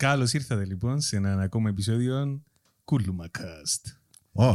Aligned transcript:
Καλώς 0.00 0.32
ήρθατε 0.32 0.64
λοιπόν 0.64 1.00
σε 1.00 1.16
έναν 1.16 1.40
ακόμα 1.40 1.68
επεισόδιο 1.68 2.42
Κούλουμακάστ. 2.84 3.86
Ω, 4.32 4.54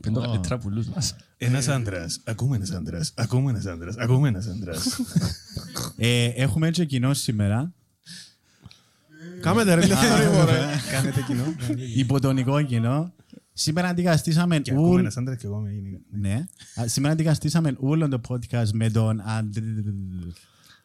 Πέντο 0.00 0.20
καλύτερα 0.20 0.58
πουλούς 0.58 0.86
μας. 0.86 1.16
Ένας 1.36 1.68
άντρας, 1.68 2.20
ακόμα 2.24 2.56
ένας 2.56 2.70
άντρας, 2.70 3.12
ακόμα 3.16 3.50
ένας 3.50 3.66
άντρας, 3.66 3.96
ακόμα 3.96 4.28
ένας 4.28 4.46
άντρας. 4.46 5.00
ε, 5.96 6.24
έχουμε 6.24 6.66
έτσι 6.68 6.86
κοινό 6.86 7.14
σήμερα. 7.14 7.72
Κάμετε 9.40 9.74
ρε, 9.74 9.84
λίγο 9.84 10.44
ρε. 10.44 10.60
Κάνετε 10.90 11.20
κοινό. 11.26 11.44
Υποτονικό 11.94 12.62
κοινό. 12.62 13.12
Σήμερα 13.52 13.88
αντικαστήσαμε 13.88 14.58
Και 14.58 14.70
ακόμα 14.72 14.88
ούλ... 14.88 14.98
ένας 15.00 15.16
άντρας 15.16 15.36
και 15.36 15.46
εγώ 15.46 15.58
με 15.60 15.70
γυναίκα. 15.72 15.98
Ναι. 16.10 16.46
Α, 16.80 16.88
Σήμερα 16.88 17.12
αντικαστήσαμε 17.12 17.74
όλο 17.78 18.08
το 18.08 18.20
podcast 18.28 18.68
με 18.72 18.90
τον 18.90 19.20
Αντ- 19.20 19.58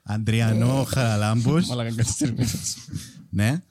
Ανδριανό 0.04 0.84
Χαραλάμπους. 0.88 1.68
Μαλάκα 1.68 1.96
καθυστερημένος. 1.96 2.78
Ναι. 3.30 3.62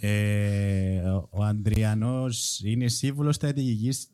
Ε, 0.00 0.98
ο- 1.00 1.28
ο 1.30 1.44
Ανδριανός 1.44 2.60
είναι 2.64 2.88
σύμβουλος 2.88 3.34
στρατηγικής 3.34 4.06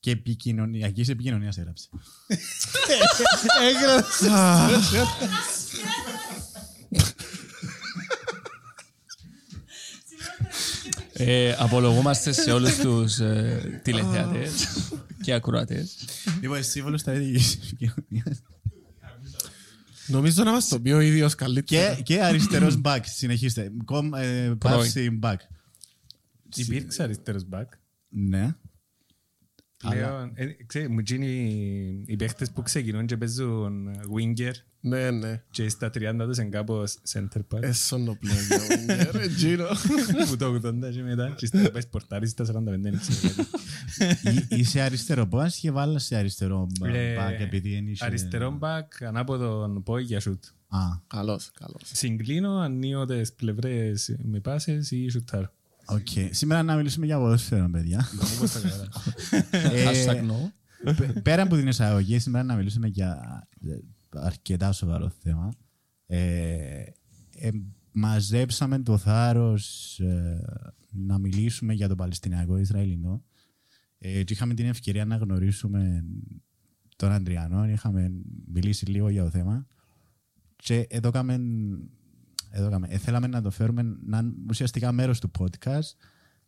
και 0.00 0.10
επικοινωνιακής 0.10 1.08
επικοινωνίας 1.08 1.58
έγραψε. 1.58 1.88
Ε, 11.12 11.54
Απολογούμαστε 11.58 12.32
σε 12.32 12.52
όλους 12.52 12.76
τους 12.76 13.18
ε, 13.18 13.80
τηλεθεατές 13.84 14.68
και 15.22 15.32
ακροατές. 15.32 15.94
Λοιπόν, 16.40 16.62
σύμβουλος 16.64 17.00
στρατηγικής 17.00 17.54
επικοινωνίας. 17.54 18.42
Νομίζω 20.10 20.44
να 20.44 20.52
μας 20.52 20.68
το 20.68 20.80
πει 20.80 20.90
ο 20.90 21.00
ίδιος 21.00 21.34
καλύτερα. 21.34 21.94
Και, 21.94 22.02
και 22.02 22.22
αριστερός 22.22 22.80
back, 22.84 23.00
συνεχίστε. 23.02 23.72
Κομ, 23.84 24.14
ε, 24.14 24.54
παύση 24.58 25.18
back. 25.22 25.36
Υπήρξε 26.54 27.02
αριστερός 27.02 27.46
back; 27.52 27.66
Ναι. 28.08 28.54
Λέω, 29.94 30.30
ε, 30.34 30.46
ξέρει, 30.66 30.88
μου 30.88 31.00
γίνει 31.00 31.28
οι 32.06 32.16
παίχτες 32.16 32.50
που 32.50 32.62
ξεκινούν 32.62 33.06
και 33.06 33.16
παίζουν 33.16 33.88
winger 34.16 34.52
Ναι, 34.82 35.10
ναι. 35.10 35.42
και 35.50 35.68
στα 35.68 35.86
30 35.94 36.14
τους 36.18 36.36
είναι 36.38 36.48
κάπως 36.48 36.96
center 37.12 37.40
back. 37.54 37.62
Έσον 37.62 38.04
το 38.04 38.14
πλέον. 38.14 38.36
Ρε, 39.10 39.28
Τζίνο. 39.36 39.66
Που 40.28 40.36
το 40.36 40.54
80 40.54 40.90
και 40.92 41.02
μετά 41.02 41.34
και 41.36 41.46
στα 41.46 41.70
πάει 41.70 41.82
σπορτάρεις 41.82 42.30
στα 42.30 42.44
45 42.44 42.50
δεν 42.80 42.98
ξέρω 43.00 43.18
γιατί. 43.20 44.36
Εί- 44.38 44.58
Είσαι 44.58 44.80
αριστερό 44.80 45.26
πώς 45.26 45.56
και 45.56 45.70
βάλα 45.70 45.98
σε 45.98 46.16
αριστερό 46.16 46.66
Ε, 46.84 47.16
back 47.16 47.40
επειδή 47.40 47.76
είναι 47.76 47.90
είσαι- 47.90 48.04
Αριστερό 48.04 48.58
back, 48.62 49.04
ανάποδον 49.06 49.82
πόη 49.82 50.02
για 50.02 50.20
shoot. 50.24 50.38
Α, 50.68 50.78
Καλώς, 51.06 51.50
καλώς. 51.60 51.82
Συγκλίνω, 51.84 52.58
ανοίγω 52.58 53.04
τις 53.04 53.32
πλευρές 53.32 54.16
με 54.22 54.40
πάσες 54.40 54.90
ή 54.90 55.08
σουτάρω. 55.08 55.52
οκ. 55.84 56.06
Σήμερα 56.30 56.62
να 56.62 56.76
μιλήσουμε 56.76 57.06
για 57.06 57.18
ποδόσφαιρο, 57.18 57.68
παιδιά. 57.70 58.08
Όπως 58.36 58.52
τα 58.52 58.60
καλά. 58.60 58.88
Ε, 59.50 59.84
Hashtag 59.84 60.20
no. 60.30 60.50
π- 60.96 61.20
Πέρα 61.22 61.42
από 61.42 61.56
την 61.56 61.66
εισαγωγή, 61.66 62.18
σήμερα 62.18 62.44
να 62.44 62.54
μιλήσουμε 62.54 62.86
για 62.86 63.18
ε, 63.68 63.78
αρκετά 64.12 64.72
σοβαρό 64.72 65.08
θέμα. 65.08 65.52
Ε, 66.06 66.84
ε, 67.34 67.50
μαζέψαμε 67.92 68.78
το 68.78 68.96
θάρρος 68.96 69.98
ε, 70.00 70.40
να 70.90 71.18
μιλήσουμε 71.18 71.72
για 71.72 71.88
το 71.88 71.94
Παλαιστινιακό 71.94 72.56
Ισραηλινό. 72.56 73.24
Ε, 73.98 74.22
και 74.22 74.32
είχαμε 74.32 74.54
την 74.54 74.66
ευκαιρία 74.66 75.04
να 75.04 75.16
γνωρίσουμε 75.16 76.04
τον 76.96 77.10
Αντριανό, 77.10 77.68
είχαμε 77.68 78.12
μιλήσει 78.46 78.86
λίγο 78.86 79.08
για 79.08 79.22
το 79.22 79.30
θέμα. 79.30 79.66
Και 80.56 80.86
εδώ 80.88 81.10
κάμε, 81.10 81.40
εδώ 82.50 82.70
κάμε, 82.70 82.88
ε, 82.90 82.98
θέλαμε 82.98 83.26
να 83.26 83.42
το 83.42 83.50
φέρουμε 83.50 83.82
να 84.06 84.18
είναι 84.18 84.32
ουσιαστικά 84.48 84.92
μέρος 84.92 85.20
του 85.20 85.30
podcast 85.38 85.94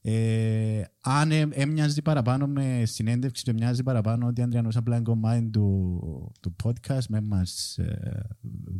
ε, 0.04 0.82
αν 1.00 1.30
ε, 1.30 1.48
έμοιαζε 1.50 2.02
παραπάνω 2.02 2.46
με 2.46 2.82
συνέντευξη 2.86 3.42
και 3.42 3.52
μοιάζει 3.52 3.82
παραπάνω 3.82 4.26
ότι 4.26 4.40
ο 4.40 4.44
Ανδριανός 4.44 4.76
απλά 4.76 4.94
είναι 4.94 5.04
κομμάτι 5.04 5.48
του, 5.50 6.32
του 6.40 6.56
podcast 6.64 7.04
με 7.08 7.20
μας 7.20 7.78
ε, 7.78 8.20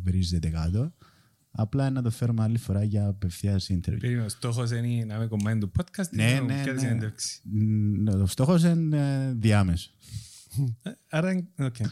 βρίζεται 0.03 0.49
κάτω 0.49 0.93
απλά 1.55 1.89
να 1.89 2.01
το 2.01 2.09
φέρουμε 2.09 2.43
άλλη 2.43 2.57
φορά 2.57 2.83
για 2.83 3.07
απευθείας 3.07 3.69
interview 3.73 3.97
Περίμενε, 3.99 4.25
ο 4.25 4.29
στόχος 4.29 4.71
είναι 4.71 5.05
να 5.05 5.15
είμαι 5.15 5.27
κομμάτι 5.27 5.57
του 5.59 5.71
podcast 5.77 6.07
ή 6.11 6.15
Ναι, 6.15 6.33
να 6.33 6.41
μου 6.41 6.47
ναι, 6.47 6.53
πιάσει 6.53 6.71
ναι. 6.71 6.79
συνέντευξη. 6.79 7.41
Μ, 7.43 8.07
Ο 8.21 8.25
στόχος 8.25 8.63
είναι 8.63 9.25
ε, 9.29 9.33
διάμεσο. 9.33 9.89
Άρα, 11.09 11.43
οκ. 11.59 11.79
Ε, 11.79 11.85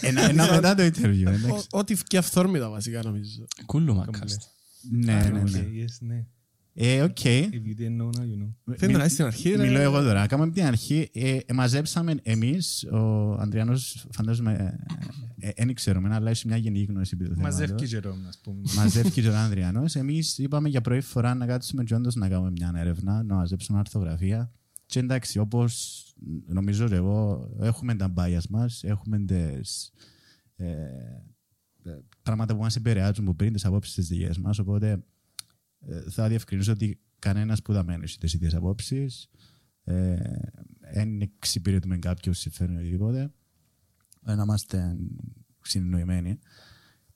Ένα 0.00 0.28
ένα 0.28 0.52
μετά 0.52 0.74
το 0.74 0.82
interview. 0.82 1.26
εντάξει. 1.26 1.50
Ο- 1.50 1.78
Ό,τι 1.78 1.94
βγει 1.94 2.16
αυθόρμητα 2.16 2.68
βασικά 2.70 3.02
νομίζω. 3.02 3.44
Κουλουμακάστ. 3.66 4.42
Ναι, 4.90 5.28
ναι, 5.32 5.40
Οκ, 5.40 5.50
ναι. 5.50 5.64
yes, 5.74 5.96
ναι. 6.00 6.26
Ε, 6.80 7.02
OK. 7.02 7.16
If 7.24 7.52
you 7.52 7.80
didn't 7.80 7.98
know, 8.00 8.10
now 8.18 8.24
you 8.24 8.38
know. 8.42 8.74
Θέλει 8.76 8.92
να 8.92 9.04
είσαι 9.04 9.08
στην 9.08 9.24
αρχή, 9.24 9.50
ρε. 9.50 9.66
Μιλώ 9.66 9.78
εγώ 9.78 10.02
τώρα. 10.02 10.26
Κάμε 10.26 10.44
από 10.44 10.52
την 10.52 10.64
αρχή. 10.64 11.08
Ε, 11.12 11.38
ε, 11.46 11.52
μαζέψαμε 11.52 12.14
εμείς, 12.22 12.84
ο 12.84 13.32
Ανδριανός, 13.32 14.06
φαντάζομαι, 14.10 14.78
δεν 15.56 15.74
ξέρουμε, 15.74 16.14
αλλά 16.14 16.30
έχει 16.30 16.46
μια 16.46 16.56
γενική 16.56 16.84
γνώση 16.84 17.10
επί 17.14 17.24
του 17.24 17.34
θέματος. 17.34 17.58
Μαζεύει 17.58 17.84
Τζερόμ, 17.84 18.26
ας 18.28 18.38
πούμε. 18.38 18.60
Μαζεύει 18.76 19.10
και 19.10 19.28
ο 19.28 19.36
Ανδριανός. 19.36 19.94
Εμείς 19.94 20.38
είπαμε 20.38 20.68
για 20.68 20.80
πρώτη 20.80 21.00
φορά 21.00 21.34
να 21.34 21.46
κάτσουμε 21.46 21.84
και 21.84 21.94
όντως 21.94 22.14
να 22.14 22.28
κάνουμε 22.28 22.50
μια 22.50 22.72
έρευνα, 22.76 23.22
να 23.22 23.34
μαζέψουμε 23.34 23.78
αρθογραφία. 23.78 24.52
Και 24.86 24.98
εντάξει, 24.98 25.38
όπως 25.38 26.04
νομίζω 26.46 26.88
και 26.88 26.94
εγώ, 26.94 27.48
έχουμε 27.60 27.94
τα 27.94 28.12
bias 28.16 28.46
μας, 28.48 28.84
έχουμε 28.84 29.18
τις, 29.18 29.92
ε, 30.56 30.66
ε, 31.82 31.98
πράγματα 32.22 32.54
που 32.54 32.60
μας 32.60 32.76
επηρεάζουν 32.76 33.24
που 33.24 33.36
πριν, 33.36 33.52
τις 33.52 33.64
απόψεις 33.64 33.94
της 33.94 34.08
δικέ 34.08 34.30
μας. 34.40 34.58
Οπότε 34.58 34.90
ε, 34.90 34.98
θα 36.10 36.28
διευκρινίσω 36.28 36.72
ότι 36.72 37.00
κανένας 37.18 37.62
που 37.62 37.72
δεν 37.72 37.84
μένει 37.84 38.04
τι 38.04 38.30
ίδιες 38.34 38.54
απόψεις. 38.54 39.28
Δεν 40.92 41.20
εξυπηρετούμε 41.20 41.98
κάποιο 41.98 42.32
συμφέρον 42.32 42.76
ή 42.76 42.78
οτιδήποτε. 42.78 43.32
Ε, 44.26 44.34
να 44.34 44.42
είμαστε 44.42 44.96
συνεννοημένοι. 45.60 46.38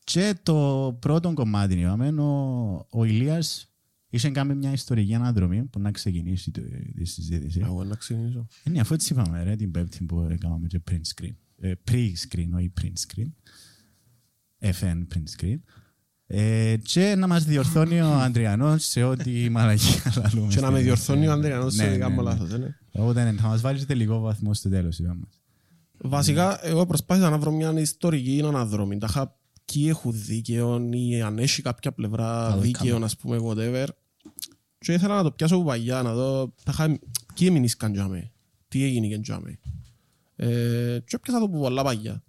Και 0.05 0.35
το 0.43 0.97
πρώτο 1.01 1.33
κομμάτι 1.33 1.81
είπαμε, 1.81 2.23
ο, 2.23 2.87
ο 2.91 3.05
Ηλίας 3.05 3.73
είχε 4.09 4.31
κάνει 4.31 4.55
μια 4.55 4.73
ιστορική 4.73 5.15
αναδρομή 5.15 5.65
που 5.65 5.79
να 5.79 5.91
ξεκινήσει 5.91 6.51
το, 6.51 6.61
τη 6.97 7.05
συζήτηση. 7.05 7.61
Εγώ 7.61 7.85
να 7.85 7.95
ξεκινήσω. 7.95 8.47
Ε, 8.63 8.71
Ναι, 8.71 8.81
αφού 8.81 8.95
έτσι 8.95 9.13
είπαμε, 9.13 9.43
ρε, 9.43 9.57
την 9.57 9.71
πέμπτη 9.71 10.05
που 10.05 10.21
έκαναμε 10.31 10.67
και 10.67 10.81
print 10.91 11.03
screen. 11.15 11.35
Ε, 11.57 11.73
pre-screen, 11.91 12.49
όχι 12.55 12.73
print 12.81 12.93
screen. 13.07 13.31
FN 14.59 15.07
print 15.15 15.41
screen. 15.41 15.59
Ε, 16.35 16.77
και 16.83 17.15
να 17.19 17.27
μας 17.27 17.45
διορθώνει 17.45 18.01
ο 18.01 18.07
Ανδριανός 18.13 18.85
σε 18.85 19.03
ό,τι 19.03 19.49
μαλακία 19.51 20.13
λαλούμε. 20.17 20.53
Και 20.55 20.61
να 20.61 20.67
με 20.67 20.73
στην- 20.73 20.85
διορθώνει 20.85 21.29
ο 21.29 21.33
Ανδριανός 21.33 21.75
σε 21.75 21.85
Ναι, 21.85 21.91
δικά 21.91 22.09
ναι, 22.09 22.15
μου 22.15 22.23
ναι. 22.23 22.29
λάθος, 22.31 22.51
ναι. 22.59 22.77
Οπότε 22.93 23.25
ναι, 23.25 23.33
θα 23.41 23.47
μας 23.49 23.61
βάλεις 23.61 23.87
τελικό 23.87 24.19
βαθμό 24.21 24.55
στο 24.55 24.69
τέλος, 24.69 24.99
είπαμε. 24.99 25.25
Βασικά, 25.99 26.67
εγώ 26.67 26.87
προσπάθησα 26.87 27.31
να 27.31 27.39
βρω 27.39 27.51
μια 27.53 27.73
ιστορική 27.81 28.43
αναδρομή. 28.45 28.99
Τα 28.99 29.07
είχα 29.11 29.37
ποιοι 29.65 29.87
έχουν 29.89 30.13
δίκαιο 30.15 30.89
ή 30.93 31.23
αν 31.23 31.39
έχει 31.39 31.63
κάποια 31.63 31.93
πλευρά 31.93 32.47
Καλό 32.49 32.61
δίκαιο, 32.61 33.05
ας 33.05 33.17
πούμε, 33.17 33.39
whatever. 33.45 33.87
Και 34.79 34.93
ήθελα 34.93 35.15
να 35.15 35.23
το 35.23 35.31
πιάσω 35.31 35.55
από 35.55 35.65
παλιά, 35.65 36.03
να 36.03 36.15
δω 36.15 36.55
τα 36.65 36.71
είχα- 36.73 36.99
ποιοι 37.35 37.47
έμειναν 37.51 37.93
τζάμε, 37.93 38.31
τι 38.69 38.85
έγινε 38.85 39.07
και 39.07 39.19
τζάμε. 39.19 39.59
Ε, 40.37 40.99
και 41.05 41.19
πιάσα 41.19 41.39
το 41.39 41.45
από 41.45 41.59
πολλά 41.59 41.83
παλιά. 41.83 42.23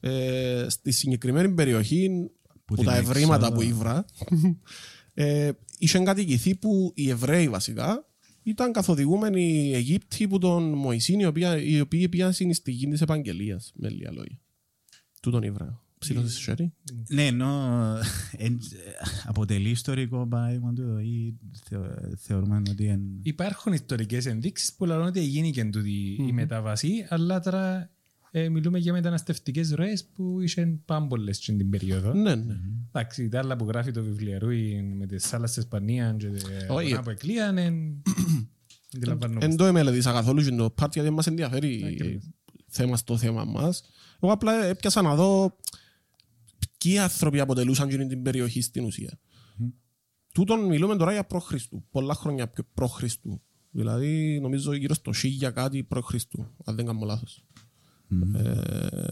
Ε, 0.00 0.66
στη 0.68 0.90
συγκεκριμένη 0.90 1.48
περιοχή, 1.50 2.30
που, 2.66 2.74
την 2.74 2.84
τα 2.84 2.96
ευρήματα 2.96 3.46
έξοδο. 3.46 3.54
που 3.54 3.62
ήβρα, 3.62 4.04
ε, 5.14 5.50
είχαν 5.78 6.04
κατοικηθεί 6.04 6.54
που 6.54 6.92
οι 6.94 7.08
Εβραίοι 7.10 7.48
βασικά 7.48 8.06
ήταν 8.42 8.72
καθοδηγούμενοι 8.72 9.72
Αιγύπτιοι 9.74 10.28
που 10.28 10.38
τον 10.38 10.72
Μωυσήν, 10.72 11.20
οι 11.20 11.24
οποίοι, 11.26 11.44
οι 11.66 11.80
οποίοι 11.80 12.08
πιάσουν 12.08 12.54
στη 12.54 12.70
γη 12.70 12.88
της 12.88 13.00
επαγγελίας, 13.00 13.72
με 13.76 13.88
λίγα 13.90 14.12
λόγια. 14.12 14.38
Τούτον 15.22 15.42
ήβρα. 15.42 15.80
Ψήλωσες 15.98 16.32
σε 16.32 16.40
χέρι; 16.40 16.72
Ναι, 17.08 17.26
ενώ 17.26 17.48
εν- 18.36 18.60
αποτελεί 19.24 19.70
ιστορικό 19.70 20.26
παράδειγμα 20.26 20.72
του 20.72 20.98
ή 20.98 21.34
θεω- 21.68 21.94
θεωρούμε 22.16 22.62
ότι 22.70 22.84
είναι... 22.84 23.00
Υπάρχουν 23.22 23.72
ιστορικές 23.72 24.26
ενδείξεις 24.26 24.74
που 24.74 24.84
λένε 24.84 25.02
ότι 25.02 25.20
έγινε 25.20 25.50
και 25.50 25.64
τούτη 25.64 26.16
η 26.28 26.32
μεταβασή, 26.32 27.06
αλλά 27.08 27.40
τώρα 27.40 27.90
ε, 28.30 28.48
μιλούμε 28.48 28.78
για 28.78 28.92
μεταναστευτικές 28.92 29.70
ροές 29.70 30.04
που 30.14 30.40
είχαν 30.40 30.82
πάμπολες 30.84 31.36
στην 31.36 31.70
περίοδο. 31.70 32.12
Ναι, 32.14 32.34
ναι. 32.34 32.54
Εντάξει, 32.88 33.28
τα 33.28 33.38
άλλα 33.38 33.56
που 33.56 33.64
γράφει 33.64 33.90
το 33.90 34.02
βιβλιαρούι 34.02 34.82
με 34.82 35.06
τις 35.06 35.26
σάλας 35.26 35.52
της 35.52 35.62
Ισπανίας 35.62 36.14
και 36.18 36.28
Όχι. 36.68 36.92
τα 36.94 37.02
που 37.02 37.10
εκλείαν, 37.10 37.58
εν- 37.58 38.02
αντιλαμβανόμαστε. 38.94 39.46
Εν 39.50 39.56
το 39.56 39.64
εμελετήσα 39.64 40.12
καθόλου 40.12 40.42
και 40.42 40.50
το 40.50 40.70
πάρτι 40.70 40.98
γιατί 40.98 41.14
μας 41.14 41.26
ενδιαφέρει 41.26 42.20
θέμα 42.68 42.96
στο 42.96 43.16
θέμα 43.16 43.44
μας. 43.44 43.82
Εγώ 44.20 44.32
απλά 44.32 44.64
έπιασα 44.64 45.02
να 45.02 45.14
δω 45.14 45.56
ποιοι 46.78 46.98
άνθρωποι 46.98 47.40
αποτελούσαν 47.40 47.88
και 47.88 47.96
την 48.06 48.22
περιοχή 48.22 48.60
στην 48.60 48.84
ουσία. 48.84 49.18
Τούτον 50.34 50.64
μιλούμε 50.64 50.96
τώρα 50.96 51.12
για 51.12 51.24
προ-Χριστού. 51.24 51.84
Πολλά 51.90 52.14
χρόνια 52.14 52.48
πιο 52.48 52.64
προ-Χριστού. 52.74 53.40
Δηλαδή 53.70 54.38
νομίζω 54.40 54.72
γύρω 54.74 54.94
στο 54.94 55.12
1000 55.40 55.50
κάτι 55.52 55.82
προ-Χριστού, 55.82 56.54
αν 56.64 56.76
δεν 56.76 56.86
κάνω 56.86 57.04
λάθος. 57.04 57.44
Ε, 58.34 59.04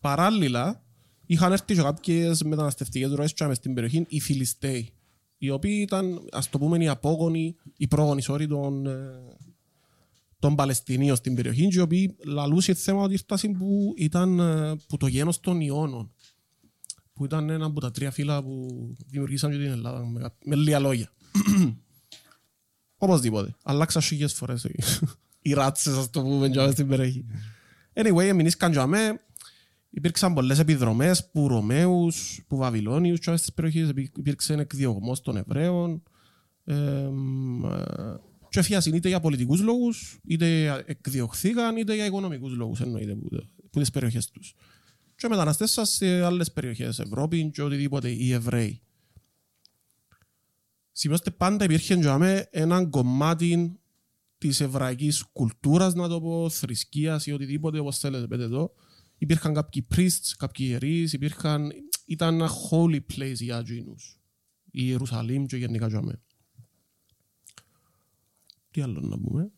παράλληλα, 0.00 0.82
είχαν 1.26 1.52
έρθει 1.52 1.64
και 1.64 1.74
κάποιες 1.82 2.42
μεταναστευτικές 2.42 3.10
ροές 3.12 3.32
και 3.34 3.44
μες 3.46 3.56
στην 3.56 3.74
περιοχή 3.74 4.04
οι 4.08 4.20
Φιλιστέοι, 4.20 4.78
οι 4.78 4.92
οι 5.38 5.50
οποίοι 5.50 5.78
ήταν, 5.80 6.28
ας 6.32 6.48
το 6.50 6.58
πούμε, 6.58 6.84
οι 6.84 6.88
απόγονοι, 6.88 7.56
οι 7.76 7.86
πρόγονοι, 7.88 8.22
sorry, 8.26 8.46
των, 8.48 8.86
ε, 8.86 9.10
των 10.38 10.54
Παλαιστινίων 10.54 11.16
στην 11.16 11.34
περιοχή 11.34 11.68
και 11.68 11.78
οι 11.78 11.80
οποίοι 11.80 12.16
λαλούσε 12.24 12.74
θέμα 12.74 13.02
ότι 13.02 13.12
ήρθασαν 13.12 13.52
που 13.58 13.94
ήταν 13.96 14.38
ε, 14.38 14.76
που 14.88 14.96
το 14.96 15.06
γένος 15.06 15.40
των 15.40 15.60
Ιώνων 15.60 16.12
που 17.12 17.24
ήταν 17.24 17.50
ένα 17.50 17.64
από 17.66 17.80
τα 17.80 17.90
τρία 17.90 18.10
φύλλα 18.10 18.42
που 18.42 18.68
δημιουργήσαν 19.06 19.50
και 19.50 19.56
την 19.56 19.66
Ελλάδα 19.70 20.06
με, 20.06 20.20
κα- 20.20 20.36
με 20.44 20.54
λίγα 20.56 20.78
λόγια. 20.78 21.12
Οπωσδήποτε. 22.96 23.54
Αλλάξα 23.62 24.00
χίλιες 24.00 24.32
φορές 24.32 24.64
οι- 24.64 24.74
οι 25.48 25.52
ράτσες, 25.52 25.94
ας 25.96 26.10
το 26.10 26.22
πούμε, 26.22 26.48
και 26.48 26.70
στην 26.70 26.88
περιοχή. 26.88 27.24
Anyway, 27.94 28.22
εμεινήσκαν 28.24 28.72
και 28.72 28.78
αμέ. 28.78 29.20
Υπήρξαν 29.90 30.34
πολλές 30.34 30.58
επιδρομές 30.58 31.30
που 31.30 31.48
Ρωμαίους, 31.48 32.44
που 32.48 32.56
Βαβυλώνιους 32.56 33.18
και 33.18 33.36
στις 33.36 33.52
περιοχές. 33.52 33.88
Υπή- 33.88 34.18
Υπήρξε 34.18 34.54
εκδιωγμός 34.54 35.20
των 35.20 35.36
Εβραίων. 35.36 36.02
Εμ, 36.64 37.64
ε, 37.64 37.82
και 38.48 38.58
έφυγαν 38.60 38.82
είτε 38.86 39.08
για 39.08 39.20
πολιτικούς 39.20 39.60
λόγους, 39.60 40.18
είτε 40.26 40.76
εκδιωχθήκαν, 40.86 41.76
είτε 41.76 41.94
για 41.94 42.04
οικονομικούς 42.06 42.52
λόγους 42.56 42.80
εννοείται 42.80 43.14
που, 43.14 43.28
που 43.70 43.78
τις 43.80 43.90
περιοχές 43.90 44.30
τους. 44.30 44.54
Και 45.16 45.28
μεταναστεύσαν 45.28 45.86
σε 45.86 46.24
άλλες 46.24 46.52
περιοχές, 46.52 46.98
Ευρώπη 46.98 47.50
και 47.50 47.62
οτιδήποτε, 47.62 48.08
οι 48.10 48.32
Εβραίοι. 48.32 48.80
Σημειώστε 50.92 51.30
πάντα 51.30 51.64
υπήρχε 51.64 51.94
για 51.94 52.18
μέ 52.18 52.48
έναν 52.50 52.90
κομμάτι 52.90 53.78
της 54.48 54.60
εβραϊκής 54.60 55.24
κουλτούρας, 55.32 55.94
να 55.94 56.08
το 56.08 56.20
πω, 56.20 56.48
θρησκείας 56.48 57.26
ή 57.26 57.32
οτιδήποτε, 57.32 57.78
όπως 57.78 57.98
θέλετε 57.98 58.26
πείτε 58.26 58.42
εδώ. 58.42 58.72
Υπήρχαν 59.18 59.54
κάποιοι 59.54 59.86
priests, 59.94 60.32
κάποιοι 60.38 60.66
ιερείς, 60.70 61.12
υπήρχαν... 61.12 61.72
ήταν 62.06 62.34
ένα 62.34 62.50
holy 62.70 63.00
place 63.14 63.34
για 63.34 63.58
εκείνους. 63.58 64.20
Η 64.70 64.82
Ιερουσαλήμ 64.84 65.44
και 65.44 65.56
γενικά 65.56 65.88
για 65.88 66.02
μέ. 66.02 66.20
Τι 68.70 68.80
άλλο 68.80 69.00
να 69.00 69.18
πούμε; 69.18 69.50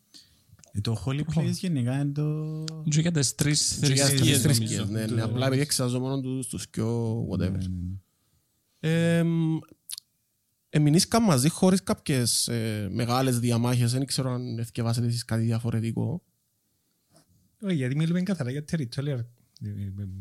Ε, 0.71 0.81
Το 0.81 1.03
Holy 1.05 1.21
Place 1.35 1.51
γενικά 1.51 2.01
είναι 2.01 2.11
το... 2.11 2.63
Και 2.89 3.01
για 3.01 3.11
τις 3.11 3.35
τρεις 3.35 3.79
Και 3.81 3.93
για 3.93 4.05
τις 4.05 4.13
θρησκείες 4.13 4.41
θρησκείες, 4.41 4.79
νομίζω. 4.79 4.91
ναι, 4.91 5.05
ναι, 5.05 5.21
απλά 5.21 5.45
επειδή 5.47 5.61
εξαζώ 5.61 5.99
μόνο 5.99 6.21
τους, 6.21 6.47
τους 6.47 6.69
πιο 6.69 7.19
whatever. 7.29 7.61
Εμ, 10.69 10.81
Εμεινήσκαν 10.81 11.23
μαζί 11.23 11.49
χωρίς 11.49 11.83
κάποιες 11.83 12.47
ε, 12.47 12.89
μεγάλες 12.91 13.39
διαμάχες, 13.39 13.91
δεν 13.91 14.05
ξέρω 14.05 14.31
αν 14.31 14.57
εθιεβάσετε 14.57 15.07
εσείς 15.07 15.25
κάτι 15.25 15.43
διαφορετικό. 15.43 16.23
Όχι, 17.61 17.75
γιατί 17.75 17.95
μιλούμε 17.95 18.21
καθαρά 18.21 18.51
για 18.51 18.63
territorial 18.71 19.25
ε, 19.61 19.69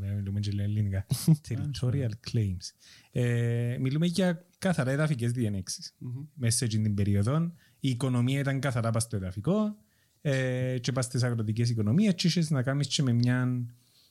ε, 0.08 0.14
μιλούμε 0.14 0.40
και 0.40 0.50
ελληνικά. 0.58 1.06
Territorial 1.48 2.10
claims. 2.31 2.72
Ε, 3.12 3.76
μιλούμε 3.81 4.06
για 4.06 4.46
καθαρά 4.58 4.90
εδαφικές 4.90 5.32
διενέξεις. 5.32 5.94
Μέσα 6.34 6.56
σε 6.56 6.64
εκείνη 6.64 6.82
την 6.82 6.94
περίοδο 6.94 7.52
η 7.81 7.88
οικονομία 7.88 8.38
ήταν 8.40 8.60
καθαρά 8.60 8.90
πας 8.90 9.02
στο 9.02 9.16
εδαφικό 9.16 9.76
ε, 10.20 10.78
και 10.81 10.92
πας 10.92 11.04
στις 11.04 11.22
αγροτικές 11.22 11.70
οικονομίες 11.70 12.14
και 12.14 12.26
είχες 12.26 12.50
να 12.50 12.62
κάνεις 12.62 12.87
και 12.87 13.02
με 13.02 13.12
μια 13.12 13.66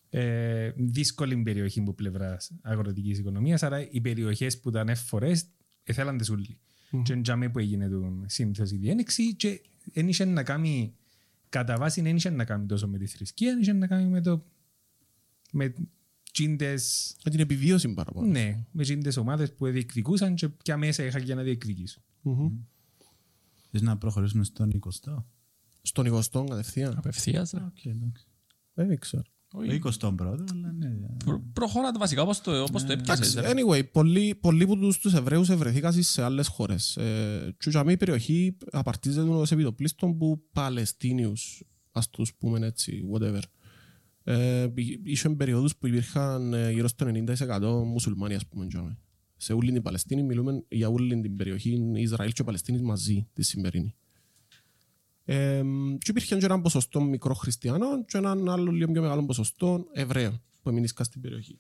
ε, 0.09 0.71
δύσκολη 0.75 1.37
περιοχή 1.37 1.81
που 1.81 1.95
πλευράς 1.95 2.51
αγροτικής 2.61 3.17
οικονομίας 3.17 3.63
άρα 3.63 3.89
οι 3.89 4.01
περιοχές 4.01 4.59
που 4.59 4.69
ήταν 4.69 4.89
εφορές 4.89 5.45
ήθελαν 5.85 6.17
τις 6.17 6.29
ούλοι. 6.29 6.57
Και 7.03 7.13
εντιαμε 7.13 7.49
που 7.49 7.59
έγινε 7.59 7.89
το 7.89 8.23
σύνθεση 8.25 8.75
η 8.75 8.77
διένεξη 8.77 9.35
και 9.35 9.61
δεν 9.93 10.07
είχε 10.07 10.25
να 10.25 10.43
κάνει 10.43 10.93
κατά 11.49 11.77
βάση 11.77 12.01
δεν 12.01 12.15
είχε 12.15 12.29
να 12.29 12.45
κάνει 12.45 12.65
τόσο 12.65 12.87
με 12.87 12.97
τη 12.97 13.05
θρησκεία, 13.05 13.57
είχε 13.59 13.73
να 13.73 13.87
κάνει 13.87 14.09
με 14.09 14.21
το 14.21 14.45
με 15.51 15.73
τζείντες 16.31 17.15
Με 17.25 17.31
την 17.31 17.39
επιβίωση 17.39 17.93
παραπάνω. 17.93 18.27
ναι, 18.27 18.65
με 18.71 18.83
τζείντες 18.83 19.17
ομάδες 19.17 19.53
που 19.53 19.67
διεκδικούσαν 19.67 20.35
και 20.35 20.49
ποια 20.49 20.77
μέσα 20.77 21.03
είχαν 21.03 21.21
για 21.23 21.35
να 21.35 21.43
διεκδικήσουν. 21.43 22.03
Μμμ. 22.21 22.51
Θες 23.71 23.81
να 23.81 23.97
προχωρήσουμε 23.97 24.43
στον 24.43 24.79
20ο. 24.83 25.23
Στον 25.81 26.05
20ο 26.13 26.45
κατευθείαν. 26.49 26.97
Απευθείας, 26.97 27.51
ρε. 27.51 27.63
Οκ, 27.63 27.85
εντάξει. 27.85 28.25
Δεν 28.73 28.99
ξέρω. 28.99 29.23
Το 29.55 30.07
21ο, 30.07 30.15
αλλά 30.51 30.71
ναι. 30.77 30.87
Προ- 31.25 31.41
Προχώρα 31.53 31.91
τα 31.91 31.99
βασικά 31.99 32.21
όπως 32.21 32.41
το, 32.41 32.61
όπως 32.63 32.83
το 32.85 32.91
έπιασες. 32.91 33.35
Εντάξει, 33.35 33.53
ρε. 33.53 33.61
anyway, 33.63 33.91
πολλοί, 33.91 34.35
πολλοί 34.41 34.63
από 34.63 34.75
τους, 34.75 34.99
τους 34.99 35.13
Εβραίους 35.13 35.49
ευρεθήκαν 35.49 35.93
σε 36.03 36.21
άλλες 36.23 36.47
χώρες. 36.47 36.97
Ε, 36.97 37.55
και 37.57 37.69
για 37.69 37.83
η 37.91 37.97
περιοχή 37.97 38.57
απαρτίζεται 38.71 39.29
ως 39.29 39.51
επί 39.51 39.66
το 39.66 39.77
πλείστον 39.77 40.17
που 40.17 40.41
Παλαιστίνιους, 40.51 41.63
ας 41.91 42.09
τους 42.09 42.33
πούμε 42.35 42.65
έτσι, 42.67 43.03
whatever. 43.13 43.41
Ε, 44.23 44.67
είχαν 45.03 45.35
περιόδους 45.35 45.75
που 45.75 45.87
υπήρχαν 45.87 46.53
ε, 46.53 46.71
γύρω 46.71 46.87
στο 46.87 47.05
90% 47.05 47.83
μουσουλμάνοι, 47.85 48.35
ας 48.35 48.45
πούμε. 48.47 48.65
για 48.69 48.97
Σε 49.37 49.53
όλη 49.53 49.71
την 49.71 49.81
Παλαιστίνη 49.81 50.23
μιλούμε 50.23 50.63
για 50.69 50.89
όλη 50.89 51.21
την 51.21 51.35
περιοχή 51.35 51.91
Ισραήλ 51.95 52.31
και 52.31 52.43
Παλαιστίνης 52.43 52.81
μαζί 52.81 53.27
τη 53.33 53.43
σημερινή. 53.43 53.95
Ε, 55.27 55.61
και 55.97 56.09
υπήρχε 56.09 56.37
και 56.37 56.45
ένα 56.45 56.61
ποσοστό 56.61 57.01
μικρό 57.01 57.33
χριστιανών 57.33 58.05
και 58.05 58.17
έναν 58.17 58.49
άλλο 58.49 58.71
λίγο 58.71 58.91
πιο 58.91 59.01
μεγάλο 59.01 59.25
ποσοστό 59.25 59.85
Εβραίων 59.91 60.41
που 60.61 60.69
έμειναν 60.69 60.87
στην 60.87 61.21
περιοχή. 61.21 61.59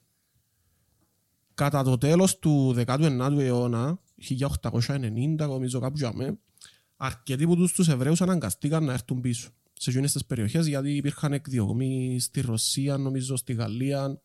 Κατά 1.53 1.83
το 1.83 1.97
τέλος 1.97 2.39
του 2.39 2.75
19ου 2.77 3.37
αιώνα, 3.39 3.99
1890, 4.39 5.35
νομίζω 5.37 5.79
κάπου 5.79 5.97
για 5.97 6.13
με, 6.13 6.39
αρκετοί 6.97 7.43
από 7.43 7.55
τους, 7.55 7.73
τους 7.73 7.87
Εβραίους 7.87 8.21
αναγκαστήκαν 8.21 8.83
να 8.83 8.93
έρθουν 8.93 9.21
πίσω 9.21 9.49
σε 9.77 9.89
εκείνες 9.89 10.11
τις 10.11 10.25
περιοχές 10.25 10.67
γιατί 10.67 10.95
υπήρχαν 10.95 11.33
εκδιωγμοί 11.33 12.19
στη 12.19 12.41
Ρωσία, 12.41 12.97
νομίζω 12.97 13.35
στη 13.35 13.53
Γαλλία. 13.53 14.21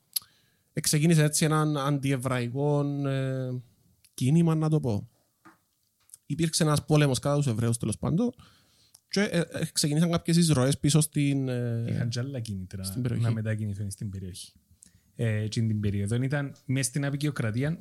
Εξεκίνησε 0.73 1.23
έτσι 1.23 1.45
έναν 1.45 1.77
αντιεβραϊκό 1.77 2.85
ε, 3.07 3.63
κίνημα, 4.15 4.55
να 4.55 4.69
το 4.69 4.81
πω. 4.81 5.09
Υπήρξε 6.27 6.63
ένας 6.63 6.85
πόλεμος 6.85 7.19
κατά 7.19 7.37
τους 7.37 7.47
Εβραίους 7.47 7.79
τέλος 7.79 7.99
πάντων 7.99 8.35
και 9.11 9.21
ε, 9.21 9.39
ε, 9.39 9.45
ξεκινήσαν 9.73 10.11
κάποιες 10.11 10.37
εισρωές 10.37 10.79
πίσω 10.79 11.01
στην... 11.01 11.49
ε, 11.49 11.85
Είχαν 11.89 12.09
και 12.09 12.19
άλλα 12.19 12.41
κίνητρα 12.41 12.83
στην 12.85 13.03
περιοχή. 13.03 13.23
να 13.25 13.33
μετακινηθούν 13.33 13.91
στην 13.91 14.11
περιοχή. 14.11 14.53
Ε, 15.17 15.49
και 15.49 15.61
την 15.61 15.81
περίοδο 15.81 16.23
ήταν 16.23 16.55
μέσα 16.65 16.89
στην 16.89 17.05
απεικιοκρατία 17.05 17.79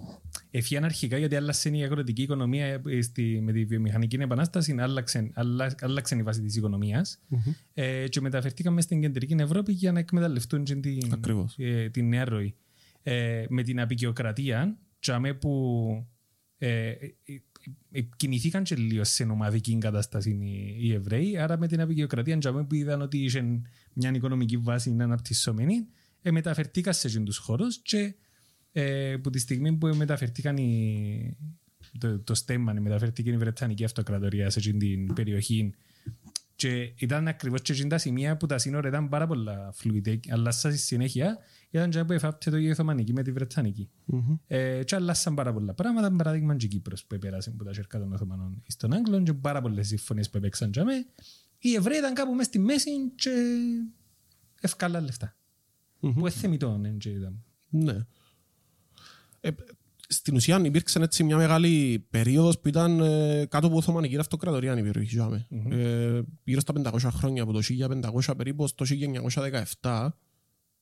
εφιάν 0.52 0.84
αρχικά 0.84 1.18
γιατί 1.18 1.36
άλλαξε 1.36 1.70
η 1.70 1.84
αγροτική 1.84 2.22
οικονομία 2.22 2.66
ε, 2.88 3.02
στη, 3.02 3.40
με 3.44 3.52
τη 3.52 3.66
βιομηχανική 3.66 4.16
επανάσταση 4.16 4.76
άλλαξε, 4.80 5.32
άλλα- 5.34 5.76
άλλαξε 5.82 6.16
η 6.16 6.24
βάση 6.24 6.42
της 6.42 6.56
οικονομίας 6.56 7.20
ε, 7.74 8.08
και 8.08 8.22
μεταφερθήκαν 8.22 8.74
μέσα 8.74 8.88
στην 8.88 9.02
κεντρική 9.02 9.36
Ευρώπη 9.40 9.72
για 9.72 9.92
να 9.92 10.00
εκμεταλλευτούν 10.00 10.64
και 10.64 10.76
την, 10.76 11.14
Ακριβώς. 11.14 11.56
ε, 11.58 11.90
την 11.90 12.08
νέα 12.08 12.26
ροή. 12.26 12.56
Ε, 13.04 13.46
με 13.50 13.64
την 13.64 13.80
απεικιοκρατία 13.80 14.78
τσάμε 15.00 15.34
που 15.34 16.08
ε, 16.58 16.92
ε, 17.92 18.00
ε, 18.00 18.02
κινηθήκαν 18.16 18.64
και 18.64 18.76
λίγο 18.76 19.04
σε 19.04 19.24
νομαδική 19.24 19.78
κατάσταση 19.78 20.30
οι, 20.30 20.76
οι 20.80 20.94
Εβραίοι, 20.94 21.38
άρα 21.38 21.58
με 21.58 21.68
την 21.68 21.82
απεικιοκρατία 21.82 22.38
τσάμε 22.38 22.64
που 22.66 22.76
είδαν 22.76 23.02
ότι 23.02 23.18
είχε 23.18 23.62
μια 23.94 24.12
οικονομική 24.14 24.58
βάση 24.58 24.92
να 24.92 25.04
αναπτυσσόμενη, 25.04 25.88
ε, 26.22 26.32
μεταφερθήκαν 26.32 26.94
σε 26.94 27.08
εκείνους 27.08 27.36
τους 27.36 27.38
χώρους 27.38 27.78
και 27.82 28.16
ε, 28.72 29.18
που 29.24 29.30
τη 29.30 29.40
στιγμή 29.40 29.74
που 29.74 29.88
μεταφερθήκαν 29.88 30.58
οι, 30.58 31.38
το, 31.98 32.20
το 32.20 32.34
στέμμα, 32.34 32.74
μεταφερθήκε 32.74 33.30
η 33.30 33.38
Βρετανική 33.38 33.84
Αυτοκρατορία 33.84 34.50
σε 34.50 34.60
εκείνη 34.60 34.78
την 34.78 35.14
περιοχή 35.14 35.74
και 36.56 36.94
ήταν 36.96 37.28
ακριβώς 37.28 37.62
και 37.62 37.72
εκείνα 37.72 37.88
τα 37.88 37.98
σημεία 37.98 38.38
που 38.38 38.46
τα 38.46 38.58
σύνορα 38.58 38.88
ήταν 38.88 39.10
πάρα 39.10 39.28
πολλά 39.28 39.72
φλουίδια, 39.74 40.20
αλλά 40.30 40.52
στη 40.52 40.78
συνέχεια 40.78 41.38
ήταν 41.70 41.90
και 41.90 42.04
που 42.04 42.14
εφάπτει 42.14 42.52
το 42.52 42.58
η 42.58 42.70
Οθωμανική 42.70 43.14
με 43.14 43.24
τη 43.24 43.32
Βρετανική. 43.32 43.90
Ε, 44.48 44.84
και 44.84 44.96
αλλάσαν 44.96 45.34
πάρα 45.34 45.54
πολλά 45.54 45.74
πράγματα, 45.74 46.12
παράδειγμα 46.12 46.56
και 46.56 46.66
η 46.66 46.70
Κύπρος 46.70 47.06
που 47.06 47.16
επέρασε 47.16 47.52
που 47.52 47.64
τα 47.64 47.74
σέρκα 47.74 48.00
των 48.00 48.14
Οθωμανών 48.14 48.64
στον 48.68 48.94
Άγγλων 48.94 49.24
και 49.24 49.34
πάρα 49.34 49.62
πολλές 49.62 49.88
συμφωνίες 49.88 50.30
που 50.30 50.38
έπαιξαν 50.38 50.72
και 50.72 50.84
με. 50.84 51.06
Οι 51.60 51.74
Εβραίοι 51.74 51.98
ήταν 51.98 52.14
κάπου 52.14 52.32
μέσα 52.32 52.44
στη 52.44 52.60
μέση 52.60 52.92
και 53.16 53.32
ευκάλαν 54.62 55.04
λεφτά. 55.04 55.36
Που 56.00 56.28
εθεμητών 56.28 56.86
εν 56.86 56.98
και 56.98 57.10
ήταν. 57.10 57.44
Ναι. 57.70 58.06
Ε, 59.40 59.50
στην 60.12 60.36
ουσία 60.36 60.62
υπήρξε 60.64 61.00
έτσι 61.00 61.24
μια 61.24 61.38
μεγάλη 61.38 62.06
περίοδος 62.10 62.60
που 62.60 62.68
ήταν 62.68 63.00
ε, 63.00 63.46
κάτω 63.46 63.68
από 63.68 63.76
Οθωμανική 63.76 64.18
Αυτοκρατορία 64.18 64.78
η 64.78 64.82
περιοχή. 64.82 65.18
Mm 65.20 65.72
ε, 65.72 66.22
γύρω 66.44 66.60
στα 66.60 66.74
500 66.84 66.98
χρόνια, 67.12 67.44
από 67.44 67.52
το 67.52 67.60
1500 68.26 68.34
περίπου 68.38 68.68
στο 68.68 68.86
1917 69.82 70.10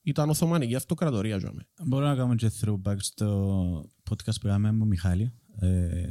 ήταν 0.07 0.29
Οθωμανική 0.29 0.75
Αυτοκρατορία. 0.75 1.37
τζάμε. 1.37 1.67
Μπορώ 1.85 2.05
να 2.05 2.15
κάνω 2.15 2.35
και 2.35 2.51
throwback 2.61 2.95
στο 2.97 3.89
podcast 4.09 4.35
που 4.41 4.47
είχαμε 4.47 4.71
με 4.71 4.77
τον 4.79 4.87
Μιχάλη. 4.87 5.31
Ε, 5.59 6.03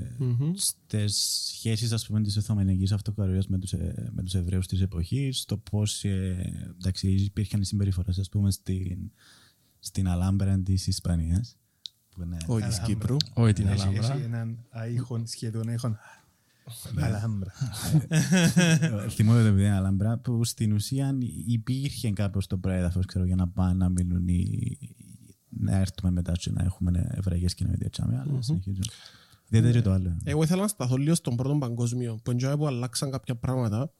Στις 0.54 1.16
σχέσεις 1.54 1.92
ας 1.92 2.06
πούμε 2.06 2.20
της 2.22 2.36
Οθωμανικής 2.36 2.92
Αυτοκρατορίας 2.92 3.46
με 3.46 3.58
τους, 3.58 3.72
ε, 3.72 4.10
με 4.14 4.22
τους 4.22 4.34
Εβραίους 4.34 4.66
της 4.66 4.80
εποχής, 4.80 5.44
το 5.44 5.56
πώς 5.58 6.04
ε, 6.04 6.70
εντάξει, 6.78 7.08
υπήρχαν 7.10 7.60
οι 7.60 7.64
συμπεριφορές 7.64 8.18
ας 8.18 8.28
πούμε 8.28 8.50
στην, 8.50 9.10
στην 9.78 10.08
Αλάμπρα 10.08 10.58
της 10.62 10.86
Ισπανίας. 10.86 11.56
Που 12.10 12.22
είναι, 12.22 12.36
Όχι 12.46 12.66
της 12.66 12.78
Κύπρου. 12.80 13.16
Όχι 13.34 13.52
την 13.52 13.66
Έχει- 13.66 13.82
Αλάμπρα. 13.82 14.12
Έχει 14.14 14.22
έναν 14.22 14.58
αήχον 14.70 15.26
σχεδόν 15.26 15.68
έχον. 15.68 15.96
Αλάμπρα. 17.00 17.52
Θυμόμαι 19.08 19.40
το 19.40 19.46
επειδή 19.46 19.64
είναι 19.64 19.74
Αλάμπρα 19.74 20.18
που 20.18 20.44
στην 20.44 20.72
ουσία 20.72 21.18
υπήρχε 21.46 22.10
κάπως 22.10 22.46
το 22.46 22.56
προέδαφος 22.58 23.04
ξέρω, 23.06 23.24
για 23.24 23.36
να 23.36 23.48
πάνε 23.48 23.72
να 23.72 23.88
μιλούν 23.88 24.28
οι, 24.28 24.78
να 25.48 25.76
έρθουμε 25.78 26.12
μετά 26.12 26.32
και 26.32 26.50
να 26.50 26.64
έχουμε 26.64 27.06
εβραϊκές 27.10 27.54
κοινότητες 27.54 27.90
τσάμε, 27.90 28.18
αλλά 28.18 28.42
συνεχίζουν. 28.42 28.84
Δείτε 29.48 29.70
και 29.72 29.82
το 29.82 29.92
άλλο. 29.92 30.16
Εγώ 30.24 30.42
ήθελα 30.42 30.60
να 30.62 30.68
σταθώ 30.68 30.96
λίγο 30.96 31.14
στον 31.14 31.36
πρώτο 31.36 31.56
παγκόσμιο, 31.58 32.18
που 32.22 32.30
εντιαμε 32.30 32.56
που 32.56 32.66
αλλάξαν 32.66 33.10
κάποια 33.10 33.34
πράγματα. 33.36 33.92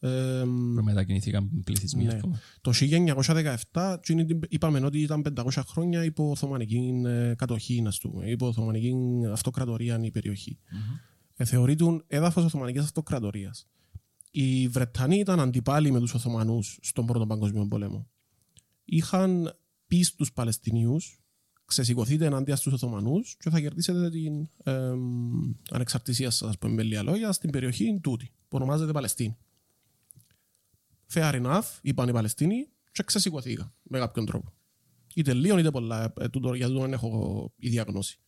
Ε, 0.00 0.42
Που 0.44 0.82
μετακινηθήκαν 0.82 1.50
πληθυσμοί, 1.64 2.04
Ναι. 2.04 2.12
ας 2.14 2.20
πούμε. 2.20 2.40
το 2.60 2.72
1917 3.72 3.94
εκείνη 3.98 4.24
την- 4.24 4.40
είπαμε 4.48 4.80
ότι 4.80 4.98
ήταν 5.00 5.22
500 5.22 5.62
χρόνια 5.66 6.04
υπό 6.04 6.30
Οθωμανική 6.30 7.02
ε, 7.06 7.34
κατοχή, 7.36 7.82
ας 7.86 7.98
πούμε, 7.98 8.26
υπό 8.30 8.46
Οθωμανική 8.46 8.94
αυτοκρατορία 9.32 9.98
η 10.02 10.10
περιοχή. 10.10 10.58
Ε, 10.64 10.76
θεωρείται 11.44 12.04
έδαφος 12.06 12.44
Οθωμανικής 12.44 12.82
αυτοκρατορίας. 12.82 13.68
Οι 14.30 14.68
Βρετανοί 14.68 15.18
ήταν 15.18 15.40
αντιπάλοι 15.40 15.90
με 15.90 15.98
τους 15.98 16.14
Οθωμανούς 16.14 16.78
στον 16.82 17.06
Πρώτο 17.06 17.26
Παγκοσμίο 17.26 17.66
Πόλεμο. 17.66 18.08
Είχαν 18.84 19.58
πει 19.86 20.02
στους 20.02 20.32
Παλαιστινίους 20.32 21.20
ξεσηκωθείτε 21.68 22.24
ενάντια 22.24 22.56
στους 22.56 22.72
Οθωμανούς 22.72 23.36
και 23.38 23.50
θα 23.50 23.60
κερδίσετε 23.60 24.10
την 24.10 24.48
ε, 24.62 24.92
ανεξαρτησία 25.70 26.30
σας, 26.30 26.48
ας 26.48 26.58
πούμε, 26.58 26.72
με 26.72 26.82
λίγα 26.82 27.02
λόγια, 27.02 27.32
στην 27.32 27.50
περιοχή 27.50 28.00
τούτη, 28.02 28.32
που 28.48 28.56
ονομάζεται 28.56 28.92
Παλαιστίνη. 28.92 29.36
Fair 31.12 31.42
enough, 31.42 31.78
είπαν 31.82 32.08
οι 32.08 32.12
Παλαιστίνοι 32.12 32.68
και 32.92 33.02
ξεσηκωθήκα 33.02 33.74
με 33.82 33.98
κάποιον 33.98 34.26
τρόπο. 34.26 34.52
Είτε 35.14 35.34
λίγο 35.34 35.58
είτε 35.58 35.70
πολλά, 35.70 36.12
ε, 36.18 36.28
τούτο, 36.28 36.54
για 36.54 36.66
τούτο 36.66 36.80
δεν 36.80 36.92
έχω 36.92 37.52
η 37.56 37.68
διαγνώση. 37.68 38.18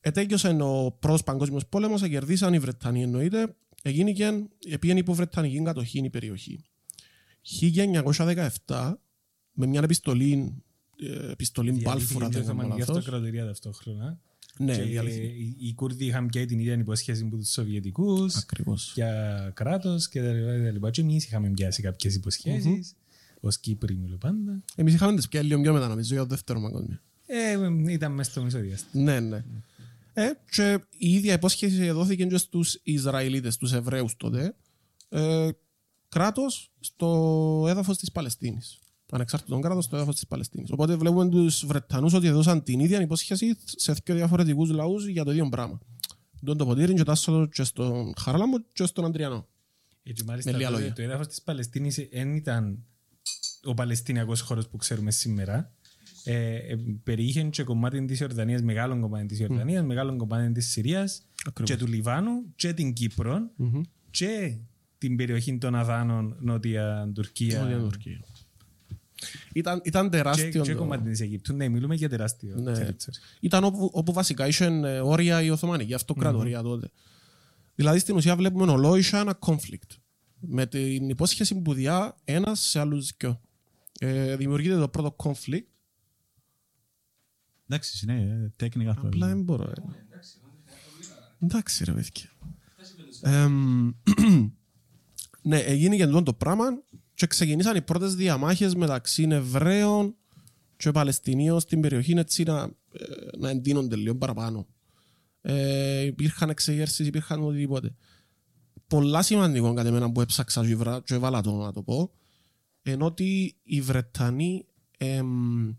Ετέγιωσε 0.00 0.48
ο 0.48 0.96
πρώτος 0.98 1.22
παγκόσμιος 1.22 1.66
πόλεμος, 1.66 2.08
κερδίσαν 2.08 2.54
οι 2.54 2.58
Βρετανοί 2.58 3.02
εννοείται, 3.02 3.54
έγινε 3.82 4.12
και 4.12 4.32
πήγαινε 4.80 4.98
υπό 4.98 5.14
Βρετανική 5.14 5.62
κατοχή 5.62 5.98
η 6.04 6.10
περιοχή. 6.10 6.60
1917, 8.66 8.92
με 9.52 9.66
μια 9.66 9.80
επιστολή, 9.84 10.62
ε, 11.00 11.30
επιστολή 11.30 11.70
Μπάλφουρα, 11.70 11.98
Διαλύθηκε 11.98 12.14
η 12.24 12.28
δεν 12.28 12.30
κάνω 12.32 12.44
Οθωμανική 12.44 12.78
λάθος. 12.78 12.96
Αυτοκρατορία 12.96 13.46
ταυτόχρονα. 13.46 14.18
Ναι, 14.58 14.76
Και 14.76 14.82
διαλύθηκε. 14.82 15.22
οι- 15.26 15.56
οι 15.58 15.74
Κούρδοι 15.74 16.04
είχαν 16.04 16.26
πια 16.26 16.46
την 16.46 16.58
ίδια 16.58 16.74
υπόσχεση 16.74 17.24
με 17.24 17.30
τους 17.36 17.50
Σοβιετικούς 17.52 18.36
Ακριβώς. 18.36 18.92
για 18.94 19.50
κράτος 19.54 20.08
και 20.08 20.22
τα 20.22 20.32
λοιπά, 20.32 20.62
τα 20.64 20.70
λοιπά. 20.70 20.90
Και 20.90 21.00
εμείς 21.00 21.24
είχαμε 21.24 21.48
πιάσει 21.48 21.82
κάποιες 21.82 22.14
υποσχέσεις. 22.14 22.94
Ως 23.40 23.58
Κύπροι 23.58 23.94
μιλώ 23.94 24.16
πάντα. 24.16 24.62
Εμείς 24.74 24.94
είχαμε 24.94 25.16
τις 25.16 25.28
πια 25.28 25.42
λίγο 25.42 25.60
πιο 25.60 25.72
μετά, 25.72 25.88
νομίζω, 25.88 26.14
για 26.14 26.22
το 26.22 26.28
δεύτερο 26.28 26.60
παγκόσμιο. 26.60 26.98
Ε, 27.26 27.92
ήταν 27.92 28.12
μέσα 28.12 28.30
στο 28.30 28.42
μισοδιάστημα. 28.42 29.02
Ναι, 29.02 29.20
ναι. 29.20 29.44
Ε, 30.20 30.40
και 30.50 30.78
η 30.98 31.14
ίδια 31.14 31.32
υπόσχεση 31.32 31.90
δόθηκε 31.90 32.26
και 32.26 32.36
στους 32.36 32.80
Ισραηλίτες, 32.82 33.56
τους 33.56 33.72
Εβραίους 33.72 34.16
τότε, 34.16 34.54
ε, 35.08 35.48
κράτος 36.08 36.72
στο 36.80 37.64
έδαφος 37.68 37.98
της 37.98 38.12
Παλαιστίνης. 38.12 38.78
Ανεξάρτητο 39.12 39.58
κράτος 39.58 39.84
στο 39.84 39.96
έδαφος 39.96 40.14
της 40.14 40.26
Παλαιστίνης. 40.26 40.70
Οπότε 40.70 40.96
βλέπουμε 40.96 41.28
τους 41.28 41.66
Βρετανούς 41.66 42.12
ότι 42.12 42.26
έδωσαν 42.26 42.62
την 42.62 42.80
ίδια 42.80 43.00
υπόσχεση 43.00 43.56
σε 43.64 43.92
δύο 44.04 44.14
διαφορετικούς 44.14 44.70
λαούς 44.70 45.06
για 45.06 45.24
το 45.24 45.30
ίδιο 45.30 45.48
πράγμα. 45.48 45.78
Τον 46.44 46.56
το 46.56 46.66
ποτήρι 46.66 46.94
και 46.94 47.02
τάσσο 47.02 47.46
και 47.46 47.64
στον 47.64 48.12
Χαράλαμο 48.18 48.56
και 48.72 48.84
στον 48.86 49.04
Αντριανό. 49.04 49.46
Έτσι, 50.02 50.24
μάλιστα, 50.24 50.50
Με 50.50 50.56
λίγα 50.56 50.70
το, 50.70 50.76
λόγια. 50.76 50.92
το 50.92 51.02
έδαφος 51.02 51.26
της 51.26 51.42
Παλαιστίνης 51.42 52.08
δεν 52.12 52.34
ήταν 52.34 52.84
ο 53.64 53.74
Παλαιστινιακός 53.74 54.40
χώρος 54.40 54.68
που 54.68 54.76
ξέρουμε 54.76 55.10
σήμερα. 55.10 55.74
Ε, 56.24 56.54
ε, 56.56 56.76
περιείχε 57.02 57.42
και 57.42 57.62
κομμάτι 57.62 58.04
της 58.04 58.20
Ιορδανίας, 58.20 58.62
μεγάλο 58.62 59.00
κομμάτι 59.00 59.26
της 59.26 59.38
Ιορδανίας, 59.40 59.84
μεγάλο 59.84 60.16
κομμάτι 60.16 60.52
της 60.52 60.70
Συρίας 60.70 61.22
Ακριβώς. 61.46 61.70
και 61.70 61.84
του 61.84 61.90
Λιβάνου 61.92 62.42
και 62.54 62.72
την 62.72 62.92
κυπρο 62.92 63.50
Μμμ. 63.56 63.80
και 64.10 64.56
την 64.98 65.16
περιοχή 65.16 65.58
των 65.58 65.74
Αδάνων, 65.74 66.36
Νότια 66.40 67.10
Τουρκία 67.14 67.60
Νότια 67.60 67.78
Τουρκία. 67.78 68.20
Ήταν, 69.52 69.80
ήταν 69.84 70.04
και, 70.10 70.16
τεράστιο. 70.16 70.62
και 70.62 70.72
το- 70.72 70.78
κομμάτι 70.78 71.10
της 71.10 71.20
Αιγύπτου. 71.20 71.54
Ναι, 71.54 71.68
μιλούμε 71.68 71.94
για 71.94 72.08
τεράστιο 72.08 72.56
Ναι. 72.56 72.72
territory. 72.72 73.18
ήταν 73.40 73.64
όπου, 73.64 73.90
όπου 73.92 74.12
βασικά 74.12 74.46
είχε 74.46 74.64
ε, 74.64 75.00
όρια 75.00 75.42
η 75.42 75.50
Οθωμανική 75.50 75.94
αυτοκρατορία 75.94 76.62
τότε. 76.62 76.90
Δηλαδή 77.74 77.98
στην 77.98 78.16
ουσία 78.16 78.36
βλέπουμε 78.36 78.72
ολό 78.72 78.96
είχε 78.96 79.16
ένα 79.16 79.38
conflict. 79.46 79.96
Με 80.40 80.66
την 80.66 81.08
υπόσχεση 81.08 81.54
που 81.54 81.72
διά 81.74 82.16
ένας 82.24 82.60
σε 82.60 82.80
άλλους 82.80 83.12
δυο. 83.18 83.40
Ε, 84.00 84.36
δημιουργείται 84.36 84.76
το 84.76 84.88
πρώτο 84.88 85.16
conflict. 85.24 85.64
Εντάξει, 87.72 88.06
είναι 88.08 88.52
technical 88.60 88.86
Απλά 88.86 89.08
problem. 89.08 89.18
δεν 89.18 89.42
μπορώ. 89.42 89.64
ε. 89.64 89.72
Εντάξει 91.42 91.84
ρε 91.84 91.92
παιδιά. 91.92 92.30
Εμ, 93.22 93.90
ναι, 95.42 95.58
έγινε 95.58 95.96
και 95.96 96.02
αυτό 96.02 96.22
το 96.22 96.34
πράγμα 96.34 96.64
και 97.14 97.26
ξεκινήσαν 97.26 97.76
οι 97.76 97.82
πρώτες 97.82 98.14
διαμάχες 98.14 98.74
μεταξύ 98.74 99.26
Εβραίων 99.30 100.14
και 100.76 100.90
Παλαιστινίων 100.90 101.60
στην 101.60 101.80
περιοχή 101.80 102.12
έτσι 102.16 102.42
να, 102.42 102.62
ε, 102.92 103.36
να 103.38 103.50
εντείνονται 103.50 103.96
λίγο 103.96 104.14
παραπάνω. 104.16 104.66
Ε, 105.40 106.00
υπήρχαν 106.04 106.50
εξεγέρσεις, 106.50 107.06
υπήρχαν 107.06 107.42
οτιδήποτε. 107.42 107.94
Πολλά 108.86 109.22
σημαντικό 109.22 109.74
κατά 109.74 109.88
εμένα 109.88 110.12
που 110.12 110.20
έψαξα 110.20 110.66
και 110.66 110.76
βρά- 110.76 111.02
και 111.04 111.14
έβαλα 111.14 111.40
το 111.40 111.52
να 111.56 111.72
το 111.72 111.82
πω 111.82 112.10
ενώ 112.82 113.04
ότι 113.06 113.56
οι 113.62 113.80
Βρετανοί 113.80 114.66
εμ, 114.98 115.68
ε, 115.68 115.76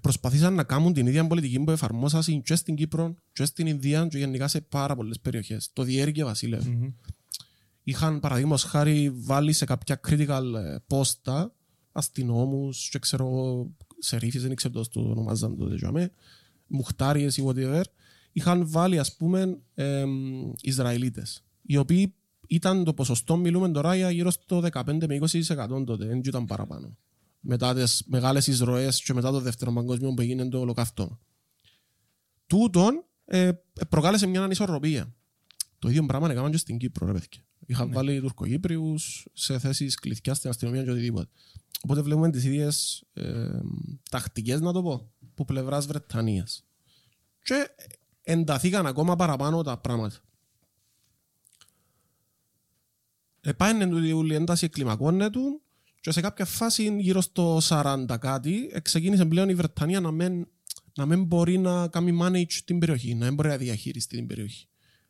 προσπαθήσαν 0.00 0.54
να 0.54 0.64
κάνουν 0.64 0.92
την 0.92 1.06
ίδια 1.06 1.26
πολιτική 1.26 1.60
που 1.60 1.70
εφαρμόσαν 1.70 2.42
και 2.42 2.54
στην 2.54 2.74
Κύπρο 2.74 3.14
και 3.32 3.44
στην 3.44 3.66
Ινδία 3.66 4.06
και 4.06 4.18
γενικά 4.18 4.48
σε 4.48 4.60
πάρα 4.60 4.96
πολλές 4.96 5.20
περιοχές. 5.20 5.70
Το 5.72 5.82
Διέρη 5.82 6.12
και 6.12 6.24
Βασίλευ. 6.24 6.66
Μμμ. 6.66 6.92
Είχαν 7.82 8.20
παραδείγματος 8.20 8.64
χάρη 8.64 9.12
βάλει 9.14 9.52
σε 9.52 9.64
κάποια 9.64 10.00
critical 10.08 10.42
ε, 10.54 10.76
πόστα 10.86 11.54
αστυνόμους 11.92 12.88
και 12.88 12.98
ξέρω 12.98 13.26
εγώ, 13.26 13.70
σερίφες, 13.98 14.42
δεν 14.42 14.54
ξέρω 14.54 14.74
πώς 14.74 14.88
το 14.88 15.00
ονομάζαν 15.00 15.56
τότε 15.56 15.74
για 15.74 15.92
μέ, 15.92 16.10
μουχτάριες 16.66 17.36
ή 17.36 17.44
whatever. 17.46 17.82
Είχαν 18.32 18.70
βάλει 18.70 18.98
ας 18.98 19.16
πούμε 19.16 19.58
εμ, 19.74 20.10
Ισραηλίτες, 20.60 21.44
οι 21.62 21.76
οποίοι 21.76 22.14
ήταν 22.46 22.84
το 22.84 22.94
ποσοστό, 22.94 23.36
μιλούμε 23.36 23.68
τώρα 23.70 23.94
για 23.94 24.10
γύρω 24.10 24.30
στο 24.30 24.62
15 24.72 25.06
με 25.06 25.18
20% 25.20 25.84
τότε, 25.86 26.06
δεν 26.06 26.18
ήταν 26.18 26.44
παραπάνω. 26.44 26.96
Μετά 27.46 27.74
τις 27.74 28.02
μεγάλες 28.06 28.46
εισρωές 28.46 29.02
και 29.02 29.14
μετά 29.14 29.30
το 29.30 29.40
δεύτερο 29.40 29.72
παγκόσμιο 29.72 30.14
που 30.14 30.20
έγινε 30.20 30.48
το 30.48 30.58
ολοκαύτωμα. 30.58 31.20
Τούτον 32.46 33.04
ε, 33.24 33.50
προκάλεσε 33.88 34.26
μια 34.26 34.42
ανισορροπία. 34.42 35.14
Το 35.78 35.88
ίδιο 35.88 36.06
πράγμα 36.06 36.30
έκαναν 36.30 36.50
και 36.50 36.56
στην 36.56 36.78
Κύπρο, 36.78 37.06
ρε 37.06 37.12
παιδιά. 37.12 37.44
Είχαν 37.66 37.92
βάλει 37.92 38.20
Τουρκοκύπριους 38.20 39.26
σε 39.32 39.58
θέσεις 39.58 39.94
κλειδιά 39.94 40.34
στην 40.34 40.50
αστυνομία 40.50 40.84
και 40.84 40.90
οτιδήποτε. 40.90 41.28
Οπότε 41.82 42.02
βλέπουμε 42.02 42.30
τις 42.30 42.44
ίδιες 42.44 43.04
ε, 43.12 43.60
τακτικές, 44.10 44.60
να 44.60 44.72
το 44.72 44.82
πω, 44.82 45.12
που 45.34 45.44
πλευράς 45.44 45.86
Βρετανίας. 45.86 46.64
Και 47.42 47.68
ενταθήκαν 48.22 48.86
ακόμα 48.86 49.16
παραπάνω 49.16 49.62
τα 49.62 49.78
πράγματα. 49.78 50.16
Επάνε 53.40 53.86
του 53.88 54.26
η 54.26 54.34
ένταση 54.34 54.64
εκκλιμακώνεται 54.64 55.30
και 56.04 56.10
σε 56.10 56.20
κάποια 56.20 56.44
φάση 56.44 56.96
γύρω 56.98 57.20
στο 57.20 57.60
40 57.62 58.04
κάτι 58.20 58.68
ε, 58.72 58.80
ξεκίνησε 58.80 59.24
πλέον 59.24 59.48
η 59.48 59.54
Βρετανία 59.54 60.00
να 60.00 60.10
μην, 60.10 60.46
να 60.94 61.06
μην 61.06 61.24
μπορεί 61.24 61.58
να 61.58 61.88
κάνει 61.88 62.18
manage 62.22 62.52
την 62.64 62.78
περιοχή, 62.78 63.14
να 63.14 63.24
μην 63.24 63.34
μπορεί 63.34 63.48
να 63.48 63.56
διαχειριστεί 63.56 64.16
την 64.16 64.26
περιοχή. 64.26 64.66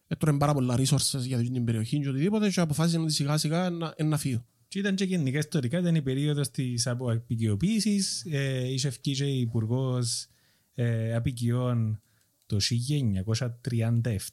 Έτρωνε 0.06 0.38
πάρα 0.38 0.54
πολλά 0.54 0.78
resources 0.78 1.20
για 1.20 1.38
την 1.38 1.64
περιοχή 1.64 2.00
και 2.00 2.08
οτιδήποτε 2.08 2.50
και 2.50 2.60
αποφάσισε 2.60 2.98
ότι 2.98 3.12
σιγά 3.12 3.38
σιγά 3.38 3.70
να, 3.70 3.94
να 4.04 4.18
φύγει. 4.18 4.44
Και 4.68 4.78
ήταν 4.78 4.94
και 4.94 5.04
γενικά 5.04 5.38
ιστορικά, 5.38 5.78
ήταν 5.78 5.94
η 5.94 6.02
περίοδος 6.02 6.50
της 6.50 6.86
αποαπικιοποίησης. 6.86 8.24
Ε, 8.30 8.68
είχε 8.72 8.88
ευκεί 8.88 9.12
και 9.12 9.24
υπουργός 9.24 10.26
ε, 10.74 11.14
απικιών 11.14 12.00
το 12.46 12.56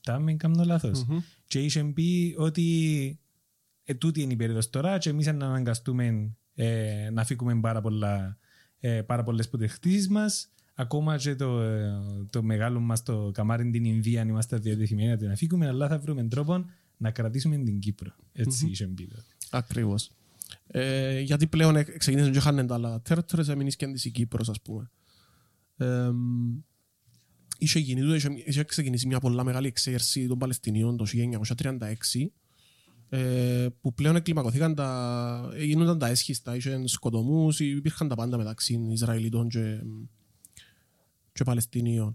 1937, 0.04 0.18
με 0.20 0.34
κάνω 0.34 0.64
λάθος. 0.64 1.06
Και 1.46 1.60
είχε 1.60 1.84
πει 1.84 2.36
ότι 2.38 3.20
ε, 3.84 3.94
τούτη 3.94 4.22
είναι 4.22 4.34
η 4.34 4.36
περίοδος 4.36 4.70
τώρα 4.70 4.98
και 4.98 5.10
εμείς 5.10 5.26
να 5.26 5.46
αναγκαστούμε 5.46 6.36
ε, 6.64 7.10
να 7.10 7.24
φύγουμε 7.24 7.60
πάρα, 7.60 7.82
πολλά, 7.82 8.38
ε, 8.80 9.02
πάρα 9.02 9.24
πολλές 9.24 9.50
ποτεχτήσεις 9.50 10.10
μας. 10.10 10.50
Ακόμα 10.74 11.18
και 11.18 11.36
το, 11.36 11.60
ε, 11.62 11.92
το 12.30 12.44
μεγάλο 12.44 12.80
μας 12.80 13.04
το 13.04 13.32
καμάρι 13.34 13.70
την 13.70 13.86
Ινδία 13.86 14.22
αν 14.22 14.28
είμαστε 14.28 14.58
διατεθειμένοι 14.58 15.08
να 15.10 15.18
την 15.18 15.32
αφήκουμε, 15.32 15.68
αλλά 15.68 15.88
θα 15.88 16.00
βρούμε 16.00 16.24
τρόπο 16.24 16.66
να 16.98 17.12
κρατήσουμε 17.12 17.58
την 17.58 17.80
Κύπρο. 17.80 18.16
Έτσι 18.34 18.68
είχε 18.68 18.88
πει 18.88 19.08
τότε. 19.08 19.24
Ακριβώς. 19.50 20.12
Ε, 20.68 21.20
γιατί 21.20 21.48
πλέον 21.48 21.76
ε, 21.76 21.84
ξεκίνησαν 21.84 22.32
και 22.32 22.38
είχαν 22.38 22.68
τα 22.68 22.74
άλλα 22.74 23.02
territories, 23.10 23.48
έμεινε 23.48 23.70
και 23.70 23.92
η 24.04 24.10
Κύπρος, 24.10 24.50
ας 24.50 24.62
πούμε. 24.62 24.90
Ε, 25.78 26.12
είχε, 27.58 27.80
γίνει, 27.80 28.02
τούτο, 28.02 28.16
είχε, 28.16 28.30
είχε 28.46 28.64
ξεκινήσει 28.64 29.08
μια 29.08 29.20
πολλά 29.20 29.44
μεγάλη 29.44 29.68
εξέγερση 29.68 30.28
των 30.28 30.38
Παλαιστινίων 30.38 30.98
το 30.98 31.06
1936 31.46 31.94
ε, 33.14 33.68
που 33.82 33.94
πλέον 33.94 34.16
εκκλιμακωθήκαν 34.16 34.76
τα, 34.76 35.52
ε, 35.56 35.64
γίνονταν 35.64 35.98
τα 35.98 36.08
έσχιστα, 36.08 36.56
είχε 36.56 36.88
σκοτωμούς, 36.88 37.60
υπήρχαν 37.60 38.08
τα 38.08 38.16
πάντα 38.16 38.38
μεταξύ 38.38 38.80
Ισραηλιτών 38.90 39.48
και, 39.50 39.80
και 41.34 41.44
Παλαιστινίων. 41.44 42.14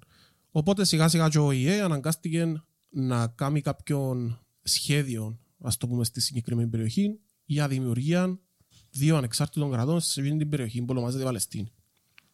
Οπότε 0.51 0.85
σιγά 0.85 1.09
σιγά 1.09 1.29
και 1.29 1.39
ο 1.39 1.53
ΙΕ 1.53 1.83
αναγκάστηκε 1.83 2.63
να 2.89 3.27
κάνει 3.27 3.61
κάποιον 3.61 4.41
σχέδιο, 4.63 5.39
ας 5.59 5.77
το 5.77 5.87
πούμε, 5.89 6.05
στη 6.05 6.21
συγκεκριμένη 6.21 6.69
περιοχή 6.69 7.19
για 7.45 7.69
δημιουργία 7.69 8.39
δύο 8.91 9.17
ανεξάρτητων 9.17 9.71
κρατών 9.71 10.01
σε 10.01 10.21
αυτήν 10.21 10.39
την 10.39 10.49
περιοχή 10.49 10.79
που 10.81 10.87
ονομάζεται 10.89 11.25
Παλαιστίνη. 11.25 11.73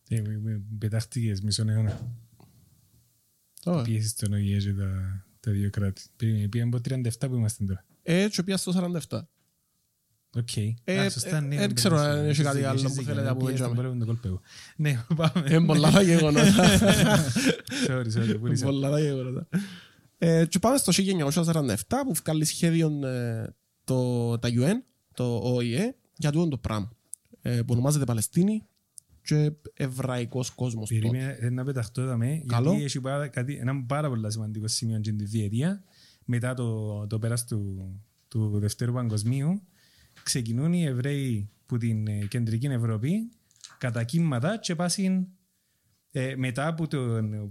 Ε, 0.09 0.21
με- 0.21 0.39
με- 0.39 0.63
Πετάχτηκες 0.79 1.41
μισό 1.41 1.65
αιώνα. 1.69 2.17
Ωραία. 3.65 3.83
Πίεση 3.83 4.09
στον 4.09 4.33
ΟΗΕ 4.33 4.59
και 4.59 4.73
τα, 4.73 5.25
τα 5.41 5.51
δύο 5.51 5.71
κράτη. 5.71 6.03
Πήγαμε 6.17 6.49
πήγαμε 6.49 6.77
από 6.77 7.09
37 7.11 7.29
που 7.29 7.35
είμαστε 7.35 7.65
τώρα. 7.65 7.85
Ε, 8.03 8.29
και 8.29 8.43
πια 8.43 8.57
στο 8.57 8.73
47. 9.09 9.21
Οκ. 10.37 10.57
Ε, 10.85 10.99
Α, 10.99 11.11
σωστά, 11.11 11.37
ε, 11.37 11.41
ναι, 11.41 11.57
δεν 11.57 11.67
ναι, 11.67 11.73
ξέρω 11.73 11.95
ναι, 11.97 12.03
αν 12.03 12.15
ναι, 12.15 12.21
έχει 12.21 12.29
έχεις 12.29 12.43
κάτι 12.45 12.57
δίκιο, 12.57 12.69
άλλο 12.71 12.79
έχεις 12.79 12.91
που 12.93 12.99
δίκιο, 12.99 13.15
θέλετε 13.15 13.27
να 13.29 13.33
ναι, 13.33 13.39
πούμε, 13.39 13.51
πιέζει 13.53 13.63
τον 13.63 13.73
Τζάμε. 13.73 13.89
πόλεμο, 13.89 13.99
τον 13.99 14.07
κολπεύω. 14.07 14.41
Ναι, 14.77 15.05
πάμε. 15.17 15.47
Είναι 15.57 15.67
πολλά 15.67 15.91
τα 15.91 16.03
γεγονότα. 16.03 16.55
Sorry, 17.89 18.07
sorry, 18.17 18.37
πούλησα. 18.41 18.65
Πολλά 18.65 18.91
τα 18.91 19.01
γεγονότα. 19.01 19.49
Ε, 20.19 20.47
Και 20.47 20.59
πάμε 20.59 20.77
στο 20.77 20.93
1947 21.33 21.75
που 22.07 22.15
βγάλει 22.25 22.45
σχέδιο 22.45 23.07
ε, 23.07 23.55
το, 23.85 24.39
τα 24.39 24.49
UN, 24.49 24.83
το 25.15 25.41
ΟΗΕ, 25.43 25.95
για 26.17 26.33
τούτο 26.33 26.49
το 26.49 26.59
πράγμα. 26.59 26.91
Ε, 27.43 27.57
που 27.61 27.67
ονομάζεται 27.73 28.05
Παλαιστίνη 28.05 28.67
και 29.23 29.53
Εβραϊκός 29.75 30.51
κόσμος. 30.51 30.89
τότε. 30.89 31.01
Περίμενε 31.01 31.37
ε, 31.41 31.51
να 31.51 31.65
πεταχτώ 31.65 32.05
δαμέ, 32.05 32.43
Καλό. 32.47 32.71
γιατί 32.71 32.85
έχει 32.85 33.01
πάρα, 33.01 33.29
κάτι, 33.29 33.55
ένα 33.57 33.85
πάρα 33.85 34.09
πολύ 34.09 34.33
σημαντικό 34.33 34.69
σημείο 34.69 34.99
στην 35.03 35.17
τη 35.17 35.25
διετία, 35.25 35.83
μετά 36.33 36.55
το, 36.55 37.07
το 37.07 37.19
πέρας 37.19 37.47
του, 37.47 37.91
του 38.29 38.59
Δευτέρου 38.59 38.93
Παγκοσμίου, 38.93 39.63
ξεκινούν 40.23 40.73
οι 40.73 40.85
Εβραίοι 40.85 41.51
που 41.67 41.79
την 41.79 42.07
ε, 42.07 42.27
κεντρική 42.27 42.67
Ευρώπη 42.67 43.31
κατά 43.79 44.05
κύματα 44.05 44.57
και 44.57 44.75
πάσουν 44.75 45.29
ε, 46.11 46.35
μετά 46.37 46.67
από 46.67 46.87
το, 46.87 46.99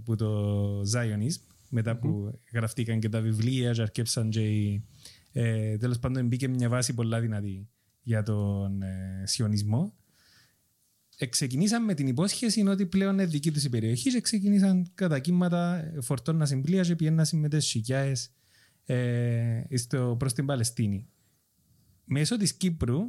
που 0.04 0.16
το 0.16 0.80
Zionism, 0.80 1.40
μετά 1.68 1.96
που 1.96 2.38
γραφτήκαν 2.52 3.00
και 3.00 3.08
τα 3.08 3.20
βιβλία 3.20 3.72
και 3.72 3.82
αρκέψαν 3.82 4.30
και 4.30 4.40
οι, 4.40 4.84
ε, 5.32 5.76
τέλος 5.76 5.98
πάντων 5.98 6.26
μπήκε 6.26 6.48
μια 6.48 6.68
βάση 6.68 6.94
πολλά 6.94 7.20
δυνατή 7.20 7.68
για 8.02 8.22
τον 8.22 8.82
ε, 8.82 9.22
σιωνισμό. 9.24 9.94
Ξεκινήσαν 11.28 11.84
με 11.84 11.94
την 11.94 12.06
υπόσχεση 12.06 12.66
ότι 12.66 12.86
πλέον 12.86 13.12
είναι 13.12 13.26
δική 13.26 13.52
τους 13.52 13.64
η 13.64 13.68
περιοχή 13.68 14.10
και 14.10 14.20
ξεκινήσαν 14.20 14.90
κατά 14.94 15.18
κύματα 15.18 15.92
φορτώνα 16.00 16.46
συμπλία 16.46 16.82
και 16.82 16.96
πιέναν 16.96 17.26
με 17.32 17.48
τις 17.48 17.66
σικιάες 17.66 18.30
ε, 18.84 19.62
στο, 19.74 20.16
προς 20.18 20.32
την 20.32 20.46
Παλαιστίνη. 20.46 21.08
Μέσω 22.04 22.36
της 22.36 22.54
Κύπρου 22.54 23.00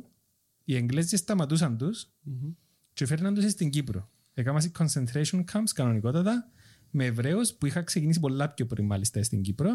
οι 0.63 0.75
Εγγλέζοι 0.75 1.15
σταματούσαν 1.15 1.77
τους 1.77 2.13
και 2.93 3.05
φέρναν 3.05 3.33
τους 3.33 3.51
στην 3.51 3.69
Κύπρο. 3.69 4.09
Έκαναν 4.33 4.71
concentration 4.77 5.43
camps 5.51 5.71
κανονικότατα 5.73 6.51
με 6.91 7.05
Εβραίους 7.05 7.53
που 7.53 7.65
είχαν 7.65 7.83
ξεκινήσει 7.83 8.19
πολλά 8.19 8.49
πιο 8.49 8.65
πριν 8.65 8.85
μάλιστα 8.85 9.23
στην 9.23 9.41
Κύπρο 9.41 9.69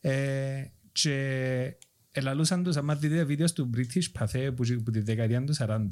ε, 0.00 0.64
και 0.92 1.76
ελαλούσαν 2.10 2.62
τους, 2.62 2.76
άμα 2.76 2.94
δείτε 2.94 3.24
βίντεος 3.24 3.52
του 3.52 3.70
British 3.76 4.20
Pathé 4.20 4.50
που, 4.56 4.82
που 4.84 4.90
τη 4.90 5.00
δεκαετία 5.00 5.44
του 5.44 5.54
40 5.58 5.86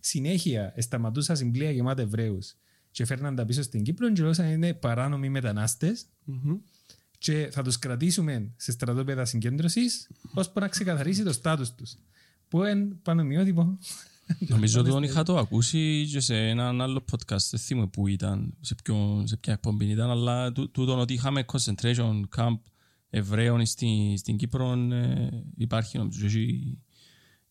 συνέχεια 0.00 0.74
σταματούσαν 0.78 1.36
συμπλία 1.36 1.70
γεμάτα 1.70 2.02
Εβραίους 2.02 2.56
και 2.90 3.04
φέρναν 3.04 3.34
τα 3.34 3.44
πίσω 3.44 3.62
στην 3.62 3.82
Κύπρο 3.82 4.12
και 4.12 4.22
λέγονταν 4.22 4.50
είναι 4.50 4.74
παράνομοι 4.74 5.28
μετανάστες 5.28 6.06
Μμμ. 6.24 6.58
Και 7.20 7.48
θα 7.52 7.62
τους 7.62 7.78
κρατήσουμε 7.78 8.50
σε 8.56 8.72
στρατόπεδα 8.72 9.24
συγκέντρωσης 9.24 10.10
ώσπου 10.34 10.60
να 10.60 10.68
ξεκαθαρίσει 10.68 11.22
το 11.22 11.32
στάτους 11.32 11.74
τους. 11.74 11.96
Που 12.48 12.64
είναι 12.64 12.96
πανομοιότυπο. 13.02 13.78
Νομίζω 14.48 14.80
ότι 14.80 14.90
είχα 15.08 15.22
το 15.22 15.38
ακούσει 15.38 16.08
και 16.10 16.20
σε 16.20 16.36
έναν 16.36 16.80
άλλο 16.80 17.04
podcast, 17.12 17.48
δεν 17.50 17.60
θυμούμαι 17.60 17.86
που 17.86 18.06
ήταν, 18.08 18.54
σε, 18.60 18.74
ποιο, 18.84 19.22
σε 19.26 19.36
ποια 19.36 19.52
εκπομπή 19.52 19.86
ήταν, 19.86 20.10
αλλά 20.10 20.52
τού- 20.52 20.70
τούτον 20.70 20.98
ότι 20.98 21.12
είχαμε 21.12 21.44
concentration 21.52 22.20
camp 22.36 22.58
Εβραίων 23.10 23.66
στην, 23.66 24.18
στην 24.18 24.36
Κύπρο 24.36 24.72
ε, 24.92 25.28
υπάρχει 25.56 25.98
νομίζω 25.98 26.26
έχει, 26.26 26.78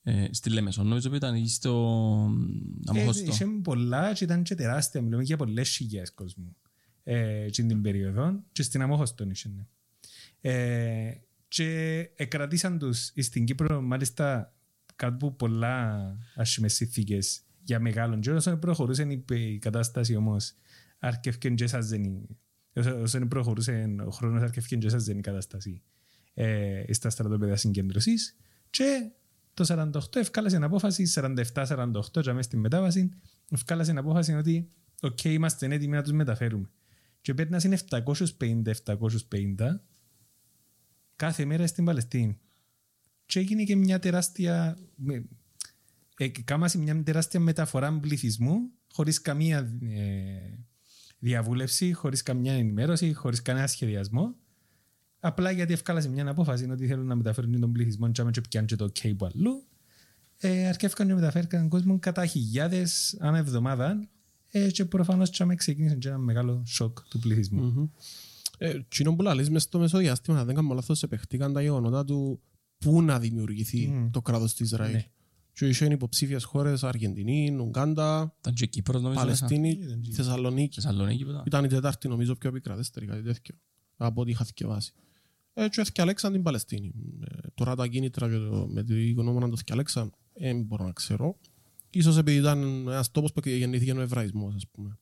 ε, 0.03 0.27
στη 0.31 0.49
Λέμεσον, 0.49 0.87
νομίζω 0.87 1.09
που 1.09 1.15
ήταν 1.15 1.35
ή 1.35 1.49
στο 1.49 1.71
Αμοχωστό. 2.85 3.31
Είχε 3.31 3.45
πολλά 3.63 4.13
και 4.13 4.23
ήταν 4.23 4.43
και 4.43 4.55
τεράστια. 4.55 5.01
Μιλούμε 5.01 5.23
για 5.23 5.37
πολλές 5.37 5.69
χιλιάδες 5.69 6.11
κόσμου. 6.13 6.55
Ε, 7.11 7.49
και 7.49 7.63
την 7.63 7.81
περίοδο 7.81 8.43
και 8.51 8.63
στην 8.63 8.81
Αμόχωστον 8.81 9.29
είχε. 9.29 9.49
ναι. 9.49 9.65
Ε, 10.41 11.21
και 11.47 11.99
εκρατήσαν 12.15 12.77
τους 12.79 13.11
στην 13.17 13.45
Κύπρο 13.45 13.81
μάλιστα 13.81 14.53
κάτω 14.95 15.13
από 15.13 15.31
πολλά 15.31 16.15
άσχημες 16.35 16.73
συνθήκες 16.73 17.41
για 17.63 17.79
μεγάλον 17.79 18.21
και 18.21 18.31
όσο 18.31 18.57
προχωρούσε 18.57 19.03
η, 19.03 19.25
η 19.35 19.57
κατάσταση 19.59 20.15
όμως 20.15 20.53
αρκευκέν 20.99 21.55
και 21.55 21.63
έσαζεν 21.63 22.03
η- 22.03 22.37
όσο- 22.73 23.01
όσο 23.01 23.19
προχωρούσε 23.27 23.95
ο 24.05 24.09
χρόνος 24.09 24.41
αρκευκέν 24.41 24.79
και 24.79 24.87
έσαζεν 24.87 25.17
η 25.17 25.21
κατάσταση 25.21 25.81
ε, 26.33 26.83
στα 26.89 27.09
στρατόπεδα 27.09 27.55
συγκέντρωσης 27.55 28.35
και 28.69 29.09
το 29.53 29.65
48 29.67 30.15
εβκάλασιν 30.15 30.55
την 30.55 30.63
απόφαση 30.65 31.05
47-48 31.15 32.01
και 32.11 32.31
μέσα 32.31 32.41
στην 32.41 32.59
μετάβαση 32.59 33.09
εβκάλασιν 33.51 33.89
την 33.89 33.99
απόφαση 33.99 34.33
ότι 34.33 34.69
οκ, 35.01 35.23
είμαστε 35.23 35.65
έτοιμοι 35.73 35.95
να 35.95 36.01
τους 36.03 36.11
μεταφέρουμε 36.11 36.69
και 37.21 37.33
πέρνας 37.33 37.63
είναι 37.63 37.77
750-750 37.89 39.81
κάθε 41.15 41.45
μέρα 41.45 41.67
στην 41.67 41.85
Παλαιστίνη. 41.85 42.39
Και 43.25 43.39
έγινε 43.39 43.63
και 43.63 43.75
μια 43.75 43.99
τεράστια 43.99 44.77
με- 44.95 45.25
ε, 46.17 46.27
κάμασε 46.27 46.77
μια 46.77 47.03
τεράστια 47.03 47.39
μεταφορά 47.39 47.99
πληθυσμού 47.99 48.71
χωρίς 48.93 49.21
καμία 49.21 49.57
ε, 49.81 50.57
διαβούλευση, 51.19 51.93
χωρίς 51.93 52.23
καμιά 52.23 52.53
ενημέρωση, 52.53 53.13
χωρίς 53.13 53.41
κανένα 53.41 53.67
σχεδιασμό. 53.67 54.35
Απλά 55.19 55.51
γιατί 55.51 55.73
ευκάλασε 55.73 56.09
μια 56.09 56.29
απόφαση 56.29 56.69
ότι 56.69 56.87
θέλουν 56.87 57.05
να 57.05 57.15
μεταφέρουν 57.15 57.59
τον 57.59 57.71
πληθυσμό 57.71 58.11
και 58.11 58.21
άμα 58.21 58.31
και 58.31 58.41
πιάνουν 58.41 58.67
και 58.69 58.75
το 58.75 58.91
OK 58.93 59.13
που 59.17 59.25
αλλού. 59.25 59.67
Ε, 60.37 60.67
αρκεύκαν 60.67 61.07
και 61.07 61.13
μεταφέρκαν 61.13 61.69
κόσμο 61.69 61.99
κατά 61.99 62.25
χιλιάδες 62.25 63.17
ανά 63.19 63.37
εβδομάδα 63.37 64.09
ε, 64.51 64.69
και 64.71 64.85
προφανώς 64.85 65.29
και 65.29 65.43
άμα 65.43 65.55
ξεκίνησαν 65.55 65.99
και 65.99 66.07
ένα 66.07 66.17
μεγάλο 66.17 66.63
σοκ 66.65 66.99
του 67.09 67.19
πληθυσμού. 67.19 67.61
Μμμ. 67.63 67.87
Ε, 68.57 68.79
Κοινό 68.87 69.15
που 69.15 69.21
λαλείς 69.21 69.49
μες 69.49 69.63
στο 69.63 69.79
μεσοδιάστημα, 69.79 70.39
αν 70.39 70.45
δεν 70.45 70.55
κάνω 70.55 70.73
λάθος, 70.73 71.03
επεχτήκαν 71.03 71.53
τα 71.53 71.61
γεγονότα 71.61 72.05
του 72.05 72.41
πού 72.77 73.01
να 73.01 73.19
δημιουργηθεί 73.19 73.87
Μμ. 73.87 74.09
το 74.11 74.21
κράτος 74.21 74.53
του 74.55 74.63
Ισραήλ. 74.63 74.93
Ναι. 74.93 75.05
Και 75.53 75.67
είχαν 75.67 75.91
υποψήφιες 75.91 76.43
χώρες 76.43 76.83
Αργεντινή, 76.83 77.55
Ουγκάντα, 77.59 78.35
Ήταν 78.39 78.53
και 78.53 78.65
Κύπρος 78.65 79.01
νομίζω. 79.01 79.25
μέσα. 79.25 79.45
Παλαιστίνη, 79.45 79.69
Ήταν 79.85 80.01
και- 80.01 80.11
Θεσσαλονίκη. 80.13 80.75
Θεσσαλονίκη 80.81 81.23
που 81.23 81.29
ήταν. 81.29 81.43
Ήταν 81.45 81.63
η 81.63 81.67
τετάρτη 81.67 82.07
νομίζω 82.07 82.35
πιο 82.35 82.49
επικρατέστερη, 82.49 83.05
κάτι 83.05 83.21
τέτοιο. 83.21 83.55
Από 83.97 84.21
ό,τι 84.21 84.31
είχα 84.31 84.45
θυκευάσει. 84.45 84.93
Ε, 85.53 85.67
και 85.69 85.83
θυκιαλέξαν 85.83 86.31
την 86.31 86.43
Παλαιστίνη. 86.43 86.93
Ε, 87.21 87.47
τώρα 87.53 87.75
τα 87.75 87.87
κίνητρα 87.87 88.29
και 88.29 88.35
το, 88.37 88.67
με 88.71 88.83
την 88.83 89.13
γνώμη 89.17 89.39
να 89.39 89.49
το 89.49 89.57
θυκιαλέξαν, 89.57 90.11
δεν 90.33 90.61
μπορώ 90.61 90.85
να 90.85 90.91
ξέρω. 90.91 91.37
Ίσως 91.89 92.17
επειδή 92.17 92.37
ήταν 92.37 92.87
ένας 92.87 93.11
τόπος 93.11 93.33
που 93.33 93.41
γεννήθηκε 93.49 93.91
ο 93.91 94.01
Εβραϊσμός, 94.01 94.55
ας 94.55 94.67
πούμε. 94.67 94.97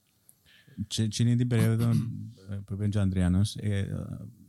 Και 0.88 1.02
εκείνη 1.02 1.36
την 1.36 1.48
περίοδο 1.48 1.90
ε, 2.50 2.56
που 2.66 2.74
είπε 2.74 2.88
και 2.88 2.98
ο 2.98 3.02
Αντριάνος, 3.02 3.56
ε, 3.56 4.06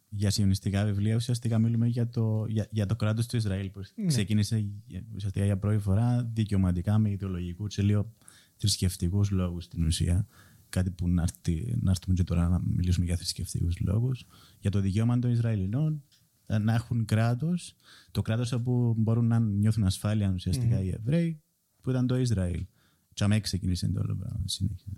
για 0.09 0.31
σιωνιστικά 0.31 0.85
βιβλία 0.85 1.15
ουσιαστικά 1.17 1.59
μιλούμε 1.59 1.87
για 1.87 2.09
το, 2.09 2.47
για, 2.49 2.67
για 2.71 2.87
το 2.87 2.97
κράτος 2.97 3.27
του 3.27 3.37
Ισραήλ 3.37 3.71
που 3.71 3.81
Ναι. 3.95 4.07
ξεκίνησε 4.07 4.57
ε, 4.93 5.01
ουσιαστικά 5.15 5.45
για 5.45 5.59
πρώτη 5.59 5.79
φορά 5.79 6.31
δικαιωματικά 6.33 6.99
με 6.99 7.11
ιδεολογικούς 7.11 7.75
και 7.75 7.83
λίγο 7.83 8.13
θρησκευτικούς 8.57 9.31
λόγους 9.31 9.65
στην 9.65 9.85
ουσία. 9.85 10.27
Κάτι 10.69 10.91
που 10.91 11.09
να, 11.09 11.23
έρθει, 11.23 11.77
να 11.81 11.91
έρθουμε 11.91 12.15
και 12.15 12.25
τώρα 12.25 12.49
να 12.49 12.61
μιλήσουμε 12.65 13.07
για 13.07 13.17
θρησκευτικούς 13.17 13.79
λόγους. 13.81 14.27
Για 14.61 14.71
το 14.71 14.81
δικαίωμα 14.81 15.19
των 15.19 15.31
Ισραηλινών 15.31 16.03
ε, 16.47 16.59
να 16.59 16.75
έχουν 16.75 17.05
κράτος, 17.05 17.75
το 18.11 18.23
κράτος 18.23 18.53
όπου 18.53 18.95
μπορούν 18.99 19.27
να 19.27 19.39
νιώθουν 19.41 19.85
ασφάλεια 19.85 20.33
ουσιαστικά 20.35 20.81
οι 20.83 20.89
Εβραίοι, 20.89 21.41
που 21.89 21.95
ήταν 21.95 22.07
το 22.07 22.17
Ισραήλ. 22.17 22.67
Και 23.13 23.25
αμέ 23.25 23.41
ξεκίνησε 23.41 23.89
το 23.89 24.01
όλο 24.01 24.17
πράγμα. 24.17 24.43
συνέχεια. 24.45 24.93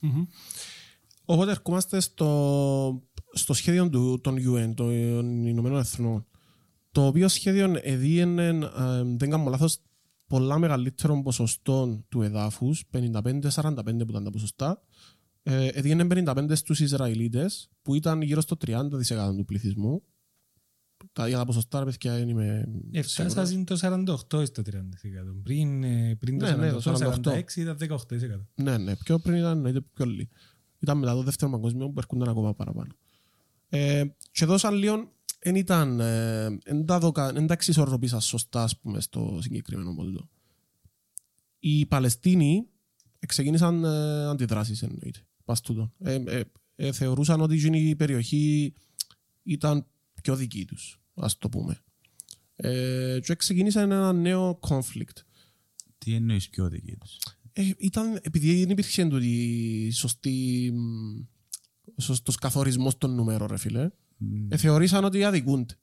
Μμμ. 0.00 0.24
Οπότε 1.24 1.50
ερχόμαστε 1.50 2.00
στο, 2.00 3.02
στο 3.32 3.52
σχέδιο 3.54 3.88
του, 3.88 4.20
των 4.20 4.36
UN, 4.36 4.74
των 4.74 5.46
Ηνωμένων 5.46 5.78
Εθνών, 5.78 6.26
το 6.92 7.06
οποίο 7.06 7.28
σχέδιο 7.28 7.74
εδίαινε, 7.82 8.48
ε, 8.48 9.02
δεν 9.16 9.30
κάνω 9.30 9.50
λάθος, 9.50 9.78
πολλά 10.26 10.58
μεγαλύτερων 10.58 11.22
ποσοστών 11.22 12.04
του 12.08 12.22
εδάφους, 12.22 12.84
55-45 12.90 13.84
που 13.84 14.10
ήταν 14.10 14.24
τα 14.24 14.30
ποσοστά, 14.30 14.82
ε, 15.42 15.66
έδινε 15.66 16.04
55 16.04 16.54
στους 16.54 16.80
Ισραηλίτες, 16.80 17.70
που 17.82 17.94
ήταν 17.94 18.22
γύρω 18.22 18.40
στο 18.40 18.56
30% 18.56 19.36
του 19.36 19.44
πληθυσμού. 19.44 20.02
Τα, 21.12 21.28
για 21.28 21.36
τα 21.36 21.44
ποσοστά, 21.44 21.78
ρε 21.78 21.84
παιδιά, 21.84 22.14
δεν 22.14 22.28
είμαι 22.28 22.68
σίγουρος. 22.90 23.18
Έφτασαν 23.18 23.64
το 23.64 23.78
48% 23.80 24.46
στο 24.46 24.62
30%. 24.62 24.82
Πριν, 25.42 25.84
ε, 25.84 26.16
πριν 26.20 26.38
το 26.38 26.46
Ναι, 26.46 26.52
ναι, 26.52 26.70
το 26.70 26.80
48, 26.84 27.20
48. 27.24 27.32
46 27.32 27.56
ήταν 27.56 27.76
18%. 27.76 28.46
Ναι, 28.54 28.78
ναι, 28.78 28.96
πιο 28.96 29.18
πριν 29.18 29.36
ήταν 29.36 29.56
εννοείται 29.56 29.80
πιο 29.80 30.04
λίγο. 30.04 30.28
Ήταν 30.78 30.98
μετά 30.98 31.12
το 31.12 31.22
δεύτερο 31.22 31.50
παγκόσμιο 31.50 31.88
που 31.88 31.98
έρχονταν 31.98 32.28
ακόμα 32.28 32.54
παραπάνω. 32.54 32.92
Ε, 33.68 34.04
και 34.30 34.44
εδώ 34.44 34.58
σαν 34.58 34.74
λίγο 34.74 35.12
δεν 35.40 35.54
ήταν, 35.54 36.00
ε, 36.00 36.44
εν 36.64 36.84
τα, 36.86 36.98
δοκα, 36.98 37.32
εν 37.34 37.46
τα 37.46 37.52
εξισορροπήσα 37.52 38.20
σωστά 38.20 38.62
ας 38.62 38.78
πούμε, 38.78 39.00
στο 39.00 39.38
συγκεκριμένο 39.42 39.94
πόντο. 39.94 40.28
Οι 41.58 41.86
Παλαιστίνοι 41.86 42.66
ξεκίνησαν 43.26 43.84
ε, 43.84 44.26
αντιδράσεις 44.26 44.82
εννοείται. 44.82 45.18
Πας 45.44 45.60
τούτο. 45.60 45.92
Ε, 45.98 46.14
ε, 46.26 46.42
ε, 46.76 46.92
θεωρούσαν 46.92 47.40
ότι 47.40 47.54
εκείνη 47.54 47.80
η 47.80 47.96
περιοχή 47.96 48.72
ήταν 49.42 49.86
πιο 50.24 50.36
δική 50.36 50.64
τους, 50.64 51.00
ας 51.14 51.38
το 51.38 51.48
πούμε. 51.48 51.78
Ε, 52.56 53.18
και 53.22 53.34
ξεκίνησαν 53.34 53.90
ένα 53.90 54.12
νέο 54.12 54.58
conflict. 54.68 55.18
Τι 55.98 56.14
εννοείς 56.14 56.48
πιο 56.48 56.68
δική 56.68 56.96
τους; 56.96 57.18
Ε, 57.52 57.70
ήταν 57.78 58.18
επειδή 58.22 58.60
δεν 58.60 58.70
υπήρχε 58.70 59.04
τούτη 59.06 59.26
η 59.86 59.90
σωστή 59.90 60.70
μ, 60.74 61.22
σωστός 62.00 62.36
καθορισμός 62.36 62.98
των 62.98 63.14
νούμερων, 63.14 63.48
ρε 63.48 63.56
φίλε. 63.56 63.90
Ε, 64.48 64.56
θεωρήσαν 64.56 65.04
ότι 65.04 65.24
αδικούνται. 65.24 65.74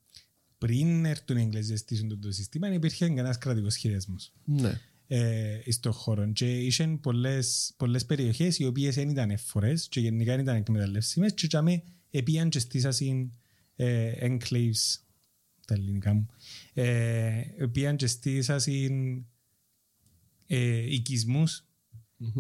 Πριν 0.58 1.06
έρθουν 1.06 1.38
οι 1.38 1.42
Εγγλέζοι 1.42 1.72
να 1.72 1.78
στήσουν 1.78 2.08
το, 2.08 2.18
το 2.18 2.32
σύστημα, 2.32 2.68
δεν 2.68 2.76
υπήρχε 2.76 3.08
κανένας 3.08 3.38
κρατικός 3.38 3.74
σχεδιασμός 3.74 4.34
Ναι. 4.46 4.80
ε, 5.08 5.62
στον 5.72 5.92
χώρο. 5.92 6.32
Και 6.32 6.58
είχαν 6.60 7.00
πολλές, 7.00 7.74
πολλές 7.78 8.06
περιοχές 8.06 8.60
οι 8.60 8.66
οποίες 8.66 8.96
δεν 8.96 9.10
ήταν 9.10 9.30
εφορές 9.30 9.88
και 9.88 10.00
γενικά 10.00 10.32
δεν 10.32 10.42
ήταν 10.44 10.56
εκμεταλλεύσιμες 10.56 11.34
και 11.34 11.48
τσάμε 11.48 11.84
επίαν 12.12 12.50
και 12.50 12.60
στήσασαν 12.60 13.32
ε, 13.82 14.14
enclaves, 14.22 15.00
τα 15.68 15.74
ελληνικά 15.74 16.14
μου, 16.14 16.28
ε, 16.74 17.42
επίαν 17.58 17.96
και 17.96 18.08
στήσασαν 18.08 19.26
ε, 20.48 20.94
οικισμούς 20.94 21.66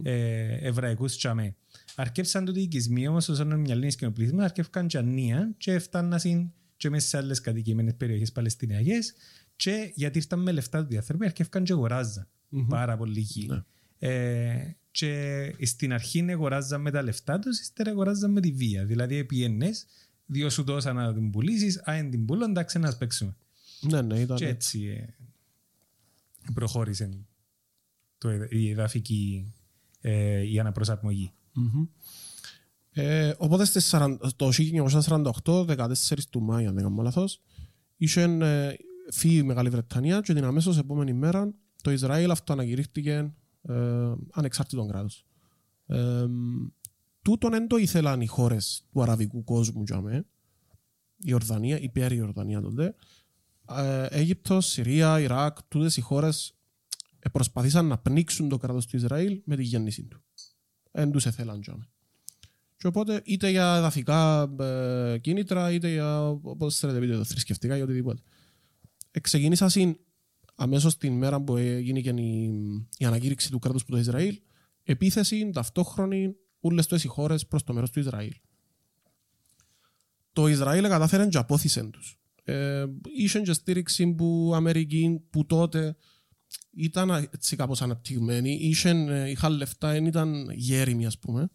ε, 0.03 0.67
εβραϊκούς 0.67 1.17
τσάμε. 1.17 1.55
Αρκεύσαν 1.95 2.45
τούτοι 2.45 2.59
οι 2.59 2.63
οικισμοί 2.63 3.07
όμως 3.07 3.29
όσον 3.29 3.45
είναι 3.45 3.57
μια 3.57 3.73
ελληνική 3.73 3.95
κοινοπλήθημα, 3.95 4.43
αρκεύκαν 4.43 4.87
και 4.87 4.97
ανία 4.97 5.53
και 5.57 5.79
φτάνασαν 5.79 6.53
και 6.77 6.89
μέσα 6.89 7.07
σε 7.07 7.17
άλλες 7.17 7.41
κατοικημένες 7.41 7.95
περιοχές 7.95 8.31
παλαιστινιακές 8.31 9.13
και 9.55 9.91
γιατί 9.95 10.17
ήρθαν 10.17 10.39
με 10.39 10.51
λεφτά 10.51 10.81
του 10.81 10.87
διαθέρμου 10.87 11.25
αρκεύκαν 11.25 11.63
και 11.63 11.73
αγοράζαν 11.73 12.27
πάρα 12.67 12.97
πολύ 12.97 13.19
γη. 13.19 13.47
Ναι. 13.47 13.63
Ε, 13.99 14.75
και 14.91 15.55
στην 15.61 15.93
αρχή 15.93 16.25
αγοράζαν 16.31 16.81
με 16.81 16.91
τα 16.91 17.01
λεφτά 17.01 17.39
τους, 17.39 17.59
ύστερα 17.59 17.91
αγοράζαν 17.91 18.31
με 18.31 18.41
τη 18.41 18.51
βία. 18.51 18.85
Δηλαδή 18.85 19.25
πιένες, 19.25 19.85
δύο 20.25 20.49
σου 20.49 20.63
δώσαν 20.63 20.95
να 20.95 21.13
την 21.13 21.31
πουλήσεις, 21.31 21.81
αν 21.83 21.95
δεν 21.95 22.11
την 22.11 22.25
πουλώ, 22.25 22.45
εντάξει 22.45 22.79
να 22.79 22.95
παίξουμε. 22.97 23.35
Ναι, 23.81 24.01
ναι, 24.01 24.19
ήταν. 24.19 24.37
Και 24.37 24.47
έτσι 24.47 24.85
ε, 24.87 25.13
προχώρησε 26.53 27.09
το, 28.17 28.29
εδ- 28.29 28.51
η 28.53 28.69
εδαφική 28.69 29.53
ε, 30.01 30.41
η 30.51 30.59
αναπροσαρμογή. 30.59 31.31
Μμμ. 31.53 31.85
Ε, 32.93 33.33
οπότε 33.37 33.65
στις 33.65 33.89
40 33.95 34.17
το 34.35 34.49
1948, 35.43 35.77
14 35.77 35.93
του 36.29 36.41
Μάη, 36.41 36.65
αν 36.65 36.73
δεν 36.73 36.83
κάνω 36.83 37.01
λάθος, 37.01 37.41
είχε 37.97 38.21
ε, 38.21 38.73
φύγει 39.11 39.37
η 39.37 39.43
Μεγάλη 39.43 39.69
Βρετανία 39.69 40.21
και 40.21 40.33
την 40.33 40.43
αμέσως 40.43 40.77
επόμενη 40.77 41.13
μέρα 41.13 41.53
το 41.81 41.91
Ισραήλ 41.91 42.31
αυτοανακηρύχθηκε 42.31 43.33
ε, 43.61 44.11
ανεξάρτητο 44.31 44.85
κράτος. 44.85 45.25
Ε, 45.85 46.25
τούτον 47.21 47.51
δεν 47.51 47.67
το 47.67 47.77
ήθελαν 47.77 48.21
οι 48.21 48.27
χώρες 48.27 48.85
του 48.91 49.01
αραβικού 49.01 49.43
κόσμου 49.43 49.83
για 49.83 50.01
μέ. 50.01 50.25
Η 51.17 51.33
Ορδανία, 51.33 51.79
η 51.79 51.89
πέρι 51.89 52.21
Ορδανία 52.21 52.61
τότε. 52.61 52.95
Ε, 53.77 54.05
Αίγυπτος, 54.09 54.65
Συρία, 54.65 55.19
Ιράκ, 55.19 55.57
τούτες 55.67 55.97
οι 55.97 56.01
χώρες 56.01 56.53
ε, 57.19 57.29
προσπαθήσαν 57.29 57.85
να 57.85 57.97
πνίξουν 57.97 58.49
το 58.49 58.57
κράτος 58.57 58.85
του 58.85 58.95
Ισραήλ 58.95 59.41
με 59.45 59.55
τη 59.55 59.63
γέννηση 59.63 60.03
του. 60.03 60.23
Δεν 60.91 61.11
τους 61.11 61.25
ήθελαν 61.25 61.59
για 61.63 61.75
μέ. 61.77 61.87
Και 62.77 62.87
οπότε 62.87 63.21
είτε 63.25 63.49
για 63.49 63.75
εδαφικά 63.75 64.53
ε, 64.59 65.17
κίνητρα, 65.17 65.71
είτε 65.71 65.91
για 65.91 66.29
όπως 66.29 66.77
θέλετε 66.77 66.99
πείτε 66.99 67.17
το 67.17 67.23
θρησκευτικά 67.23 67.77
ή 67.77 67.81
οτιδήποτε. 67.81 68.21
Ε, 69.11 69.19
ξεκίνησα 69.19 69.69
συν 69.69 69.97
αμέσως 70.55 70.97
την 70.97 71.13
μέρα 71.13 71.41
που 71.41 71.57
έγινε 71.57 71.99
και 71.99 72.09
η, 72.09 72.51
η 72.97 73.05
ανακήρυξη 73.05 73.51
του 73.51 73.59
κράτους 73.59 73.85
που 73.85 73.91
το 73.91 73.97
Ισραήλ, 73.97 74.39
επίθεση 74.83 75.49
ταυτόχρονη 75.53 76.35
όλες 76.61 76.87
τις 76.87 77.05
χώρες 77.05 77.47
προς 77.47 77.63
το 77.63 77.73
μέρος 77.73 77.91
του 77.91 77.99
Ισραήλ. 77.99 78.33
Το 80.33 80.47
Ισραήλ 80.47 80.87
κατάφερε 80.87 81.27
και 81.27 81.37
απόθυσε 81.37 81.83
τους. 81.83 82.19
Ε, 82.43 82.85
είχε 83.15 83.39
και 83.39 83.53
στήριξη 83.53 84.07
που 84.13 84.51
Αμερική 84.55 85.21
που 85.29 85.45
τότε 85.45 85.95
ήταν 86.71 87.09
έτσι 87.33 87.55
κάπως 87.55 87.81
αναπτυγμένη, 87.81 88.51
είχαν, 88.61 89.09
ε, 89.09 89.29
είχαν 89.29 89.53
λεφτά, 89.53 89.91
δεν 89.91 90.05
ήταν 90.05 90.49
γέριμοι 90.53 91.05
ας 91.05 91.19
πούμε. 91.19 91.49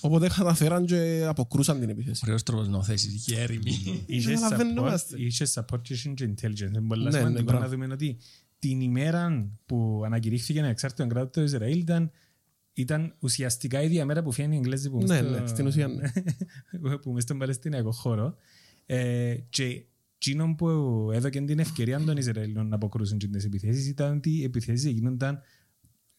Οπότε 0.00 0.28
καταφέραν 0.28 0.86
και 0.86 1.24
αποκρούσαν 1.28 1.80
την 1.80 1.88
επίθεση. 1.88 2.20
Ωραίος 2.24 2.42
τρόπος 2.42 2.68
να 2.68 2.82
θέσεις 2.82 3.12
γέριμη. 3.14 4.04
Είχε 4.06 4.30
support, 4.32 4.40
καταλαβαίνομαστε. 4.40 5.22
είχε 5.22 5.46
support 5.54 5.80
και 5.82 5.92
είχε 5.92 6.08
και 6.08 6.30
intelligence. 6.34 6.60
Είναι 6.68 6.80
πολύ 6.82 7.04
Ναι, 7.04 7.10
σημαντικό 7.10 7.38
ναι, 7.38 7.42
μπράβο. 7.42 7.62
να 7.62 7.68
δούμε 7.68 7.86
ότι 7.92 8.18
την 8.58 8.80
ημέρα 8.80 9.48
που 9.66 10.02
ανακηρύχθηκε 10.04 10.58
ένα 10.58 10.68
εξάρτητο 10.68 11.06
κράτο 11.08 11.30
του 11.30 11.40
Ισραήλ 11.40 11.78
ήταν, 11.78 12.10
ήταν 12.78 13.14
ουσιαστικά 13.18 13.82
η 13.82 13.84
ίδια 13.84 14.04
μέρα 14.04 14.22
που 14.22 14.32
φύγανε 14.32 14.54
οι 14.54 14.56
Εγγλέζοι 14.56 14.90
που 14.90 14.96
Ναι, 14.98 15.06
μες 15.06 15.18
στο- 15.30 15.40
ναι, 15.40 15.46
στην 15.46 15.66
ουσία, 15.66 15.88
ναι. 15.88 16.10
που 17.02 17.12
μες 17.12 17.22
στον 17.22 17.38
Παλαιστινιακό 17.38 17.92
χώρο. 17.92 18.36
Ε, 18.86 19.34
και 19.50 19.84
εκείνο 20.14 20.54
που 20.54 20.66
έδωκε 21.12 21.40
την 21.40 21.58
ευκαιρία 21.58 22.00
των 22.00 22.16
Ισραηλινών 22.16 22.68
να 22.68 22.74
αποκρούσουν 22.74 23.18
τις 23.18 23.44
επιθέσεις 23.44 23.86
ήταν 23.88 24.16
ότι 24.16 24.30
οι 24.30 24.42
επιθέσεις 24.42 24.90
γίνονταν 24.90 25.40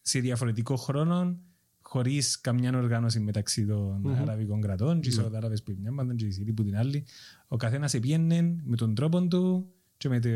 σε 0.01 0.19
διαφορετικό 0.19 0.75
χρόνο 0.75 1.39
χωρίς 1.81 2.41
καμιά 2.41 2.77
οργάνωση 2.77 3.19
μεταξύ 3.19 3.65
των 3.65 4.15
αραβικών 4.21 4.61
κρατών 4.61 5.01
και 5.01 5.09
οι 5.09 5.11
Σαουδάραβες 5.11 5.63
που 5.63 5.75
μια 5.79 5.91
μάταν 5.91 6.15
και 6.15 6.25
οι 6.25 6.31
Σύριοι 6.31 6.53
που 6.53 6.63
την 6.63 6.77
άλλη. 6.77 7.05
Ο 7.47 7.55
καθένας 7.57 7.93
επίενε 7.93 8.41
με 8.63 8.75
τον 8.75 8.95
τρόπο 8.95 9.27
του 9.27 9.73
και 9.97 10.09
με, 10.09 10.19
τε, 10.19 10.31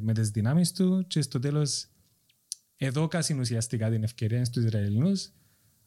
με 0.00 0.12
τις 0.12 0.30
δυνάμεις 0.30 0.72
του 0.72 1.04
και 1.06 1.20
στο 1.22 1.38
τέλος 1.38 1.86
εδώκασαν 2.76 3.38
ουσιαστικά 3.38 3.90
την 3.90 4.02
ευκαιρία 4.02 4.44
στους 4.44 4.64
Ισραηλινούς 4.64 5.30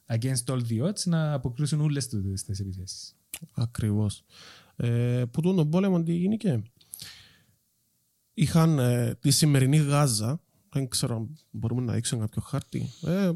against 0.08 0.44
all 0.48 0.62
the 0.70 0.82
odds 0.88 1.04
να 1.06 1.34
αποκρούσουν 1.34 1.82
όλες 1.82 2.08
τους 2.08 2.44
τις 2.44 2.60
επιθέσεις. 2.60 3.16
Ακριβώς. 3.52 4.24
Ε, 4.76 5.24
που 5.32 5.42
τον 5.42 5.70
πόλεμο 5.70 6.04
τι 6.04 6.14
γίνηκε; 6.14 6.62
Είχαν 8.34 8.80
ε, 8.80 9.16
τη 9.16 9.32
σημερινή 9.32 9.78
Γάζα, 9.78 10.42
δεν 10.70 10.88
ξέρω 10.88 11.16
αν 11.16 11.38
μπορούμε 11.52 11.82
να 11.82 11.94
δείξουμε 11.94 12.22
κάποιο 12.22 12.42
χάρτη; 12.42 12.90
Ε, 13.06 13.32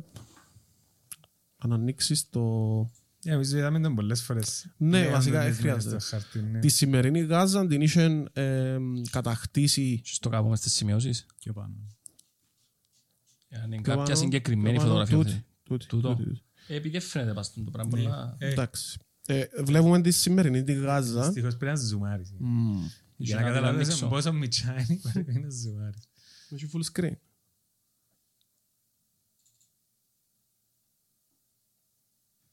αν 1.57 1.73
ανοίξεις 1.73 2.29
το... 2.29 2.81
Yeah, 3.25 3.29
εμείς 3.31 3.51
είδαμε 3.51 3.79
τον 3.79 3.95
πολλές 3.95 4.21
φορές. 4.21 4.73
Ναι, 4.77 4.99
Λέμε 4.99 5.11
βασικά, 5.11 5.45
τις 5.45 5.57
δεν 5.57 5.65
μέρες 5.65 5.83
χρειάζεται. 5.83 5.99
στο 5.99 6.15
χάρτη, 6.17 6.41
ναι. 6.41 6.59
Τη 6.59 6.69
σημερινή 6.69 7.19
Γάζα 7.19 7.67
την 7.67 7.81
είχαν 7.81 8.29
ε, 8.33 8.77
κατακτήσει 9.11 9.99
Και 10.03 10.09
στο 10.13 10.29
κάπου 10.29 10.55
στις 10.55 10.73
σημειώσεις. 10.73 11.25
Πιο 11.39 11.53
πάνω. 11.53 11.73
Για 13.49 13.57
να 13.57 13.63
είναι 13.65 13.75
πιο 13.75 13.83
κάποια 13.83 14.03
πάνω, 14.03 14.15
συγκεκριμένη 14.15 14.77
πιο 14.77 14.87
πάνω, 14.87 15.05
φωτογραφία. 15.05 15.17
τούτη, 15.17 15.29
θέλει. 15.29 15.43
τούτη, 15.63 15.85
Τούτο. 15.85 16.07
τούτη, 16.15 16.23
τούτη. 16.23 16.41
Ε, 16.41 16.48
Επειδή 16.71 16.89
δεν 16.89 17.01
φαίνεται 17.07 17.33
πας 17.33 17.53
το 17.53 17.71
πράγμα 17.71 17.89
πολλά. 17.89 18.35
Ε, 18.39 18.49
Εντάξει. 18.51 18.99
Ε, 19.25 19.45
βλέπουμε 19.63 20.01
τη 20.01 20.11
σημερινή 20.11 20.63
τη 20.63 20.73
Γάζα. 20.73 21.23
Δυστυχώς 21.25 21.57
πρέπει 21.57 21.77
να 21.77 21.85
ζουμάρεις. 21.85 22.33
Μμμ. 22.37 22.87
Για 23.17 23.35
να 23.35 23.41
να 23.41 23.47
την 23.47 23.55
καταλάβεις 23.55 23.87
ανοίξω. 23.87 24.07
πόσο 24.07 24.33
μιτσιά 24.33 24.73
είναι 24.89 24.99
πρέπει 25.13 25.39
να 25.39 25.49
ζουμάρεις. 25.49 26.07
Έχει 26.49 26.69
full 26.73 26.99
screen. 26.99 27.13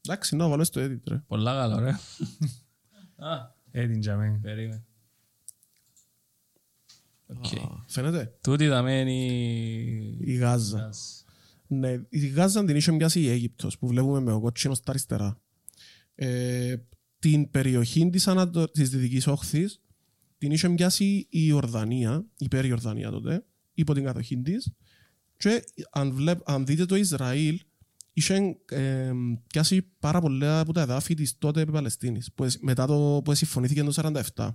Εντάξει, 0.06 0.36
να 0.36 0.48
βάλω 0.48 0.64
στο 0.64 0.80
edit, 0.84 1.00
ρε. 1.08 1.16
Πολλά 1.26 1.52
καλά, 1.54 1.74
ωραία. 1.76 2.00
Α, 3.16 3.54
Ε, 3.70 3.86
την 3.86 4.00
τζιαμέ. 4.00 4.38
περίμενε. 4.42 4.84
Οκ. 7.26 7.44
Α, 7.44 7.84
Φαίνεται. 7.86 8.36
Τούτη 8.42 8.68
θα 8.68 8.82
μένει... 8.82 10.16
Η 10.20 10.34
Γάζα. 10.34 10.90
Ναι, 11.66 12.00
η 12.08 12.26
Γάζα 12.26 12.64
την 12.64 12.76
είχε 12.76 12.92
πιάσει 12.92 13.20
η 13.20 13.28
Αίγυπτος 13.28 13.78
που 13.78 13.86
βλέπουμε 13.86 14.20
με 14.20 14.32
ο 14.32 14.40
κότσινος 14.40 14.76
στα 14.76 14.90
αριστερά. 14.90 15.40
Ε, 16.14 16.76
την 17.18 17.50
περιοχή 17.50 18.10
της, 18.10 18.28
Ανατο... 18.28 18.70
της 18.70 18.90
Δυτικής 18.90 19.26
Όχθης 19.26 19.80
την 20.38 20.50
είχε 20.50 20.68
πιάσει 20.68 21.26
η 21.30 21.52
Ορδανία, 21.52 22.26
η 22.38 22.48
Πέρι 22.48 22.72
Ορδανία 22.72 23.10
τότε, 23.10 23.44
υπό 23.74 23.94
την 23.94 24.04
κατοχή 24.04 24.38
της 24.42 24.72
και 25.36 25.64
αν, 25.90 26.12
βλέπ... 26.12 26.50
αν 26.50 26.66
δείτε 26.66 26.84
το 26.86 26.96
Ισραήλ 26.96 27.60
είχε 28.12 28.56
ε, 28.68 29.12
πιάσει 29.46 29.82
πάρα 29.98 30.20
πολλά 30.20 30.60
από 30.60 30.72
τα 30.72 30.80
εδάφη 30.80 31.14
της 31.14 31.38
τότε 31.38 31.64
Παλαιστίνης 31.64 32.32
που, 32.34 32.44
εσ- 32.44 32.62
μετά 32.62 32.86
το 32.86 33.20
που 33.24 33.34
συμφωνήθηκε 33.34 33.82
το 33.82 34.22
1947. 34.34 34.48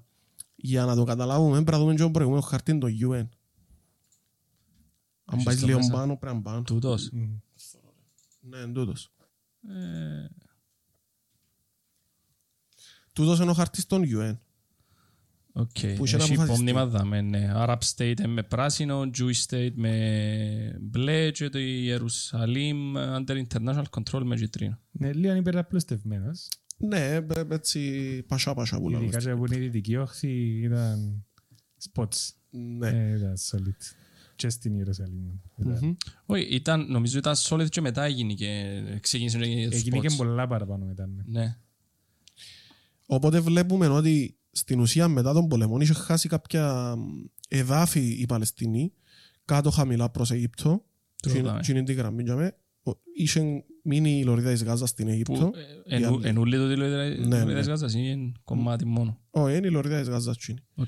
Για 0.56 0.86
να 0.86 0.96
το 0.96 1.04
καταλάβουμε 1.04 1.56
πρέπει 1.56 1.72
να 1.72 1.80
δούμε 1.80 1.94
και 1.94 2.02
το 2.02 2.12
προηγούμενο 2.12 2.44
χαρτί 2.44 2.78
το 2.78 2.88
UN. 3.12 3.28
Αν 5.32 5.40
Έχεις 5.40 5.44
πάει 5.44 5.56
το 5.56 5.66
λίγο 5.66 5.78
μέσα. 5.78 5.92
πάνω 5.92 6.18
πρέπει 6.18 6.36
να 6.36 6.42
πάνω. 6.42 6.62
Τούτος. 6.62 7.10
Ναι, 8.42 8.58
εν 8.60 8.74
τούτος. 8.74 9.12
Ε, 9.70 10.28
Τούτος 13.14 13.40
είναι 13.40 13.50
ο 13.50 13.54
χαρτής 13.54 13.86
των 13.86 14.04
UN. 14.06 14.38
Ok. 15.54 15.68
Που 15.96 16.06
είχε 16.06 16.18
να 16.18 16.24
Έχει 16.24 16.34
αποφασιστεί. 16.34 16.42
υπόμνημα 16.44 16.86
δάμε, 16.86 17.22
ναι. 17.22 17.52
Arab 17.56 17.78
State 17.96 18.16
είναι 18.20 18.28
με 18.28 18.44
πράσινο, 18.44 19.02
Jewish 19.18 19.46
State 19.50 19.72
με 19.76 20.78
μπλε 20.82 21.32
και 21.32 21.50
το 21.50 21.60
Ιερουσαλήμ 21.60 22.94
under 22.98 23.44
international 23.48 23.84
control 23.90 24.22
με 24.24 24.36
κίτρινο. 24.36 24.80
Ναι, 24.92 25.14
λίγο 25.14 25.36
υπεραπλουστευμένος. 25.36 26.48
Ναι, 26.78 27.00
ε, 27.16 27.26
έτσι 27.50 28.24
πασά 28.28 28.54
πασά 28.54 28.80
που 28.80 28.90
λέμε. 28.90 29.04
Ειδικά 29.04 29.20
και 29.20 29.30
από 29.30 29.46
την 29.46 29.60
δυτική 29.60 29.96
όχθη 29.96 30.62
ήταν 30.64 31.26
spots. 31.94 32.30
Ναι. 32.50 32.88
Ε, 32.90 33.16
Ήταν 33.18 33.34
solid. 33.52 33.96
Και 34.42 34.50
στην 34.50 34.76
Ιερουσαλήμ. 34.76 35.24
Ήταν- 35.58 35.80
Μμμ. 35.82 35.94
Όχι, 36.26 36.44
ήταν, 36.44 36.86
νομίζω 36.92 37.18
ήταν 37.18 37.36
solid 37.38 37.70
και 37.70 37.82
μετά 37.82 38.04
έγινε 38.04 38.34
και 38.34 38.82
ξεκίνησε 39.00 39.38
να 39.38 39.46
γίνει 39.46 39.62
Έγινε 39.64 40.00
και 40.00 40.08
spots. 40.12 40.16
πολλά 40.18 40.48
παραπάνω 40.48 40.86
μετά. 40.86 41.08
ναι. 41.08 41.40
Ναι. 41.40 41.58
Οπότε 43.06 43.40
βλέπουμε 43.40 43.88
ότι 43.88 44.38
στην 44.52 44.80
ουσία 44.80 45.08
μετά 45.08 45.34
τον 45.34 45.48
πολεμό 45.48 45.80
είχε 45.80 45.94
χάσει 45.94 46.28
κάποια 46.30 46.96
εδάφη 47.48 48.00
η 48.20 48.26
Παλαιστίνη 48.26 48.94
κάτω 49.46 49.70
χαμηλά 49.70 50.10
προς 50.10 50.32
Αίγυπτο. 50.32 50.86
Το 51.16 51.30
Τι 51.30 51.38
είναι- 51.38 51.40
είδαμε. 51.48 51.62
τι 51.62 51.72
είναι 51.72 51.84
την 51.84 51.96
γραμμή 51.96 52.24
τζιαμέ. 52.24 52.56
Ο- 52.84 52.92
Είχε 53.16 53.64
μείνει 53.84 54.20
η 54.20 54.24
Λωρίδα 54.24 54.52
της 54.52 54.64
Γάζας 54.64 54.90
στην 54.90 55.08
Αίγυπτο. 55.08 55.34
Που 55.34 55.52
ε, 55.86 55.96
εν- 55.96 56.06
άλλη. 56.06 56.28
εν 56.28 56.38
ούλη 56.38 56.58
το 56.58 56.68
τη 56.68 56.83
Λωρίδα 56.83 57.28
Ναι, 57.28 57.44
ναι. 57.44 57.56
της 57.56 57.68
Γάζας 57.68 57.94
ή 57.94 58.08
εν 58.10 58.34
κομμάτι 58.44 58.86
μόνο. 58.86 59.20
Όχι, 59.30 59.58
είναι 59.58 59.68
η 59.68 59.70
Λωρίδα 59.70 60.00
της 60.00 60.08
Γάζας. 60.10 60.38
τσίνη. 60.38 60.60
Οκ. 60.76 60.88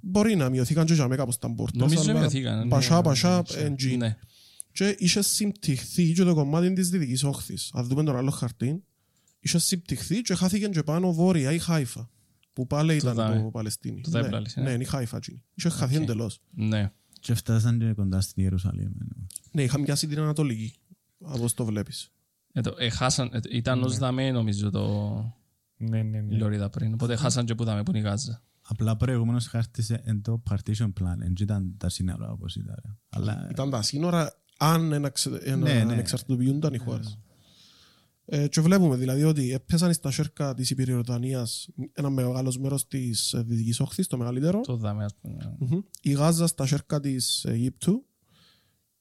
Μπορεί 0.00 0.36
να 0.36 0.48
μειωθήκαν 0.48 0.86
και 0.86 0.94
για 0.94 1.02
μένα 1.02 1.16
κάπως 1.16 1.38
τα 1.38 1.54
πόρτες, 1.54 1.80
Νομίζω 1.80 2.00
αλλά 2.10 2.18
μειωθήκαν, 2.20 2.58
ναι. 2.58 2.68
Πασά, 2.68 3.00
πασά, 3.00 3.42
εν 3.56 3.76
τζιν. 3.76 3.98
Ναι. 3.98 4.16
Και 4.72 4.96
είχε 4.98 5.22
συμπτυχθεί 5.22 6.12
και 6.12 6.22
το 6.24 6.34
κομμάτι 6.34 6.72
της 6.72 6.90
Δυτικής 6.90 7.22
Όχθης. 7.24 7.70
Αν 7.74 7.86
δούμε 7.86 8.04
τον 8.04 8.16
άλλο 8.16 8.30
χαρτί, 8.30 8.82
είχε 9.40 9.58
συμπτυχθεί 9.58 10.20
και 10.20 10.34
χάθηκε 10.34 10.66
και 10.68 10.82
πάνω 10.82 11.12
βόρεια 11.12 11.52
η 11.52 11.58
Χάιφα. 11.58 12.10
Που 12.52 12.66
πάλι 12.66 12.96
ήταν 12.96 13.14
δάμε. 13.14 13.42
το 13.42 13.50
Παλαιστίνη. 13.50 14.00
Το 14.00 14.10
δάμε 14.10 14.26
Ναι, 14.26 14.32
λάλης, 14.32 14.56
ε. 14.56 14.60
Ναι, 14.60 14.70
είναι 14.70 14.82
η 14.82 14.86
Χάιφα. 14.86 15.18
τζιν. 15.18 15.40
Είχε 15.54 15.68
χαθεί 15.68 15.96
Οκ. 15.96 16.02
εντελώς. 16.02 16.40
Ναι. 16.50 16.90
Και 17.20 17.34
φτάσαν 17.34 17.78
και 17.78 17.92
κοντά 17.92 18.20
στην 18.20 18.42
Ιερουσαλήμ. 18.42 18.90
Ναι, 19.52 19.62
είχα 19.62 19.78
μοιάσει 19.78 20.06
την 20.06 20.18
Ανατολική. 20.18 20.74
Όπως 21.18 21.54
το 21.54 21.64
βλέπεις. 21.64 22.10
Ε, 22.52 22.60
το- 22.60 22.74
ε, 22.78 22.88
χάσαν- 22.88 23.34
ε, 23.34 23.40
Ήταν 23.50 23.82
ως 23.82 23.98
δαμέ 23.98 24.30
νομίζω 24.30 24.70
το 24.70 25.14
Ναι, 25.76 26.02
ναι, 26.02 26.16
η 26.18 26.20
ναι. 26.22 26.36
Λωρίδα 26.36 26.70
πριν. 26.70 26.92
Οπότε 26.92 27.16
χάσαν 27.16 27.44
και 27.44 27.54
που 27.54 27.64
δαμέ 27.64 27.82
που 27.82 27.90
είναι 27.90 28.00
η 28.00 28.02
Γάζα. 28.02 28.42
Απλά 28.72 28.96
προηγούμενος 28.96 29.46
χάρτης 29.46 29.90
εν 29.90 30.22
το 30.22 30.42
partition 30.50 30.86
plan, 31.00 31.16
εν 31.20 31.32
ήταν 31.40 31.74
τα 31.76 31.88
σύνορα 31.88 32.30
όπως 32.30 32.56
ήταν. 32.56 32.98
Αλλά 33.08 33.48
Ήταν 33.50 33.70
τα 33.70 33.82
σύνορα 33.82 34.42
αν 34.58 34.92
εναξε- 34.92 35.40
ενα- 35.44 35.56
Ναι, 35.56 35.84
ναι. 35.84 35.92
ανεξαρτητοποιούνταν 35.92 36.74
οι 36.74 36.78
χώρες. 36.78 37.18
Ε, 38.24 38.48
και 38.48 38.60
βλέπουμε 38.60 38.96
δηλαδή 38.96 39.22
ότι 39.24 39.52
έπεσαν 39.52 39.92
στα 39.92 40.10
σέρκα 40.10 40.54
της 40.54 40.70
Υπηριορδανίας 40.70 41.68
ένα 41.92 42.10
μεγάλος 42.10 42.58
μέρος 42.58 42.86
της 42.88 43.32
ε, 43.32 43.42
Δυτικής 43.42 43.80
Όχθης, 43.80 44.06
το 44.06 44.16
μεγαλύτερο. 44.18 44.60
Το 44.60 44.76
δαμέ 44.76 45.04
ας 45.04 45.14
πούμε. 45.20 45.56
Μμμ. 45.58 45.78
Η 46.02 46.10
Γάζα 46.12 46.46
στα 46.46 46.66
σέρκα 46.66 47.00
της 47.00 47.44
Αιγύπτου 47.44 48.04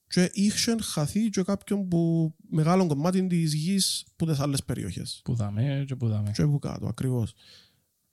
και 0.07 0.29
είχε 0.33 0.75
χαθεί 0.81 1.29
και 1.29 1.41
κάποιον 1.43 1.87
που 1.87 2.33
μεγάλο 2.49 2.87
κομμάτι 2.87 3.27
της 3.27 3.53
γης 3.53 4.05
που 4.15 4.25
τις 4.25 4.39
άλλες 4.39 4.63
περιοχές. 4.63 5.21
Που 5.23 5.35
δαμέ 5.35 5.83
και 5.87 5.95
που 5.95 6.07
δαμέ. 6.07 6.31
Και 6.31 6.45
που 6.45 6.59
κάτω, 6.59 6.87
ακριβώς. 6.87 7.33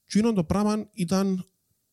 Και 0.07 0.19
είναι 0.19 0.33
το 0.33 0.45
πράγμα 0.45 0.89
ήταν 0.93 1.45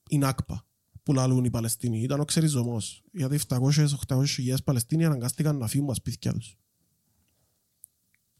η 0.09 0.17
Νάκπα 0.17 0.65
που 1.03 1.13
λαλούν 1.13 1.43
οι 1.43 1.49
Παλαιστίνοι. 1.49 2.01
Ήταν 2.01 2.19
ο 2.19 2.25
ξεριζωμός. 2.25 3.03
Γιατί 3.11 3.39
700-800 3.47 4.23
χιλιάδες 4.25 4.63
Παλαιστίνοι 4.63 5.05
αναγκάστηκαν 5.05 5.57
να 5.57 5.67
φύγουν 5.67 5.85
από 5.89 5.93
τα 5.95 5.99
σπίτια 5.99 6.33
τους. 6.33 6.57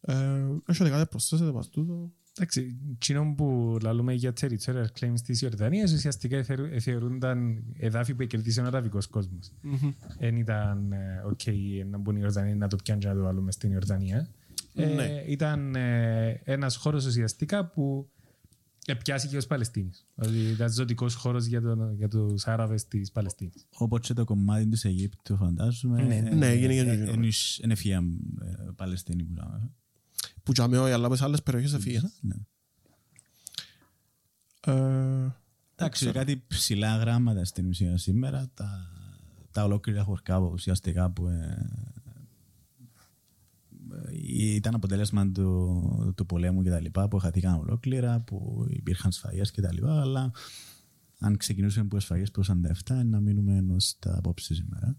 Ε, 0.01 0.13
έχετε 0.65 0.89
κάτι 0.89 0.99
να 1.01 1.05
προσθέσετε 1.05 1.51
πας 1.51 1.69
τούτο. 1.69 2.11
Εντάξει, 2.37 2.77
εκείνο 2.93 3.33
που 3.37 3.77
λαλούμε 3.81 4.13
για 4.13 4.33
territorial 4.41 4.85
claims 4.99 5.19
της 5.23 5.41
Ιορδανίας 5.41 5.91
ουσιαστικά 5.93 6.43
θεωρου- 6.43 6.81
θεωρούνταν 6.81 7.63
εδάφη 7.77 8.15
που 8.15 8.25
κερδίσει 8.25 8.59
ο 8.59 8.63
αραβικός 8.65 9.07
κόσμος. 9.07 9.51
Δεν 10.19 10.35
ήταν 10.35 10.91
ε, 10.91 11.21
οκ 11.25 11.39
να 11.89 11.97
μπουν 11.97 12.15
οι 12.15 12.19
Ιορδανοί 12.21 12.55
να 12.55 12.67
το 12.67 12.75
πιάνουν 12.75 13.01
και 13.03 13.07
να 13.09 13.15
το 13.15 13.21
βάλουμε 13.21 13.51
στην 13.51 13.71
Ιορδανία. 13.71 14.27
Ε, 14.73 14.85
Ναι. 14.85 15.23
Ήταν 15.27 15.75
ε, 15.75 16.41
ένας 16.43 16.75
χώρος 16.75 17.05
ουσιαστικά 17.05 17.65
που 17.65 18.09
επιάσει 18.85 19.37
ως 19.37 19.47
Παλαιστίνης. 19.47 20.05
Δηλαδή 20.15 20.39
ήταν 20.39 20.71
ζωτικός 20.71 21.15
χώρος 21.15 21.45
για, 21.45 21.61
τον, 21.61 21.93
για 21.95 22.07
τους 22.07 22.47
Άραβες 22.47 22.87
της 22.87 23.11
Παλαιστίνης. 23.11 23.65
όπως 23.77 23.99
και 23.99 24.13
το 24.13 24.23
κομμάτι 24.23 24.67
της 24.67 24.85
Αιγύπτου 24.85 25.37
φαντάζομαι. 25.37 26.03
Ναι, 26.03 26.15
ε, 26.15 26.21
ναι, 26.21 26.53
γίνει 26.53 26.73
και 26.73 26.79
ε, 26.79 26.91
εκείνο. 26.91 27.11
εν 27.11 27.23
εις- 27.23 27.59
εν 27.59 27.71
ευφυά, 27.71 28.03
ε, 28.41 28.71
Παλαιστίνη 28.75 29.23
που 29.23 29.33
λέμε. 29.33 29.71
Που 30.43 30.51
τζάμε 30.51 30.77
όχι, 30.77 30.91
αλλά 30.91 31.15
σε 31.15 31.23
άλλες 31.23 31.43
περιοχές 31.43 31.73
έφυγε. 31.73 32.01
Ναι. 32.21 32.35
Ε, 34.65 35.31
Εντάξει, 35.75 36.11
κάτι 36.11 36.43
ψηλά 36.47 36.97
γράμματα 36.97 37.45
στην 37.45 37.67
ουσία 37.67 37.97
σήμερα, 37.97 38.49
τα, 38.53 38.89
τα 39.51 39.63
ολόκληρα 39.63 40.03
χωρικά 40.03 40.37
ουσιαστικά 40.37 41.09
που 41.11 41.27
ε, 41.27 41.33
ε, 41.33 42.02
ήταν 44.57 44.75
αποτέλεσμα 44.75 45.31
του, 45.31 46.13
του 46.17 46.25
πολέμου 46.25 46.63
και 46.63 46.69
τα 46.69 46.79
λοιπά, 46.79 47.07
που 47.07 47.17
χαθήκαν 47.17 47.59
ολόκληρα, 47.59 48.19
που 48.19 48.65
υπήρχαν 48.69 49.11
σφαγές 49.11 49.51
και 49.51 49.61
τα 49.61 49.73
λοιπά, 49.73 50.01
αλλά 50.01 50.31
αν 51.19 51.37
ξεκινούσαμε 51.37 51.85
από 51.85 51.99
σφαγές 51.99 52.31
προς 52.31 52.49
47, 52.85 53.03
να 53.05 53.19
μείνουμε 53.19 53.55
ενός 53.55 53.95
τα 53.99 54.17
απόψε 54.17 54.53
σήμερα. 54.53 54.97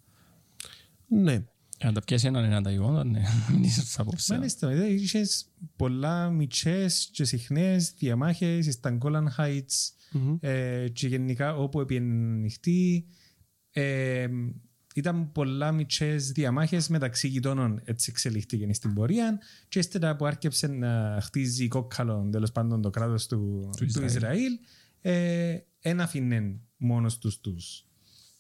ναι. 1.08 1.44
Για 1.78 1.86
να 1.88 1.92
τα 1.92 2.04
πιάσει 2.04 2.26
έναν 2.26 2.44
έναν 2.44 2.62
τα 2.62 2.70
γεγονότα, 2.70 3.04
ναι. 3.04 3.22
Μην 3.50 3.62
είσαι 3.62 3.86
στα 3.86 4.02
απόψε. 4.02 4.34
Μάλιστα, 4.34 4.70
ε, 4.70 4.92
είχες 4.92 5.46
πολλά 5.76 6.30
μητσές 6.30 7.08
και 7.12 7.24
συχνές 7.24 7.92
διαμάχες 7.98 8.74
στα 8.74 8.98
Golan 9.00 9.24
Heights 9.38 9.92
Μμμ. 10.12 10.36
ε, 10.40 10.88
και 10.92 11.08
γενικά 11.08 11.56
όπου 11.56 11.80
επιενυχτεί 11.80 13.06
ε, 13.70 14.26
ήταν 14.94 15.32
πολλά 15.32 15.72
μητσές 15.72 16.32
διαμάχες 16.32 16.88
μεταξύ 16.88 17.28
γειτόνων 17.28 17.80
έτσι 17.84 18.10
εξελιχθήκαν 18.10 18.74
στην 18.74 18.94
πορεία 18.94 19.38
και 19.68 19.78
ύστερα 19.78 20.16
που 20.16 20.26
άρχισε 20.26 20.66
να 20.66 21.18
χτίζει 21.22 21.68
κόκκαλο 21.68 22.28
τέλος 22.32 22.52
πάντων 22.52 22.82
το 22.82 22.90
κράτος 22.90 23.26
του, 23.26 23.70
του, 23.76 23.84
Ισραήλ. 23.84 24.08
Ισραήλ 24.08 24.52
ε, 25.00 25.58
ένα 25.80 26.02
αφήνε 26.02 26.60
μόνος 26.76 27.18
τους 27.18 27.40
τους 27.40 27.86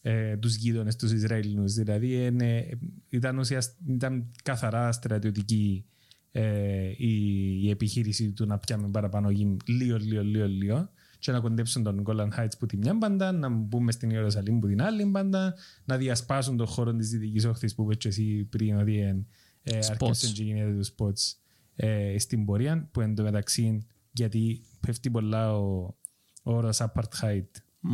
ε, 0.02 0.36
τους 0.36 0.54
γείτονες 0.54 0.96
τους 0.96 1.12
Ισραηλινούς 1.12 1.72
δηλαδή 1.72 2.24
είναι, 2.26 2.68
ήταν, 3.08 3.38
ουσιασ- 3.38 3.78
ήταν 3.88 4.30
καθαρά 4.42 4.92
στρατιωτική 4.92 5.84
ε, 6.32 6.88
η, 6.96 7.14
η 7.62 7.70
επιχείρηση 7.70 8.32
του 8.32 8.46
να 8.46 8.58
πιάμε 8.58 8.88
παραπάνω 8.88 9.30
γη 9.30 9.56
λίγο 9.66 9.96
λίγο 9.96 10.22
λίγο 10.22 10.46
λίγο 10.46 10.90
και 11.24 11.32
να 11.32 11.40
κοντέψουν 11.40 11.82
τον 11.82 12.02
Golan 12.06 12.28
Heights 12.38 12.58
που 12.58 12.66
τη 12.66 12.76
μια 12.76 12.94
μπάντα, 12.94 13.32
να 13.32 13.48
μπούμε 13.48 13.92
στην 13.92 14.10
Ιερουσαλήμ 14.10 14.58
που 14.58 14.66
την 14.66 14.82
άλλη 14.82 15.04
μπάντα, 15.04 15.54
να 15.84 15.96
διασπάσουν 15.96 16.56
τον 16.56 16.66
χώρο 16.66 16.94
της 16.94 17.08
Δυτικής 17.08 17.44
Όχθης 17.44 17.74
που 17.74 17.82
είπες 17.82 17.96
και 17.96 18.08
εσύ 18.08 18.44
πριν 18.44 18.76
ότι 18.76 18.98
ε, 18.98 19.16
ε, 19.62 19.78
Spots. 19.78 19.96
άρχισαν 20.00 20.32
και 20.32 20.42
γίνεται 20.42 20.74
τους 20.76 20.94
spots 20.96 21.36
ε, 21.76 22.18
στην 22.18 22.44
πορεία 22.44 22.88
που 22.92 23.00
εν 23.00 23.14
τω 23.14 23.22
μεταξύ 23.22 23.86
γιατί 24.12 24.64
πέφτει 24.80 25.10
πολλά 25.10 25.56
ο, 25.56 25.96
ο 26.42 26.52
όρος 26.54 26.80
apartheid 26.80 27.46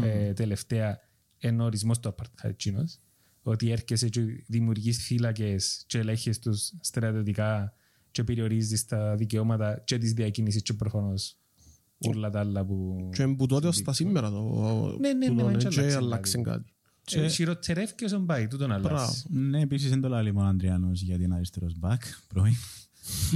ε, 0.02 0.32
τελευταία 0.32 1.00
εν 1.38 1.60
ορισμός 1.60 2.00
του 2.00 2.14
apartheid 2.14 2.56
τσίνος 2.56 2.98
ότι 3.42 3.70
έρχεσαι 3.70 4.08
και 4.08 4.20
δημιουργείς 4.46 5.02
φύλακες 5.04 5.84
και 5.86 5.98
ελέγχεις 5.98 6.38
τους 6.38 6.72
στρατιωτικά 6.80 7.74
και 8.10 8.24
περιορίζεις 8.24 8.84
τα 8.84 9.16
δικαιώματα 9.16 9.82
και 9.84 9.98
της 9.98 10.12
διακίνησης 10.12 10.62
και 10.62 10.72
προφανώς 10.72 11.39
όλα 12.08 12.30
τα 12.30 12.38
άλλα 12.40 12.64
που... 12.64 13.08
Και 13.14 13.26
που 13.26 13.46
τότε 13.46 13.66
ως 13.66 13.82
τα 13.82 13.92
σήμερα 13.92 14.30
το 14.30 14.96
Ναι, 15.00 15.12
ναι, 15.12 15.26
ναι, 15.26 15.26
τούτο, 15.26 15.44
μα 15.44 15.50
έτσι 15.52 15.68
και 15.68 15.80
αλλάξε 15.80 15.96
αλλάξε 15.96 16.36
κάτι. 16.40 16.48
κάτι. 16.58 16.72
Και 17.04 17.28
χειροτερεύει 17.28 18.04
όσον 18.04 18.26
πάει, 18.26 18.46
τούτον 18.48 18.66
Μπράβο. 18.68 18.88
αλλάζει. 18.88 19.24
Ναι, 19.30 19.60
επίσης 19.60 19.88
δεν 19.90 20.00
το 20.00 20.08
λέει 20.08 20.32
μόνο 20.32 20.46
ο 20.46 20.50
Αντριάνος 20.50 21.00
γιατί 21.02 21.24
είναι 21.24 21.34
αριστερός 21.34 21.78
μπακ, 21.78 22.02
πρώην. 22.28 22.54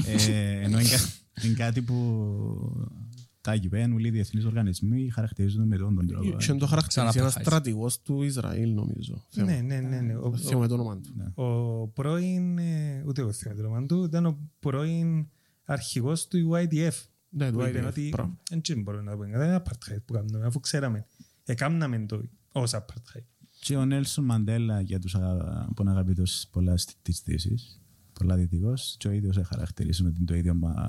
ε, 0.07 0.51
ενώ 0.61 0.79
είναι, 0.81 0.89
κα- 0.89 1.45
είναι 1.47 1.55
κάτι 1.55 1.83
που 1.83 1.95
τα 3.41 3.55
UPN, 3.57 3.91
όλοι 3.95 4.07
οι 4.07 4.11
διεθνείς 4.11 4.45
οργανισμοί 4.45 5.11
χαρακτηρίζουν 5.11 5.67
με 5.67 5.77
τον 5.77 5.95
τον 5.95 6.07
τρόπο. 6.07 6.37
Και 6.37 6.53
το 6.53 6.67
χαρακτηρίζει 6.67 6.87
Ξανά 6.87 7.13
ένας 7.17 7.35
Apartheid. 7.37 7.41
στρατηγός 7.41 8.03
του 8.03 8.23
Ισραήλ 8.23 8.73
νομίζω. 8.75 9.25
Ναι, 9.35 9.61
ναι, 9.61 9.81
ναι. 9.81 10.01
ναι. 10.01 10.17
Ο, 10.17 10.37
Θυμάμαι 10.37 10.67
το 10.69 10.75
όνομα 10.75 10.97
του. 11.01 11.33
ο, 11.35 11.45
ο 11.45 11.87
πρώην, 11.89 12.59
ε, 12.59 13.03
ούτε 13.07 13.21
εγώ 13.21 13.33
θυμάμαι 13.33 13.61
το 13.61 13.67
όνομα 13.69 13.87
του, 13.87 14.05
ήταν 14.05 14.27
ο 14.27 14.39
πρώην 14.61 15.27
αρχηγός 15.65 16.27
του 16.29 16.51
UIDF. 16.53 16.93
Ναι, 17.37 17.51
του 17.51 17.59
που 17.59 17.65
είπε 17.65 17.83
IDF, 17.85 17.89
ότι 17.89 18.09
μπράβο. 18.09 18.39
δεν 18.51 18.83
μπορούμε 18.83 19.03
να 19.03 19.11
το 19.11 19.17
πούμε, 19.17 19.39
δεν 19.39 19.47
είναι 19.49 19.63
apartheid 19.65 19.99
που 20.05 20.13
κάνουμε, 20.13 20.47
αφού 20.47 20.61
ξέραμε. 20.61 21.07
Εκάμναμε 21.45 21.99
το 22.07 22.23
ως 22.53 22.75
apartheid. 22.75 23.25
Και 23.61 23.77
ο 23.77 23.85
Νέλσον 23.85 24.25
Μαντέλα 24.25 24.81
για 24.81 24.99
τους 24.99 25.15
αγα... 25.15 25.69
που 25.77 25.83
είναι 25.83 25.91
αγαπητός 25.91 26.49
πολλά 26.51 26.77
στη- 26.77 26.95
της 27.03 27.23
Δύσης, 27.25 27.81
πολλά 28.13 28.37
δυτικός, 28.37 28.95
και 28.99 29.09
ο 29.09 29.11
ίδιος 29.13 29.39
χαρακτηρίζει 29.47 30.03
ότι 30.07 30.17
είναι 30.17 30.27
το 30.27 30.35
ίδιο 30.35 30.55
μα- 30.55 30.89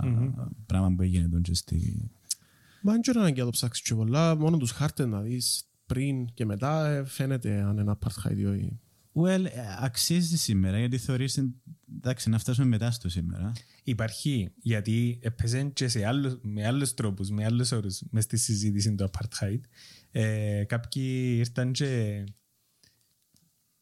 πράγμα 0.66 0.96
που 0.96 1.02
έγινε 1.02 1.28
τον 1.28 1.42
και 1.42 1.54
στη... 1.54 2.10
Μα 2.82 2.92
δεν 2.92 3.02
ξέρω 3.02 3.20
ανάγκη 3.20 3.40
να 3.40 3.46
το 3.46 3.52
ψάξεις 3.52 3.84
και 3.88 3.96
πολλά, 3.96 4.36
μόνο 4.36 4.58
τους 4.58 4.72
χάρτες 4.72 5.06
να 5.08 5.22
δεις 5.22 5.66
πριν 5.86 6.34
και 6.34 6.46
μετά 6.46 6.88
ε, 6.88 7.04
φαίνεται 7.04 7.62
αν 7.62 7.78
είναι 7.78 7.94
apartheid 8.00 8.38
ή 8.38 8.46
όχι. 8.46 8.80
Well, 9.18 9.46
ε, 9.46 9.50
αξίζει 9.80 10.38
σήμερα 10.38 10.80
γιατί 10.80 10.98
θεωρείς 10.98 11.44
εντάξει 11.96 12.30
να 12.30 12.38
φτάσουμε 12.40 12.68
μετά 12.68 12.92
στο 12.92 13.10
σήμερα. 13.10 13.52
Υπάρχει, 13.84 14.52
γιατί 14.62 15.20
έπαιζε 15.22 15.64
και 15.64 15.88
σε 15.88 16.06
άλλους, 16.06 16.38
με 16.42 16.66
άλλους 16.66 16.94
τρόπους, 16.94 17.30
με 17.30 17.46
άλλους 17.46 17.72
όρους 17.72 18.02
μες 18.10 18.24
στη 18.24 18.38
συζήτηση 18.38 18.96
του 18.96 19.10
apartheid. 19.12 19.60
Ε, 20.12 20.64
κάποιοι 20.64 21.36
ήρθαν 21.38 21.72
και 21.72 22.24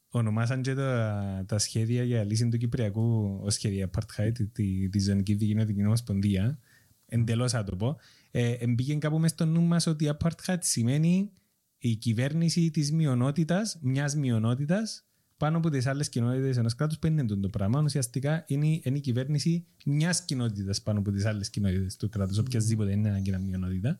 ονομάσαν 0.10 0.62
και 0.62 0.74
τα, 0.74 1.44
τα 1.48 1.58
σχέδια 1.58 2.04
για 2.04 2.24
λύση 2.24 2.50
του 2.50 2.58
Κυπριακού 2.58 3.40
ως 3.42 3.54
σχέδια 3.54 3.90
apartheid, 3.90 4.32
τη, 4.52 4.90
τη 4.90 5.00
Ζωνική 5.00 5.34
Δικοινωτική 5.34 5.86
Ομοσπονδία, 5.86 6.60
εντελώς 7.06 7.54
άτομο. 7.54 8.00
Ε, 8.32 8.52
εμπήκε 8.52 8.96
κάπου 8.96 9.20
μες 9.20 9.32
στο 9.32 9.46
νου 9.46 9.62
μας 9.62 9.88
ότι 9.88 10.12
apartheid 10.20 10.58
σημαίνει 10.60 11.32
η 11.78 11.96
κυβέρνηση 11.96 12.72
της 12.72 12.92
μειονότητας, 12.92 13.78
μιας 13.82 14.16
μειονότητας, 14.16 15.06
πάνω 15.38 15.58
από 15.58 15.70
τις 15.70 15.86
άλλες 15.86 16.10
κοινότητες 16.10 16.58
ενός 16.58 16.76
κράτους 16.76 17.00
που 17.00 17.08
είναι 17.08 17.26
το 17.26 17.50
πράγμα. 17.50 17.82
Ουσιαστικά 17.82 18.44
είναι, 18.48 18.68
είναι 18.84 18.98
η 18.98 19.00
κυβέρνηση 19.00 19.66
μιας 19.86 20.26
κοινότητας 20.26 20.82
πάνω 20.82 21.00
από 21.00 21.12
τις 21.12 21.26
άλλες 21.26 21.50
κοινότητες 21.50 21.96
του 21.96 22.10
κράτους, 22.10 22.38
οποιασδήποτε 22.38 22.92
είναι 22.92 23.10
ένα 23.10 23.20
κοινά 23.20 23.38
μειονότητα. 23.38 24.00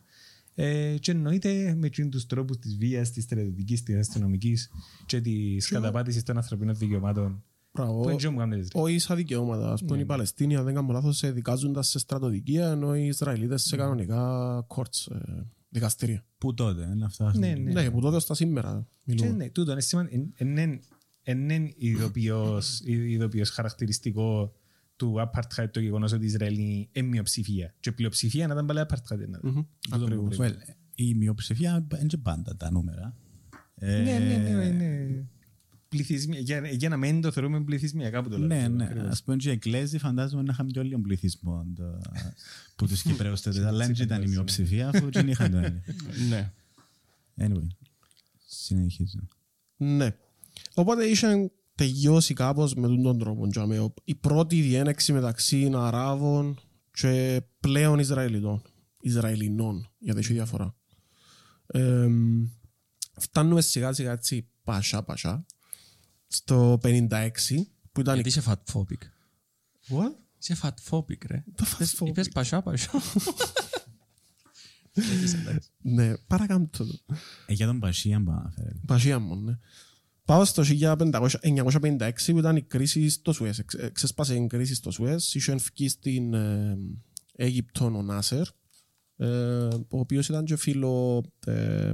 Ε, 0.54 0.96
και 1.00 1.10
εννοείται 1.10 1.74
με 1.78 1.86
εκείνους 1.86 2.10
τους 2.10 2.26
τρόπους 2.26 2.58
της 2.58 2.76
βίας, 2.76 3.10
της 3.10 3.24
στρατιωτικής, 3.24 3.82
της 3.82 3.96
αστυνομικής 3.96 4.70
και 5.06 5.20
της 5.20 5.68
καταπάτησης 5.68 6.22
των 6.22 6.36
ανθρωπίνων 6.36 6.74
δικαιωμάτων 6.74 7.42
Μπράβο. 7.74 8.00
Που 8.00 8.08
έτσι 8.08 8.28
μου 8.28 8.38
κάνετε 8.38 8.60
τις 8.60 8.70
Ο 8.74 8.86
ίσα 8.86 9.14
δικαιώματα. 9.14 9.72
Ας 9.72 9.84
πούμε, 9.84 10.00
οι 10.00 10.04
Παλαιστίνοι, 10.04 10.56
αν 10.56 10.64
δεν 10.64 10.74
κάνω 10.74 10.92
λάθος, 10.92 11.16
σε 11.16 11.30
δικάζοντας 11.30 11.88
σε 11.88 11.98
στρατοδικεία, 11.98 12.70
ενώ 12.70 12.96
οι 12.96 13.06
Ισραηλίτες 13.06 13.62
σε 13.62 13.76
κανονικά 13.76 14.66
courts, 14.68 15.14
ε, 15.14 15.42
δικαστήρια. 15.68 16.24
Πού 16.38 16.54
τότε, 16.54 16.90
είναι 16.94 17.04
αυτά. 17.04 17.32
Ναι, 17.36 17.54
ναι. 17.54 17.72
Ναι, 17.72 17.90
που 17.90 18.00
τότε 18.00 18.20
στα 18.20 18.34
σήμερα 18.34 18.86
Και 19.04 19.12
μιλούμε. 19.12 19.36
ναι, 19.36 19.50
τούτο 19.50 19.72
είναι 19.72 19.80
σημαντικό. 19.80 20.32
Είναι 21.24 21.72
ειδοποιώς 21.76 22.80
ειδοποιώς 22.84 23.50
χαρακτηριστικό 23.50 24.54
του 24.96 25.14
apartheid 25.18 25.66
το 25.70 25.80
γεγονός 25.80 26.12
ότι 26.12 26.24
η 26.24 26.26
Ισραήλ 26.26 26.58
είναι 26.58 27.06
μειοψηφία. 27.08 27.74
Και 27.80 27.92
πλειοψηφία 27.92 28.46
να 28.46 28.52
ήταν 28.52 28.66
πάλι 28.66 28.80
apartheid. 28.88 29.16
να 29.18 29.24
ήταν. 29.24 29.40
Μμμ, 29.42 29.62
Τούτο 29.80 29.98
που 29.98 30.04
ακριβώς. 30.04 30.36
πρέπει. 30.36 30.56
Well, 30.68 30.74
η 30.94 31.14
μειοψηφία 31.14 31.86
είναι 31.98 32.06
και 32.06 32.16
πάντα 32.18 32.56
τα 32.56 32.70
νούμερα. 32.70 33.16
Ε, 33.74 34.02
Ναι, 34.02 34.18
ναι, 34.18 34.36
ναι, 34.54 34.68
ναι. 34.70 35.24
Πληθυσμία. 35.88 36.38
Για, 36.40 36.68
για 36.68 36.88
να 36.88 36.96
μην 36.96 37.20
το 37.20 37.30
θεωρούμε 37.30 37.64
πληθυσμιακά 37.64 38.22
που 38.22 38.28
το 38.28 38.38
λέω. 38.38 38.46
Ναι, 38.46 38.68
ναι. 38.68 38.84
Ακριβώς. 38.84 39.08
Ας 39.08 39.22
πούμε 39.22 39.36
και 39.36 39.48
οι 39.48 39.52
Εκκλέζοι 39.52 39.98
φαντάζομαι 39.98 40.42
να 40.42 40.52
είχαν 40.52 40.66
πιο 40.66 40.82
λίγο 40.82 41.00
πληθυσμό 41.00 41.66
το- 41.74 42.00
που 42.76 42.86
τους 42.86 43.02
Κυπρέους 43.02 43.40
τότε. 43.40 43.66
Αλλά 43.68 43.86
δεν 43.86 43.94
ήταν 44.04 44.22
η 44.22 44.26
μειοψηφία 44.28 44.88
αφού 44.88 45.08
δεν 45.10 45.28
είχαν 45.28 45.50
το 45.50 45.56
έννοια. 45.66 45.82
Ναι. 46.28 46.52
Anyway, 47.38 47.66
συνεχίζω. 48.46 49.18
Ναι. 49.76 50.16
Οπότε 50.74 51.04
είχε 51.04 51.50
τελειώσει 51.74 52.34
κάπως 52.34 52.74
με 52.74 52.86
τον 52.86 53.02
τον 53.02 53.18
τρόπο. 53.18 53.46
τζάμε. 53.48 53.78
Ο- 53.78 53.94
Η 54.04 54.14
πρώτη 54.14 54.60
διένεξη 54.60 55.12
μεταξύ 55.12 55.70
Αράβων 55.74 56.58
και 56.92 57.42
πλέον 57.60 57.98
Ισραηλιτών. 57.98 58.62
Ισραηλινών, 59.00 59.88
γιατί 59.98 60.18
έχει 60.20 60.32
διαφορά. 60.32 60.74
Εμ, 61.66 62.44
φτάνουμε 63.16 63.60
σιγά 63.60 63.92
σιγά 63.92 64.12
έτσι 64.12 64.48
πασά 64.64 65.02
πασά 65.02 65.46
στο 66.26 66.78
56 66.82 67.30
που 67.92 68.00
ήταν... 68.00 68.14
Γιατί 68.14 68.28
είσαι 68.28 68.42
fatphobic; 68.46 69.02
What? 69.88 70.12
Είσαι 70.38 70.56
fatphobic, 70.62 71.26
ρε. 71.26 71.44
Το 71.54 71.64
Είπες- 71.74 71.96
fatphobic. 72.00 72.06
Είπες 72.08 72.28
πασά 72.28 72.62
πασά. 72.62 72.90
Έχεις 74.92 75.34
εντάξει. 75.34 75.68
Ναι, 75.82 76.16
παρακάμπτω 76.16 76.86
το. 76.86 76.98
Ε, 77.46 77.52
για 77.52 77.66
τον 77.66 77.78
Πασίαν 77.78 78.24
πάμε 78.24 78.42
να 78.42 78.50
φέρει. 78.50 78.80
Πασία 78.86 79.18
μου, 79.18 79.36
ναι. 79.36 79.58
Πάω 80.24 80.44
στο 80.44 80.62
1956 80.80 82.10
που 82.26 82.38
ήταν 82.38 82.56
η 82.56 82.62
κρίση 82.62 83.08
στο 83.08 83.32
Σουέζ. 83.32 83.58
Εξ- 83.58 83.74
ε, 83.74 83.88
Ξέσπασε 83.92 84.34
η 84.34 84.46
κρίση 84.46 84.74
στο 84.74 84.90
Σουέζ. 84.90 85.34
Είχε 85.34 85.52
ευκεί 85.52 85.88
στην 85.88 86.34
ε, 86.34 86.78
Αίγυπτο 87.36 87.84
ο 87.84 88.02
Νάσερ, 88.02 88.46
ε, 89.16 89.26
ο 89.88 89.98
οποίος 89.98 90.28
ήταν 90.28 90.44
και 90.44 90.56
φίλος 90.56 91.24
ε, 91.46 91.92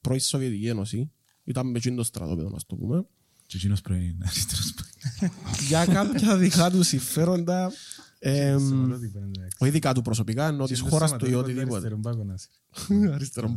πρώην 0.00 0.20
Σοβιετικής 0.20 0.68
Ένωσης. 0.70 1.04
Ήταν 1.44 1.66
με 1.70 1.78
εκείνο 1.78 1.96
το 1.96 2.02
στρατόπεδο, 2.04 2.48
να 2.48 2.58
το 2.66 2.76
πούμε. 2.76 3.06
Και 3.46 3.56
εκείνος 3.56 3.80
πρωί 3.80 4.04
είναι 4.04 4.24
αριστερός 4.26 4.74
πρωί. 4.74 5.30
Για 5.68 5.84
κάποια 5.86 6.36
δικά 6.36 6.70
του 6.70 6.82
συμφέροντα, 6.82 7.72
ε, 8.18 8.56
Σοβαρότυπο, 8.58 9.18
εντάξει. 9.18 9.56
όχι 9.58 9.70
δικά 9.70 9.94
του 9.94 10.02
προσωπικά, 10.02 10.46
ενώ 10.48 10.66
της 10.66 10.78
Και 10.78 10.84
το 10.84 10.90
χώρας 10.90 11.10
του 11.16 11.26
ή 11.26 11.30
σωματότυπο 11.30 11.68
του 11.68 11.76
οτιδήποτε. 11.76 13.12
αριστερού 13.14 13.54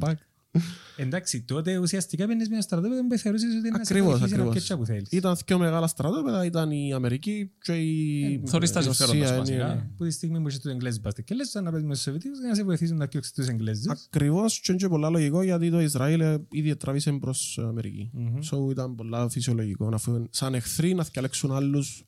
μπάκου, 0.54 0.68
να 0.68 0.68
είσαι. 0.68 0.78
Αριστερό 0.78 0.98
μπακ. 0.98 0.98
Εντάξει, 0.98 1.42
τότε 1.42 1.78
ουσιαστικά 1.78 2.26
μπαίνεις 2.28 2.48
με 2.48 2.54
ένα 2.54 2.64
στρατόπεδο 2.64 3.08
που 3.08 3.18
θεωρούσες 3.18 3.50
ότι 3.50 3.68
είναι 3.68 3.78
να 3.78 3.84
σε 3.86 3.94
Ακριβώς, 3.94 4.10
βοηθήσει 4.10 4.30
να 4.30 4.36
ακριβώς. 4.36 4.52
πιέτσια 4.54 4.78
που 4.78 4.86
θέλεις. 4.86 5.08
Ήταν 5.12 5.36
δύο 5.46 5.58
μεγάλα 5.58 5.88
στρατόπεδα, 5.88 6.46
ήταν 6.46 6.72
η 6.72 6.94
Αμερική 6.94 7.52
και 7.62 7.74
η 7.74 8.44
θωρείς 8.46 8.72
τα 8.72 8.80
η 8.80 8.84
συμφέροντα 8.84 9.18
Ρωσία, 9.20 9.28
σου, 9.46 9.52
είναι- 9.52 9.64
βασικά. 9.64 9.92
Που 9.98 10.04
τη 10.04 10.12
στιγμή 10.12 10.42
που 10.42 10.48
είσαι 10.48 10.60
τους 10.60 10.72
Εγγλέζους 10.72 11.00
μπάσκετ 11.02 11.26
και 11.26 11.36
λες 11.36 11.54
να 11.54 11.64
παίζεις 11.72 11.88
με 11.88 11.94
τους 11.94 12.02
Σοβιετικούς 12.02 12.40
για 12.40 12.48
να 12.48 12.56
σε 12.56 12.64
βοηθήσουν 12.64 12.98
να 12.98 13.08
πιέξεις 13.08 13.34
τους 13.34 13.48
Εγγλέζους. 13.48 13.86
Ακριβώς 13.88 14.60
και 14.60 14.72
είναι 14.72 14.82
και 14.82 14.88
πολλά 14.88 15.10
λογικό 15.10 15.42
γιατί 15.44 15.70
το 15.70 15.82
Ισραήλ 15.82 16.22
ε, 16.22 16.46
ήδη 16.52 16.76
τραβήσε 16.76 17.12
προς 17.12 17.60
Αμερική. 17.62 18.12
So 18.52 18.72
ήταν 18.72 18.96
πολλά 18.96 19.30
φυσιολογικό 19.30 19.90
αφού 19.94 20.16
είναι 20.16 20.28
σαν 20.30 20.54
εχθροί 20.54 20.94
να 20.94 21.04
διαλέξουν 21.04 21.52
άλλους 21.52 22.04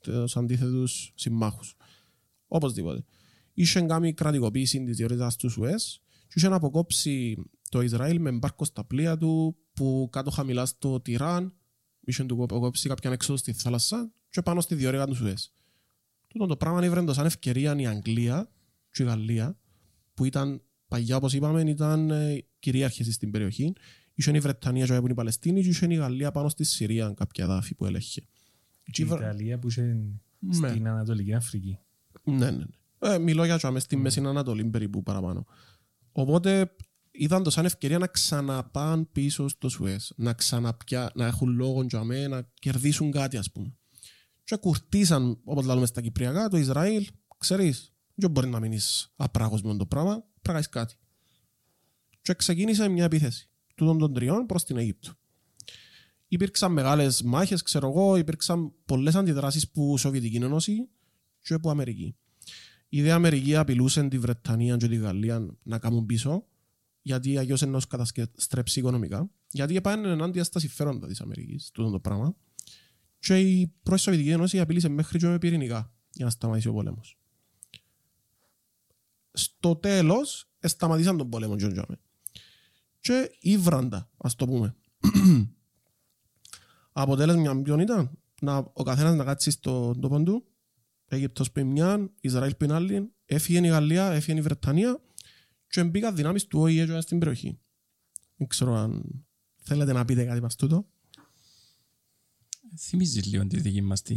τους 0.00 0.36
αντίθετους 0.36 1.12
συμμάχους. 1.14 1.74
Οπωσδήποτε. 2.46 3.04
Είχε 3.54 3.80
κάνει 3.80 4.12
κρατικοποίηση 4.14 4.84
της 4.84 4.96
διορίτας 4.96 5.36
τους 5.36 5.52
Σουέζ 5.52 5.82
και 6.10 6.34
είχε 6.34 6.48
να 6.48 6.56
αποκόψει 6.56 7.36
το 7.68 7.80
Ισραήλ 7.80 8.20
με 8.20 8.30
μπάρκο 8.32 8.64
στα 8.64 8.84
πλοία 8.84 9.16
του 9.16 9.56
που 9.72 10.08
κάτω 10.12 10.30
χαμηλά 10.30 10.66
στο 10.66 11.00
Τιράν 11.00 11.52
είχε 12.00 12.24
του 12.24 12.42
αποκόψει 12.42 12.88
κάποιαν 12.88 13.12
έξοδο 13.12 13.38
στη 13.38 13.52
θάλασσα 13.52 14.12
και 14.30 14.42
πάνω 14.42 14.60
στη 14.60 14.74
διόρυγα 14.74 15.06
τους 15.06 15.16
Σουέζ. 15.16 15.42
Τούτο 16.26 16.46
το 16.46 16.56
πράγμα 16.56 16.84
ήβρε 16.84 17.02
το 17.02 17.12
σαν 17.12 17.26
ευκαιρία 17.26 17.76
η 17.76 17.86
Αγγλία 17.86 18.50
και 18.90 19.02
η 19.02 19.06
Γαλλία 19.06 19.58
που 20.14 20.24
ήταν 20.24 20.62
παγιά 20.88 21.16
όπως 21.16 21.32
είπαμε 21.32 21.60
ήταν 21.60 22.10
ε, 22.10 22.44
κυρίαρχες 22.58 23.14
στην 23.14 23.30
περιοχή. 23.30 23.72
Είχε 24.14 24.36
η 24.36 24.40
Βρετανία 24.40 24.86
και 24.86 25.00
η 25.08 25.14
Παλαιστίνη 25.14 25.62
και 25.62 25.68
είχε 25.68 25.86
η 25.90 25.94
Γαλλία 25.94 26.30
πάνω 26.30 26.48
στη 26.48 26.64
Συρία 26.64 27.12
κάποια 27.16 27.46
δάφη 27.46 27.74
που 27.74 27.86
έλεγχε. 27.86 28.26
Και 28.90 29.02
η 29.02 29.06
Ιταλία 29.06 29.58
που 29.58 29.68
είχε 29.68 29.82
Ναι. 30.38 30.54
στην 30.54 30.88
Ανατολική 30.88 31.34
Αφρική. 31.34 31.78
Ναι, 32.22 32.50
ναι, 32.50 32.50
ναι. 32.50 32.64
Ε, 32.98 33.18
μιλώ 33.18 33.44
για 33.44 33.56
τσάμε 33.56 33.80
στη 33.80 33.96
Μέση 33.96 34.20
Ανατολή 34.20 34.64
περίπου 34.64 35.02
παραπάνω. 35.02 35.46
Οπότε 36.12 36.74
είδαν 37.18 37.42
το 37.42 37.50
σαν 37.50 37.64
ευκαιρία 37.64 37.98
να 37.98 38.06
ξαναπάνε 38.06 39.04
πίσω 39.12 39.48
στο 39.48 39.68
Σουέζ, 39.68 40.08
να 40.16 40.32
ξαναπιά, 40.32 41.10
να 41.14 41.26
έχουν 41.26 41.48
λόγο 41.48 41.86
τσάμε, 41.86 42.26
να 42.26 42.50
κερδίσουν 42.54 43.10
κάτι 43.10 43.36
ας 43.36 43.52
πούμε. 43.52 43.76
Και 44.44 44.56
κουρτίσαν, 44.56 45.40
όπως 45.44 45.66
λέμε 45.66 45.86
στα 45.86 46.00
Κυπριακά, 46.00 46.48
το 46.48 46.56
Ισραήλ, 46.56 47.06
ξέρεις, 47.38 47.92
δεν 48.14 48.30
μπορεί 48.30 48.48
να 48.48 48.60
μείνεις 48.60 49.12
απράγος 49.16 49.62
με 49.62 49.76
το 49.76 49.86
πράγμα, 49.86 50.10
πρέπει 50.12 50.26
να 50.42 50.52
κάνεις 50.52 50.68
κάτι. 50.68 50.94
Και 52.22 52.34
ξεκίνησε 52.34 52.88
μια 52.88 53.04
επίθεση 53.04 53.50
τούτων 53.74 53.98
των 53.98 54.12
τριών 54.12 54.46
προς 54.46 54.64
την 54.64 54.76
Αίγυπτο. 54.76 55.12
Υπήρξαν 56.28 56.72
μεγάλες 56.72 57.22
μάχες, 57.22 57.62
ξέρω 57.62 57.88
εγώ, 57.88 58.16
υπήρξαν 58.16 58.72
πολλές 58.84 59.14
αντιδράσεις 59.14 59.70
που 59.70 59.98
Σοβιετική 59.98 60.36
Ένωση 60.36 60.88
και 61.40 61.54
από 61.54 61.70
Αμερική. 61.70 62.16
Η 62.88 63.02
δε 63.02 63.12
Αμερική 63.12 63.56
απειλούσε 63.56 64.08
τη 64.08 64.18
Βρετανία 64.18 64.76
και 64.76 64.88
τη 64.88 64.96
Γαλλία 64.96 65.56
να 65.62 65.78
κάνουν 65.78 66.06
πίσω, 66.06 66.46
γιατί 67.08 67.38
αγιώς 67.38 67.60
να 67.60 67.72
τους 67.72 67.86
καταστρέψει 67.86 68.78
οικονομικά, 68.78 69.30
γιατί 69.50 69.80
πάνε 69.80 70.08
ενάντια 70.08 70.44
στα 70.44 70.58
συμφέροντα 70.58 71.06
της 71.06 71.20
Αμερικής, 71.20 71.70
τούτο 71.70 71.90
το 71.90 72.00
πράγμα. 72.00 72.36
Και 73.18 73.38
η 73.38 73.74
πρώην 73.82 73.98
Σοβιετική 73.98 74.30
Ένωση 74.30 74.60
απειλήσε 74.60 74.88
μέχρι 74.88 75.18
και 75.18 75.26
με 75.26 75.38
πυρηνικά 75.38 75.92
για 76.12 76.24
να 76.24 76.30
σταματήσει 76.30 76.68
ο 76.68 76.72
πόλεμος. 76.72 77.18
Στο 79.32 79.76
τέλος, 79.76 80.50
σταματήσαν 80.60 81.16
τον 81.16 81.28
πόλεμο 81.28 81.56
και 81.56 81.66
τζάμε. 81.66 82.00
Και 83.00 83.30
ήβραντα, 83.40 84.10
ας 84.16 84.34
το 84.34 84.46
πούμε. 84.46 84.76
Αποτέλεσμα 86.92 87.62
ποιον 87.62 87.80
ήταν, 87.80 88.18
να, 88.40 88.56
ο 88.56 88.82
καθένας 88.82 89.14
να 89.14 89.24
κάτσει 89.24 89.50
στον 89.50 90.00
τόπο 90.00 90.22
του, 90.22 90.46
Αίγυπτος 91.08 91.52
πριν 91.52 91.66
μια, 91.66 92.10
Ισραήλ 92.20 92.54
πριν 92.54 92.72
άλλη, 92.72 93.12
έφυγε 93.24 93.66
η 93.66 93.68
Γαλλία, 93.68 94.10
έφυγε 94.10 94.38
η 94.38 94.42
Βρετανία 94.42 95.00
και 95.68 95.84
μπήκαν 95.84 96.16
δυνάμεις 96.16 96.46
του 96.46 96.60
ΟΗΕ 96.60 96.86
και 96.86 97.00
στην 97.00 97.18
περιοχή. 97.18 97.58
Δεν 98.36 98.46
ξέρω 98.48 98.74
αν 98.74 99.24
θέλετε 99.56 99.92
να 99.92 100.04
πείτε 100.04 100.24
κάτι 100.24 100.40
μας 100.40 100.56
τούτο. 100.56 100.86
Θυμίζεις 102.78 103.24
λίγο 103.26 103.46
τη 103.46 103.60
δική 103.60 103.80
μας 103.80 104.02
τη... 104.02 104.14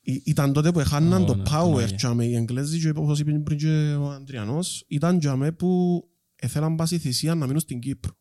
Ή- 0.00 0.22
Ήταν 0.24 0.52
τότε 0.52 0.72
που 0.72 0.80
έχαναν 0.80 1.22
Ω, 1.22 1.26
το 1.26 1.34
ναι, 1.34 1.42
τον 1.42 1.52
power 1.54 1.74
ΟΗΕ. 1.74 1.86
τζάμε, 1.86 2.24
οι 2.26 2.34
Εγγλέζοι 2.34 2.80
και 2.80 2.88
όπως 2.88 3.18
είπε 3.20 3.38
πριν 3.38 3.58
και 3.58 3.94
ο 3.98 4.10
Αντριανός 4.10 4.84
ήταν 4.88 5.18
τζάμε 5.18 5.52
που 5.52 6.02
ήθελαν 6.42 6.76
πάση 6.76 6.98
θυσία 6.98 7.34
να 7.34 7.46
μείνουν 7.46 7.60
στην 7.60 7.80
Κύπρο. 7.80 8.16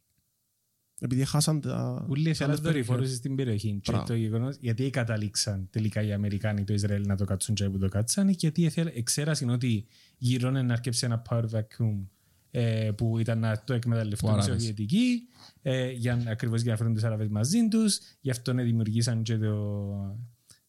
Επειδή 1.00 1.26
χάσαν 1.26 1.62
τα... 1.62 2.06
Ούλοι 2.10 2.24
τις 2.30 2.38
θέλαν 2.38 2.52
άλλες 2.52 2.64
περιοχές. 2.64 2.88
δορυφόρους 2.88 3.16
στην 3.18 3.36
περιοχή. 3.36 3.80
Και 3.82 3.92
Μπράβο. 3.92 4.08
το 4.08 4.16
γεγονός, 4.16 4.56
γιατί 4.60 4.90
καταλήξαν 4.90 5.68
τελικά 5.70 6.02
οι 6.04 6.14
Αμερικάνοι 6.14 6.64
το 6.64 6.74
Ισραήλ 6.74 7.06
να 7.08 7.16
το 7.16 7.26
κάτσουν 7.26 7.56
και 7.56 7.70
που 7.70 7.78
το 7.78 7.90
κάτσαν, 7.90 8.30
γιατί 8.30 8.62
ήθελ- 8.62 8.96
εξέρασαν 8.98 9.50
ότι 9.50 9.86
γύρω 10.18 10.50
να 10.52 10.74
αρκέψει 10.74 11.06
ένα 11.06 11.22
power 11.30 11.44
vacuum 11.52 12.06
ε, 12.58 12.92
που 12.98 13.20
ήταν 13.20 13.40
να 13.40 13.56
το 13.58 13.62
Που 13.66 13.74
εκμεταλλευτούν 13.74 14.30
οι 14.30 14.34
Άραβες. 14.34 14.54
Σοβιετικοί, 14.54 15.22
ε, 15.62 15.92
για, 15.92 16.16
να- 16.16 16.32
ακριβώς 16.32 16.62
για 16.62 16.72
να 16.72 16.78
φέρουν 16.78 16.94
τους 16.94 17.04
Άραβες 17.04 17.28
μαζί 17.28 17.68
τους. 17.68 18.00
Γι' 18.22 18.30
αυτό 18.30 18.54
να 18.54 18.64
δημιουργήσαν 18.64 19.24
και 19.24 19.38
το, 19.38 20.18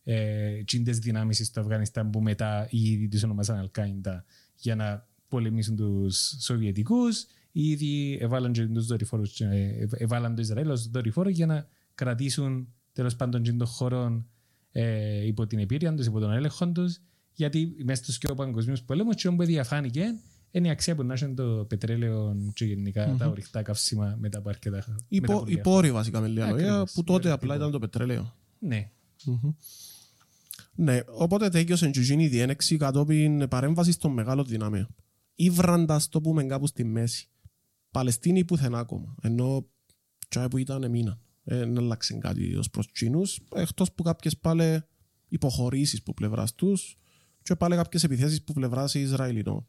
ε, 0.05 0.62
τσίντες 0.64 0.99
δυνάμεις 0.99 1.47
στο 1.47 1.61
Αφγανιστάν 1.61 2.11
που 2.11 2.20
μετά 2.20 2.66
ήδη 2.70 3.09
τους 3.09 3.22
ονομάσαν 3.22 3.57
Αλκάιντα 3.59 4.24
για 4.55 4.74
να 4.74 5.07
πολεμήσουν 5.28 5.76
τους 5.76 6.37
Σοβιετικούς. 6.41 7.26
Ήδη 7.53 8.18
έβαλαν 8.20 8.53
και 8.53 8.66
τους 8.66 8.87
δορυφόρους, 8.87 9.32
και, 9.32 9.45
ε, 9.45 9.87
έβαλαν 9.91 10.34
το 10.34 10.41
Ισραήλ 10.41 10.70
ως 10.70 10.89
δορυφόρο 10.89 11.28
για 11.28 11.47
να 11.47 11.68
κρατήσουν 11.95 12.68
τέλος 12.93 13.16
πάντων 13.16 13.43
και 13.43 13.53
των 13.53 13.66
χωρών 13.66 14.26
ε, 14.72 15.26
υπό 15.26 15.47
την 15.47 15.59
επίρρεια 15.59 15.95
τους, 15.95 16.07
υπό 16.07 16.20
τον 16.20 16.32
έλεγχο 16.32 16.68
τους, 16.72 16.99
γιατί 17.32 17.76
μέσα 17.84 18.03
στους 18.03 18.18
και 18.18 18.30
ο 18.30 18.34
παγκοσμίος 18.34 18.82
πολέμος 18.82 19.14
και 19.16 19.28
όπου 19.28 19.45
διαφάνηκε 19.45 20.14
είναι 20.57 20.69
η 20.69 20.71
αξία 20.71 20.95
που 20.95 21.03
να 21.03 21.15
έχουν 21.15 21.35
το 21.35 21.65
πετρέλαιο 21.69 22.37
και 22.55 22.65
γενικά 22.65 23.15
τα 23.19 23.27
ορυκτά 23.27 23.63
καύσιμα 23.63 24.17
μετά 24.21 24.39
από 24.39 24.49
αρκετά 24.49 24.85
Οι, 25.09 25.21
μετά 25.21 25.33
πο- 25.33 25.39
από 25.39 25.51
οι 25.51 25.55
διάφορα. 25.55 25.75
πόροι 25.77 25.93
βασικά 25.93 26.21
με 26.21 26.27
λίγα 26.29 26.51
λόγια, 26.51 26.67
Ακριβώς. 26.67 26.93
που 26.93 27.05
τότε 27.05 27.29
Ε, 27.29 27.33
απλά 27.33 27.55
λοιπόν. 27.55 27.69
ήταν 27.69 27.81
το 27.81 27.87
πετρέλαιο. 27.87 28.37
Ναι. 28.59 28.91
Ναι, 30.75 31.01
οπότε 31.07 31.49
τέλειωσε 31.49 31.91
και 31.91 32.01
γίνει 32.01 32.25
η 32.25 32.29
διένεξη 32.29 32.77
κατόπιν 32.77 33.49
παρέμβασης 33.49 33.97
των 33.97 34.13
μεγάλων 34.13 34.45
δυνάμεων. 34.47 34.87
Ήβραντα 35.35 36.01
το 36.11 36.21
πούμε 36.21 36.45
κάπου 36.45 36.67
στη 36.67 36.85
μέση. 36.85 37.29
Παλαιστίνη 37.91 38.45
πουθενά 38.45 38.79
ακόμα. 38.79 39.15
Ενώ 39.23 39.67
τσάι 40.29 40.49
που 40.49 40.57
ήταν 40.59 40.91
μήνα. 40.91 41.19
Ε, 41.45 41.59
δεν 41.59 41.79
άλλαξε 41.79 42.15
κάτι 42.15 42.55
ως 42.57 42.71
προς 42.71 42.93
Τσίνους, 42.93 43.41
εκτός 43.55 43.93
που 43.93 44.03
κάποιες 44.03 44.37
πάλι 44.37 44.83
υποχωρήσεις 45.29 46.03
που 46.03 46.15
πλευράς 46.15 46.55
τους 46.55 46.97
και 47.43 47.55
πάλι 47.57 47.75
κάποιες 47.77 48.05
επιθέσεις 48.05 48.43
που 48.43 48.53
πλευράς 48.53 48.95
Ισραηλινών. 48.95 49.67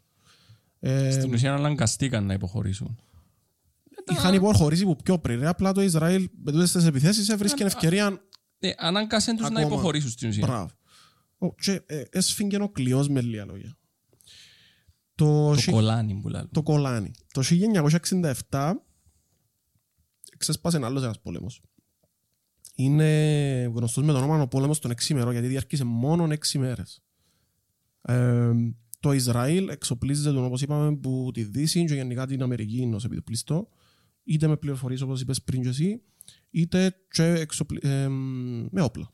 Ε, 0.79 1.11
Στην 1.11 1.33
ουσία 1.33 1.53
αναγκαστήκαν 1.53 2.25
να 2.25 2.33
υποχωρήσουν. 2.33 2.97
είχαν 4.11 4.33
υποχωρήσει 4.33 4.83
που 4.83 4.95
πιο 4.95 5.19
πριν. 5.19 5.39
ρε. 5.39 5.47
Απλά 5.47 5.71
το 5.71 5.81
Ισραήλ 5.81 6.29
με 6.43 6.51
τούτες 6.51 6.71
τις 6.71 6.85
επιθέσεις 6.85 7.29
έβρισκε 7.29 7.61
Αν- 7.63 7.67
ευκαιρία 7.67 8.21
Ναι, 8.59 8.73
ανάγκασαν 8.77 9.35
τους 9.37 9.49
να 9.49 9.59
Ακόμα. 9.59 9.73
υποχωρήσουν 9.73 10.09
στην 10.09 10.29
ουσία. 10.29 10.45
Μπράβο. 10.47 10.69
Ω, 11.37 11.53
Και 11.53 11.81
ε, 11.85 12.03
έσφυγγε 12.09 12.61
ο 12.61 12.69
κλειός 12.69 13.09
με 13.09 13.21
λίγα 13.21 13.45
λόγια. 13.45 13.77
Το, 15.15 15.49
Το 15.49 15.55
χι- 15.61 15.71
κολάνι 15.73 16.13
που 16.21 16.29
λέμε. 16.29 16.47
το 16.51 16.63
κολάνι. 16.63 17.11
Το 17.31 17.41
1967 17.41 18.73
ξέσπασε 20.37 20.79
άλλος 20.83 21.03
ένας 21.03 21.19
πόλεμος. 21.19 21.61
Είναι 22.75 23.71
γνωστός 23.75 24.03
με 24.03 24.11
το 24.11 24.17
όνομα 24.17 24.41
ο 24.41 24.47
πόλεμος 24.47 24.79
των 24.79 24.91
6 24.91 25.09
ημερών 25.13 25.31
γιατί 25.31 25.47
διαρκήσε 25.47 25.83
μόνο 25.83 26.27
6 26.31 26.59
μέρες. 26.59 27.01
Ε, 28.01 28.51
το 28.99 29.11
Ισραήλ 29.11 29.67
εξοπλίζεται 29.67 30.37
όπως 30.37 30.61
είπαμε 30.61 30.95
που 30.95 31.29
τη 31.33 31.43
Δύση 31.43 31.85
και 31.85 31.93
γενικά 31.93 32.27
την 32.27 32.41
Αμερική 32.41 32.91
ως 32.93 33.05
επιτοπλιστό 33.05 33.69
είτε 34.23 34.47
με 34.47 34.57
πληροφορίες 34.57 35.01
όπως 35.01 35.21
είπες 35.21 35.41
πριν 35.41 35.61
και 35.61 35.67
εσύ 35.69 36.01
είτε 36.49 36.95
και 37.11 37.23
εξοπλι... 37.23 37.79
ε, 37.81 38.07
με 38.69 38.81
όπλα. 38.81 39.11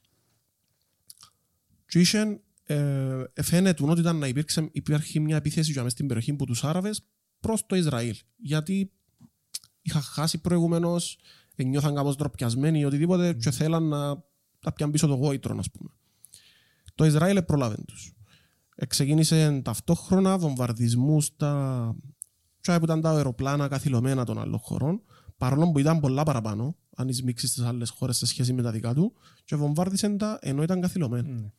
Και 1.85 1.99
είχε, 1.99 2.41
ε, 2.63 3.23
φαίνεται 3.41 3.83
ότι 3.83 3.99
ήταν 3.99 4.17
να 4.17 4.27
υπήρξε, 4.27 4.69
υπάρχει 4.71 5.19
μια 5.19 5.35
επίθεση 5.35 5.71
για 5.71 5.81
μέσα 5.81 5.95
στην 5.95 6.07
περιοχή 6.07 6.33
που 6.33 6.45
τους 6.45 6.63
Άραβες 6.63 7.05
προς 7.39 7.65
το 7.65 7.75
Ισραήλ. 7.75 8.15
Γιατί 8.37 8.91
είχα 9.81 10.01
χάσει 10.01 10.37
προηγουμένως, 10.37 11.17
νιώθαν 11.55 11.95
κάπως 11.95 12.15
ντροπιασμένοι 12.15 12.79
ή 12.79 12.85
οτιδήποτε 12.85 13.33
και 13.33 13.51
θέλαν 13.51 13.83
να 13.83 14.23
τα 14.59 14.73
πιάνουν 14.73 14.93
πίσω 14.93 15.07
το 15.07 15.13
γόητρο, 15.13 15.57
ας 15.57 15.71
πούμε. 15.71 15.89
Το 16.95 17.05
Ισραήλ 17.05 17.43
προλάβαινε 17.43 17.83
τους. 17.87 18.13
Ξεκίνησε 18.87 19.61
ταυτόχρονα 19.63 20.37
βομβαρδισμούς 20.37 21.25
στα 21.25 21.95
και 22.63 22.77
που 22.77 22.83
ήταν 22.83 23.01
τα 23.01 23.09
αεροπλάνα 23.09 23.67
καθυλωμένα 23.67 24.25
των 24.25 24.39
άλλων 24.39 24.59
χωρών, 24.59 25.01
παρόλο 25.37 25.71
που 25.71 25.79
ήταν 25.79 25.99
πολλά 25.99 26.23
παραπάνω, 26.23 26.75
αν 26.95 27.07
εισμίξεις 27.07 27.49
στις 27.49 27.63
άλλες 27.63 27.89
χώρες 27.89 28.17
σε 28.17 28.25
σχέση 28.25 28.53
με 28.53 28.61
τα 28.61 28.71
δικά 28.71 28.93
του, 28.93 29.13
και 29.45 29.55
βομβάρδισε 29.55 30.09
τα 30.09 30.39
ενώ 30.41 30.63
ήταν 30.63 30.81
καθυλωμένα. 30.81 31.27
Ναι. 31.27 31.51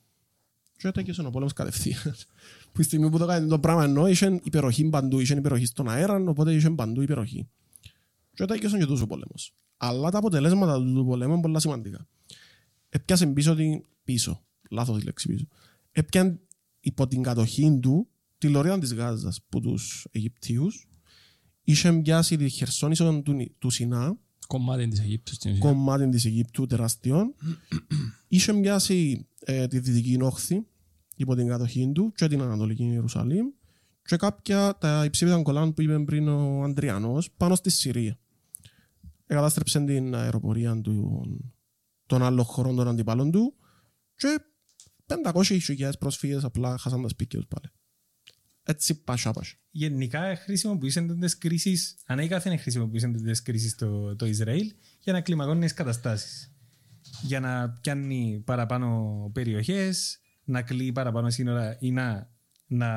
Και 0.77 0.89
έταγε 0.89 1.23
ο 1.23 1.31
πόλεμος 1.31 1.53
κατευθείαν. 1.53 2.15
Που 2.73 2.81
η 2.81 2.85
στιγμή 2.85 3.11
που 3.11 3.19
το 3.19 3.27
κάνει 3.27 3.49
το 3.49 3.59
πράγμα 3.59 3.85
ενώ 3.85 4.09
είχε 4.09 4.41
υπεροχή 4.43 4.89
παντού, 4.89 5.21
είχε 5.21 5.35
υπεροχή 5.35 5.67
στον 5.67 5.89
αέρα, 5.89 6.25
οπότε 6.27 6.55
είχε 6.55 6.71
παντού 6.71 7.03
υπεροχή. 7.03 7.49
Και 8.35 8.43
έταγε 8.43 8.69
και 8.79 8.87
τόσο 8.87 9.03
ο 9.03 9.07
πόλεμος. 9.07 9.55
Αλλά 9.77 10.11
τα 10.11 10.19
αποτελέσματα 10.19 10.77
του, 10.77 10.95
του 10.95 11.05
πολέμου 11.05 11.33
είναι 11.33 11.43
πολλά 11.43 11.61
σημαντικά. 11.61 12.07
Έπιασε 12.89 13.27
πίσω 13.27 13.55
την... 13.55 13.85
πίσω, 14.05 14.45
λάθος 14.71 15.01
η 15.01 15.05
λέξη 15.05 15.29
πίσω. 15.29 15.47
Έπιαν 15.93 16.41
υπό 16.85 17.07
την 17.07 17.23
κατοχή 17.23 17.79
του 17.83 18.09
τη 18.39 18.49
λωρίδα 18.49 18.79
της 18.79 18.95
Γάζας 18.95 19.41
που 19.49 19.61
τους 19.61 20.07
Αιγυπτίους 20.11 20.89
είχε 21.65 21.93
πιάσει 21.93 22.37
τη 22.37 22.49
χερσόνησο 22.49 23.23
του, 23.23 23.55
του 23.59 23.71
Σινά 23.71 24.19
Κομμάτι 24.47 24.89
της 24.89 25.01
Αιγύπτου 25.01 25.35
στην 25.35 25.51
ουσία. 25.51 25.63
κομμάτι 25.63 26.09
της 26.09 26.25
Αιγύπτου 26.25 26.67
τεράστιον. 26.67 27.35
Είχε 28.29 28.53
μοιάσει 28.53 29.27
ε, 29.41 29.67
τη 29.67 29.79
Δυτική 29.79 30.19
Όχθη 30.21 30.67
υπό 31.17 31.35
την 31.35 31.47
κατοχή 31.47 31.91
του 31.95 32.13
και 32.17 32.29
την 32.29 32.41
Ανατολική 32.41 32.85
Ιερουσαλήμ 32.85 33.47
και 34.03 34.17
κάποια 34.17 34.77
τα 34.81 35.05
υψίπεδα 35.05 35.43
κολάν 35.43 35.75
που 35.75 35.83
είπε 35.83 35.99
πριν 35.99 36.29
ο 36.29 36.63
Αντριανός 36.63 37.31
πάνω 37.37 37.55
στη 37.55 37.71
Συρία. 37.71 38.19
Εγκατάστρεψε 39.27 39.81
την 39.81 40.15
αεροπορία 40.15 40.81
του, 40.81 41.23
των 42.07 42.23
άλλων 42.23 42.45
χωρών 42.45 42.77
των 42.77 42.89
αντιπάλων 42.89 43.31
του 43.31 43.55
και 44.17 44.39
500.000 45.07 45.91
πρόσφυγες 45.99 46.45
απλά 46.45 46.79
χάσαν 46.79 47.03
τα 47.03 47.09
σπίτια 47.09 47.39
τους 47.39 47.49
πάλι. 47.49 47.73
Έτσι 48.63 49.03
πάσα 49.03 49.31
πάσα. 49.31 49.55
Γενικά 49.71 50.37
χρησιμοποιήσαν 50.37 51.21
τις 51.21 51.39
κρίσεις, 51.39 51.97
ανέκαθεν 52.07 52.59
χρησιμοποιήσαν 52.59 53.13
τις 53.13 53.43
κρίσεις 53.43 53.75
το, 53.75 54.17
το 54.17 54.27
Ισραήλ 54.27 54.73
για 55.01 55.13
να 55.13 55.21
κλιμακώνει 55.21 55.61
τις 55.61 55.75
καταστάσεις. 55.75 56.53
Για 57.23 57.41
να 57.41 57.71
πιάνει 57.71 58.43
παραπάνω 58.45 59.31
περιοχές, 59.35 60.19
να 60.45 60.63
κλείει 60.63 60.93
παραπάνω 60.93 61.31
σύνορα 61.31 61.77
ή 61.81 61.91
να, 61.91 62.31
να 62.67 62.89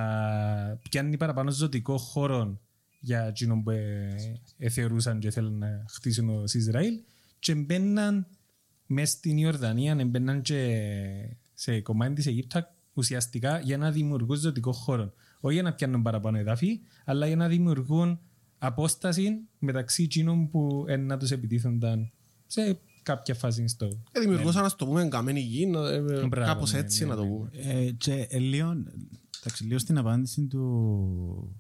πιάνει 0.90 1.18
παραπάνω 1.18 1.52
ζωτικό 1.52 1.98
χώρο 1.98 2.62
για 3.00 3.24
εκείνον 3.28 3.64
που 3.64 3.70
ε, 3.70 4.16
ε, 4.58 4.70
θεωρούσαν 4.70 5.20
και 5.20 5.32
θέλουν 5.32 5.58
να 5.58 5.86
χτίσουν 5.90 6.30
ως 6.30 6.54
Ισραήλ 6.54 6.94
και 7.40 7.56
μπαίναν 7.56 8.28
μέσα 8.86 9.12
στην 9.12 9.38
Ιορδανία, 9.38 10.06
μπαίναν 10.06 10.42
και 10.42 11.38
σε 11.58 11.82
κομμάτι 11.82 12.14
της 12.14 12.26
Αιγύπτου 12.26 12.60
ουσιαστικά 12.94 13.60
για 13.60 13.78
να 13.78 13.92
δημιουργούν 13.92 14.38
ζωτικό 14.38 14.72
χώρο. 14.72 15.14
Όχι 15.40 15.54
για 15.54 15.64
να 15.64 15.74
πιάνουν 15.74 16.02
παραπάνω 16.02 16.38
εδάφη, 16.38 16.80
αλλά 17.06 17.28
για 17.28 17.36
να 17.36 17.48
δημιουργούν 17.48 18.20
απόσταση 18.58 19.40
μεταξύ 19.60 20.04
εκείνων 20.04 20.50
που 20.50 20.86
ε, 20.88 20.96
να 20.96 21.18
τους 21.18 21.32
επιτίθενταν 21.32 22.12
σε 22.46 22.80
κάποια 23.04 23.36
φάση 23.36 23.68
στο... 23.68 23.88
Και 23.88 24.20
δημιουργούσαν, 24.20 24.64
να 24.64 24.70
το 24.76 24.86
πούμε, 24.86 25.08
καμένη 25.08 25.40
γη, 25.40 25.66
να- 25.66 25.90
ε, 25.90 26.00
Μπράβο, 26.28 26.48
κάπως 26.54 26.74
ναι, 26.74 26.80
έτσι 26.80 27.04
ναι, 27.04 27.10
να 27.10 27.16
το 27.16 27.24
ναι, 27.24 27.30
πούμε. 27.30 27.50
Ε, 27.54 27.92
και 27.92 28.28
ε, 28.30 28.40
λίγο, 28.40 28.72
εντάξει, 29.40 29.64
λίγο 29.64 29.80
στην 29.80 29.98
απάντηση 29.98 30.46
του 30.48 31.58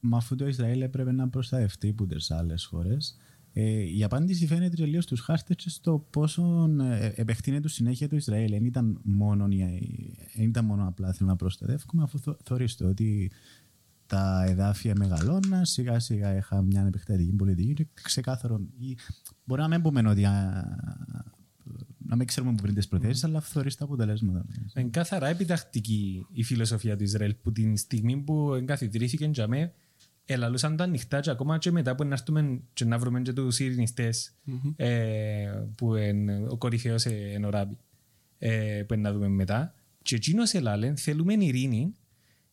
μα 0.00 0.16
αφού 0.16 0.36
το 0.36 0.46
Ισραήλ 0.46 0.80
έπρεπε 0.82 1.12
να 1.12 1.28
προστατευτεί 1.28 1.88
από 1.88 2.06
τις 2.06 2.30
άλλες 2.30 2.64
χώρες 2.64 3.16
ε, 3.58 3.96
η 3.96 4.04
απάντηση 4.04 4.46
φαίνεται 4.46 4.86
λίγο 4.86 5.00
στους 5.00 5.20
χάρτες 5.20 5.56
και 5.56 5.68
στο 5.68 6.06
πόσο 6.10 6.70
ε, 6.80 7.12
επεκτείνεται 7.14 7.68
συνέχεια 7.68 8.08
το 8.08 8.16
Ισραήλ. 8.16 8.50
Δεν 8.50 8.64
ήταν 8.64 9.00
μόνο, 9.02 9.46
η- 9.50 10.14
δεν 10.36 10.46
ήταν 10.48 10.64
μόνο 10.64 10.86
απλά 10.88 11.12
θέλω 11.12 11.28
να 11.30 11.36
προστατεύουμε 11.36 12.02
αφού 12.02 12.18
θω- 12.18 12.36
θεωρείς 12.44 12.76
το 12.76 12.88
ότι 12.88 13.30
τα 14.06 14.44
εδάφια 14.48 14.92
μεγαλώναν, 14.98 15.64
σιγά 15.64 15.98
σιγά 15.98 16.36
είχα 16.36 16.62
μια 16.62 16.84
επεκτατική 16.86 17.32
πολιτική 17.32 17.72
και 17.74 17.86
ξεκάθαρο. 18.02 18.60
ή- 18.78 18.96
Μπορεί 19.44 19.60
να 19.60 19.68
μην 19.68 19.82
πούμε 19.82 20.08
ότι 20.08 20.24
α, 20.24 20.64
να 21.98 22.16
μην 22.16 22.26
ξέρουμε 22.26 22.54
που 22.54 22.62
πριν 22.62 22.74
τις 22.74 22.88
προθέσεις, 22.88 23.24
αλλά 23.24 23.40
θεωρείς 23.40 23.74
τα 23.76 23.84
αποτελέσματα. 23.84 24.44
Είναι 24.76 24.88
καθαρά 24.88 25.26
επιτακτική 25.26 26.26
η 26.32 26.42
φιλοσοφία 26.42 26.96
του 26.96 27.02
Ισραήλ 27.02 27.34
που 27.42 27.52
την 27.52 27.76
στιγμή 27.76 28.16
που 28.16 28.54
εγκαθιδρύθηκε 28.54 29.24
για 29.32 29.46
με 29.48 29.72
ελαλούσαν 30.26 30.76
τα 30.76 30.84
ανοιχτά 30.84 31.20
και 31.20 31.30
ακόμα 31.30 31.58
και 31.58 31.70
μετά 31.70 31.94
που 31.94 32.04
να 32.04 32.12
έρθουμε 32.12 32.60
και 32.72 32.84
να 32.84 32.98
βρούμε 32.98 33.20
και 33.20 33.32
τους 33.32 33.58
ειρηνιστές 33.58 34.34
ε, 34.76 35.64
που 35.74 35.94
είναι 35.94 36.46
ο 36.48 36.56
κορυφαίος 36.56 37.04
εν 37.04 37.44
ο 37.44 37.50
Ράμπη 37.50 37.78
ε, 38.38 38.82
που 38.88 38.94
είναι 38.94 39.02
να 39.02 39.12
δούμε 39.12 39.28
μετά. 39.28 39.74
Και 40.02 40.14
εκείνος 40.14 40.54
ελάλε 40.54 40.92
θέλουμε 40.96 41.32
ειρήνη 41.32 41.94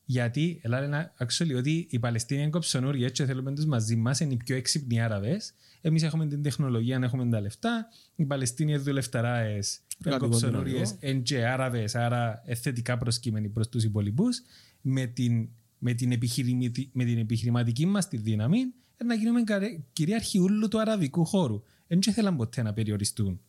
γιατί 0.05 0.59
ελάλε 0.63 1.11
actually 1.19 1.55
ότι 1.57 1.87
οι 1.89 1.99
Παλαιστίνοι 1.99 2.41
είναι 2.41 2.49
κοψονούρια 2.49 3.09
και 3.09 3.25
θέλουμε 3.25 3.53
τους 3.53 3.65
μαζί 3.65 3.95
μας 3.95 4.19
είναι 4.19 4.33
οι 4.33 4.37
πιο 4.37 4.55
έξυπνοι 4.55 5.01
Άραβες. 5.01 5.53
Εμείς 5.81 6.03
έχουμε 6.03 6.27
την 6.27 6.41
τεχνολογία, 6.41 6.99
έχουμε 7.03 7.29
τα 7.29 7.41
λεφτά 7.41 7.87
οι 8.15 8.25
Παλαιστίνοι 8.25 8.71
είναι 8.71 8.81
δουλευταράες 8.81 9.81
είναι 10.05 10.15
Κάτι 10.15 10.25
κοψονούριες 10.25 10.89
κοντινό. 10.89 11.11
είναι 11.11 11.21
και 11.21 11.45
Άραβες 11.45 11.95
άρα 11.95 12.41
ε, 12.45 12.55
θετικά 12.55 12.97
προσκύμενοι 12.97 13.49
προς 13.49 13.69
τους 13.69 13.83
υπολοιπούς 13.83 14.41
με 14.81 15.05
την, 15.05 15.49
με 15.83 15.93
την, 15.93 16.11
επιχειρηματι- 16.11 16.89
με 16.93 17.03
την 17.03 17.17
επιχειρηματική 17.17 17.85
μας 17.85 18.07
τη 18.07 18.17
δύναμη 18.17 18.57
ε, 18.97 19.03
να 19.03 19.13
γίνουμε 19.15 19.43
καρε- 19.43 19.79
κυρίαρχοι 19.93 20.39
όλου 20.39 20.67
του 20.67 20.79
αραβικού 20.79 21.25
χώρου. 21.25 21.61
Δεν 21.87 21.99
ήθελαν 22.07 22.35
ποτέ 22.35 22.61
να 22.61 22.73
περιοριστούν 22.73 23.39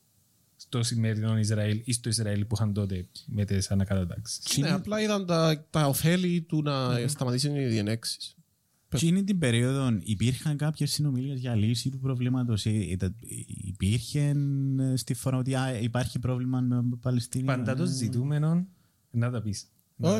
στο 0.57 0.82
σημερινό 0.82 1.39
Ισραήλ 1.39 1.80
ή 1.85 1.93
στο 1.93 2.09
Ισραήλ 2.09 2.45
που 2.45 2.55
είχαν 2.55 2.72
τότε 2.72 3.07
με 3.26 3.45
τις 3.45 3.70
ανακατατάξεις. 3.70 4.59
Ναι, 4.59 4.70
απλά 4.70 5.01
είδαν 5.01 5.26
τα, 5.26 5.66
τα 5.70 5.87
ωφέλη 5.87 6.41
του 6.43 6.62
να 6.62 7.09
σταματήσουν 7.09 7.57
οι 7.57 7.66
διενέξεις. 7.66 8.35
Εκείνη 8.89 9.24
την 9.24 9.39
περίοδο 9.39 9.99
υπήρχαν 10.03 10.57
κάποιες 10.57 10.91
συνομιλίες 10.93 11.41
για 11.41 11.55
λύση 11.55 11.91
του 11.91 11.99
προβλήματος. 11.99 12.66
Ε, 12.66 12.70
ε, 12.70 12.97
τα- 12.97 13.14
Υπήρχε 13.47 14.35
ε, 14.78 14.97
στη 14.97 15.14
φορά 15.14 15.37
ότι 15.37 15.55
α, 15.55 15.78
υπάρχει 15.80 16.18
πρόβλημα 16.18 16.61
με 16.61 16.82
Παλαιστίνη. 17.01 17.45
Πάντα 17.45 17.74
το 17.74 17.87
ζητούμενο, 17.87 18.66
να 19.11 19.30
τα 19.30 19.43
πεις. 19.43 19.66
Να 19.97 20.11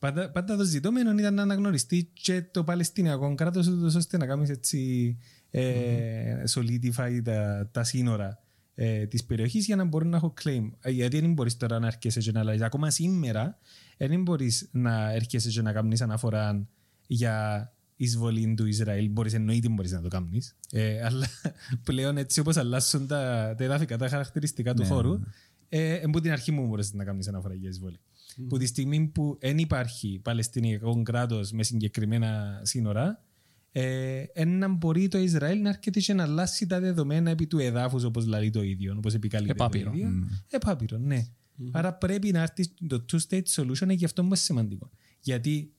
Ω, 0.00 0.12
τα 0.12 0.20
ε, 0.20 0.22
πεις, 0.22 0.22
πέμε. 0.22 0.22
ναι. 0.22 0.22
Πάντα, 0.24 0.30
πάντα 0.30 0.56
το 0.56 0.64
ζητούμενο 0.64 1.10
ήταν 1.18 1.34
να 1.34 1.42
αναγνωριστεί 1.42 2.10
και 2.12 2.42
το 2.42 2.64
Παλαιστινιακό 2.64 3.34
κράτος 3.34 3.66
ούτως 3.66 3.94
ώστε 3.94 4.16
να 4.16 4.26
κάνεις 4.26 4.50
έτσι 4.50 5.16
ε, 5.50 6.42
solidify 6.54 7.20
τα, 7.24 7.68
τα 7.72 7.84
σύνορα 7.84 8.42
ε, 8.74 9.06
της 9.06 9.24
περιοχής 9.24 9.66
για 9.66 9.76
να 9.76 9.84
μπορεί 9.84 10.06
να 10.06 10.16
έχω 10.16 10.34
claim. 10.42 10.70
Ε, 10.80 10.90
γιατί 10.90 11.20
δεν 11.20 11.32
μπορείς 11.32 11.56
τώρα 11.56 11.78
να 11.78 11.86
έρχεσαι 11.86 12.20
και 12.20 12.32
να 12.32 12.40
αλλάζεις. 12.40 12.62
Ακόμα 12.62 12.90
σήμερα 12.90 13.58
δεν 13.96 14.22
μπορείς 14.22 14.68
να 14.72 15.12
έρχεσαι 15.12 15.50
και 15.50 15.62
να 15.62 15.72
κάνεις 15.72 16.00
αναφορά 16.00 16.66
για 17.06 17.72
εισβολή 17.96 18.54
του 18.54 18.66
Ισραήλ. 18.66 19.08
Μπορείς 19.10 19.34
εννοείται 19.34 19.68
μπορείς 19.68 19.92
να 19.92 20.00
το 20.00 20.08
κάνεις. 20.08 20.56
Ε, 20.72 21.04
αλλά 21.04 21.26
πλέον 21.84 22.16
έτσι 22.16 22.40
όπως 22.40 22.56
αλλάσσουν 22.56 23.06
τα, 23.06 23.54
τα 23.58 23.64
εδάφικα, 23.64 23.96
τα 23.98 24.08
χαρακτηριστικά 24.08 24.74
του 24.74 24.82
Ναι, 24.82 24.88
χώρου, 24.88 25.12
ναι. 25.18 25.24
ε, 25.68 26.02
από 26.04 26.20
την 26.20 26.32
αρχή 26.32 26.52
μου 26.52 26.66
μπορείς 26.66 26.92
να 26.92 27.04
κάνεις 27.04 27.28
αναφορά 27.28 27.54
για 27.54 27.68
εισβολή. 27.68 28.00
Που 28.48 28.58
τη 28.58 28.66
στιγμή 28.66 29.06
που 29.14 29.36
δεν 29.40 29.58
υπάρχει 29.58 30.20
Παλαιστινιακό 30.22 31.02
κράτος 31.02 31.50
με 31.52 31.62
συγκεκριμένα 31.62 32.60
σύνορα, 32.64 33.24
ε, 33.72 34.22
ένα 34.32 34.68
μπορεί 34.68 35.08
το 35.08 35.18
Ισραήλ 35.18 35.60
να 35.60 35.68
έρχεται 35.68 36.00
και 36.00 36.14
να 36.14 36.22
αλλάσει 36.22 36.66
τα 36.66 36.80
δεδομένα 36.80 37.30
επί 37.30 37.46
του 37.46 37.58
εδάφους, 37.58 38.04
όπως 38.04 38.26
λέει 38.26 38.50
το 38.50 38.62
ίδιο, 38.62 38.94
όπως 38.96 39.14
επικαλείται 39.14 39.52
Επάπειρο. 39.52 39.90
το 39.90 39.96
ίδιο. 39.96 40.28
Επάπειρο, 40.50 40.98
ναι. 40.98 41.26
Άρα 41.70 41.94
πρέπει 41.94 42.30
να 42.32 42.40
έρθει 42.42 42.68
το 42.86 43.04
two-state 43.12 43.42
solution 43.54 43.96
και 43.96 44.04
αυτό 44.04 44.22
είναι 44.22 44.36
σημαντικό. 44.36 44.90
Γιατί 45.20 45.72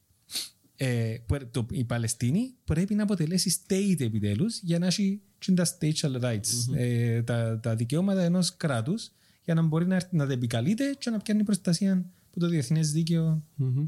ε, 0.76 1.16
που- 1.26 1.48
το, 1.52 1.66
η 1.72 1.84
Παλαιστίνη 1.84 2.54
πρέπει 2.64 2.96
να 2.96 3.04
αποτελέσει 3.04 3.62
state 3.68 4.00
επιτέλους 4.02 4.60
για 4.62 4.80
να 4.80 4.86
έχει 4.86 5.22
και 5.38 5.52
τα 5.52 5.66
stateal 5.80 6.22
rights, 6.22 6.76
ε, 6.76 7.22
τα, 7.24 7.60
τα 7.60 7.76
δικαιώματα 7.76 8.22
ενός 8.22 8.58
κράτους 8.58 9.12
για 9.44 9.54
να 9.54 9.62
μπορεί 9.62 9.86
να, 9.88 9.96
έρθει- 9.96 10.14
να 10.14 10.28
τα 10.28 10.34
επικαλείται 10.34 10.96
και 11.00 11.10
να 11.10 11.18
πιάνει 11.18 11.44
προστασία 11.44 12.06
από 12.32 12.40
το 12.40 12.48
διεθνές 12.48 12.92
δίκαιο. 12.92 13.44
Μμμ. 13.56 13.88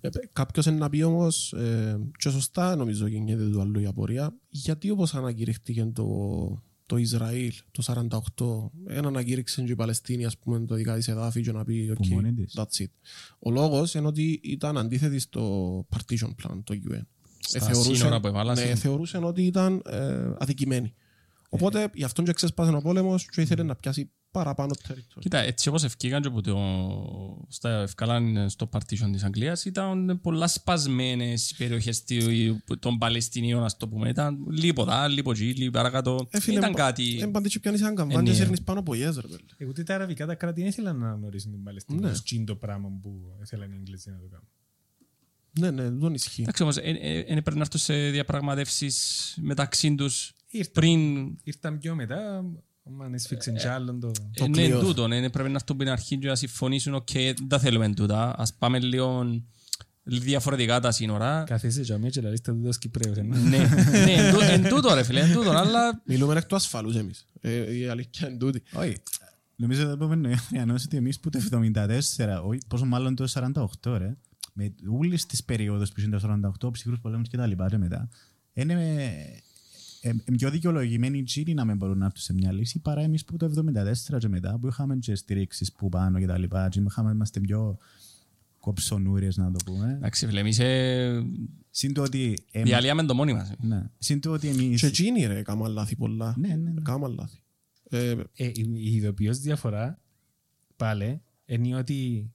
Ε, 0.00 0.08
Κάποιος 0.32 0.66
να 0.66 0.88
πει 0.88 1.02
όμως, 1.02 1.52
ε, 1.52 2.00
και 2.18 2.28
σωστά 2.30 2.76
νομίζω 2.76 3.06
γίνεται 3.06 3.48
του 3.48 3.60
άλλου 3.60 3.80
η 3.80 3.86
απορία, 3.86 4.34
γιατί 4.48 4.90
όπως 4.90 5.14
ανακηρύχθηκε 5.14 5.90
το, 5.92 6.06
το 6.86 6.96
Ισραήλ 6.96 7.52
το 7.70 7.82
48, 8.86 8.94
ένα 8.96 9.08
ανακήρυξε 9.08 9.62
και 9.62 9.72
η 9.72 9.74
Παλαιστίνη 9.74 10.24
ας 10.24 10.38
πούμε 10.38 10.60
το 10.66 10.74
δικά 10.74 10.94
της 10.96 11.08
εδάφη 11.08 11.40
και 11.42 11.52
να 11.52 11.64
πει 11.64 11.92
Που 11.94 12.04
ok, 12.04 12.08
μόνη 12.08 12.32
της. 12.32 12.56
that's 12.56 12.82
it. 12.82 12.86
Ο 13.38 13.50
λόγος 13.50 13.94
είναι 13.94 14.06
ότι 14.06 14.40
ήταν 14.42 14.78
αντίθετη 14.78 15.18
στο 15.18 15.86
partition 15.96 16.28
plan, 16.28 16.60
το 16.64 16.74
UN. 16.90 17.00
Στα 17.38 17.74
σύνορα 17.74 18.20
που 18.20 18.26
έβαλαν. 18.26 18.58
ναι, 18.58 18.74
θεωρούσαν 18.74 19.24
ότι 19.24 19.42
ήταν 19.42 19.82
ε, 19.86 20.30
αδικημένοι. 20.38 20.94
Οπότε 21.48 21.90
γι' 21.94 22.04
αυτόν 22.04 22.24
και 22.24 22.32
ξέσπασε 22.32 22.72
ο 22.74 22.80
πόλεμος 22.80 23.26
και 23.26 23.40
ήθελε 23.40 23.62
να 23.62 23.76
πιάσει 23.76 24.10
παραπάνω 24.32 24.74
territory. 24.88 25.18
Κοίτα, 25.18 25.38
έτσι 25.38 25.68
όπως 25.68 25.84
ευκήκαν 25.84 26.22
και 26.22 26.30
που 26.30 26.40
το, 26.40 26.56
στα 27.48 27.70
ευκάλαν 27.70 28.48
στο 28.50 28.68
partition 28.72 29.08
της 29.12 29.24
Αγγλίας 29.24 29.64
ήταν 29.64 30.18
πολλά 30.22 30.46
σπασμένες 30.46 31.50
οι 31.50 31.56
περιοχές 31.56 32.04
του- 32.04 32.78
των 32.78 32.98
Παλαιστινίων, 32.98 33.64
ας 33.64 33.76
το 33.76 33.88
πούμε. 33.88 34.08
Ήταν 34.08 34.38
λίγο 34.50 34.84
δά, 34.84 35.08
λίγο 35.08 35.30
εκεί, 35.30 35.44
λίγο 35.54 35.70
παρακάτω. 35.70 36.26
Ε, 36.30 36.40
φίλε, 36.40 36.58
ήταν 36.58 36.70
μπα- 36.72 36.78
κάτι... 36.78 37.18
Ε, 37.22 37.26
πάντως 37.26 37.52
και 37.52 37.58
πιάνεις 37.58 37.80
έναν 37.80 37.94
καμβάν 37.94 38.20
Ε, 38.20 38.24
και 38.24 38.30
ναι. 38.30 38.36
σέρνεις 38.36 38.62
πάνω 38.62 38.80
μπογιές, 38.80 39.14
ρε 39.16 39.26
πελλέ. 39.26 39.36
Ε, 39.56 39.66
Ούτε 39.66 39.82
τα 39.82 39.94
αραβικά 39.94 40.26
τα 40.26 40.34
κράτη 40.34 40.60
δεν 40.60 40.68
ήθελαν 40.68 40.96
να 40.98 41.10
γνωρίσουν 41.12 41.50
την 41.52 41.62
Παλαιστίνη 41.62 42.00
Ναι. 42.00 42.10
ως 42.10 42.22
τζείν' 42.22 42.44
το 42.44 42.54
πράγμα 42.56 42.88
που 43.02 43.20
ήθελαν 43.42 43.72
οι 43.72 43.76
Εγγλέζοι 43.78 44.10
να 44.10 44.18
το 44.18 44.26
κάνουν. 44.30 44.46
Ναι, 45.60 45.70
ναι, 45.70 45.90
δεν 45.90 46.14
ισχύει. 46.14 46.42
Εντάξει 46.42 46.62
όμως, 46.62 46.74
δεν 46.74 46.96
έπρεπε 47.26 47.54
να 47.54 47.60
έρθουν 47.60 47.80
σε 47.80 48.10
διαπραγματεύσεις 48.10 49.34
μεταξύ 49.40 49.94
τους 49.94 50.32
Ήρθαν, 50.48 50.72
πριν... 50.72 51.26
ήρθαν 51.42 51.78
πιο 51.78 51.94
μετά, 51.94 52.44
αν 53.02 53.14
έσφιξαν 53.14 53.54
κι 53.56 53.66
άλλον 53.66 54.00
το... 54.00 54.10
Ε, 54.34 54.46
ναι, 54.48 54.62
κλειό. 54.64 54.80
τούτο, 54.80 55.08
ναι, 55.08 55.30
πρέπει 55.30 55.48
να 55.48 55.54
έρθουν 55.54 55.76
πριν 55.76 55.90
αρχήν 55.90 56.20
και 56.20 56.26
να 56.26 56.34
συμφωνήσουν, 56.34 56.94
οκ, 56.94 57.08
δεν 57.12 57.48
τα 57.48 57.58
θέλουμε 57.58 57.94
τούτα, 57.94 58.34
ας 58.38 58.54
πάμε 58.54 58.78
λίγο 58.80 59.24
διαφορετικά 60.02 60.80
τα 60.80 60.90
σύνορα. 60.90 61.44
Καθίσαι 61.46 61.80
και 61.82 61.92
αμέσως 61.92 62.14
και 62.14 62.20
λαλείς 62.20 62.40
τα 62.40 62.52
τούτος 62.52 62.78
Κυπρέους. 62.78 63.16
ε, 63.16 63.22
ναι. 63.22 63.38
ναι, 63.38 63.58
ναι, 64.04 64.12
εν 64.12 64.32
τού- 64.34 64.40
εν 64.42 64.68
τούτο 64.68 64.94
ρε 64.94 65.02
φίλε, 65.02 65.20
εν 65.20 65.32
τούτο, 65.32 65.50
αλλά 65.50 66.02
Μιλούμε 66.06 66.34
εκ 66.34 66.44
του 66.46 66.54
ασφαλούς 66.56 66.96
εμείς. 66.96 67.26
Ε, 67.40 67.76
η 67.76 67.86
αλήθεια 67.88 68.28
είναι 68.28 68.36
τούτη. 68.38 68.62
Όχι. 68.72 68.96
Νομίζω 69.56 69.84
ότι 69.90 70.04
είπαμε 70.04 70.36
νοιανός 70.50 70.84
ότι 70.84 70.96
εμείς 70.96 71.20
που 71.20 71.30
το 71.30 71.40
74, 71.50 72.42
όχι, 72.46 72.60
πόσο 72.68 72.84
μάλλον 72.84 73.14
το 73.14 73.28
48, 73.82 73.96
ρε, 73.98 74.16
με 74.52 74.74
όλες 74.98 75.26
τις 75.26 75.44
περιόδους 75.44 75.92
που 75.92 76.00
είναι 76.00 76.18
το 76.18 76.38
48, 76.64 76.72
ψυχρούς 76.72 76.98
πολέμους 77.00 77.28
και 77.28 77.36
τα 77.36 77.46
λοιπά, 77.46 77.68
ρε, 77.68 77.78
μετά, 77.78 78.08
είναι 78.52 78.72
ε, 78.72 79.04
ε, 79.04 79.42
πιο 80.36 80.50
δικαιολογημένοι 80.50 81.18
οι 81.18 81.22
Τσίνοι 81.22 81.54
να 81.54 81.64
μην 81.64 81.76
μπορούν 81.76 81.98
να 81.98 82.04
έρθουν 82.04 82.20
σε 82.22 82.32
μια 82.32 82.52
λύση 82.52 82.78
παρά 82.78 83.00
εμείς 83.00 83.24
που 83.24 83.36
το 83.36 83.52
74 84.14 84.18
και 84.18 84.28
μετά, 84.28 84.58
που 84.58 84.66
είχαμε 84.68 84.96
και 84.96 85.14
στηρίξεις 85.14 85.72
που 85.72 85.88
πάνω 85.88 86.18
και 86.18 86.26
τα 86.26 86.38
λοιπά, 86.38 86.68
και 86.68 86.80
είχαμε, 86.86 87.10
είμαστε 87.10 87.40
πιο 87.40 87.78
κοψονούρες, 88.60 89.36
να 89.36 89.50
το 89.52 89.58
πούμε. 89.64 89.92
εντάξει 89.96 90.26
φίλε, 90.26 90.40
εμείς 90.40 90.58
ε, 90.58 91.22
Συν 91.70 91.92
το 91.94 92.02
ότι... 92.02 92.38
εμ- 92.50 92.64
διαλύαμε 92.66 93.02
το 93.04 93.14
μόνοι 93.14 93.32
μας. 93.32 93.52
ναι. 93.60 93.82
Συν 93.98 94.20
το 94.20 94.30
ότι 94.32 94.48
εμείς... 94.48 94.80
Και 94.80 94.86
εκείνοι 94.86 95.24
ρε, 95.26 95.42
κάμαν 95.42 95.72
λάθη 95.72 95.96
πολλά. 95.96 96.34
Ναι, 96.38 96.48
ναι, 96.48 96.70
ναι. 96.70 96.80
Κάμαν 96.82 97.14
λάθη. 97.14 97.42
Ε, 97.90 98.10
Ε, 98.10 98.46
η 98.46 98.52
η 98.74 98.94
ειδοποιώς 98.94 99.38
διαφορά 99.38 100.00
πάλι 100.76 101.20
είναι 101.46 101.76
ότι 101.76 102.30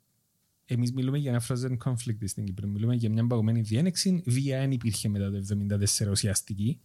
εμείς 0.70 0.92
μιλούμε 0.94 1.18
για 1.18 1.32
ένα 1.32 1.42
frozen 1.48 1.78
conflict 1.84 2.18
στην 2.26 2.46
Κύπρο. 2.46 2.68
Μιλούμε 2.68 2.96
για 2.96 3.10
μια 3.10 3.28
παγωμένη 3.28 3.62
διένεξη. 3.62 4.24
Βία 4.26 4.60
δεν 4.60 4.72
υπήρχε 4.72 5.10
μετά 5.10 5.32
το 5.32 5.38
1974 6.06 6.08
ουσιαστική. 6.10 6.80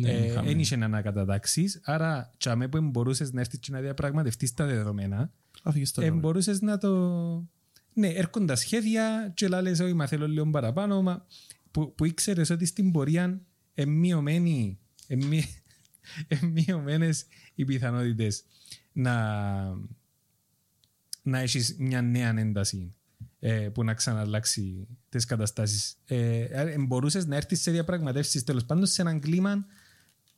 Ναι, 0.00 0.10
Ε, 0.10 0.26
είχαμε. 0.26 0.48
Δεν 0.48 0.58
είχε 0.58 0.76
να 0.76 0.84
ανακατατάξεις. 0.84 1.80
Άρα, 1.84 2.34
τσάμε 2.38 2.68
που 2.68 2.80
μπορούσες 2.80 3.32
να 3.32 3.40
έρθεις 3.40 3.58
και 3.58 3.72
να 3.72 3.80
διαπραγματευτείς 3.80 4.54
τα 4.54 4.66
δεδομένα, 4.66 5.32
Αφήγεις 5.62 5.92
το 5.92 6.00
ε, 6.00 6.04
νόημα. 6.04 6.20
μπορούσες 6.20 6.60
να 6.60 6.78
το... 6.78 6.90
Ναι, 7.92 8.08
έρχονται 8.08 8.44
τα 8.46 8.56
σχέδια 8.56 9.32
και 9.34 9.48
λες 9.48 9.80
όχι, 9.80 9.94
μα 9.94 10.06
θέλω 10.06 10.28
λίγο 10.28 10.50
παραπάνω, 10.50 11.02
μα 11.02 11.26
που, 11.70 11.94
που 11.94 12.04
ήξερες 12.04 12.50
ότι 12.50 12.64
στην 12.66 12.92
πορεία 12.92 13.40
εμμειωμένοι, 13.74 14.78
εμμει, 15.06 15.44
εμμειωμένες 16.40 17.26
οι 17.54 17.64
πιθανότητες 17.64 18.44
να, 18.92 19.14
να 21.22 21.38
έχεις 21.38 21.76
μια 21.78 22.02
νέα 22.02 22.38
ένταση 22.38 22.78
ε, 22.78 23.05
που 23.72 23.84
να 23.84 23.94
ξαναλλάξει 23.94 24.86
τις 25.08 25.24
καταστάσεις. 25.24 25.96
Ε, 26.04 26.40
ε, 26.40 26.76
μπορούσες 26.78 27.26
να 27.26 27.36
έρθεις 27.36 27.60
σε 27.60 27.70
διαπραγματεύσεις 27.70 28.44
τέλος 28.44 28.64
πάντων 28.64 28.86
σε 28.86 29.02
έναν 29.02 29.20
κλίμα 29.20 29.66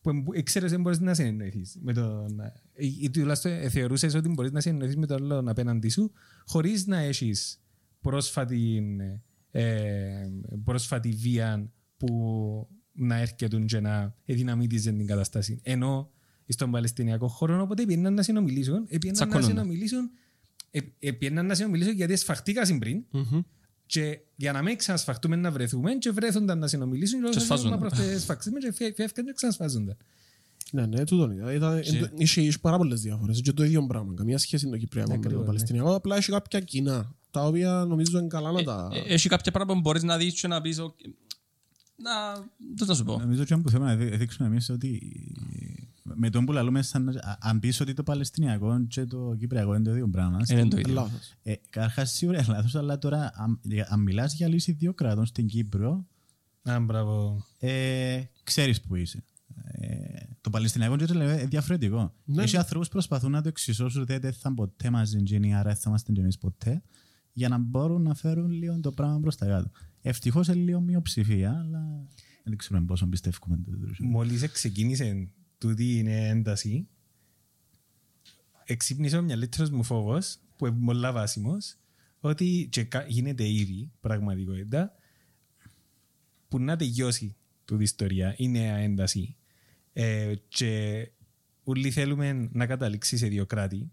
που 0.01 0.11
εμπο- 0.11 0.42
ξέρεις 0.42 0.70
δεν 0.70 0.80
μπορείς 0.80 0.99
να 1.01 1.14
συνεννοηθείς 1.14 1.76
με 1.80 1.92
τον... 1.92 2.40
ή- 2.76 2.99
ή 3.01 3.11
τουλάχιστον 3.11 3.53
ε, 3.53 3.68
θεωρούσες 3.68 4.14
ότι 4.14 4.28
μπορείς 4.28 4.51
να 4.53 4.61
συνεννοηθείς 4.61 4.96
με 4.96 5.07
τον 5.07 5.22
άλλον 5.22 5.49
απέναντι 5.49 5.88
σου 5.88 6.12
χωρίς 6.46 6.86
να 6.86 6.99
έχεις 6.99 7.61
πρόσφατη, 8.01 8.82
ε, 9.51 10.28
πρόσφατη 10.64 11.09
βία 11.09 11.70
που 11.96 12.09
να 12.92 13.16
έρχεται 13.20 13.59
και 13.66 13.80
να 13.80 14.14
δυναμίτιζε 14.24 14.92
την 14.92 15.07
κατάσταση. 15.07 15.61
Ενώ 15.62 16.11
στον 16.49 16.70
Παλαιστινιακό 16.70 17.28
χώρο 17.28 17.62
οπότε 17.62 17.84
πήγαιναν 17.86 18.14
να 18.14 18.22
συνομιλήσουν, 18.22 18.84
πήγαιναν 18.86 19.07
να 19.07 19.12
Τσακώνονταν. 19.12 19.51
συνομιλήσουν, 19.51 20.11
ε, 20.71 20.79
ε, 20.99 21.12
πήγαιναν 21.12 21.47
να 21.47 21.55
συνομιλήσουν 21.55 21.93
γιατί 21.95 22.16
σφαχτήκαν 22.16 22.79
πριν 22.79 23.05
Μμμ. 23.11 23.41
και 23.87 24.19
για 24.37 24.53
να 24.53 24.62
μην 24.62 24.77
ξανασφαχτούμε 24.77 25.37
να 25.37 25.51
βρεθούμε 25.51 25.95
και 25.95 26.11
βρέθονταν 26.11 26.59
να 26.59 26.66
συνομιλήσουν 26.66 27.31
και 27.31 27.39
σφάζονταν. 27.39 27.81
να 27.81 28.19
σφαχτούμε 28.19 28.59
και 28.59 28.73
φε- 28.73 28.95
φεύγαν 28.95 29.25
και 29.25 29.33
ξανασφάζονταν. 29.35 29.97
Ναι, 30.73 30.87
ναι, 30.87 31.05
τούτον 31.05 31.31
ήταν. 31.31 31.55
Ήταν- 31.55 31.81
Και- 31.81 31.97
εν- 31.99 32.11
Είχε 32.16 32.41
είχε 32.41 32.59
πάρα 32.61 32.77
πολλές 32.77 33.01
διαφορές. 33.01 33.41
Και 33.41 33.53
το 33.53 33.64
ίδιο 33.64 33.87
πράγμα. 33.87 34.14
Καμία 34.14 34.39
σχέση 34.39 34.64
με 34.66 34.71
το 34.71 34.77
Κυπριακό 34.79 35.11
με 35.11 35.14
το 35.14 35.21
Ακριβώς, 35.21 35.41
ναι. 35.41 35.47
Παλαιστινιακό. 35.47 35.95
Απλά 35.95 36.16
έχει 36.16 36.31
κάποια 36.31 36.61
κοινά. 36.61 37.14
Τα 37.31 37.45
οποία 37.47 37.85
νομίζω 37.89 38.19
είναι 38.19 38.27
καλά 38.27 38.53
να 38.53 38.62
τα... 38.62 38.89
Ε, 38.93 39.12
Έχει 39.14 39.29
κάποια 39.29 39.53
πράγματα 39.53 39.75
που 39.77 39.81
μπορείς 39.81 40.03
να 40.03 40.16
δεις 40.16 40.41
και 40.41 40.49
να 40.49 40.61
πεις, 40.61 40.79
«Ok, 40.78 40.95
να, 41.97 42.11
τι 42.77 42.85
να 42.87 42.95
σου 42.95 43.05
πω. 43.05 43.19
Νομίζω 43.19 43.43
ότι 43.43 43.57
που 43.62 43.71
θέλουμε 43.71 43.89
να 43.89 43.97
δει- 43.97 44.14
δείξουμε 44.16 44.49
εμείς 44.49 44.69
ότι 44.69 45.01
με 46.14 46.30
τον 46.30 46.44
που 46.44 46.52
λαλούμε 46.52 46.82
σαν, 46.82 47.09
α- 47.09 47.38
αν 47.40 47.59
πεις 47.59 47.80
ότι 47.80 47.94
το 47.94 48.02
Παλαιστινιακό 48.02 48.86
και 48.86 49.04
το 49.04 49.34
Κυπριακό 49.38 49.74
είναι 49.74 49.84
το 49.84 49.90
ίδιο 49.90 50.09
πράγμα. 50.09 50.38
Είναι 50.50 50.68
το 50.68 50.78
ίδιο. 50.78 50.94
Λάθος. 50.94 51.34
Ε, 51.42 51.54
Καταρχάς 51.70 52.11
σίγουρα 52.11 52.38
είναι 52.38 52.46
λάθος, 52.52 52.74
αλλά 52.74 52.98
τώρα 52.98 53.30
αν, 53.34 53.61
αν 53.88 54.00
μιλάς 54.00 54.34
για 54.34 54.48
λύση 54.48 54.72
δύο 54.72 54.94
κρατών 54.94 55.26
στην 55.26 55.46
Κύπρο, 55.46 56.06
Α, 56.62 56.80
μπράβο. 56.80 57.44
ε, 57.59 58.22
ξέρεις 58.44 58.80
που 58.80 58.96
είσαι. 58.96 59.24
Ε, 59.64 60.22
το 60.40 60.50
Παλαιστινιακό 60.50 60.96
και 60.96 61.04
το 61.04 61.14
λέω, 61.14 61.30
είναι 61.30 61.46
διαφορετικό. 61.46 62.14
Ναι. 62.24 62.42
Έχει 62.42 62.56
ανθρώπους 62.56 62.86
που 62.86 62.92
προσπαθούν 62.92 63.30
να 63.30 63.42
το 63.42 63.48
εξισώσουν 63.48 64.02
ότι 64.02 64.18
δεν 64.18 64.32
θα 64.32 64.54
ποτέ 64.54 64.90
μαζί 64.90 65.18
γίνει, 65.22 65.54
άρα 65.54 65.62
δεν 65.68 65.76
θα 65.76 65.84
είμαστε 65.88 66.12
και 66.12 66.20
εμείς 66.20 66.38
ποτέ, 66.38 66.82
για 67.32 67.48
να 67.48 67.59
μπορούν 67.59 68.02
να 68.02 68.14
φέρουν 68.14 68.50
λίγο 68.50 68.80
το 68.80 68.92
πράγμα 68.92 69.20
προς 69.20 69.36
τα 69.36 69.46
κάτω. 69.46 69.70
Ευτυχώς 70.02 70.46
είναι 70.46 70.56
λίγο 70.56 70.80
μειοψηφία, 70.80 71.50
αλλά 71.59 72.06
δεν 72.44 72.56
ξέρουμε 72.56 72.86
πόσο 72.86 73.06
πιστεύουμε 73.06 73.56
το 73.64 73.70
τέτοιο. 73.70 74.06
Μόλις 74.06 74.50
ξεκίνησε 74.50 75.28
τούτη 75.59 75.98
είναι 75.98 76.28
ένταση, 76.28 76.88
εξύπνησε 78.64 79.16
ο 79.16 79.22
μυαλύτερος 79.22 79.70
μου 79.70 79.82
φόβος, 79.82 80.38
που 80.56 80.66
είναι 80.66 80.84
πολλά 80.84 81.12
βάσιμος, 81.12 81.76
ότι 82.20 82.68
και 82.70 82.84
κα- 82.84 83.06
γίνεται 83.09 83.48
ήδη 83.48 83.90
πραγματικότητα, 84.00 84.92
που 86.48 86.59
να 86.61 86.76
τελειώσει 86.76 87.36
τούτη 87.64 87.80
η 87.80 87.84
ιστορία, 87.84 88.34
η 88.36 88.48
νέα 88.48 88.76
ένταση. 88.76 89.36
Ε, 89.92 90.34
και 90.48 91.11
όλοι 91.62 91.90
θέλουμε 91.90 92.48
να 92.52 92.66
καταλήξει 92.66 93.16
σε 93.16 93.26
δύο 93.26 93.46
κράτη, 93.46 93.90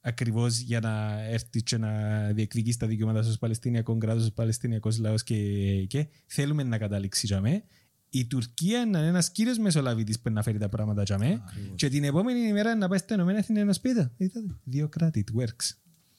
ακριβώς 0.00 0.58
για 0.58 0.80
να 0.80 1.22
έρθει 1.22 1.62
και 1.62 1.76
να 1.76 2.22
διεκδικήσει 2.32 2.78
τα 2.78 2.86
δικαιώματα 2.86 3.22
στους 3.22 3.38
Παλαιστινιακών 3.38 3.98
κράτος, 3.98 4.22
στους 4.22 4.34
Παλαιστινιακός 4.34 4.98
λαός 4.98 5.22
και, 5.22 5.84
και 5.84 6.08
θέλουμε 6.26 6.62
να 6.62 6.78
καταλήξει 6.78 7.26
για 7.26 7.40
με. 7.40 7.64
Η 8.10 8.26
Τουρκία 8.26 8.80
είναι 8.80 9.06
ένας 9.06 9.30
κύριος 9.30 9.58
μεσολαβητής 9.58 10.20
που 10.20 10.30
να 10.30 10.42
φέρει 10.42 10.58
τα 10.58 10.68
πράγματα 10.68 11.02
για 11.02 11.18
με 11.18 11.42
και 11.74 11.88
την 11.88 12.04
επόμενη 12.04 12.40
ημέρα 12.40 12.74
να 12.74 12.88
πάει 12.88 12.98
στα 12.98 13.14
Ηνωμένα 13.14 13.38
Έθνη 13.38 13.64
να 13.64 13.72
σπίτι. 13.72 14.10
Είδατε, 14.16 14.56
δύο 14.64 14.88
κράτη, 14.88 15.24
it 15.26 15.40
works. 15.40 15.76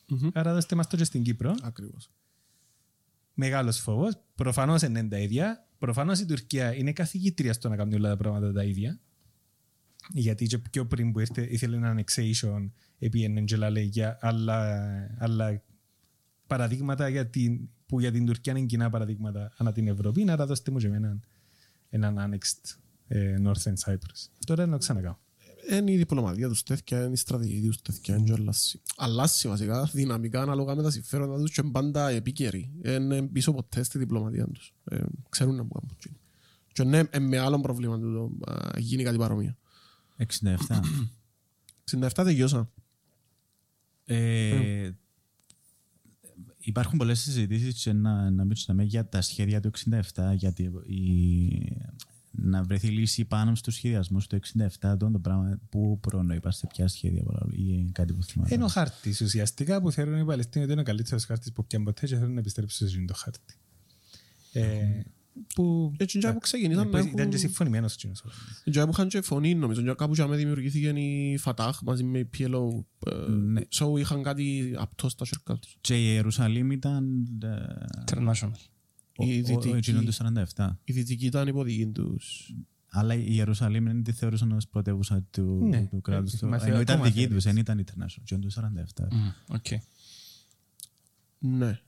Μμμ. 0.08 0.30
Άρα 0.34 0.54
δώστε 0.54 0.76
μας 0.76 0.88
το 0.88 0.98
και 0.98 1.04
στην 1.04 1.24
Κύπρο. 1.24 1.56
Ακριβώς. 1.62 2.12
Μεγάλος 3.34 3.80
φόβος. 3.80 4.14
Προφανώς 4.36 4.82
είναι 4.82 5.04
τα 5.04 5.18
ίδια. 5.18 5.68
Προφανώς 5.78 6.20
η 6.20 6.26
Τουρκία 6.26 6.76
είναι 6.76 6.94
καθηγήτρια 6.94 7.54
στο 7.54 7.70
να 7.70 7.76
κάνει 7.76 7.96
όλα 7.96 8.10
τα 8.10 8.18
πράγματα 8.18 8.52
τα 8.52 8.64
ίδια. 8.64 9.00
Γιατί 10.14 10.46
και 10.46 10.58
πιο 10.58 10.86
πριν 10.86 11.12
που 11.12 11.20
ήρθε, 11.20 11.42
ήθελε 11.42 11.76
ένα 11.76 11.96
annexation 11.96 12.70
επί 13.00 13.44
και 13.46 13.58
λέει 13.58 13.86
για 13.86 14.18
άλλα, 14.22 14.90
άλλα 15.20 15.62
παραδείγματα 16.48 17.10
για 17.10 17.28
την, 17.28 17.70
που 17.86 18.00
για 18.00 18.12
την 18.12 18.26
Τουρκία 18.26 18.58
είναι 18.58 18.66
κοινά 18.66 18.90
παραδείγματα 18.90 19.54
ανά 19.58 19.72
την 19.72 19.88
Ευρώπη. 19.88 20.30
Άρα 20.30 20.46
δώστε 20.46 20.72
μου 20.72 20.78
και 20.78 20.88
εμένα 20.88 21.20
έναν 21.90 22.18
annexed 22.18 22.78
ε, 23.08 23.36
Northern 23.46 23.74
Cyprus. 23.86 24.30
Τώρα 24.46 24.66
να 24.66 24.72
το 24.72 24.78
ξανακάω. 24.78 25.16
είναι 25.72 25.92
η 25.92 25.98
διπλωματία 25.98 26.48
τους 26.48 26.64
τέτοια, 26.64 27.04
είναι 27.04 27.14
η 27.14 27.16
στρατηγική 27.16 27.68
τους 27.68 27.82
τέτοια, 27.82 28.16
είναι 28.16 28.24
και 28.24 28.34
αλλάσει. 28.34 28.82
Αλλάσει 28.98 29.48
βασικά, 29.48 29.90
δυναμικά 29.94 30.42
ανάλογα 30.42 30.76
με 30.76 30.84
τα 30.84 30.92
συμφέροντα 30.92 31.38
τους 31.38 31.52
και 31.52 31.62
είναι 31.64 31.72
πάντα 31.72 32.10
επίκαιροι. 32.10 32.72
Είναι 32.86 33.22
πίσω 33.22 33.54
ποτέ 33.54 33.84
στη 33.84 33.98
διπλωματία 33.98 34.48
τους. 34.48 34.74
Ε, 34.84 35.02
ξέρουν 35.30 35.56
να 35.56 35.64
μπουν. 35.64 35.98
Και 36.72 36.84
ναι, 36.84 37.04
ε, 37.10 37.20
με 37.20 37.38
άλλο 37.38 37.60
πρόβλημα 37.60 38.00
του 38.00 38.40
γίνει 38.78 39.04
κάτι 39.04 39.18
παρόμοιο. 39.18 39.56
67. 40.18 40.80
67 41.92 42.10
τελειώσα. 42.14 42.72
Ε, 44.06 44.92
υπάρχουν 46.60 46.98
πολλές 46.98 47.20
συζητήσεις 47.20 47.86
να, 47.94 48.30
να 48.30 48.44
μην 48.44 48.86
για 48.86 49.10
τα 49.10 49.22
σχέδια 49.22 49.60
του 49.60 49.72
67, 50.14 50.34
γιατί 50.36 50.72
η, 50.86 51.78
να 52.32 52.64
βρεθεί 52.64 52.88
λύση 52.88 53.26
πάνω 53.26 53.56
στους 53.56 53.76
σχεδιασμούς 53.76 54.28
του 54.28 54.40
67, 54.80 54.96
το 54.98 55.20
πράγμα 55.22 55.60
που 55.70 56.00
προνοήπα 56.00 56.52
σε 56.52 56.68
ποια 56.68 56.88
σχέδια 56.88 57.24
ή 57.52 57.92
κάτι 57.92 58.14
που 58.14 58.24
θυμάμαι. 58.24 58.50
Είναι 58.54 58.64
ο 58.64 58.68
χάρτης 58.68 59.22
ουσιαστικά 59.22 59.82
που 59.82 59.92
θέλουν 59.92 60.20
οι 60.20 60.26
Παλαιστίνοι 60.26 60.64
ότι 60.64 60.74
είναι 60.74 60.82
ο 60.82 60.86
καλύτερος 60.86 61.26
χάρτης 61.26 61.52
που 61.52 61.66
πιάνουν 61.66 61.88
ποτέ 61.88 62.08
και 62.08 62.16
θέλουν 62.16 62.34
να 62.34 62.40
επιστρέψουν 62.40 62.88
σε 62.88 63.06
το 63.06 63.14
χάρτη. 63.14 63.56
Ε, 64.54 65.02
που 65.56 65.94
Έτσι 65.98 66.20
και 66.20 66.32
που 66.32 66.40
ξεκινήσαν 66.40 66.90
να 66.90 67.00
ήταν 67.00 67.30
και 67.30 67.38
συμφωνημένος 67.38 67.94
εκείνος. 67.94 68.24
Και 68.64 68.82
που 68.84 68.90
είχαν 68.92 69.08
και 69.08 69.22
φωνή 69.22 69.56
νομίζω 69.56 69.82
και 69.82 69.94
κάπου 69.98 70.14
και 70.14 70.24
δημιουργήθηκε 70.24 70.88
η 70.90 71.38
Φατάχ 71.38 71.82
μαζί 71.82 72.04
με 72.04 72.20
η 72.20 72.30
PLO 72.38 72.62
Ναι. 73.30 73.62
so 73.70 74.00
είχαν 74.00 74.24
κάτι 74.24 74.74
απτό 74.78 75.10
στα 75.10 75.26
σέρκα 75.26 75.58
τους. 75.58 75.78
Και 75.82 75.96
η 76.02 76.14
Ιερουσαλήμ 76.14 76.72
ήταν. 76.72 77.26
ε, 77.44 77.48
International. 78.06 78.52
ο- 79.18 79.26
Η 79.26 79.40
ο- 79.40 79.44
δυτική- 79.44 79.74
ο 79.74 79.76
εκείνο 79.76 80.02
του 80.04 80.12
47. 80.12 80.80
Η 80.84 80.94
δυτική 80.94 81.26
ήταν 81.26 81.48
που 81.48 81.65
δική 81.65 81.88
τους. 81.88 82.54
Αλλά 82.92 83.14
η 83.14 83.26
Ιερουσαλήμ 83.28 83.86
δεν 83.86 84.04
τη 84.04 84.12
θεωρούσαν 84.12 84.52
ως 84.52 84.68
πρωτεύουσα 84.68 85.26
του, 85.32 85.66
Ναι. 85.70 85.88
του 85.90 86.02
κράτους 86.02 86.32
του. 86.36 86.48
Μαθηματικό 86.48 86.72
Ενώ 86.72 86.82
ήταν 86.82 86.96
δική 87.04 87.10
μαθαίνεις. 87.20 87.34
τους, 87.34 87.44
δεν 87.44 87.58
ήταν 87.58 87.86
international. 87.86 88.22
Και 88.24 88.38
του 88.38 88.50
47. 88.52 89.08
Μμ, 89.12 89.28
οκ. 89.48 89.66
Ναι. 91.40 91.80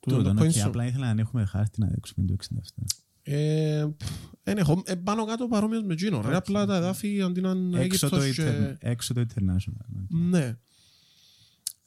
Τούτο, 0.00 0.22
το 0.22 0.30
ok, 0.30 0.38
point 0.38 0.52
σου. 0.52 0.66
απλά 0.66 0.86
ήθελα 0.86 1.14
να 1.14 1.20
έχουμε 1.20 1.44
χάρτη 1.44 1.80
να 1.80 1.86
δείξουμε 1.86 2.26
το 2.26 2.36
67. 2.78 2.84
Ε, 3.22 3.86
πφ, 3.96 4.10
εν 4.42 4.58
έχω, 4.58 4.82
ε, 4.86 4.94
πάνω 4.94 5.24
κάτω 5.24 5.46
παρόμοιος 5.46 5.82
με 5.82 5.92
εκείνο. 5.92 6.22
Ρε, 6.26 6.36
απλά 6.36 6.66
τα 6.66 6.76
εδάφη 6.76 7.22
αντί 7.22 7.40
να 7.40 7.50
είναι 7.50 7.80
Έξω 7.80 8.08
το, 8.08 8.16
Αίγυπτος 8.16 8.44
και... 8.44 8.68
inter- 8.70 8.76
έξω 8.78 9.14
το 9.14 9.24
international. 9.28 10.06
Ναι. 10.08 10.56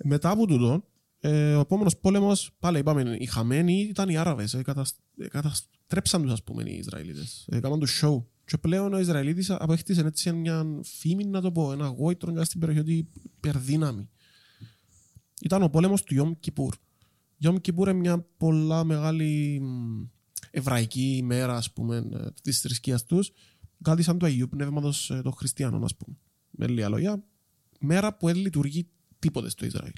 Μετά 0.04 0.30
από 0.30 0.48
τούτο, 0.48 0.86
ε, 1.20 1.56
ο 1.56 1.60
επόμενος 1.60 1.98
πόλεμος, 1.98 2.52
πάλι 2.60 2.80
είπαμε, 2.80 3.16
οι 3.20 3.26
χαμένοι 3.26 3.82
ήταν 3.82 4.10
οι 4.10 4.18
Άραβες. 4.18 4.54
Ε, 4.54 4.62
κατασ... 4.62 4.94
ε, 5.18 5.28
καταστρέψαν 5.28 6.22
τους, 6.22 6.32
ας 6.32 6.44
πούμε, 6.44 6.64
οι 6.64 6.78
Ισραηλίτες. 6.78 7.48
Ε, 7.52 7.58
έκαναν 7.58 7.80
τους 7.80 8.04
show. 8.04 8.24
Και 8.46 8.58
πλέον 8.58 8.94
ο 8.94 9.00
Ισραηλίτης 9.00 9.50
αποκτήσε 9.50 10.02
έτσι 10.02 10.32
μια 10.32 10.66
φήμη, 10.84 11.26
να 11.26 11.42
το 11.42 11.52
πω, 11.52 11.72
ένα 11.72 11.88
γόητρο 11.88 12.32
για 12.32 12.44
στην 12.44 12.60
περιοχή 12.60 12.80
ότι 12.82 13.08
υπερδύναμη. 13.24 14.10
Ήταν 15.42 15.64
ο 15.64 15.70
πόλεμος 15.70 16.04
του 16.04 16.14
Ιόμ 16.16 16.32
Κιπούρ. 16.40 16.76
Ιόμ 17.44 17.56
Κιπούρ 17.58 17.90
είναι 17.90 18.00
μια 18.00 18.26
πολλά 18.38 18.84
μεγάλη 18.84 19.60
μ, 19.62 20.04
εβραϊκή 20.52 21.16
ημέρα, 21.18 21.56
ας 21.56 21.74
πούμε, 21.74 21.98
ε, 22.14 22.28
της 22.42 22.60
θρησκείας 22.60 23.06
τους. 23.06 23.32
Κάτι 23.82 24.04
σαν 24.04 24.18
το 24.18 24.26
Αγίου 24.26 24.50
Πνεύματος 24.50 25.10
ε, 25.10 25.22
των 25.22 25.32
Χριστιανών, 25.32 25.84
ας 25.84 25.96
πούμε. 25.96 26.18
Με 26.50 26.68
λίγα 26.68 26.90
λόγια, 26.90 27.24
μέρα 27.80 28.18
που 28.18 28.26
δεν 28.26 28.36
λειτουργεί 28.36 28.88
τίποτε 29.20 29.50
στο 29.50 29.66
Ισραήλ. 29.66 29.94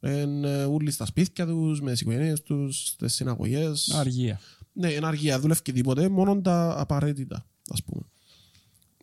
Είναι 0.00 0.64
όλοι 0.64 0.90
στα 0.90 1.04
σπίτια 1.04 1.46
τους, 1.46 1.80
με 1.80 1.90
τις 1.90 2.00
οικογένειες 2.00 2.42
τους, 2.42 2.86
στις 2.86 3.14
συναγωγές. 3.14 3.90
Αργία. 3.90 4.40
Ναι, 4.72 4.92
είναι 4.92 5.06
αργία, 5.06 5.40
δουλεύει 5.40 5.62
και 5.62 5.72
τίποτε, 5.72 6.08
μόνο 6.08 6.40
τα 6.40 6.80
απαραίτητα, 6.80 7.46
ας 7.68 7.82
πούμε. 7.82 8.02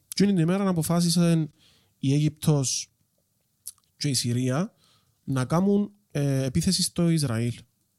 Και 0.08 0.24
είναι 0.24 0.34
την 0.34 0.42
ημέρα 0.42 0.64
να 0.64 0.70
αποφάσισαν 0.70 1.52
η 2.00 2.14
Αίγυπτος 2.14 2.92
και 3.98 4.08
η 4.08 4.14
Συρία 4.14 4.74
να 5.24 5.46
κάνουν 5.46 5.92
ε, 6.12 6.44
επίθεση 6.44 6.84
στο 6.84 7.10
Ισραήλ 7.10 7.54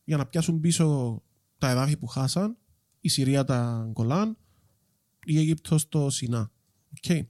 για 0.05 0.17
να 0.17 0.27
πιάσουν 0.27 0.61
πίσω 0.61 1.23
τα 1.59 1.71
εδάφη 1.71 1.97
που 1.97 2.07
χάσαν, 2.07 2.57
η 3.01 3.09
Συρία 3.09 3.45
τα 3.45 3.89
Γκολάν, 3.91 4.37
η 5.25 5.39
Αίγυπτος 5.39 5.89
το 5.89 6.11
Σινά. 6.11 6.51
Okay. 7.03 7.21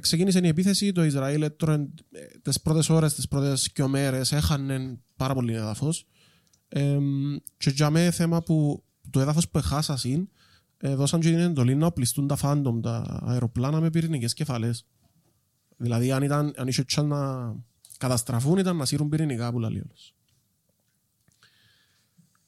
Ξεκίνησε 0.00 0.38
η 0.38 0.48
επίθεση, 0.48 0.92
το 0.92 1.04
Ισραήλ 1.04 1.42
έτρωε 1.42 1.74
ε, 2.10 2.26
τις 2.42 2.60
πρώτες 2.60 2.88
ώρες, 2.88 3.14
τις 3.14 3.28
πρώτες 3.28 3.72
και 3.72 3.86
μέρες 3.86 4.32
έχανε 4.32 4.98
πάρα 5.16 5.34
πολύ 5.34 5.54
έδαφος. 5.54 6.06
Ε, 6.68 6.98
και 7.56 7.70
τζιαμέ 7.70 8.10
θέμα 8.10 8.42
που 8.42 8.84
το 9.10 9.20
έδαφος 9.20 9.48
που 9.48 9.58
έχασαν 9.58 10.30
ε, 10.76 10.94
δώσαν 10.94 11.20
και 11.20 11.28
την 11.28 11.38
εντολή 11.38 11.74
να 11.74 11.86
οπλιστούν 11.86 12.26
τα 12.26 12.36
φάντομ, 12.36 12.80
τα 12.80 13.20
αεροπλάνα 13.22 13.80
με 13.80 13.90
πυρηνικές 13.90 14.34
κεφαλές. 14.34 14.86
Δηλαδή 15.76 16.12
αν, 16.12 16.22
ήταν, 16.22 16.52
αν 16.56 16.68
είχε 16.68 16.84
τσάν 16.84 17.06
να 17.06 17.54
καταστραφούν 18.00 18.58
ήταν 18.58 18.76
να 18.76 18.84
σύρουν 18.84 19.08
πυρηνικά 19.08 19.50
που 19.50 19.58
λέει 19.58 19.80
ο 19.84 19.88
λόγος. 19.88 20.14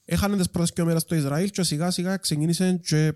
Έχανε 0.05 0.36
τις 0.36 0.50
πρώτες 0.50 0.72
και 0.72 0.84
μέρες 0.84 1.05
το 1.05 1.14
Ισραήλ 1.14 1.50
και 1.50 1.62
σιγά 1.62 1.90
σιγά 1.90 2.16
ξεκίνησε 2.16 2.80
και 2.84 3.14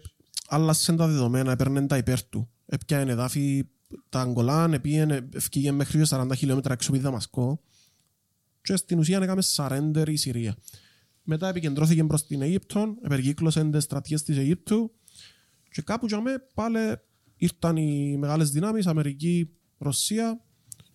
άλλασε 0.49 0.93
τα 0.93 1.07
δεδομένα, 1.07 1.53
έπαιρνε 1.53 1.87
τα 1.87 1.97
υπέρ 1.97 2.25
του. 2.25 2.51
Έπιανε 2.67 3.13
εδάφη 3.13 3.69
τα 4.09 4.21
Αγκολάν, 4.21 4.73
επήγαινε, 4.73 5.29
ευκήγε 5.35 5.73
μέχρι 5.73 6.03
40 6.09 6.31
χιλιόμετρα 6.37 6.73
έξω 6.73 6.89
από 6.89 6.99
τη 6.99 7.05
Δαμασκό 7.05 7.61
και 8.63 8.77
στην 8.77 8.99
ουσία 8.99 9.19
έκαμε 9.23 9.43
surrender 9.57 10.09
η 10.09 10.17
Συρία. 10.17 10.57
Μετά 11.23 11.49
επικεντρώθηκε 11.49 12.05
προς 12.05 12.27
την 12.27 12.43
Αίγυπτο, 12.43 12.95
επερκύκλωσε 13.03 13.65
τις 13.71 13.83
στρατιές 13.83 14.23
της 14.23 14.37
Αιγύπτου 14.37 14.93
και 15.71 15.83
κάπου 15.83 16.07
για 16.07 16.21
με 16.21 16.47
πάλι 16.55 16.79
ήρθαν 17.37 17.77
οι 17.77 18.17
μεγάλες 18.19 18.51
δυνάμεις, 18.51 18.87
Αμερική, 18.87 19.51
Ρωσία 19.79 20.46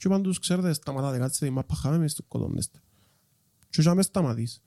και 0.01 0.07
είπαν 0.07 0.21
τους, 0.21 0.39
ξέρετε, 0.39 0.73
σταματάτε, 0.73 1.17
κάτσε 1.17 1.45
η 1.45 1.49
μάπα 1.49 1.75
χάμε, 1.75 1.95
εμείς 1.95 2.13
το 2.13 2.23
κοδόμνεστε. 2.27 2.81
Και 3.69 3.81
για 3.81 3.95
μες 3.95 4.05
σταματείς. 4.05 4.61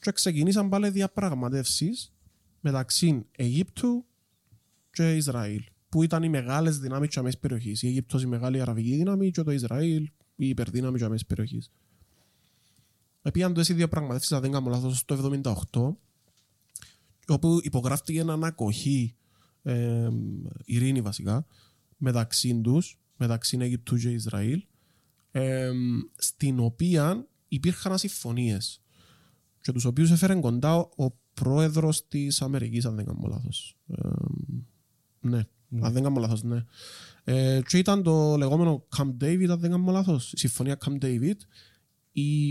Και 0.00 0.12
ξεκινήσαν 0.12 0.68
πάλι 0.68 0.90
διαπραγματεύσεις 0.90 2.12
μεταξύ 2.60 3.26
Αιγύπτου 3.36 4.04
και 4.90 5.16
Ισραήλ, 5.16 5.64
που 5.88 6.02
ήταν 6.02 6.22
οι 6.22 6.28
μεγάλες 6.28 6.78
δυνάμεις 6.78 7.08
της 7.08 7.16
αμέσης 7.16 7.38
περιοχής. 7.38 7.82
Η 7.82 7.86
Αίγυπτος 7.86 8.22
η 8.22 8.26
μεγάλη 8.26 8.60
αραβική 8.60 8.96
δύναμη 8.96 9.30
και 9.30 9.42
το 9.42 9.50
Ισραήλ 9.50 10.10
η 10.36 10.48
υπερδύναμη 10.48 10.96
της 10.96 11.06
αμέσης 11.06 11.26
περιοχής. 11.26 11.70
Επίαν 13.22 13.54
το 13.54 13.60
οι 13.68 13.72
διαπραγματεύσεις, 13.72 14.32
αν 14.32 14.40
δεν 14.40 14.52
κάνω 14.52 14.70
λάθος, 14.70 15.04
το 15.04 15.16
1978, 15.72 15.96
όπου 17.26 17.58
υπογράφτηκε 17.62 18.20
ένα 18.20 18.32
ανακοχή 18.32 19.16
ε, 19.62 20.08
ειρήνη 20.64 21.00
βασικά 21.00 21.46
μεταξύ 21.96 22.60
τους, 22.60 22.98
μεταξύ 23.16 23.58
Αιγυπτού 23.60 23.96
και 23.96 24.10
Ισραήλ, 24.10 24.64
ε, 25.30 25.70
στην 26.16 26.60
οποία 26.60 27.26
υπήρχαν 27.48 27.92
ασυμφωνίες 27.92 28.82
και 29.60 29.72
τους 29.72 29.84
οποίους 29.84 30.10
έφερε 30.10 30.34
κοντά 30.34 30.76
ο, 30.76 31.04
ο 31.04 31.10
πρόεδρος 31.34 32.08
της 32.08 32.42
Αμερικής, 32.42 32.84
αν 32.84 32.94
δεν 32.94 33.04
κάνω 33.04 33.28
λάθος. 33.28 33.76
Ε, 33.86 33.98
ναι, 35.20 35.42
αν 35.80 35.92
δεν 35.92 36.02
κάνω 36.02 36.20
λάθος, 36.20 36.42
ναι. 36.42 36.64
Ε, 37.24 37.60
και 37.66 37.78
ήταν 37.78 38.02
το 38.02 38.36
λεγόμενο 38.36 38.86
Camp 38.96 39.24
David, 39.24 39.46
αν 39.50 39.58
δεν 39.60 39.70
κάνω 39.70 39.92
λάθος, 39.92 40.32
η 40.32 40.38
συμφωνία 40.38 40.78
Camp 40.84 41.04
David. 41.04 41.36
Η, 42.12 42.48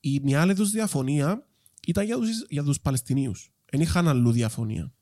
η 0.00 0.20
μια 0.22 0.40
άλλη 0.40 0.54
τους 0.54 0.70
διαφωνία 0.70 1.46
ήταν 1.86 2.04
για 2.04 2.16
τους, 2.16 2.28
για 2.48 2.62
τους 2.62 2.80
Παλαιστινίους. 2.80 3.52
Δεν 3.70 3.80
είχαν 3.80 4.08
αλλού 4.08 4.32
διαφωνία. 4.32 4.92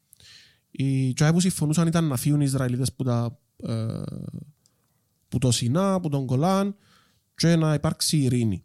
Οι 0.70 1.12
τσάι 1.12 1.32
που 1.32 1.40
συμφωνούσαν 1.40 1.86
ήταν 1.86 2.04
να 2.04 2.16
φύγουν 2.16 2.40
οι 2.40 2.44
Ισραηλίτες 2.46 2.92
που, 2.92 3.04
τα, 3.04 3.38
ε, 3.56 4.02
που 5.28 5.38
το 5.38 5.50
Σινά, 5.50 6.00
που 6.00 6.08
τον 6.08 6.26
Κολάν 6.26 6.76
και 7.40 7.56
να 7.56 7.74
υπάρξει 7.74 8.18
ειρήνη. 8.18 8.64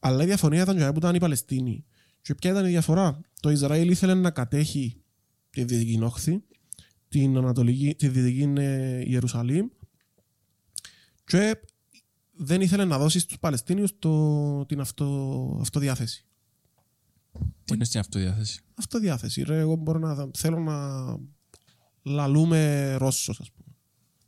Αλλά 0.00 0.22
η 0.22 0.26
διαφωνία 0.26 0.62
ήταν 0.62 0.76
τσάι 0.76 0.92
που 0.92 0.98
ήταν 0.98 1.14
οι 1.14 1.18
Παλαιστίνοι. 1.18 1.84
Και 2.22 2.34
ποια 2.34 2.50
ήταν 2.50 2.64
η 2.66 2.68
διαφορά; 2.68 3.20
Το 3.40 3.50
Ισραήλ 3.50 3.90
ήθελε 3.90 4.14
να 4.14 4.30
κατέχει 4.30 5.00
τη 5.50 5.64
Δυτική 5.64 6.00
Όχθη, 6.02 6.42
την, 7.08 7.36
Ανατολική, 7.36 7.94
τη 7.94 8.08
Δυτική 8.08 8.52
ε, 8.60 9.02
Ιερουσαλήμ 9.10 9.66
και 11.24 11.56
δεν 12.32 12.60
ήθελε 12.60 12.84
να 12.84 12.98
δώσει 12.98 13.18
στους 13.18 13.38
Παλαιστίνιους 13.38 13.90
το, 13.98 14.64
την 14.66 14.80
αυτό, 14.80 15.58
αυτοδιάθεση. 15.60 16.24
Τι 17.64 17.74
είναι 17.74 17.84
στην 17.84 18.00
αυτοδιάθεση; 18.00 18.60
Αυτοδιάθεση. 18.74 19.42
Ρε, 19.42 19.58
εγώ 19.58 19.74
μπορώ 19.76 19.98
να, 19.98 20.28
θέλω 20.36 20.58
να 20.58 20.78
λαλούμε 22.02 22.92
Ρώσος, 22.98 23.40
ας 23.40 23.50
πούμε. 23.50 23.74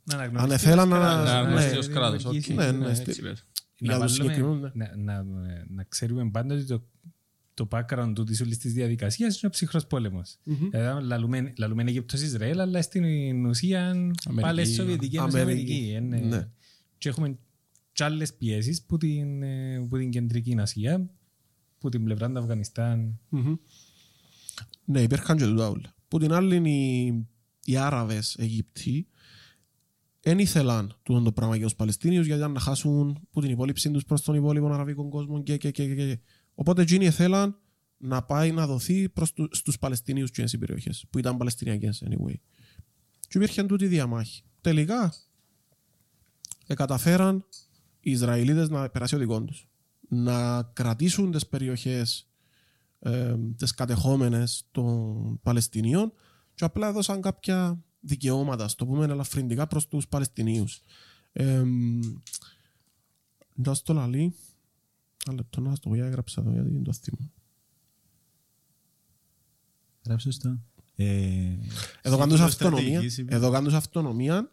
Να 0.03 0.15
αναγνωριστεί 0.15 0.53
Αν 0.53 0.59
ήθελα 0.73 0.81
ως 0.83 0.89
να- 0.89 0.97
κράτος, 0.97 1.25
ναι, 1.25 1.31
να 1.31 1.37
αναγνωστεί 1.39 1.77
ως 1.77 1.87
κράτος. 1.87 2.17
δημιουργήσει. 2.23 2.51
οκ. 2.51 2.57
Ναι, 2.57 2.71
ναι, 2.71 2.89
έτσι 2.89 3.11
στη- 3.11 3.21
λέει. 3.21 3.33
Για 3.79 3.97
να, 3.97 4.05
τους 4.05 4.17
βάλουμε- 4.17 4.35
συγκεκριμένους, 4.35 4.73
ναι. 4.73 4.91
να, 4.95 5.23
να, 5.23 5.65
να 5.69 5.83
ξέρουμε 5.83 6.29
πάντα 6.31 6.55
ότι 6.55 6.65
το, 6.65 6.83
το 7.53 7.67
background 7.71 8.11
του 8.15 8.23
της 8.23 8.41
όλης 8.41 8.57
της 8.57 8.73
διαδικασίας 8.73 9.33
είναι 9.41 9.47
ο 9.47 9.49
ψυχρός 9.49 9.87
πόλεμος. 9.87 10.37
Μμμ. 10.43 10.69
Δηλαδή, 10.69 11.03
λαλούμε, 11.05 11.53
λαλούμε 11.57 11.83
Αίγυπτος 11.83 12.21
Ισραήλ, 12.21 12.59
αλλά 12.59 12.81
στην 12.81 13.45
ουσία 13.45 14.11
πάλι 14.41 14.65
Σοβιετική 14.65 15.15
Ένωση 15.17 15.39
Αμερική. 15.39 15.73
Αμερική. 15.73 16.17
Είναι- 16.17 16.35
Ναι. 16.35 16.49
Και 16.97 17.09
έχουμε 17.09 17.37
και 17.91 18.03
άλλες 18.03 18.33
πιέσεις 18.33 18.81
που 18.83 18.97
την, 18.97 19.43
ε, 19.43 19.85
που 19.89 19.97
την 19.97 20.09
κεντρική 20.09 20.55
Ασία, 20.59 21.09
που 21.79 21.89
την 21.89 22.03
πλευρά 22.03 22.31
του 22.31 22.39
Αφγανιστάν. 22.39 23.19
Μμμ. 23.29 23.55
Ναι, 24.85 25.01
υπήρχαν 25.01 25.37
και 25.37 25.43
τούτα 25.45 25.69
όλα. 25.69 25.95
Που 26.07 26.19
την 26.19 26.31
άλλη 26.33 26.69
οι, 26.69 27.07
οι 27.71 27.77
Άραβες 27.77 28.35
Αιγύπτιοι 28.39 29.07
δεν 30.21 30.39
ήθελαν 30.39 30.97
τούτο 31.03 31.21
το 31.21 31.31
πράγμα 31.31 31.55
για 31.55 31.65
τους 31.65 31.75
Παλαιστίνιους 31.75 32.25
γιατί 32.25 32.41
ήταν 32.41 32.51
να 32.51 32.59
χάσουν 32.59 33.27
που 33.31 33.41
την 33.41 33.49
υπόλοιψή 33.49 33.91
τους 33.91 34.05
προς 34.05 34.21
τον 34.21 34.35
υπόλοιπο 34.35 34.73
αραβικό 34.73 35.09
κόσμο 35.09 35.43
και, 35.43 35.57
και, 35.57 35.71
και, 35.71 35.85
και, 35.85 35.95
και. 35.95 36.19
Οπότε 36.55 36.81
εκείνοι 36.81 37.05
ήθελαν 37.05 37.57
να 37.97 38.23
πάει 38.23 38.51
να 38.51 38.67
δοθεί 38.67 39.09
προς 39.09 39.33
του, 39.33 39.49
στους 39.51 39.77
Παλαιστίνιους 39.77 40.31
και 40.31 40.47
στις 40.47 40.59
περιοχές 40.59 41.05
που 41.09 41.19
ήταν 41.19 41.37
Παλαιστινιακές 41.37 42.03
anyway. 42.05 42.35
Και 43.19 43.37
υπήρχε 43.37 43.63
τούτη 43.63 43.87
διαμάχη. 43.87 44.43
Τελικά 44.61 45.13
ε, 46.67 46.73
καταφέραν 46.73 47.45
οι 47.99 48.11
Ισραηλίτες 48.11 48.69
να 48.69 48.89
περάσει 48.89 49.15
ο 49.15 49.17
δικός 49.17 49.43
τους. 49.45 49.67
Να 50.09 50.63
κρατήσουν 50.63 51.31
τις 51.31 51.47
περιοχές 51.47 52.29
ε, 52.99 53.35
τις 53.55 53.73
κατεχόμενες 53.73 54.67
των 54.71 55.39
Παλαιστινίων 55.41 56.13
και 56.55 56.65
απλά 56.65 56.87
έδωσαν 56.87 57.21
κάποια 57.21 57.83
δικαιώματα, 57.99 58.67
στο 58.67 58.85
πούμε 58.85 59.05
ελαφρυντικά 59.05 59.67
προς 59.67 59.87
τους 59.87 60.07
Παλαιστινίους. 60.07 60.81
Ε, 61.31 61.63
να 63.55 63.73
στο 63.73 63.93
λαλεί, 63.93 64.33
ένα 65.25 65.35
λεπτό 65.35 65.61
να 65.61 65.75
στο 65.75 65.89
πω, 65.89 65.95
έγραψα 65.95 66.41
εδώ 66.41 66.51
γιατί 66.51 66.69
είναι 66.69 66.81
το 66.83 66.93
θύμα. 66.93 67.31
Γράψες 70.05 70.37
το. 70.37 70.59
Ε, 70.95 71.57
Εδώ 72.01 72.17
κάνουν 72.17 72.37
τους 72.37 72.51
στρατηγικής 72.53 72.55
αυτονομία, 72.55 73.09
σημαίνει- 73.09 73.35
εδώ 73.35 73.51
κάνουν 73.51 73.67
τους 73.67 73.77
αυτονομία 73.77 74.51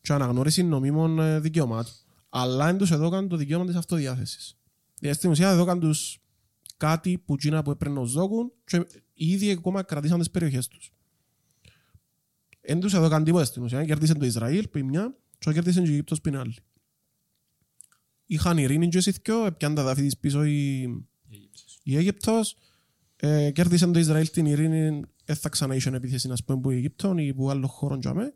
και 0.00 0.12
αναγνώρισης 0.12 0.64
νομίμων 0.64 1.18
ε, 1.18 1.40
δικαιωμάτων. 1.40 1.92
Αλλά 2.28 2.68
είναι 2.68 2.78
τους 2.78 2.90
εδώ 2.90 3.08
κάνουν 3.10 3.28
το 3.28 3.36
δικαίωμα 3.36 3.66
της 3.66 3.74
αυτοδιάθεσης. 3.74 4.56
Δηλαδή 4.98 5.18
στην 5.18 5.30
ουσία 5.30 5.48
εδώ 5.50 5.64
κάνουν 5.64 5.80
τους 5.82 6.18
κάτι 6.76 7.18
που 7.18 7.34
εκείνα 7.34 7.62
που 7.62 7.70
έπρεπε 7.70 7.94
να 7.94 8.00
τους 8.00 8.12
δώκουν 8.12 8.52
και 8.64 8.76
οι 9.14 9.30
ίδιοι 9.30 9.50
ακόμα 9.50 9.82
κρατήσαν 9.82 10.18
τις 10.18 10.30
περιοχές 10.30 10.68
τους. 10.68 10.92
Εν 12.68 12.80
τους 12.80 12.94
εδώ 12.94 13.08
κάνουν 13.08 13.24
τίποτα 13.24 13.44
στην 13.44 13.62
ουσία. 13.62 13.84
Κέρδισαν 13.84 14.18
το 14.18 14.24
Ισραήλ 14.24 14.68
που 14.68 14.78
είναι 14.78 14.88
μια 14.88 15.14
και 15.38 15.52
κέρδισαν 15.52 15.84
και 15.84 15.90
η 15.90 15.92
Αιγύπτος 15.92 16.20
που 16.20 16.28
είναι 16.28 16.38
άλλη. 16.38 16.54
Είχαν 18.26 18.58
ειρήνη 18.58 18.88
και 18.88 18.98
εσείς 18.98 19.18
δυο, 19.24 19.46
έπιαν 19.46 19.74
τα 19.74 19.82
δάφη 19.82 20.02
της 20.02 20.16
πίσω 20.18 20.44
η, 20.44 20.82
η 21.82 21.96
Αίγυπτος, 21.96 22.56
ε, 23.16 23.50
κέρδισαν 23.50 23.92
το 23.92 23.98
Ισραήλ 23.98 24.30
την 24.30 24.46
ειρήνη, 24.46 25.00
δεν 25.24 25.36
θα 25.36 25.48
ξανά 25.48 25.74
είχε 25.74 25.90
επίθεση 25.90 26.28
να 26.28 26.34
πούμε 26.46 26.60
που 26.60 26.70
η 26.70 26.74
Αιγύπτον 26.74 27.18
ή 27.18 27.34
που 27.34 27.50
άλλος 27.50 27.70
χώρο 27.70 27.98
τζαμέ, 27.98 28.34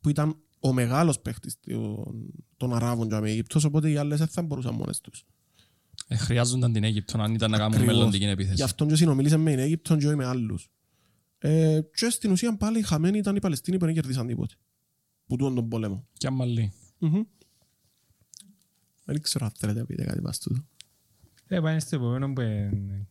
που 0.00 0.08
ήταν 0.08 0.36
ο 0.60 0.72
μεγάλος 0.72 1.20
παίχτης 1.20 1.56
των, 1.60 2.32
των 2.56 2.74
Αράβων 2.74 3.08
τζαμέ 3.08 3.28
η 3.28 3.32
Αίγυπτος, 3.32 3.64
οπότε 3.64 3.90
οι 3.90 3.96
άλλες 3.96 4.18
δεν 4.18 4.28
θα 4.28 4.42
μπορούσαν 4.42 4.74
μόνες 4.74 5.00
τους. 5.00 5.24
Ε, 6.08 6.16
χρειάζονταν 6.16 6.72
την 6.72 6.84
Αίγυπτο 6.84 7.20
αν 7.20 7.34
ήταν 7.34 7.50
να 7.50 7.58
κάνουν 7.58 7.74
Ακριβώς. 7.74 7.94
μελλοντική 7.96 8.24
Γι' 8.24 8.30
επίθεση. 8.30 8.62
αυτόν 8.62 8.88
και 8.88 8.96
συνομίλησαν 8.96 9.40
με 9.40 9.50
την 9.50 9.58
Αίγυπτον 9.58 9.98
και 9.98 10.06
όχι 10.06 10.16
με 10.16 10.24
άλλους. 10.24 10.70
Ε, 11.44 11.80
και 11.94 12.10
στην 12.10 12.30
ουσία 12.30 12.56
πάλι 12.56 12.78
οι 12.78 12.82
χαμένοι 12.82 13.18
ήταν 13.18 13.36
οι 13.36 13.40
Παλαιστίνοι 13.40 13.76
που 13.76 13.84
δεν 13.84 13.94
κερδίσαν 13.94 14.26
τίποτε. 14.26 14.54
Που 15.26 15.36
τούτον 15.36 15.54
τον 15.54 15.68
πόλεμο. 15.68 16.06
Και 16.12 16.26
αμαλή. 16.26 16.72
Μμμ. 16.98 17.20
Δεν 19.04 19.20
ξέρω 19.20 19.44
αν 19.46 19.52
θέλετε 19.56 19.78
να 19.78 19.86
πείτε 19.86 20.04
κάτι 20.04 20.20
πας 20.20 20.38
τούτο. 20.38 20.64
Ε, 21.46 21.60
πάμε 21.60 21.80
στο 21.80 21.96
επόμενο 21.96 22.32
που 22.32 22.40
είναι 22.40 23.06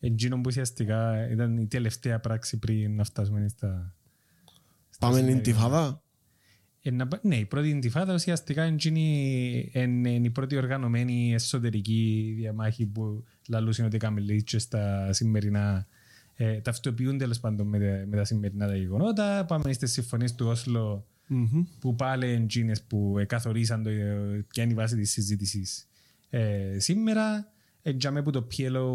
εκείνο 0.00 0.36
που 0.36 0.42
ουσιαστικά 0.46 1.30
ήταν 1.30 1.56
η 1.58 1.66
τελευταία 1.66 2.20
πράξη 2.20 2.58
πριν 2.58 2.94
να 2.96 3.04
φτάσουμε 3.04 3.48
στα... 3.48 3.94
στα 4.88 5.06
Πάμε 5.06 5.12
στην 5.18 5.26
σημερινά. 5.28 5.42
Τιφάδα. 5.42 6.02
Ε, 6.82 6.90
να 6.90 7.08
πά- 7.08 7.24
Ναι, 7.24 7.36
η 7.36 7.44
πρώτη 7.46 7.70
εντυφάδα 7.70 8.14
ουσιαστικά 8.14 8.64
είναι 8.66 8.74
εκείνη- 8.74 9.70
είναι 9.74 10.10
είναι 10.10 10.26
η 10.26 10.30
πρώτη 10.30 10.56
οργανωμένη 10.56 11.34
εσωτερική 11.34 12.32
διαμάχη 12.36 12.86
που 12.86 13.24
λαλούσαν 13.48 13.86
ότι 13.86 13.96
έκαμε 13.96 14.20
λέει 14.20 14.42
και 14.42 14.58
στα 14.58 15.12
σημερινά 15.12 15.86
ε, 16.36 16.60
ταυτοποιούν 16.60 17.18
τέλος 17.18 17.40
πάντων 17.40 17.66
με, 17.66 17.78
τα- 17.78 18.06
με 18.06 18.16
τα 18.16 18.24
σημερινά 18.24 18.66
τα 18.66 18.76
γεγονότα. 18.76 19.44
Πάμε 19.44 19.72
στις 19.72 19.92
συμφωνίες 19.92 20.34
του 20.34 20.46
Όσλο 20.46 21.06
Μμμ. 21.26 21.62
που 21.78 21.94
πάλι 21.94 22.32
είναι 22.34 22.42
εκείνες 22.44 22.82
που 22.82 23.18
ε, 23.18 23.24
καθορίσαν 23.24 23.82
το, 23.82 23.88
ε, 23.90 24.44
ποια 24.48 24.62
είναι 24.62 24.72
η 24.72 24.74
βάση 24.74 24.96
της 24.96 25.10
συζήτησης 25.10 25.88
ε, 26.30 26.76
σήμερα. 26.78 27.52
Εντιαμε 27.82 28.22
που 28.22 28.30
το 28.30 28.46
PLO 28.56 28.86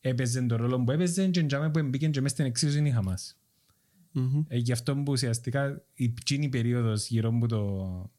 έπαιζε 0.00 0.42
τον 0.42 0.58
ρόλο 0.58 0.80
που 0.84 0.90
έπαιζε 0.90 1.28
και 1.28 1.40
εντιαμε 1.40 1.70
που 1.70 1.88
μπήκε 1.88 2.08
και 2.08 2.20
μέσα 2.20 2.34
στην 2.34 2.46
εξίσωση 2.46 2.78
είναι 2.78 2.88
η 2.88 2.92
Χαμάς. 2.92 3.36
Μμμ. 4.12 4.44
Ε, 4.48 4.56
γι' 4.56 4.72
αυτό 4.72 4.96
που 4.96 5.12
ουσιαστικά 5.12 5.82
η 5.94 6.14
εκείνη 6.18 6.48
περίοδος 6.48 7.08
γύρω 7.08 7.28
από 7.28 7.46
το 7.46 8.10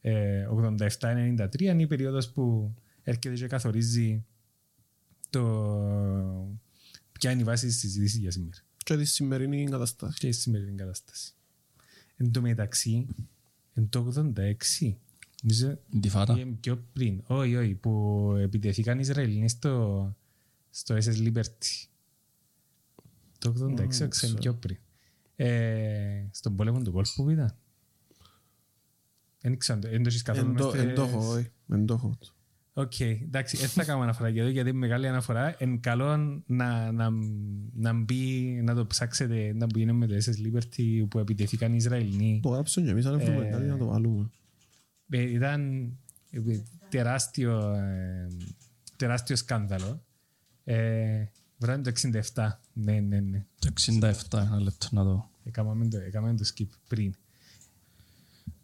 ε, 0.00 0.46
87-93 0.78 1.60
είναι 1.60 1.82
η 1.82 1.86
περίοδος 1.86 2.30
που 2.32 2.74
έρχεται 3.02 3.34
και 3.34 3.46
καθορίζει 3.46 4.24
το 5.30 5.40
ποια 7.20 7.30
είναι 7.30 7.40
η 7.40 7.44
βάση 7.44 7.66
της 7.66 7.78
συζήτησης 7.78 8.18
για 8.18 8.30
σήμερα; 8.30 8.56
Και 8.76 8.96
τη 8.96 9.04
σημερινή 9.04 9.64
καταστάση. 9.64 10.18
και 10.18 10.28
η 10.28 10.32
σημερινή 10.32 10.74
κατάσταση; 10.76 11.32
Εν 12.16 12.30
τω 12.30 12.40
μεταξύ, 12.40 13.06
εν 13.74 13.88
το 13.88 14.00
86, 14.00 14.96
νομίζω 15.42 15.78
Ντιφάτα. 15.98 16.38
ή 16.40 16.46
πιο 16.46 16.84
πριν, 16.92 17.22
όχι, 17.26 17.56
όχι, 17.56 17.74
που 17.74 18.32
επιτεθήκαν 18.40 18.96
οι 18.98 19.00
Ισραηλινοί 19.04 19.48
στο, 19.48 20.16
στο 20.70 20.94
SS 20.96 21.16
Liberty. 21.26 21.86
Το 23.38 23.54
86, 23.78 24.08
ξέρω 24.08 24.34
πιο 24.34 24.54
πριν. 24.54 24.76
Ε, 25.36 26.26
στον 26.30 26.56
πόλεμο 26.56 26.82
του 26.82 26.92
Κόλπου 26.92 27.10
που 27.24 27.30
ήταν. 27.30 27.56
Δεν 29.40 29.58
ξέρω, 29.58 29.78
δεν 29.80 30.02
το 30.02 30.08
έχεις 30.08 30.22
καθόλου 30.22 30.46
Εν 30.48 30.52
μες 30.52 30.62
το- 30.62 30.78
εν 30.78 30.94
το 30.94 31.02
έχω, 31.02 31.20
στις- 31.22 31.34
όχι. 31.34 31.50
Εν 31.68 31.86
το 31.86 31.94
έχω. 31.94 32.18
Οκ, 32.72 33.00
εντάξει, 33.00 33.56
δεν 33.56 33.68
θα 33.68 33.84
κάνω 33.84 34.02
αναφορά 34.02 34.28
για 34.28 34.42
το 34.42 34.48
γιατί 34.48 34.68
είναι 34.68 34.78
μεγάλη 34.78 35.08
αναφορά. 35.08 35.54
Εν 35.58 35.80
καλό 35.80 36.16
να, 36.46 36.92
να, 36.92 37.10
να 37.72 37.92
μπει, 37.92 38.60
να 38.62 38.74
το 38.74 38.86
ψάξετε, 38.86 39.52
να 39.54 39.66
μπει 39.66 39.92
με 39.92 40.06
το 40.06 40.14
SS 40.14 40.46
Liberty 40.46 41.06
που 41.08 41.18
επιτεθήκαν 41.18 41.72
οι 41.72 41.76
Ισραηλινοί. 41.76 42.40
Το 42.42 42.48
γράψαμε 42.48 42.86
και 42.86 42.92
εμείς, 42.92 43.06
αν 43.06 43.20
βρούμε 43.20 43.46
Ε, 43.46 43.50
κάτι 43.50 43.66
να 43.66 43.76
το 43.76 43.86
βάλουμε. 43.86 44.30
Ε, 45.08 45.20
ήταν 45.20 45.82
ε, 46.30 46.40
τεράστιο, 46.88 47.74
ε, 47.74 48.28
τεράστιο 48.96 49.36
σκάνδαλο. 49.36 50.02
Ε, 50.64 51.24
βράδυ 51.58 51.92
το 51.92 52.20
67. 52.34 52.48
Ναι, 52.72 53.00
ναι, 53.00 53.20
ναι. 53.20 53.46
Το 53.58 53.72
67, 54.30 54.38
ένα 54.38 54.60
λεπτό 54.60 54.88
να 54.90 55.04
δω. 55.04 55.30
Έκαναμε 55.44 55.88
το, 55.88 55.98
έκαναμε 55.98 56.36
το 56.36 56.50
skip 56.54 56.68
πριν. 56.88 57.14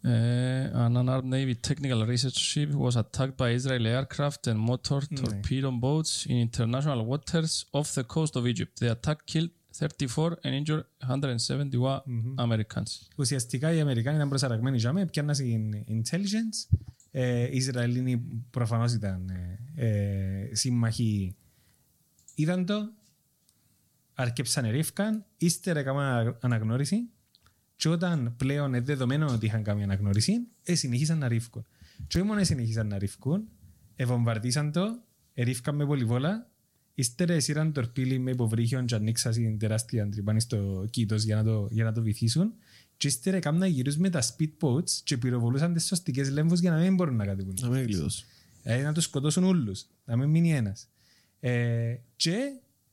Uh, 0.07 0.85
an 0.85 0.95
unarmed 0.95 1.29
Navy 1.37 1.55
technical 1.55 2.05
research 2.05 2.39
ship 2.49 2.69
was 2.85 2.95
attacked 2.95 3.35
by 3.35 3.49
Israeli 3.59 3.89
aircraft 3.89 4.47
and 4.47 4.57
motor 4.57 5.01
torpedo 5.21 5.69
boats 5.71 6.25
in 6.31 6.37
international 6.47 7.03
waters 7.05 7.65
off 7.73 7.93
the 7.93 8.05
coast 8.05 8.33
of 8.37 8.47
Egypt. 8.47 8.79
The 8.79 8.91
attack 8.95 9.25
killed 9.25 9.49
34 9.73 10.37
and 10.45 10.55
injured 10.55 10.85
171 10.99 12.35
Americans. 12.37 13.07
Ουσιαστικά 13.17 13.73
οι 13.73 13.79
Αμερικάνοι 13.79 14.15
ήταν 14.15 14.29
προσαραγμένοι 14.29 14.77
για 14.77 14.93
μένα, 14.93 15.05
πιάνναν 15.05 15.35
στην 15.35 15.85
intelligence. 15.87 16.77
Ε, 17.11 17.43
οι 17.43 17.55
Ισραηλίνοι 17.55 18.17
προφανώς 18.49 18.93
ήταν 18.93 19.29
ε, 19.75 19.87
ε, 19.87 20.55
σύμμαχοι. 20.55 21.35
Είδαν 22.35 22.65
το, 22.65 22.93
αρκέψαν 24.13 24.69
ρίφκαν, 24.69 25.25
ύστερα 25.37 25.79
έκαναν 25.79 26.37
αναγνώριση 26.41 27.09
και 27.77 27.89
όταν 27.89 28.33
πλέον 28.37 28.67
είναι 28.67 28.81
δεδομένο 28.81 29.27
ότι 29.27 29.45
είχαν 29.45 29.63
κάνει 29.63 29.83
αναγνώριση, 29.83 30.33
ε, 30.63 30.75
συνεχίσαν 30.75 31.17
να 31.17 31.27
ρίφκουν. 31.27 31.65
Και 32.07 32.17
όχι 32.17 32.27
μόνο 32.27 32.43
συνεχίσαν 32.43 32.87
να 32.87 32.97
ρίφκουν, 32.97 33.47
ευομβαρδίσαν 33.95 34.71
το, 34.71 34.99
ερίφκαν 35.33 35.75
με 35.75 35.85
πολυβόλα, 35.85 36.49
ύστερα 36.93 37.33
εσύραν 37.33 37.71
το 37.71 37.81
ρπίλι 37.81 38.19
με 38.19 38.31
υποβρύχιον 38.31 38.85
και 38.85 38.95
ανοίξαν 38.95 39.31
την 39.31 39.57
τεράστια 39.57 40.09
τρυπάνη 40.09 40.39
στο 40.39 40.87
κήτος 40.89 41.23
για 41.23 41.35
να 41.35 41.43
το, 41.43 41.67
για 41.71 41.83
να 41.83 41.91
το 41.91 42.01
βυθίσουν 42.01 42.53
και 42.97 43.07
ύστερα 43.07 43.37
έκαναν 43.37 43.69
γύρους 43.69 43.97
με 43.97 44.09
τα 44.09 44.21
speedboats 44.21 44.89
και 45.03 45.17
πυροβολούσαν 45.17 45.73
τις 45.73 45.85
σωστικές 45.85 46.29
λέμβους 46.29 46.59
για 46.59 46.71
να 46.71 46.77
μην 46.77 46.95
μπορούν 46.95 47.15
να 47.15 47.25
κατεβούν. 47.25 47.57
Να 47.61 47.69
μην 47.69 47.85
κλειδώσει. 47.85 48.25
Δηλαδή 48.61 48.83
να 48.83 48.93
τους 48.93 49.03
σκοτώσουν 49.03 49.43
όλους, 49.43 49.85
να 50.05 50.17
μην 50.17 50.29
μείνει 50.29 50.53
ένας. 50.53 50.89
Ε, 51.39 51.95
και 52.15 52.37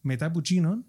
μετά 0.01 0.27
από 0.27 0.39
εκείνον, 0.39 0.85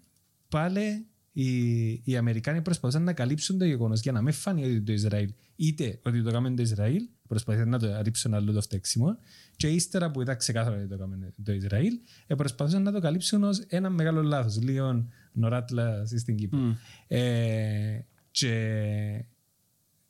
πάλι 0.48 1.06
οι, 1.36 1.88
οι 2.04 2.16
Αμερικάνοι 2.16 2.62
προσπαθούσαν 2.62 3.02
να 3.02 3.12
καλύψουν 3.12 3.58
το 3.58 3.64
γεγονός 3.64 4.00
για 4.00 4.12
να 4.12 4.22
μην 4.22 4.32
φάνει 4.32 4.64
ότι 4.64 4.82
το 4.82 4.92
Ισραήλ, 4.92 5.32
είτε 5.56 5.98
ότι 6.02 6.22
το 6.22 6.28
έκαμε 6.28 6.50
το 6.50 6.62
Ισραήλ, 6.62 7.02
προσπαθούσαν 7.28 7.68
να 7.68 7.78
το 7.78 8.00
ρίψουν 8.02 8.34
αλλού 8.34 8.52
το 8.52 8.60
φταίξιμο, 8.60 9.18
και 9.56 9.68
ύστερα 9.68 10.10
που 10.10 10.20
ήταν 10.20 10.36
ξεκάθαρο 10.36 10.76
ότι 10.76 10.86
το 10.86 10.94
έκαμε 10.94 11.32
το 11.42 11.52
Ισραήλ, 11.52 11.98
ε, 12.26 12.34
προσπαθούσαν 12.34 12.82
να 12.82 12.92
το 12.92 13.00
καλύψουν 13.00 13.44
ως 13.44 13.58
ένα 13.58 13.90
μεγάλο 13.90 14.22
λάθος, 14.22 14.62
λίγο 14.62 15.08
νοράτλα 15.32 16.06
στην 16.06 16.36
Κύπρο. 16.36 16.76
Ε, 17.06 17.98
και 18.30 19.24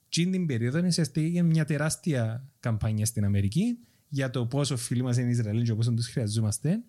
και 0.09 0.27
την 0.27 0.47
περίοδο 0.47 0.87
ουσιαστικά 0.87 1.27
έγινε 1.27 1.43
μια 1.43 1.65
τεράστια 1.65 2.49
καμπάνια 2.61 3.07
στην 3.07 3.25
Αμερική 3.25 3.79
για 4.09 4.31
το 4.31 4.47
πόσο 4.47 4.77
φίλοι 4.77 5.03
μας 5.03 5.17
είναι 5.17 5.29
οι 5.29 5.31
Ισραηλοί 5.31 5.63
και 5.63 5.75
πόσο 5.75 5.93
τους 5.93 6.07
χρειαζόμαστε. 6.07 6.81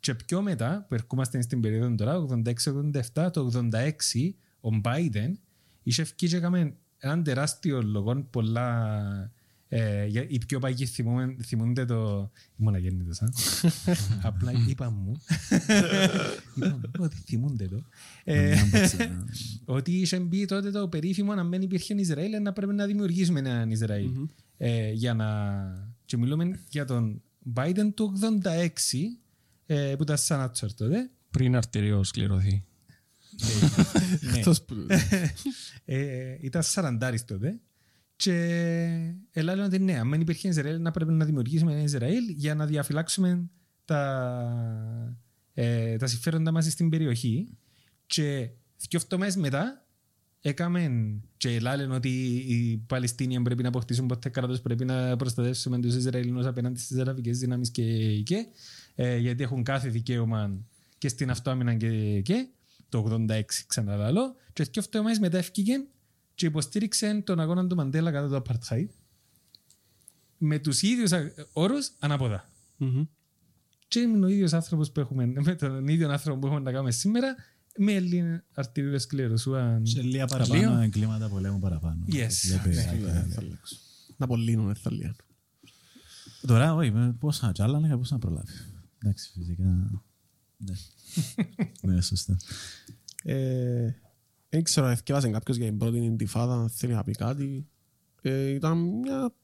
Και 0.00 0.14
πιο 0.14 0.42
μετά, 0.42 0.84
που 0.88 0.94
ερχόμαστε 0.94 1.42
στην 1.42 1.60
περίοδο 1.60 1.94
τώρα, 1.94 2.26
86-87, 3.14 3.30
το 3.32 3.50
86, 3.72 4.30
ο 4.60 4.68
Biden 4.84 5.32
είχε 5.82 6.02
ευκεί 6.02 6.28
και 6.28 6.36
έκαμε 6.36 6.74
έναν 6.98 7.22
τεράστιο 7.22 7.82
λόγο 7.82 8.22
πολλά 8.30 9.32
Ε, 9.72 10.06
για- 10.06 10.26
οι 10.28 10.38
πιο 10.46 10.58
παγιοί 10.58 10.86
θυμούμε- 10.86 11.36
θυμούνται 11.44 11.84
το... 11.84 12.30
Ήμουν 12.60 12.74
αγέννητος, 12.74 13.22
α. 13.22 13.28
Απλά 14.28 14.52
είπα 14.68 14.90
μου. 14.90 15.20
Είπα 16.56 16.68
μου 16.68 16.80
ότι 16.98 17.16
θυμούνται 17.16 17.68
το. 17.68 17.82
Ε, 18.24 18.56
ότι 19.64 19.92
είχε 19.92 20.18
μπει 20.20 20.44
τότε 20.44 20.70
το 20.70 20.88
περίφημο 20.88 21.34
να 21.34 21.42
μην 21.44 21.62
υπήρχε 21.62 21.94
Ισραήλ 21.94 22.42
να 22.42 22.52
πρέπει 22.52 22.74
να 22.74 22.86
δημιουργήσουμε 22.86 23.38
έναν 23.38 23.70
Ισραήλ. 23.70 24.10
Ε, 24.56 24.92
για 24.92 25.14
να... 25.14 25.28
Και 26.04 26.16
μιλούμε 26.16 26.60
για 26.70 26.84
τον 26.84 27.22
Biden 27.54 27.90
του 27.94 28.12
86 28.42 28.48
ε, 28.48 28.68
που 29.96 30.02
ήταν 30.02 30.16
σαν 30.18 30.40
ατσόρ 30.40 30.72
τότε. 30.74 31.10
Πριν 31.30 31.56
αρτηριό 31.56 32.04
σκληρωθεί. 32.04 32.64
Ναι. 34.20 34.38
Αυτός 34.38 34.62
που- 34.62 34.86
ε, 35.84 36.36
ήταν 36.40 36.62
σαραντάρις 36.62 37.24
τότε 37.24 37.60
και 38.16 38.32
έλεγαν 39.30 39.64
ότι 39.64 39.78
ναι, 39.78 39.98
αν 39.98 40.10
δεν 40.10 40.20
υπήρχε 40.20 40.48
Ισραήλ 40.48 40.80
να 40.80 40.90
πρέπει 40.90 41.12
να 41.12 41.24
δημιουργήσουμε 41.24 41.72
ένα 41.72 41.82
Ισραήλ 41.82 42.28
για 42.28 42.54
να 42.54 42.66
διαφυλάξουμε 42.66 43.50
τα, 43.84 45.16
ε, 45.54 45.96
τα 45.96 46.06
συμφέροντα 46.06 46.52
μας 46.52 46.64
στην 46.64 46.88
περιοχή 46.88 47.48
και 48.06 48.50
δύο 48.76 49.00
εβδομάδες 49.02 49.36
μετά 49.36 49.86
έκαμε 50.40 51.12
και 51.36 51.60
λένε 51.60 51.94
ότι 51.94 52.08
οι 52.48 52.76
Παλαιστίνοι 52.86 53.42
πρέπει 53.42 53.62
να 53.62 53.68
αποκτήσουν 53.68 54.06
ποτέ 54.06 54.28
κράτος 54.28 54.60
πρέπει 54.60 54.84
να 54.84 55.16
προστατεύσουμε 55.16 55.80
τους 55.80 55.94
Ισραηλινούς 55.94 56.46
απέναντι 56.46 56.80
στις 56.80 56.98
αραβικές 56.98 57.38
δυνάμεις 57.38 57.70
και, 57.70 58.16
και 58.20 58.46
ε, 59.02 59.16
γιατί 59.16 59.42
έχουν 59.42 59.62
κάθε 59.62 59.88
δικαίωμα 59.88 60.50
και 60.98 61.08
στην 61.08 61.30
αυτοάμυνα 61.30 61.74
και, 61.74 62.20
και 62.20 62.48
το 62.88 63.26
86 63.30 63.40
ξαναλάλω 63.66 64.34
και 64.52 64.62
δύο 64.62 64.82
εβδομάδες 64.86 65.18
μετά 65.18 65.38
έφυγε 65.38 65.74
και 66.34 66.46
υποστήριξε 66.46 67.20
τον 67.24 67.40
αγώνα 67.40 67.66
του 67.66 67.76
Μαντέλα 67.76 68.10
κατά 68.10 68.28
το 68.28 68.42
Apartheid 68.48 68.86
με 70.38 70.58
τους 70.58 70.82
ίδιους 70.82 71.12
α- 71.12 71.32
όρους 71.52 71.90
ανάποδα. 71.98 72.48
Μμμ. 72.76 73.04
Και 73.88 74.00
είναι 74.00 74.26
ο 74.26 74.28
ίδιος 74.28 74.52
άνθρωπος 74.52 74.90
που 74.92 75.00
έχουμε, 75.00 75.26
με 75.26 75.54
τον 75.54 75.88
ίδιο 75.88 76.10
άνθρωπο 76.10 76.38
που 76.40 76.46
έχουμε 76.46 76.60
να 76.62 76.70
κάνουμε 76.72 76.90
σήμερα 76.90 77.34
με 77.76 77.92
Έλλην 77.92 78.42
αρτηρίου 78.54 79.00
σκληροσούαν. 79.00 79.86
Σε 79.86 80.02
λίγα 80.02 80.10
Λίγο. 80.12 80.26
παραπάνω 80.26 80.80
εγκλήματα 80.80 81.28
πολέμου 81.28 81.58
παραπάνω. 81.58 82.04
Yes. 82.08 82.28
Βλέπει, 82.46 82.68
Ναι. 82.68 82.90
άκου, 82.92 83.04
Ε, 83.06 83.26
θα 83.34 83.40
αλλάξω. 83.40 83.76
Να 84.16 84.24
απολύνουν, 84.24 84.74
θα 84.74 84.92
λύνουν. 84.92 85.16
Τώρα, 86.46 86.74
όχι, 86.74 86.90
με 86.90 87.16
πόσα 87.20 87.52
τζάλα, 87.52 87.96
πώς 87.96 88.10
να 88.10 88.18
προλάβει. 88.18 88.52
Εντάξει, 89.02 89.30
φυσικά. 89.34 90.02
Ναι. 90.56 90.74
Ναι, 91.94 92.00
σωστά. 92.00 92.36
Ε, 93.22 93.94
Δεν 94.48 94.62
ξέρω, 94.62 94.86
εθιέβασε 94.86 95.28
κάποιος 95.30 95.56
για 95.56 95.66
την 95.66 95.78
πρώτη 95.78 95.98
Ιντιφάδα, 95.98 96.54
αν 96.54 96.68
θέλει 96.70 96.92
να 96.92 97.04
πει 97.04 97.12
κάτι. 97.12 97.68
Ε, 98.22 98.48
Ήταν 98.48 98.78
μια 98.78 99.34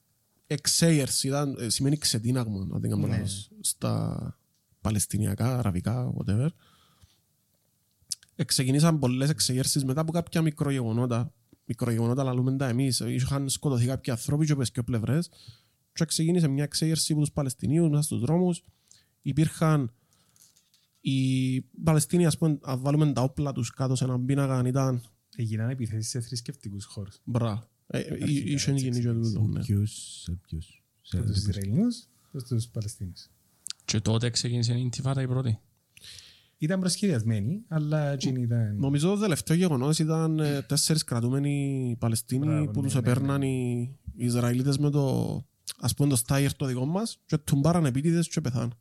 εξέγερση, 0.46 1.26
ήταν, 1.26 1.56
ε, 1.60 1.68
σημαίνει 1.68 1.96
ξετίναγμα, 1.96 2.60
αν 2.74 2.80
δεν 2.80 2.90
κάνω 2.90 3.06
Ναι. 3.06 3.12
λάθος, 3.16 3.50
στα 3.60 4.38
παλαιστινιακά, 4.80 5.58
αραβικά, 5.58 6.12
whatever. 6.16 6.48
Ξεκινήσαν 8.46 8.98
πολλές 8.98 9.30
εξεγέρσεις 9.30 9.84
μετά 9.84 10.00
από 10.00 10.12
κάποια 10.12 10.42
μικρογεγονότα. 10.42 11.32
Μικρογεγονότα 11.64 12.22
λαλούμε 12.22 12.56
τα 12.56 12.68
εμείς. 12.68 13.00
Είχαν 13.00 13.48
σκοτωθεί 13.48 13.86
κάποιοι 13.86 14.12
άνθρωποι 14.12 14.46
και 14.46 14.52
από 14.52 14.60
τις 14.60 14.70
δύο 14.70 14.82
πλευρές. 14.84 15.30
Και 15.92 16.04
ξεκίνησε 16.04 16.48
μια 16.48 16.64
εξέγερση 16.64 17.12
από 17.12 17.20
τους 17.20 17.32
Παλαιστινίους 17.32 17.88
μέσα 17.88 18.02
στους 18.02 18.20
δρόμους. 18.20 18.62
Υπήρχαν 19.28 19.92
οι 21.00 21.60
Παλαιστίνοι, 21.60 22.26
ας 22.26 22.38
πούμε, 22.38 22.58
αν 22.62 22.80
βάλουμε 22.80 23.12
τα 23.12 23.22
όπλα 23.22 23.52
τους 23.52 23.70
κάτω 23.70 23.94
σε 23.94 24.04
έναν 24.04 24.24
πίνακα, 24.24 24.58
αν 24.58 24.66
ήταν 24.66 25.02
Έγιναν 25.36 25.70
επιθέσεις 25.70 26.10
σε 26.10 26.20
θρησκευτικούς 26.20 26.84
χώρους. 26.84 27.18
μπρά. 27.24 27.68
Ε, 27.86 27.98
ε, 27.98 28.12
Αρχικά, 28.12 28.26
Είχε 28.30 28.70
έτσι 28.70 28.72
γίνει 28.84 29.00
και 29.00 29.12
τούτο, 29.12 29.40
ναι. 29.42 29.60
Ποιους, 29.60 30.20
σε 30.22 30.38
ποιους. 30.48 30.82
Σε- 31.02 31.18
Από 31.18 31.26
τους 31.26 31.36
Ισραηλινούς 31.36 32.04
προς 32.30 32.44
τους 32.44 32.66
Παλαιστίνους. 32.68 33.28
Και 33.84 34.00
τότε 34.00 34.30
ξεκίνησε 34.30 34.74
η 34.74 34.80
Ιντιφάδα 34.80 35.22
η 35.22 35.26
πρώτη. 35.26 35.58
Ήταν 36.58 36.80
προσχεδιασμένοι, 36.80 37.62
αλλά 37.68 38.08
εκείνοι 38.12 38.40
ήταν... 38.42 38.76
Νομίζω 38.78 39.08
το 39.14 39.20
τελευταίο 39.20 39.56
γεγονός 39.56 39.98
ήταν 39.98 40.38
ε, 40.38 40.62
τέσσερις 40.62 41.04
κρατούμενοι 41.04 41.96
Παλαιστίνοι 41.98 42.46
Μπράβο, 42.46 42.70
που 42.70 42.80
ναι, 42.80 42.84
τους 42.84 42.94
ναι, 42.94 42.98
επέρναν 43.00 43.42
οι 43.42 43.96
Ισραηλίτες 44.16 44.78
με 44.78 44.90
το 44.90 45.44
ας 45.80 45.94
πούμε 45.94 46.08
το 46.08 46.16
στάιερ 46.16 46.54
το 46.54 46.66
δικό 46.66 46.84
μας 46.86 47.18
και 47.26 47.38
τουμπάραν 47.38 47.84
επίτηδες 47.84 48.28
και 48.28 48.40
πεθάν. 48.40 48.74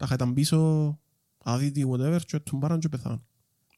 Τα 0.00 0.08
είχαν 0.12 0.32
πίσω 0.34 0.98
άδειτοι 1.38 1.86
whatever 1.90 2.18
και 2.26 2.38
τουμπάραν 2.38 2.78
και 2.80 2.88
πεθάν. 2.88 3.22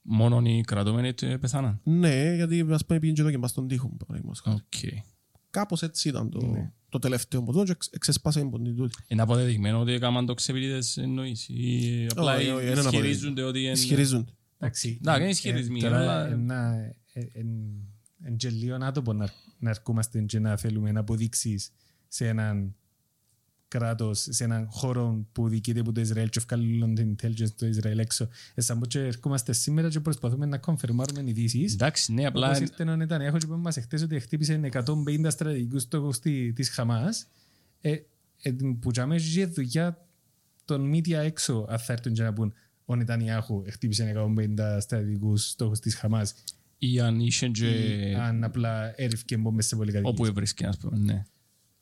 Μόνον 0.03 0.45
οι 0.45 0.61
κρατούμενοι 0.67 1.15
τε- 1.15 1.39
πεθάναν. 1.39 1.81
Ναι, 1.85 2.35
γιατί 2.35 2.67
ας 2.71 2.87
πούμε 2.87 2.99
πήγαινε 2.99 3.13
και 3.17 3.21
εδώ 3.21 3.31
και 3.31 3.39
μπας 3.39 3.51
στον 3.51 3.69
τοίχο. 3.69 3.97
παραδείγματος 4.07 4.41
χάρη. 4.41 4.57
Οκ. 4.57 5.03
Κάπως 5.51 5.83
έτσι 5.83 6.09
ήταν 6.09 6.31
το, 6.31 6.47
Ναι. 6.47 6.73
το 6.89 6.99
τελευταίο 6.99 7.43
ποτό 7.43 7.65
και 7.65 7.71
εξ- 7.71 7.93
εξεσπάσε 7.95 8.41
η 8.41 8.45
ποντή 8.45 8.73
τούτη. 8.75 8.95
Είναι 9.09 9.23
αποδεδειγμένο 9.23 9.81
ότι 9.81 9.93
έκαναν 9.93 10.27
το 10.27 10.35
ξεπιτητές 10.35 10.97
εννοείς 10.97 11.49
ή 11.49 12.07
απλά 12.11 12.35
Όχι, 12.37 12.49
όχι, 12.49 12.67
είναι 12.71 12.81
ισχυρίζονται 12.81 13.43
ότι 13.43 13.61
είναι... 13.61 13.71
Ισχυρίζονται. 13.71 14.33
Εντάξει, 14.59 14.99
Να, 15.03 15.17
είναι 15.17 15.25
ε, 15.25 15.29
ισχυρισμοί, 15.29 15.81
τώρα, 15.81 15.99
αλλά- 15.99 16.27
ε, 16.27 16.35
να- 16.37 16.75
ε, 17.13 17.29
εν- 17.33 17.89
εν 18.23 18.37
και 18.37 18.51
λίγο 18.51 18.75
άτομο 18.81 19.13
να, 19.13 19.29
να 19.59 19.71
ερχόμαστε 19.71 20.21
και 20.21 20.39
να 20.39 20.57
θέλουμε 20.57 20.93
να 20.93 21.01
αποδείξεις 21.01 21.73
σε 22.09 22.29
έναν 22.29 22.75
κράτος, 23.79 24.27
σε 24.31 24.45
έναν 24.45 24.67
χώρο 24.71 25.27
που 25.33 25.49
διοικείται 25.49 25.81
από 25.81 25.93
το 25.93 26.01
Ισραήλ 26.01 26.29
και 26.29 26.41
βγάλουν 26.49 26.95
την 26.95 27.17
intelligence 27.17 27.51
του 27.57 27.67
Ισραήλ 27.67 27.99
έξω. 27.99 28.29
Ε, 28.55 28.61
σαν 28.61 28.79
πω 28.79 28.87
και 28.87 28.99
ερχόμαστε 28.99 29.53
σήμερα 29.53 29.89
και 29.89 30.01
προσπαθούμε 30.01 30.47
να 30.47 30.59
κονφερμάρουμε 30.59 31.23
ειδήσεις. 31.31 31.73
Εντάξει, 31.73 32.13
ναι, 32.13 32.27
Απλά... 32.27 32.47
απλά 32.47 32.57
Όπως 32.59 32.69
ήρθε 32.79 32.91
ο 32.93 32.97
Νετανιάχου 32.97 33.37
και 33.39 33.47
είπε 33.47 33.57
μας 33.57 33.77
εχθές 33.77 34.03
ότι 34.03 34.21
χτύπησε 34.21 34.61
150 34.73 35.27
στρατηγικούς 35.29 35.83
στόχους 35.83 36.19
τη- 36.19 36.53
της 36.53 36.69
Χαμάς 36.71 37.27
ε, 37.81 37.97
ε, 38.43 38.51
που 38.81 38.91
τζάμε 38.91 39.15
είχε 39.15 39.47
δουλειά 39.47 40.07
των 40.65 40.91
media 40.95 41.13
έξω 41.13 41.67
αν 41.69 41.79
θα 41.79 41.93
έρθουν 41.93 42.13
και 42.13 42.23
να 42.23 42.33
πούν 42.33 42.53
ο 42.85 42.97
Νετανιάχου 42.97 43.63
χτύπησε 43.71 44.13
150 44.17 44.77
στρατηγικούς 44.81 45.49
στόχους 45.49 45.79
της 45.79 45.95
Χαμάς 45.95 46.35
ή 46.79 47.01
αν 47.01 47.21
είσαι 47.21 47.49
και 47.49 47.67
ή 48.11 48.15
αν 48.15 48.45
απλά 48.45 49.01
έριφκε 49.01 49.37
μπόμπες 49.37 49.67
σε 49.67 49.77
πολυκατοικίες. 49.77 50.15
όπου 50.15 50.27
έβρισκε, 50.27 50.67
ας 50.67 50.77
πούμε, 50.79 50.99
ναι. 50.99 51.25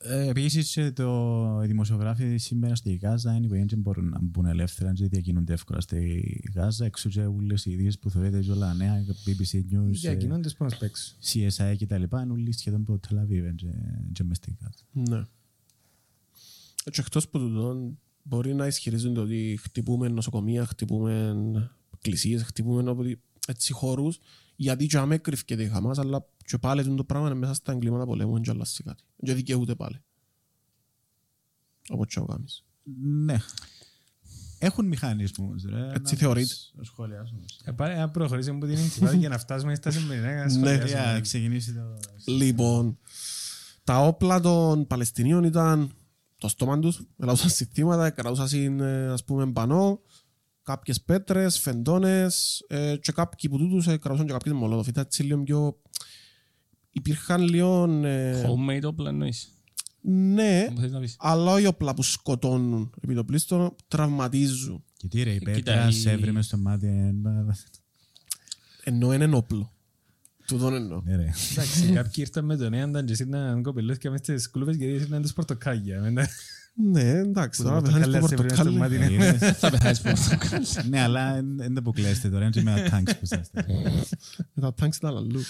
Ε, 0.03 0.29
Επίσης, 0.29 0.77
ε, 0.77 0.91
το, 0.93 1.61
οι 1.65 1.67
δημοσιογράφοι 1.67 2.37
σήμερα 2.37 2.75
στη 2.75 2.95
Γάζα 2.95 3.35
είναι 3.35 3.47
που 3.47 3.55
δεν 3.55 3.79
μπορούν 3.79 4.09
να 4.09 4.19
μπουν 4.23 4.47
ελεύθερα 4.47 4.93
και 4.93 5.07
διακινούνται 5.09 5.53
εύκολα 5.53 5.81
στη 5.81 6.43
Γάζα. 6.55 6.85
Έξω 6.85 7.09
και 7.09 7.25
όλες 7.25 7.65
οι 7.67 7.71
ειδήσεις 7.71 7.99
που 7.99 8.11
θεωρείτε 8.11 8.41
και 8.41 8.51
όλα 8.51 8.75
νέα, 8.75 9.05
BBC 9.27 9.55
News, 9.57 9.87
ε, 9.87 9.91
Διακινώντες 9.91 10.55
πάνω 10.55 10.71
απ' 10.75 10.83
έξω. 10.83 11.15
CSI 11.25 11.75
και 11.77 11.87
τα 11.87 11.99
λοιπά, 11.99 12.23
είναι 12.23 12.33
όλοι 12.33 12.53
σχεδόν 12.53 12.81
από 12.81 12.93
το 12.93 13.09
Τελαβίβ 13.09 13.55
και, 13.55 13.67
και 14.13 14.25
μες 14.25 14.37
στη 14.37 14.57
Γάζα. 14.61 15.17
Ναι. 15.17 15.25
Και 16.91 17.01
εκτός 17.01 17.29
που 17.29 17.39
τούτο, 17.39 17.93
μπορεί 18.23 18.55
να 18.55 18.67
ισχυρίζονται 18.67 19.21
ότι 19.21 19.59
χτυπούμε 19.63 20.09
νοσοκομεία, 20.09 20.67
χτυπούμε 20.67 21.37
εκκλησίες, 21.95 22.43
χτυπούμε 22.43 22.91
όποτε- 22.91 23.19
έτσι 23.49 23.73
χώρους, 23.73 24.19
γιατί 24.63 24.87
και 24.87 24.99
αμέ 24.99 25.19
κρυφκέται 25.19 25.63
η 25.63 25.69
Χαμάς, 25.69 25.99
αλλά 25.99 26.25
και 26.45 26.59
πάλι 26.59 26.83
τούτο 26.83 26.95
το 26.95 27.05
πράγμα 27.05 27.27
είναι 27.29 27.39
μέσα 27.39 27.55
στα 27.55 27.73
εγκλήματα 27.73 28.05
πολέμου, 28.05 28.33
δεν 28.33 28.43
και 28.43 28.51
αλλάζει 28.51 28.83
κάτι. 28.83 29.03
Και 29.25 29.35
δικαιούται 29.35 29.75
πάλι. 29.75 30.03
Όπως 31.89 32.07
και 32.07 32.21
ο 32.21 32.23
Γάμις. 32.23 32.65
Ναι. 33.03 33.37
Έχουν 34.59 34.87
μηχανισμούς, 34.87 35.65
ρε. 35.65 35.87
Έτσι 35.93 36.15
να 36.15 36.21
θεωρείται. 36.21 36.47
τους- 36.47 36.71
να 36.75 36.85
σχολιάσουμε. 36.85 37.41
Ε, 37.65 37.71
Πάρε 37.73 37.97
να 37.97 38.11
προχωρήσουμε 38.11 38.57
από 38.57 38.67
την 38.67 38.75
Ιντιφάδα 38.85 39.13
για 39.15 39.29
να 39.29 39.39
φτάσουμε 39.39 39.75
στα 39.75 39.91
σημερινά 39.91 40.43
να 40.43 40.49
σχολιάσουμε. 40.49 40.87
Για 40.89 41.13
να 41.13 41.21
ξεκινήσει 41.21 41.73
το... 41.73 41.81
Λοιπόν, 42.25 42.99
τα 43.85 43.99
όπλα 44.07 44.41
των 44.41 44.87
Παλαιστινίων 44.87 45.45
ήταν 45.45 45.93
το 46.39 46.49
στόμα 46.49 46.79
τους, 46.79 47.03
ελάουσαν 47.19 47.51
συστήματα, 47.51 48.11
κρατούσαν 48.11 48.81
ε, 48.81 49.07
ας 49.09 49.25
πούμε 49.25 49.53
πανό, 49.53 50.01
κάποιες 50.63 51.01
πέτρες, 51.01 51.59
φεντόνες 51.59 52.65
ε, 52.69 52.97
και 52.97 53.13
κάποιοι 53.13 53.51
που 53.51 53.59
τούτους 53.59 53.87
ε, 53.87 53.97
κρατούσαν 53.97 54.27
και 54.27 54.33
κάποιες 54.33 54.55
μολότοφ. 54.55 54.87
Ήταν 54.87 55.05
έτσι 55.07 55.23
λίγο 55.23 55.43
πιο... 55.43 55.81
Υπήρχαν 56.93 57.43
λίγο... 57.43 57.85
ε, 58.05 58.45
Homemade 58.47 58.83
όπλα 58.85 59.09
εννοείς; 59.09 59.53
ναι, 60.01 60.67
Μου 60.71 60.77
θέλεις 60.79 60.93
να 60.93 61.01
πεις. 61.01 61.17
αλλά 61.19 61.53
όχι 61.53 61.67
όπλα 61.67 61.95
που 61.95 62.03
σκοτώνουν 62.03 62.91
επί 63.01 63.15
το 63.15 63.25
πλήστο, 63.25 63.77
τραυματίζουν. 63.89 64.85
Και 64.97 65.09
τι 65.09 65.23
ρε, 65.23 65.31
η 65.33 65.39
Κοίτα, 65.39 65.51
πέτρα 65.53 65.89
η- 65.89 65.93
σε 65.93 66.11
έβρι 66.11 66.33
μες 66.33 66.47
στο 66.47 66.57
μάτι. 66.57 66.87
ε, 66.87 67.13
μα- 67.13 67.57
Ενώ 68.85 69.13
είναι 69.13 69.35
όπλο. 69.37 69.73
Τούτον 70.47 70.75
εννοώ. 70.75 71.01
Ναι, 71.05 71.17
ρε. 71.17 71.31
Εντάξει, 71.53 71.87
κάποιοι 71.93 72.13
ήρθαν 72.17 72.45
με 72.45 72.57
τον 72.57 72.73
έναν 72.73 73.07
και 73.07 73.13
ήρθαν 73.19 73.63
κοπελούθηκια 73.63 74.11
μες 74.11 74.21
στις 74.21 74.51
κλούβες 74.51 74.77
γιατί 74.77 74.93
ήρθαν 74.93 75.23
τους 75.23 75.33
πορτοκάλια. 75.33 76.13
Μετά- 76.83 77.03
Ναι, 77.03 77.19
εντάξει, 77.19 77.63
Που 77.63 77.69
τώρα 77.69 77.83
το 77.83 77.91
πεθάνεις 77.91 78.07
το 78.15 78.19
πορτοκάλι 78.19 78.29
σε 78.29 78.37
βρει 78.37 78.55
στο 78.55 78.65
πορτοκάλι. 78.65 79.19
μάτι. 79.19 79.47
Ε, 79.47 79.53
Θα 79.63 79.71
πεθάνεις 79.71 80.01
πορτοκάλι. 80.01 80.67
Ναι, 80.89 81.01
αλλά 81.01 81.43
δεν 81.57 81.75
το 81.75 81.81
αποκλείεστε 81.81 82.29
τώρα, 82.29 82.43
είναι 82.43 82.51
και 82.53 82.63
με 82.63 82.89
τα 82.91 82.99
tanks 83.01 83.13
που 83.21 83.27
σας 83.27 83.51
Με 84.55 84.63
τα 84.63 84.75
τάγκς 84.75 84.97
ήταν 84.97 85.17
αλλού. 85.17 85.41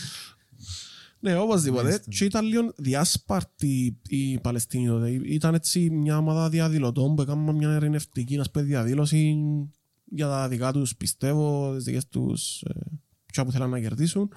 Ναι, 1.23 1.37
οπωσδήποτε. 1.37 2.03
Και 2.09 2.25
ήταν 2.25 2.47
λίγο 2.47 2.73
διάσπαρτη 2.77 3.97
η 4.09 4.39
Παλαιστίνη 4.39 4.87
τότε. 4.87 5.11
Ήταν 5.11 5.55
έτσι 5.55 5.91
μια 5.91 6.19
ομάδα 6.19 6.49
διαδηλωτών 6.49 7.15
που 7.15 7.23
έκαναν 7.23 7.57
μια 7.57 7.75
ειρηνευτική 7.75 8.37
να 8.37 8.45
πούμε, 8.53 8.65
διαδήλωση 8.65 9.37
για 10.05 10.27
τα 10.27 10.49
δικά 10.49 10.73
τους 10.73 10.97
πιστεύω, 10.97 11.75
τις 11.75 11.85
δικές 11.85 12.09
τους 12.09 12.63
ε, 12.63 12.71
ποια 13.27 13.45
που 13.45 13.51
θέλαν 13.53 13.71
να 13.71 13.81
κερδίσουν. 13.81 14.33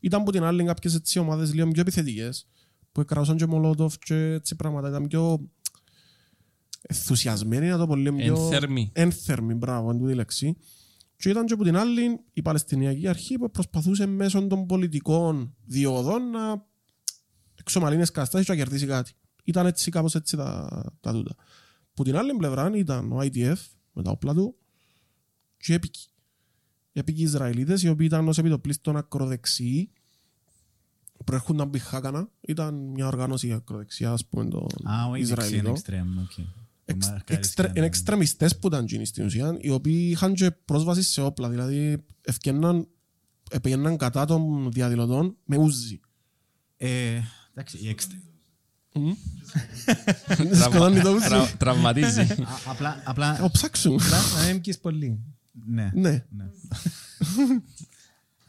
Ήταν 0.00 0.20
από 0.20 0.32
την 0.32 0.42
άλλη 0.42 0.64
κάποιες 0.64 0.94
έτσι 0.94 1.18
ομάδες 1.18 1.54
λίγο 1.54 1.68
πιο 1.68 1.80
επιθετικές 1.80 2.46
που 2.92 3.04
κραούσαν 3.04 3.36
και 3.36 3.46
Μολότοφ 3.46 3.98
και 3.98 4.14
έτσι 4.14 4.56
πράγματα. 4.56 4.88
Ήταν 4.88 5.06
πιο 5.06 5.48
ενθουσιασμένοι, 6.82 7.66
να 7.68 7.78
το 7.78 7.86
πω 7.86 7.96
λίγο 7.96 8.16
πιο... 8.16 8.34
Ενθέρμοι. 8.36 8.90
Ένθερμοι, 8.92 9.54
μπράβο, 9.54 9.90
είναι 9.90 9.98
τούτη 10.00 10.12
η 10.12 10.14
λέξη. 10.14 10.56
Και 11.16 11.28
ήταν 11.28 11.46
και 11.46 11.52
από 11.52 11.64
την 11.64 11.76
άλλη 11.76 12.20
η 12.32 12.42
Παλαιστινιακή 12.42 13.08
Αρχή 13.08 13.38
που 13.38 13.50
προσπαθούσε 13.50 14.06
μέσω 14.06 14.46
των 14.46 14.66
πολιτικών 14.66 15.54
διόδων 15.64 16.30
να 16.30 16.66
εξομαλύνει 17.54 18.04
καταστάσεις 18.04 18.46
και 18.46 18.52
να 18.52 18.58
κερδίσει 18.58 18.86
κάτι. 18.86 19.12
Ήταν 19.44 19.66
έτσι 19.66 19.90
κάπως 19.90 20.14
έτσι 20.14 20.36
τα, 20.36 20.68
τα 21.00 21.12
τούτα. 21.12 21.34
Που 21.94 22.02
την 22.04 22.16
άλλη 22.16 22.34
πλευρά 22.34 22.70
ήταν 22.76 23.12
ο 23.12 23.18
IDF 23.20 23.56
με 23.92 24.02
τα 24.02 24.10
όπλα 24.10 24.34
του 24.34 24.56
και 25.56 25.72
οι 25.72 25.74
έπικοι. 25.74 26.06
Οι 26.92 26.98
έπικοι 26.98 27.22
Ισραηλίτες 27.22 27.82
οι 27.82 27.88
οποίοι 27.88 28.06
ήταν 28.10 28.28
ως 28.28 28.38
επιτοπλίστων 28.38 28.96
ακροδεξιοί 28.96 29.90
προέρχονταν 31.24 31.60
από 31.66 31.72
τη 31.72 31.78
Χάκανα. 31.78 32.28
Ήταν 32.40 32.74
μια 32.74 33.06
οργάνωση 33.06 33.52
ακροδεξιάς, 33.52 34.12
ας 34.12 34.26
πούμε, 34.26 34.48
των 34.48 34.66
Α, 34.90 35.06
όχι 35.10 35.24
δεξί, 35.24 35.24
είναι 35.24 35.30
Ισραηλιτών. 35.46 35.70
εξτρέμ, 35.72 36.18
οκ. 36.18 36.38
Εξ- 36.38 36.38
Το 36.38 36.38
μαρκάρεις 36.38 36.46
εξτρε- 36.46 36.54
και 36.54 36.61
Είναι 36.94 37.72
να- 37.78 37.84
εξτρεμιστές 37.84 38.58
που 38.58 38.66
ήταν 38.66 38.82
εκείνοι 38.84 39.04
στην 39.06 39.24
ουσία, 39.24 39.56
οι 39.60 39.70
οποίοι 39.70 40.08
είχαν 40.12 40.34
και 40.34 40.50
πρόσβαση 40.50 41.02
σε 41.02 41.20
όπλα. 41.20 41.48
Δηλαδή, 41.48 42.04
ευκαιναν, 42.24 42.88
επήγαιναν 43.50 43.96
κατά 43.96 44.24
των 44.24 44.70
διαδηλωτών 44.72 45.36
με 45.44 45.56
ούζι. 45.56 46.00
Ε, 46.76 47.20
Εντάξει, 47.54 47.78
η 47.82 47.88
εξτρέμ. 47.88 48.20
Σκοτώνει 50.60 51.00
το 51.00 51.10
ούζι. 51.12 51.26
Τρα- 51.26 51.56
Τραυματίζει. 51.58 52.20
Α, 52.20 52.36
Απλά, 52.66 53.02
απλά, 53.04 53.34
Θα 53.34 53.50
ψάξουν. 53.50 54.00
Να 54.40 54.46
έμπιες 54.48 54.78
πολύ. 54.78 55.20
ναι. 55.66 55.90
Ναι. 55.94 56.24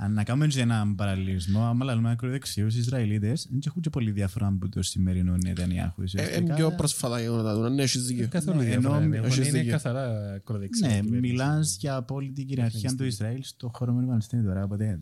Ναι. 0.04 0.10
Αν 0.10 0.14
να 0.14 0.24
κάνουμε 0.24 0.48
και 0.48 0.62
έναν 0.62 0.96
παραλληλισμό, 0.96 1.66
άμα 1.66 1.86
λέμε 1.86 2.12
ακροδεξιούς 2.12 2.76
Ισραηλίτες, 2.76 3.48
δεν 3.50 3.60
έχουν 3.66 3.82
και 3.82 3.90
πολύ 3.90 4.12
διαφορά 4.12 4.48
από 4.48 4.70
το 4.70 4.82
σημερινό 4.82 5.36
Νετανιάχου. 5.38 6.02
Ε, 6.02 6.04
ουσιαστικά. 6.04 6.38
Είναι 6.40 6.56
πιο 6.56 6.72
πρόσφατα 6.72 7.22
γεγονότα 7.22 7.54
του. 7.70 7.74
Ναι, 7.76 7.84
έχεις 7.84 8.06
δίκιο. 8.06 8.28
Καθόλου 8.28 8.58
Ναι, 8.58 8.64
διαφορά. 8.64 8.96
ενώ- 8.98 9.06
είναι. 9.06 9.18
έχεις 9.28 9.38
Είναι 9.48 9.50
δίκιο. 9.58 9.72
καθαρά 9.72 10.34
ακροδεξιά. 10.34 10.88
Ναι, 10.88 10.94
κυβέρνηση. 10.94 11.20
μιλάς 11.32 11.78
για 11.80 11.96
απόλυτη 11.96 12.44
κυριαρχία 12.46 12.96
του 12.96 13.04
Ισραήλ 13.04 13.44
στο 13.44 13.72
χώρο 13.74 13.94
με 13.94 14.00
την 14.00 14.08
Παλαιστίνη 14.08 14.44
τώρα, 14.44 14.64
οπότε 14.64 14.86
ε, 14.86 15.00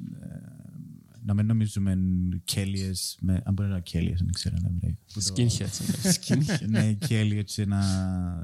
να 1.25 1.33
μην 1.33 1.45
νομίζουμε 1.45 1.97
κέλιες, 2.43 3.17
με- 3.21 3.41
αν 3.45 3.53
μπορεί 3.53 3.67
να 3.69 3.75
είναι 3.75 3.83
κέλιες, 3.83 4.19
δεν 4.19 4.31
ξέρω 4.31 4.55
αν 4.65 4.79
είναι 4.81 4.97
Skinheads. 5.13 6.67
ναι, 6.69 6.93
κέλιοι 6.93 7.37
έτσι 7.39 7.65
να 7.65 7.81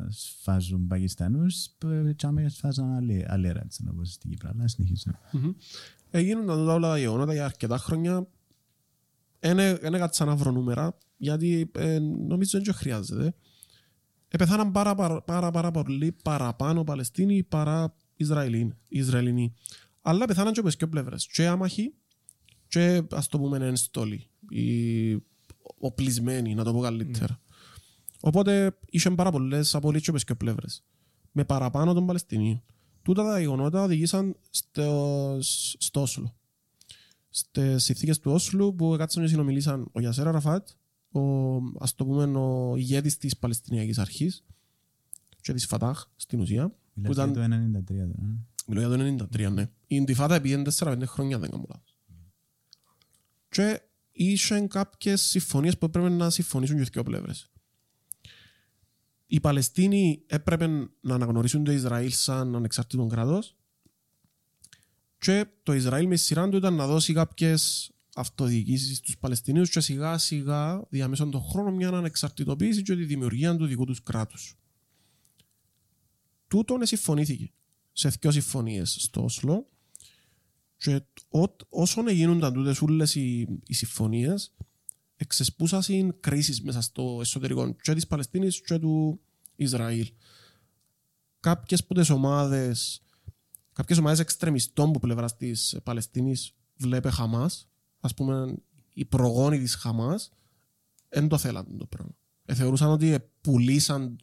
σφάζουν 0.10 0.88
Πακιστανούς, 0.88 1.66
ε, 2.08 2.14
και 2.16 2.26
άμα 2.26 2.50
σφάζαν 2.50 2.94
άλλη- 2.94 3.26
άλλη 3.28 3.52
ράτσα, 3.52 3.84
όπως 3.92 4.12
στην 4.12 4.30
Κύπρο, 4.30 4.50
αλλά 4.54 4.68
συνεχίζουμε. 4.68 5.20
Έγιναν 6.10 6.46
τα 6.46 6.54
όλα 6.54 6.90
τα 6.90 6.98
γεγονότα 6.98 7.34
για 7.34 7.46
αρκετά 7.46 7.78
χρόνια. 7.78 8.28
Δεν 9.40 9.94
έκατσα 9.94 10.26
να 10.26 10.36
βρω 10.36 10.52
νούμερα, 10.52 10.98
γιατί 11.18 11.72
ε, 11.76 12.00
νομίζω 12.00 12.62
δεν 12.64 12.74
χρειάζεται. 12.74 13.34
Επεθάναν 14.28 14.72
πάρα, 14.72 14.96
πάρα, 14.96 15.22
πάρα, 15.22 15.52
πάρα 15.52 15.72
πολύ 15.72 16.12
παραπάνω 16.24 16.84
Παλαιστίνοι 16.84 17.44
παρά 17.44 17.96
Ισραηλοί, 18.16 18.74
Ισραηλινοί. 18.90 19.54
Αλλά 20.02 20.26
πεθάναν 20.26 20.54
και 20.54 20.60
από 20.60 20.68
τις 20.68 20.78
δύο 20.78 20.90
πλευρές. 20.90 21.28
Και 21.28 21.48
άμαχοι 21.48 21.94
και 22.68 23.02
ας 23.12 23.28
το 23.28 23.40
πούμε 23.40 23.58
ενστόλοι. 23.58 24.30
Οι 24.50 25.24
οπλισμένοι, 25.80 26.54
να 26.56 26.64
το 26.64 26.74
πω 26.74 26.80
καλύτερα. 26.80 27.40
Οπότε 28.20 28.78
είχαν 28.90 29.16
πάρα 29.16 29.32
πολλές 29.32 29.76
απολύτες 29.76 30.04
και 30.04 30.10
από 30.10 30.20
τις 30.20 30.28
δύο 30.28 30.36
πλευρές. 30.36 30.84
Με 31.32 31.46
παραπάνω 31.46 31.94
των 31.94 32.06
Παλαιστινίων. 32.06 32.64
Τούτα 33.08 33.24
τα 33.24 33.40
γεγονότα 33.40 33.84
οδηγήσαν 33.84 34.36
στο, 34.50 35.38
στο 35.78 36.02
Όσλο. 36.02 36.36
Στις 37.30 37.84
συνθήκες 37.84 38.20
του 38.20 38.32
Όσλου 38.32 38.76
που 38.76 38.96
κάτσαν 38.98 39.24
και 39.24 39.30
συνομιλήσαν 39.30 39.90
ο 39.92 40.00
Γιασέρα 40.00 40.32
Ραφάτ, 40.32 40.68
ο, 41.12 41.20
ας 41.80 41.96
το 41.96 42.06
πούμε, 42.06 42.40
ο 42.40 42.76
ηγέτης 42.76 43.18
της 43.18 43.38
Παλαιστινιακής 43.38 43.98
Αρχής 43.98 44.44
και 45.42 45.54
της 45.54 45.66
Φατάχ 45.66 46.06
στην 46.16 46.40
ουσία. 46.40 46.68
Που 46.70 46.76
Μιλάς 46.94 47.16
για 47.16 47.26
ήταν, 47.26 47.34
το 47.74 47.80
93 47.80 47.96
τώρα. 47.96 48.04
ε. 48.04 48.36
μιλώ 48.68 48.80
για 48.80 49.18
το 49.18 49.28
93, 49.34 49.52
ναι. 49.52 49.62
Η 49.88 49.96
Ιντιφάτα 49.96 50.42
πήγαινε 50.42 50.72
4-5 50.78 51.02
χρόνια, 51.06 51.40
δεν 51.40 51.50
κάνω 51.50 51.66
λάθος. 51.70 51.98
Και 53.50 53.82
είχαν 54.12 54.68
κάποιες 54.68 55.22
συμφωνίες 55.22 55.78
που 55.78 55.86
έπρεπε 55.86 56.10
να 56.10 56.30
συμφωνήσουν 56.30 56.76
και 56.76 56.82
οι 56.82 56.88
δύο 56.92 57.04
πλευρές. 57.04 57.50
Οι 59.28 59.40
Παλαιστίνοι 59.40 60.24
έπρεπε 60.28 60.68
να 61.02 61.16
αναγνωρίσουν 61.16 61.64
το 61.64 61.72
Ισραήλ 61.72 62.12
σαν 62.12 62.56
ανεξάρτητο 62.56 63.06
κράτος 63.06 63.56
και 65.18 65.46
το 65.64 65.74
Ισραήλ 65.74 66.08
με 66.08 66.16
τη 66.16 66.22
σειρά 66.22 66.50
του 66.50 66.58
ήταν 66.58 66.74
να 66.74 66.88
δώσει 66.88 67.14
κάποιες 67.14 67.92
αυτοδιοικήσεις 68.16 68.98
στους 68.98 69.18
Παλαιστινίους 69.18 69.70
και 69.70 69.80
σιγά 69.80 70.18
σιγά 70.18 70.88
διαμέσων 70.90 71.32
των 71.32 71.42
χρόνων 71.42 71.74
μια 71.74 71.90
ανεξαρτητοποίηση 71.90 72.82
και 72.82 72.96
τη 72.96 73.06
δημιουργία 73.06 73.56
του 73.56 73.66
δικού 73.66 73.86
τους 73.86 74.04
κράτους. 74.04 74.58
Τούτον 76.48 76.86
συμφωνήθηκε 76.86 77.52
σε 77.92 78.10
δύο 78.10 78.32
συμφωνίες 78.32 78.96
στο 79.00 79.24
Όσλο 79.24 79.70
και 80.78 81.02
ό, 81.30 81.44
όσον 81.70 82.08
γίνονταν 82.08 82.54
τούτες 82.54 82.82
όλες 82.82 83.16
οι, 83.16 83.48
οι 83.68 83.74
συμφωνίες 83.74 84.54
εξεσπούσαν 85.18 86.16
κρίσεις 86.20 86.62
μέσα 86.62 86.82
στο 86.82 87.18
εσωτερικό 87.22 87.76
και 87.82 87.94
της 87.94 88.08
Παλαιστίνης 88.08 88.62
και 88.62 88.80
του 88.80 89.20
Ισραήλ. 89.56 90.12
Κάποιες 91.40 91.80
από 91.80 91.94
τις 91.94 92.10
ομάδες 92.10 93.02
κάποιες 93.74 93.98
ομάδες 93.98 94.20
εξτρεμιστών 94.20 94.92
που 94.92 95.00
πλευράς 95.00 95.36
της 95.36 95.78
Παλαιστίνης 95.84 96.54
βλέπε 96.78 97.10
Χαμάς 97.10 97.68
ας 98.00 98.14
πούμε 98.14 98.56
οι 98.94 99.06
προγόνοι 99.06 99.60
της 99.60 99.76
Χαμάς 99.76 100.32
δεν 101.10 101.28
το 101.28 101.38
θέλαν 101.38 101.78
το 101.78 101.86
πράγμα. 101.86 102.12
Ε, 102.46 102.54
θεωρούσαν 102.54 102.90
ότι 102.90 103.18
πουλήσαν 103.42 104.16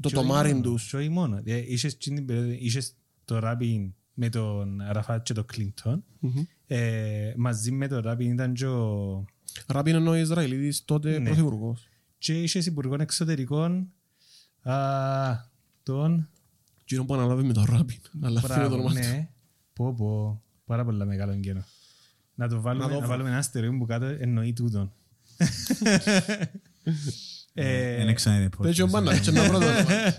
το 0.00 0.08
Και 0.08 0.16
όχι 0.16 0.26
τομάρι 0.26 0.48
μόνο, 0.52 0.62
τους. 0.62 0.90
και 0.90 0.96
όχι 0.96 1.08
μόνο. 1.08 1.40
Ε, 1.44 1.56
Είχες 1.72 1.92
εκείνη 1.92 2.16
την 2.16 2.26
περίοδο, 2.26 2.50
είχες 2.50 2.94
το 3.24 3.38
Ράπιν 3.38 3.94
με 4.14 4.28
τον 4.28 4.80
Αραφάτ 4.80 5.22
και 5.22 5.32
τον 5.32 5.44
Κλίντον. 5.46 6.04
Μμμ. 6.20 6.42
Ε, 6.66 7.34
μαζί 7.36 7.70
με 7.70 7.88
τον 7.88 8.00
Ράπιν 8.00 8.32
ήταν 8.32 8.54
και 8.54 8.66
ο... 8.66 9.24
Ράπιν 9.66 9.94
εννοώ 9.94 10.14
Ισραηλίδης 10.16 10.84
τότε 10.84 11.18
Ναι. 11.18 11.24
πρωθυπουργός. 11.24 11.88
Και 12.18 12.42
είχες 12.42 12.66
υπουργών 12.66 13.00
εξωτερικών 13.00 13.92
α, 14.62 14.74
τον... 15.82 16.28
Εκείνο 16.82 17.04
που 17.04 17.14
αναλάβει 17.14 17.42
με 17.42 17.52
τον 17.52 17.64
Ράπιν. 17.68 17.98
Αλλά 18.22 18.40
αυτό 18.40 18.52
είναι 18.54 18.62
το 18.62 18.68
Μπράβο, 18.68 18.84
όνομα 18.84 19.00
του. 19.00 19.06
ναι. 19.08 19.28
Πω 19.72 19.94
πω. 19.94 20.42
Πάρα 20.64 20.84
πολλά 20.84 21.04
μεγάλο 21.04 21.32
εγκαίνο. 21.32 21.64
Να 22.34 22.48
το 22.48 22.60
βάλουμε, 22.60 22.84
Να 22.84 22.88
το 22.90 22.94
να 22.94 23.00
βρω. 23.00 23.08
βάλουμε 23.10 23.28
ένα 23.28 23.38
αστερίο 23.38 23.76
που 23.78 23.86
κάτω 23.86 24.04
εννοεί 24.04 24.52
τούτον. 24.52 24.92
Ε, 27.58 28.04
Δεν 28.04 28.14
ξαναείδε 28.14 28.48
Πες 28.62 28.74
και 28.74 28.82
ο 28.82 28.86
Μπάνα, 28.86 29.18
και 29.18 29.30
να 29.30 29.42
βρω 29.48 29.58
το 29.58 29.66
όνομα. 29.66 30.14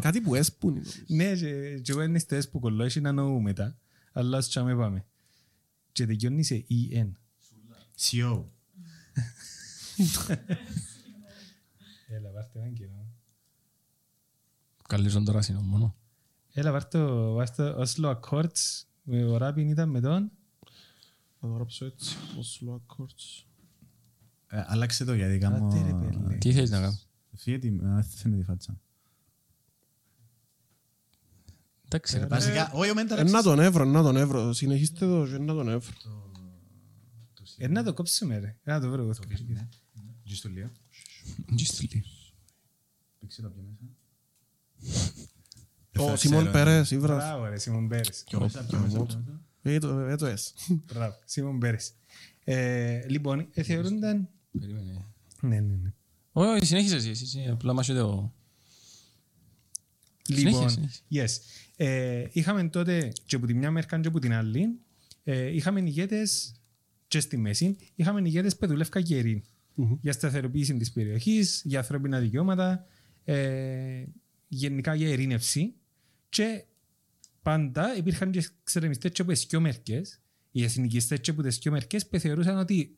Κάτι 0.00 0.20
που 0.20 0.34
έσπουνε. 0.34 0.80
Ναι, 1.06 1.34
και 1.34 1.78
και 1.82 1.92
εγώ 1.92 2.02
είναι 2.02 2.18
στές 2.18 2.48
που 2.48 2.60
κολλώ, 2.60 2.84
έχει 2.84 3.00
να 3.00 3.12
νοού 3.12 3.40
μετά. 3.40 3.76
Αλλά 4.12 4.38
ας 4.38 4.48
τσάμε 4.48 4.74
πάμε. 4.76 5.04
Και 5.92 6.06
τελειώνει 6.06 6.42
σε 6.44 6.64
EN. 6.70 7.08
Σιώ. 8.00 8.52
Έλα, 12.08 12.30
βάρτε 12.34 12.58
έναν 12.58 12.72
καιρό. 12.72 13.06
Καλύτερον 14.88 15.24
τώρα 15.24 15.40
είναι 15.50 15.58
μόνο. 15.62 15.96
Έλα, 16.52 16.72
βάρτε 16.72 16.98
το 16.98 17.32
βάρτε 17.32 17.74
Oslo 17.78 18.14
Accords. 18.20 18.82
Με 19.02 19.24
Ο 19.24 19.36
Ράπιν 19.36 19.68
ήταν 19.68 19.88
με 19.88 20.00
τον. 20.00 20.30
Θα 21.40 21.46
το 21.46 21.52
γράψω 21.54 21.84
έτσι. 21.84 22.16
Oslo 22.36 22.74
Accords. 22.74 23.44
Ε, 24.48 24.62
Άλλαξε 24.66 25.04
το 25.04 25.14
γιατί 25.14 25.38
κάνω... 25.38 25.66
Άντε 25.66 25.82
ρε, 25.82 25.92
πέλε. 25.92 26.34
Τι 26.38 26.52
θέλεις 26.52 26.70
να 26.70 26.80
κάνω; 26.80 26.98
Φύγε 27.36 27.58
τη... 27.58 27.68
α, 27.68 28.02
Θέλω 28.02 28.36
τη 28.36 28.42
φάτσα. 28.42 28.80
Εντάξει 31.84 32.18
ρε. 32.18 32.26
Βασικά, 32.26 32.70
όχι 32.72 32.88
ο 32.88 32.90
Ε, 32.90 32.94
Μένταραξ. 32.94 33.30
να 33.32 33.42
τον 33.42 33.58
εύρω, 33.60 33.84
να 33.84 34.02
τον 34.02 34.16
εύρω. 34.16 34.52
Συνεχίστε 34.52 35.06
το 35.06 35.26
και 35.26 35.38
να 35.38 35.54
τον 35.54 35.68
εύρω. 35.68 35.94
Ε, 37.58 37.68
να 37.68 37.82
το 37.84 37.94
κόψουμε 37.94 38.38
ρε. 38.38 38.46
Ε, 38.46 38.70
Να 38.72 38.80
το 38.80 38.90
βρω 38.90 39.02
εγώ. 39.02 39.12
Γη 40.22 40.34
στο 40.34 40.48
λίγο. 40.48 40.70
Τζιστλί. 41.54 42.04
Πήξε 43.18 43.42
το 43.42 43.48
πιο 43.50 43.62
μέσα. 43.62 43.92
Ο 46.12 46.16
Σιμών 46.16 46.50
Περές, 46.52 46.90
ήβρας. 46.90 47.24
Μπράβο 47.24 47.44
ρε, 47.46 47.58
Σίμον 47.58 47.88
Πέρες. 47.88 48.22
Πιο 48.26 48.40
μέσα, 48.40 48.64
πιο 48.64 48.78
μέσα. 48.78 48.96
πιο 48.96 49.04
μέσα. 49.04 49.42
Ε, 49.62 49.78
το- 49.78 49.98
ε, 49.98 50.16
το 50.16 50.26
ες. 50.26 50.54
Μπράβο, 50.68 51.16
Σίμον 51.24 51.58
Πέρες. 51.58 51.92
Ε, 52.44 53.06
Λοιπόν, 53.08 53.48
ε, 53.54 53.62
θεωρούνταν... 53.62 54.28
Περίμενε. 54.58 55.04
Ναι, 55.40 55.60
ναι, 55.60 55.74
ναι. 55.74 55.92
Όχι, 56.32 56.48
όχι, 56.50 56.66
συνέχισες 56.66 56.96
εσύ, 56.98 57.08
εσύ, 57.10 57.22
εσύ. 57.24 57.48
Απλά 57.50 57.72
μας 57.72 57.86
το... 57.86 58.32
Λοιπόν, 60.28 60.70
Συνέχισε, 60.70 61.02
yes. 61.10 61.42
Ε, 61.76 62.26
είχαμε 62.32 62.68
τότε 62.68 63.12
και 63.26 63.36
από 63.36 63.46
τη 63.46 63.54
μια 63.54 63.70
μερικά 63.70 64.00
και 64.00 64.08
από 64.08 64.18
την 64.18 64.32
άλλη, 64.32 64.78
ε, 65.24 65.46
είχαμε 65.46 65.80
ηγέτες 65.80 66.52
και 67.08 67.20
στη 67.20 67.36
μέση, 67.36 67.76
είχαμε 67.94 68.20
ηγέτες 68.24 68.56
που 68.56 68.66
δουλεύκαν 68.66 69.02
γεροί 69.02 69.42
για 70.00 70.12
σταθεροποίηση 70.12 70.76
της 70.76 70.92
περιοχής, 70.92 71.62
για 71.64 71.78
ανθρώπινα 71.78 72.18
δικαιώματα, 72.20 72.86
ε, 73.24 74.04
γενικά 74.48 74.94
για 74.94 75.08
ειρήνευση 75.08 75.74
και 76.28 76.64
πάντα 77.42 77.96
υπήρχαν 77.96 78.30
και 78.30 78.46
εξερεμιστές 78.62 79.10
και 79.12 79.22
από 79.22 79.32
τις 79.32 79.46
δυο 79.48 79.60
μερικές, 79.60 80.20
οι 80.50 80.62
εθνικιστές 80.64 81.20
και 81.20 81.30
από 81.30 81.42
τις 81.42 81.58
δυο 81.58 81.72
μερικές 81.72 82.08
που 82.08 82.18
θεωρούσαν 82.18 82.58
ότι 82.58 82.96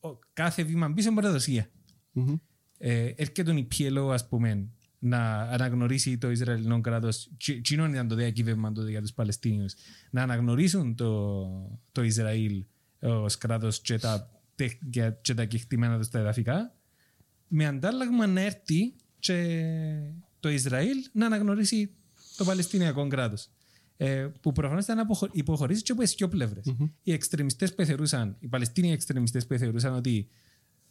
ο- 0.00 0.18
κάθε 0.32 0.62
βήμα 0.62 0.92
πίσω 0.92 1.10
είναι 1.10 1.20
προδοσία. 1.20 1.70
Μμμ. 2.12 2.34
Ε, 2.78 3.04
έρχεται 3.16 3.52
η 3.52 3.68
PLO, 3.78 4.08
ας 4.12 4.28
πούμε, 4.28 4.68
να 4.98 5.40
αναγνωρίσει 5.40 6.18
το 6.18 6.30
Ισραηλινό 6.30 6.80
κράτος. 6.80 7.30
Τσινόν 7.62 7.92
ήταν 7.92 8.08
το 8.08 8.14
διακύβευμα 8.14 8.72
τότε 8.72 8.90
για 8.90 9.00
τους 9.00 9.12
Παλαιστίνιους. 9.12 9.74
Να 10.10 10.22
αναγνωρίσουν 10.22 10.94
το, 10.94 11.80
το 11.92 12.02
Ισραήλ 12.02 12.64
ως 13.10 13.38
κράτος 13.38 13.80
και 13.80 13.98
τα, 13.98 14.30
τε- 14.54 14.78
και- 14.90 15.12
και 15.20 15.34
τα 15.34 15.44
κεκτημένα 15.44 15.98
τους 15.98 16.08
τα 16.08 16.18
εδαφικά. 16.18 16.74
Με 17.48 17.66
αντάλλαγμα 17.66 18.26
να 18.26 18.40
έρθει 18.40 18.94
και 19.18 19.56
το 20.40 20.48
Ισραήλ 20.48 20.96
να 21.12 21.26
αναγνωρίσει 21.26 21.90
το 22.36 22.44
Παλαιστινιακό 22.44 23.06
κράτος. 23.08 23.48
Ε, 23.98 24.28
που 24.40 24.52
προφανώς 24.52 24.84
ήταν 24.84 24.98
αποχω- 24.98 25.30
υποχωρήσει 25.32 25.82
και 25.82 25.92
από 25.92 26.00
τις 26.02 26.14
δύο 26.14 26.28
πλευρες. 26.28 26.64
Οι 27.02 27.12
εξτρεμιστές 27.12 27.74
που 27.74 27.82
εθερούσαν, 27.82 28.36
οι 28.38 28.48
Παλαιστίνοι 28.48 28.92
εξτρεμιστές 28.92 29.46
που 29.46 29.54
εθερούσαν 29.54 29.94
ότι 29.94 30.28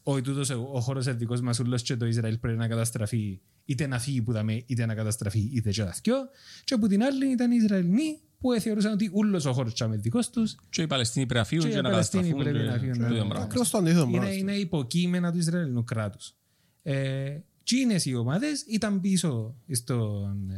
όχι 0.07 0.21
τούτος 0.21 0.49
ο, 0.49 0.69
ο 0.73 0.79
χώρος 0.79 1.05
είναι 1.05 1.15
δικός 1.15 1.41
μας 1.41 1.59
ούλος 1.59 1.81
και 1.81 1.95
το 1.95 2.05
Ισραήλ 2.05 2.37
πρέπει 2.37 2.57
να 2.57 2.67
καταστραφεί 2.67 3.39
είτε 3.65 3.87
να 3.87 3.99
φύγει 3.99 4.21
που 4.21 4.31
δαμε 4.31 4.63
είτε 4.65 4.85
να 4.85 4.95
καταστραφεί 4.95 5.39
είτε 5.53 5.69
και 5.71 5.83
τα 5.83 5.95
δυο. 6.03 6.15
Και 6.63 6.73
από 6.73 6.87
την 6.87 7.03
άλλη 7.03 7.31
ήταν 7.31 7.51
οι 7.51 7.57
Ισραηλοί 7.63 8.19
που 8.39 8.59
θεωρούσαν 8.59 8.91
ότι 8.93 9.09
ούλος 9.13 9.45
ο 9.45 9.53
χώρος 9.53 9.79
είναι 9.79 9.95
δικός 9.97 10.29
τους 10.29 10.55
Και 10.69 10.81
οι 10.81 10.87
Παλαιστίνοι 10.87 11.25
πρέπει 11.25 11.39
να 11.39 11.45
φύγουν 11.47 11.65
Και 11.65 11.71
και 11.71 11.77
οι 11.79 11.81
να 11.81 11.89
Παλαιστίνοι 11.89 12.23
καταστραφούν. 12.23 12.53
πρέπει 12.53 12.67
να 12.67 12.73
και- 12.73 12.79
φύγουν, 12.79 12.93
και 12.95 13.01
ναι. 13.01 13.07
το 13.07 13.13
ίδιο 13.13 13.25
πράγμα. 13.27 13.45
Ακριβώς 13.45 13.69
το 13.69 13.77
αντίθετο 13.77 14.01
είναι, 14.07 14.17
πράγμα. 14.17 14.33
είναι 14.35 14.53
υποκείμενα 14.55 15.31
του 15.31 15.37
Ισραηλινού 15.37 15.83
κράτους. 15.83 16.35
Ε, 16.83 17.37
και 17.63 17.75
είναι 17.75 17.95
οι 18.03 18.13
ομάδες 18.13 18.61
ήταν 18.61 19.01
πίσω 19.01 19.55
στον, 19.71 20.49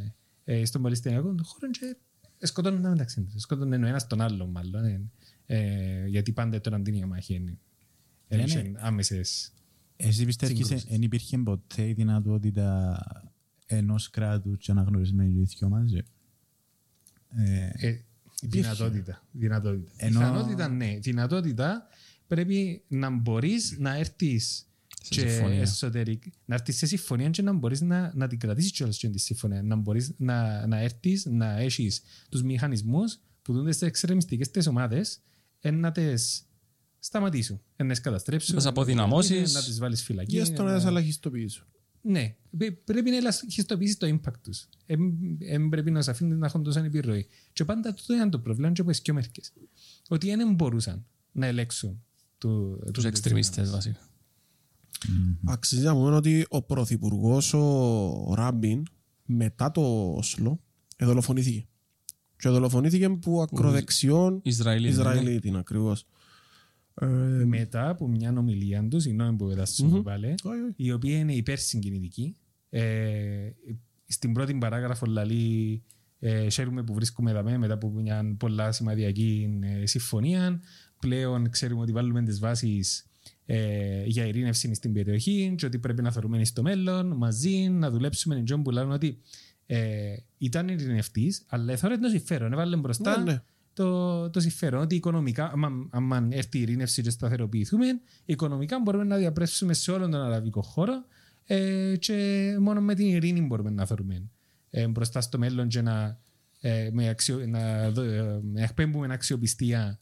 ε, 0.43 0.65
στον 0.65 0.81
Παλαιστινιακό 0.81 1.35
χώρο 1.43 1.71
και 1.71 1.97
σκοτώνουν 2.47 2.89
μεταξύ 2.89 3.21
τους. 3.21 3.41
Σκοτώνουν 3.41 3.83
ο 3.83 3.87
ένας 3.87 4.07
τον 4.07 4.21
άλλον 4.21 4.49
μάλλον. 4.49 4.83
ε, 4.85 5.01
ε, 5.45 6.05
γιατί 6.07 6.31
πάντα 6.31 6.61
τώρα 6.61 6.81
την 6.81 6.93
διαμάχη 6.93 7.33
είναι 7.33 7.43
Ναι, 7.43 7.51
ε, 7.51 7.53
ναι. 7.53 7.57
Άμεσες. 8.79 9.51
Εσύ 9.95 10.25
πιστεύεις 10.25 10.57
Συγκρούσεις. 10.57 10.89
δεν 10.89 11.01
υπήρχε 11.01 11.37
ποτέ 11.37 11.87
η 11.87 11.93
δυνατότητα 11.93 12.99
ενός 13.65 14.09
κράτους 14.09 14.57
και 14.57 14.71
αναγνωρισμένοι 14.71 15.39
οι 15.41 15.43
δυο 15.43 15.69
μαζί. 15.69 16.01
Ε, 17.37 17.87
Ε, 17.87 18.01
δυνατότητα. 18.41 19.23
δυνατότητα. 19.31 19.91
Ενώ- 19.97 20.19
Πιθανότητα, 20.19 20.67
ναι. 20.67 20.97
Δυνατότητα 21.01 21.87
πρέπει 22.27 22.83
να 22.87 23.09
μπορείς 23.09 23.75
να 23.79 23.95
έρθεις 23.95 24.67
Σε 25.01 25.21
και 25.21 25.29
συμφωνία. 25.29 25.59
εσωτερικ... 25.61 26.23
να 26.45 26.55
έρθεις 26.55 26.77
σε 26.77 26.85
συμφωνία 26.85 27.29
και 27.29 27.41
να 27.41 27.53
μπορείς 27.53 27.81
να, 27.81 28.11
να 28.15 28.27
την 28.27 28.39
κρατήσεις 28.39 28.71
κιόλας 28.71 28.97
και 28.97 29.09
τη 29.09 29.19
συμφωνία. 29.19 29.61
Να 29.63 29.75
μπορείς 29.75 30.13
να, 30.17 30.67
να 30.67 30.79
έρθεις, 30.79 31.25
να 31.25 31.57
έχεις 31.57 32.01
τους 32.29 32.43
μηχανισμούς 32.43 33.19
που 33.41 33.53
δούνται 33.53 33.71
στις 33.71 33.87
εξτρεμιστικές 33.87 34.51
τις 34.51 34.67
ομάδες 34.67 35.19
ε, 35.59 35.71
να 35.71 35.91
τις 35.91 36.46
σταματήσουν, 36.99 37.61
ε, 37.75 37.83
να 37.83 37.89
τις 37.89 38.01
καταστρέψουν, 38.01 38.53
Να 38.55 38.61
τις 38.61 38.69
αποδυναμώσεις. 38.69 39.53
να 39.53 39.63
τις 39.63 39.79
βάλεις 39.79 40.03
φυλακή. 40.03 40.31
Και 40.37 40.43
στο 40.43 40.63
να 40.63 40.69
να- 40.71 40.75
τις 40.77 40.85
ελαχιστοποιήσω. 40.85 41.65
ναι, 42.01 42.35
Πε- 42.57 42.71
πρέπει 42.83 43.09
να 43.09 43.15
ελαχιστοποιήσεις 43.17 43.97
το 43.97 44.07
impact 44.07 44.39
τους. 44.43 44.67
Δεν 45.39 45.69
πρέπει 45.69 45.91
να 45.91 46.01
σε 46.01 46.11
αφήνουν 46.11 46.37
να 46.37 46.45
έχουν 46.45 46.63
τόσο 46.63 46.79
επιρροή. 46.79 47.27
Και 47.53 47.65
πάντα 47.65 47.93
τούτο 47.93 48.13
ήταν 48.13 48.29
το 48.29 48.39
πρόβλημα 48.39 48.71
και 48.71 48.81
από 48.81 48.89
τις 48.89 49.01
πιο 49.01 49.13
μερικές. 49.13 49.53
Ότι 50.09 50.35
δεν 50.35 50.53
μπορούσαν 50.53 51.05
να 51.31 51.45
ελέξουν 51.45 52.03
του, 52.37 52.79
Τους 52.93 53.03
εξτρεμιστές 53.05 53.71
βασικά. 53.71 53.99
Αξίζει 55.45 55.83
να 55.83 55.93
πούμε 55.93 56.15
ότι 56.15 56.45
ο 56.49 56.61
πρωθυπουργός 56.61 57.53
ο 57.53 58.33
Ράμπιν 58.35 58.83
μετά 59.25 59.71
το 59.71 60.13
Όσλο 60.15 60.59
εδολοφονήθηκε. 60.95 61.67
Και 62.37 62.49
δολοφονήθηκε 62.49 63.09
που 63.09 63.41
ακροδεξιών 63.41 64.39
Ισραηλοί. 64.43 64.87
Ισραηλίτη 64.87 65.53
ακριβώς. 65.55 66.05
Ε, 67.01 67.05
Μετά 67.45 67.89
από 67.89 68.07
μια 68.07 68.33
ομιλία 68.37 68.87
τους, 68.87 69.03
συγγνώμη 69.03 69.37
που 69.37 69.47
πετάσουμε 69.47 70.01
πάλι, 70.01 70.25
όχι, 70.25 70.47
όχι. 70.47 70.73
η 70.75 70.91
οποία 70.91 71.17
είναι 71.17 71.33
υπερσυγκινητική. 71.33 72.35
Ε, 72.69 73.49
στην 74.07 74.33
πρώτη 74.33 74.53
παράγραφο 74.53 75.05
λέει 75.05 75.83
ε, 76.19 76.49
χαίρομαι 76.49 76.83
που 76.83 76.93
βρίσκουμε 76.93 77.31
εδώ 77.31 77.57
μετά 77.57 77.73
από 77.73 77.89
μια 77.89 78.35
πολλά 78.39 78.71
σημαδιακή 78.71 79.59
ε, 79.81 79.85
συμφωνία. 79.85 80.61
Πλέον 80.99 81.49
ξέρουμε 81.49 81.81
ότι 81.81 81.91
βάλουμε 81.91 82.23
τις 82.23 82.39
βάσεις 82.39 83.09
ε, 83.45 84.03
για 84.05 84.25
ειρήνευση 84.25 84.73
στην 84.73 84.93
περιοχή 84.93 85.53
και 85.57 85.65
ότι 85.65 85.79
πρέπει 85.79 86.01
να 86.01 86.11
θεωρούμε 86.11 86.45
στο 86.45 86.61
μέλλον 86.61 87.17
μαζί, 87.17 87.69
να 87.69 87.89
δουλέψουμε 87.89 88.35
εν 88.35 88.43
τζον 88.45 88.63
που 88.63 88.71
λένε 88.71 88.93
ότι 88.93 89.21
ε, 89.65 90.15
ήταν 90.37 90.67
ειρηνευτής, 90.67 91.45
αλλά 91.47 91.71
εθώρε 91.73 91.97
το 91.97 92.09
συμφέρον. 92.09 92.53
Έβαλε 92.53 92.75
μπροστά 92.75 93.17
Ναι, 93.17 93.31
ναι. 93.31 93.41
Το, 93.77 94.29
το 94.29 94.39
συμφέρον 94.39 94.81
ότι 94.81 94.95
οικονομικά, 94.95 95.51
άμα, 95.51 95.87
άμα 95.89 96.27
έρθει 96.31 96.57
η 96.57 96.61
ειρήνευση 96.61 97.01
και 97.01 97.09
σταθεροποιηθούμε, 97.09 97.85
οικονομικά 98.25 98.79
μπορούμε 98.79 99.03
να 99.03 99.17
διαπρέψουμε 99.17 99.73
σε 99.73 99.91
όλον 99.91 100.11
τον 100.11 100.21
αραβικό 100.21 100.61
χώρο 100.61 101.05
ε, 101.45 101.95
και 101.99 102.55
μόνο 102.59 102.81
με 102.81 102.95
την 102.95 103.05
ειρήνη 103.07 103.41
μπορούμε 103.41 103.69
να 103.69 103.85
θεωρούμε 103.85 104.23
ε, 104.69 104.87
μπροστά 104.87 105.21
στο 105.21 105.37
μέλλον 105.37 105.67
και 105.67 105.81
να, 105.81 106.19
ε, 106.59 106.89
με 106.91 107.09
αξιο, 107.09 107.47
να, 107.47 107.91
δω- 107.91 108.03
ε, 108.03 108.39
να 108.43 108.63
εκπέμπουμε 108.63 109.13
αξιοπιστία 109.13 109.99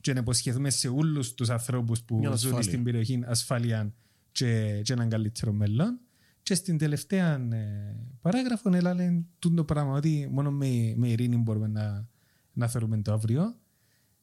και 0.00 0.12
να 0.12 0.20
υποσχεθούμε 0.20 0.70
σε 0.70 0.88
όλους 0.88 1.34
τους 1.34 1.50
ανθρώπους 1.50 2.02
που 2.02 2.16
Μια 2.18 2.28
ζουν 2.28 2.34
ασφάλεια. 2.34 2.62
στην 2.62 2.82
περιοχή 2.82 3.22
ασφάλεια 3.26 3.92
και, 4.32 4.80
και 4.84 4.92
έναν 4.92 5.08
καλύτερο 5.08 5.52
μέλλον. 5.52 5.98
Και 6.42 6.54
στην 6.54 6.78
τελευταία 6.78 7.34
ε, 7.52 7.96
παράγραφο 8.20 8.74
έλαβε 8.74 9.24
το 9.54 9.64
πράγμα 9.64 9.92
ότι 9.92 10.28
μόνο 10.32 10.50
με, 10.50 10.92
με 10.96 11.08
ειρήνη 11.08 11.36
μπορούμε 11.36 11.66
να, 11.68 12.08
να 12.56 12.68
θεωρούμε 12.68 13.02
το 13.02 13.12
αύριο. 13.12 13.56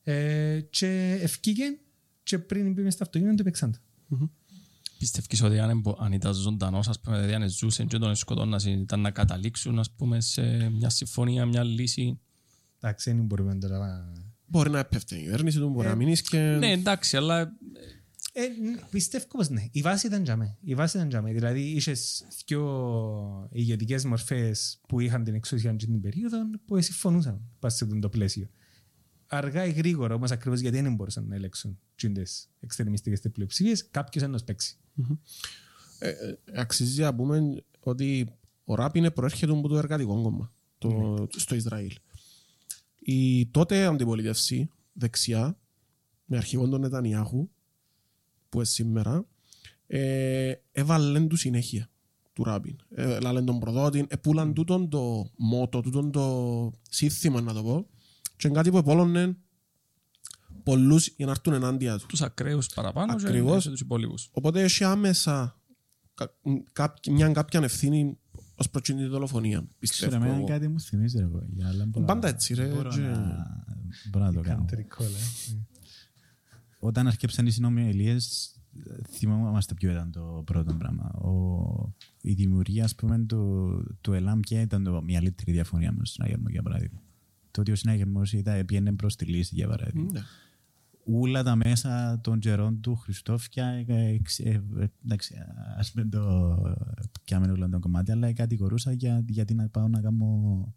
Ε, 0.04 0.62
και 0.70 1.20
ευκήγε 1.22 1.66
και 2.24 2.40
πριν 2.40 2.74
πήγαμε 2.74 2.92
στο 2.92 3.04
αυτοκίνητο 3.04 3.36
το 3.36 3.44
παίξαν 3.44 3.72
το. 3.72 4.30
Πιστεύεις 4.98 5.42
ότι 5.42 5.60
αν, 5.60 5.70
εμπο- 5.70 5.96
αν 6.00 6.12
ήταν 6.12 6.34
ζωντανός, 6.34 6.88
ας 6.88 7.00
πούμε, 7.00 7.16
δηλαδή 7.16 7.34
αν 7.34 7.50
ζούσε 7.50 7.84
και 7.84 7.98
τον 7.98 8.16
σκοτώναν, 8.16 8.60
ήταν 8.66 9.00
να 9.00 9.12
καταλήξουν 9.12 9.80
ας 9.80 9.92
πούμε, 9.92 10.22
σε 10.22 10.70
μια 10.70 10.90
συμφωνία, 10.90 11.46
μια 11.46 11.64
λύση; 11.64 12.20
Εντάξει, 12.80 13.12
δεν 13.12 13.26
μπορούμε 13.26 13.56
τώρα 13.56 13.78
να... 13.78 14.12
Μπορεί 14.46 14.70
να 14.70 14.80
έπεφτε 14.80 15.16
η 15.16 15.22
κυβέρνηση 15.22 15.58
του, 15.58 15.70
μπορεί 15.70 15.88
να 15.88 15.96
μείνεις 15.96 16.22
και... 16.22 16.38
Ναι, 16.38 16.72
εντάξει, 16.72 17.18
αλλά 17.18 17.58
Ε, 18.36 18.42
ν- 18.48 18.90
πιστεύω 18.90 19.26
πως 19.28 19.50
ναι. 19.50 19.68
Η 19.72 19.82
βάση 19.82 20.08
ήταν 20.08 20.24
για 20.24 20.36
μέ. 20.36 20.58
Η 20.62 20.76
βάση 20.76 20.98
ήταν 20.98 21.10
για 21.10 21.22
μέ. 21.22 21.32
Δηλαδή 21.32 21.62
είχες 21.62 22.26
δυο 22.46 23.50
ηγετικές 23.52 24.06
μορφές 24.06 24.80
που 24.88 25.00
είχαν 25.00 25.24
την 25.24 25.34
εξουσία 25.34 25.74
και 25.74 25.86
την 25.86 26.02
περίοδο 26.02 26.38
που 26.66 26.82
συμφωνούσαν 26.82 27.42
πάνω 27.60 27.74
σε 27.74 27.84
αυτό 27.84 28.00
το 28.00 28.10
πλαίσιο. 28.10 28.50
Αργά 29.28 29.66
ή 29.66 29.72
γρήγορα 29.72 30.16
όμως 30.16 30.32
ακριβώς 30.32 30.60
γιατί 30.60 30.82
δεν 30.82 30.96
μπορούσαν 30.96 31.28
να 31.28 31.36
ελέγξουν 31.36 31.80
τις 31.96 32.50
εξτρεμιστικές 32.60 33.20
τις 33.20 33.32
πλειοψηφίες, 33.32 33.90
κάποιος 33.92 34.30
να 34.30 34.40
παίξει. 34.40 34.78
Ε, 36.00 36.10
ε, 36.10 36.38
αξίζει 36.54 37.02
να 37.02 37.16
πούμε 37.16 37.64
ότι 37.80 38.28
ο 38.64 38.76
Ράπινε 38.76 39.12
προέρχεται 39.12 39.52
από 39.52 39.68
το 39.68 39.78
εργατικό 39.78 40.22
κόμμα 40.22 40.54
το, 40.78 41.28
στο 41.30 41.56
Ισραήλ. 41.56 41.94
Η 43.00 43.46
τότε 43.48 43.86
αντιπολίτευση 43.86 44.70
δεξιά, 44.94 45.58
με 46.26 46.38
αρχηγόν 46.38 46.70
τον 46.70 46.82
Νετανιάχου, 46.82 47.50
που 48.54 48.60
είναι 48.60 48.68
σήμερα, 48.68 49.26
ε, 49.88 50.54
έβαλε 50.72 51.20
του 51.20 51.36
συνέχεια 51.36 51.90
του 52.34 52.44
Ράπιν. 52.44 52.76
Ε, 52.96 53.20
Λάλε 53.20 53.42
τον 53.42 53.60
προδότη, 53.60 54.06
επούλαν 54.10 54.54
τούτον 54.54 54.90
το 54.90 55.32
μότο, 55.38 55.82
τούτον 55.82 56.12
το 56.12 56.72
σύνθημα 56.90 57.42
να 57.42 57.54
το 57.54 57.64
πω, 57.64 57.88
και 58.36 58.48
είναι 58.48 58.56
κάτι 58.58 58.70
που 58.72 58.78
επόλωνε 58.78 59.38
πολλούς 60.64 61.08
για 61.08 61.26
να 61.26 61.32
έρθουν 61.32 61.54
ενάντια 61.54 61.98
του. 61.98 62.06
τους 62.06 62.22
ακραίους 62.22 62.68
παραπάνω 62.68 63.16
και 63.16 63.26
Ακριβώς. 63.28 63.64
και 63.64 63.70
τους 63.70 63.80
υπόλοιπους. 63.80 64.30
Οπότε 64.32 64.62
έχει 64.64 64.84
άμεσα 64.84 65.60
κα- 66.14 66.34
κά- 66.72 67.08
μια 67.10 67.30
κάποια 67.32 67.60
ευθύνη 67.64 68.18
ως 68.56 68.70
προς 68.70 68.84
την 68.84 69.10
δολοφονία. 69.10 69.58
Ξέρω, 69.58 69.76
Πιστεύω. 69.80 70.16
εμένα 70.16 70.34
εγώ. 70.36 70.46
κάτι 70.46 70.68
μου 70.68 70.80
θυμίζει 70.80 71.18
ρε 71.18 71.24
εγώ, 71.24 71.44
για 71.56 71.68
άλλα 71.68 71.88
πολλά- 71.92 72.06
Πάντα 72.06 72.28
έτσι, 72.28 72.54
ρε, 72.54 72.68
Μπορώ 72.68 72.90
και- 72.90 73.00
να, 73.00 73.46
μπορώ 74.12 74.26
να 74.26 74.34
το 74.34 74.42
κάνω. 74.42 74.66
Καντερικό, 76.84 76.88
ε. 76.88 76.88
Όταν 76.88 77.08
αρκέψαν 77.08 77.46
οι 77.46 77.52
συνομιλίες, 77.52 78.56
θυμόμαστε 79.10 79.74
ποιο 79.74 79.92
ήταν 79.92 80.12
το 80.12 80.42
πρώτο 80.46 80.74
πράγμα. 80.74 81.12
Ο, 81.12 81.94
η 82.22 82.34
δημιουργία, 82.34 82.84
ας 82.84 82.96
πούμε, 82.96 83.20
του, 83.20 83.98
του 84.02 84.14
ΕΛΑΜ 84.14 84.40
ποια 84.40 84.62
ήταν 84.62 84.84
το, 84.84 85.02
μια 85.02 85.22
λίτρη 85.22 85.52
διαφωνία 85.52 85.92
με 85.92 85.98
τον 85.98 86.06
συναγερμό, 86.06 86.50
για 86.50 86.62
παράδειγμα. 86.62 87.02
Το 87.52 87.62
ότι 87.62 87.72
ο 87.72 87.76
συναγερμός 87.76 88.34
ήταν, 88.34 88.66
πήγαινε 88.66 88.94
προς 88.94 89.16
τη 89.16 89.26
λύση, 89.26 89.56
για 89.56 89.68
παράδειγμα. 89.68 90.12
Ναι. 90.12 90.22
Ούλα 91.06 91.44
τα 91.44 91.56
μέσα 91.56 92.20
των 92.24 92.40
τζερών 92.40 92.82
του 92.82 92.96
Χριστόφια, 92.96 93.66
ε, 93.66 93.86
ε, 93.88 94.14
εξ- 94.14 94.40
ε, 94.40 94.64
ε, 94.80 94.88
εντάξει, 95.04 95.36
ας 95.78 95.94
μην 95.94 96.10
το 96.10 96.58
πιάμε 97.24 97.52
όλο 97.52 97.70
το 97.70 97.80
κομμάτι, 97.80 98.12
αλλά 98.12 98.34
κατηγορούσα 98.34 98.92
για, 98.92 99.24
γιατί 99.28 99.54
να 99.54 99.70
πάω 99.70 99.88
να 99.88 100.02
κάνω 100.02 100.74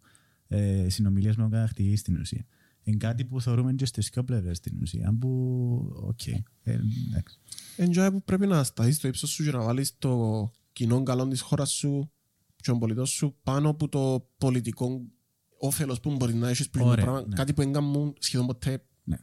ε, 0.47 0.89
συνομιλίες 0.89 1.35
με 1.35 1.41
τον 1.43 1.51
κατακτητή 1.51 1.95
στην 1.95 2.19
ουσία. 2.19 2.45
Είναι 2.87 2.97
κάτι 2.97 3.25
που 3.25 3.41
θεωρούμε 3.41 3.73
και 3.73 3.85
στις 3.85 4.09
δύο 4.13 4.23
πλευρές 4.23 4.57
στην 4.57 4.77
ουσία, 4.81 5.17
που, 5.19 5.29
οκ, 5.95 6.27
ε, 6.27 6.43
εντάξει. 6.63 7.39
Εν 7.75 7.91
τζιαι 7.91 8.11
που 8.11 8.23
πρέπει 8.23 8.47
να 8.47 8.63
σταθείς 8.63 8.95
στο 8.95 9.07
ύψος 9.07 9.29
σου 9.29 9.43
και 9.43 9.51
να 9.51 9.61
βάλεις 9.63 9.97
το 9.97 10.51
κοινό 10.73 11.03
καλό 11.03 11.27
της 11.27 11.41
χώρας 11.41 11.71
σου 11.71 12.11
και 12.55 12.61
των 12.65 12.79
πολιτών 12.79 13.05
σου 13.05 13.35
πάνω 13.43 13.69
από 13.69 13.89
το 13.89 14.29
πολιτικό 14.37 15.01
όφελος 15.59 15.99
που 15.99 16.15
μπορεί 16.15 16.33
να 16.33 16.49
έχεις 16.49 16.69
πριν 16.69 16.83
το 16.83 16.89
Ωραία, 16.89 17.03
πράγμα. 17.05 17.27
ναι. 17.27 17.35
Κάτι 17.35 17.53
που 17.53 17.61
δεν 17.61 17.73
κάνουν 17.73 18.13
σχεδόν 18.19 18.45
ποτέ 18.45 18.83
Ναι. 19.03 19.17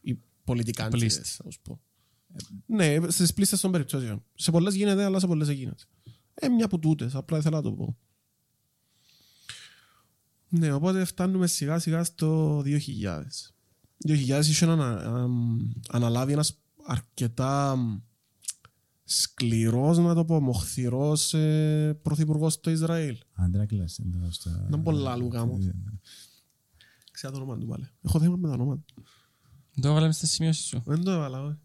οι 0.00 0.18
πολιτικάντες, 0.44 1.00
Πλείστοι. 1.00 1.22
θα 1.24 1.50
σου 1.50 1.60
πω. 1.62 1.80
Ναι, 2.66 2.96
στις 3.08 3.32
πλείστες 3.34 3.60
των 3.60 3.70
περιπτώσεων. 3.70 4.24
Σε 4.34 4.50
πολλές 4.50 4.74
γίνεται, 4.74 5.04
αλλά 5.04 5.18
σε 5.18 5.26
πολλές 5.26 5.46
δεν 5.46 5.56
γίνεται. 5.56 5.82
Ε, 6.34 6.48
μια 6.48 6.64
από 6.64 6.78
τούτες, 6.78 7.14
απλά 7.14 7.38
ήθελα 7.38 7.56
να 7.56 7.62
το 7.62 7.72
πω. 7.72 7.96
Ναι, 10.52 10.72
οπότε 10.72 11.04
φτάνουμε 11.04 11.46
σιγά 11.46 11.78
σιγά 11.78 12.04
στο 12.04 12.58
2000. 12.64 13.52
2000 14.08 14.40
είχε 14.48 14.66
να 14.66 14.86
αμ, 14.90 15.58
αναλάβει 15.88 16.32
ένας 16.32 16.58
αρκετά 16.86 17.70
αμ, 17.70 18.00
σκληρός, 19.04 19.98
να 19.98 20.14
το 20.14 20.24
πω, 20.24 20.40
μοχθηρός 20.40 21.34
ε, 21.34 21.98
πρωθυπουργός 22.02 22.52
στο 22.52 22.70
Ισραήλ. 22.70 23.18
Αντράκλας. 23.34 23.98
εντός 23.98 24.34
στα- 24.34 24.66
Δεν 24.70 24.82
πολλά 24.82 25.10
άλλου 25.10 25.28
γάμο. 25.32 25.58
Ξέρω 27.12 27.32
το 27.32 27.38
όνομα 27.38 27.58
του 27.58 27.66
πάλι. 27.66 27.88
Έχω 28.02 28.20
θέμα 28.20 28.36
με 28.36 28.48
το 28.48 28.54
όνομα 28.54 28.76
του. 28.86 29.02
Το 29.80 29.88
έβαλαμε 29.88 30.12
στις 30.12 30.30
σημειώσεις 30.30 30.64
σου. 30.66 30.82
Δεν 30.86 31.02
το 31.04 31.10
έβαλα, 31.10 31.42
όχι. 31.42 31.56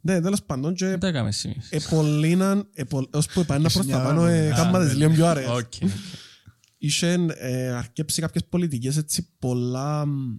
Ναι, 0.00 0.20
τέλος 0.20 0.42
πάντων 0.42 0.74
και 0.74 0.86
Δεν 0.86 0.98
τα 0.98 1.06
έκαμε 1.06 1.32
σημειώσεις. 1.32 1.70
επολύναν, 1.70 2.68
επολ- 2.74 3.16
ως 3.16 3.26
που 3.26 3.44
πάει 3.44 3.58
να 3.58 3.62
προς 3.70 3.86
τα 3.86 3.96
μια 3.96 4.02
πάνω, 4.04 4.20
ώρα, 4.20 4.30
ε, 4.30 4.48
ναι. 4.48 4.54
κάμμα 4.54 4.84
τις 4.84 4.94
λίγο 4.94 5.10
πιο 5.12 5.26
αρές. 5.26 5.46
Οκ. 6.82 6.88
Είχε 6.88 7.26
ε, 7.28 7.68
αρκέψει 7.68 8.20
κάποιες 8.20 8.44
πολιτικές 8.44 8.96
έτσι 8.96 9.28
πολλά 9.38 10.06
μ, 10.06 10.36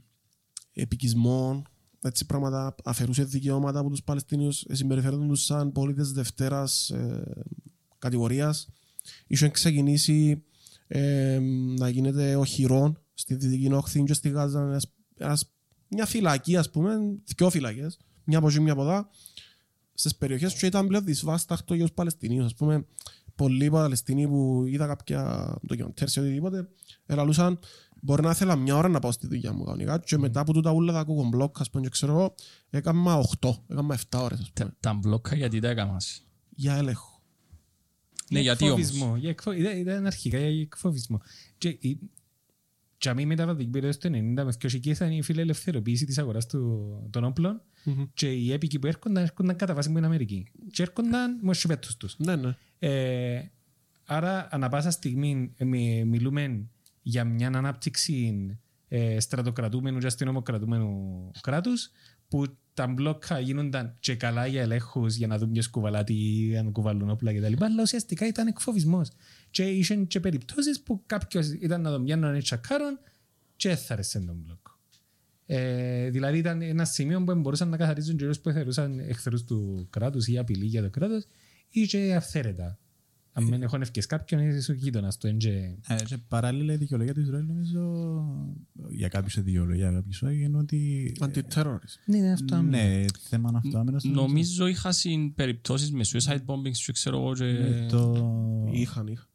εποικισμών, 0.73 1.67
έτσι 2.01 2.25
πράγματα, 2.25 2.75
αφαιρούσες 2.83 3.27
δικαιώματα 3.27 3.79
από 3.79 3.89
τους 3.89 4.03
Παλαιστίνιους, 4.03 4.63
ε, 4.63 4.75
συμπεριφέρονταν 4.75 5.27
τους 5.27 5.43
σαν 5.43 5.71
πολίτες 5.71 6.11
δευτέρας 6.11 6.89
ε, 6.89 7.23
κατηγορίας. 7.97 8.67
Είχε 9.27 9.49
ξεκινήσει 9.49 10.43
ε, 10.87 11.39
να 11.77 11.89
γίνεται 11.89 12.35
οχυρών 12.35 12.97
στη 13.13 13.35
Δυτική 13.35 13.73
Όχθη 13.73 14.03
και 14.03 14.13
στη 14.13 14.29
Γάζα, 14.29 14.61
ένας, 14.61 14.93
ένας, 15.17 15.51
μια 15.87 16.05
φυλακή 16.05 16.57
ας 16.57 16.71
πούμε, 16.71 16.95
δυο 17.23 17.49
φυλακές, 17.49 17.97
μια 18.23 18.37
από 18.37 18.47
εκεί, 18.47 18.59
μια 18.59 18.71
από 18.71 18.81
εδώ, 18.81 19.07
στις 19.93 20.15
περιοχές 20.15 20.53
και 20.53 20.65
ήταν 20.65 20.87
πλέον 20.87 21.05
δυσβάσταχτο 21.05 21.73
για 21.73 21.83
τους 21.83 21.93
Παλαιστινίους. 21.93 22.45
Ας 22.45 22.55
πούμε, 22.55 22.85
πολλοί 23.35 23.69
Παλαιστινοί 23.69 24.27
που 24.27 24.63
είδα 24.67 24.87
κάποια 24.87 25.53
ντοκιμαντέρ 25.67 26.09
σε 26.09 26.19
οτιδήποτε, 26.19 26.67
ελαλούσαν 27.05 27.59
μπορεί 28.01 28.21
να 28.21 28.29
ήθελα 28.29 28.55
μια 28.55 28.75
ώρα 28.75 28.87
να 28.87 28.99
πάω 28.99 29.11
στη 29.11 29.27
δουλειά 29.27 29.53
μου 29.53 29.63
κανονικά 29.63 29.99
και 29.99 30.17
μετά 30.17 30.39
από 30.39 30.53
τούτα 30.53 30.71
ούλα 30.71 30.93
τα 30.93 31.03
κουκομπλοκ, 31.03 31.59
ας 31.59 31.69
πούμε, 31.69 31.83
και 31.83 31.89
ξέρω 31.89 32.11
εγώ, 32.11 32.35
έκανα 32.69 33.15
8, 33.39 33.49
έκανα 33.67 33.93
7 34.09 34.21
ώρες, 34.21 34.39
ας 34.39 34.51
πούμε, 34.51 34.69
Τα- 34.69 34.75
Τα 34.79 34.93
μπλόκα 34.93 35.35
γιατί 35.35 35.59
τα 35.59 35.69
έκαμε. 35.69 35.97
για 36.49 36.75
έλεγχο. 36.75 37.11
Ναι, 38.29 38.39
Για 38.39 38.53
γιατί 38.53 38.69
όμως. 38.71 38.79
εκφοβισμό, 38.79 39.15
για 39.17 39.29
εκφο- 39.29 39.53
Ήταν 39.57 39.77
ήταν 39.77 40.05
αρχικά 40.05 40.37
για 40.37 40.61
εκφοβισμό. 40.61 41.21
Και 41.57 41.77
η- 43.03 43.09
και 43.09 43.09
αμή 43.09 43.25
μεταβατική 43.25 43.69
περίοδος 43.69 43.97
του 43.97 44.07
90 44.07 44.43
με 44.45 44.51
2000 44.51 44.91
ήταν 44.95 45.11
η 45.11 45.21
φιλελευθεροποίηση 45.21 46.05
της 46.05 46.17
αγοράς 46.17 46.45
του- 46.47 47.07
των 47.11 47.23
όπλων 47.23 47.61
και 48.13 48.31
οι 48.31 48.51
έπικοι 48.51 48.79
που 48.79 48.87
έρχονταν, 48.87 49.23
έρχονταν 49.23 49.55
κατά 49.55 49.73
βάση 49.73 49.87
από 49.87 49.97
την 49.97 50.05
Αμερική. 50.05 50.47
Και 50.71 50.81
έρχονταν 50.83 51.39
με 51.41 51.53
σιπέτους 51.53 51.97
τους. 51.97 52.15
Ναι, 52.17 52.35
ναι. 52.35 52.55
Ε, 52.79 53.41
άρα, 54.05 54.47
ανα 54.51 54.69
πάσα 54.69 54.91
στιγμή 54.91 55.53
ε, 55.57 55.65
μι- 55.65 56.05
μιλούμε 56.05 56.65
για 57.01 57.23
μια 57.23 57.47
ανάπτυξη 57.47 58.47
ε, 58.87 59.19
στρατοκρατούμενου 59.19 59.99
και 59.99 60.05
αστυνομοκρατούμενου 60.05 61.31
κράτους 61.41 61.89
που 62.27 62.57
τα 62.73 62.87
μπλόκα 62.87 63.39
γίνονταν 63.39 63.95
και 63.99 64.15
καλά 64.15 64.45
για 64.47 64.61
ελέγχους 64.61 65.15
για 65.15 65.27
να 65.27 65.37
δουν 65.37 65.51
ποιος 65.51 65.69
κουβαλά 65.69 66.03
τι, 66.03 66.15
αν 66.57 66.71
κουβαλούν 66.71 67.09
όπλα 67.09 67.33
κτλ. 67.33 67.63
Αλλά 67.63 67.81
ουσιαστικά 67.81 68.27
ήταν 68.27 68.47
εκφοβισμός. 68.47 69.09
Και 69.53 69.63
είχαν 69.63 70.07
και 70.07 70.19
περιπτώσεις 70.19 70.81
που 70.81 71.03
κάποιος 71.05 71.47
ήταν 71.47 71.81
να 71.81 71.91
τον 71.91 72.03
πιάνουν 72.03 72.29
ένα 72.29 72.39
τσακάρον 72.39 72.99
και 73.55 73.69
έθαρεσε 73.69 74.19
τον 74.19 74.35
μπλόκο. 74.35 74.71
Ε, 75.45 76.09
δηλαδή 76.09 76.37
ήταν 76.37 76.61
ένα 76.61 76.85
σημείο 76.85 77.23
που 77.23 77.35
μπορούσαν 77.35 77.69
να 77.69 77.77
καθαρίζουν 77.77 78.17
και 78.17 78.25
που 78.41 78.51
θεωρούσαν 78.51 78.99
εχθρούς 78.99 79.43
του 79.43 79.87
κράτους 79.89 80.27
ή 80.27 80.37
απειλή 80.37 80.65
για 80.65 80.81
το 80.81 80.89
κράτος 80.89 81.25
ή 81.69 81.85
και 81.85 82.15
αυθαίρετα. 82.15 82.77
Αν 83.35 83.47
δεν 83.49 83.61
έχουν 83.61 83.81
ευκαιρίες 83.81 84.05
κάποιον 84.05 84.47
είσαι 84.47 84.71
ο 84.71 84.75
γείτονας 84.75 85.17
του. 85.17 85.27
εντζε- 85.27 85.77
Ε, 85.87 85.95
και 86.05 86.17
παράλληλα 86.27 86.73
η 86.73 86.77
δικαιολογία 86.77 87.13
του 87.13 87.19
Ισραήλ 87.19 87.45
νομίζω 87.45 87.81
για 88.89 89.07
κάποιους 89.07 89.35
η 89.35 89.41
δικαιολογία, 89.41 89.89
για 89.89 89.97
κάποιους 89.99 90.21
όχι, 90.21 90.41
είναι 90.43 90.57
ότι 90.57 91.11
Anti-terrorist. 91.19 91.95
Ναι, 92.05 92.17
είναι 92.17 92.31
αυτό. 92.31 92.61
ναι, 92.61 93.05
θέμα 93.29 93.51
αυτοάμυνας 93.55 94.03
Νομίζω 94.03 94.67
είχα 94.67 94.91
συν 94.91 95.33
περιπτώσεις 95.33 95.91
με 95.91 96.01
suicide 96.05 96.45
bombings 96.45 96.77
και 96.85 96.91
ξέρω 96.91 97.17
εγώ 97.17 97.33
και... 97.33 97.45
Ε, 97.45 97.85
το... 97.85 98.13
Είχαν, 98.71 99.07
είχαν. 99.07 99.27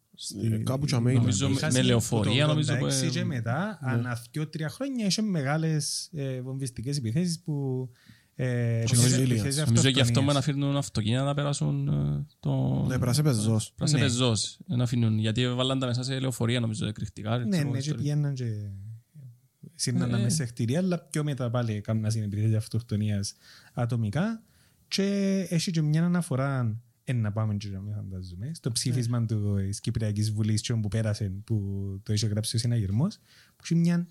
Ε, 0.52 0.56
Κάπου 0.58 0.86
και 0.86 0.94
αμέ 0.94 1.12
Νομίζω 1.12 1.48
ήταν. 1.50 1.68
με- 1.72 1.78
Είχα 1.78 1.82
λεωφορεία, 1.86 2.46
το 2.46 2.50
νομίζω, 2.52 2.72
86 2.74 2.78
που, 3.06 3.10
και 3.12 3.18
ε, 3.20 3.24
μετά, 3.24 3.78
ανά 3.82 4.18
δύο-τρία 4.30 4.68
χρόνια, 4.68 5.06
είχε 5.06 5.22
μεγάλες 5.22 6.10
ε, 6.12 6.40
βομβιστικές 6.40 6.96
επιθέσεις 6.96 7.40
που 7.40 7.88
ε, 8.34 8.82
Και 8.86 8.96
Βραζίλια. 8.96 9.22
επιθέσεις 9.24 9.66
Νομίζω 9.66 9.88
γι' 9.88 10.00
αυτό 10.00 10.22
με 10.22 10.32
να 10.32 10.38
αυτοκτονίας. 10.38 10.58
αφήνουν 10.58 10.76
αυτοκίνητα 10.76 11.22
να 11.22 11.34
περάσουν 11.34 11.88
ε, 11.88 12.26
το... 12.40 12.84
Ναι, 12.88 12.98
πράσε 12.98 13.22
πεζός. 13.22 13.72
Πράσε 13.76 13.96
Ναι. 13.96 14.02
πεζός. 14.02 14.58
Να 14.66 14.82
αφήνουν, 14.82 15.18
γιατί 15.18 15.54
βάλαν 15.54 15.78
τα 15.78 15.86
μέσα 15.86 16.02
σε 16.02 16.18
λεωφορεία 16.20 16.60
νομίζω 16.60 16.86
εκρηκτικά. 16.86 17.38
Ναι, 17.38 17.48
ξέρω, 17.48 17.64
ναι, 17.64 17.70
και 17.72 17.78
ιστορίες. 17.78 18.02
πηγαίναν 18.02 18.34
και 18.34 18.44
σύρναν 19.74 20.14
Ε. 20.14 20.18
μέσα 20.18 20.36
σε 20.36 20.44
κτίρια, 20.44 20.78
αλλά 20.78 20.98
πιο 20.98 21.24
μετά 21.24 21.50
πάλι 21.50 21.72
έκαναν 21.74 22.04
επιθέσεις 22.22 22.56
αυτοκτονίας 22.56 23.34
ατομικά 23.74 24.42
και 24.88 25.04
έχει 25.50 25.70
και 25.70 25.82
μια 25.82 26.04
αναφορά 26.04 26.58
Εν 26.60 26.82
να 27.12 27.32
πάμε 27.32 27.54
και 27.54 27.68
να 27.68 27.80
μην 27.80 27.94
φαντάζομαι. 27.94 28.50
Στο 28.54 28.72
ψήφισμα 28.72 29.26
του 29.26 29.56
της 29.56 29.80
Κυπριακής 29.80 30.32
Βουλής 30.32 30.60
και 30.60 30.74
που 30.74 30.88
πέρασε, 30.88 31.32
που 31.44 32.00
το 32.02 32.12
είχε 32.12 32.26
γράψει 32.26 32.56
ο 32.56 32.58
συναγερμός, 32.58 33.16
που 33.56 33.62
έχει 33.62 33.74
μια 33.74 34.06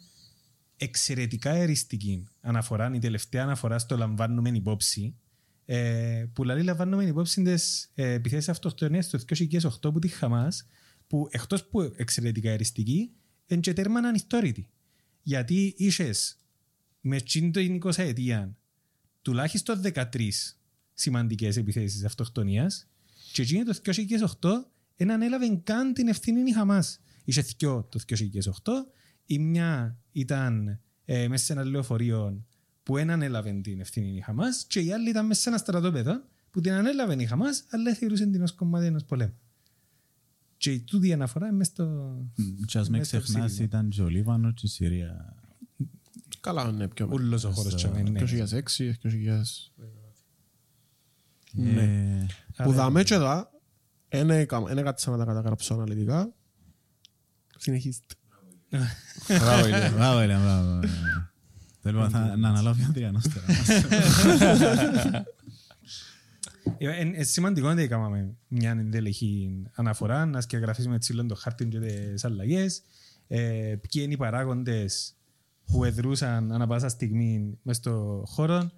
εξαιρετικά 0.77 1.49
εριστική 1.49 2.27
αναφορά, 2.41 2.91
η 2.93 2.99
τελευταία 2.99 3.43
αναφορά 3.43 3.79
στο 3.79 3.97
λαμβάνουμε 3.97 4.49
υπόψη, 4.49 5.15
ε, 5.65 6.25
που 6.33 6.41
δηλαδή 6.41 6.63
λαμβάνουμε 6.63 7.03
υπόψη 7.03 7.41
τις 7.41 7.91
ε, 7.93 8.11
επιθέσεις 8.11 8.49
αυτοκτονίας 8.49 9.09
του 9.09 9.19
2008 9.19 9.69
που 9.81 9.99
τη 9.99 10.07
Χαμάς, 10.07 10.67
που 11.07 11.27
εκτός 11.31 11.65
που 11.65 11.93
εξαιρετικά 11.95 12.49
εριστική, 12.49 13.11
είναι 13.47 13.61
και 13.61 13.73
τέρμα 13.73 13.99
ανιστόρητη. 13.99 14.69
Γιατί 15.21 15.73
είχες 15.77 16.37
μες 17.01 17.21
εκείνη 17.21 17.51
την 17.51 17.79
20 17.83 17.91
ετία 17.97 18.57
τουλάχιστον 19.21 19.81
13 19.93 20.56
σημαντικές 20.99 21.57
επιθέσεις 21.57 22.05
αυτοκτονίας 22.05 22.87
και 23.31 23.41
εκείνη 23.41 23.63
το 23.63 23.73
2008 24.41 24.49
δεν 24.95 25.11
ανέλαβε 25.11 25.59
καν 25.63 25.93
την 25.93 26.07
ευθύνη 26.07 26.49
η 26.49 26.53
Χαμάς. 26.53 26.99
Είχε 27.23 27.41
δυο 27.41 27.87
το 27.91 27.99
2008, 28.07 28.71
η 29.25 29.39
μια 29.39 29.99
ήταν 30.11 30.79
ε, 31.05 31.27
μέσα 31.27 31.45
σε 31.45 31.53
ένα 31.53 31.63
λεωφορείο 31.63 32.45
που 32.83 32.93
δεν 32.93 33.09
ανέλαβε 33.09 33.51
την 33.51 33.79
ευθύνη 33.79 34.15
η 34.17 34.21
Χαμάς 34.21 34.65
και 34.67 34.79
η 34.79 34.93
άλλη 34.93 35.09
ήταν 35.09 35.25
μέσα 35.25 35.41
σε 35.41 35.49
ένα 35.49 35.57
στρατόπεδο 35.57 36.23
που 36.51 36.61
την 36.61 36.71
ανέλαβε 36.71 37.15
η 37.23 37.25
Χαμάς 37.25 37.65
αλλά 37.69 37.93
θεωρούσε 37.93 38.25
την 38.25 38.41
ως 38.41 38.53
κομμάτι 38.53 38.85
ενός 38.85 39.03
πολέμου. 39.03 39.39
Και 40.57 40.71
η 40.71 40.79
τούτη 40.81 41.13
αναφορά 41.13 41.47
είναι 41.47 41.55
μέσα 41.55 41.71
στο... 41.71 42.17
Και 42.65 42.77
ας 42.77 42.89
μην 42.89 42.97
Μέσα 42.99 43.09
στο 43.09 43.19
ξεχνάς 43.19 43.45
ψήφισμα. 43.45 43.65
ήταν 43.65 43.89
και 43.89 44.01
ο 44.01 44.07
Λίβανος 44.07 44.53
και 44.53 44.65
η 44.65 44.69
Συρία. 44.69 45.35
Καλά, 46.39 46.71
ναι, 46.71 46.87
πιο 46.87 47.07
μετά. 47.07 47.21
Ούλος 47.23 47.43
ο 47.43 47.51
χώρος 47.51 47.75
τσάμε, 47.75 48.01
ναι. 48.01 48.19
2006, 48.19 48.93
2000. 49.03 49.71
Ε, 49.77 49.85
Που 52.63 52.71
δάμε 52.71 53.03
και 53.03 53.13
εδώ, 53.13 53.49
δεν 54.09 54.29
έκατσα 54.77 55.11
να 55.11 55.17
τα 55.17 55.25
καταγράψω 55.25 55.73
αναλυτικά. 55.73 56.33
Συνεχίστε. 57.57 58.15
Μπράβο, 59.39 59.65
Ηλία. 59.65 59.91
Μπράβο, 59.95 60.19
Ελέα, 60.19 60.39
μπράβο. 60.39 60.79
Θέλουμε 61.81 62.07
να 62.07 62.35
να 62.35 62.49
αναλάβει 62.49 62.81
ο 62.81 62.85
Αντριανός 62.89 63.23
τώρα. 63.23 63.45
Είναι 67.01 67.23
σημαντικό 67.23 67.69
ότι 67.69 67.81
έκαναμε 67.81 68.35
μια 68.47 68.71
εντελεχή 68.71 69.63
αναφορά, 69.73 70.25
να 70.25 70.41
σκεγγραφίσουμε 70.41 70.95
έτσι 70.95 71.13
λίγο 71.13 71.25
το 71.25 71.35
χάρτη 71.35 71.65
και 71.65 71.79
τις 71.79 72.25
αλλαγές, 72.25 72.81
ε, 73.27 73.75
ποιοι 73.81 74.01
είναι 74.05 74.13
οι 74.13 74.17
παράγοντες 74.17 75.15
που 75.65 75.83
εδρούσαν 75.83 76.51
ανά 76.51 76.67
πάσα 76.67 76.89
στιγμή 76.89 77.57
μες 77.61 77.77
στο 77.77 78.23
χώρο. 78.27 78.71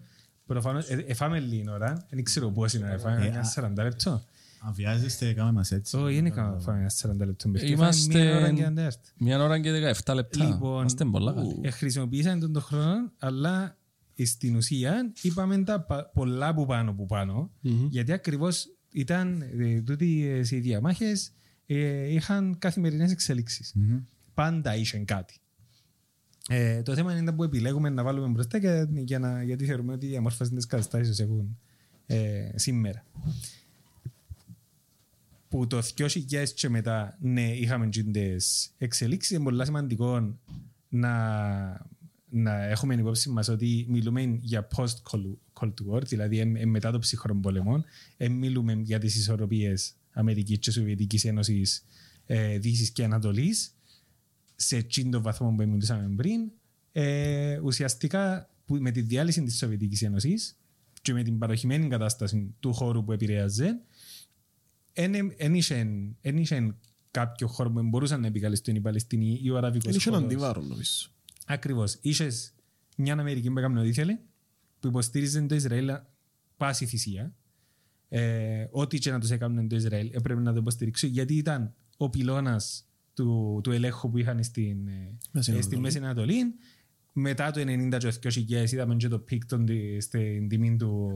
Προφανώς, 0.53 0.89
ε, 0.89 1.03
εφάμε 1.07 1.39
λίγη 1.39 1.69
ώρα, 1.69 2.05
δεν 2.09 2.23
ξέρω 2.23 2.49
πώς 2.51 2.73
είναι, 2.73 2.91
εφάμε 2.91 3.25
Ε, 3.25 3.29
μια 3.29 3.39
α- 3.39 3.43
40 3.43 3.83
λεπτό. 3.83 4.23
Αν 4.65 4.73
βιάζεστε, 4.73 5.33
κάμε 5.33 5.51
μας 5.51 5.71
έτσι. 5.71 5.97
Όχι, 5.97 6.15
δεν 6.15 6.25
έκαμε 6.25 6.59
φάμε 6.59 6.79
μια 6.79 6.89
40 6.89 7.25
λεπτό. 7.25 7.51
Εφάμε 7.53 7.71
Είμαστε- 7.71 8.19
μια 8.23 8.35
ώρα 8.37 8.51
και 8.53 8.63
ένα 8.63 8.73
τέρτ. 8.73 8.99
Μια 9.17 9.43
ώρα 9.43 9.59
και 9.59 9.71
17 9.71 10.13
λεπτά. 10.13 10.45
Λοιπόν, 10.45 10.77
Είμαστε 10.79 11.05
πολλά 11.05 11.33
καλοί. 11.33 11.59
ε, 11.61 11.69
χρησιμοποίησαν 11.69 12.39
τον, 12.39 12.53
τον 12.53 12.61
χρόνο, 12.61 13.11
αλλά 13.17 13.77
στην 14.23 14.55
ουσία 14.55 15.11
είπαμε 15.21 15.63
τα 15.63 15.81
πα- 15.81 16.05
πολλά 16.13 16.53
που 16.53 16.65
πάνω 16.65 16.93
που 16.93 17.05
πάνω, 17.05 17.51
γιατί 17.89 18.11
ακριβώς 18.11 18.65
ήταν 18.91 19.41
ε, 19.59 19.81
τούτοι 19.81 20.41
οι 20.49 20.59
διαμάχες 20.59 21.31
ε, 21.65 22.13
είχαν 22.13 22.55
καθημερινές 22.59 23.11
εξελίξεις. 23.11 23.71
Μμμ. 23.75 23.99
Πάντα 24.33 24.75
είχαν 24.75 25.05
κάτι. 25.05 25.39
Ε, 26.51 26.81
το 26.81 26.93
θέμα 26.95 27.17
είναι 27.17 27.31
που 27.31 27.43
επιλέγουμε 27.43 27.89
να 27.89 28.03
βάλουμε 28.03 28.27
μπροστά 28.27 28.59
και, 28.59 28.87
για 28.91 29.19
να, 29.19 29.43
γιατί 29.43 29.65
θεωρούμε 29.65 29.93
ότι 29.93 30.07
διαμόρφωσαν 30.07 30.55
τις 30.55 30.65
καταστάσεις 30.65 31.09
όσο 31.09 31.23
έχουν 31.23 31.57
ε, 32.05 32.51
σήμερα. 32.55 33.05
Που 35.49 35.67
το 35.67 35.81
2000 35.97 36.45
και 36.53 36.69
μετά 36.69 37.17
ναι, 37.21 37.55
είχαμε 37.55 37.89
τις 37.89 38.73
εξελίξεις. 38.77 39.31
Είναι 39.31 39.43
πολύ 39.43 39.65
σημαντικό 39.65 40.35
να, 40.89 41.15
να 42.29 42.63
έχουμε 42.63 42.93
υπόψη 42.93 43.29
μας 43.29 43.47
ότι 43.47 43.85
μιλούμε 43.89 44.21
για 44.41 44.67
post-Cold 44.75 45.73
War, 45.91 46.01
δηλαδή 46.05 46.39
ε, 46.39 46.51
ε, 46.55 46.65
μετά 46.65 46.91
το 46.91 46.99
ψυχρό 46.99 47.35
πόλεμο, 47.35 47.83
ε, 48.17 48.29
μιλούμε 48.29 48.73
για 48.73 48.99
τις 48.99 49.15
ισορροπίες 49.15 49.93
Αμερικής 50.11 50.57
και 50.57 50.71
Σοβιετικής 50.71 51.25
Ένωσης, 51.25 51.85
ε, 52.25 52.57
Δύσης 52.57 52.91
και 52.91 53.03
Ανατολής, 53.03 53.73
σε 54.61 54.77
εκείνο 54.77 55.21
βαθμό 55.21 55.49
που 55.49 55.55
μιλούσαμε 55.67 56.15
πριν, 56.15 56.51
ε, 56.91 57.59
ουσιαστικά 57.63 58.49
που, 58.65 58.75
με 58.75 58.91
τη 58.91 59.01
διάλυση 59.01 59.43
της 59.43 59.57
Σοβιετικής 59.57 60.01
Ένωσης 60.01 60.57
και 61.01 61.13
με 61.13 61.23
την 61.23 61.37
παροχημένη 61.37 61.87
κατάσταση 61.87 62.55
του 62.59 62.73
χώρου 62.73 63.03
που 63.03 63.11
επηρέαζε, 63.11 63.81
δεν 64.93 66.37
είχε 66.37 66.75
κάποιο 67.11 67.47
χώρο 67.47 67.71
που 67.71 67.83
μπορούσαν 67.83 68.21
να 68.21 68.27
επικαλεστούν 68.27 68.75
οι 68.75 68.79
Παλαιστινοί 68.81 69.39
ή 69.43 69.49
ο 69.49 69.57
Αραβικός 69.57 69.93
Είναι 69.93 70.03
χώρος. 70.03 70.17
ένα 70.17 70.27
αντίβαρο 70.27 70.61
νομίζω. 70.61 71.09
Ακριβώς. 71.45 71.97
Είχες 72.01 72.53
μια 72.95 73.13
Αμερική 73.13 73.51
που 73.51 73.59
έκανε 73.59 73.79
ό,τι 73.79 73.89
ήθελε, 73.89 74.19
που 74.79 74.87
υποστήριζε 74.87 75.41
το 75.41 75.55
Ισραήλ 75.55 75.91
πάση 76.57 76.85
θυσία. 76.85 77.33
Ε, 78.09 78.67
ό,τι 78.71 78.99
και 78.99 79.11
να 79.11 79.19
τους 79.19 79.29
έκανε 79.29 79.67
το 79.67 79.75
Ισραήλ, 79.75 80.09
έπρεπε 80.13 80.41
να 80.41 80.51
το 80.51 80.59
υποστηρίξει, 80.59 81.07
γιατί 81.07 81.35
ήταν 81.35 81.73
ο 81.97 82.09
πυλώνας 82.09 82.88
του, 83.19 83.59
του 83.63 83.71
ελέγχου 83.71 84.09
που 84.09 84.17
είχαν 84.17 84.43
στην, 84.43 84.87
ε, 84.87 85.17
Μέση 85.31 85.51
ε, 85.51 85.61
στη 85.61 85.75
Ανατολή. 85.75 85.81
Μέση 85.81 85.97
Ανατολή. 85.97 86.55
Μετά 87.13 87.51
το 87.51 87.61
90 87.61 87.97
και 87.97 88.09
το 88.09 88.29
2000 88.65 88.71
είδαμε 88.71 88.95
και 88.95 89.07
το 89.07 89.19
peak 89.19 89.45
των, 89.45 89.67
στην 89.99 90.47
τιμή 90.47 90.75
του, 90.75 91.11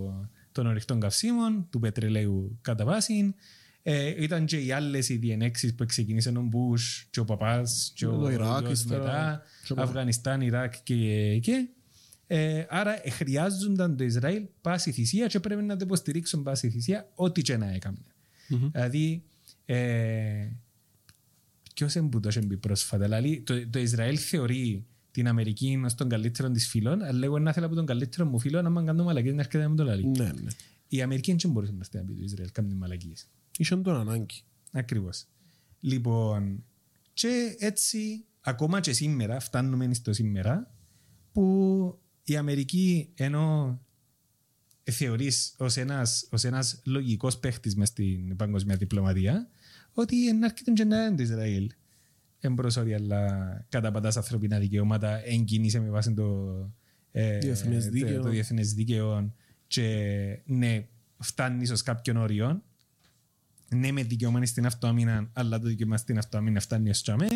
των 0.51 0.67
ορυκτών 0.67 0.99
καυσίμων, 0.99 1.67
του 1.69 1.79
πετρελαίου 1.79 2.57
κατά 2.61 2.85
βάση. 2.85 3.35
Ε, 3.83 4.23
ήταν 4.23 4.45
και 4.45 4.57
οι 4.57 4.71
άλλες 4.71 5.09
οι 5.09 5.17
διενέξεις 5.17 5.75
που 5.75 5.85
ξεκίνησαν 5.85 6.37
ο 6.37 6.41
Μπους 6.41 7.07
και 7.09 7.19
ο 7.19 7.25
παπάς 7.25 7.91
και 7.95 8.05
ο 8.05 8.17
Το 8.17 8.29
Ιράκ, 8.29 8.59
γιος 8.59 8.71
ύστερα, 8.71 9.03
μετά, 9.03 9.41
και 9.65 9.73
ο 9.73 9.75
μετά. 9.75 9.87
Αφγανιστάν, 9.87 10.41
Ιράκ 10.41 10.73
και, 10.83 11.37
και. 11.39 11.67
Ε, 12.27 12.65
άρα 12.69 13.07
ε, 13.07 13.09
χρειάζονταν 13.09 13.97
το 13.97 14.03
Ισραήλ 14.03 14.45
πάση 14.61 14.91
θυσία 14.91 15.27
και 15.27 15.39
πρέπει 15.39 15.61
να 15.61 15.75
το 15.75 15.85
υποστηρίξουν 15.85 16.43
πάση 16.43 16.69
θυσία 16.69 17.09
ό,τι 17.15 17.41
και 17.41 17.57
να 17.57 17.73
έκανε. 17.73 17.97
Δηλαδή, 18.47 19.23
ε, 19.65 20.47
ποιος 21.73 21.95
είναι 21.95 22.09
που 22.09 22.19
το 22.19 22.29
είχε 22.29 22.39
πει 22.39 22.57
πρόσφατα, 22.57 23.03
δηλαδή 23.03 23.41
το, 23.41 23.69
το 23.69 23.79
Ισραήλ 23.79 24.17
θεωρεί 24.21 24.85
την 25.11 25.27
Αμερική 25.27 25.81
ως 25.85 25.95
τον 25.95 26.09
καλύτερο 26.09 26.51
της 26.51 26.67
φίλων, 26.67 27.01
αλλά 27.01 27.25
εγώ 27.25 27.39
να 27.39 27.53
θέλω 27.53 27.65
από 27.65 27.75
τον 27.75 27.85
καλύτερο 27.85 28.25
μου 28.25 28.39
φίλο, 28.39 28.61
να 28.61 28.83
κάνω 28.83 29.03
μαλακίες 29.03 29.33
να 29.33 29.39
έρχεται 29.39 29.63
να 29.63 29.69
μου 29.69 29.75
το 29.75 29.83
λέει. 29.83 30.05
Ναι, 30.05 30.23
ναι. 30.23 30.51
Η 30.87 31.01
Αμερική 31.01 31.35
δεν 31.35 31.51
μπορούσε 31.51 31.73
να 31.77 31.83
στείλει 31.83 32.03
το 32.03 32.23
Ισραήλ, 32.23 32.51
κάνει 32.51 32.73
μαλακίες. 32.73 33.27
Είχε 33.57 33.75
τον 33.75 33.95
ανάγκη. 33.95 34.43
Ακριβώς. 34.71 35.25
Λοιπόν, 35.79 36.63
και 37.13 37.55
έτσι, 37.59 38.25
ακόμα 38.41 38.79
και 38.79 38.93
σήμερα, 38.93 39.39
φτάνουμε 39.39 39.93
στο 39.93 40.13
σήμερα, 40.13 40.73
που 41.31 41.99
η 42.23 42.35
Αμερική 42.35 43.09
ενώ 43.15 43.79
θεωρείς 44.83 45.55
ως 45.57 45.77
ένας, 45.77 46.27
ως 46.29 46.43
ένας 46.43 46.81
λογικός 46.85 47.37
παίχτης 47.37 47.75
μες 47.75 47.87
στην 47.87 48.35
παγκοσμία 48.35 48.75
διπλωματία 48.75 49.49
ότι 49.93 50.27
εν 50.27 50.43
έρχεται 50.43 50.71
και 50.71 50.83
να 50.83 51.05
είναι 51.05 51.15
το 51.15 51.21
Ισραήλ 51.23 51.69
εμπρός 52.39 52.75
όρια 52.77 52.97
αλλά 52.97 53.65
καταπατάς 53.69 54.17
ανθρωπινά 54.17 54.59
δικαιώματα 54.59 55.25
εγκινείσαι 55.27 55.79
με 55.79 55.89
βάση 55.89 56.13
το, 56.13 56.49
ε, 57.11 57.37
Διεθνές 57.37 57.85
το- 57.85 57.91
δίκαιο. 57.91 58.21
το 58.21 58.29
διεθνές 58.29 58.73
δίκαιο 58.73 59.33
και 59.67 60.39
ναι, 60.45 60.87
φτάνεις 61.19 61.63
ίσως 61.63 61.81
κάποιον 61.81 62.17
όριον 62.17 62.63
ναι 63.75 63.91
με 63.91 64.03
δικαιωμένη 64.03 64.45
στην 64.45 64.65
αυτοάμυνα 64.65 65.29
αλλά 65.33 65.59
το 65.59 65.67
δικαιωμά 65.67 65.97
στην 65.97 66.17
αυτοάμυνα 66.17 66.59
φτάνει 66.59 66.89
ως 66.89 67.01
τσάμε 67.01 67.27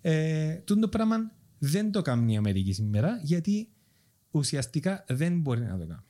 ε, 0.00 0.54
τούτο 0.54 0.80
το 0.80 0.88
πράγμα 0.88 1.16
δεν 1.58 1.90
το 1.92 2.02
κάνει 2.02 2.32
η 2.32 2.36
Αμερική 2.36 2.72
σήμερα 2.72 3.20
γιατί 3.22 3.68
ουσιαστικά 4.30 5.04
δεν 5.08 5.40
μπορεί 5.40 5.60
να 5.60 5.78
το 5.78 5.86
κάνει. 5.86 6.02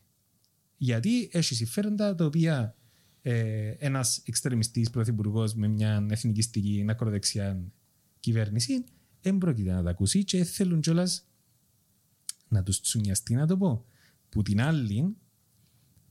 Γιατί 0.76 1.28
έχει 1.32 1.54
συμφέροντα 1.54 2.14
τα 2.14 2.24
οποία 2.24 2.76
ε, 3.22 3.74
ένας 3.78 4.22
εξτρεμιστής 4.24 4.90
πρωθυπουργός 4.90 5.54
με 5.54 5.68
μια 5.68 6.06
εθνικιστική 6.10 6.84
ακροδεξιά 6.88 7.60
κυβέρνηση 8.20 8.84
δεν 9.20 9.38
πρόκειται 9.38 9.72
να 9.72 9.82
τα 9.82 9.90
ακούσει 9.90 10.24
και 10.24 10.44
θέλουν 10.44 10.80
κιόλας 10.80 11.26
να 12.48 12.62
τους 12.62 12.80
τσουνιαστεί, 12.80 13.34
να 13.34 13.46
το 13.46 13.56
πω. 13.56 13.84
Που 14.28 14.42
την 14.42 14.60
άλλη, 14.60 15.16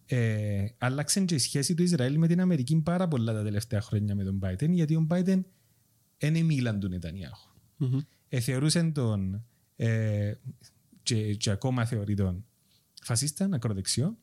ε, 0.05 0.65
άλλαξε 0.77 1.25
και 1.25 1.35
η 1.35 1.37
σχέση 1.37 1.73
του 1.73 1.83
Ισραήλ 1.83 2.17
με 2.17 2.27
την 2.27 2.41
Αμερική 2.41 2.81
πάρα 2.81 3.07
πολλά 3.07 3.33
τα 3.33 3.43
τελευταία 3.43 3.81
χρόνια 3.81 4.15
με 4.15 4.23
τον 4.23 4.39
Biden, 4.43 4.69
γιατί 4.69 4.95
ο 4.95 5.07
Biden 5.09 5.41
δεν 6.17 6.45
μίλαν 6.45 6.79
του 6.79 6.87
Νετανιάχου. 6.87 7.49
Ε, 8.29 8.39
θεωρούσαν 8.39 8.93
τον 8.93 9.45
ε, 9.75 10.33
και, 11.03 11.35
και 11.35 11.49
ακόμα 11.49 11.85
θεωρεί 11.85 12.15
τον 12.15 12.45
φασίστα, 13.01 13.49
ακροδεξιό, 13.51 14.17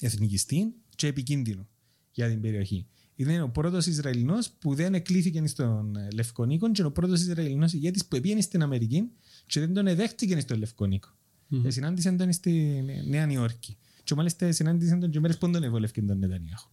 εθνικιστή 0.00 0.74
και 0.94 1.06
επικίνδυνο 1.06 1.68
για 2.12 2.28
την 2.28 2.40
περιοχή. 2.40 2.86
Είναι 3.14 3.42
ο 3.42 3.48
πρώτος 3.48 3.86
Ισραηλινός 3.86 4.50
που 4.50 4.74
δεν 4.74 4.94
εκλήθηκε 4.94 5.46
στον 5.46 5.96
ε, 5.96 6.08
Λευκονίκο 6.14 6.70
και 6.70 6.82
ο 6.82 6.92
πρώτος 6.92 7.20
Ισραηλινός 7.20 7.72
ηγέτης 7.72 8.06
που 8.06 8.20
πήγαινε 8.20 8.40
στην 8.40 8.62
Αμερική 8.62 9.10
και 9.46 9.60
δεν 9.60 9.74
τον 9.74 9.86
εδέχτηκε 9.86 10.40
στον 10.40 10.58
Λευκονίκο. 10.58 11.08
Mm-hmm. 11.50 11.64
συνάντησαν 11.68 12.16
τον 12.16 12.32
στη 12.32 12.84
Νέα 13.08 13.26
Νιόρκη. 13.26 13.76
Και 14.04 14.14
μάλιστα 14.14 14.52
συνάντησαν 14.52 15.00
τον 15.00 15.10
και 15.10 15.20
μέρες 15.20 15.38
που 15.38 15.50
τον 15.50 15.62
εβολεύκε 15.62 16.02
τον 16.02 16.18
Νετανιάχου. 16.18 16.70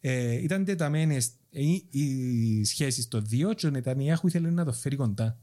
Ε, 0.00 0.42
ήταν 0.42 0.64
τεταμένες 0.64 1.30
οι, 1.50 1.86
οι 1.90 2.64
σχέσεις 2.64 3.08
των 3.08 3.26
δύο 3.26 3.52
και 3.52 3.66
ο 3.66 3.70
Νετανιάχου 3.70 4.26
ήθελε 4.26 4.50
να 4.50 4.64
το 4.64 4.72
φέρει 4.72 4.96
κοντά. 4.96 5.38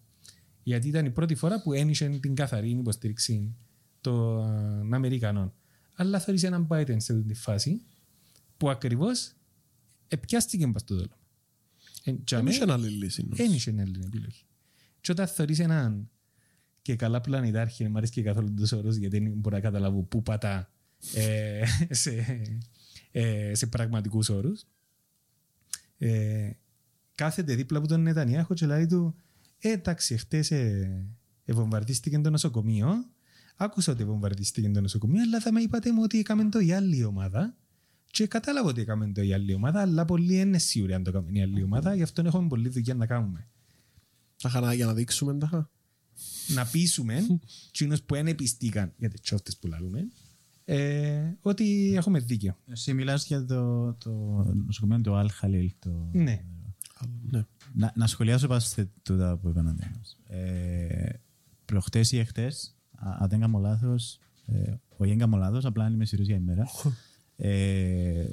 Γιατί 0.63 0.88
ήταν 0.88 1.05
η 1.05 1.09
πρώτη 1.09 1.35
φορά 1.35 1.61
που 1.61 1.73
ένιξε 1.73 2.09
την 2.22 2.35
καθαρή 2.35 2.69
υποστήριξη 2.69 3.55
των 4.01 4.93
Αμερικανών. 4.93 5.53
Αλλά 5.95 6.19
θεωρήσε 6.19 6.47
έναν 6.47 6.68
Biden 6.69 6.95
σε 6.97 7.13
αυτή 7.13 7.27
τη 7.27 7.34
φάση 7.34 7.81
που 8.61 8.69
ακριβώς 8.69 9.33
επιάστηκε 10.07 10.67
μπας 10.67 10.83
το 10.83 10.95
δόλο. 10.95 11.17
Ε, 12.03 12.11
και 12.11 12.21
Δεν 12.35 12.39
αμέ- 12.39 12.53
είχε 12.53 12.71
άλλη 12.71 12.88
λύση. 12.89 13.21
νομίζω. 13.21 13.43
δεν 13.43 13.53
είχε 13.53 13.69
άλλη 13.79 14.01
επιλογή. 14.05 14.43
Και 15.01 15.11
όταν 15.11 15.27
θεωρείς 15.27 15.59
έναν 15.59 16.09
και 16.81 16.95
καλά 16.95 17.21
πλανητάρχη, 17.21 17.88
μου 17.88 17.97
αρέσει 17.97 18.11
και 18.11 18.21
καθόλου 18.21 18.53
τους 18.53 18.71
όρους 18.71 18.95
γιατί 18.95 19.19
δεν 19.19 19.31
μπορώ 19.33 19.55
να 19.55 19.61
καταλάβω 19.61 20.01
πού 20.03 20.23
πατά 20.23 20.71
ε, 21.15 21.63
σε, 21.89 22.25
ε, 23.11 23.55
σε 23.55 23.67
πραγματικούς 23.67 24.29
όρους. 24.29 24.63
Ε, 25.97 26.51
κάθεται 27.15 27.55
δίπλα 27.55 27.77
από 27.77 27.88
τον 27.88 28.01
Νετανιάχο 28.01 28.53
και 28.53 28.65
λέει 28.65 28.85
του 28.85 29.15
«Ε, 29.59 29.69
εντάξει, 29.71 30.17
χτες 30.17 30.51
ε, 30.51 31.05
ε, 31.45 31.53
βομβαρδίστηκε 31.53 32.19
το 32.19 32.29
νοσοκομείο, 32.29 33.05
άκουσα 33.55 33.91
ότι 33.91 34.05
βομβαρδίστηκε 34.05 34.69
το 34.69 34.81
νοσοκομείο, 34.81 35.21
αλλά 35.21 35.39
θα 35.39 35.51
με 35.51 35.61
είπατε 35.61 35.91
μου 35.93 36.01
ότι 36.03 36.19
έκαμε 36.19 36.49
το 36.49 36.59
η 36.59 36.71
άλλη 36.73 37.03
ομάδα 37.03 37.55
και 38.11 38.27
κατάλαβα 38.27 38.69
ότι 38.69 38.81
έκαμε 38.81 39.11
το 39.11 39.21
η 39.21 39.33
άλλη 39.33 39.53
ομάδα, 39.53 39.81
αλλά 39.81 40.05
πολλοί 40.05 40.39
είναι 40.39 40.57
σίγουροι 40.57 40.93
αν 40.93 41.03
το 41.03 41.09
έκαμε 41.09 41.31
η 41.31 41.41
άλλη 41.41 41.63
ομάδα, 41.63 41.95
γι' 41.95 42.03
αυτό 42.03 42.21
έχουμε 42.25 42.47
πολλή 42.47 42.69
δουλειά 42.69 42.93
να 42.93 43.05
κάνουμε. 43.05 43.47
Τα 44.41 44.49
χανά 44.49 44.73
για 44.73 44.85
να 44.85 44.93
δείξουμε 44.93 45.38
τα. 45.38 45.69
να 46.47 46.65
πείσουμε 46.65 47.25
εκείνους 47.69 48.01
που 48.03 48.15
δεν 48.15 48.35
πιστήκαν 48.35 48.93
για 48.97 49.09
τις 49.09 49.21
τσόφτες 49.21 49.57
που 49.57 49.67
λαλούμε 49.67 50.07
ε, 50.65 51.38
ότι 51.41 51.93
έχουμε 51.95 52.19
δίκιο. 52.19 52.57
Εσύ 52.65 52.93
μιλάς 52.93 53.25
για 53.25 53.45
το, 53.45 53.93
το 53.93 54.11
νοσοκομείο 54.65 55.01
του 55.01 55.15
Αλ 55.15 55.31
Χαλίλ. 55.31 55.71
Το... 55.79 56.09
Ναι. 56.11 56.43
Ναι. 57.21 57.45
Να, 57.73 57.93
να 57.95 58.07
σχολιάσω 58.07 58.47
πάνω 58.47 58.59
σε 58.59 58.89
τούτα 59.03 59.38
που 59.38 59.49
είπαν 59.49 59.67
ο 59.67 59.73
Ντένος. 59.73 60.17
Ε, 60.27 61.09
προχτές 61.65 62.11
ή 62.11 62.17
εχθές, 62.17 62.75
α- 62.91 63.17
αν 63.19 63.29
δεν 63.29 63.39
κάνω 63.39 63.59
λάθος, 63.59 64.19
ε, 64.45 64.73
όχι 64.97 65.09
δεν 65.09 65.17
κάνω 65.17 65.38
λάθος, 65.38 65.65
απλά 65.65 65.89
είμαι 65.89 66.05
σειρούς 66.05 66.25
για 66.27 66.35
ημέρα, 66.35 66.67
ε, 67.43 68.26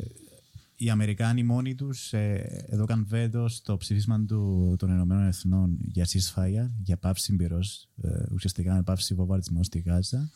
οι 0.77 0.91
Αμερικάνοι 0.91 1.43
μόνοι 1.43 1.75
τους 1.75 2.13
ε, 2.13 2.65
έδωκαν 2.67 3.05
βέτο 3.09 3.49
στο 3.49 3.77
ψήφισμα 3.77 4.25
του, 4.25 4.75
των 4.79 4.91
Ηνωμένων 4.91 5.27
Εθνών 5.27 5.79
για 5.81 6.07
ceasefire, 6.07 6.71
για 6.83 6.97
πάυση 6.97 7.37
πυρός, 7.37 7.89
ε, 8.03 8.23
ουσιαστικά 8.33 8.75
με 8.75 8.83
πάυση 8.83 9.15
βομβαρδισμού 9.15 9.65
στη 9.65 9.79
Γάζα. 9.79 10.31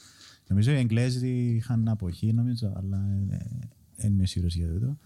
Νομίζω 0.48 0.72
οι 0.72 0.76
Εγγλέζοι 0.76 1.28
είχαν 1.28 1.88
αποχή, 1.88 2.32
νομίζω, 2.32 2.72
αλλά 2.76 3.00
δεν 3.96 4.12
είμαι 4.12 4.26
σίγουρος 4.26 4.54
για 4.54 4.72
αυτό. 4.72 4.98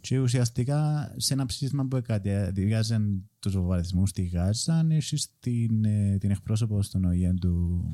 Και 0.00 0.18
ουσιαστικά 0.18 1.12
σε 1.16 1.32
ένα 1.32 1.46
ψήφισμα 1.46 1.86
που 1.86 2.02
καταδικάζε 2.02 3.00
τους 3.38 3.52
βομβαρδισμούς 3.52 4.10
στη 4.10 4.22
Γάζα, 4.22 4.86
έχει 4.88 5.16
την, 5.40 5.84
ε, 5.84 6.16
την 6.18 6.30
εκπρόσωπο 6.30 6.82
στον 6.82 7.04
ΟΗΕ 7.04 7.34
του, 7.40 7.84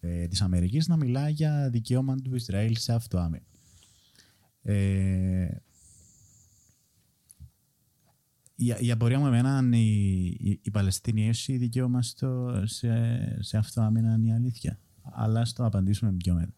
ε, 0.00 0.26
της 0.26 0.40
Αμερικής 0.42 0.88
να 0.88 0.96
μιλά 0.96 1.28
για 1.28 1.68
δικαίωμα 1.70 2.16
του 2.16 2.34
Ισραήλ 2.34 2.76
σε 2.76 2.92
αυτοάμυνα. 2.92 3.44
Ε, 4.62 5.48
η, 8.54 8.74
η 8.78 8.90
απορία 8.90 9.18
μου 9.18 9.26
εμένα 9.26 9.58
είναι 9.58 9.78
η, 9.78 10.24
η, 10.40 10.60
η 10.62 10.70
Παλαιστίνη 10.70 11.28
έχεις 11.28 11.58
δικαίωμα 11.58 12.02
στο, 12.02 12.62
σε, 12.64 12.88
σε 13.42 13.56
αυτοάμυνα 13.56 14.14
είναι 14.14 14.28
η 14.28 14.32
αλήθεια. 14.32 14.78
Αλλά 15.02 15.44
στο 15.44 15.64
απαντήσουμε 15.64 16.12
πιο 16.12 16.34
μετά. 16.34 16.54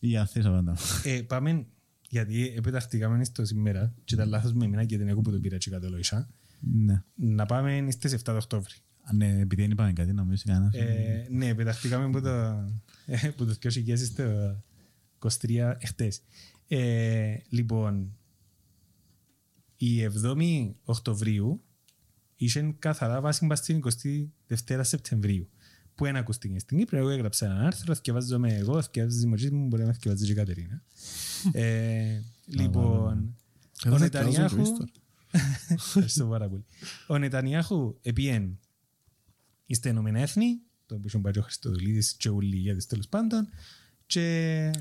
Ή 0.00 0.16
αν 0.16 0.26
θες 0.26 0.46
απαντάω. 0.46 0.74
Ε, 1.04 1.22
πάμε, 1.22 1.66
γιατί 2.08 2.54
επιταχτήκαμε 2.56 3.24
στο 3.24 3.44
σήμερα 3.44 3.94
και 4.04 4.14
ήταν 4.14 4.28
λάθος 4.28 4.52
με 4.52 4.64
εμένα 4.64 4.84
και 4.84 4.98
δεν 4.98 5.08
έχω 5.08 5.20
που 5.20 5.30
το 5.30 5.40
πήρα 5.40 5.56
και 5.56 5.70
κατολόγησα. 5.70 6.28
ναι. 6.60 7.02
Να 7.14 7.46
πάμε 7.46 7.86
στις 7.90 8.16
7 8.24 8.34
Οκτώβρη. 8.34 8.74
Ναι, 9.14 9.38
επειδή 9.40 9.62
δεν 9.62 9.70
είπαμε 9.70 9.92
κάτι, 9.92 10.12
νομίζω 10.12 10.42
κανένας. 10.46 10.74
Ε, 10.74 11.26
ναι, 11.30 11.54
πεταχτήκαμε 11.54 12.04
από 12.04 12.20
το, 12.20 12.30
ε, 13.06 13.28
από 13.28 13.44
το 13.44 13.56
2000 13.62 13.96
στο 13.96 14.24
23 15.18 15.74
εχθές. 15.78 16.22
Ε, 16.74 17.36
λοιπόν, 17.48 18.16
η 19.76 20.06
7η 20.24 20.72
Οκτωβρίου 20.84 21.62
είχε 22.36 22.74
καθαρά 22.78 23.20
βάση 23.20 23.46
πας 23.46 23.58
στην 23.58 23.82
22 24.46 24.80
Σεπτεμβρίου 24.80 25.48
που 25.94 26.04
δεν 26.04 26.16
ακούστηκε 26.16 26.58
στην 26.58 26.78
Κύπρο. 26.78 26.98
Εγώ 26.98 27.08
έγραψα 27.08 27.46
ένα 27.46 27.66
άρθρο, 27.66 27.94
θυκευάζομαι 27.94 28.54
εγώ, 28.54 28.82
θυκευάζει 28.82 29.18
δημοτζής 29.18 29.50
μου, 29.50 29.66
μπορεί 29.66 29.84
να 29.84 29.92
θυκευάζει 29.92 30.24
και 30.26 30.32
η 30.32 30.34
Κατερίνα. 30.34 30.82
ε, 31.52 32.20
λοιπόν, 32.46 33.36
Εγώ 33.84 33.94
ο 33.94 33.98
θα 33.98 34.08
διαβάζω 34.08 34.38
Νετανιάχου... 34.38 34.76
το 34.76 34.86
Ευχαριστώ 35.68 36.26
πάρα 36.26 36.48
πολύ. 36.48 36.64
Ο 37.06 37.18
Νετανιάχου 37.18 37.98
επίεν 38.02 38.58
στα 39.68 39.88
Ηνωμένα 39.88 40.20
Έθνη, 40.20 40.60
το 40.86 40.94
οποίο 40.94 41.08
είχε 41.08 41.18
πάει 41.18 41.38
ο 41.38 41.42
Χριστοδουλίδης 41.42 42.12
και 42.12 42.28
όλοι 42.28 42.56
οι 42.56 42.58
ηγέτες 42.58 42.86
τέλος 42.86 43.08
πάντων, 43.08 43.44
και 43.44 43.81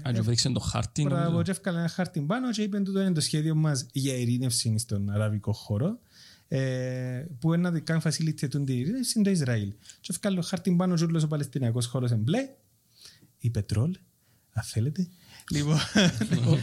Αν 0.02 0.14
και 0.14 0.22
βρήξε 0.22 0.50
το 0.50 0.60
χάρτη, 0.60 1.02
Μπράβο, 1.04 1.24
νομίζω. 1.24 1.42
και 1.42 1.52
έφκαλε 1.52 1.78
ένα 1.80 1.88
χάρτη 1.88 2.20
πάνω 2.22 2.52
και 2.52 2.62
είπε 2.62 2.80
τούτο 2.80 3.02
είναι 3.02 3.12
το 3.12 3.22
σχέδιο 3.22 3.56
μας 3.56 3.86
για 3.92 4.16
ειρήνευση 4.16 4.78
στον 4.78 5.10
αραβικό 5.10 5.54
χώρο 5.54 6.00
ε, 6.48 7.26
που 7.40 7.54
είναι 7.54 7.70
να 7.70 7.80
κάνει 7.80 8.02
facilitate 8.04 8.50
την 8.50 8.64
ειρήνευση 8.68 9.14
είναι 9.16 9.24
το 9.26 9.30
Ισραήλ. 9.32 9.74
Και 10.00 10.08
έφκαλε 10.10 10.36
το 10.36 10.42
χάρτη 10.42 10.72
πάνω 10.72 10.96
και 10.96 11.04
όλος 11.04 11.24
ο 11.24 11.28
Παλαιστινιακός 11.28 11.86
χώρος 11.86 12.10
είναι 12.12 12.20
μπλε 12.20 12.50
ή 13.40 13.50
πετρόλ, 13.50 13.92
αν 14.54 14.64
θέλετε. 14.64 15.08
Λοιπόν, 15.52 15.78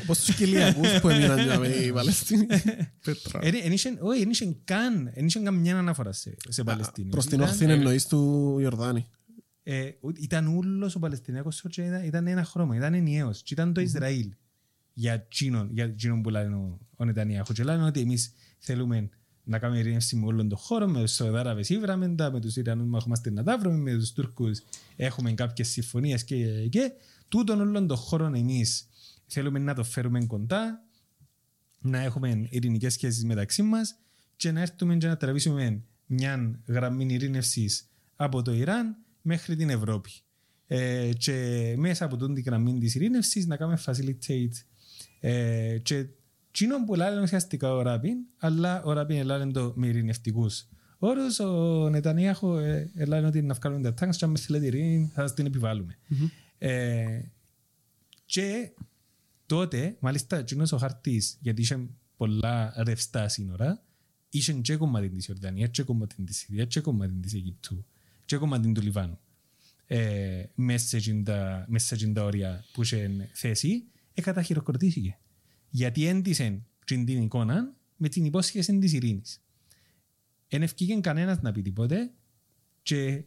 Όπως 0.03 0.19
τους 0.25 0.35
Κιλιακούς 0.35 1.01
που 1.01 1.09
έμειναν 1.09 1.39
για 1.45 1.59
με 1.59 1.69
οι 1.69 1.93
Παλαιστίνοι. 1.93 2.47
Πέτρα. 3.05 3.39
εν- 3.43 3.55
εν 3.63 3.73
είχεν- 3.73 3.99
όχι, 4.01 4.21
εν 4.23 4.31
είχεν 4.31 4.57
καν, 4.65 5.11
εν 5.15 5.27
είχεν 5.27 5.45
καμιά 5.45 5.79
αναφορά 5.79 6.13
σε, 6.13 6.37
σε 6.49 6.65
Παλαιστίνη. 6.65 7.09
Προς 7.09 7.27
την 7.27 7.39
Ήταν- 7.39 7.49
όχθη 7.49 7.65
εννοείς 7.65 8.07
του 8.07 8.57
Ιορδάνη. 8.61 9.07
Ε, 9.71 9.91
ου- 10.01 10.19
ήταν 10.19 10.47
ούλος 10.47 10.95
ο 10.95 10.99
Παλαιστινιακός 10.99 11.65
και 11.69 11.83
ήταν, 11.83 12.05
ήταν 12.05 12.27
ένα 12.27 12.45
χρώμα, 12.45 12.77
ήταν 12.77 12.95
ενιαίος. 12.95 13.43
Και 13.43 13.55
ήταν 13.55 13.73
το 13.73 13.81
Ισραήλ 13.81 14.33
για 14.93 15.27
τσίνον, 15.29 15.69
για 15.73 15.95
τσίνον 15.95 16.23
που 16.23 16.31
λένε 16.31 16.55
ο, 16.55 16.79
ο 16.97 17.05
Νετανιάχου 17.05 17.53
και 17.53 17.65
λένε 17.65 17.85
ότι 17.85 18.01
εμείς 18.01 18.33
θέλουμε 18.59 19.09
να 19.45 19.59
κάνουμε 19.59 19.81
ειρήνευση 19.81 20.17
με 20.17 20.27
όλον 20.27 20.49
τον 20.49 20.59
χώρο, 20.59 20.89
με 20.89 21.01
τους 21.01 21.13
Σαουδάραβες 21.13 21.69
ήβραμε 21.69 22.09
τα, 22.09 22.31
με 22.33 22.41
τους 22.41 22.57
Ιρανούς 22.57 22.87
μαχόμαστε 22.89 23.31
να 23.31 23.43
τα 23.43 23.59
βρούμε, 23.59 23.77
με 23.77 23.93
τους 23.93 24.13
Τούρκους 24.13 24.63
έχουμε 24.97 25.33
κάποιες 25.33 25.69
συμφωνίες 25.69 26.25
και, 26.25 26.69
και. 26.69 26.93
Τούτον 27.29 27.61
όλον 27.61 27.87
τον 27.87 27.97
χώρο 27.97 28.25
εμείς 28.27 28.89
θέλουμε 29.27 29.59
να 29.59 29.75
το 29.75 29.85
φέρουμε 29.85 30.25
κοντά, 30.27 30.85
να 31.81 31.99
έχουμε 31.99 32.47
ειρηνικές 32.51 32.93
σχέσεις 32.93 33.25
μεταξύ 33.25 33.63
μας 33.63 33.97
και 34.37 34.53
να 34.53 34.61
έρθουμε 34.61 34.97
και 34.97 35.07
να 35.07 35.17
τραβήσουμε 35.17 35.83
μια 36.07 36.61
γραμμή 36.67 37.07
ειρήνευσης 37.15 37.89
από 38.17 38.43
το 38.43 38.53
Ιράν 38.53 38.97
μέχρι 39.29 39.57
την 39.57 39.71
Ευρώπη. 39.71 40.11
Ε, 40.67 41.11
και 41.19 41.75
μέσα 41.79 42.05
από 42.05 42.17
την 42.17 42.43
γραμμή 42.47 42.79
της 42.79 42.95
ειρήνευσης 42.95 43.47
να 43.47 43.57
κάνουμε 43.57 43.79
facilitate 43.87 44.65
ε, 45.21 45.79
και 45.83 46.07
τσίνον 46.51 46.85
που 46.85 46.95
λένε 46.95 47.21
ουσιαστικά 47.21 47.73
ο 47.73 47.83
Ράπιν, 47.83 48.17
αλλά 48.39 48.83
ο 48.83 48.93
Ράπιν 48.93 49.25
λένε 49.25 49.53
το 49.53 49.73
με 49.77 49.87
ειρηνευτικούς 49.87 50.69
όρους, 50.99 51.39
ο 51.39 51.89
Νετανιάχο 51.91 52.59
ε, 52.59 52.91
λένε 53.07 53.27
ότι 53.27 53.43
να 53.43 53.55
βγάλουμε 53.55 53.83
τα 53.83 53.95
τάγκς 53.95 54.17
και 54.17 54.25
αν 54.25 54.31
με 54.31 54.39
θέλετε 54.39 54.67
ειρήνη 54.67 55.11
θα 55.15 55.21
σας 55.21 55.35
την 55.35 55.47
επιβάλλουμε. 55.47 55.99
Ε, 56.59 57.21
και 58.25 58.73
τότε, 59.47 59.97
μάλιστα, 60.01 60.39
εκείνος 60.39 60.73
ο 60.73 60.77
χαρτής, 60.77 61.39
γιατί 61.41 61.61
είχε 61.61 61.89
πολλά 62.17 62.75
ρευστά 62.77 63.29
σύνορα, 63.29 63.83
είχε 64.29 64.53
και 64.53 64.77
κομμάτι 64.77 65.09
της 65.09 65.27
Ιορδανίας, 65.27 65.71
και 65.71 65.83
κομμάτι 65.83 66.23
της 66.23 66.37
Συρίας, 66.37 66.67
και 66.67 66.81
κομμάτι 66.81 67.13
της 67.13 67.35
Αιγύπτου, 67.35 67.85
και 68.29 68.37
κομμάτι 68.37 68.73
του 68.73 68.81
Λιβάνου. 68.83 69.19
Ε, 69.87 70.45
μέσα 70.55 70.87
σε 70.87 70.97
εκείνα 70.97 71.23
τα- 71.23 71.65
μέσα 71.69 71.87
σε 71.87 71.95
εκείνα 71.95 72.13
τα 72.13 72.25
όρια 72.25 72.65
που 72.73 72.83
είχε 72.83 73.31
θέση, 73.33 73.85
ε, 74.15 74.21
καταχειροκροτήθηκε. 74.21 75.19
Γιατί 75.69 76.07
έντυσε 76.07 76.63
την 76.85 77.07
εικόνα 77.07 77.75
με 77.97 78.09
την 78.09 78.25
υπόσχεση 78.25 78.79
της 78.79 78.93
ειρήνης. 78.93 79.43
Εν 80.49 80.63
ευκήγεν 80.63 81.01
κανένας 81.01 81.41
να 81.41 81.53
πει 81.53 81.63
τίποτε 81.63 82.11
και 82.83 83.25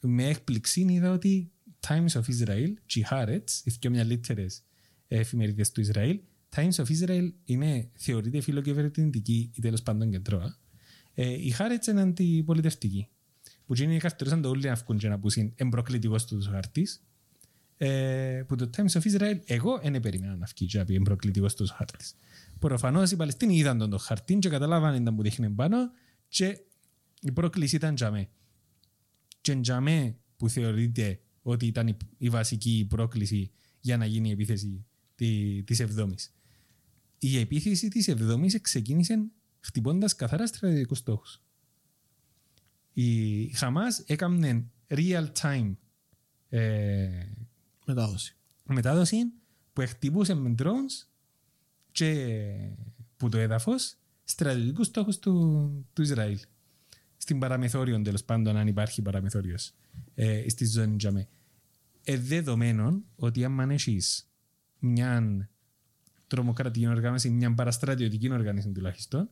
με 0.00 0.28
έκπληξη 0.28 0.80
είδα 0.80 1.10
ότι 1.12 1.50
Times 1.86 2.08
of 2.12 2.22
Israel 2.22 2.72
και 2.86 3.00
η 3.00 3.06
Haaretz, 3.10 3.50
οι 3.64 3.70
δύο 3.80 3.90
μεγαλύτερες 3.90 4.62
εφημερίδες 5.08 5.70
του 5.72 5.80
Ισραήλ, 5.80 6.20
Times 6.56 6.72
of 6.74 6.84
Israel 6.84 7.30
είναι, 7.44 7.90
θεωρείται 7.94 8.40
φιλοκυβερνητική 8.40 9.50
ή 9.54 9.60
τέλος 9.60 9.82
πάντων 9.82 10.10
κεντρώα. 10.10 10.58
Ε, 11.14 11.32
η 11.32 11.54
Haaretz 11.58 11.86
είναι 11.86 12.00
αντιπολιτευτική. 12.00 13.08
Που 13.70 13.76
και 13.76 13.82
είναι 13.82 13.96
καρτερούσαν 13.96 14.42
το 14.42 14.48
όλοι 14.48 14.66
να 14.66 14.74
βγουν 14.74 14.98
και 14.98 15.08
να 15.08 15.18
πούσουν 15.18 15.52
εμπροκλητικός 15.56 16.24
τους 16.24 16.46
χαρτής. 16.46 17.02
Ε, 17.76 18.42
που 18.46 18.56
το 18.56 18.70
Times 18.76 19.00
of 19.00 19.00
Israel 19.00 19.38
εγώ 19.44 19.80
δεν 19.82 20.00
περίμενα 20.00 20.36
να 20.36 20.46
βγει 20.46 20.66
και 20.66 20.78
να 20.78 20.84
πει 20.84 20.94
εμπροκλητικός 20.94 21.54
τους 21.54 21.70
χαρτής. 21.70 22.16
Προφανώς 22.58 23.10
οι 23.10 23.16
Παλαιστίνοι 23.16 23.56
είδαν 23.56 23.78
τον 23.78 23.90
το 23.90 23.98
χαρτί 23.98 24.38
και 24.38 24.48
καταλάβαν 24.48 25.02
ήταν 25.02 25.16
που 25.16 25.22
δείχνει 25.22 25.50
πάνω 25.50 25.76
και 26.28 26.58
η 27.20 27.32
πρόκληση 27.32 27.76
ήταν 27.76 27.94
για 27.94 28.10
μέ. 28.10 28.28
Και 29.40 29.52
για 29.62 29.80
μέ 29.80 30.16
που 30.36 30.48
θεωρείται 30.48 31.20
ότι 31.42 31.66
ήταν 31.66 31.86
η, 31.88 31.96
η 32.18 32.28
βασική 32.28 32.86
πρόκληση 32.88 33.50
για 33.80 33.96
να 33.96 34.06
γίνει 34.06 34.28
η 34.28 34.32
επίθεση 34.32 34.86
τη, 35.14 35.62
της 35.62 35.82
7ης. 35.82 36.28
Η 37.18 37.38
επίθεση 37.38 37.88
της 37.88 38.10
7ης 38.10 38.60
ξεκίνησε 38.60 39.30
χτυπώντας 39.60 40.14
καθαρά 40.14 40.46
στρατιωτικούς 40.46 40.98
στόχους. 40.98 41.40
Η 42.92 43.48
Χαμάς 43.48 43.98
έκανε 43.98 44.64
real 44.88 45.26
time 45.42 45.74
ε, 46.48 47.08
Μετάδοση. 47.86 48.36
μετάδοση 48.62 49.16
που 49.72 49.82
χτυπούσε 49.86 50.34
με 50.34 50.54
drones 50.58 51.06
και 51.92 52.44
που 53.16 53.28
το 53.28 53.38
έδαφος 53.38 53.96
στρατιωτικούς 54.24 54.86
στόχους 54.86 55.18
του, 55.18 55.86
του 55.92 56.02
Ισραήλ. 56.02 56.38
Στην 57.16 57.38
παραμεθόριο 57.38 58.02
τέλος 58.02 58.24
πάντων, 58.24 58.56
αν 58.56 58.66
υπάρχει 58.66 59.02
παραμεθόριος 59.02 59.72
ε, 60.14 60.48
στη 60.48 60.66
ζώνη 60.66 60.96
Τζαμέ. 60.96 61.28
Ε, 62.04 62.18
δεδομένων 62.18 63.04
ότι 63.16 63.44
αν 63.44 63.70
έχεις 63.70 64.28
μια 64.78 65.48
τρομοκρατική 66.26 66.86
οργάνωση, 66.86 67.30
μια 67.30 67.54
παραστρατιωτική 67.54 68.30
οργάνωση 68.32 68.70
τουλάχιστον, 68.72 69.30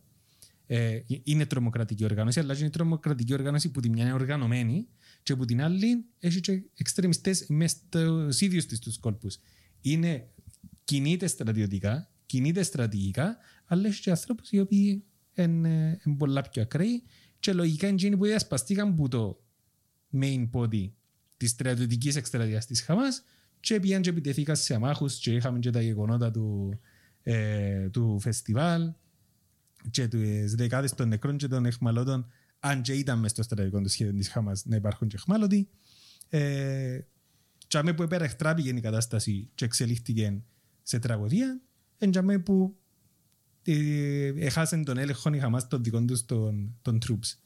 ε, 0.70 1.01
είναι 1.23 1.47
τρομοκρατική 1.47 2.05
οργάνωση, 2.05 2.40
αλλά 2.40 2.57
είναι 2.59 2.70
τρομοκρατική 2.70 3.32
οργάνωση 3.32 3.70
που 3.70 3.81
τη 3.81 3.89
μια 3.89 4.05
είναι 4.05 4.12
οργανωμένη 4.12 4.89
και 5.23 5.36
που 5.36 5.45
την 5.45 5.62
άλλη 5.62 6.05
έχει 6.19 6.40
και 6.40 6.62
εξτρεμιστές 6.74 7.47
μες 7.49 7.70
στους 7.70 8.40
ίδιους 8.40 8.66
της 8.66 8.78
τους 8.78 8.99
κόλπους. 8.99 9.39
Είναι, 9.81 10.28
κινείται 10.85 11.27
στρατιωτικά, 11.27 12.11
κινείται 12.27 12.62
στρατηγικά, 12.62 13.36
αλλά 13.65 13.86
έχει 13.86 14.01
και 14.01 14.11
ανθρώπους 14.11 14.51
οι 14.51 14.61
οποίοι 14.61 15.05
είναι, 15.35 16.01
είναι 16.07 16.16
πολλά 16.16 16.43
πιο 16.43 16.62
ακραίοι 16.62 17.03
και 17.39 17.53
λογικά 17.53 17.86
είναι 17.86 17.97
εκείνοι 17.97 18.16
που 18.16 18.24
διασπαστήκαν 18.24 18.95
που 18.95 19.09
το 19.09 19.45
main 20.20 20.49
body 20.53 20.90
της 21.36 21.51
στρατιωτικής 21.51 22.16
εκστρατείας 22.16 22.66
της 22.66 22.82
Χαμάς 22.82 23.23
και 23.61 23.81
πήγαν 23.81 24.03
και 24.03 24.11
επιτεθήκαν 24.11 24.57
σε 24.57 24.74
αμάχους 24.74 25.19
και 25.19 25.32
είχαμε 25.32 25.59
και 25.59 25.70
τα 25.70 25.81
γεγονότα 25.81 26.31
του, 26.31 26.78
ε, 27.23 27.89
του 27.90 28.20
φεστιβάλ 28.20 28.93
και 29.90 30.09
τις 30.09 30.55
δεκάδες 30.55 30.94
των 30.94 31.09
νεκρών 31.09 31.36
και 31.36 31.48
των 31.48 31.66
εχμαλώτων 31.66 32.26
αν 32.60 32.82
και 32.82 32.92
ήταν 32.92 33.18
μες 33.18 33.30
στο 33.30 33.42
στρατηγικό 33.42 33.80
του 33.80 33.88
σχέδιο 33.88 34.14
της 34.14 34.28
Χαμάς 34.28 34.64
να 34.64 34.76
υπάρχουν 34.76 35.09
και 35.09 35.16
εχμάλωτοι 35.16 35.68
ε, 36.28 36.98
και 37.66 37.78
αμέ 37.78 37.92
που 37.92 38.02
επέρα 38.02 38.24
εκτράπηκε 38.24 38.68
η 38.68 38.80
κατάσταση 38.80 39.50
και 39.55 39.64
εξελίχθηκε 39.64 40.42
σε 40.82 40.98
τραγωδία 40.98 41.60
εν 41.98 42.10
και 42.10 42.18
αμέ 42.18 42.38
που 42.38 42.76
ε, 43.70 44.32
έχασαν 44.36 44.84
τον 44.84 44.98
έλεγχο 44.98 45.34
η 45.34 45.38
Χαμάς 45.38 45.68
των 45.68 45.82
δικών 45.82 46.06
τους 46.06 46.24
των, 46.24 46.78
των 46.82 46.98
troops. 47.06 47.36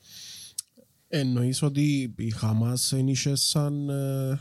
Εννοείς 1.09 1.63
ότι 1.63 2.15
η 2.19 2.31
Χαμάς 2.31 2.89
δεν 2.95 3.09
είχε 3.09 3.35
σαν 3.35 3.89
ε, 3.89 4.41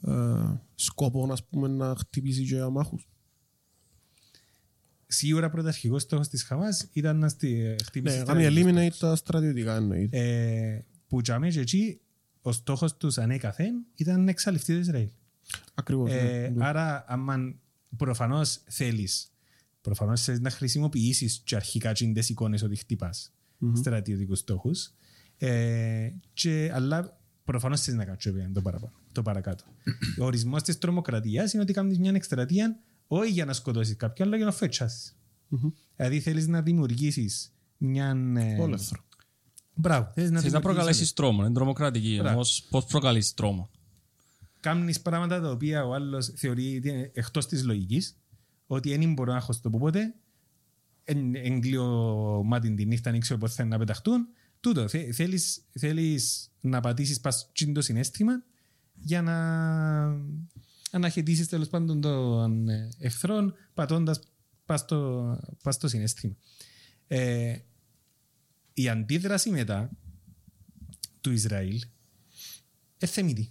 ε, 0.00 0.60
σκοπό 0.74 1.28
ας 1.32 1.44
πούμε, 1.48 1.68
να 1.68 1.94
χτυπήσει 1.96 2.44
και 2.46 2.60
αμάχους; 2.60 3.08
Σίγουρα 5.06 5.50
πρωταρχικός 5.50 6.02
στόχος 6.02 6.28
της 6.28 6.42
Χαμάς 6.42 6.88
ήταν 6.92 7.18
να 7.18 7.28
στη, 7.28 7.52
Ναι, 7.52 7.74
χτυπήσει 7.84 8.16
κάνει 8.16 8.44
στρατιωτικούς 8.44 8.72
eliminate 8.82 8.96
τα 8.98 9.16
στρατιωτικά 9.16 9.76
εννοείται. 9.76 10.18
ε, 10.18 10.84
που 11.08 11.20
για 11.20 11.38
μένα 11.38 11.52
και 11.52 11.60
εκεί 11.60 12.00
ο 12.42 12.52
στόχος 12.52 12.96
τους 12.96 13.18
ανέκαθεν 13.18 13.74
ήταν 13.94 14.24
να 14.24 14.30
εξαλειφθεί 14.30 14.72
το 14.72 14.78
Ισραήλ. 14.78 15.08
Ακριβώς. 15.74 16.10
ναι. 16.10 16.16
Ε, 16.16 16.52
άρα, 16.58 17.04
άμα 17.08 17.54
προφανώς 17.96 18.60
θέλεις, 18.68 19.30
προφανώς 19.80 20.22
θέλεις 20.22 20.40
να 20.40 20.50
χρησιμοποιήσεις 20.50 21.40
και 21.44 21.56
αρχικά 21.56 21.92
τις 21.92 22.28
εικόνες 22.28 22.62
ότι 22.62 22.76
χτυπάς 22.76 23.32
στρατιωτικούς 23.74 24.38
στόχους, 24.38 24.92
ε, 25.38 26.10
και, 26.32 26.70
αλλά 26.74 27.20
προφανώς 27.44 27.80
θέλεις 27.80 27.98
να 27.98 28.04
κάνεις 28.04 28.22
και 28.22 28.30
το, 28.52 28.62
παραπάνω, 28.62 28.92
το 29.12 29.22
παρακάτω. 29.22 29.64
Ο 30.20 30.24
ορισμός 30.24 30.62
της 30.62 30.78
τρομοκρατίας 30.78 31.52
είναι 31.52 31.62
ότι 31.62 31.72
κάνεις 31.72 31.98
μια 31.98 32.12
εκστρατεία 32.14 32.78
όχι 33.06 33.30
για 33.30 33.44
να 33.44 33.52
σκοτώσεις 33.52 33.96
κάποιον, 33.96 34.28
αλλά 34.28 34.36
για 34.36 34.46
να 34.46 34.52
φέτσασεις. 34.52 35.16
Δηλαδή 35.96 36.20
θέλεις 36.20 36.46
να 36.46 36.62
δημιουργήσεις 36.62 37.52
μια... 37.76 38.16
ε, 38.36 38.60
Όλεθρο. 38.60 39.04
Μπράβο. 39.74 40.10
Θες 40.14 40.30
να 40.30 40.40
Θες 40.40 40.52
να 40.52 40.58
δημιουργήσεις 40.58 40.60
προκαλέσεις 40.60 41.12
τρόμο, 41.12 41.44
είναι 41.44 41.54
τρομοκρατική. 41.54 42.16
Μπράβο. 42.18 42.34
Όμως 42.34 42.66
πώς 42.70 42.84
προκαλείς 42.84 43.34
τρόμο; 43.34 43.70
κάνεις 44.60 45.00
πράγματα 45.00 45.40
τα 45.40 45.50
οποία 45.50 45.84
ο 45.84 45.94
άλλος 45.94 46.32
θεωρεί 46.36 46.76
ότι 46.76 46.88
είναι 46.88 47.10
εκτός 47.14 47.46
της 47.46 47.64
λογικής, 47.64 48.16
ότι 48.66 48.96
δεν 48.96 49.12
μπορώ 49.12 49.32
να 49.32 49.38
έχω 49.38 49.52
στο 49.52 49.70
ποτέ, 49.70 50.14
εγκλείω 51.04 51.84
μάτι 52.44 52.74
τη 52.74 52.86
νύχτα, 52.86 53.10
δεν 53.10 53.20
ξέρω 53.20 53.38
πώς 53.38 53.54
θέλουν 53.54 53.70
να 53.70 53.78
πεταχτούν. 53.78 54.26
Τούτο, 54.60 54.88
θε- 54.88 55.14
θέλεις, 55.14 55.62
θέλεις 55.78 56.50
να 56.60 56.80
πατήσεις 56.80 57.20
πας 57.20 57.50
τσιν 57.52 57.74
το 57.74 57.80
συνέστημα 57.80 58.32
για 58.94 59.22
να 59.22 59.36
αναχαιτήσεις 60.96 61.48
τέλος 61.48 61.68
πάντων 61.68 62.00
των 62.00 62.68
ε, 62.68 62.88
εχθρών 62.98 63.54
πατώντας 63.74 64.20
πας 64.66 64.80
στο, 64.80 65.40
πας 65.62 65.74
στο 65.74 65.88
συνέστημα. 65.88 66.34
Ε, 67.06 67.56
η 68.72 68.88
αντίδραση 68.88 69.50
μετά 69.50 69.90
του 71.20 71.32
Ισραήλ 71.32 71.80
εθεμητή. 72.98 73.50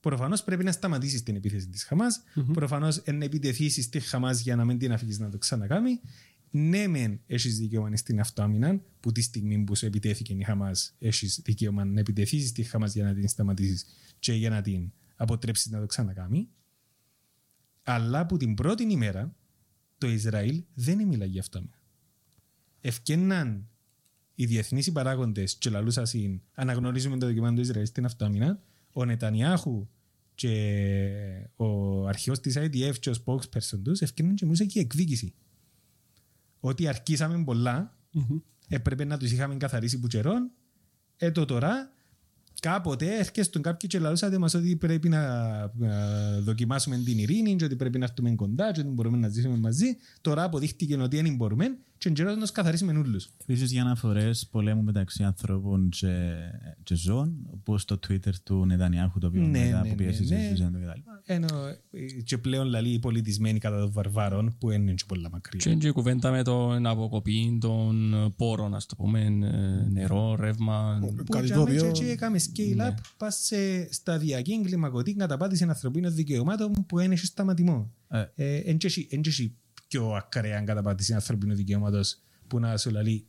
Προφανώς 0.00 0.42
πρέπει 0.44 0.64
να 0.64 0.72
σταματήσεις 0.72 1.22
την 1.22 1.36
επίθεση 1.36 1.68
της 1.68 1.84
Χαμάς. 1.84 2.22
Προφανώς 2.52 3.02
να 3.12 3.24
επιτεθεί 3.24 3.82
στη 3.82 4.00
Χαμάς 4.00 4.40
για 4.40 4.56
να 4.56 4.64
μην 4.64 4.78
την 4.78 4.92
αφήσεις 4.92 5.18
να 5.18 5.30
το 5.30 5.38
ξανακάνει. 5.38 6.00
Ναι, 6.50 6.86
μεν 6.86 7.20
έχεις 7.26 7.58
δικαίωμα 7.58 7.96
στην 7.96 8.20
αυτοάμυνα, 8.20 8.80
που 9.00 9.12
τη 9.12 9.20
στιγμή 9.20 9.58
που 9.58 9.76
σου 9.76 9.86
επιτέθηκε 9.86 10.34
η 10.34 10.42
Χαμάς, 10.42 10.94
έχεις 10.98 11.40
δικαίωμα 11.44 11.84
να 11.84 12.00
επιτεθεί 12.00 12.46
στη 12.46 12.62
Χαμάς 12.62 12.94
για 12.94 13.04
να 13.04 13.14
την 13.14 13.28
σταματήσεις 13.28 13.86
και 14.18 14.32
για 14.32 14.50
να 14.50 14.62
την 14.62 14.92
αποτρέψει 15.16 15.70
να 15.70 15.80
το 15.80 15.86
ξανακάνει. 15.86 16.48
Αλλά 17.82 18.18
από 18.18 18.36
την 18.36 18.54
πρώτη 18.54 18.82
ημέρα 18.82 19.36
το 19.98 20.08
Ισραήλ 20.08 20.64
δεν 20.74 21.06
μιλάει 21.06 21.28
για 21.28 21.40
αυτοάμυνα. 21.40 21.78
Ευκαιναν 22.80 23.68
οι 24.34 24.46
διεθνείς 24.46 24.92
παράγοντε 24.92 25.44
και 25.58 25.70
λαλούσα 25.70 26.04
συν 26.04 26.42
αναγνωρίζουμε 26.54 27.18
το 27.18 27.26
δικαίωμα 27.26 27.54
του 27.54 27.60
Ισραήλ 27.60 27.86
στην 27.86 28.04
αυτοάμυνα, 28.04 28.62
ο 28.92 29.04
Νετανιάχου 29.04 29.88
και 30.34 31.50
ο 31.56 32.06
αρχηγός 32.06 32.40
της 32.40 32.58
IDF 32.58 32.94
και 33.00 33.10
ο 33.10 33.14
spokesperson 33.24 33.80
τους 33.82 34.00
ευκαιρνούν 34.00 34.34
και 34.34 34.44
μιλούσαν 34.44 34.66
και 34.66 34.78
η 34.78 34.82
εκδίκηση. 34.82 35.34
Ότι 36.60 36.88
αρκίσαμε 36.88 37.44
πολλά, 37.44 37.98
έπρεπε 38.68 39.04
να 39.04 39.16
τους 39.16 39.30
είχαμε 39.30 39.56
καθαρίσει 39.56 39.98
που 39.98 40.06
καιρόν, 40.06 40.50
ε 41.16 41.30
το 41.30 41.44
τώρα 41.44 41.92
κάποτε 42.60 43.16
έρχεστον 43.18 43.62
κάποιοι 43.62 43.88
και 43.88 43.98
λαλούσατε 43.98 44.38
μας 44.38 44.54
ότι 44.54 44.76
πρέπει 44.76 45.08
να, 45.08 45.58
να 45.74 46.40
δοκιμάσουμε 46.40 46.96
την 46.96 47.18
ειρήνη 47.18 47.56
και 47.56 47.64
ότι 47.64 47.76
πρέπει 47.76 47.98
να 47.98 48.04
έρθουμε 48.04 48.34
κοντά 48.34 48.72
και 48.72 48.80
ότι 48.80 48.88
μπορούμε 48.88 49.16
να 49.16 49.28
ζήσουμε 49.28 49.56
μαζί. 49.56 49.96
Τώρα 50.20 50.42
αποδείχτηκε 50.42 50.96
ότι 50.96 51.22
δεν 51.22 51.34
μπορούμε 51.34 51.76
και 51.98 52.08
εν 52.16 52.24
να 52.24 52.36
τους 52.38 52.50
καθαρίσουμε 52.52 52.92
όλους. 52.98 53.28
Επίσης 53.42 53.72
για 53.72 53.82
αναφορές 53.82 54.46
πολέμου 54.50 54.82
μεταξύ 54.82 55.22
ανθρώπων 55.22 55.88
και, 55.88 56.34
και 56.82 56.94
ζώων, 56.94 57.46
όπως 57.50 57.84
το 57.84 57.98
Twitter 58.08 58.34
του 58.44 58.66
Νετανιάχου, 58.66 59.18
το 59.18 59.26
οποίο 59.26 59.40
Ναι, 59.42 59.48
μετά 59.48 59.80
ναι, 59.82 59.88
από 59.88 59.94
πιέσεις 59.94 60.30
ναι, 60.30 60.36
ναι. 60.36 60.68
ναι, 60.68 60.78
ναι. 60.78 60.86
κτλ. 60.86 61.00
Ενώ 61.26 61.46
ε, 61.66 61.76
και 62.24 62.38
πλέον 62.38 62.66
λαλεί 62.66 62.88
οι 62.92 62.98
πολιτισμένοι 62.98 63.58
κατά 63.58 63.78
των 63.78 63.92
βαρβάρων 63.92 64.56
που 64.58 64.70
είναι 64.70 64.92
και 64.92 65.04
πολλά 65.06 65.30
μακριά. 65.30 65.60
Και 65.60 65.70
είναι 65.70 65.78
και 65.78 65.88
η 65.88 65.90
κουβέντα 65.90 66.30
με 66.30 66.42
την 66.42 66.86
αποκοπή 66.86 67.58
των 67.60 68.14
πόρων, 68.36 68.74
ας 68.74 68.86
το 68.86 68.96
πούμε, 68.96 69.20
ε, 69.20 69.90
νερό, 69.90 70.34
ρεύμα. 70.40 70.98
Που 71.00 71.14
Κάτι 71.30 71.48
το 71.48 71.60
έκαμε 71.60 71.62
οποίο- 71.62 71.90
και- 71.92 72.04
και 72.04 72.10
έκαμε 72.10 72.38
scale 72.38 72.90
up 72.90 72.94
πας 73.16 73.36
σε 73.42 73.92
σταδιακή 73.92 74.52
εγκληματική 74.52 75.14
καταπάτηση 75.14 75.64
ανθρωπίνων 75.64 76.14
δικαιωμάτων 76.14 76.72
που 76.86 76.98
είναι 76.98 77.14
και 77.14 77.24
σταματημό. 77.26 77.92
Ε. 78.08 78.24
Ε, 78.34 78.56
Εν 78.56 78.78
και 78.78 78.88
έχει- 79.88 80.00
εν 80.00 80.04
και 80.04 80.04
έχει 80.04 80.04
πιο 80.04 80.10
ακραία 80.10 80.60
καταπάτηση 80.60 81.14
ανθρωπίνων 81.14 81.56
δικαιωμάτων 81.56 82.02
που 82.46 82.58
να 82.58 82.76
σου 82.76 82.90
λέει 82.90 83.26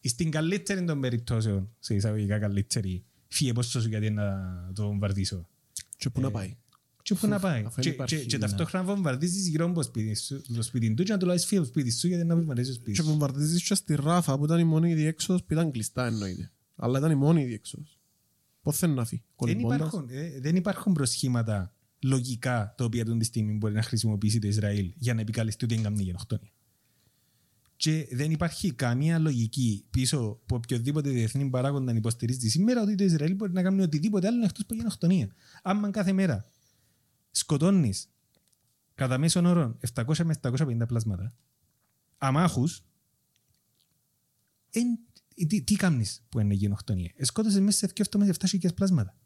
στην 0.00 0.30
καλύτερη 0.30 0.84
των 0.84 1.00
περιπτώσεων, 1.00 1.70
σε 1.78 1.94
εισαγωγικά 1.94 2.38
καλύτερη, 2.38 3.04
φύγε 3.28 3.52
πόσο 3.52 3.80
σου 3.80 3.88
γιατί 3.88 4.10
να 4.10 4.34
το 4.74 4.82
βομβαρδίσω. 4.86 5.48
Και 5.96 6.10
πού 6.10 6.20
να 6.20 6.30
πάει. 6.30 6.56
Και 7.02 7.14
πού 7.14 7.26
να 7.26 7.38
πάει. 7.38 7.64
Αφού 7.66 7.80
Και, 7.80 7.88
υπάρχει, 7.88 8.16
και, 8.16 8.24
και 8.24 8.36
ναι. 8.36 8.46
ταυτόχρονα 8.46 8.84
βομβαρδίζεις 8.84 9.48
γύρω 9.48 9.64
από 9.64 9.74
το 9.74 9.82
σπίτι 9.82 10.14
σου, 10.14 10.42
το 10.54 10.62
σπίτι 10.62 10.94
του 10.94 11.02
και 11.02 11.12
να 11.12 11.18
του 11.18 11.26
λάβεις 11.26 11.44
φύγε 11.46 11.60
από 11.60 11.70
το 11.70 11.80
σπίτι 11.80 11.96
σου 11.96 12.08
γιατί 12.08 12.24
να 12.24 12.36
βομβαρδίζεις 12.36 12.74
το 12.74 12.80
σπίτι 12.80 12.96
Και 12.96 13.02
σου. 13.02 13.08
βομβαρδίζεις 13.08 13.62
και 13.68 13.74
στη 13.74 13.94
Ράφα 13.94 14.38
που 14.38 14.44
ήταν 14.44 14.58
η 14.58 14.64
μόνη 14.64 14.94
διέξοδος 14.94 15.44
που 15.44 15.52
ήταν 15.52 15.70
κλειστά 15.70 16.06
εννοείται. 16.06 16.52
Αλλά 16.76 16.98
ήταν 16.98 17.10
η 17.10 17.14
μόνη 17.14 17.44
διέξοδος. 17.44 18.00
Πώς 18.62 18.78
θέλει 18.78 18.94
να 18.94 19.04
φύγει. 19.04 19.22
Δεν 19.26 19.34
κολυμπώντας; 19.36 19.76
υπάρχουν, 19.78 20.08
ε, 20.10 20.40
δεν 20.40 20.56
υπάρχουν 20.56 20.92
προσχήματα 20.92 21.74
λογικά 22.02 22.74
τα 22.76 22.84
οποία 22.84 23.02
αυτή 23.02 23.16
τη 23.16 23.24
στιγμή 23.24 23.52
μπορεί 23.52 23.74
να 23.74 23.82
χρησιμοποιήσει 23.82 24.38
το 24.38 24.46
Ισραήλ 24.46 24.92
για 24.96 25.14
να 25.14 25.20
επικαλεστεί 25.20 25.64
ότι 25.64 25.74
είναι 25.74 26.02
γενοκτονία. 26.02 26.50
Και 27.76 28.08
δεν 28.12 28.30
υπάρχει 28.30 28.72
καμία 28.72 29.18
λογική 29.18 29.84
πίσω 29.90 30.18
από 30.18 30.56
οποιοδήποτε 30.56 31.10
διεθνή 31.10 31.50
παράγοντα 31.50 31.92
να 31.92 31.98
υποστηρίζει 31.98 32.48
σήμερα 32.48 32.82
ότι 32.82 32.94
το 32.94 33.04
Ισραήλ 33.04 33.34
μπορεί 33.34 33.52
να 33.52 33.62
κάνει 33.62 33.82
οτιδήποτε 33.82 34.26
άλλο 34.26 34.44
εκτός 34.44 34.62
από 34.62 34.74
γενοκτονία. 34.74 35.28
Άμα 35.62 35.90
κάθε 35.90 36.12
μέρα 36.12 36.50
σκοτώνεις 37.30 38.08
κατά 38.94 39.18
μέσον 39.18 39.46
όρο 39.46 39.78
700 39.94 40.24
με 40.24 40.34
750 40.42 40.76
πλάσματα 40.88 41.34
αμάχου, 42.18 42.68
τι, 45.46 45.62
τι 45.62 45.74
κάνεις 45.74 46.22
που 46.28 46.40
είναι 46.40 46.54
γενοκτονία; 46.54 47.12
Σκότωσες 47.20 47.60
μέσα 47.60 47.78
σε 47.78 47.92
2 47.94 48.00
εβδομάδες 48.00 48.36
7.000 48.62 48.74
πλάσματα. 48.74 49.16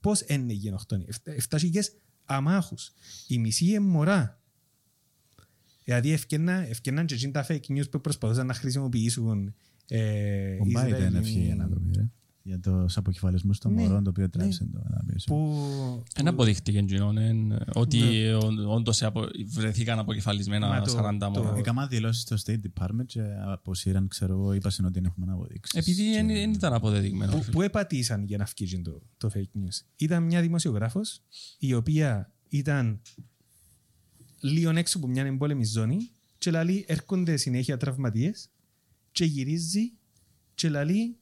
Πώς 0.00 0.20
είναι 0.20 0.52
η 0.52 0.56
γενοκτονία. 0.56 1.08
7.000 1.48 1.82
αμάχους. 2.26 2.92
Η 3.26 3.38
μισή 3.38 3.66
είναι 3.66 3.80
μωρά. 3.80 4.40
Δηλαδή 5.84 6.12
ευκαινάν 6.12 7.06
και 7.06 7.14
εκείνα 7.14 7.32
τα 7.32 7.46
fake 7.48 7.66
news 7.78 7.90
που 7.90 8.00
προσπαθούσαν 8.00 8.46
να 8.46 8.54
χρησιμοποιήσουν 8.54 9.54
ε, 9.88 10.54
Ο 10.54 10.64
Biden 10.64 10.68
Ισραηλινοί- 10.68 11.16
έφυγε 11.16 11.54
να 11.54 11.68
το 11.68 11.74
πει, 11.80 11.90
ρε. 11.96 12.06
Για 12.46 12.60
του 12.60 12.86
αποκεφαλισμού 12.94 13.50
των 13.58 13.72
Ναι, 13.74 13.82
μωρών, 13.82 14.04
το 14.04 14.10
οποίο 14.10 14.22
ναι. 14.22 14.28
τράβησε 14.28 14.64
το 14.72 14.78
να 14.88 15.04
πίσω. 15.06 15.24
που, 15.26 15.54
Δεν 16.14 16.28
αποδείχτηκε 16.28 16.78
εκείνον, 16.78 17.16
ε, 17.18 17.56
ότι 17.74 18.28
ω- 18.32 18.72
όντως 18.74 19.02
απο- 19.02 19.26
βρεθήκαν 19.46 19.98
αποκεφαλισμένα 19.98 20.68
Μα 20.68 20.80
το- 20.80 20.90
40 20.90 21.18
το- 21.18 21.30
μόνο. 21.42 21.56
Έκανα 21.58 21.86
δηλώσεις 21.86 22.22
στο 22.22 22.36
State 22.44 22.60
Department 22.72 23.06
και 23.06 23.20
αποσύραν, 23.46 24.08
ξέρω 24.08 24.32
εγώ, 24.32 24.52
είπαν 24.52 24.72
ότι 24.84 24.92
δεν 24.92 25.04
έχουμε 25.04 25.32
αποδείξεις. 25.32 25.78
Επειδή 25.80 26.12
δεν 26.12 26.26
δεν 26.26 26.52
ήταν 26.52 26.72
αποδεδειγμένο. 26.72 27.32
που, 27.32 27.44
που 27.50 27.62
επατήσαν 27.62 28.24
για 28.24 28.36
να 28.36 28.46
βγει 28.56 28.80
το, 28.82 29.02
το 29.16 29.30
fake 29.34 29.58
news. 29.58 29.80
Ήταν 29.96 30.22
μια 30.22 30.40
δημοσιογράφος 30.40 31.20
η 31.58 31.74
οποία 31.74 32.32
ήταν 32.48 33.00
λίγο 34.40 34.70
έξω 34.70 34.98
από 34.98 35.06
μια 35.06 35.24
εμπόλεμη 35.24 35.64
ζώνη 35.64 36.10
και 36.38 36.50
λαλεί 36.50 36.84
έρχονται 36.88 37.36
συνέχεια 37.36 37.76
τραυματίες 37.76 38.48
και 39.12 39.24
γυρίζει 39.24 39.92
και 40.54 40.68
λαλεί 40.68 41.16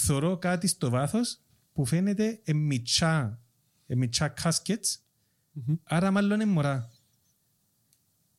θωρώ 0.00 0.38
κάτι 0.38 0.66
στο 0.66 0.90
βάθος 0.90 1.40
που 1.72 1.84
φαίνεται 1.86 2.40
εμιτσά, 2.44 3.42
εμιτσά 3.86 4.32
caskets 4.42 4.96
άρα 5.82 6.10
μάλλον 6.10 6.40
είναι 6.40 6.50
μωρά. 6.50 6.90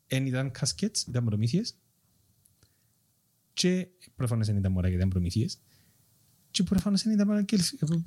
Εν 0.08 0.26
ήταν 0.26 0.52
caskets, 0.60 1.08
ήταν 1.08 1.26
προμήθειες 1.26 1.76
και 3.54 3.88
προφανώς 4.16 4.48
δεν 4.48 4.58
ήταν 4.58 4.72
μωρά 4.72 4.88
γιατί 4.88 4.98
ήταν 5.04 5.10
προμήθειες 5.14 5.60
και 6.52 6.64
προφανώς 6.64 7.04
δεν 7.04 7.14
ήταν 7.14 7.46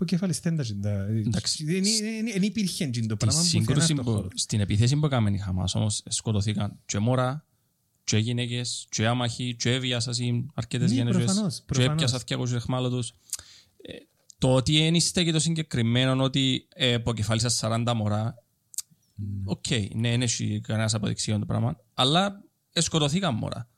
κεφαλιστέντα. 0.05 0.65
Εντάξει. 1.09 1.65
Δεν 1.65 2.43
υπήρχε 2.43 2.85
εκείνο 2.85 3.07
το 3.07 3.17
Τη 3.17 3.25
πράγμα 3.25 3.41
που 3.43 3.47
σύγκρουση 3.49 3.87
φαίνεται 3.87 3.93
στον 3.93 4.05
που, 4.05 4.11
χώρο. 4.11 4.29
στην 4.35 4.61
επιθέση 4.61 4.97
που 4.97 5.07
έκαμε 5.07 5.31
η 5.31 5.39
Χαμάς 5.39 5.75
όμως 5.75 6.03
σκοτωθήκαν 6.09 6.79
και 6.87 6.99
μόρα, 6.99 7.47
και 8.05 8.17
γυναίκες, 8.19 8.87
και 8.91 9.07
άμαχοι, 9.07 9.57
και 9.57 9.73
έβιασαν 9.73 10.51
αρκετές 10.55 10.91
Ναι, 10.91 10.97
γενέσεις, 10.97 11.25
προφανώς, 11.25 11.57
και 11.59 11.63
προφανώς. 11.67 11.93
έπιασαν 11.93 12.21
200 12.21 12.53
εχμάλωτους. 12.55 13.09
Ε, 13.09 13.15
Το 14.39 14.55
ότι 14.55 14.79
δεν 14.79 14.95
είστε 14.95 15.25
και 15.25 15.33
το 15.33 15.39
συγκεκριμένο 15.39 16.23
ότι 16.23 16.69
ε, 16.75 16.95
αποκεφάλισαν 16.95 17.85
40 17.87 17.93
μωρά, 17.97 18.35
οκ, 19.45 19.71
ναι, 19.95 20.11
δεν 20.11 20.23
έχει 20.23 20.61
κανένας 20.61 20.95
αποδειξίων 20.95 21.41
το 21.41 21.47
πράγμα, 21.47 21.77
αλλά 21.95 22.43
ε, 22.73 22.81
σκοτωθήκαν 22.81 23.35
μωρά. 23.35 23.69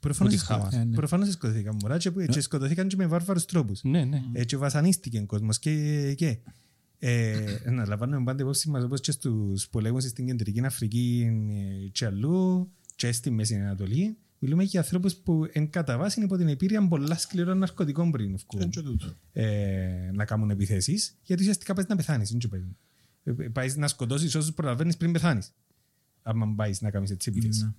Προφανώς 0.00 0.32
που 0.32 0.38
τη 0.38 0.44
Χαμάς. 0.44 0.66
σκοτώθηκαν. 0.66 0.94
Προφανώς 0.94 1.32
σκοτώθηκαν 1.32 1.76
μωρά 1.82 1.98
και, 1.98 2.10
και 2.10 2.40
σκοτώθηκαν 2.40 2.88
και 2.88 2.96
με 2.96 3.06
βάρβαρους 3.06 3.44
τρόπους. 3.44 3.82
Ναι, 3.82 4.04
ναι. 4.04 4.22
Ε, 4.32 4.44
και 4.44 4.56
βασανίστηκε 4.56 5.18
ο 5.18 5.26
κόσμος 5.26 5.58
και, 5.58 6.14
και 6.14 6.38
ε, 6.98 7.56
να 7.70 7.86
λαμβάνουμε 7.86 8.24
πάντα 8.24 8.42
υπόψη 8.42 8.70
μας 8.70 8.84
όπως 8.84 9.00
και 9.00 9.10
στους 9.12 9.68
πολέμους 9.68 10.04
στην 10.04 10.26
Κεντρική 10.26 10.64
Αφρική 10.64 11.26
ε, 11.84 11.88
και 11.88 12.06
αλλού 12.06 12.70
και 12.96 13.12
στη 13.12 13.30
Μέση 13.30 13.54
Ανατολή 13.54 14.16
μιλούμε 14.38 14.62
για 14.62 14.80
ανθρώπους 14.80 15.14
που 15.14 15.48
εν 15.52 15.70
κατά 15.70 15.98
βάση 15.98 16.20
υπό 16.22 16.36
την 16.36 16.48
επίρρεια 16.48 16.88
πολλά 16.88 17.16
σκληρών 17.18 17.58
ναρκωτικών 17.58 18.10
πριν 18.10 18.28
Είναι 18.28 18.38
βγουν 18.52 18.70
και 18.70 18.80
τούτο. 18.82 19.14
ε, 19.32 20.10
να 20.14 20.24
κάνουν 20.24 20.50
επιθέσεις 20.50 21.16
γιατί 21.22 21.42
ουσιαστικά 21.42 21.74
πάει 21.74 21.84
να 21.88 21.96
πεθάνεις 21.96 22.30
δεν 22.30 22.48
πάει. 22.50 22.60
Ε, 23.24 23.48
πάεις 23.48 23.76
να 23.76 23.88
σκοτώσεις 23.88 24.34
όσους 24.34 24.52
προλαβαίνεις 24.54 24.96
πριν 24.96 25.12
πεθάνεις 25.12 25.52
άμα 26.22 26.54
πάει 26.56 26.72
να 26.80 26.90
κάνεις 26.90 27.10
έτσι 27.10 27.30
επιθέσεις 27.30 27.70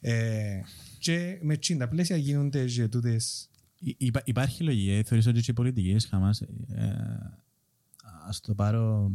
ε, 0.00 0.60
και 0.98 1.38
με 1.42 1.56
τσιν 1.56 1.78
τα 1.78 1.88
πλαίσια 1.88 2.16
γίνονται 2.16 2.64
και 2.64 2.88
τούτες 2.88 3.48
Υ- 3.78 4.02
υπά- 4.02 4.28
Υπάρχει 4.28 4.62
λογική. 4.62 5.02
Θεωρήσω 5.06 5.30
ότι 5.30 5.40
και 5.40 5.50
οι 5.50 5.54
πολιτικέ 5.54 5.96
Χαμάς 6.08 6.40
ε, 6.40 6.48
ας 8.26 8.40
το 8.40 8.54
πάρω 8.54 9.12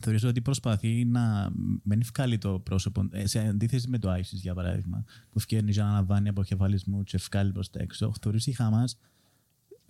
θεωρήσω 0.00 0.28
ότι 0.28 0.40
προσπαθεί 0.40 1.04
να 1.04 1.50
μην 1.82 2.02
βγάλει 2.14 2.38
το 2.38 2.58
πρόσωπο 2.58 3.08
ε, 3.12 3.26
σε 3.26 3.38
αντίθεση 3.38 3.88
με 3.88 3.98
το 3.98 4.12
ISIS 4.14 4.22
για 4.32 4.54
παράδειγμα 4.54 5.04
που 5.30 5.38
φτιάχνει 5.40 5.70
για 5.70 5.82
να 5.82 5.88
αναβάνει 5.90 6.28
αποκεφαλισμού 6.28 7.02
και 7.02 7.18
βγάλει 7.30 7.52
προς 7.52 7.70
τα 7.70 7.80
έξω 7.82 8.12
θεωρήσω 8.20 8.50
η 8.50 8.54
Χαμάς 8.54 8.98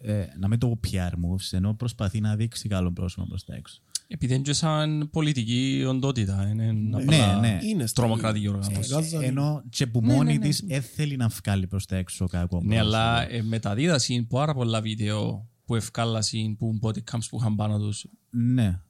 ε, 0.01 0.25
να 0.39 0.49
μην 0.49 0.59
το 0.59 0.81
PR 0.91 1.11
moves, 1.11 1.49
ενώ 1.51 1.75
προσπαθεί 1.75 2.21
να 2.21 2.37
δείξει 2.37 2.69
καλό 2.69 2.93
πρόσωπο 2.93 3.27
προς 3.27 3.45
τα 3.45 3.55
έξω. 3.55 3.81
Επειδή 4.11 4.35
είναι 4.35 4.43
και 4.43 4.53
σαν 4.53 5.09
πολιτική 5.13 5.85
οντότητα. 5.89 6.49
Είναι 6.49 6.73
Ναι, 6.73 7.03
απλά 7.03 7.41
ναι. 7.41 7.59
Είναι 7.63 7.87
στα- 7.87 8.03
τρομοκρατική 8.03 8.49
οργάνωση. 8.49 8.93
Γάζα- 8.93 9.23
Ενώ 9.25 9.63
και 9.71 9.87
που 9.87 10.01
Ναι, 10.01 10.13
μόνη 10.15 10.33
ναι, 10.33 10.39
ναι. 10.39 10.45
της 10.47 10.65
δεν 10.67 10.83
θέλει 10.83 11.17
να 11.17 11.29
βγάλει 11.29 11.67
προς 11.67 11.87
τα 11.87 11.97
έξω 11.97 12.27
κακός 12.27 12.63
Ναι, 12.65 12.75
πρόσωπος. 12.75 12.95
αλλά 12.99 13.31
ε, 13.31 13.43
μεταδίδαση 13.43 14.23
πάρα 14.29 14.55
πολλά 14.55 14.81
βίντεο 14.81 15.47
που 15.65 15.75
ευκάλασαν 15.75 16.57
που 16.59 16.79
body 16.83 16.99
cams 17.11 17.27
που 17.31 17.39
είχαν 17.41 17.57
πάνω 17.57 17.79
τους 17.79 18.07
Ναι. 18.31 18.81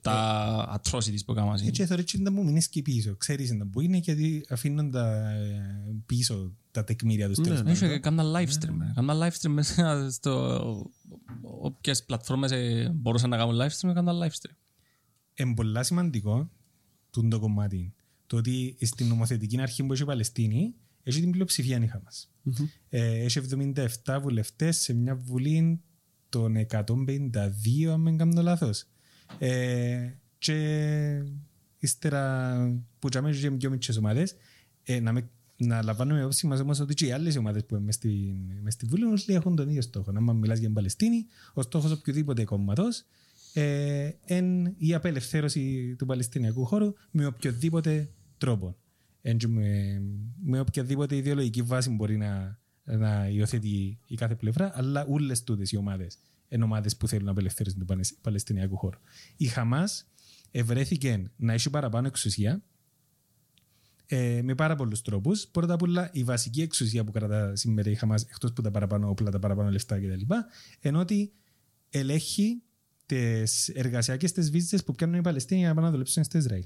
Τα 0.00 0.80
atrocities 0.80 1.24
που 1.26 1.32
έκαναν. 1.32 1.60
Έτσι 1.64 1.86
θεωρώ 1.86 2.02
ότι 2.02 2.22
να 2.22 2.30
μου 2.30 2.44
μείνεις 2.44 2.68
και 2.68 2.82
πίσω. 2.82 3.16
Ξέρεις 3.16 3.52
να 3.52 3.66
που 3.66 3.80
είναι 3.80 3.96
γιατί 3.96 4.46
αφήνουν 4.48 4.90
τα 4.90 5.30
ε, 5.30 5.94
πίσω 6.06 6.56
τα 6.70 6.84
τεκμήρια 6.84 7.28
τους. 7.28 7.38
Ναι, 7.38 7.44
τέλος 7.44 7.58
ναι. 7.62 7.72
πάντων. 7.72 7.88
Είχε 7.88 7.98
κάνα 7.98 8.24
live 8.24 8.48
stream. 8.48 8.76
ε. 8.88 8.92
Κάνα 8.94 9.14
live 9.14 9.40
stream 9.40 9.50
μέσα 9.50 10.10
στο... 10.10 10.90
Όποιες 11.42 12.04
πλατφόρμες 12.04 12.50
ε, 12.50 12.92
μπορούσαν 12.94 13.30
να 13.30 13.36
κάνουν 13.36 13.56
live 13.60 13.70
stream, 13.80 13.90
έκαναν 13.90 14.20
live 14.22 14.32
stream. 14.32 14.54
Είναι 15.34 15.54
πολλά 15.54 15.82
σημαντικό 15.82 16.50
τούτο 17.10 17.28
το 17.28 17.38
κομμάτι. 17.38 17.94
Το 18.26 18.36
ότι 18.36 18.76
στην 18.80 19.06
νομοθετική 19.06 19.60
αρχή 19.60 19.84
που 19.84 19.92
έχει 19.92 20.02
η 20.02 20.04
Παλαιστίνη 20.04 20.74
έχει 21.02 21.20
την 21.20 21.30
πλειοψηφία 21.30 21.82
η 21.82 21.86
Χαμάς. 21.86 22.30
Ε, 22.88 23.24
έχει 23.24 23.40
77 24.04 24.18
βουλευτές 24.22 24.76
σε 24.76 24.94
μια 24.94 25.14
βουλή 25.16 25.80
των 26.28 26.66
152 26.70 26.82
αν 27.92 28.04
δεν 28.04 28.16
κάνω 28.16 28.42
λάθος. 28.42 28.86
Ε, 29.38 30.10
και 30.38 31.22
ύστερα 31.78 32.56
που 32.98 33.08
τσάμε 33.08 33.30
και 33.30 33.50
πιο 33.50 33.70
μικρές 33.70 33.96
ομάδες 33.96 34.36
ε, 34.82 35.00
να, 35.00 35.12
με, 35.12 35.28
να 35.56 35.82
λαμβάνουμε 35.82 36.18
υπόψη 36.18 36.46
μας 36.46 36.60
όμως 36.60 36.80
ότι 36.80 36.94
και 36.94 37.06
οι 37.06 37.12
άλλες 37.12 37.36
ομάδες 37.36 37.64
που 37.64 37.74
είναι 37.74 37.84
μες 37.84 37.94
στην, 37.94 38.36
μες 38.62 38.72
στη 38.72 38.86
Βουλή 38.86 39.04
όλοι 39.04 39.22
έχουν 39.26 39.56
τον 39.56 39.68
ίδιο 39.68 39.82
στόχο. 39.82 40.12
Να 40.12 40.20
μιλάς 40.32 40.58
για 40.58 40.66
την 40.66 40.74
Παλαιστίνη, 40.74 41.26
ο 41.54 41.62
στόχος 41.62 41.92
οποιοδήποτε 41.92 42.44
κόμματος 42.44 43.04
ε, 43.52 44.10
εν 44.24 44.74
η 44.78 44.94
απελευθέρωση 44.94 45.94
του 45.98 46.06
Παλαιστινιακού 46.06 46.64
χώρου 46.64 46.94
με 47.10 47.26
οποιοδήποτε 47.26 48.10
τρόπο. 48.38 48.76
Εν 49.22 49.36
και 49.36 49.48
με, 49.48 50.02
με 50.42 50.60
οποιαδήποτε 50.60 51.16
ιδεολογική 51.16 51.62
βάση 51.62 51.90
μπορεί 51.90 52.16
να, 52.16 52.58
να 52.84 53.28
υιοθετεί 53.28 53.98
η 54.06 54.14
κάθε 54.14 54.34
πλευρά, 54.34 54.72
αλλά 54.74 55.06
όλε 55.06 55.34
τούτες 55.44 55.72
οι 55.72 55.76
ομάδες 55.76 56.18
είναι 56.50 56.64
ομάδες 56.64 56.96
που 56.96 57.08
θέλουν 57.08 57.24
να 57.24 57.30
απελευθερώσουν 57.30 57.78
τον 57.78 57.86
Παλαισ- 57.86 58.18
Παλαιστινιακό 58.20 58.76
χώρο. 58.76 59.00
Η 59.36 59.46
Χαμάς 59.46 60.08
ευρέθηκε 60.50 61.30
να 61.36 61.52
έχει 61.52 61.70
παραπάνω 61.70 62.06
εξουσία 62.06 62.62
ε, 64.06 64.42
με 64.42 64.54
πάρα 64.54 64.76
πολλούς 64.76 65.02
τρόπους. 65.02 65.46
Πρώτα 65.46 65.74
απ' 65.74 65.82
όλα, 65.82 66.10
η 66.12 66.24
βασική 66.24 66.62
εξουσία 66.62 67.04
που 67.04 67.12
κρατά 67.12 67.56
σήμερα 67.56 67.90
η 67.90 67.94
Χαμάς, 67.94 68.22
εκτός 68.22 68.52
που 68.52 68.62
τα 68.62 68.70
παραπάνω 68.70 69.08
όπλα, 69.08 69.30
τα 69.30 69.38
παραπάνω 69.38 69.70
λεφτά 69.70 69.98
κτλ., 69.98 70.34
ενώ 70.80 70.98
ότι 71.00 71.32
ελέγχει 71.90 72.62
τις 73.06 73.68
εργασιακές 73.68 74.32
τις 74.32 74.50
βίζες 74.50 74.84
που 74.84 74.92
πιάνουν 74.92 75.18
οι 75.18 75.20
Παλαιστίνοι 75.20 75.60
για 75.60 75.68
να 75.68 75.74
πάνε 75.74 75.86
να 75.86 75.92
δουλέψουν 75.92 76.24
στο 76.24 76.38
Ισραήλ. 76.38 76.64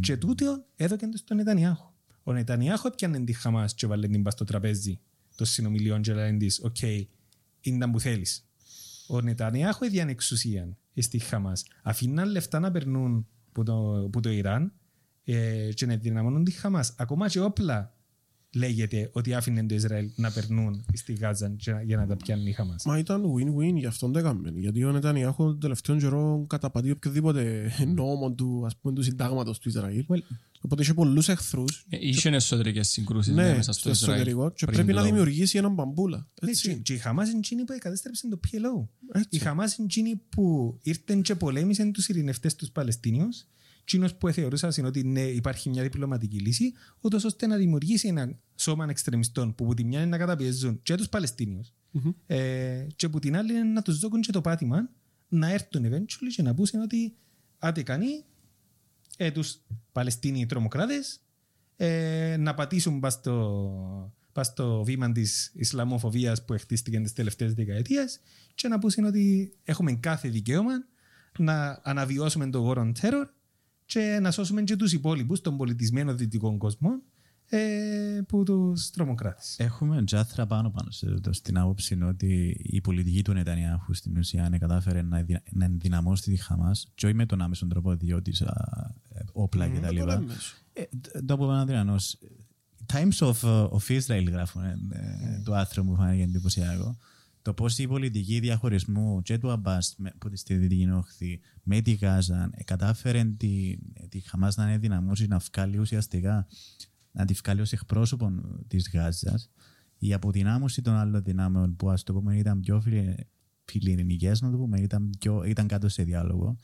Και 0.00 0.16
τούτο 0.16 0.64
έδωκε 0.76 1.06
το 1.06 1.16
στον 1.16 1.36
Νετανιάχου. 1.36 1.90
Ο 2.22 2.32
Νετανιάχου 2.32 2.86
έπιανε 2.86 3.24
τη 3.24 3.32
Χαμάς 3.32 3.74
και 3.74 3.86
βάλε 3.86 4.08
την 4.08 4.22
πας 4.22 4.32
στο 4.32 4.44
τραπέζι 4.44 5.00
των 5.36 5.46
συνομιλιών 5.46 6.02
και 6.02 6.14
λέει 6.14 6.36
της 6.36 6.60
«OK, 6.62 6.80
είναι 7.60 7.78
τα 7.78 7.90
που 7.90 8.00
θέλεις». 8.00 8.46
Ο 9.12 9.20
Νετανιάχου 9.20 9.84
έδιαν 9.84 10.08
εξουσία 10.08 10.76
στη 10.96 11.18
Χαμά. 11.18 11.52
Αφήναν 11.82 12.30
λεφτά 12.30 12.58
να 12.58 12.70
περνούν 12.70 13.26
που 13.52 13.62
το, 13.62 14.08
που 14.12 14.20
το 14.20 14.30
Ιράν 14.30 14.72
ε, 15.24 15.68
και 15.74 15.86
να 15.86 15.96
δυναμώνουν 15.96 16.44
τη 16.44 16.50
Χαμά. 16.50 16.84
Ακόμα 16.96 17.28
και 17.28 17.40
όπλα 17.40 17.94
λέγεται 18.54 19.10
ότι 19.12 19.34
άφηνε 19.34 19.66
το 19.66 19.74
Ισραήλ 19.74 20.10
να 20.16 20.30
περνούν 20.30 20.84
στη 20.92 21.12
Γάζα 21.12 21.48
και 21.56 21.72
να- 21.72 21.82
για 21.82 21.96
να 21.96 22.06
τα 22.06 22.16
πιάνει 22.16 22.48
η 22.48 22.52
Χαμά. 22.52 22.76
Μα 22.84 22.98
ήταν 22.98 23.22
win-win, 23.24 23.74
γι' 23.76 23.86
αυτόν 23.86 24.12
το 24.12 24.18
έκαμε. 24.18 24.50
Γιατί 24.54 24.84
ο 24.84 24.92
Νετανιάχου 24.92 25.44
τον 25.44 25.60
τελευταίο 25.60 25.96
καιρό 25.96 26.44
καταπατεί 26.48 26.90
οποιοδήποτε 26.90 27.70
νόμο 27.94 28.32
του, 28.32 28.62
ας 28.66 28.76
πούμε, 28.76 28.94
του 28.94 29.02
συντάγματος 29.02 29.58
του 29.58 29.68
Ισραήλ. 29.68 30.04
Well, 30.08 30.18
Οπότε 30.64 30.82
είχε 30.82 30.94
πολλούς 30.94 31.28
εχθρούς. 31.28 31.84
Ε, 31.88 31.96
Είχε 32.00 32.28
εσωτερικές 32.28 32.88
συγκρούσεις 32.88 33.34
ναι, 33.34 33.42
Ναι, 33.42 33.56
μέσα 33.56 33.72
στο 33.72 33.80
στο 33.80 33.90
Ισραήλ. 33.90 34.20
εσωτερικό 34.20 34.50
και 34.50 34.64
πριν 34.66 34.76
πρέπει 34.78 34.92
να 34.92 35.00
το- 35.02 35.06
δημιουργήσει 35.08 35.58
έναν 35.58 35.72
μπαμπούλα. 35.74 36.28
Ναι, 36.42 36.50
Έτσι. 36.50 36.68
και- 36.68 36.74
Και 36.80 36.92
η 36.92 36.98
Χαμάς 36.98 37.28
είναι 37.28 37.38
εκείνη 37.38 37.64
που 37.64 37.74
κατέστρεψε 37.78 38.28
το 38.28 38.40
PLO. 38.44 38.88
Έτσι. 39.12 39.28
Η 39.30 39.38
Χαμάς 39.38 39.76
είναι 39.76 39.86
εκείνη 39.90 40.20
που 40.28 40.78
ήρθε 40.82 41.20
και 41.22 41.34
πολέμησε 41.34 41.90
τους 41.90 42.08
ειρηνευτές 42.08 42.54
τους 42.54 42.70
Παλαιστίνιους 42.70 43.46
εκείνος 43.82 44.14
που 44.14 44.28
θεωρούσαν 44.30 44.84
ότι 44.84 45.02
ναι, 45.04 45.20
υπάρχει 45.20 45.68
μια 45.68 45.82
διπλωματική 45.82 46.38
λύση, 46.38 46.72
ούτως 47.00 47.24
ώστε 47.24 47.46
να 47.46 47.56
δημιουργήσει 47.56 48.08
ένα 48.08 48.38
σώμα 48.56 48.86
εξτρεμιστών 48.88 49.54
που 49.54 49.64
από 49.64 49.74
τη 49.74 49.84
μια 49.84 49.98
είναι 50.00 50.08
να 50.08 50.18
καταπιέζουν 50.18 50.80
και 50.82 50.94
τους 50.94 51.08
Παλαιστίνιους 51.08 51.72
ε, 52.26 52.86
και 52.96 53.06
από 53.06 53.18
την 53.18 53.36
άλλη 53.36 53.52
είναι 53.52 53.62
να 53.62 53.82
τους 53.82 53.98
δώκουν 53.98 54.20
και 54.20 54.32
το 54.32 54.40
πάτημα 54.40 54.90
να 55.28 55.50
έρθουν 55.52 55.84
eventually 55.86 56.30
και 56.36 56.42
να 56.42 56.54
πούν 56.54 56.66
ότι 56.82 57.14
άτε 57.58 57.82
κανεί 57.82 58.24
ε, 59.24 59.30
τους 59.30 59.60
Παλαιστίνοι 59.92 60.46
τρομοκράτες 60.46 61.20
ε, 61.76 62.36
να 62.38 62.54
πατήσουν 62.54 63.00
πας 63.00 63.12
στο, 63.12 64.12
πας 64.32 64.46
στο 64.46 64.84
βήμα 64.84 65.12
της 65.12 65.52
Ισλαμοφοβίας 65.54 66.44
που 66.44 66.54
χτίστηκε 66.58 67.00
τις 67.00 67.12
τελευταίες 67.12 67.54
δεκαετίες 67.54 68.20
και 68.54 68.68
να 68.68 68.78
πούν 68.78 69.04
ότι 69.04 69.52
έχουμε 69.64 69.92
κάθε 69.92 70.28
δικαίωμα 70.28 70.72
να 71.38 71.80
αναβιώσουμε 71.82 72.50
τον 72.50 72.62
γόρο 72.62 72.92
terror 73.00 73.24
και 73.84 74.18
να 74.22 74.30
σώσουμε 74.30 74.62
και 74.62 74.76
τους 74.76 74.92
υπόλοιπους 74.92 75.40
των 75.40 75.56
πολιτισμένων 75.56 76.16
δυτικών 76.16 76.58
κόσμων 76.58 77.02
ε, 77.54 78.20
που 78.28 78.42
τους 78.42 78.90
τρομοκράτες. 78.90 79.54
Έχουμε 79.58 80.04
τζάθρα 80.04 80.46
πάνω 80.46 80.70
πάνω 80.70 80.90
σε 80.90 81.20
το, 81.20 81.32
στην 81.32 81.58
άποψη 81.58 82.02
ότι 82.02 82.56
η 82.62 82.80
πολιτική 82.80 83.22
του 83.24 83.32
Νετανιάχου 83.32 83.94
στην 83.94 84.16
ουσία 84.18 84.48
ναι, 84.48 84.58
κατάφερε 84.58 85.02
να, 85.02 85.18
ενδυ- 85.18 85.42
να 85.52 85.64
ενδυναμώσει 85.64 86.22
τη 86.30 86.36
Χαμάς 86.36 86.86
και 86.94 87.06
όχι 87.06 87.14
με 87.14 87.26
τον 87.26 87.42
άμεσον 87.42 87.68
τρόπο 87.68 87.96
διότι 87.96 88.32
όπλα 89.32 89.68
Με 89.68 89.78
κτλ. 89.78 89.96
τον 89.98 90.10
έμμεσο. 90.10 90.54
Ε, 90.72 90.82
τ- 91.00 91.24
το 91.26 91.36
που 91.36 91.44
Ανδριανός, 91.44 92.18
Times 92.92 93.18
of, 93.18 93.34
uh, 93.42 93.68
of 93.68 94.00
Israel 94.00 94.26
γράφουν 94.30 94.62
ε, 94.64 94.78
ε, 94.90 95.40
το 95.44 95.54
άρθρο 95.54 95.84
μου 95.84 95.96
φάνηκε 95.96 96.22
εντυπωσιακό. 96.22 96.96
Το 97.42 97.54
πώς 97.54 97.78
η 97.78 97.86
πολιτική 97.86 98.40
διαχωρισμού 98.40 99.22
και 99.22 99.38
του 99.38 99.50
Αμπάς 99.50 99.94
με- 99.98 100.12
που 100.18 100.30
στη 100.32 100.54
Δυτική 100.56 100.90
Όχθη 100.90 101.40
με 101.62 101.80
τη 101.80 101.92
Γάζα 101.92 102.50
ε, 102.54 102.62
κατάφερε 102.64 103.24
τη, 103.24 103.76
τη 104.08 104.20
Χαμάς 104.20 104.56
να 104.56 104.70
ενδυναμώσει 104.70 105.26
να 105.26 105.38
βγάλει 105.52 105.78
ουσιαστικά 105.78 106.46
να 107.12 107.24
τη 107.24 107.34
βγάλει 107.34 107.60
ως 107.60 107.72
εκπρόσωπο 107.72 108.32
της 108.68 108.90
Γάζας 108.92 109.50
η 109.98 110.12
αποδυνάμωση 110.12 110.82
των 110.82 110.94
άλλων 110.94 111.22
δυνάμεων 111.22 111.76
που 111.76 111.90
ας 111.90 112.02
το 112.02 112.12
πούμε 112.12 112.36
ήταν 112.36 112.60
πιο 112.60 112.80
φιλε- 112.80 113.14
φιλιρινικές 113.64 114.40
να 114.40 114.50
το 114.50 114.56
πούμε 114.56 114.80
ήταν, 114.80 115.10
πιο, 115.18 115.44
ήταν 115.44 115.66
κάτω 115.66 115.88
σε 115.88 116.02
διάλογο 116.02 116.58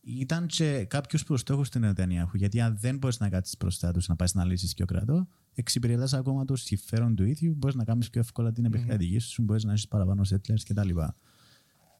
ήταν 0.00 0.46
και 0.46 0.84
κάποιος 0.84 1.24
προ 1.24 1.36
στόχος 1.36 1.70
του 1.70 1.78
Νετανιάχου. 1.78 2.36
Γιατί 2.36 2.60
αν 2.60 2.76
δεν 2.78 2.96
μπορείς 2.96 3.18
να 3.18 3.28
κάτσεις 3.28 3.56
μπροστά 3.58 3.92
τους 3.92 4.08
να 4.08 4.16
πάει 4.16 4.28
να 4.34 4.44
λύσεις 4.44 4.74
και 4.74 4.82
ο 4.82 4.86
κρατό, 4.86 5.28
εξυπηρετάς 5.54 6.12
ακόμα 6.12 6.44
το 6.44 6.56
συμφέρον 6.56 7.14
του 7.14 7.24
ίδιου, 7.24 7.54
μπορείς 7.54 7.76
να 7.76 7.84
κάνεις 7.84 8.10
πιο 8.10 8.20
εύκολα 8.20 8.52
την 8.52 8.64
επικρατική 8.64 9.18
σου, 9.18 9.42
μπορείς 9.42 9.64
να 9.64 9.72
έχεις 9.72 9.88
παραπάνω 9.88 10.22
settlers 10.28 10.62
κτλ. 10.68 10.90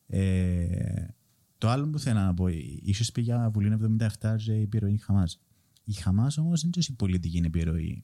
Ε, 0.07 1.07
το 1.59 1.69
άλλο 1.69 1.89
που 1.89 1.99
θέλω 1.99 2.19
να 2.19 2.35
πω, 2.35 2.49
ίσως 2.83 3.13
πει 3.13 3.21
για 3.21 3.51
Βουλή 3.53 3.77
77 4.21 4.37
και 4.37 4.53
η 4.53 4.63
επιρροή 4.63 4.97
Χαμάς. 4.97 5.41
Η 5.91 5.93
Χαμάς 5.93 6.39
όμως 6.39 6.61
δεν 6.61 6.71
έχει 6.77 6.93
πολιτική 6.95 7.43
επιρροή 7.45 8.03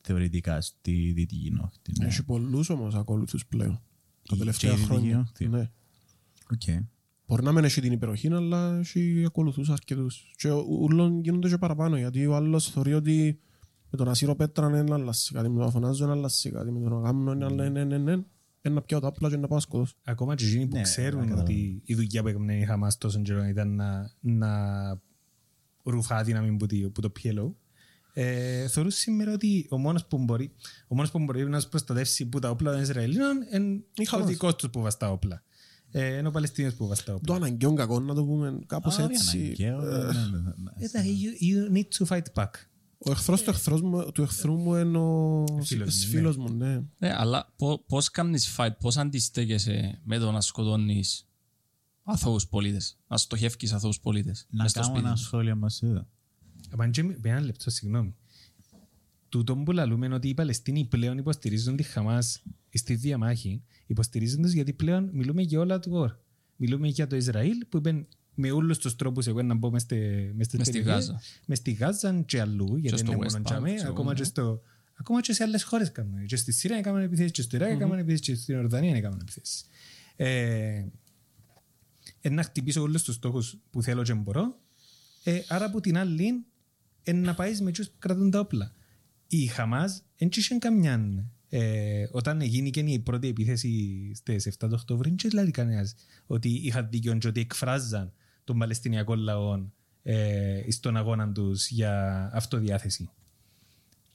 θεωρητικά 0.00 0.60
στη 0.60 1.12
Δυτική 1.14 1.50
Νόχτη. 1.50 1.92
Ναι. 2.00 2.06
Έχει 2.06 2.24
πολλούς 2.24 2.70
όμως 2.70 2.94
ακόλουθους 2.94 3.46
πλέον. 3.46 3.72
Τα 3.72 3.80
Η- 4.22 4.28
και 4.28 4.36
τελευταία 4.36 4.70
η 4.70 4.74
Δυτική 4.74 4.92
χρόνια. 4.94 5.18
Όχθη. 5.18 5.48
Ναι. 5.48 5.70
Okay. 6.54 6.84
Μπορεί 7.26 7.42
να 7.42 7.52
μην 7.52 7.64
έχει 7.64 7.80
την 7.80 7.92
υπεροχή, 7.92 8.28
αλλά 8.32 8.78
έχει 8.78 9.22
ακολουθούς 9.26 9.68
αρκετούς. 9.70 10.32
Και 10.36 10.50
ούλων 10.50 11.20
γίνονται 11.20 11.48
και 11.48 11.58
παραπάνω, 11.58 11.96
γιατί 11.98 12.26
ο 12.26 12.34
άλλος 12.36 12.70
θεωρεί 12.70 12.92
ότι 12.94 13.38
με 13.90 13.98
τον 13.98 14.08
ασύρο 14.08 14.34
πέτρα 14.36 14.66
είναι 14.68 14.82
να 14.82 14.94
αλλάσει 14.94 15.32
κάτι, 15.32 15.48
με 15.48 15.58
τον 15.60 15.70
φωνάζω 15.70 16.06
να 16.06 16.12
αλλάσει 16.12 16.50
κάτι, 16.50 16.70
με 16.70 16.80
τον 16.80 16.92
αγάμνο 16.98 17.32
είναι 17.32 17.44
να 17.48 17.50
ναι, 17.68 17.68
ναι, 17.84 17.98
ναι, 17.98 18.12
είναι 18.12 18.24
να 18.74 18.82
πιάω 18.82 19.00
τα 19.00 19.06
απλά 19.08 19.28
και 19.28 19.36
να 19.36 19.46
πάω 19.46 19.56
να 19.58 19.60
σκοτώσω. 19.62 19.94
Ακόμα 20.04 20.34
και 20.34 20.44
εκείνοι 20.46 20.66
που 20.66 20.76
Ναι, 20.76 20.82
ξέρουν 20.82 21.20
καταλαβαίνω. 21.20 21.42
ότι 21.58 21.82
η 21.84 21.94
δουλειά 21.94 22.22
που 22.22 22.28
έκανε 22.28 22.58
η 22.58 22.64
Χαμάς 22.64 22.98
τόσο 22.98 23.20
καιρό 23.22 23.44
ήταν 23.44 23.74
να, 23.74 24.10
να 24.20 24.50
ρουφά 25.90 26.22
δύναμη 26.24 26.56
που, 26.56 26.66
τη- 26.66 26.88
που 26.88 27.00
το 27.00 27.12
PLO. 27.22 27.52
Ε, 28.12 28.68
θεωρούν 28.68 28.90
σήμερα 28.90 29.32
ότι 29.32 29.66
ο 29.70 29.78
μόνος 29.78 30.06
που 30.06 30.18
μπορεί, 30.18 30.52
ο 30.88 30.94
μόνος 30.94 31.10
που 31.10 31.18
μπορεί 31.18 31.48
να 31.48 31.56
τους 31.58 31.68
προστατεύσει 31.68 32.26
που 32.26 32.38
τα 32.38 32.50
όπλα 32.50 32.72
των 32.72 32.80
Ισραηλίνων 32.80 33.36
είναι 33.52 33.82
Η 33.94 34.02
ο 34.02 34.04
Χαμάς. 34.08 34.26
δικός 34.26 34.54
τους 34.56 34.70
που 34.70 34.80
βαστά 34.80 35.10
όπλα. 35.10 35.42
Ε, 35.90 36.16
είναι 36.16 36.28
ο 36.28 36.30
Παλαιστίνιος 36.30 36.74
που 36.74 36.86
βαστά 36.86 37.14
όπλα. 37.14 37.26
Το 37.26 37.44
αναγκαίο 37.44 37.74
κακό, 37.74 38.00
να 38.00 38.14
το 38.14 38.24
πούμε 38.24 38.58
κάπως 38.66 38.98
Α, 38.98 39.02
έτσι. 39.02 39.38
αναγκαίο, 39.38 39.80
ναι, 39.80 39.96
ναι, 39.96 40.02
ναι, 40.02 40.38
ναι. 40.38 40.70
Ε, 40.84 40.88
τα- 40.88 41.02
you, 41.02 41.42
you 41.44 41.76
need 41.76 42.06
to 42.06 42.16
fight 42.16 42.42
back. 42.42 42.50
Ο 42.98 43.10
εχθρός 43.10 43.42
του, 43.42 43.50
εχθρός 43.50 43.82
μου, 43.82 44.12
του 44.12 44.22
εχθρού 44.22 44.56
μου 44.56 44.74
είναι 44.74 44.98
ο 44.98 45.44
φίλος 45.62 45.94
μου, 46.04 46.10
φίλος 46.10 46.36
μου, 46.36 46.52
ναι. 46.52 46.80
Ναι, 46.98 47.14
αλλά 47.16 47.52
πώ- 47.56 47.84
πώς 47.86 48.10
κάνεις 48.10 48.54
fight, 48.58 48.70
πώς 48.80 48.96
αντιστέκεσαι 48.96 50.00
με 50.04 50.18
το 50.18 50.30
να 50.30 50.40
σκοτώνεις 50.40 51.27
αθώους 52.12 52.46
πολίτες, 52.48 52.98
να 53.08 53.16
στοχεύεις 53.16 53.72
αθώους 53.72 54.00
πολίτες 54.00 54.46
Να 54.50 54.62
μες 54.62 54.70
στο 54.70 54.80
κάνω 54.80 54.92
σπίτι 54.92 55.06
ένα 55.06 55.14
τους. 55.16 55.24
σχόλιο 55.24 55.56
μας 55.56 55.82
εδώ. 55.82 56.06
Aber 56.76 56.88
και 56.90 57.02
με 57.02 57.16
ένα 57.22 57.40
λεπτό, 57.40 57.70
συγγνώμη. 57.70 58.14
Τούτο 59.28 59.56
που 59.56 59.72
λαλούμε 59.72 60.06
είναι 60.06 60.14
ότι 60.14 60.28
οι 60.28 60.34
Παλαιστίνοι 60.34 60.84
πλέον 60.84 61.18
υποστηρίζουν 61.18 61.76
τη 61.76 61.82
Χαμάς 61.82 62.42
στη 62.72 62.94
διαμάχη 62.94 63.62
υποστηρίζοντας 63.86 64.52
γιατί 64.52 64.72
πλέον 64.72 65.10
μιλούμε 65.12 65.42
για 65.42 65.60
όλα 65.60 65.78
του 65.78 65.90
γόρ. 65.90 66.16
Μιλούμε 66.56 66.88
για 66.88 67.06
το 67.06 67.16
Ισραήλ 67.16 67.66
που 67.68 67.76
είπε 67.76 68.06
με 68.34 68.50
όλους 68.50 68.78
τους 68.78 68.96
τρόπους 68.96 69.26
εγώ 69.26 69.42
να 69.42 69.54
μπω 69.54 69.70
μες 69.70 69.82
στε- 69.82 70.34
μες 70.34 70.46
στις 70.46 70.58
Μες 70.58 70.66
στη 70.66 70.78
περιοχές, 70.78 71.06
Γάζα. 71.06 71.20
μες 71.46 71.58
στη 71.58 71.70
Γάζα 71.72 72.20
και 72.26 72.40
αλλού, 72.40 72.76
γιατί 72.76 72.98
στο 72.98 73.12
είναι 73.12 73.20
West 73.26 73.32
μόνο 73.32 73.38
Bank, 73.38 73.44
τζαμέ, 73.44 73.74
ξέρω 73.74 73.90
ακόμα 73.90 74.04
εγώ, 74.10 74.14
και, 74.14 74.20
ναι. 74.20 74.26
στο, 74.28 74.62
ακόμα 74.94 75.20
και 75.20 75.32
σε 75.32 75.42
άλλες 75.42 75.62
χώρες 75.62 75.92
κάνουν. 75.92 76.26
Και 76.26 76.36
στη 76.36 76.52
Συρία 76.52 76.76
έκαναν 76.76 77.02
επιθέσεις, 77.02 77.32
και 77.32 77.42
στο 77.42 77.56
Ιράκ 77.56 77.70
έκαναν 77.70 77.98
επιθέσεις, 77.98 78.20
και 78.26 78.34
στην 78.34 78.56
Ορδανία 78.56 78.96
έκαναν 78.96 79.18
επιθέσεις. 79.20 79.64
Ε, 82.20 82.28
ε, 82.28 82.30
να 82.30 82.42
χτυπήσω 82.42 82.82
όλους 82.82 83.02
τους 83.02 83.14
στόχους 83.14 83.56
που 83.70 83.82
θέλω 83.82 84.02
και 84.02 84.14
μπορώ, 84.14 84.58
ε, 85.24 85.40
άρα 85.48 85.64
από 85.64 85.80
την 85.80 85.98
άλλη 85.98 86.44
ε, 87.02 87.12
να 87.12 87.34
πάεις 87.34 87.60
με 87.60 87.72
τους 87.72 87.90
που 87.90 87.96
κρατούν 87.98 88.30
τα 88.30 88.40
όπλα. 88.40 88.72
Η 89.26 89.46
Χαμάς 89.46 90.02
δεν 90.16 90.28
είχε 90.34 90.54
καμιά 90.54 91.28
ε, 91.48 92.06
όταν 92.10 92.40
έγινε 92.40 92.68
και 92.68 92.80
η 92.80 92.98
πρώτη 92.98 93.28
επίθεση 93.28 94.12
στις 94.14 94.48
7 94.48 94.52
του 94.58 94.68
Οκτώβρη, 94.72 95.08
δεν 95.08 95.30
δηλαδή 95.30 95.50
κανένας 95.50 95.94
ότι 96.26 96.48
είχαν 96.48 96.88
δίκιο 96.90 97.18
και 97.18 97.28
ότι 97.28 97.40
εκφράζαν 97.40 98.12
τον 98.44 98.58
Παλαιστινιακό 98.58 99.14
λαό 99.14 99.66
ε, 100.02 100.70
στον 100.70 100.96
αγώνα 100.96 101.32
τους 101.32 101.68
για 101.68 102.30
αυτοδιάθεση. 102.34 103.10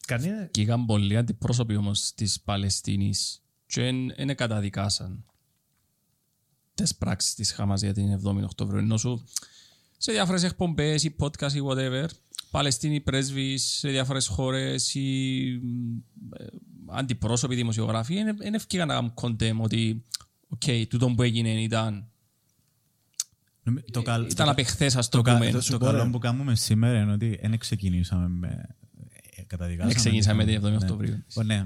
Κανένα, 0.07 0.45
Και 0.45 0.61
είχαν 0.61 0.85
πολλοί 0.85 1.17
αντιπρόσωποι 1.17 1.75
όμως 1.75 2.13
της 2.13 2.41
Παλαιστίνης 2.41 3.43
και 3.65 3.91
δεν 4.15 4.35
καταδικάσαν 4.35 5.15
τις 5.15 5.32
πράξεις 6.97 7.33
της 7.35 7.51
Χαμάς 7.51 7.81
για 7.81 7.93
την 7.93 8.19
7η 8.23 8.43
Οκτωβρίου. 8.43 8.79
Ενώ 8.79 8.97
σου 8.97 9.23
σε 9.97 10.11
διάφορες 10.11 10.43
εκπομπές 10.43 11.03
ή 11.03 11.15
podcast 11.19 11.51
ή 11.53 11.59
whatever, 11.69 12.05
Παλαιστίνοι 12.51 12.99
πρέσβεις 13.01 13.63
σε 13.63 13.89
διάφορες 13.89 14.27
χώρες 14.27 14.93
ή 14.95 15.39
ε, 16.39 16.45
αντιπρόσωποι 16.87 17.55
δημοσιογράφοι 17.55 18.23
δεν 18.37 18.53
ευκήγαν 18.53 18.87
να 18.87 18.93
κάνουν 18.93 19.13
κοντέμ 19.13 19.61
ότι 19.61 20.03
οκ, 20.47 20.63
τούτο 20.89 21.09
που 21.09 21.21
έγινε 21.21 21.61
ήταν, 21.61 22.07
Νομι- 23.63 23.91
Το, 23.91 24.01
καλ- 24.01 24.31
ήταν 24.31 24.49
απεχθές 24.49 24.95
ας 24.95 25.09
το, 25.09 25.17
το 25.17 25.23
κα- 25.23 25.33
πούμε. 25.37 25.51
το, 25.51 25.61
σου 25.61 25.71
το 25.71 25.77
πω, 25.77 25.85
καλό 25.85 26.03
ρε. 26.03 26.09
που 26.09 26.17
κάνουμε 26.19 26.55
σήμερα 26.55 26.99
είναι 26.99 27.11
ότι 27.11 27.39
δεν 27.41 27.57
ξεκινήσαμε 27.57 28.27
με. 28.27 28.75
ε, 29.35 29.41
Καταδικάσαμε. 29.47 29.87
Δεν 29.93 29.95
ξεκινήσαμε 30.01 30.45
την 30.45 30.57
7η 30.59 30.69
Ναι. 30.69 30.75
Οκτωβρίου. 30.75 31.23
Λοιπόν, 31.27 31.45
Ναι. 31.45 31.63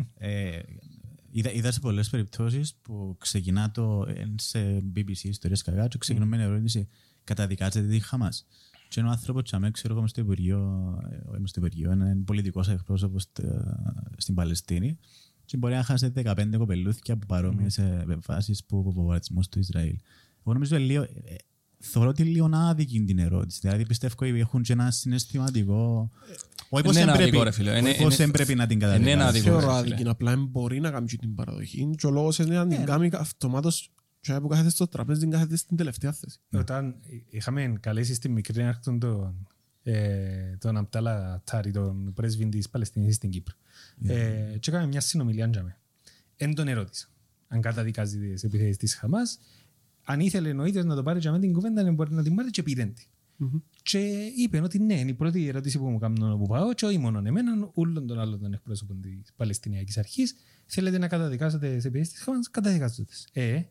Ε, 1.38 1.40
είδα, 1.40 1.52
είδα 1.52 1.72
σε 1.72 1.80
πολλές 1.80 2.10
περιπτώσεις 2.10 2.76
που 2.82 3.16
ξεκινά 3.20 3.72
το 3.72 4.06
εν 4.08 4.36
σε 4.40 4.84
BBC 4.96 5.24
ιστορίες 5.24 5.62
καγά, 5.62 5.88
και 5.88 5.98
ξεκινούμε 5.98 6.38
με 6.38 6.44
ερώτηση 6.44 6.88
καταδικάζετε 7.24 7.88
τη 7.88 8.00
Χαμάς. 8.00 8.46
Και 8.90 9.00
είναι 9.00 9.10
ο 9.10 9.12
άνθρωπο 9.12 9.40
που 9.40 9.50
αμέσω 9.52 9.72
ξέρω 9.72 9.98
εγώ 9.98 10.08
στο 10.08 10.22
Υπουργείο, 10.22 10.60
ε, 11.12 11.16
όχι 11.16 11.42
στο 11.46 11.60
Υπουργείο, 11.60 11.92
είναι 11.92 12.16
πολιτικός 12.26 12.70
εκπρόσωπος 12.70 13.28
στην 14.18 14.36
Παλαιστίνη. 14.36 14.98
Και 15.46 15.58
μπορεί 15.58 15.74
να 15.74 15.84
χάσει 15.84 16.12
15 16.16 16.58
κοπελούθια 16.58 17.14
από 17.14 17.26
παρόμοιες 17.26 17.78
επεμβάσει 17.78 18.64
που 18.68 18.80
από 18.80 18.92
βομβαρδισμός 18.92 19.50
του 19.50 19.60
Ισραήλ. 19.60 19.98
Εγώ 20.40 20.54
νομίζω 20.54 20.78
λίγο. 20.78 21.06
Ε, 21.88 21.92
Θεωρώ 21.92 22.10
ότι 22.10 22.24
λίγο 22.24 22.50
άδικη 22.54 23.04
την 23.04 23.20
ερώτηση. 23.20 23.60
Δηλαδή 23.62 23.86
πιστεύω 23.86 24.14
ότι 24.20 24.40
έχουν 24.40 24.62
και 24.62 24.74
ένα 24.74 24.92
συναισθηματικό. 24.92 26.12
Όχι 26.70 26.84
πως 26.84 26.96
Είναι 26.96 27.06
δεν 27.06 27.14
άδικο, 27.14 27.30
πρέπει- 27.30 27.44
ρε 27.44 27.52
φίλε. 27.52 27.70
όχι 27.72 27.80
Είναι- 27.80 27.90
πως 27.92 28.00
είναι- 28.00 28.16
δεν 28.16 28.32
πρέπει 28.32 28.56
να 28.56 28.68
την 28.68 28.78
είναι 28.78 28.86
καταδικάσει. 28.90 29.24
άδικο. 29.28 29.44
Θεωρώ 29.44 29.68
ρε, 29.68 29.74
άδικη, 29.74 29.96
φίλε. 29.96 30.10
απλά 30.10 30.32
δεν 30.36 30.46
μπορεί 30.46 30.80
να 30.80 30.92
κάνει 30.92 31.06
την 31.06 31.36
παραδοχή 31.36 31.90
και 31.98 32.08
ο 32.08 32.10
λόγος 32.12 32.40
είναι 32.40 32.56
να 32.56 32.68
την 32.68 32.86
κάνει 32.86 33.10
αυτομάτως 33.14 33.92
και 34.20 34.34
που 34.40 34.48
κάθεται 34.48 34.70
στο 34.70 34.88
τραπέζι 34.88 35.20
την 35.20 35.30
κάθεται 35.30 35.56
στην 35.56 35.78
τελευταία 35.78 36.12
θέση. 36.12 36.40
Όταν 36.54 36.96
είχαμε 37.30 37.74
καλέσει 37.80 38.14
στη 38.14 38.30
μικρή 38.30 38.64
άρχον 38.64 39.00
τον, 39.00 39.48
ε, 39.84 40.56
τον 40.60 40.78
Αμπτάλα 40.78 41.42
Τάρι, 41.44 41.72
τον 41.72 42.14
πρέσβη 42.14 42.50
της 42.50 42.70
Παλαιστινής 42.70 43.16
στην 43.16 43.30
Κύπρο. 43.30 43.56
Ε, 44.04 44.58
και 44.60 44.70
έκαμε 44.72 44.88
μια 44.88 45.02
συνομιλία 45.02 45.50
για 45.54 45.78
Εν 46.36 46.54
τον 46.54 46.68
ερώτησα. 46.68 47.08
Αν 47.48 47.62
καταδικάζει 47.62 48.20
τις 48.20 48.44
επιθέσεις 48.44 48.78
της 48.78 48.96
Χαμάς, 48.96 49.40
αν 50.10 50.20
ήθελε 50.20 50.62
ο 50.62 50.66
ίδιος 50.66 50.86
να 50.86 50.96
το 50.96 51.04
πάρει 51.04 51.20
για 51.20 51.32
μένα 51.32 51.44
την 51.44 51.54
κουβέντα, 51.54 51.84
δεν 51.84 51.94
μπορεί 51.94 52.14
να 52.14 52.24
την 52.24 52.36
πάρει 52.36 52.50
και 52.50 52.64
πήρε 52.64 52.86
τη. 52.86 53.06
Και 53.82 54.00
είπε 54.38 54.62
ότι 54.62 54.80
ναι, 54.80 55.00
είναι 55.00 55.10
η 55.10 55.14
πρώτη 55.14 55.48
ερώτηση 55.48 55.78
που 55.78 55.90
μου 55.90 55.98
κάνουν 55.98 56.32
όπου 56.32 56.48
πάω, 56.48 56.74
και 56.74 56.86
όχι 56.86 56.98
μόνο 56.98 57.22
εμένα, 57.26 57.70
όλων 57.74 58.08
των 58.08 58.20
άλλων 58.20 58.40
των 58.40 58.54
εκπρόσωπων 58.54 59.02
της 59.02 59.34
Παλαιστινιακής 59.36 59.98
Αρχής. 59.98 60.36
Θέλετε 60.66 60.98
να 60.98 61.08
καταδικάσετε 61.08 61.78
τι 61.78 61.88
επιθέσει 61.88 62.12
της 62.12 62.22
Χαμάς, 62.22 62.50
καταδικάζετε 62.50 63.04
τις. 63.04 63.28
Ε, 63.32 63.62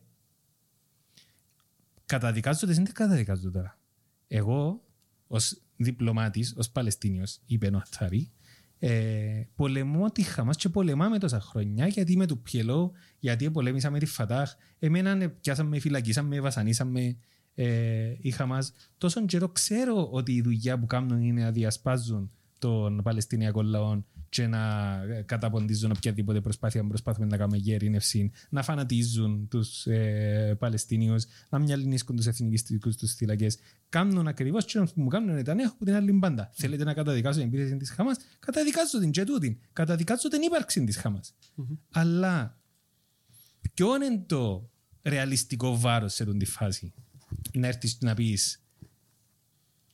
καταδικάζονται, 2.05 2.73
δεν 2.73 2.93
καταδικάζονται 2.93 3.51
τώρα. 3.51 3.79
Εγώ, 4.27 4.83
ως 5.27 5.61
διπλωμάτης, 5.75 6.53
ως 6.57 6.69
Παλαιστίνιος, 6.69 7.39
είπε 7.45 7.67
ο 7.67 7.77
Ατάρι, 7.77 8.31
ε, 8.79 9.41
πολεμώ 9.55 10.11
τη 10.11 10.21
Χαμάς 10.21 10.57
και 10.57 10.69
πολεμάμε 10.69 11.17
τόσα 11.17 11.39
χρόνια 11.39 11.87
γιατί 11.87 12.17
με 12.17 12.25
του 12.25 12.41
Πιελό, 12.41 12.91
γιατί 13.19 13.51
πολέμησαμε 13.51 13.99
τη 13.99 14.05
Φατάχ. 14.05 14.53
Εμένα 14.79 15.09
ε, 15.09 15.27
πιάσαμε, 15.27 15.79
φυλακίσαμε, 15.79 16.39
βασανίσαμε 16.39 17.17
ε, 17.55 18.13
η 18.21 18.31
Χαμάς. 18.31 18.73
Τόσο 18.97 19.25
καιρό 19.25 19.49
ξέρω 19.49 20.09
ότι 20.11 20.33
η 20.33 20.41
δουλειά 20.41 20.79
που 20.79 20.85
κάνουν 20.85 21.21
είναι 21.21 21.43
να 21.43 21.51
διασπάζουν 21.51 22.31
τον 22.59 23.01
Παλαιστινιακό 23.03 23.61
λαό 23.61 24.01
και 24.29 24.47
να 24.47 25.01
καταποντίζουν 25.25 25.91
οποιαδήποτε 25.91 26.41
προσπάθεια 26.41 26.81
που 26.81 26.87
προσπάθουμε 26.87 27.25
να 27.25 27.37
κάνουμε 27.37 27.57
για 27.57 27.73
ειρήνευση, 27.73 28.31
να 28.49 28.63
φανατίζουν 28.63 29.47
τους 29.47 29.85
ε, 29.85 30.55
Παλαιστίνιους, 30.59 31.25
να 31.49 31.59
μυαλινίσκουν 31.59 32.15
τους 32.15 32.25
εθνικιστικούς 32.25 32.95
τους 32.95 33.13
θύλακες. 33.13 33.57
Κάνουν 33.89 34.27
ακριβώς 34.27 34.65
και 34.65 34.79
που 34.79 35.01
μου 35.01 35.07
κάνουν 35.07 35.37
ήταν 35.37 35.59
έχω 35.59 35.73
από 35.73 35.85
την 35.85 35.93
άλλη 35.93 36.11
μπάντα. 36.11 36.49
Θέλετε 36.53 36.83
να 36.83 36.93
καταδικάσω 36.93 37.39
την 37.39 37.47
επίθεση 37.47 37.77
της 37.77 37.91
Χαμάς, 37.91 38.17
καταδικάζω 38.39 38.99
την 38.99 39.11
και 39.11 39.23
τούτην. 39.23 39.57
Καταδικάζω 39.73 40.27
την 40.27 40.41
ύπαρξη 40.41 40.83
της 40.83 40.97
χαμας 40.97 41.33
Αλλά 41.91 42.59
ποιο 43.73 43.95
είναι 43.95 44.23
το 44.25 44.69
ρεαλιστικό 45.01 45.77
βάρος 45.77 46.13
σε 46.13 46.23
αυτή 46.23 46.37
τη 46.37 46.45
φάση; 46.45 46.93
Να 47.53 47.67
έρθεις 47.67 47.97
να 47.99 48.13
πεις 48.13 48.61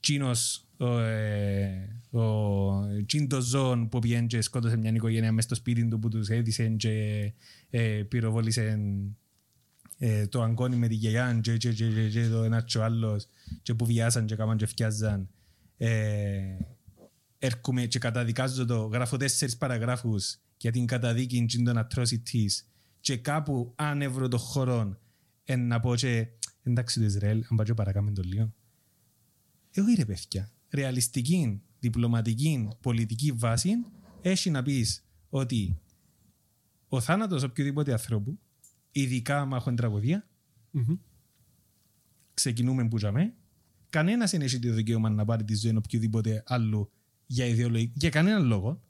Τσίνος, 0.03 0.67
ο, 0.83 0.99
ε, 0.99 2.01
ο 2.11 3.03
τσίντο 3.05 3.39
ζώων 3.39 3.89
που 3.89 3.99
πήγαινε 3.99 4.27
και 4.27 4.41
σκότωσε 4.41 4.77
μια 4.77 4.91
οικογένεια 4.91 5.31
μες 5.31 5.43
στο 5.43 5.55
σπίτι 5.55 5.87
του 5.87 5.99
που 5.99 6.09
τους 6.09 6.29
έδισε 6.29 6.67
και 6.67 7.33
ε, 7.69 8.03
πυροβόλησε 8.07 8.79
ε, 9.97 10.27
το 10.27 10.41
αγκόνι 10.41 10.75
με 10.75 10.87
τη 10.87 10.95
γιαγιά 10.95 11.39
και, 11.41 11.57
και, 11.57 11.73
και, 11.73 11.87
και, 11.87 12.09
και 12.09 12.27
το 12.27 12.43
ένας 12.43 12.63
και 12.65 12.77
ο 12.77 12.83
άλλος 12.83 13.27
και 13.61 13.73
που 13.73 13.85
βιάσαν 13.85 14.25
και 14.25 14.35
κάμαν 14.35 14.57
και 14.57 14.65
φτιάζαν. 14.65 15.29
Ε, 15.77 16.57
έρχομαι 17.39 17.85
και 17.85 17.99
καταδικάζω 17.99 18.65
το 18.65 18.85
γράφω 18.85 19.17
τέσσερις 19.17 19.57
παραγράφους 19.57 20.37
για 20.57 20.71
την 20.71 20.85
καταδίκη 20.85 21.45
των 21.63 21.87
atrocities. 21.87 22.65
Και 22.99 23.17
κάπου 23.17 23.73
αν 23.75 24.01
έβρω 24.01 24.27
το 24.27 24.37
χώρο 24.37 24.97
εν 25.43 25.67
να 25.67 25.79
πω 25.79 25.95
και 25.95 26.27
εντάξει 26.63 26.99
το 26.99 27.05
Ισραήλ 27.05 27.43
αν 27.49 27.57
πάω 27.57 27.65
και 27.65 27.73
παρακάμε 27.73 28.11
το 28.11 28.21
λίγο 28.25 28.53
εγώ 29.73 29.87
ρε 29.97 30.05
παιδιά, 30.05 30.51
ρεαλιστική, 30.73 31.61
διπλωματική, 31.79 32.67
πολιτική 32.81 33.31
βάση 33.31 33.71
έχει 34.21 34.49
να 34.49 34.63
πεις 34.63 35.03
ότι 35.29 35.77
ο 36.87 37.01
θάνατος 37.01 37.43
οποιοδήποτε 37.43 37.91
ανθρώπου, 37.91 38.39
ειδικά 38.91 39.39
άμα 39.39 39.57
έχουν 39.57 39.75
τραγωδία, 39.75 40.27
ξεκινούμε 42.33 42.87
που 42.87 42.97
τζαμέ, 42.97 43.33
κανένας 43.89 44.31
δεν 44.31 44.41
έχει 44.41 44.59
το 44.59 44.73
δικαίωμα 44.73 45.09
να 45.09 45.25
πάρει 45.25 45.43
τη 45.43 45.55
ζωή 45.55 45.75
οποιοδήποτε 45.75 46.43
άλλου 46.45 46.91
για, 47.25 47.45
ιδεολογικό, 47.45 47.93
για 47.95 48.09
κανέναν 48.09 48.45
λόγο. 48.45 48.81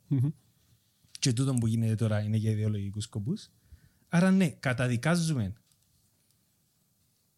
Και 1.19 1.33
τούτο 1.33 1.53
που 1.53 1.67
γίνεται 1.67 1.95
τώρα 1.95 2.21
είναι 2.21 2.37
για 2.37 2.51
ιδεολογικούς 2.51 3.03
σκοπούς. 3.03 3.49
Άρα 4.09 4.31
ναι, 4.31 4.49
καταδικάζουμε 4.49 5.53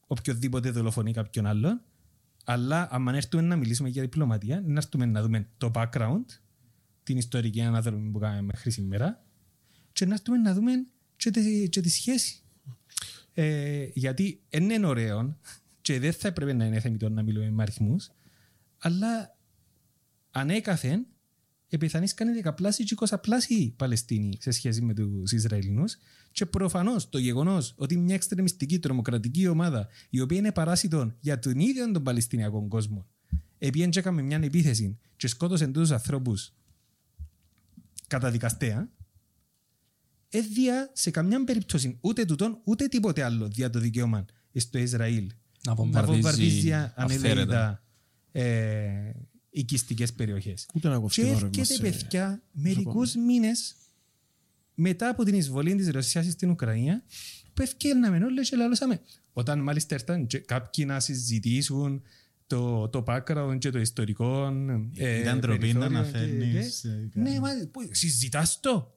οποιοδήποτε 0.07 0.69
δολοφονεί 0.69 1.11
κάποιον 1.13 1.45
άλλον, 1.45 1.81
αλλά 2.45 2.87
αν 2.91 3.07
έρθουμε 3.07 3.43
να 3.43 3.55
μιλήσουμε 3.55 3.89
για 3.89 4.01
διπλωματία, 4.01 4.61
να 4.65 4.77
έρθουμε 4.77 5.05
να 5.05 5.21
δούμε 5.21 5.47
το 5.57 5.71
background, 5.75 6.25
την 7.03 7.17
ιστορική 7.17 7.61
αναδρομή 7.61 8.09
που 8.11 8.19
κάνουμε 8.19 8.41
μέχρι 8.41 8.71
σήμερα, 8.71 9.23
και 9.93 10.05
να 10.05 10.13
έρθουμε 10.13 10.37
να 10.37 10.53
δούμε 10.53 10.71
και 11.15 11.31
τη, 11.31 11.69
και 11.69 11.81
τη 11.81 11.89
σχέση. 11.89 12.39
Ε, 13.33 13.87
γιατί 13.93 14.41
δεν 14.49 14.69
είναι 14.69 14.87
ωραίο 14.87 15.37
και 15.81 15.99
δεν 15.99 16.13
θα 16.13 16.27
έπρεπε 16.27 16.53
να 16.53 16.65
είναι 16.65 16.79
θεμητό 16.79 17.09
να 17.09 17.23
μιλούμε 17.23 17.49
με 17.49 17.61
αριθμούς, 17.61 18.11
αλλά 18.77 19.37
ανέκαθεν 20.31 21.05
επιθανείς 21.69 22.13
κάνει 22.13 22.31
δεκαπλάσιοι 22.31 22.85
και 22.85 22.93
εικοσαπλάσιοι 22.93 23.73
Παλαιστίνοι 23.77 24.37
σε 24.39 24.51
σχέση 24.51 24.81
με 24.81 24.93
τους 24.93 25.31
Ισραηλινούς. 25.31 25.97
Και 26.31 26.45
προφανώς 26.45 27.09
το 27.09 27.17
γεγονός 27.17 27.73
ότι 27.77 27.97
μια 27.97 28.15
εξτρεμιστική 28.15 28.79
τρομοκρατική 28.79 29.47
ομάδα 29.47 29.87
η 30.09 30.19
οποία 30.19 30.37
είναι 30.37 30.51
παράσιτον 30.51 31.15
για 31.19 31.39
τον 31.39 31.59
ίδιο 31.59 31.91
τον 31.91 32.03
Παλαιστινιακό 32.03 32.67
κόσμο 32.67 33.07
επειδή 33.57 33.89
και 33.89 33.99
έκαμε 33.99 34.21
μια 34.21 34.39
επίθεση 34.43 34.97
και 35.15 35.27
σκότωσε 35.27 35.67
τους 35.67 35.91
ανθρώπους 35.91 36.53
καταδικαστέα 38.07 38.89
έδια 40.29 40.89
σε 40.93 41.11
καμιά 41.11 41.43
περίπτωση 41.43 41.97
ούτε 42.01 42.25
τούτον 42.25 42.59
ούτε 42.63 42.87
τίποτε 42.87 43.23
άλλο 43.23 43.47
δια 43.47 43.69
το 43.69 43.79
δικαίωμα 43.79 44.25
στο 44.53 44.77
Ισραήλ. 44.77 45.31
Να 45.65 45.75
βομβαρδίζει 45.75 46.73
ανελέητα 46.95 47.83
ε, 48.31 49.11
οικιστικές 49.59 50.13
περιοχές. 50.13 50.67
Ούτε 50.73 50.87
να 50.89 50.99
κοφτεί 50.99 51.21
Και 51.21 51.27
το 51.27 51.33
ρεύμα 51.33 51.49
έρχεται 51.57 51.73
σε- 51.73 51.81
παιδιά 51.81 52.41
μερικούς 52.51 53.15
μήνες 53.15 53.75
μετά 54.73 55.09
από 55.09 55.23
την 55.23 55.35
εισβολή 55.35 55.75
της 55.75 55.89
Ρωσίας 55.89 56.25
στην 56.25 56.49
Ουκρανία, 56.49 57.03
πέφτει 57.53 57.87
όλες 58.25 58.49
και 58.49 58.55
λαλούσαμε. 58.55 59.01
Όταν 59.33 59.59
μάλιστα 59.59 59.95
έρθαν 59.95 60.27
και 60.27 60.37
κάποιοι 60.39 60.85
να 60.87 60.99
συζητήσουν 60.99 62.01
το, 62.47 62.89
το 62.89 63.03
background 63.07 63.55
και 63.59 63.69
το 63.69 63.79
ιστορικό. 63.79 64.45
ε, 64.95 65.19
Ήταν 65.19 65.39
ντροπή 65.39 65.73
να 65.73 65.79
περιθώριο 65.79 65.89
και- 65.89 65.95
αναφέρνεις, 65.97 66.79
και- 67.13 67.19
ε, 67.19 67.21
Ναι, 67.21 67.39
μα 67.39 67.49
πού- 67.71 67.89
συζητάς 67.95 68.59
το. 68.59 68.94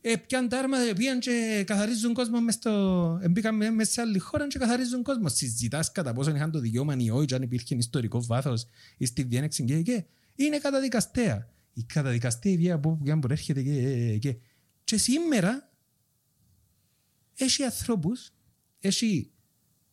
Ε, 0.00 0.16
πιαν 0.16 0.48
τα 0.48 0.58
άρματα, 0.58 0.92
πήγαν 0.96 1.18
και 1.20 1.64
καθαρίζουν 1.66 2.12
κόσμο 2.12 2.40
μες 2.40 2.54
στο... 2.54 2.70
ε, 3.22 3.28
Μπήκαν 3.28 3.56
με- 3.56 3.70
μέσα 3.70 3.90
σε 3.90 4.00
άλλη 4.00 4.18
χώρα 4.18 4.46
και 4.46 4.58
καθαρίζουν 4.58 5.02
κόσμο. 5.02 5.28
Συζητάς 5.28 5.92
κατά 5.92 6.12
πόσο 6.12 6.34
είχαν 6.34 6.50
το 6.50 6.58
δικαίωμα 6.58 6.94
ή 6.98 7.10
όχι, 7.10 7.26
και 7.26 7.34
αν 7.34 7.42
υπήρχε 7.42 7.74
ιστορικό 7.74 8.22
βάθος 8.22 8.66
ή 8.96 9.06
στη 9.06 9.22
διένεξη 9.22 9.64
και, 9.64 9.82
και. 9.82 10.04
Είναι 10.34 10.58
καταδικαστέα. 10.58 11.48
Η 11.72 11.82
καταδικαστέα 11.82 12.56
βία 12.56 12.74
από 12.74 12.90
όπου 12.90 13.04
και 13.04 13.10
αν 13.10 13.20
προέρχεται 13.20 13.62
και, 13.62 14.16
και. 14.18 14.36
Και 14.84 14.96
σήμερα 14.96 15.70
έχει 17.36 17.62
ανθρώπους, 17.62 18.30
έχει 18.80 19.30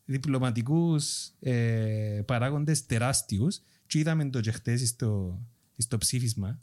διπλωματικούς 0.05 1.31
ε, 1.39 2.21
παράγοντες 2.25 2.85
τεράστιους 2.85 3.61
και 3.87 3.99
είδαμε 3.99 4.29
το 4.29 4.39
και 4.39 4.51
χτες 4.51 4.87
στο, 4.87 5.41
στο 5.77 5.97
ψήφισμα 5.97 6.59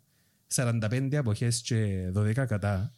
45 0.54 1.14
αποχές 1.14 1.60
και 1.60 2.10
12 2.14 2.32
κατά 2.34 2.93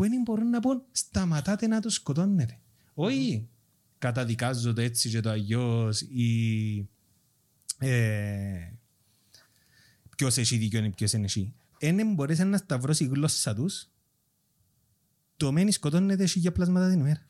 που 0.00 0.08
δεν 0.08 0.22
μπορούν 0.22 0.50
να 0.50 0.60
πούν 0.60 0.82
σταματάτε 0.92 1.66
να 1.66 1.80
τους 1.80 1.94
σκοτώνετε. 1.94 2.58
Όχι 2.94 3.48
καταδικάζω 3.98 4.72
το 4.72 4.80
έτσι 4.80 5.08
και 5.08 5.20
το 5.20 5.30
αλλιώς 5.30 6.00
ή 6.00 6.88
ε, 7.78 8.72
ποιος 10.16 10.36
έχει 10.36 10.56
δίκιο 10.56 10.84
ή 10.84 10.90
ποιος 10.90 11.12
είναι 11.12 11.24
εσύ. 11.24 11.54
Έναν 11.78 12.14
μπορείς 12.14 12.38
να 12.38 12.56
σταυρώσει 12.56 13.04
η 13.04 13.06
γλώσσα 13.06 13.54
τους 13.54 13.88
το 15.36 15.52
μένει 15.52 15.70
σκοτώνεται 15.70 16.26
χίλια 16.26 16.52
πλάσματα 16.52 16.88
την 16.88 17.00
ημέρα. 17.00 17.26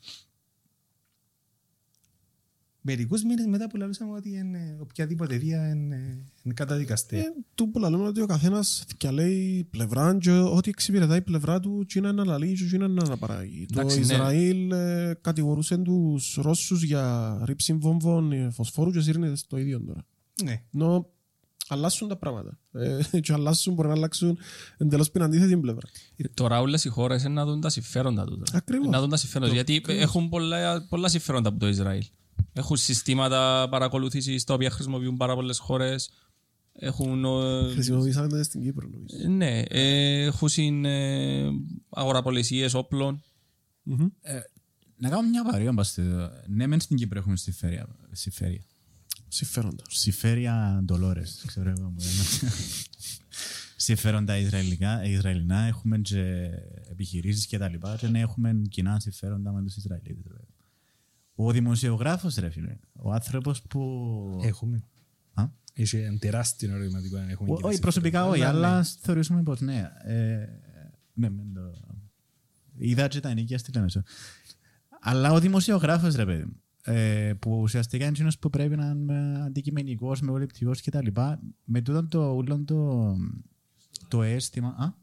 Μερικούς 2.83 3.23
μήνες 3.23 3.45
μετά 3.45 3.67
που 3.67 3.77
λαλούσαμε 3.77 4.11
ότι 4.11 4.29
είναι 4.29 4.77
οποιαδήποτε 4.79 5.37
βία 5.37 5.69
είναι, 5.69 6.25
είναι 6.43 6.53
καταδικαστέα. 6.53 7.19
Ε, 7.19 7.23
του 7.55 7.69
που 7.69 7.79
λέμε 7.79 8.07
ότι 8.07 8.21
ο 8.21 8.25
καθένας 8.25 8.85
λέει 9.11 9.67
πλευρά 9.69 10.17
και 10.17 10.31
ό,τι 10.31 10.69
εξυπηρετάει 10.69 11.17
η 11.17 11.21
πλευρά 11.21 11.59
του 11.59 11.85
και 11.87 11.99
είναι 11.99 12.11
να 12.11 12.25
λαλεί 12.25 12.53
και 12.53 12.75
είναι 12.75 12.87
να 12.87 13.03
αναπαράγει. 13.03 13.65
Το 13.65 13.79
Εντάξει, 13.79 13.99
ναι. 13.99 14.03
Ισραήλ 14.03 14.71
ε, 14.71 15.17
κατηγορούσε 15.21 15.77
τους 15.77 16.37
Ρώσους 16.41 16.83
για 16.83 17.37
ρήψη 17.45 17.73
βόμβων 17.73 18.31
ε, 18.31 18.49
φωσφόρου 18.51 18.91
και 18.91 19.01
σύρνεται 19.01 19.35
στο 19.35 19.57
ίδιο 19.57 19.81
τώρα. 19.81 20.05
Ναι. 20.43 20.63
Ενώ 20.73 21.09
αλλάσουν 21.67 22.07
τα 22.07 22.15
πράγματα. 22.17 22.59
Ε, 22.71 22.99
και 23.23 23.33
αλλάσουν 23.33 23.73
μπορεί 23.73 23.87
να 23.87 23.93
αλλάξουν 23.93 24.37
εντελώς 24.77 25.11
την 25.11 25.21
αντίθετη 25.21 25.57
πλευρά. 25.57 25.87
Ε, 26.15 26.23
Τώρα 26.33 26.59
όλες 26.59 26.85
οι 26.85 26.89
χώρες 26.89 27.23
είναι 27.23 27.33
να 27.33 27.45
δουν 27.45 27.61
τα 27.61 27.69
συμφέροντα 27.69 28.25
τους. 28.25 28.37
τώρα. 28.37 28.57
Ακριβώς. 28.57 28.87
Να 28.87 28.99
δουν 28.99 29.09
τα 29.09 29.17
συμφέροντα. 29.17 29.53
Γιατί 29.53 29.81
έχουν 29.87 30.29
πολλά, 30.29 30.85
πολλά 30.89 31.07
συμφέροντα 31.07 31.49
από 31.49 31.59
το 31.59 31.67
Ισραήλ. 31.67 32.03
Έχουν 32.53 32.77
συστήματα 32.77 33.67
παρακολούθησης 33.69 34.43
τα 34.43 34.53
οποία 34.53 34.69
χρησιμοποιούν 34.69 35.17
πάρα 35.17 35.35
πολλές 35.35 35.59
χώρες. 35.59 36.09
Έχουν, 36.73 37.25
ε, 37.25 37.71
Χρησιμοποιήσαμε 37.71 38.27
τα 38.27 38.43
στην 38.43 38.61
Κύπρο 38.61 38.87
νομίζω. 38.87 39.15
ε, 39.23 39.27
ναι, 39.27 39.59
ε, 39.67 40.23
έχουν 40.23 40.49
συν, 40.49 40.85
ε, 40.85 41.49
αγοραπολισίες 41.89 42.73
όπλων. 42.73 43.23
Να 44.95 45.09
κάνω 45.09 45.29
μια 45.29 45.43
παρέα. 45.43 45.71
μπαστε. 45.71 46.03
Ναι, 46.47 46.67
μεν 46.67 46.79
στην 46.79 46.97
Κύπρο 46.97 47.19
έχουμε 47.19 47.37
συμφέρεια. 47.37 47.87
συμφέρεια. 48.11 48.61
Συμφέροντα. 49.27 49.83
Συμφέρεια 49.89 50.81
Ντολόρες, 50.85 51.43
ξέρω 51.47 51.69
εγώ. 51.69 51.89
μου 51.89 51.95
λένε. 51.99 52.51
Συμφέροντα 53.75 54.37
Ισραηλικά, 54.37 55.03
Ισραηλινά, 55.03 55.59
έχουμε 55.61 55.97
και 55.97 56.49
επιχειρήσεις 56.91 57.45
και 57.45 57.57
τα 57.57 57.69
λοιπά 57.69 57.95
και 57.95 58.07
ναι, 58.07 58.19
έχουμε 58.19 58.61
κοινά 58.69 58.99
συμφέροντα 58.99 59.51
με 59.51 59.61
τους 59.61 59.75
Ισραηλίτες. 59.75 60.23
Ρε. 61.37 61.43
Ο 61.43 61.51
δημοσιογράφος, 61.51 62.35
ρε 62.35 62.49
φίλε, 62.49 62.77
ο 62.93 63.11
άνθρωπος 63.11 63.61
που... 63.61 64.39
Έχουμε. 64.43 64.83
Α; 65.33 65.43
Έχει 65.73 65.97
ένα 65.97 66.17
τεράστιο 66.17 66.73
ερωτηματικό 66.75 67.17
αν 67.17 67.29
έχουμε 67.29 67.51
Ο- 67.51 67.55
κοινά 67.55 67.67
Όχι, 67.67 67.79
προσωπικά 67.79 68.21
συμφέροντα. 68.21 68.47
όχι, 68.49 68.55
Αλλά 68.57 68.67
αλλά 68.67 68.77
ναι. 68.79 68.85
θεωρήσουμε 68.99 69.43
πως 69.43 69.61
ναι. 69.61 69.91
Ε, 70.03 70.45
ναι, 71.13 71.29
μεν 71.29 71.53
το... 71.53 71.61
Είδα 72.77 73.07
και 73.07 73.19
τα 73.19 73.29
ενίκια 73.29 73.57
στη 73.57 73.71
Λέμεσο. 73.71 74.01
Αλλά 75.01 75.31
ο 75.31 75.39
δημοσιογράφος, 75.39 76.15
ρε 76.15 76.25
παιδί 76.25 76.43
μου, 76.43 76.61
ε, 76.83 77.33
που 77.39 77.59
ουσιαστικά 77.61 78.03
είναι 78.03 78.13
εκείνος 78.13 78.39
που 78.39 78.49
πρέπει 78.49 78.75
να 78.75 78.85
είναι 78.89 79.43
αντικειμενικός, 79.43 80.21
μεμοληπτικός 80.21 80.81
κτλ. 80.81 81.07
Με 81.63 81.81
τούτο 81.81 82.07
το 82.07 82.29
ούλον 82.31 82.65
το, 82.65 83.13
το 84.07 84.21
αίσθημα... 84.21 84.67
Α; 84.69 84.99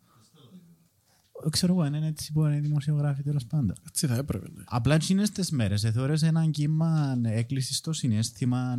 Ξέρω 1.50 1.72
εγώ, 1.72 1.82
αν 1.82 1.94
είναι 1.94 2.06
έτσι 2.06 2.32
που 2.32 2.44
είναι 2.44 2.60
δημοσιογράφοι 2.60 3.22
τέλος 3.22 3.46
πάντων. 3.46 3.72
Έτσι 3.86 4.06
θα 4.06 4.14
έπρεπε. 4.14 4.46
Ναι. 4.54 4.62
Απλά 4.66 4.94
εκείνες 4.94 5.30
τις 5.30 5.50
μέρες 5.50 5.84
εθώρες 5.84 6.22
έναν 6.22 6.50
κύμα 6.50 7.20
έκκληση 7.24 7.74
στο 7.74 7.92
συνέστημα 7.92 8.78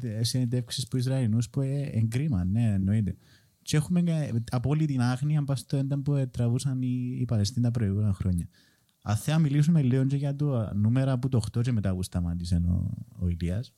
ε, 0.00 0.22
συνεντεύξεις 0.22 0.88
που 0.88 0.96
Ισραηλινούς 0.96 1.50
που 1.50 1.60
ε, 1.60 1.90
εγκρίμα, 1.92 2.44
ναι, 2.44 2.72
εννοείται. 2.72 3.16
Και 3.62 3.76
έχουμε 3.76 4.02
ε, 4.06 4.30
απόλυτη 4.50 4.92
την 4.92 5.02
άγνοια 5.02 5.44
πας 5.44 5.60
στο 5.60 5.76
ένταμ 5.76 6.02
που 6.02 6.14
ε, 6.14 6.26
τραβούσαν 6.26 6.82
οι, 6.82 7.16
οι 7.20 7.24
Παλαιστίνοι 7.24 7.64
τα 7.64 7.70
προηγούμενα 7.70 8.12
χρόνια. 8.12 8.48
Αν 9.02 9.16
θα 9.16 9.38
μιλήσουμε 9.38 9.82
λίγο 9.82 10.04
και 10.04 10.16
για 10.16 10.36
το 10.36 10.70
νούμερα 10.74 11.18
που 11.18 11.28
το 11.28 11.42
8 11.58 11.62
και 11.62 11.72
μετά 11.72 11.94
που 11.94 12.02
σταμάτησε 12.02 12.62
ο, 12.68 12.90
ο 13.18 13.28
Ηλίας. 13.28 13.72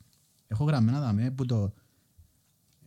Έχω 0.46 0.64
γραμμένα 0.64 1.00
τα 1.00 1.12
με 1.12 1.30
που 1.30 1.46
το 1.46 1.72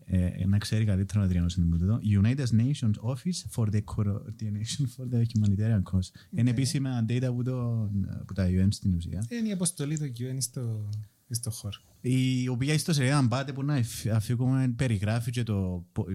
ε, 0.06 0.46
να 0.46 0.58
ξέρει 0.58 0.86
καλύτερα 0.86 1.20
να 1.22 1.28
τριανώσει 1.28 1.62
την 1.62 1.74
εδώ. 1.82 2.00
United 2.22 2.46
Nations 2.62 3.12
Office 3.14 3.42
for 3.56 3.68
the 3.74 3.82
Coordination 3.96 4.86
for 4.96 5.06
the 5.14 5.22
Humanitarian 5.22 5.82
Cause. 5.92 6.10
Είναι 6.32 6.50
επίσημα 6.50 7.06
data 7.10 7.28
που, 7.36 7.44
το, 7.44 7.90
που 8.28 8.34
τα 8.34 8.48
UN 8.48 8.68
στην 8.70 8.96
ουσία. 8.96 9.26
Είναι 9.30 9.48
η 9.48 9.52
αποστολή 9.52 9.98
του 9.98 10.06
UN 10.18 10.36
στο, 10.40 10.90
στο 11.30 11.50
χώρο. 11.52 11.76
Η 12.06 12.48
οποία 12.48 12.74
ιστοσελίδα 12.74 13.18
αν 13.18 13.28
πάτε 13.28 13.54
που 13.54 13.64
να 13.64 13.76
εφ- 13.76 14.08
αφήγουμε 14.12 14.74
περιγράφει 14.76 15.32
και 15.32 15.44
το 15.44 15.86
πο- 15.92 16.06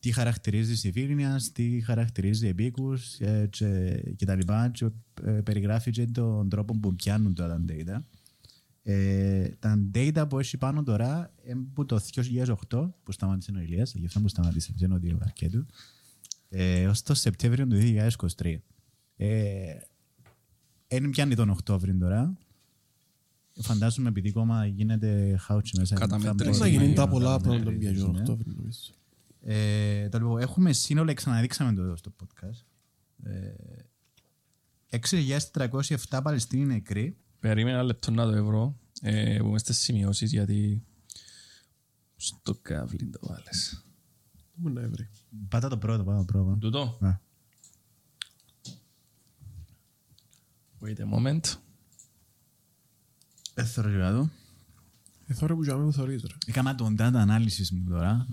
τι 0.00 0.12
χαρακτηρίζει 0.12 0.90
civilians, 0.94 1.42
τι 1.52 1.80
χαρακτηρίζει 1.80 2.46
επίκους 2.46 3.18
ε, 3.20 3.46
και, 3.50 4.00
και 4.16 4.24
τα 4.24 4.34
λοιπά 4.36 4.70
και 4.70 4.86
ε, 5.24 5.30
περιγράφει 5.30 5.90
και 5.90 6.06
τον 6.06 6.48
τρόπο 6.48 6.78
που 6.78 6.94
πιάνουν 6.94 7.34
τα 7.34 7.64
data. 7.68 8.02
Ε, 8.90 9.48
τα 9.58 9.88
data 9.94 10.24
που 10.28 10.38
έχει 10.38 10.56
πάνω 10.56 10.82
τώρα 10.82 11.34
είναι 11.44 11.60
που 11.74 11.84
το 11.84 12.00
2008 12.14 12.54
που 13.02 13.12
σταμάτησε 13.12 13.52
ο 13.56 13.60
Ηλίας, 13.60 13.94
γι' 13.94 14.06
αυτό 14.06 14.20
που 14.20 14.28
σταμάτησε 14.28 14.72
δεν 14.76 14.86
είναι 14.86 14.96
ότι 14.96 15.08
είναι 15.08 15.18
αρκετού, 15.22 15.66
ε, 16.48 16.86
ως 16.86 17.02
το 17.02 17.14
Σεπτέμβριο 17.14 17.66
του 17.66 17.76
2023. 17.76 18.56
Ε, 19.16 19.76
Εν 20.88 21.10
πιάνει 21.10 21.34
τον 21.34 21.50
Οκτώβριο 21.50 21.96
τώρα. 21.98 22.38
Φαντάζομαι 23.60 24.08
επειδή 24.08 24.28
ακόμα 24.28 24.66
γίνεται 24.66 25.36
χάουτσι 25.40 25.78
μέσα. 25.78 25.94
Καταμέτρηση. 25.94 26.58
θα 26.58 26.66
Να 26.66 26.72
μπορεί 26.72 26.84
γίνει 26.84 26.94
τα 26.94 27.04
να 27.04 27.08
πολλά 27.08 27.36
καταμετρήσει, 27.36 27.62
πράγματα 27.62 27.90
για 27.90 28.02
τον 28.02 28.12
ναι. 28.12 28.18
Οκτώβριο 28.18 28.54
νομίζω. 28.56 28.92
Ε, 29.40 30.08
το 30.08 30.18
λοιπόν, 30.18 30.40
έχουμε 30.40 30.72
σύνολο, 30.72 31.14
ξαναδείξαμε 31.14 31.72
το 31.72 31.82
εδώ 31.82 31.96
στο 31.96 32.12
podcast. 32.22 32.64
Ε, 34.90 34.98
6.307 35.10 36.20
Παλαιστίνοι 36.22 36.64
νεκροί. 36.64 37.16
Περίμενα 37.40 37.76
ένα 37.76 37.86
λεπτό 37.86 38.10
να 38.10 38.24
το 38.24 38.36
ευρώ. 38.36 38.78
Ε, 39.02 39.38
που 39.38 39.46
είμαι 39.46 39.58
στις 39.58 39.78
σημειώσεις 39.78 40.32
γιατί 40.32 40.82
στο 42.16 42.54
κάβλι 42.54 43.06
το 43.06 43.18
βάλες. 43.22 43.84
Πού 44.62 44.68
να 44.68 44.80
έβρει. 44.80 45.08
Πάτα 45.48 45.68
το 45.68 45.78
πρώτο, 45.78 46.04
πάτα 46.04 46.18
το 46.18 46.24
πρώτο. 46.24 46.56
Τούτο. 46.60 46.98
Ναι. 47.00 47.18
Wait 50.80 50.98
a 50.98 51.16
moment. 51.16 51.40
Δεν 53.54 53.66
θέλω 53.66 53.88
να 53.88 54.12
δω. 54.12 54.30
Ε, 55.26 55.34
τώρα 55.34 55.54
που 55.54 55.62
γιάμε 55.62 55.84
που 55.84 55.92
θωρείς 55.92 56.22
ρε. 56.22 56.34
Έκανα 56.46 56.74
τον 56.74 56.96
data 56.98 57.26
analysis 57.26 57.68
μου 57.72 57.84
τώρα. 57.88 58.26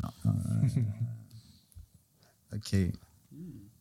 Οκ. 2.53 2.93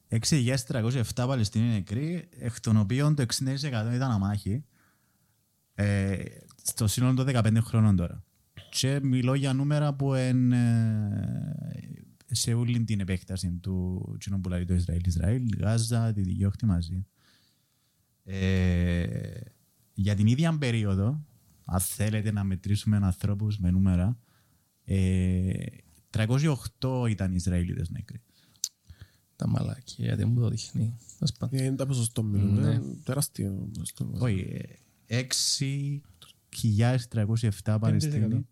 6.307 0.08 1.02
Παλαιστίνοι 1.14 1.72
νεκροί, 1.72 2.28
εκ 2.38 2.60
των 2.60 2.76
οποίων 2.76 3.14
το 3.14 3.24
60% 3.38 3.54
ήταν 3.94 4.10
αμάχοι. 4.10 4.64
Ε, 5.74 6.24
στο 6.62 6.86
σύνολο 6.86 7.14
των 7.14 7.26
15 7.26 7.56
χρόνων 7.60 7.96
τώρα. 7.96 8.24
Και 8.70 9.00
μιλώ 9.02 9.34
για 9.34 9.52
νούμερα 9.52 9.94
που 9.94 10.14
εν, 10.14 10.52
ε, 10.52 11.66
σε 12.26 12.52
όλη 12.54 12.84
την 12.84 13.00
επέκταση 13.00 13.50
του 13.62 14.16
κοινού 14.20 14.40
που 14.40 14.48
λέει 14.48 14.64
το 14.64 14.74
Ισραήλ. 14.74 15.00
Ισραήλ, 15.06 15.42
Γάζα, 15.58 16.12
Δυτική 16.12 16.20
Όχθη 16.20 16.66
μαζί. 16.66 17.06
Ε, 18.24 19.06
για 19.94 20.14
την 20.14 20.26
ίδια 20.26 20.58
περίοδο, 20.58 21.24
αν 21.64 21.80
θέλετε 21.80 22.32
να 22.32 22.44
μετρήσουμε 22.44 22.96
ανθρώπους 22.96 23.58
με 23.58 23.70
νούμερα, 23.70 24.18
ε, 24.84 25.52
308 26.10 27.06
ήταν 27.08 27.32
οι 27.32 27.36
Ισραηλίτες 27.36 27.90
νεκροί. 27.90 28.20
Τα 29.36 29.48
μαλακία, 29.48 30.16
δεν 30.16 30.28
μου 30.28 30.40
το 30.40 30.48
δείχνει. 30.48 30.96
Τέλος 31.18 31.32
πάντων. 31.38 31.58
Ε, 31.60 31.64
Είναι 31.64 31.76
τα 31.76 31.86
ποσοστό 31.86 32.22
μιλούν. 32.22 32.54
Ναι. 32.60 32.70
ε, 32.74 32.80
Τεράστιο 33.04 33.68
ποσοστό. 33.72 34.10
Όχι, 34.18 34.38
ε, 34.40 34.62
6.307 35.08 37.76
Παλαιστίνοι. 37.80 38.46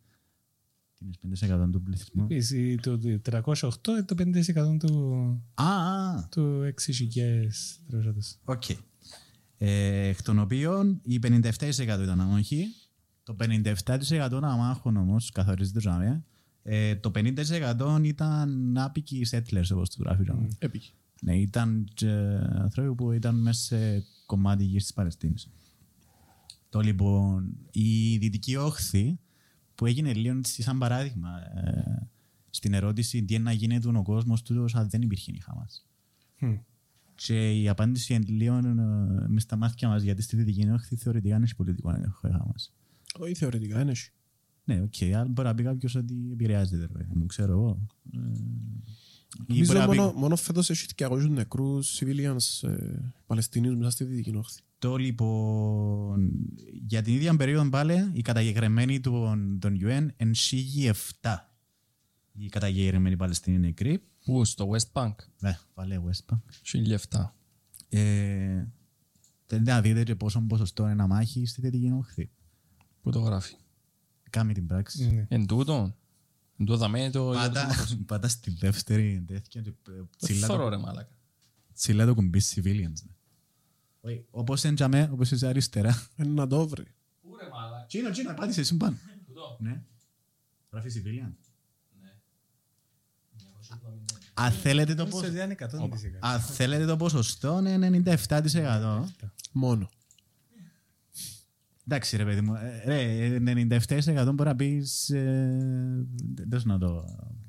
Τι 0.95 1.05
είναι 1.25 1.37
5% 1.67 1.71
του 1.73 1.83
πληθυσμού. 1.83 2.27
Εσύ, 2.31 2.75
Το 2.75 2.99
308 3.23 3.89
είναι 3.89 4.03
το 4.03 4.15
5% 4.15 4.79
του, 4.79 5.43
Α, 5.55 5.65
α, 5.65 6.29
του 6.31 6.63
6.000 6.63 7.81
τρόζατος. 7.89 8.39
οκ. 8.45 8.63
Ε, 9.59 10.07
εκ 10.09 10.23
των 10.23 10.39
οποίων 10.39 11.01
οι 11.03 11.19
57% 11.19 11.61
ήταν 11.79 12.21
αμάχοι. 12.21 12.65
Το 13.23 13.37
57% 13.39 14.43
αμάχων 14.43 14.97
όμως, 14.97 15.31
καθορίζεται 15.31 15.81
το 15.81 15.91
ζάμε. 15.91 16.25
Ε, 16.63 16.97
το 16.97 17.11
50% 17.15 18.01
ήταν 18.03 18.79
άπικοι 18.79 19.27
settlers, 19.31 19.67
όπως 19.73 19.91
το 19.91 20.03
γράφει. 20.03 20.25
Mm. 20.29 20.47
Έπικη. 20.59 20.93
Ναι, 21.21 21.37
ήταν 21.39 21.89
και 21.95 22.11
άνθρωποι 22.55 22.95
που 22.95 23.13
ήταν 23.13 23.35
μέσα 23.35 23.63
σε 23.63 24.05
κομμάτι 24.27 24.65
γης 24.65 24.83
της 24.83 24.93
Παλαιστίνης. 24.93 25.49
Το 26.73 26.81
λοιπόν, 26.81 27.57
η 27.71 28.17
Δυτική 28.17 28.57
Όχθη, 28.57 29.19
που 29.75 29.87
έγινε 29.87 30.13
λίγο 30.15 30.41
σαν 30.43 30.79
παράδειγμα 30.79 31.29
ε, 31.55 32.09
στην 32.51 32.75
ερώτηση 32.75 33.25
τι 33.25 33.35
είναι 33.35 33.43
να 33.43 33.53
γίνεται 33.53 33.89
ο 33.89 34.03
κόσμος 34.03 34.43
του 34.43 34.65
αν 34.73 34.89
δεν 34.89 35.03
υπήρχε 35.03 35.33
η 35.35 35.39
Χαμάς. 35.39 35.87
Hm. 36.41 36.59
Και 37.15 37.61
η 37.61 37.69
απάντηση 37.69 38.15
είναι 38.15 38.25
λίγο 38.29 38.55
ε, 38.57 38.63
μες 39.29 39.43
στα 39.43 39.57
μάτια 39.57 39.89
μας, 39.89 40.03
γιατί 40.03 40.23
στη 40.23 40.37
Δυτική 40.37 40.69
Όχθη 40.71 40.97
θεωρητικά 40.97 41.37
είναι 41.37 41.47
πολιτικό 41.57 41.91
έλεγχο 41.95 42.29
η 42.29 42.31
Χαμάς. 42.31 42.73
Όχι 43.19 43.35
θεωρητικά, 43.35 43.81
είναι. 43.81 43.91
έχει. 43.91 44.11
Ναι, 44.65 44.81
οκ, 44.83 45.03
αλλά 45.03 45.25
μπορεί 45.29 45.49
να 45.49 45.55
πει 45.55 45.63
κάποιος 45.63 45.95
ότι 45.95 46.15
επηρεάζεται, 46.33 46.89
ρε, 46.97 47.07
μου 47.15 47.27
ξέρω 47.27 47.53
εγώ. 47.53 47.87
Ε, 48.13 48.19
ή 48.19 49.45
Νομίζω 49.47 49.73
μπορεί 49.73 49.79
να 49.79 49.89
πει- 49.89 49.97
μόνο, 49.97 50.13
μόνο 50.13 50.37
φέτος 50.37 50.71
έχει 50.71 50.87
200 50.97 51.29
νεκρούς 51.29 52.01
civilians 52.01 52.69
ε, 52.69 52.99
Παλαιστινίους 53.27 53.77
μέσα 53.77 53.91
στη 53.91 54.05
Δυτική 54.05 54.37
Όχθη. 54.37 54.61
Το 54.83 54.97
λοιπόν, 54.97 56.31
για 56.87 57.03
την 57.03 57.15
ίδια 57.15 57.37
περίοδο 57.37 57.69
πάλι, 57.69 58.11
οι 58.13 58.23
καταγεγραμμένοι 58.23 59.01
των, 59.01 59.59
των 59.59 59.79
UN 59.81 60.07
εν 60.17 60.35
σίγει 60.35 60.91
7. 61.21 61.35
Οι 62.33 62.49
καταγεγραμμένοι 62.49 63.17
Παλαιστίνοι 63.17 63.59
νεκροί. 63.59 64.03
Πού, 64.25 64.45
στο 64.45 64.71
West 64.73 64.93
Bank; 65.03 65.15
Ναι, 65.41 65.59
πάλι 65.75 66.01
West 66.07 66.35
Bank. 66.35 66.41
1007. 67.19 67.31
Ε, 67.89 68.65
θέλετε 69.47 69.71
να 69.71 69.81
δείτε 69.81 70.03
και 70.03 70.15
πόσο 70.15 70.41
ποσοστό 70.41 70.83
είναι 70.83 70.93
ένα 70.93 71.07
μάχη 71.07 71.47
στη 71.47 71.61
Δυτική 71.61 71.91
Όχθη. 71.93 72.31
Πού 73.03 73.11
το 73.11 73.21
γράφει; 73.21 73.55
Κάμε 74.31 74.53
την 74.53 74.67
πράξη. 74.67 75.11
Ναι. 75.11 75.27
Εν 75.29 75.47
τούτο. 75.47 75.97
Εν 76.57 76.67
τούτο 76.67 76.77
δαμέ 76.77 77.11
το... 77.11 77.31
Πάτα, 77.33 77.69
πάτα 78.07 78.29
στη 78.29 78.51
δεύτερη 78.51 79.25
τέτοια 79.27 79.61
και 79.61 79.73
τσιλά 80.19 80.47
Θωρώ 80.47 80.63
το, 80.63 80.69
ρε 80.69 80.77
μάλακα. 80.77 81.17
τσιλά 81.75 82.07
το 82.07 82.15
κουμπί 82.15 82.41
civilians. 82.55 83.03
ναι. 83.05 83.13
Όχι, 84.05 84.25
Όπως 84.31 84.65
είναι 84.65 84.75
τζαμέ, 84.75 85.09
όπως 85.13 85.31
είσαι 85.31 85.47
αριστερά. 85.47 86.07
Είναι 86.17 86.29
να 86.33 86.47
το 86.47 86.69
βρει. 86.69 86.85
Πού 87.23 87.37
ρε 87.43 87.49
μάλακα. 87.53 87.87
Τσίνο, 87.87 88.11
τσίνο, 88.11 88.35
πάτησε, 88.35 88.61
ήσουν 88.61 88.77
πάνω. 88.79 88.97
Τούτο. 89.27 89.57
Ναι. 89.61 89.83
Γράφει 90.71 90.89
civilian. 90.95 91.33
Ναι. 92.01 92.11
Αν 94.35 94.53
θέλετε 94.53 94.95
το 94.95 95.05
Νομίζω 95.05 95.21
ποσοστό. 95.21 95.43
ότι 95.43 95.45
είναι 95.45 95.57
100%. 95.59 96.19
Αν 96.21 96.41
θέλετε 96.41 96.85
το 96.85 96.97
ποσοστό 96.97 97.63
είναι 97.67 98.03
97%. 98.05 99.05
Μόνο. 99.53 99.91
Εντάξει 101.87 102.17
ρε 102.17 102.25
παιδί 102.25 102.41
μου, 102.41 102.55
ε, 102.55 102.83
ρε, 102.85 103.39
97% 103.39 104.31
μπορεί 104.35 104.49
να 104.49 104.57
πεις, 104.57 105.11
ε, 105.11 106.07
δεν 106.49 106.63
να 106.65 106.79
το, 106.79 107.05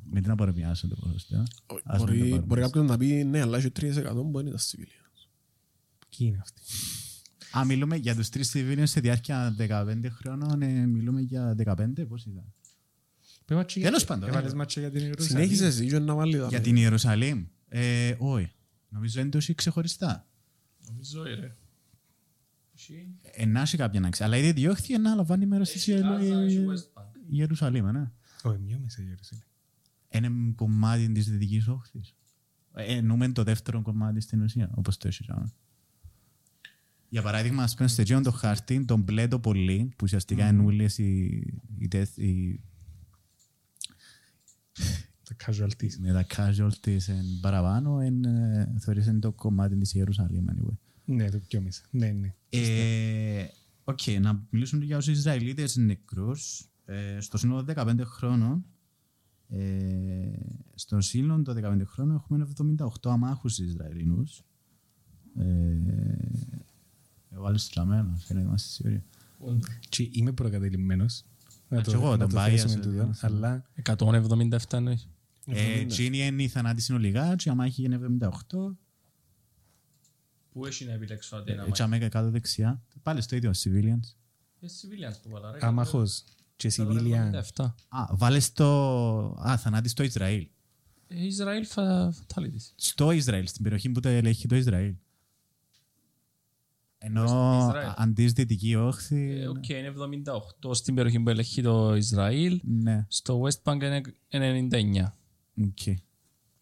μην 0.10 0.22
την 0.22 0.32
απορριμιάσω 0.32 0.88
το 0.88 0.96
ποσοστό. 0.96 1.44
Ας 1.84 2.04
μην 2.04 2.06
το 2.06 2.06
Μπορεί, 2.06 2.20
πάρουμε 2.20 2.46
μπορεί 2.46 2.62
έτσι. 2.62 2.72
κάποιος 2.74 2.90
να 2.92 2.98
πει 2.98 3.24
ναι, 3.24 3.42
αλλά 3.42 3.58
έχει 3.58 3.72
3% 3.80 4.24
μπορεί 4.26 4.44
να 4.46 4.50
ήταν 4.50 4.60
civilians. 4.60 5.03
Ποιοι 6.18 6.28
είναι 6.32 6.38
αυτοί. 6.42 6.62
Αν 7.52 7.68
μιλούμε 7.68 7.96
για 7.96 8.16
τους 8.16 8.30
τρεις 8.30 8.52
civilians 8.56 8.84
σε 8.84 9.00
διάρκεια 9.00 9.56
15 9.58 10.10
χρόνων, 10.10 10.62
ε, 10.62 10.86
μιλούμε 10.86 11.22
για 11.22 11.56
15, 11.56 12.06
πώς 12.08 12.26
ήταν; 12.26 12.54
Πες 13.46 13.58
μάτσο 13.58 13.80
για- 13.80 13.90
Τέλος 13.90 14.06
πάντων, 14.06 14.30
Έβαλες 14.30 14.52
ε. 14.52 14.56
μάτσο 14.56 14.80
για 14.80 14.92
την 14.92 15.02
Ιερουσαλήμ. 15.02 15.30
Συνέχισες 15.44 15.76
εσύ 15.80 15.88
και 15.88 16.00
να 16.00 16.16
βάλει 16.16 16.38
τα 16.38 16.48
Για 16.48 16.62
την 16.62 16.76
Ιερουσαλήμ, 16.76 17.46
ε, 17.68 18.16
όχι. 18.18 18.52
Νομίζω 18.90 19.20
είναι 19.22 19.30
τόσο 19.30 19.54
ξεχωριστά. 19.56 20.28
Νομίζω 20.88 21.24
ρε. 21.24 21.56
Έχει- 22.76 23.08
Ενάσει 23.22 23.78
κάποια 23.78 24.00
να 24.00 24.10
ξέρεις. 24.10 24.34
Αλλά 24.34 24.44
η 24.48 24.52
διώχθη 24.52 24.98
να 24.98 25.16
λαμβάνει 25.16 25.46
μέρος 25.46 25.70
της 25.70 25.82
Έχει 25.82 25.92
Ιερου- 25.92 26.06
Γάζα, 26.22 26.42
έχει 26.42 26.66
West 26.68 27.00
Bank. 27.02 27.06
Ιερουσαλήμ, 27.30 27.86
ναι. 27.92 28.12
Όχι, 28.44 28.60
μειώ 28.60 28.80
μέσα 28.80 29.02
η 29.02 29.06
Ιερουσαλήμ. 29.08 29.44
είναι 30.10 30.54
κομμάτι 30.56 31.12
της 31.12 31.30
Δυτικής 31.30 31.68
Όχθης. 31.68 32.14
Ε, 32.74 32.84
εννοούμε 32.96 33.32
το 33.32 33.44
δεύτερο 33.44 33.82
κομμάτι 33.82 34.22
στην 34.22 34.42
ουσία, 34.42 34.70
όπως 34.76 34.98
το 34.98 35.08
έχεις 35.08 35.26
κάνει. 35.28 35.54
Για 37.14 37.22
παράδειγμα, 37.22 37.64
ας 37.64 37.76
πούμε, 37.76 37.88
στο 37.88 38.02
εκείνο 38.02 38.22
το 38.22 38.32
χάρτη, 38.32 38.86
τον 38.86 39.02
μπλε 39.02 39.28
το 39.28 39.40
πολύ, 39.40 39.86
που 39.90 40.04
ουσιαστικά 40.04 40.48
είναι 40.48 40.64
όλες 40.64 40.98
οι, 40.98 41.44
οι, 41.78 41.88
τεθ- 41.88 42.18
οι, 42.18 42.64
Τα 45.24 45.36
casualties. 45.46 45.96
με 46.00 46.12
τα 46.12 46.26
casualties 46.36 47.08
εν 47.08 47.26
παραπάνω, 47.42 48.00
εν, 48.00 48.24
ε, 48.24 48.74
θεωρείς 48.80 49.06
είναι 49.08 49.20
το 49.20 49.32
κομμάτι 49.32 49.78
της 49.78 49.94
Ιερουσαλήμ. 49.94 50.46
Anyway. 50.50 50.78
Ναι, 51.06 51.30
το 51.30 51.40
πιο 51.48 51.62
μέσα. 51.62 51.82
Ναι, 51.90 52.12
ναι. 52.12 52.34
Ε, 52.50 53.46
Οκ, 53.84 54.00
να 54.22 54.46
μιλήσουμε 54.50 54.86
για 54.86 54.98
τους 54.98 55.08
Ισραηλίτες 55.08 55.76
νεκρούς. 55.76 56.70
Ε, 56.86 57.20
στο 57.20 57.38
σύνολο 57.38 57.66
15 57.76 58.00
χρόνων, 58.04 58.66
ε, 59.50 60.32
στο 60.76 61.02
σύνολο 61.02 61.42
των 61.44 61.56
15 61.56 61.82
χρόνων 61.86 62.16
έχουμε 62.16 62.48
78 63.04 63.10
αμάχους 63.12 63.58
Ισραηλινούς. 63.60 64.44
Ε, 65.38 65.44
εγώ 67.34 67.46
άλλος 67.46 67.70
τραμμένο, 67.70 68.18
φαίνεται 68.18 68.46
είμαστε 68.46 68.68
σίγουροι. 68.70 69.04
Και 69.90 70.10
είμαι 70.12 70.32
προκατελημένος. 70.32 71.24
Να 71.68 71.82
και 71.82 71.92
εγώ, 71.94 72.12
να 72.12 72.18
τον 72.18 72.30
το 72.30 72.40
bias, 72.42 72.50
θέσουμε 72.50 72.74
ε, 72.74 72.78
τούτο, 72.78 73.06
ναι. 73.06 73.12
Αλλά 73.22 73.66
177 73.84 74.58
εννοείς. 74.74 75.10
Ε, 75.46 75.80
εκείνη 75.80 76.18
είναι 76.18 76.44
η 76.44 76.48
θανάτη 76.48 76.82
συνολικά 76.82 77.36
και 77.36 77.50
η 77.50 77.52
αμάχη 77.52 77.84
είναι 77.84 78.00
78. 78.20 78.76
Πού 80.52 80.66
έχει 80.66 80.86
να 80.86 80.92
επιλέξω 80.92 81.36
αντί 81.36 81.52
ένα 81.52 81.66
Έτσι 81.68 81.84
αμέκα 81.84 82.10
κάτω 82.10 82.30
δεξιά. 82.30 82.82
Πάλι 83.04 83.22
στο 83.22 83.36
ίδιο, 83.36 83.52
civilians. 83.52 84.14
Έχει 84.60 84.88
civilians 84.88 85.16
που 85.24 85.30
βάλα 85.30 85.52
ρε. 85.52 85.58
άμαχος 85.62 86.24
και 86.56 86.72
civilian. 86.76 87.32
177. 87.56 87.66
Α, 87.88 88.06
βάλες 88.12 88.46
στο... 88.46 88.68
Α, 89.48 89.58
θανάτης 89.58 89.92
στο 89.92 90.04
Ισραήλ. 90.04 90.48
Ε, 91.08 91.26
Ισραήλ 91.26 91.66
fa- 91.76 92.10
fatalities. 92.10 92.72
Στο 92.76 93.12
Ισραήλ, 93.12 93.48
στην 93.48 93.64
περιοχή 93.64 93.90
που 93.90 94.00
το 94.00 94.10
ελέγχει 94.10 94.48
το 94.48 94.56
Ισραήλ. 94.56 94.96
Ενώ 97.06 97.28
Στο 97.28 97.66
Ισραήλ. 97.68 97.92
αντί 97.98 98.26
δυτική 98.26 98.76
όχθη. 98.76 99.32
Ε, 99.40 99.48
Οκ, 99.48 99.70
είναι 99.70 99.94
78 100.64 100.74
στην 100.76 100.96
περιοχή 100.96 101.20
που 101.20 101.30
ελέγχει 101.30 101.62
το 101.62 101.96
Ισραήλ. 101.96 102.62
Ναι, 102.64 103.06
Στο 103.08 103.42
West 103.44 103.62
Bank 103.74 103.82
είναι 103.84 104.02
99. 104.30 105.16
οκ. 105.64 105.88
Ε, 105.88 105.96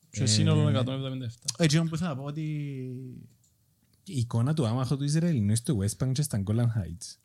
Και 0.10 0.26
σύνολο 0.26 0.70
177. 0.70 1.56
Έτσι 1.58 1.78
όμως 1.78 1.90
που 1.90 1.98
θα 1.98 2.16
πω 2.16 2.24
ότι. 2.24 2.42
Η 4.06 4.18
εικόνα 4.18 4.54
του 4.54 4.66
άμαχου 4.68 4.98
του 4.98 5.04
Ισραηλινού 5.04 5.56
στο 5.56 5.78
West 5.78 6.06
Bank 6.06 6.12
και 6.12 6.22
στα 6.22 6.44
Golan 6.46 6.66
Heights. 6.66 7.18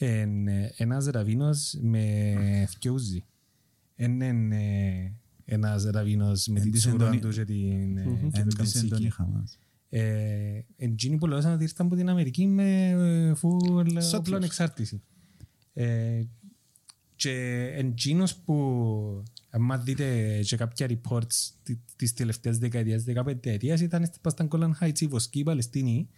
Είναι 0.00 0.72
ένας 0.76 1.06
ραβίνος 1.06 1.78
με 1.80 2.66
θκιο 2.70 3.00
Uzi. 3.00 3.24
Είναι 3.96 4.26
ε, 4.56 5.12
ένας 5.44 5.84
ραβίνος 5.84 6.46
με 6.46 6.56
Εν 6.56 6.62
την 6.62 6.72
της 6.72 6.80
τσούρα 6.80 7.04
εντονι- 7.04 7.20
του 7.22 7.28
και 7.28 7.44
την 7.44 7.96
ε, 7.96 8.04
και 9.90 9.96
Εν 9.96 10.06
το 10.06 10.06
της 10.06 10.14
εντονή 10.14 10.58
καμτσίκι. 10.58 10.76
χαμάς. 10.76 10.78
Ε, 10.78 10.84
Εκείνοι 10.84 11.16
που 11.18 11.26
λένε 11.26 11.52
ότι 11.52 11.62
ήρθαν 11.62 11.86
από 11.86 11.96
την 11.96 12.08
Αμερική 12.08 12.46
με 12.46 12.88
ε, 12.88 13.32
full 13.42 13.86
ε, 13.86 13.98
Settlers. 13.98 14.18
όπλων 14.18 14.42
εξάρτηση. 14.42 15.02
Ε, 15.72 16.22
και 17.16 17.62
εκείνος 17.76 18.36
που 18.36 19.22
άμα 19.50 19.78
δείτε 19.78 20.40
και 20.42 20.56
κάποια 20.56 20.86
reports 20.90 21.50
τη- 21.62 21.78
της 21.96 22.12
τελευταίας 22.12 22.58
δεκαετίας, 22.58 23.02
δεκαπενταετίας 23.02 23.80
ήταν 23.80 24.04
στα 24.04 24.30
στα 24.30 24.48
Golan 24.50 24.70
Heights 24.80 25.00
οι 25.00 25.06
βοσκοί 25.06 25.38
οι 25.38 25.42
Παλαιστίνοι 25.42 26.08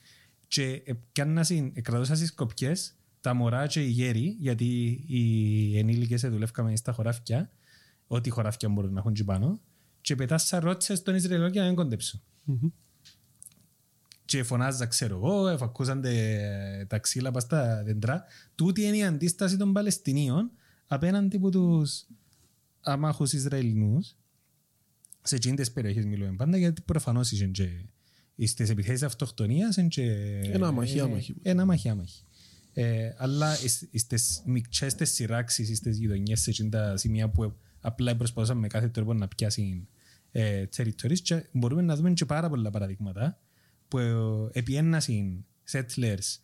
και 0.49 0.83
πιάννασαν, 1.13 1.73
κρατούσαν 1.83 2.17
στις 2.17 2.35
κοπιές 2.35 2.95
τα 3.21 3.35
μωρά 3.35 3.67
και 3.67 3.81
οι 3.85 3.89
γέροι 3.89 4.37
γιατί 4.39 4.65
οι 5.07 5.79
ενήλικες 5.79 6.21
δουλεύκαμε 6.21 6.77
στα 6.77 6.93
χωράφια 6.93 7.51
ό,τι 8.07 8.31
χωράφια 8.31 8.69
μπορούν 8.69 8.93
να 8.93 8.99
έχουν 9.01 9.13
και 9.13 9.25
πάνω 9.25 9.61
και 10.01 10.15
πετάσαν 10.15 10.61
ρότσες 10.61 10.99
στον 10.99 11.15
Ισραηλό 11.15 11.47
για 11.47 11.61
να 11.61 11.67
μην 11.67 11.77
κοντέψουν 11.77 12.23
και 14.31 14.43
φωνάζα, 14.43 14.87
ξέρω 14.87 15.17
εγώ, 15.17 15.49
εφακούσαν 15.49 16.01
τε- 16.01 16.87
τα 16.89 16.99
ξύλα 16.99 17.31
πας 17.31 17.43
στα 17.43 17.83
δέντρα. 17.85 18.25
Τούτη 18.55 18.83
είναι 18.83 18.97
η 18.97 19.05
αντίσταση 19.05 19.57
των 19.57 19.73
Παλαιστινίων 19.73 20.51
απέναντι 20.87 21.37
από 21.37 21.51
τους 21.51 22.07
αμάχους 22.81 23.33
Ισραηλινούς 23.33 24.17
σε 25.23 25.35
εκείνες 25.37 25.59
τις 25.59 25.73
περιοχές 25.73 26.05
μιλούμε 26.05 26.33
πάντα 26.37 26.57
γιατί 26.57 26.83
προφανώς 26.83 27.31
είσαι 27.33 27.47
και 27.47 27.69
στις 28.47 28.71
επιθέσεις 28.71 29.03
αυτοκτονίας 29.03 29.77
είναι 29.77 29.89
και... 29.89 30.03
Ένα 30.43 30.67
άμαχοι, 30.67 31.01
άμαχοι. 31.01 31.35
Ένα 31.43 31.63
άμαχοι, 31.63 31.89
άμαχοι. 31.89 32.25
Ε, 32.73 33.11
αλλά 33.17 33.63
εις- 33.63 33.89
στις 33.95 34.43
μικρές 34.45 34.95
τις 34.95 35.11
σειράξεις, 35.13 35.77
στις 35.79 35.99
γειτονιές, 35.99 36.41
σε 36.41 36.51
εκείνα 36.51 36.69
τα 36.69 36.97
σημεία 36.97 37.29
που 37.29 37.57
απλά 37.81 38.17
προσπαθούσαν 38.17 38.59
με 38.59 38.67
κάθε 38.67 38.89
τρόπο 38.89 39.15
να 39.15 39.29
πιάσουν 39.29 39.89
ε, 40.33 40.65
territories 40.77 41.19
και 41.23 41.45
μπορούμε 41.53 41.83
να 41.83 41.97
δούμε 41.97 42.13
και 42.13 42.25
πάρα 42.25 42.49
πολλά 42.49 42.71
παραδείγματα 42.71 43.39
που 43.91 43.99
ε, 43.99 44.59
επιένασαν 44.59 45.45
settlers 45.71 46.39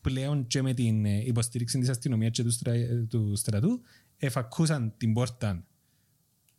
πλέον 0.00 0.46
και 0.46 0.62
με 0.62 0.74
την 0.74 1.04
ε, 1.04 1.24
υποστήριξη 1.24 1.78
της 1.78 1.88
αστυνομίας 1.88 2.30
και 2.32 2.42
του, 2.42 2.50
στρα, 2.50 2.72
ε, 2.72 3.06
του 3.08 3.36
στρατού 3.36 3.80
εφακούσαν 4.16 4.94
την 4.96 5.12
πόρτα 5.12 5.64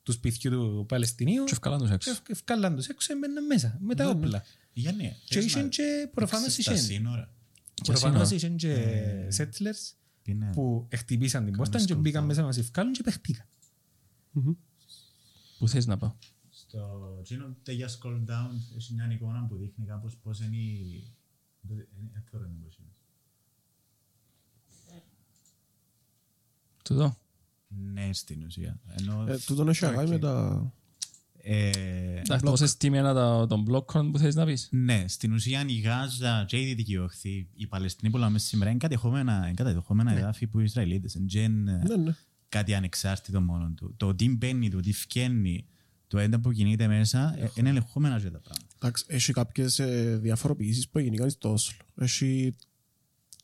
του 0.03 0.11
σπιτιού 0.11 0.51
του 0.51 0.85
Παλαιστινίου 0.87 1.43
Και 1.43 1.51
ευκαλάν 1.53 1.79
τους 1.79 1.87
και 1.89 1.93
έξω. 1.93 2.11
ευ- 2.11 2.29
ευκάλαν 2.29 2.75
τους 2.75 2.87
έξω 2.87 3.13
έμπαιναν 3.13 3.45
μέσα 3.45 3.77
με 3.81 3.95
τα 3.95 4.09
όπλα. 4.09 4.43
Γιάννη, 4.73 5.15
Και 5.25 5.33
θες 5.35 5.45
είχε 5.45 5.61
να 5.61 5.67
και 5.67 6.09
προφανώς 6.13 6.45
δείξεις 6.45 6.65
τα 6.65 6.73
είχε. 6.73 6.81
σύνορα. 6.81 7.33
Προφανώς 7.83 8.27
σύνορα. 8.27 8.45
είχαν 8.45 8.57
και 8.57 9.27
settlers 9.37 9.95
Είναι- 10.23 10.49
που 10.53 10.87
χτυπήσαν 10.95 11.45
την 11.45 11.53
πόρτα 11.57 11.83
και 11.85 11.93
skull 11.93 11.97
μπήκαν 11.97 12.23
down. 12.23 12.27
μέσα 12.27 12.39
να 12.39 12.45
μας 12.45 12.57
ευκάλουν 12.57 12.93
και 12.93 13.03
παιχτήκαν. 13.03 13.45
Πού 15.57 15.67
θες 15.67 15.85
να 15.85 15.97
πάω; 15.97 16.15
Στο 16.67 17.21
Gino 17.29 17.53
για 17.73 17.87
scroll 17.89 18.19
down 18.29 18.51
έχει 18.77 18.93
μια 18.93 19.11
εικόνα 19.11 19.45
που 19.49 19.55
δείχνει 19.57 19.85
κάπως 19.85 20.17
πώς 20.17 20.39
είναι 20.39 20.55
η... 20.57 21.03
δεν- 21.61 21.87
δεν 22.13 22.23
θέλω 22.31 22.43
να 22.47 22.55
πω 22.63 22.69
σήμερα. 22.71 22.93
Τούτο. 26.83 27.17
Ναι, 27.93 28.13
στην 28.13 28.43
ουσία. 28.45 28.79
Ενώ, 28.99 29.25
Ε, 29.27 29.37
Τούτον 29.45 29.67
έχει 29.69 29.85
αγάει 29.85 30.07
με 30.07 30.19
τα... 30.19 30.71
ε, 31.37 31.69
Εντάξει, 32.19 32.45
πόσες 32.45 32.77
τιμένα 32.77 33.13
τα- 33.13 33.45
των 33.47 33.61
μπλόκων 33.61 34.11
που 34.11 34.17
θες 34.17 34.35
να 34.35 34.45
πεις. 34.45 34.67
ναι, 34.71 35.07
στην 35.07 35.33
ουσία 35.33 35.63
η 35.67 35.79
Γάζα 35.79 36.45
και 36.47 36.61
η 36.61 36.65
Δυτική 36.65 36.97
Οχθή, 36.97 37.47
οι 37.55 37.67
Παλαιστινοί 37.67 38.11
που 38.11 38.17
λέμε 38.17 38.39
σήμερα 38.39 38.69
είναι 38.69 38.79
κατεχόμενα, 38.79 39.37
είναι 39.45 39.53
κατεχόμενα 39.53 40.11
εδάφη 40.17 40.47
που 40.47 40.59
οι 40.59 40.63
Ισραηλίτες. 40.63 41.17
Δεν 41.27 41.51
είναι 41.53 41.83
Ναι, 41.87 41.95
ναι. 41.95 42.15
κάτι 42.49 42.73
ανεξάρτητο 42.73 43.41
μόνο 43.41 43.69
του. 43.75 43.93
Το 43.97 44.15
τι 44.15 44.29
μπαίνει, 44.29 44.69
το 44.69 44.79
τι 44.79 44.93
φκένει, 44.93 45.65
το 46.07 46.17
έντυπο 46.17 46.41
που 46.49 46.51
κινείται 46.51 46.87
μέσα, 46.87 47.35
ε, 47.37 47.51
είναι 47.55 47.69
ελεγχόμενα 47.69 48.19
και 48.19 48.29
τα 48.29 48.39
πράγματα. 48.39 48.75
Εντάξει, 48.75 49.05
έχει 49.07 49.33
κάποιες 49.33 49.79
ε, 49.79 50.17
διαφοροποιήσεις 50.21 50.89
που 50.89 50.97
έγιναν 50.97 51.29
στο 51.29 51.51
Όσλο. 51.51 51.77
Έχει 51.95 52.55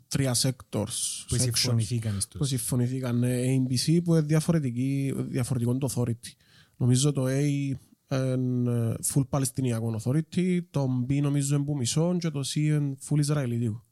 τρία 0.07 0.35
sectors. 0.35 0.95
Που 1.27 1.35
sections 1.35 1.39
συμφωνηθήκαν 1.39 2.13
που 2.13 2.21
στους. 2.21 2.47
συμφωνηθήκαν. 2.47 3.23
Ε, 3.23 3.55
ABC 3.57 3.99
που 4.03 4.13
είναι 4.13 4.21
διαφορετική, 4.21 5.13
διαφορετικό 5.17 5.77
το 5.77 5.93
authority. 5.95 6.31
Νομίζω 6.77 7.11
το 7.11 7.25
A 7.27 7.73
είναι 8.09 8.95
full 9.13 9.27
Παλαιστινιακό 9.29 9.99
authority, 10.01 10.59
το 10.69 11.05
B 11.09 11.21
νομίζω 11.21 11.55
είναι 11.55 11.63
που 11.63 11.75
μισό 11.75 12.17
και 12.17 12.29
το 12.29 12.39
C 12.39 12.55
είναι 12.55 12.95
full 13.09 13.19
Ισραηλιτικό. 13.19 13.85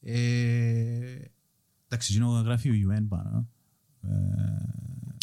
Ε, 0.00 1.18
εντάξει, 1.86 2.12
γίνω 2.12 2.28
γράφει 2.28 2.70
ο 2.70 2.74
UN 2.90 3.04
πάνω. 3.08 3.48
Ε, 4.02 4.08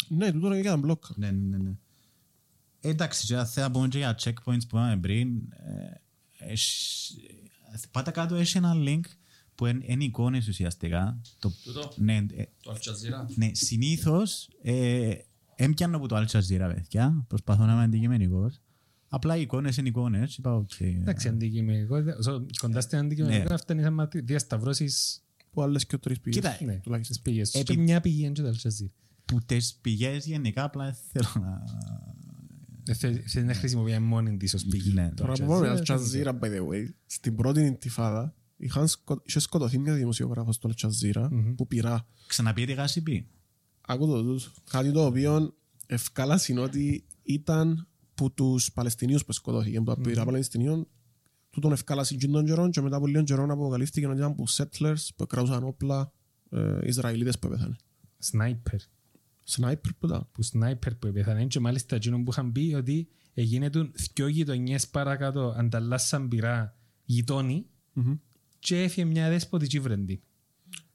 Ναι, 0.08 0.32
τούτο 0.32 0.46
είναι 0.46 0.60
και 0.60 0.68
ένα 0.68 0.76
μπλοκ. 0.76 1.04
Ναι, 1.16 1.30
ναι, 1.30 1.56
ναι. 1.56 1.70
Ε, 2.80 2.88
Εντάξει, 2.88 3.26
και 3.26 3.44
θέλω 3.44 3.66
να 3.66 3.72
πούμε 3.72 3.88
και 3.88 3.98
για 3.98 4.18
checkpoints 4.22 4.34
που 4.44 4.76
είπαμε 4.76 4.96
πριν. 4.96 5.28
ε, 5.50 6.00
έχει- 6.38 7.20
Πάτα 7.90 8.10
κάτω 8.10 8.34
έχει 8.34 8.56
ένα 8.56 8.72
link 8.76 9.00
που 9.54 9.66
είναι, 9.66 9.84
είναι 9.86 10.04
εικόνες 10.04 10.48
ουσιαστικά. 10.48 11.20
Το, 11.38 11.52
Τούτο; 11.64 11.92
ναι, 11.96 12.16
ε, 12.34 12.44
Το 12.62 12.72
Al 12.72 12.76
Jazeera. 12.76 13.26
ναι, 13.34 13.50
συνήθως 13.54 14.48
ε, 14.62 15.14
έμπιανα 15.56 15.96
από 15.96 16.08
το 16.08 16.16
Al 16.16 16.24
Jazeera, 16.26 16.72
παιδιά. 16.74 17.24
Προσπαθώ 17.28 17.64
να 17.64 17.72
είμαι 17.72 17.82
αντικειμενικός. 17.82 18.60
Απλά 19.08 19.36
οι 19.36 19.40
εικόνες 19.40 19.76
είναι 19.76 19.88
εικόνες. 19.88 20.36
Είπα, 20.36 20.54
οκ. 20.54 20.80
Εντάξει, 20.80 21.28
αντικειμενικός. 21.28 22.04
όσο 22.18 22.46
Κοντά 22.60 22.80
στην 22.80 22.98
αντικειμενικό 22.98 23.48
Ναι. 23.48 23.54
αυτά 23.54 23.72
είναι 23.72 23.82
σαν 23.82 23.94
ματι- 23.94 24.24
διασταυρώσεις 24.26 25.22
Που 25.52 25.62
άλλες 25.62 25.86
και 25.86 25.98
τρεις 25.98 26.20
πηγές. 26.20 26.40
Κοίτα, 26.40 26.64
ναι, 26.64 26.76
τουλάχιστον. 26.80 27.14
στις 27.14 27.20
πηγές. 27.20 27.54
Επί- 27.54 27.66
Και 27.66 27.76
μια 27.82 28.00
πηγή 28.00 28.22
είναι 28.24 28.32
και 28.32 28.42
το 28.42 28.48
Al 28.48 28.68
Jazeera. 28.68 28.90
Που 29.24 29.38
τις 29.46 29.74
πηγές 29.80 30.26
γενικά 30.26 30.64
απλά 30.64 30.92
θέλω 30.92 31.28
να... 31.34 31.62
Ε, 32.86 32.94
θε- 32.94 33.28
Θέλεις 33.28 33.48
να 33.48 33.54
χρησιμοποιεί 33.54 33.98
μόνη 33.98 34.36
της 34.36 34.54
ως 34.54 34.64
πηγή. 34.64 34.92
Ναι, 34.92 35.08
το 35.08 35.14
Τώρα 35.14 35.32
Al 35.32 35.38
που 35.40 35.46
πάμε 35.46 35.80
Jazeera, 35.86 35.86
Al 35.86 35.98
Jazeera, 35.98 36.38
by 36.40 36.46
the 36.46 36.68
way, 36.68 36.88
στην 37.06 37.36
πρώτη 37.36 37.60
Ιντιφάδα 37.60 38.34
είχαν 38.56 38.88
σκο- 38.88 39.22
είχε 39.24 39.38
σκοτωθεί 39.38 39.78
μια 39.78 39.94
δημοσιογράφος 39.94 40.54
στο 40.54 40.70
Al 40.76 40.86
Jazeera 40.86 41.28
που 41.56 41.66
πειρά. 41.66 42.06
Ξαναπείτε 42.26 42.72
γάσιπη. 42.72 43.28
Άκου 43.86 44.06
το 44.06 44.22
τούτο. 44.22 44.44
Κάτι 44.70 44.92
το 44.92 45.04
οποίο 45.06 45.54
ευκάλασαν 45.86 46.58
ότι 46.58 47.04
ήταν 47.22 47.86
που 48.14 48.32
τους 48.32 48.72
Παλαιστινίους 48.72 49.24
που 49.24 49.32
σκοτώθηκαν, 49.32 49.84
που 49.84 49.94
τα 49.94 50.00
πειρά 50.00 50.24
Παλαιστινίων, 50.24 50.88
τούτον 51.50 51.72
ευκάλασαν 51.72 52.18
και 52.18 52.26
τον 52.28 52.44
καιρό 52.44 52.68
και 52.70 52.80
μετά 52.80 52.96
από 52.96 53.06
λίγο 53.06 53.22
καιρό 53.22 53.46
αποκαλύφθηκε 53.50 54.06
ότι 54.06 54.16
ήταν 54.16 54.34
που 54.34 54.44
settlers 54.48 55.08
που 55.16 55.26
κράουσαν 55.26 55.64
όπλα 55.64 56.12
ε, 56.50 56.78
Ισραηλίτες 56.82 57.38
που 57.38 57.46
έπεθανε. 57.46 57.76
Σνάιπερ. 58.18 58.80
Σνάιπερ 59.44 59.92
που 59.92 60.06
ήταν. 60.06 60.28
που 60.32 60.42
σνάιπερ 60.42 60.94
που 60.94 61.12
πέθανε 61.12 61.44
και 61.44 61.60
μάλιστα 61.60 61.96
εκείνο 61.96 62.22
που 62.22 62.30
είχαν 62.30 62.52
πει 62.52 62.74
ότι 62.76 63.08
έγινε 63.34 63.70
του 63.70 63.92
δυο 64.14 64.26
γειτονιές 64.26 64.88
παρακάτω 64.88 65.54
ανταλλάσσαν 65.58 66.28
πυρά 66.28 66.76
γειτόνι 67.04 67.66
και 68.58 68.82
έφυγε 68.82 69.06
μια 69.06 69.28
δέσποτη 69.28 69.80
βρεντή. 69.80 70.22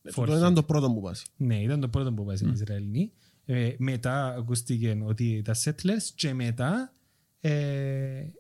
Αυτό 0.08 0.38
ήταν 0.38 0.54
το 0.54 0.64
πρώτο 0.64 0.92
που 0.92 1.02
πάσει. 1.02 1.26
Ναι, 1.38 1.62
ήταν 1.62 1.80
το 1.80 1.90
πρώτο 1.90 2.14
που 2.14 2.26
πάει 2.26 2.36
στην 2.36 2.52
Ισραηλινή. 2.52 3.12
Ε, 3.46 3.76
μετά 3.78 4.36
ακούστηκε 4.36 5.02
ότι 5.04 5.42
τα 5.42 5.56
settlers 5.64 6.04
και 6.16 6.34
μετά 6.34 6.94
ε, 7.40 7.50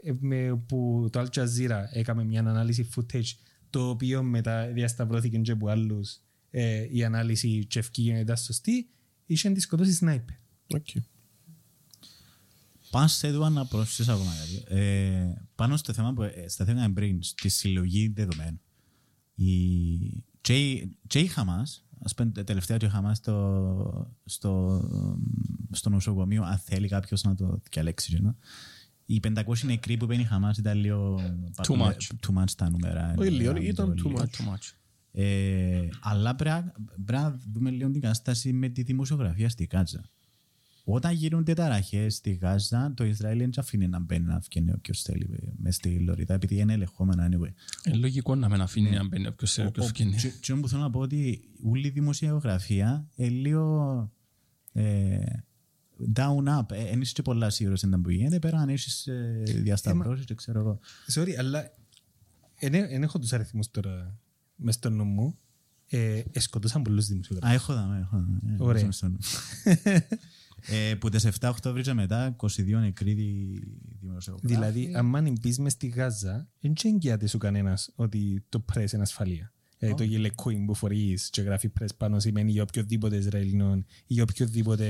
ε, 0.01 0.13
με, 0.19 0.63
που 0.67 1.07
το 1.11 1.19
Al 1.19 1.25
Jazeera 1.25 1.83
έκαμε 1.91 2.23
μια 2.23 2.39
ανάλυση 2.39 2.89
footage 2.95 3.31
το 3.69 3.89
οποίο 3.89 4.23
μετά 4.23 4.67
διασταυρώθηκε 4.67 5.37
και 5.37 5.51
από 5.51 5.67
άλλους 5.67 6.19
ε, 6.49 6.87
η 6.91 7.03
ανάλυση 7.03 7.65
και 7.65 7.79
εφκήκε 7.79 8.19
ήταν 8.19 8.37
σωστή 8.37 8.89
είχε 9.27 9.49
τη 9.49 9.59
σκοτώσει 9.59 9.91
sniper. 9.93 10.35
OK. 10.75 10.87
Πάνω 12.89 13.07
σε 13.07 13.27
εδώ 13.27 13.49
να 13.49 13.65
προσθέσω 13.65 14.11
ακόμα 14.11 14.31
κάτι. 14.39 14.75
Ε, 14.79 15.33
πάνω 15.55 15.77
στο 15.77 15.93
θέμα 15.93 16.13
που 16.13 16.21
ε, 16.21 16.45
στα 16.47 16.65
θέματα 16.65 16.91
πριν, 16.93 17.23
στη 17.23 17.49
συλλογή 17.49 18.07
δεδομένων. 18.07 18.59
Η, 19.35 20.23
και, 20.41 20.71
η- 20.71 20.97
και 21.07 21.19
η 21.19 21.27
Χαμάς, 21.27 21.85
ας 22.03 22.13
πούμε 22.13 22.31
τελευταία 22.43 22.77
και 22.77 22.85
η 22.85 22.89
Χαμάς 22.89 23.17
στο, 23.17 24.15
στο, 24.25 24.81
στο 25.71 25.89
νοσοκομείο, 25.89 26.43
αν 26.43 26.57
θέλει 26.57 26.87
κάποιος 26.87 27.23
να 27.23 27.35
το 27.35 27.59
διαλέξει. 27.71 28.17
you 28.21 28.27
know. 28.27 28.33
Οι 29.05 29.19
500 29.23 29.41
νεκροί 29.63 29.97
που 29.97 30.05
παίρνει 30.07 30.21
η 30.23 30.25
Χαμάς 30.25 30.57
ήταν 30.57 30.77
λίγο... 30.77 31.19
Too 31.67 31.77
much. 31.81 31.97
Too 32.27 32.41
much 32.41 32.51
τα 32.57 32.69
νούμερα. 32.69 33.13
Όχι 33.17 33.29
λίγο, 33.29 33.51
Ήταν 33.51 33.63
ήταν 33.63 33.87
πολύ. 34.03 34.15
too 34.37 34.41
much. 34.53 34.71
Too 35.13 35.19
much. 35.19 35.23
Ε, 35.23 35.87
αλλά 36.01 36.35
πρέπει 36.35 36.71
πρέπει 37.05 37.21
να 37.23 37.39
δούμε 37.53 37.69
λίγο 37.69 37.91
την 37.91 38.01
κατάσταση 38.01 38.53
με 38.53 38.69
τη 38.69 38.81
δημοσιογραφία 38.83 39.49
στη 39.49 39.69
Γάζα. 39.73 40.09
Όταν 40.89 41.13
γίνονται 41.13 41.53
ταραχέ 41.53 42.09
στη 42.09 42.31
Γάζα, 42.33 42.93
το 42.95 43.03
Ισραήλ 43.05 43.37
δεν 43.37 43.49
αφήνει 43.57 43.87
να 43.87 43.99
μπαίνει 43.99 44.25
να 44.25 44.39
βγαίνει 44.39 44.71
όποιος 44.71 45.01
θέλει 45.01 45.53
μες 45.57 45.75
στη 45.75 45.99
Λωρίδα, 45.99 46.33
επειδή 46.33 46.55
είναι 46.57 46.73
ελεγχόμενα 46.73 47.27
anyway. 47.29 47.51
Είναι 47.87 47.95
λογικό 47.97 48.35
να 48.35 48.49
μην 48.49 48.61
αφήνει 48.61 48.89
να 48.89 49.07
μπαίνει 49.07 49.27
όποιος 49.27 49.53
θέλει, 49.53 49.67
όποιος 49.67 49.85
Ο- 49.85 49.89
βγαίνει. 49.93 50.15
και- 50.15 50.31
και 50.41 50.51
όμως 50.51 50.63
που 50.63 50.69
θέλω 50.69 50.81
να 50.81 50.89
πω 50.89 50.99
ότι 50.99 51.49
όλη 51.63 51.87
η 51.87 51.89
δημοσιογραφία 51.89 53.07
είναι 53.15 53.29
λίγο 53.29 54.11
ε, 54.73 55.19
down 56.15 56.59
up. 56.59 56.65
Δεν 56.69 57.01
είσαι 57.01 57.13
και 57.13 57.21
πολλά 57.21 57.49
σίγουρος 57.49 57.83
εν 57.83 58.01
που 58.01 58.09
γίνεται, 58.09 58.39
πέρα 58.39 58.57
αν 58.59 58.69
έχεις 58.69 59.07
ε, 59.07 59.41
διασταυρώσεις 59.45 60.25
και 60.25 60.35
ξέρω 60.35 60.59
εγώ. 60.59 60.79
Sorry, 61.13 61.31
αλλά 61.39 61.71
δεν 62.59 63.03
έχω 63.03 63.19
τους 63.19 63.33
αριθμούς 63.33 63.71
τώρα 63.71 64.19
μες 64.57 64.75
στο 64.75 64.89
νου 64.89 65.03
μου. 65.03 65.37
Ε, 65.89 66.21
σκοτώσαν 66.33 66.81
πολλούς 66.81 67.07
δημοσιογράφους. 67.07 67.51
Α, 67.51 67.53
έχω 67.61 67.73
δάμε, 67.73 67.99
έχω 67.99 68.17
δάμε. 68.17 68.39
Ε, 68.59 68.63
Ωραία. 68.63 68.85
μέσα 68.85 68.91
στο 68.97 69.07
νου. 69.07 69.17
ε, 70.89 70.95
που 70.95 71.09
τις 71.09 71.25
7 71.25 71.29
Οκτώβρη 71.49 71.81
και 71.81 71.93
μετά 71.93 72.35
22 72.35 72.79
νεκροί 72.79 73.13
δι- 73.13 73.63
δημοσιογράφοι. 74.01 74.47
Δηλαδή, 74.47 74.91
αν 74.95 75.37
μπεις 75.41 75.59
μες 75.59 75.71
στη 75.71 75.87
Γάζα, 75.87 76.49
δεν 76.59 76.73
εγγυάται 76.83 77.27
σου 77.27 77.37
κανένας 77.37 77.91
ότι 77.95 78.45
το 78.49 78.59
πρέσ 78.59 78.91
είναι 78.91 79.01
ασφαλεία. 79.01 79.51
Ε, 79.79 79.93
το 79.93 80.03
γελεκούιν 80.03 80.65
που 80.65 80.73
φορείς 80.73 81.29
και 81.29 81.41
γράφει 81.41 81.69
πρέσ 81.69 81.93
πάνω 81.95 82.19
σημαίνει 82.19 82.51
για 82.51 82.61
οποιοδήποτε 82.63 83.15
Ισραηλινόν 83.15 83.85
ή 84.07 84.13
για 84.13 84.23
οποιοδήποτε 84.23 84.87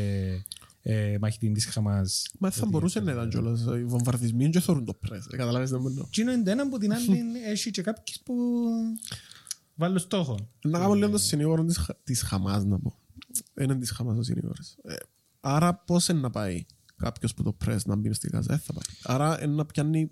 ε, 0.82 1.18
μαχητή 1.22 1.52
της 1.52 1.66
Χαμάς. 1.66 2.28
Μα 2.40 2.52
θα 2.52 2.66
μπορούσε 2.66 3.00
να 3.00 3.12
ήταν 3.12 3.30
κιόλας. 3.30 3.62
Οι 3.62 3.84
βομβαρδισμοί 3.86 4.48
δεν 4.48 4.62
θεωρούν 4.62 4.86
το 4.86 4.94
πρέσ. 4.94 5.26
Ε, 5.32 5.38
Καταλάβεις 5.38 5.72
να 5.72 5.78
μπορώ. 5.78 6.08
Τι 6.12 6.22
είναι 6.22 6.42
ένα 6.46 6.64
από 6.64 6.78
την 6.78 6.94
άλλη 6.94 7.18
έχει 7.52 7.72
και 7.72 7.82
κάποιες 7.82 8.22
που 8.26 8.34
βάλουν 9.78 10.00
στόχο. 10.00 10.38
Να 10.64 10.80
κάνω 10.80 10.94
λίγο 10.94 11.10
το 11.10 11.18
συνήγορο 11.18 11.66
της, 11.66 11.78
Χα- 11.78 11.96
της 12.04 12.22
Χαμάς 12.22 12.64
να 12.66 12.80
πω. 12.80 12.94
Είναι 13.62 13.76
της 13.78 13.92
Χαμάς 13.92 14.18
ο 14.18 14.24
συνήγορος. 14.24 14.76
Ε, 14.84 14.96
άρα 15.40 15.76
πώς 15.76 16.08
είναι 16.08 16.20
να 16.20 16.30
πάει 16.30 16.66
κάποιος 16.96 17.34
που 17.34 17.44
το 17.44 17.54
press 17.54 17.86
να 17.86 17.96
μπει 17.96 18.14
στη 18.14 18.30
Γάζα. 18.34 18.48
Δεν 18.50 18.60
θα 18.60 18.74
πάει. 18.74 19.16
Άρα 19.16 19.44
είναι 19.44 19.54
να 19.54 19.66
πιάνει 19.66 20.12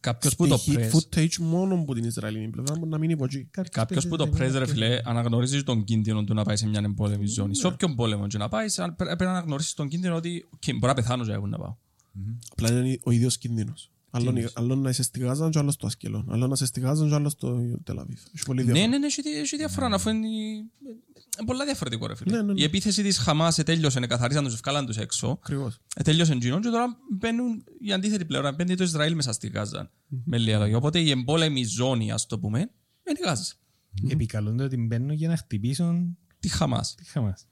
Κάποιος 0.00 0.36
που 0.36 0.46
το 0.46 0.56
στοιχεία- 0.56 0.90
press, 0.90 0.94
footage 0.94 1.36
μόνο 1.36 1.74
από 1.74 1.94
την 1.94 2.04
Ισραηλινή 2.04 2.48
πλευρά 2.50 2.74
μπορεί 2.78 2.90
να 2.90 2.98
μείνει 2.98 3.12
από 3.12 3.24
εκεί. 3.24 3.48
κάποιος 3.70 4.08
που 4.08 4.16
το 4.16 4.24
press 4.36 4.50
ρε 4.52 4.66
φίλε 4.66 5.00
αναγνωρίζει 5.04 5.62
τον 5.62 5.84
κίνδυνο 5.84 6.24
του 6.24 6.34
να 6.34 6.44
πάει 6.44 6.56
σε 6.56 6.68
μια 6.68 6.80
εμπόλεμη 6.84 7.26
ζώνη. 7.26 7.56
Σε 7.56 7.66
όποιον 7.66 7.94
πόλεμο 7.94 8.26
και 8.26 8.38
να 8.38 8.48
πάει 8.48 8.68
σαν- 8.68 8.96
πρέ- 8.96 9.08
πρέπει 9.08 9.24
να 9.24 9.30
αναγνωρίσεις 9.30 9.74
τον 9.74 9.88
κίνδυνο 9.88 10.14
ότι 10.14 10.48
«OK, 10.50 10.62
μπορεί 10.72 10.86
να 10.86 10.94
πεθάνω 10.94 11.24
και 11.24 11.32
εγώ 11.32 11.46
να 11.46 11.58
πάω. 11.58 11.76
Απλά 12.52 12.70
είναι 12.78 12.98
ο 13.02 13.10
ίδιος 13.10 13.38
κίνδυνος. 13.38 13.90
Άλλο, 14.14 14.50
άλλο 14.54 14.74
να 14.74 14.90
είσαι 14.90 15.02
στη 15.02 15.18
Γάζα 15.20 15.50
και 15.50 15.58
άλλο 15.58 15.70
στο 15.70 15.86
Ασκελόν. 15.86 16.26
Άλλο 16.32 16.46
να 16.46 16.52
είσαι 16.52 16.66
στη 16.66 16.80
Γάζα 16.80 17.08
και 17.08 17.14
άλλο 17.14 17.28
στο 17.28 17.60
Τελαβίβ. 17.84 18.18
Έχει 18.34 18.44
πολύ 18.44 18.64
Ναι, 18.64 18.72
διαφορά. 18.72 18.88
ναι, 18.90 18.98
ναι, 18.98 19.06
έχει, 19.06 19.20
έχει 19.28 19.56
διαφορά. 19.56 19.86
Αφού 19.86 20.08
είναι, 20.08 20.26
είναι 20.28 20.66
πολλά 21.46 21.64
διαφορετικό 21.64 22.06
ρε 22.06 22.14
φίλε. 22.16 22.36
Ναι, 22.36 22.42
ναι, 22.42 22.52
ναι. 22.52 22.60
Η 22.60 22.64
επίθεση 22.64 23.02
της 23.02 23.18
Χαμάς 23.18 23.58
ετέλειωσε, 23.58 24.00
καθαρίσαν 24.00 24.44
τους, 24.44 24.54
ευκάλαν 24.54 24.86
τους 24.86 24.96
έξω. 24.96 25.30
Ακριβώς. 25.42 25.78
Ετέλειωσε 25.96 26.32
εκείνο 26.32 26.60
και 26.60 26.68
τώρα 26.68 26.96
μπαίνουν 27.18 27.64
η 27.80 27.92
αντίθετη 27.92 28.24
πλευρά. 28.24 28.52
Μπαίνει 28.52 28.74
το 28.76 28.84
Ισραήλ 28.84 29.14
μέσα 29.14 29.32
στη 29.32 29.48
Γάζα. 29.48 29.90
Με 30.24 30.38
λίγα 30.38 30.58
λόγια. 30.58 30.76
Οπότε 30.76 30.98
η 31.00 31.10
εμπόλεμη 31.10 31.64
ζώνη, 31.64 32.12
ας 32.12 32.26
το 32.26 32.38
πούμε, 32.38 32.58
είναι 32.58 33.18
η 33.22 33.24
Γάζα. 33.24 33.44
Επικαλούνται 34.08 34.64
ότι 34.64 34.76
μπαίνουν 34.76 35.10
για 35.10 35.28
να 35.28 35.36
χτυπήσουν 35.36 36.18
Τη 36.40 36.48
Χαμάς. 36.48 36.94
τη 36.94 37.04
Χαμάς. 37.04 37.46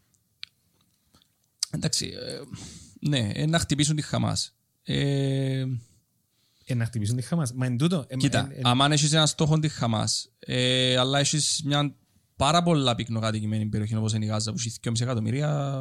Εντάξει, 1.70 2.07
ε, 2.07 2.41
ναι, 3.09 3.31
ε, 3.35 3.47
να 3.47 3.59
χτυπήσουν 3.59 3.97
τη 3.97 4.03
Χαμάς. 4.03 4.55
Ε, 4.82 4.99
Ε, 5.61 5.66
να 6.74 6.84
χτυπήσουν 6.84 7.16
τη 7.16 7.22
Χαμάς. 7.22 7.52
Μα 7.52 7.66
εν 7.66 7.76
τούτο... 7.76 8.05
ε, 8.09 8.16
Κοίτα, 8.16 8.48
ε, 8.52 8.55
ε, 8.55 8.60
άμα 8.62 8.88
έχεις 8.90 9.12
έναν 9.12 9.26
στόχο 9.26 9.59
τη 9.59 9.68
Χαμάς, 9.68 10.30
ε, 10.38 10.97
αλλά 10.97 11.18
έχεις 11.18 11.62
μια 11.64 11.94
πάρα 12.36 12.62
πολλά 12.62 12.94
πυκνοκατοικημένη 12.94 13.66
περιοχή 13.66 13.97
όπως 13.97 14.12
είναι 14.12 14.24
η 14.24 14.28
Γάζα, 14.28 14.52
που 14.52 14.56
έχει 14.59 14.72
2,5 14.84 15.01
εκατομμύρια 15.01 15.80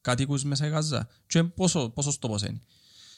κατοίκους 0.00 0.44
μέσα 0.44 0.66
η 0.66 0.68
Γάζα. 0.68 1.08
Και 1.26 1.42
πόσο, 1.42 1.90
πόσο 1.90 2.10
στόχος 2.10 2.42
είναι; 2.42 2.60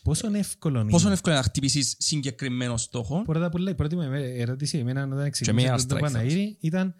Πόσο 0.02 0.34
εύκολο 0.34 0.80
είναι; 0.80 0.90
Πόσο 0.90 1.10
εύκολο 1.10 1.34
είναι 1.34 1.42
να 1.44 1.50
χτυπήσεις 1.50 1.94
συγκεκριμένο 1.98 2.76
στόχο; 2.76 3.22
Πρώτα 3.22 3.46
απ' 3.46 3.54
όλα, 3.54 3.70
η 3.70 3.74
πρώτη 3.74 3.96
μου 3.96 4.02
ερώτηση 4.12 4.78
εμένα 4.78 5.04
όταν 5.04 5.16
μία 5.16 5.28
ξεκίνησα 5.28 5.86
τον 5.86 5.98
strike 5.98 6.00
Παναήρη 6.00 6.56
ήταν 6.60 6.94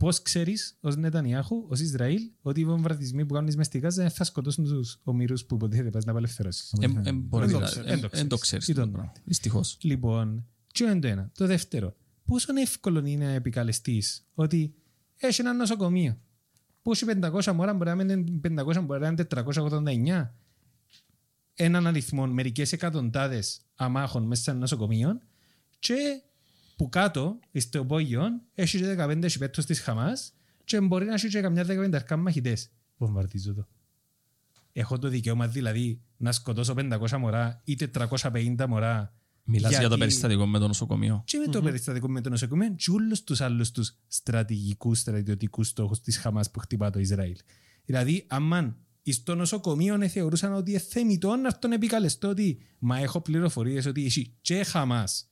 πώς 0.00 0.22
ξέρεις 0.22 0.76
ως 0.80 0.96
Νετανιάχου, 0.96 1.64
ως 1.68 1.80
Ισραήλ, 1.80 2.20
ότι 2.42 2.60
οι 2.60 2.64
βομβαρδισμοί 2.64 3.26
που 3.26 3.34
κάνεις 3.34 3.56
μες 3.56 3.66
στη 3.66 3.78
Γάζα 3.78 4.10
θα 4.10 4.24
σκοτώσουν 4.24 4.64
τους 4.64 4.98
ομήρους 5.02 5.44
που 5.44 5.54
υποτίθεται 5.54 5.90
πας 5.90 6.04
να 6.04 6.12
απελευθερώσεις. 6.12 6.72
Ε, 6.80 6.86
ε, 7.04 7.12
μπορεί 7.12 7.44
Δεν 7.44 7.54
το 7.54 7.60
να- 7.60 7.66
ξέρεις. 7.66 7.88
ε, 7.90 7.94
Δεν 7.94 8.00
το 8.00 8.08
Δεν 8.12 8.28
το 8.28 8.36
ξέρεις. 8.36 8.64
ξέρεις. 8.64 8.68
Ήταν. 8.68 8.84
το 8.84 8.90
πράγμα. 8.90 9.12
Δυστυχώς. 9.24 9.78
Λοιπόν, 9.80 10.46
τι 10.74 10.84
είναι 10.84 10.98
το 10.98 11.06
ένα. 11.08 11.30
Το 11.34 11.46
δεύτερο, 11.46 11.96
πόσο 12.24 12.52
εύκολο 12.56 13.06
είναι 13.06 13.24
να 13.24 13.30
επικαλεστείς 13.32 14.26
ότι 14.34 14.74
έχεις 15.16 15.38
ένα 15.38 15.52
νοσοκομείο 15.52 16.18
που 16.82 16.92
έχει 16.92 17.04
500 17.04 17.52
μωρά, 17.52 17.74
μπορεί 17.74 17.94
να 17.96 18.02
είναι 18.02 18.24
500, 18.40 18.82
μπορεί 18.84 19.00
να 19.00 19.06
είναι 19.06 19.24
489. 19.24 20.34
Έναν 21.54 21.86
αριθμό, 21.86 22.26
μερικές 22.26 22.72
εκατοντάδες 22.72 23.60
αμάχων 23.74 24.22
μέσα 24.26 24.42
σε 24.42 24.50
ένα 24.50 24.58
νοσοκομείο 24.58 25.20
και 25.78 25.94
που 26.80 26.88
κάτω, 26.88 27.38
στο 27.54 27.78
υπόγειο, 27.78 28.22
έχει 28.54 28.78
και 28.78 28.94
15 28.98 29.34
υπέτους 29.34 29.64
της 29.64 29.80
Χαμάς 29.80 30.32
και 30.64 30.80
μπορεί 30.80 31.04
να 31.04 31.14
έχει 31.14 31.28
και 31.28 31.40
καμιά 31.40 31.64
15 32.08 32.16
μαχητές. 32.16 32.70
Βομβαρδίζω 32.96 33.54
το. 33.54 33.66
Έχω 34.72 34.98
το 34.98 35.08
δικαίωμα 35.08 35.46
δηλαδή 35.48 36.00
να 36.16 36.32
σκοτώσω 36.32 36.74
500 36.76 37.16
μωρά 37.18 37.60
ή 37.64 37.76
450 37.76 38.66
μωρά 38.68 39.14
Μιλάς 39.44 39.70
για 39.70 39.80
το 39.80 39.86
γιατί- 39.86 39.98
περιστατικό 40.00 40.46
με 40.46 40.58
το 40.58 40.66
νοσοκομείο. 40.66 41.22
και 41.26 41.38
με 41.38 41.52
το 41.52 41.62
περιστατικό 41.62 42.08
με 42.08 42.20
το 42.20 42.30
νοσοκομείο 42.30 42.74
και 42.74 42.90
όλους 42.90 43.24
τους 43.24 43.40
άλλους 43.40 43.70
τους 43.70 43.96
στρατηγικούς 44.06 44.98
στρατιωτικούς 44.98 45.68
στόχους 45.68 46.00
της 46.00 46.18
Χαμάς 46.18 46.50
που 46.50 46.58
χτυπά 46.58 46.90
το 46.90 46.98
Ισραήλ. 46.98 47.36
Δηλαδή, 47.84 48.24
αμάν 48.28 48.76
στο 49.04 49.34
νοσοκομείο 49.34 50.08
θεωρούσαν 50.08 50.52
ότι 50.52 50.70
είναι 50.70 50.80
θεμητό 50.80 51.36
να 51.36 51.58
τον 51.58 51.72
επικαλεστώ 51.72 52.28
ότι 52.28 52.58
μα 52.78 52.98
έχω 52.98 53.20
πληροφορίες 53.20 53.86
ότι 53.86 54.04
εσύ 54.04 54.36
και 54.40 54.64
Χαμάς 54.64 55.29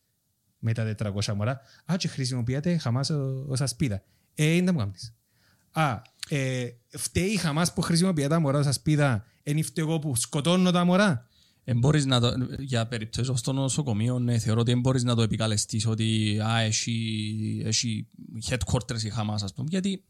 με 0.59 0.73
τα 0.73 0.95
400 0.99 1.35
μωρά 1.35 1.61
α, 1.93 1.97
και 1.97 2.09
χρησιμοποιάτε 2.09 2.77
Χαμάς 2.77 3.11
ω- 3.11 3.45
ως 3.49 3.61
ασπίδα. 3.61 4.03
Ε, 4.35 4.45
είναι 4.53 4.67
τα 4.67 4.73
μου 4.73 4.79
κάνεις. 4.79 5.15
Α, 5.71 6.03
ε, 6.29 6.69
φταίει 6.89 7.29
η 7.29 7.37
Χαμάς 7.37 7.73
που 7.73 7.81
χρησιμοποιεί 7.81 8.27
τα 8.27 8.41
μωρά 8.41 8.59
ως 8.59 8.67
ασπίδα, 8.67 9.25
εν 9.43 9.63
φταίω 9.65 9.87
εγώ 9.89 9.99
που 9.99 10.17
σκοτώνω 10.17 10.71
τα 10.71 10.85
μωρά; 10.85 11.27
Ε, 11.65 11.75
μπορείς 11.75 12.07
να 12.07 12.21
το, 12.21 12.33
για 12.59 12.87
περιπτώσεις 12.87 13.29
όπως 13.29 13.43
το 13.43 13.53
νοσοκομείο, 13.53 14.19
ναι, 14.19 14.39
θεωρώ 14.39 14.61
ότι 14.61 14.71
δεν 14.71 14.81
μπορείς 14.81 15.03
να 15.05 15.15
το 15.15 15.23
επικαλεστείς 15.23 15.87
ότι 15.87 16.39
α, 16.41 16.59
έχει, 16.61 17.63
έχει 17.65 18.07
headquarters 18.49 19.03
η 19.03 19.11
Χαμάς, 19.11 19.43
ας 19.43 19.55
πούμε, 19.55 19.69
γιατί 19.71 20.05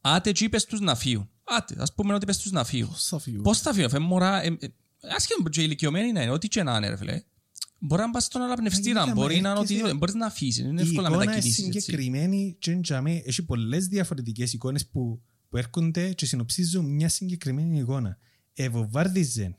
άτε 0.00 0.30
εκεί 0.30 0.44
είπες 0.44 0.64
τους 0.64 0.80
να 0.80 0.94
φύγουν. 0.94 1.28
Άτε, 1.44 1.74
ας 1.78 1.94
πούμε 1.94 2.14
ότι 2.14 2.24
είπες 2.24 2.38
τους 2.38 2.50
να 2.50 2.64
φύγουν. 2.64 2.90
Πώς 2.90 3.04
θα 3.08 3.18
φύγω. 3.18 3.42
Πώς 3.42 3.58
θα 3.60 3.72
φύγουν, 3.72 3.90
φε 3.90 3.98
μωρά, 3.98 4.42
ε, 4.42 4.56
ε, 4.60 4.68
άσχετο 5.16 5.42
και 5.48 5.62
ηλικιωμένοι 5.62 6.12
να 6.12 6.22
είναι, 6.22 6.30
ό,τι 6.30 6.48
και 6.48 6.62
να 6.62 6.76
είναι, 6.76 6.88
ρε 6.88 6.96
φίλε. 6.96 7.22
Μπορεί 7.84 8.02
να 8.02 8.10
πας 8.10 8.24
στον 8.24 8.42
αναπνευστήρα, 8.42 9.00
Κοίτα, 9.02 9.14
μπορεί 9.14 9.34
μα 9.34 9.40
να 9.40 9.48
είναι 9.48 9.48
έρχεσαι- 9.48 9.64
οτιδήποτε, 9.70 9.94
μπορείς 9.94 10.14
να 10.14 10.26
αφήσεις, 10.26 10.56
είναι 10.64 10.80
η 10.82 10.84
εύκολο 10.84 11.02
να 11.02 11.08
εικόνα 11.08 11.22
είναι 11.22 11.30
μετακινήσεις. 11.32 11.64
έτσι. 11.66 11.80
συγκεκριμένη 11.80 12.56
και 12.58 12.70
εντιαμέ, 12.70 13.22
έχει 13.24 13.44
πολλές 13.44 13.86
διαφορετικές 13.86 14.52
εικόνες 14.52 14.86
που, 14.86 15.22
που 15.48 15.56
έρχονται 15.56 16.12
και 16.12 16.26
συνοψίζουν 16.26 16.84
μια 16.94 17.08
συγκεκριμένη 17.08 17.78
εικόνα. 17.78 18.18
Εβοβάρδιζε 18.54 19.54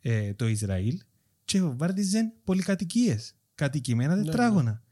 ε, 0.00 0.34
το 0.34 0.48
Ισραήλ 0.48 0.98
και 1.44 1.58
εβοβάρδιζε 1.58 2.32
πολυκατοικίες, 2.44 3.36
κατοικημένα 3.54 4.22
τετράγωνα. 4.22 4.82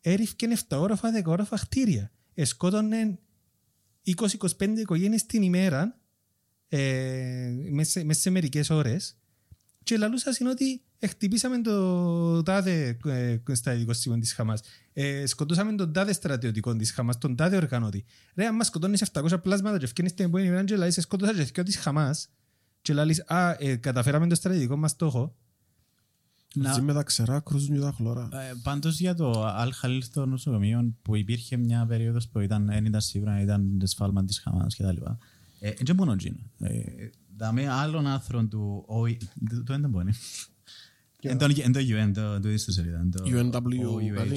Έριφκεν 0.00 0.50
7 0.68 0.78
όροφα, 0.78 1.10
10 1.10 1.22
όροφα 1.26 1.56
χτίρια. 1.56 2.12
Εσκότωνε 2.34 3.18
20-25 4.04 4.78
οικογένειες 4.78 5.26
την 5.26 5.42
ημέρα 5.42 6.00
ε, 6.68 7.52
μέσα, 7.70 7.90
σε- 7.90 8.04
μέσα 8.04 8.20
σε 8.20 8.30
μερικές 8.30 8.70
ώρες 8.70 9.18
και 9.90 9.96
λαλούσα 9.98 10.30
είναι 10.40 10.50
ότι 10.50 10.82
χτυπήσαμε 11.06 11.60
το 11.60 12.42
τάδε 12.42 12.98
ε, 13.04 13.38
στρατιωτικό 13.52 13.92
σημείο 13.92 14.18
της 14.18 14.32
Χαμάς. 14.32 14.60
Ε, 14.92 15.26
σκοτώσαμε 15.26 15.72
τον 15.74 15.92
τάδε 15.92 16.12
στρατιωτικό 16.12 16.76
της 16.76 16.92
Χαμάς, 16.92 17.18
τον 17.18 17.36
τάδε 17.36 17.56
οργανώτη. 17.56 18.04
Ρε, 18.34 18.46
άμα 18.46 18.64
σκοτώνεις 18.64 19.10
700 19.12 19.42
πλάσματα 19.42 19.78
και 19.78 19.84
ευκαινείς 19.84 20.14
την 20.14 20.24
επόμενη 20.24 20.48
μέρα 20.50 20.64
και 20.64 20.76
λαλείς, 20.76 20.98
σκότωσας 21.00 21.36
και 21.36 21.42
δυο 21.52 21.62
της 21.62 21.76
Χαμάς 21.76 22.28
και 22.82 22.92
λαλείς, 22.92 23.24
α, 23.26 23.56
ε, 23.58 23.76
καταφέραμε 23.76 24.26
το 24.28 24.34
στρατιωτικό 24.34 24.76
μας 24.76 24.90
στόχο. 24.90 25.36
Να- 26.54 26.68
Μαζί 26.68 26.80
με 26.80 26.92
τα 26.92 27.02
ξερά 27.02 27.40
κρούζουν 27.40 27.74
και 27.74 27.80
τα 27.80 27.92
χλωρά. 27.96 28.28
Ε, 28.32 28.52
πάντως 28.62 29.00
για 29.00 29.14
το 29.14 29.44
Αλ 29.46 29.72
Χαλίλ 29.72 30.02
στο 30.02 30.26
νοσοκομείο 30.26 30.94
που 31.02 31.16
υπήρχε 31.16 31.56
μια 31.56 31.86
περίοδος 31.86 32.28
που 32.28 32.40
ήταν, 32.40 32.66
δεν 32.66 32.84
ήταν 32.84 33.00
σίγουρα, 33.00 33.40
ήταν 33.40 33.80
σφάλμα 33.84 34.24
της 34.24 34.38
Χαμάς 34.38 34.74
και 34.74 34.82
τα 34.82 34.92
λοιπά. 34.92 35.18
Ε, 35.60 35.70
και 35.70 35.92
μόνο 35.94 36.12
εκείνο. 36.12 36.36
Ε, 36.58 36.80
δαμε 37.36 37.68
άλλων 37.68 38.06
άνθρων 38.06 38.48
του 38.48 38.84
ΟΗ, 38.86 39.18
το 39.50 39.62
το 39.62 39.78
δεν 39.80 39.90
μπορεί. 39.90 40.12
Εν 41.22 41.38
το- 41.38 41.48
εν 41.62 41.72
το 41.72 41.80
UN, 41.80 42.10
το- 42.14 42.40
το 42.40 42.48
ίδιο 42.50 42.72
σελίδα. 42.72 42.98
εν 42.98 43.10
το 43.10 43.22
UNW, 43.24 44.12
κάτι. 44.14 44.34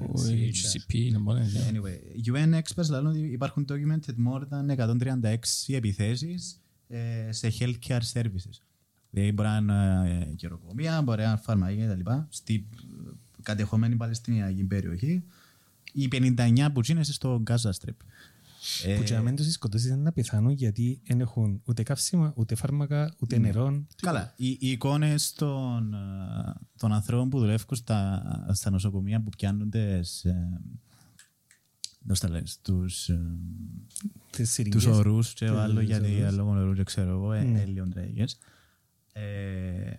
Ο 0.00 0.12
OHCHR. 0.14 0.50
HCP 0.52 0.94
είναι 0.94 1.18
μόνο, 1.18 1.38
ναι. 1.38 1.70
Anyway, 1.70 2.28
UN 2.32 2.58
experts 2.60 2.88
λένε 2.90 3.08
ότι 3.08 3.18
υπάρχουν 3.20 3.64
documented 3.68 4.14
more 4.28 4.42
than 4.48 4.68
136 4.70 5.74
επιθέσεις 5.74 6.60
ε, 6.88 7.32
σε 7.32 7.52
healthcare 7.58 8.00
services. 8.12 8.58
Δηλαδή 9.10 9.32
μπορεί 9.32 9.48
να 9.48 9.56
είναι 9.56 10.18
ε, 10.30 10.34
καιροκομεία, 10.34 11.02
μπορεί 11.02 11.22
να 11.22 11.28
είναι 11.28 11.40
φαρμακεία 11.42 11.86
κτλ. 11.94 12.10
Στη 12.28 12.66
ε, 12.74 13.10
κατεχόμενη 13.42 13.96
Παλαιστινιακή 13.96 14.64
περιοχή. 14.64 15.22
Οι 15.92 16.08
59 16.12 16.68
που 16.72 16.80
είναι 16.88 17.02
στο 17.04 17.42
Gaza 17.46 17.70
Strip. 17.70 17.96
Ε, 18.84 18.96
Που 18.96 19.02
και 19.02 19.14
να 19.14 19.20
μην 19.22 19.36
τους 19.36 19.52
σκοτώσεις 19.52 19.86
είναι 19.88 19.96
να 19.96 20.12
πεθάνουν 20.12 20.50
γιατί 20.50 21.00
δεν 21.04 21.20
έχουν 21.20 21.60
ούτε 21.64 21.82
καύσιμα, 21.82 22.32
ούτε 22.36 22.54
φάρμακα, 22.54 23.14
ούτε 23.20 23.38
νερό. 23.38 23.86
Καλά, 24.02 24.32
οι, 24.36 24.48
οι 24.50 24.58
εικόνες 24.70 25.32
των, 25.32 25.94
ε, 25.94 25.98
των 26.76 26.92
ανθρώπων 26.92 27.28
που 27.28 27.38
δουλεύουν 27.38 27.76
στα, 27.76 28.22
στα 28.52 28.70
νοσοκομεία 28.70 29.20
που 29.22 29.28
πιάνονται 29.36 30.02
σε, 30.02 30.60
πώς 32.06 32.20
τα 32.20 32.28
λες, 32.30 32.58
τους, 32.62 33.08
ε, 33.08 33.20
Τις 34.30 34.44
τους 34.44 34.52
σιριγγές. 34.52 34.86
ορούς 34.86 35.32
και 35.34 35.46
Τους 35.46 35.56
άλλο 35.56 35.80
γιατί 35.80 36.22
ορούς. 36.22 36.36
λόγω 36.36 36.54
νερού 36.54 36.72
και 36.74 36.82
ξέρω 36.82 37.10
εγώ, 37.10 37.32
ε, 37.32 37.42
Ναι. 37.42 37.60
ε, 37.60 37.64
λίγο 37.64 37.88
τραγικές. 37.88 38.38
Ε, 39.12 39.92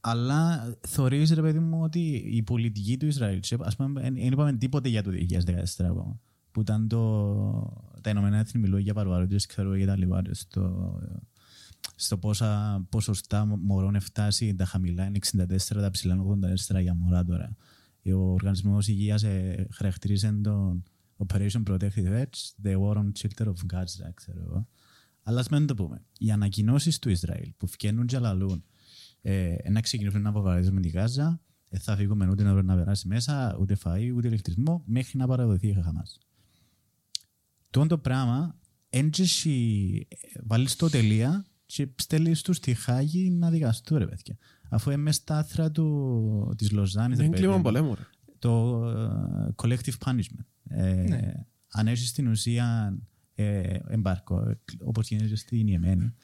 αλλά 0.00 0.68
θωρείς 0.80 1.30
ρε 1.30 1.40
παιδί 1.42 1.58
μου 1.58 1.80
ότι 1.82 2.00
η 2.14 2.42
πολιτική 2.42 2.96
του 2.96 3.06
Ισραήλ, 3.06 3.40
και, 3.40 3.56
ας 3.60 3.76
πούμε, 3.76 4.00
δεν 4.00 4.16
είπαμε 4.16 4.52
τίποτε 4.52 4.88
για 4.88 5.02
το 5.02 5.10
2014 5.10 5.84
ακόμα, 5.88 6.20
που 6.54 6.60
ήταν 6.60 6.88
το, 6.88 7.00
τα 8.00 8.10
Ηνωμένα 8.10 8.38
Έθνη 8.38 8.60
μιλούν 8.60 8.78
για 8.78 8.94
παρβαρότητες, 8.94 9.46
ξέρω 9.46 9.68
εγώ, 9.68 9.78
και 9.78 9.86
τα 9.86 9.96
λοιπά, 9.96 10.22
στο, 10.30 10.94
στο 11.94 12.18
πόσα 12.18 12.82
ποσοστά 12.88 13.44
μωρών 13.44 14.00
φτάσει 14.00 14.54
τα 14.54 14.64
χαμηλά 14.64 15.04
είναι 15.04 15.18
64, 15.36 15.58
τα 15.68 15.90
ψηλά 15.90 16.14
είναι 16.14 16.54
84 16.76 16.80
για 16.80 16.94
μωρά 16.94 17.24
τώρα. 17.24 17.56
Ο 18.04 18.32
Οργανισμός 18.32 18.88
Υγείας 18.88 19.22
ε, 19.22 19.66
χαρακτηρίζει 19.72 20.40
τον 20.40 20.82
Operation 21.26 21.62
Protective 21.70 22.22
Edge, 22.22 22.64
the 22.64 22.74
war 22.80 22.96
on 22.96 23.12
children 23.12 23.46
of 23.46 23.74
Gaza, 23.74 24.10
ξέρω 24.14 24.40
εγώ. 24.40 24.68
Αλλά 25.22 25.40
ας 25.40 25.48
μην 25.48 25.66
το 25.66 25.74
πούμε. 25.74 26.02
Οι 26.18 26.30
ανακοινώσεις 26.30 26.98
του 26.98 27.10
Ισραήλ 27.10 27.52
που 27.56 27.66
βγαίνουν 27.66 28.06
και 28.06 28.18
λαλούν 28.18 28.64
ε, 29.22 29.56
να 29.70 29.80
ξεκινήσουν 29.80 30.22
να 30.22 30.28
αποβαρίζουν 30.28 30.80
τη 30.80 30.88
Γάζα, 30.88 31.40
δεν 31.68 31.80
θα 31.80 31.96
φύγουμε 31.96 32.28
ούτε 32.28 32.42
να, 32.42 32.62
να 32.62 32.76
περάσει 32.76 33.08
μέσα, 33.08 33.56
ούτε 33.60 33.76
φαΐ, 33.84 34.12
ούτε 34.16 34.26
ηλεκτρισμό, 34.26 34.82
μέχρι 34.86 35.18
να 35.18 35.26
παραδοθεί 35.26 35.68
η 35.68 35.72
Χαμάς. 35.82 36.18
Τόν 37.74 37.88
το 37.88 37.98
πράγμα, 37.98 38.58
έντζεση, 38.90 40.06
βάλεις 40.44 40.76
το 40.76 40.88
τελεία 40.88 41.46
και 41.66 41.88
στέλνεις 41.96 42.42
τους 42.42 42.56
στη 42.56 42.74
Χάγη 42.74 43.30
να 43.30 43.50
δικαστούν, 43.50 43.98
ρε 43.98 44.06
παιδιά. 44.06 44.38
Αφού 44.70 44.90
είναι 44.90 45.02
μέσα 45.02 45.20
στα 45.20 45.38
άθρα 45.38 45.70
του, 45.70 46.54
της 46.56 46.70
Λοζάνης, 46.70 47.18
ρε 47.18 47.22
Είναι 47.24 47.32
παιδί 47.32 47.42
κλίμα 47.42 47.56
μου, 47.56 47.62
πολέμου, 47.62 47.94
ρε. 47.94 48.02
το 48.38 48.82
ε, 48.90 49.54
collective 49.62 49.94
punishment. 50.04 50.44
Ε, 50.68 50.92
Ναι. 51.08 51.32
Αν 51.68 51.86
έχεις 51.86 52.08
στην 52.08 52.26
ουσία 52.26 52.98
ε, 53.34 53.78
εμπάρκο, 53.88 54.56
όπως 54.84 55.08
γίνεται 55.08 55.36
στην 55.36 55.66
Ιεμένη, 55.68 56.14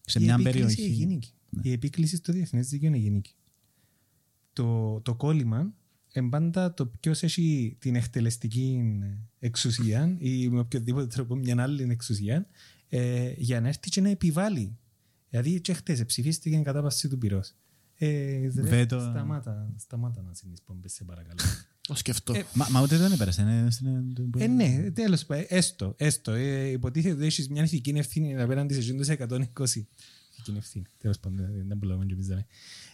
σε 0.00 0.18
Η 0.20 0.22
μια 0.22 0.34
επίκληση 0.34 0.58
περιοχή... 0.76 0.82
έγινε 0.82 1.14
εκεί. 1.14 1.32
Η 1.62 1.72
επίκληση 1.72 2.16
στο 2.16 2.32
διεθνές 2.32 2.68
δίκαιο 2.68 2.92
έγινε 2.92 3.16
εκεί. 3.16 3.34
Το, 4.52 5.00
το 5.00 5.14
κόλλημα 5.14 5.58
είναι 5.58 5.72
πάντα 6.22 6.74
το 6.74 6.86
ποιος 6.86 7.22
έχει 7.22 7.76
την 7.80 7.94
εκτελεστική 7.94 8.82
εξουσία 9.38 10.14
ή 10.18 10.48
με 10.48 10.58
οποιοδήποτε 10.58 11.06
τρόπο 11.06 11.34
μια 11.34 11.62
άλλη 11.62 11.82
εξουσία 11.90 12.46
ε, 12.88 13.32
για 13.36 13.60
να 13.60 13.68
έρθει 13.68 13.88
και 13.90 14.00
να 14.00 14.08
επιβάλλει. 14.08 14.76
Δηλαδή, 15.30 15.60
και 15.60 15.72
χτες 15.72 16.04
ψηφίστηκε 16.04 16.56
η 16.56 16.62
κατάπαση 16.62 17.08
του 17.08 17.18
πυρός. 17.18 17.54
Ε, 17.98 18.38
ρε, 18.40 18.48
Βέτο. 18.48 19.00
Σταμάτα, 19.00 19.72
σταμάτα 19.76 20.22
να 20.22 20.34
συνεισπομπές, 20.34 20.92
σε 20.92 21.04
παρακαλώ. 21.04 21.38
Το 21.80 21.94
σκεφτώ. 21.94 22.34
Ε, 22.34 22.42
Μα, 22.54 22.66
μα 22.70 22.82
ούτε 22.82 22.96
δεν 22.96 23.12
έπερασε. 23.12 23.42
Ναι, 23.42 23.70
στην- 23.70 24.14
Ε, 24.38 24.46
ναι, 24.46 24.90
τέλος 24.90 25.24
πάντων. 25.24 25.44
Έστω, 25.48 25.94
έστω. 25.96 26.32
Ε, 26.32 26.66
υποτίθεται 26.68 27.14
ότι 27.14 27.24
έχεις 27.24 27.48
μια 27.48 27.62
ηθική 27.62 27.90
ευθύνη 27.90 28.40
απέναντι 28.40 28.80
σε 29.04 29.12
120. 29.12 29.86
Ηθική 30.32 30.56
ευθύνη. 30.56 30.84
Τέλος 30.98 31.18
πάντων, 31.18 31.46
δεν 31.66 31.76
μπορούμε 31.76 31.98
να 31.98 32.04
μιλήσουμε. 32.04 32.46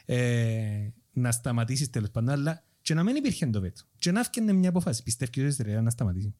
Ε, 0.04 0.88
να 1.12 1.30
σταματήσεις 1.32 1.90
τέλος 1.90 2.10
πάντων, 2.10 2.28
αλλά 2.30 2.64
και 2.92 2.98
να 2.98 3.04
μην 3.04 3.16
υπήρχε 3.16 3.46
το 3.46 3.60
βέτο. 3.60 3.82
Και 3.98 4.10
να 4.12 4.20
έφτιανε 4.20 4.52
μια 4.52 4.68
αποφάση. 4.68 5.02
Πιστεύει 5.02 5.30
ότι 5.40 5.40
το 5.56 5.62
Ισραήλ 5.62 5.82
να 5.84 5.90
σταματήσει. 5.90 6.34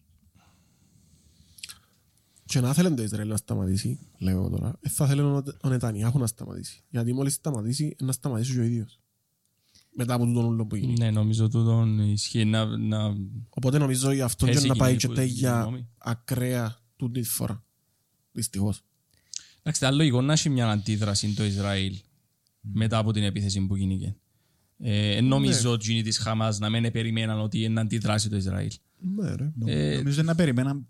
Και 2.45 2.61
να 2.61 2.73
θέλει 2.73 2.95
το 2.95 3.03
Ισραήλ 3.03 3.29
να 3.29 3.37
σταματήσει, 3.37 3.99
λέω 4.19 4.49
τώρα, 4.49 4.79
ε, 4.81 4.89
θα 4.89 5.07
θέλει 5.07 5.21
ο- 5.21 5.43
ο 5.63 5.69
Νετανιάχου 5.69 6.19
να 6.19 6.27
σταματήσει. 6.27 6.83
Γιατί 6.89 7.13
μόλις 7.13 7.35
σταματήσει, 7.35 7.97
να 8.01 8.13
σταματήσει 8.13 8.53
και 8.53 8.59
ο 8.61 8.63
ίδιος. 8.63 9.01
Μετά 9.97 10.15
από 10.15 10.25
τούτον 10.25 10.45
όλο 10.45 10.67
που 10.67 10.77
γίνει. 10.77 10.93
Ναι, 10.99 11.11
νομίζω 11.11 11.49
τούτον 11.49 11.99
ισχύει 11.99 12.45
να, 12.45 12.65
να 12.77 13.17
Οπότε 13.49 13.79
νομίζω 13.79 14.13
γι' 14.13 14.21
αυτό 14.21 14.47
και 14.47 14.53
Πέσει 14.53 14.67
να 14.67 14.75
πάει 14.75 14.93
εκείνη 14.95 15.01
και 15.01 15.09
που- 15.21 15.27
τέγια 15.29 15.61
γνώμη. 15.61 15.89
ακραία 15.99 16.79
τούτη 16.97 17.21
τη 17.21 17.29
φορά. 17.29 17.65
Δυστυχώς. 18.33 18.83
Εντάξει, 19.59 19.85
ήταν 19.85 19.95
λογικό 19.97 20.21
να 20.21 20.33
έχει 20.33 20.49
μια 20.51 20.71
αντίδραση 20.71 21.35
το 21.35 21.45
Ισραήλ 21.45 21.99
μετά 22.61 22.99
από 22.99 23.13
την 23.13 23.23
επίθεση 23.23 23.67
που 23.67 23.77
γίνηκε. 23.77 24.17
Ε, 24.85 25.17
εν 25.17 25.25
νομίζω 25.25 25.71
ότι 25.71 25.87
γίνει 25.87 26.03
της 26.03 26.19
Χαμάς 26.19 26.59
να 26.59 26.71
μην 26.71 26.93
περιμέναν 26.93 27.41
ότι 27.41 27.59
είναι 27.59 27.75
να 27.75 27.81
αντιδράσει 27.81 28.29
το 28.29 28.37
Ισραήλ. 28.37 28.71
Ναι 29.17 29.35
ρε. 29.35 29.53
Ε, 29.65 29.97
Νομίζω 29.97 30.23
να 30.23 30.35
περιμέναν 30.35 30.87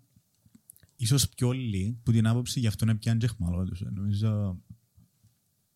ίσως 0.95 1.29
πιο 1.29 1.47
όλοι 1.47 1.99
που 2.03 2.11
την 2.11 2.27
άποψη 2.27 2.59
γι' 2.59 2.67
αυτό 2.67 2.85
είναι 2.85 2.95
πιάνε 2.95 3.17
και 3.17 3.25
εχμαλό 3.25 3.63
τους. 3.63 3.81
Ε, 3.81 3.89
Νομίζω 3.93 4.57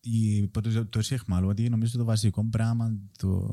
η, 0.00 0.48
το, 0.48 0.86
το 0.86 0.98
εσύ 0.98 1.14
εχμαλό 1.14 1.48
ότι 1.48 1.68
νομίζω 1.68 1.98
το 1.98 2.04
βασικό 2.04 2.44
πράγμα 2.44 2.98
το 3.18 3.48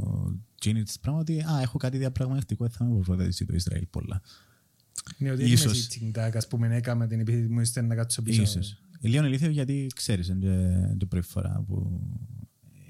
γίνει 0.61 0.83
της 0.83 0.99
πράγμα 0.99 1.19
ότι 1.19 1.39
α, 1.39 1.59
έχω 1.61 1.77
κάτι 1.77 1.97
διαπραγματευτικό 1.97 2.69
θα 2.69 2.85
με 2.85 2.99
βοηθήσει 2.99 3.45
το 3.45 3.53
Ισραήλ 3.53 3.85
πολλά. 3.85 4.21
Ναι, 5.17 5.31
ότι 5.31 5.43
Ίσως. 5.43 5.53
Ίσως. 5.59 5.71
έτσι 5.71 5.87
τσιντάκ, 5.87 6.35
ας 6.35 6.47
πούμε, 6.47 6.75
έκαμε 6.75 7.07
την 7.07 7.19
επίθεση 7.19 7.47
μου, 7.47 7.59
είστε 7.59 7.81
να 7.81 7.95
κάτσω 7.95 8.21
πίσω. 8.21 8.41
Ίσως. 8.41 8.71
Ε, 9.01 9.07
Λίγο 9.07 9.25
ηλίθιο 9.25 9.49
γιατί 9.49 9.87
ξέρεις 9.95 10.27
είναι 10.27 10.95
το 10.99 11.05
πρώτη 11.05 11.27
φορά 11.27 11.63
που 11.67 12.01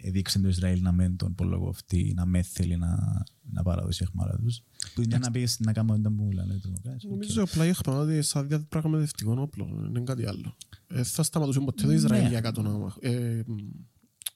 έδειξε 0.07 0.40
το 0.40 0.48
Ισραήλ 0.48 0.82
να 0.82 0.91
μην 0.91 1.15
τον 1.15 1.32
απολογοφτεί, 1.32 2.14
να 2.15 2.26
με 2.26 2.41
θέλει 2.41 2.77
να, 2.77 3.23
να 3.41 3.64
παραδώσει 3.64 4.03
εχμαλά 4.03 4.36
τους. 4.36 4.61
Που 4.95 5.02
είναι 5.02 5.18
να 5.18 5.32
πεις 5.32 5.60
να 5.60 5.73
κάνουμε 5.73 5.99
τα 5.99 6.10
μου 6.10 6.32
λένε 6.32 6.60
τρομοκράτες. 6.60 7.03
Νομίζω 7.03 7.44
απλά 7.44 7.65
είχαμε 7.65 7.98
ότι 7.98 8.22
σαν 8.22 8.48
διαπραγματευτικό 8.48 9.36
όπλο, 9.41 9.65
δεν 9.73 9.90
είναι 9.90 9.99
κάτι 10.03 10.26
άλλο. 10.26 10.56
Ε, 10.88 11.03
θα 11.03 11.23
σταματούσε 11.23 11.60
ποτέ 11.60 11.82
το 11.82 11.88
Ναι. 11.88 11.94
Ισραήλ 11.94 12.27
για 12.27 12.41
κάτω 12.41 12.61
να 12.61 12.69
μαχ- 12.69 12.98
ε, 13.03 13.41
μ, 13.48 13.56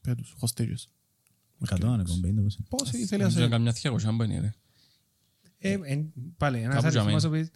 πέτους, 0.01 0.35
hostages. 0.39 0.87
Εκατόν, 1.61 1.93
εκατόν 1.99 2.19
πενήντα, 2.21 2.41
πώς 2.41 2.55
είναι. 2.55 2.65
Πώς 2.69 2.91
ήθελε 2.91 3.23
να 3.23 3.29
Νομίζω 3.29 3.43
σε... 3.45 3.49
καμιά 3.49 3.73
θεία 3.73 3.91
που 3.91 4.23
είναι 4.23 4.39
ρε. 4.39 4.53
Ε, 5.57 5.71
ε, 5.83 6.05
πάλι, 6.37 6.59
ένας 6.59 6.75
Κάπου 6.75 6.87
για 6.89 7.01
αριθμός 7.01 7.23
μένα. 7.23 7.35
ο 7.35 7.37
οποίος- 7.37 7.49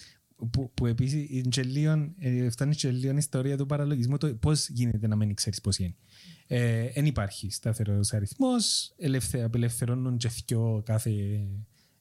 που, 0.52 0.72
που 0.74 0.86
επίσης 0.86 1.30
είναι 1.30 1.50
και 1.50 1.64
λίγο, 1.64 2.14
ε, 2.18 2.50
φτάνει 2.50 2.76
και 2.76 2.92
λίγο 2.92 3.14
η 3.14 3.18
ιστορία 3.18 3.58
του 3.58 3.66
παραλογισμού 3.66 4.18
το 4.18 4.36
πώς 4.36 4.70
γίνεται 4.70 5.08
να 5.08 5.16
μην 5.16 5.34
ξέρεις 5.34 5.62
πώς 5.62 5.78
είναι. 5.78 5.96
Ε, 6.48 6.86
εν 6.94 7.06
υπάρχει 7.06 7.52
σταθερός 7.52 8.14
αριθμός, 8.14 8.94
ελευθε, 8.98 9.42
απελευθερώνουν 9.42 10.18
και 10.18 10.30
θκιο 10.30 10.82
κάθε 10.86 11.12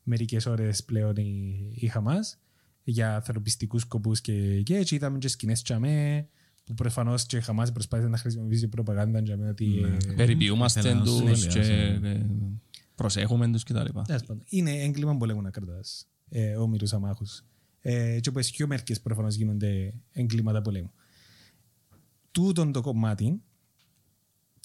μερικές 0.02 0.46
ώρες 0.46 0.84
πλέον 0.84 1.16
η, 1.16 1.68
η 1.74 1.86
Χαμάς 1.86 2.38
για 2.84 3.14
ανθρωπιστικούς 3.14 3.82
σκοπούς 3.82 4.20
και, 4.20 4.62
και 4.62 4.76
έτσι 4.76 4.94
είδαμε 4.94 5.18
και 5.18 5.28
σκηνές 5.28 5.62
τσαμέ 5.62 6.28
που 6.64 6.74
προφανώς 6.74 7.26
και 7.26 7.36
η 7.36 7.40
Χαμάς 7.40 7.72
προσπάθησε 7.72 8.08
να 8.08 8.16
χρησιμοποιήσει 8.16 8.68
προπαγάνδα 8.68 9.22
τσαμέ 9.22 9.48
ότι 9.48 9.98
ε, 10.08 10.12
Περιποιούμαστε 10.14 10.80
Ήθελα 10.80 10.94
να 10.94 11.04
τους 11.04 11.16
σχολιάσω, 11.16 11.48
και 11.48 11.98
ναι. 12.00 12.10
ε, 12.10 12.26
προσέχουμε 12.94 13.50
τους 13.50 13.62
κτλ. 13.62 13.84
Τέλος 14.06 14.22
πάντων, 14.26 14.42
Είναι 14.48 14.70
έγκλημα 14.70 15.16
πολέμου 15.16 15.42
να 15.42 15.50
κρατάς 15.50 16.06
ε, 16.28 16.56
όμοιρους 16.56 16.92
αμάχους. 16.92 17.44
Ε, 17.80 18.20
και 18.20 18.28
όπως 18.28 18.50
πιο 18.50 18.66
μερικές 18.66 19.00
προφανώς 19.00 19.34
γίνονται 19.34 19.94
εγκλήματα 20.12 20.62
πολέμου. 20.62 20.92
Τούτον 22.30 22.72
το 22.72 22.80
κομμάτι, 22.80 23.42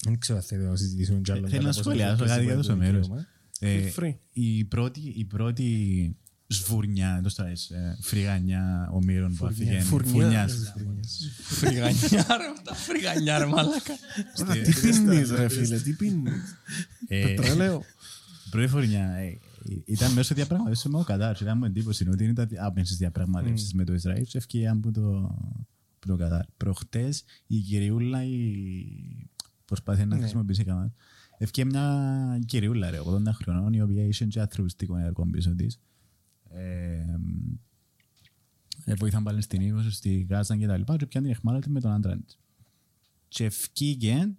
δεν 0.04 0.20
ξέρω 0.20 0.38
αν 0.38 0.44
θέλετε 0.44 0.70
να 0.70 0.76
συζητήσουμε 0.76 1.20
κι 1.22 1.32
άλλο. 1.32 1.48
Θέλω 1.48 1.52
κατά 1.52 1.62
να 1.64 1.68
πόσο 1.68 1.82
σχολιάσω 1.82 2.24
έχει 2.24 2.34
κάτι 2.34 2.46
για 2.46 2.56
το 2.56 2.62
το 2.62 2.76
μέρος. 2.76 3.02
δικαίωμα. 3.08 3.26
Ε, 3.60 3.92
Free. 3.96 4.16
η, 4.32 4.64
πρώτη, 4.66 5.14
η 5.16 5.26
πρώτη 5.26 6.16
σβουρνιά, 6.48 7.16
εντός 7.20 7.36
τώρα, 7.36 7.50
ε, 7.50 7.56
φρυγανιά 8.02 8.90
ομήρων 8.92 9.36
που 9.36 9.46
αφηγαίνει. 9.46 9.82
Φουρνιά. 9.82 10.48
Φρυγανιά 11.42 12.26
ρε, 12.38 12.62
τα 12.64 12.74
φρυγανιά 12.74 13.38
ρε 13.38 13.46
μαλάκα. 13.46 13.94
Α, 13.94 14.62
Τι 14.64 14.74
πίνεις 14.82 15.32
ρε 15.32 15.48
φίλε, 15.50 15.80
τι 15.80 15.94
πίνεις. 15.94 16.34
Ε, 17.08 17.24
Πετρέλαιο. 17.26 17.84
η 18.46 18.50
πρώτη 18.50 18.68
φορνιά 18.68 19.10
ε, 19.16 19.38
ήταν 19.86 20.12
μέσω 20.12 20.36
διαπραγματεύσεων 20.36 20.94
με 20.94 21.00
ο 21.00 21.04
Κατάρ. 21.04 21.42
Ήταν 21.42 21.58
μου 21.58 21.66
εντύπωση 21.66 22.10
ότι 22.10 22.24
ήταν 22.24 22.50
άμεσες 22.60 22.98
διαπραγματεύσεις 22.98 23.74
με 23.74 23.84
το 23.84 23.94
Ισραήλ 23.94 24.24
και 24.26 24.38
ευκαιρία 24.38 24.72
από 24.72 24.92
το, 24.92 25.18
από 25.96 26.08
το 26.08 26.16
Κατάρ. 26.16 26.46
Προχτές 26.58 27.24
η 27.48 27.58
κυριούλα 27.60 28.24
η 28.24 28.86
προσπάθεια 29.68 30.06
να 30.06 30.18
χρησιμοποιήσει 30.18 30.64
καμά. 30.64 30.94
Ευκαιρία 31.38 31.72
μια 31.72 32.40
κυριούλα 32.46 32.90
ρε, 32.90 33.00
80 33.00 33.22
χρονών 33.34 33.74
η 33.74 33.82
οποία 33.82 34.04
είχε 34.04 34.26
και 34.26 34.40
ανθρωπιστικό 34.40 34.98
έργο 34.98 35.26
πίσω 35.32 35.56
της. 35.56 35.80
Ε, 36.50 37.06
ε, 38.86 38.94
βοηθάν 38.94 39.24
Παλαιστινίους 39.24 39.96
στη 39.96 40.28
Γάζα 40.30 40.58
και 40.58 40.68
τα 40.68 40.78
λοιπά 40.78 40.96
και 40.96 41.06
πιάνε 41.06 41.28
την 41.28 41.36
εχμάλα 41.36 41.60
της 41.60 41.68
με 41.68 41.80
τον 41.80 41.92
άντρα 41.92 42.18
της. 42.18 42.40
Και 43.28 43.46
ευκήγε 43.46 44.36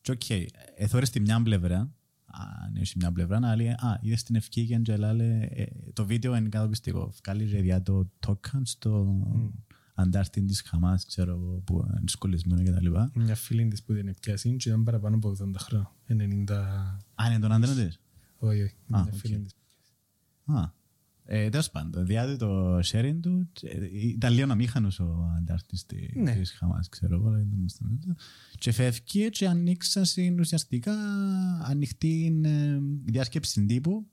και 0.00 0.12
οκ, 0.12 0.30
εθώρες 0.76 1.10
τη 1.10 1.20
μια 1.20 1.42
πλευρά, 1.42 1.92
αν 2.26 2.76
έχεις 2.76 2.94
μια 2.94 3.12
πλευρά, 3.12 3.38
να 3.38 3.56
λέει, 3.56 3.68
α, 3.68 3.98
είδες 4.02 4.22
την 4.22 4.34
ευκήγε 4.34 4.78
και 4.78 4.96
λέει, 4.96 5.48
ε, 5.50 5.66
το 5.92 6.06
βίντεο 6.06 6.36
είναι 6.36 6.48
καταπιστικό. 6.48 7.12
Βγάλει 7.22 7.44
ρε 7.44 7.60
διά 7.60 7.82
το 7.82 8.10
τόκαν 8.18 8.66
στο 8.66 9.16
αντάρτη 9.98 10.42
της 10.44 10.60
Χαμάς, 10.60 11.04
ξέρω 11.04 11.30
εγώ, 11.32 11.62
που 11.64 11.84
είναι 11.90 12.00
σκολισμένο 12.08 12.62
και 12.62 12.70
τα 12.70 12.80
λοιπά. 12.82 13.10
Μια 13.14 13.34
φίλη 13.34 13.68
της 13.68 13.82
που 13.82 13.92
δεν 13.92 14.14
πιάσει 14.20 14.56
και 14.56 14.68
ήταν 14.68 14.84
παραπάνω 14.84 15.16
από 15.16 15.36
80 15.40 15.52
χρόνια. 15.58 15.92
90... 16.08 16.50
Α, 17.14 17.26
είναι 17.30 17.38
τον 17.38 17.52
άντρα 17.52 17.74
της; 17.74 18.00
Όχι, 18.38 18.62
όχι. 18.62 18.74
Α, 18.74 19.00
Μια 19.02 19.10
οκ. 19.12 19.14
φίλη 19.18 19.38
της. 19.38 19.54
Α, 20.44 20.74
ε, 21.28 21.48
τέλος 21.48 21.70
πάντων, 21.70 22.06
διάτε 22.06 22.36
το 22.36 22.78
sharing 22.78 23.18
του, 23.22 23.48
ε, 23.62 23.78
ήταν 23.92 24.32
λίγο 24.32 24.52
αμήχανος 24.52 25.00
ο 25.00 25.32
αντάρτης 25.36 25.86
τη- 25.86 26.18
Ναι. 26.20 26.34
της 26.36 26.52
Χαμάς, 26.52 26.88
ξέρω 26.88 27.14
εγώ, 27.14 27.28
αλλά 27.28 27.40
ήταν 27.40 27.64
στο 27.68 27.84
μέτρο. 27.88 28.14
και 28.58 28.72
φεύγει 28.72 29.30
και 29.30 29.48
ανοίξα 29.48 30.04
στην 30.04 30.40
ουσιαστικά 30.40 30.94
ανοιχτή 31.62 32.40
ε, 32.44 32.78
διάσκεψη 33.04 33.66
τύπου. 33.66 34.06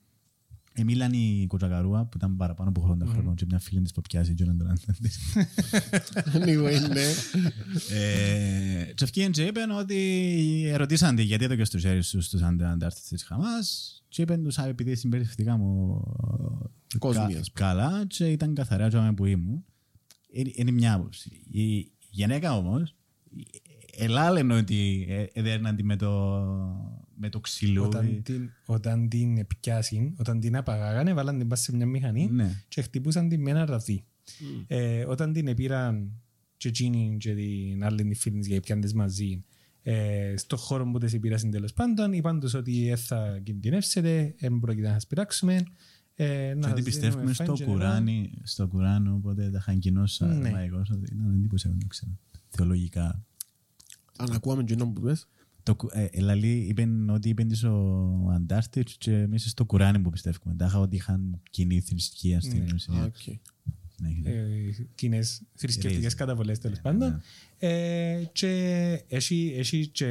Εμίλαν 0.75 1.13
η 1.13 1.45
Κοτσακαρούα 1.47 2.05
που 2.05 2.17
ήταν 2.17 2.35
παραπάνω 2.35 2.69
από 2.69 2.95
80 3.01 3.07
χρονών 3.07 3.35
και 3.35 3.45
μια 3.49 3.59
φίλη 3.59 3.81
της 3.81 3.91
που 3.91 4.01
πιάσει 4.01 4.33
και 4.33 4.43
έναν 4.43 4.57
τον 4.57 4.69
άντρα 4.69 4.93
της. 5.01 5.19
Anyway, 6.33 6.89
ναι. 6.93 7.05
Ε, 7.99 8.83
Και 8.95 9.03
ευκήγεν 9.03 9.31
και 9.31 9.43
είπαν 9.45 9.71
ότι 9.71 10.63
ερωτήσαν 10.67 11.15
τη 11.15 11.23
γιατί 11.23 11.43
έδωκες 11.43 11.69
το 11.69 11.77
χέρι 11.79 12.01
σου 12.03 12.21
στους 12.21 12.41
αντάρτες 12.41 13.01
της 13.01 13.23
Χαμάς 13.23 13.97
και 14.07 14.21
είπαν 14.21 14.43
τους 14.43 14.57
«Α, 14.57 14.67
επειδή 14.67 14.95
συμπεριφερθήκα 14.95 15.57
μου 15.57 16.01
Κόσμοι, 16.99 17.33
κα- 17.33 17.39
ας 17.39 17.51
καλά 17.53 18.05
και 18.07 18.25
ήταν 18.25 18.53
καθαρά 18.53 18.89
και 18.89 19.11
που 19.15 19.25
ήμουν. 19.25 19.65
Είναι- 20.31 20.51
Είναι 20.55 20.71
μια 20.71 20.93
άποψη. 20.93 21.29
Η 21.51 21.91
γυναίκα 22.09 22.57
όμως 22.57 22.95
ελάλεν 23.97 24.51
ότι 24.51 25.05
ε, 25.09 25.25
έδερναν 25.39 25.75
τη 25.75 25.83
με 25.83 25.95
το, 25.95 26.39
με 27.23 27.29
το 27.29 27.39
ξυλό. 27.39 27.83
Όταν 27.85 28.21
την, 28.23 28.49
όταν 28.65 29.09
την 29.09 29.47
πιάσει, 29.47 30.13
όταν 30.17 30.39
την 30.39 30.55
απαγάγανε, 30.55 31.13
βάλαν 31.13 31.37
την 31.37 31.47
πάση 31.47 31.63
σε 31.63 31.75
μια 31.75 31.85
μηχανή 31.85 32.29
Ναι. 32.31 32.63
και 32.67 32.81
χτυπούσαν 32.81 33.29
την 33.29 33.41
με 33.41 33.49
ένα 33.49 33.65
ραβδί. 33.65 34.05
Ε, 34.67 35.05
όταν 35.05 35.33
την 35.33 35.47
επήραν 35.47 36.11
και 36.57 36.67
εκείνη 36.67 37.17
και 37.19 37.33
την 37.33 37.83
άλλη 37.83 38.03
τη 38.03 38.15
φίλη 38.15 38.39
της 38.39 38.47
για 38.47 38.59
πιάνε 38.59 38.81
τις 38.81 38.93
μαζί 38.93 39.43
ε, 39.83 40.33
στο 40.37 40.57
χώρο 40.57 40.91
που 40.91 40.97
τις 40.97 41.13
επήρασαν 41.13 41.51
τέλος 41.51 41.73
πάντων 41.73 42.13
είπαν 42.13 42.39
τους 42.39 42.53
ότι 42.53 42.89
ε, 42.89 42.95
θα 42.95 43.39
κινδυνεύσετε, 43.43 44.35
δεν 44.39 44.59
πρόκειται 44.59 44.87
να 44.87 44.93
σας 44.93 45.07
πειράξουμε 45.07 45.63
ε, 46.15 46.25
Και 46.25 46.53
να 46.55 46.67
ότι 46.69 46.81
σας 46.81 46.83
πιστεύουμε 46.83 47.15
δίνουμε 47.15 47.33
στο 47.33 47.53
fine 47.53 47.55
και 47.55 47.63
νερό. 47.65 47.73
Κουράνι, 47.77 48.31
στο 48.43 48.67
Κουράνο, 48.67 49.13
οπότε 49.13 49.49
τα 49.49 49.57
είχαν 49.57 49.79
κοινώσει 49.79 50.25
Ναι. 50.25 50.31
αραμαϊκός, 50.33 50.89
ότι 50.89 51.13
ήταν 51.13 51.33
εντύπωση, 51.33 51.67
δεν 51.67 51.87
ξέρω, 51.87 52.11
θεολογικά. 52.49 53.25
Αν 54.17 54.31
ακούαμε 54.31 54.63
και 54.63 54.75
που 54.75 55.01
πες. 55.01 55.27
Το, 55.64 55.76
κου- 55.76 55.91
ε, 55.94 56.07
ελαλή 56.11 56.65
είπεν 56.69 57.10
ότι 57.10 57.30
είπεν 57.30 57.48
της 57.48 57.64
ο 57.64 58.30
Αντάρτιτς 58.35 58.95
και 58.98 59.27
μέσα 59.27 59.49
στο 59.49 59.65
Κουράνι 59.65 59.99
που 59.99 60.10
πιστεύουμε. 60.10 60.56
Τάχα 60.56 60.80
ότι 60.80 60.95
είχαν 60.95 61.41
κοινή 61.49 61.80
θρησκεία 61.81 62.41
στην 62.41 62.57
Ναι. 62.57 62.64
Α, 62.64 62.73
ουσία. 62.76 63.03
οκ. 63.03 63.38
Συνέχιζε. 63.95 64.30
ε, 64.30 64.85
κοινές 64.95 65.41
θρησκευτικές 65.56 65.95
Ρίζες. 65.98 66.14
καταβολές 66.15 66.60
τέλος 66.60 66.77
Ναι, 66.77 66.84
πάντων. 66.84 67.22
Ε, 67.57 68.23
και 68.31 68.49
έχει, 69.07 69.53
έχει 69.57 69.88
και 69.88 70.07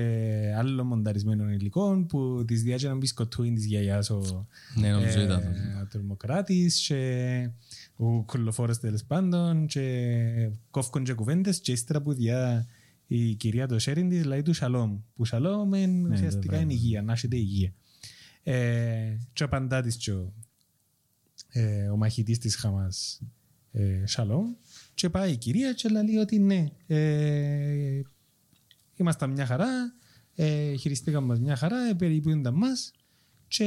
άλλο 0.56 0.84
μονταρισμένο 0.84 1.50
υλικό 1.50 2.04
που 2.08 2.44
της 2.46 2.62
διάγει 2.62 2.84
έναν 2.84 2.98
μπισκοτούιν 2.98 3.54
της 3.54 3.64
γιαγιάς 3.64 4.10
ο, 4.10 4.46
Ναι, 4.80 4.90
νομίζω 4.92 5.20
ε, 5.20 5.24
ήταν. 5.24 5.42
ο 5.82 5.86
τρομοκράτης 5.90 6.80
και 6.86 7.50
ο 7.96 8.22
κολοφόρος 8.22 8.78
τέλος 8.78 9.04
πάντων 9.04 9.66
και 9.66 10.50
κόφκον 10.70 11.04
και 11.04 11.12
κουβέντες 11.12 11.60
και 11.60 11.72
ύστερα 11.72 12.02
που 12.02 12.12
διά 12.12 12.66
η 13.14 13.34
κυρία 13.34 13.66
το 13.66 13.76
sharing 13.80 14.06
της 14.08 14.24
λέει 14.24 14.42
του 14.42 14.52
σαλόμ 14.52 15.00
που 15.14 15.24
σαλόμ 15.24 15.74
είναι 15.74 16.08
Ναι, 16.08 16.14
ουσιαστικά 16.14 16.46
βέβαια. 16.46 16.60
είναι 16.60 16.72
υγεία, 16.72 17.02
να 17.02 17.12
έχετε 17.12 17.36
υγεία. 17.36 17.74
Ε, 18.42 19.16
και 19.32 19.44
απαντά 19.44 19.82
της 19.82 19.96
και 19.96 20.12
ο, 20.12 20.32
ε, 21.48 21.88
ο 21.88 21.96
μαχητής 21.96 22.38
της 22.38 22.56
Χαμάς 22.56 23.20
ε, 23.72 24.06
Σαλόμ 24.06 24.54
και 24.94 25.10
πάει 25.10 25.32
η 25.32 25.36
κυρία 25.36 25.72
και 25.72 25.88
λέει 25.88 26.16
ότι 26.16 26.38
ναι 26.38 26.70
ε, 26.86 28.00
ήμασταν 28.96 29.30
μια 29.30 29.46
χαρά 29.46 29.94
ε, 30.34 30.74
χειριστήκαμε 30.74 31.26
μας 31.26 31.40
μια 31.40 31.56
χαρά, 31.56 31.88
ε, 31.88 31.94
περιποιούνταν 31.94 32.54
μας 32.54 32.92
Και 33.48 33.64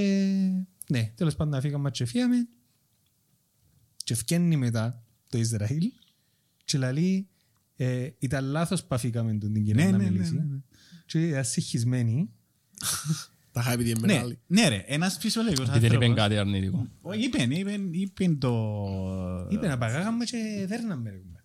ναι, 0.90 1.12
τέλος 1.16 1.36
πάντων 1.36 1.62
φύγαμε 1.62 1.92
και 1.92 2.06
φύγαμε 2.06 2.48
και 4.04 4.16
φκένει 4.16 4.58
μετά 4.58 5.04
το 5.30 5.38
Ισραήλ 5.38 5.92
και 6.66 6.78
λέει 6.78 7.30
ε, 7.76 8.10
ήταν 8.20 8.46
λάθος 8.46 8.82
που 8.82 8.96
αφήκαμε 8.96 9.34
τον 9.38 9.54
την 9.54 9.64
κυρία 9.66 9.86
Ναι, 9.86 9.92
να 9.92 9.98
ναι, 9.98 10.04
ναι, 10.04 10.10
μιλήσει. 10.10 10.34
ναι, 10.36 10.44
ναι. 10.44 10.58
Και 11.06 11.28
ήταν 11.28 11.44
συγχυσμένη. 11.46 12.30
Τα 13.52 13.62
είχα 13.62 13.72
επειδή 13.72 13.90
είναι 13.90 14.00
Ναι, 14.00 14.14
μεγάλη. 14.14 14.40
ναι 14.48 14.68
ρε, 14.68 14.84
ένας 14.88 15.18
φυσιολογικός 15.20 15.68
Επειδή 15.68 15.88
δεν 15.88 15.96
είπε 15.96 16.06
άνθρωπος. 16.06 16.24
κάτι 16.24 16.38
αρνητικό. 16.40 16.88
Όχι, 17.02 17.24
είπεν, 17.24 17.52
είπεν, 17.52 17.94
είπεν 17.94 18.38
το... 18.40 18.54
Είπε 19.50 19.68
να 19.68 19.78
παγάγαμε 19.78 20.26
και 20.26 20.66
δέρναμε. 20.68 21.10
ρε 21.10 21.16
κουμπάρε. 21.18 21.44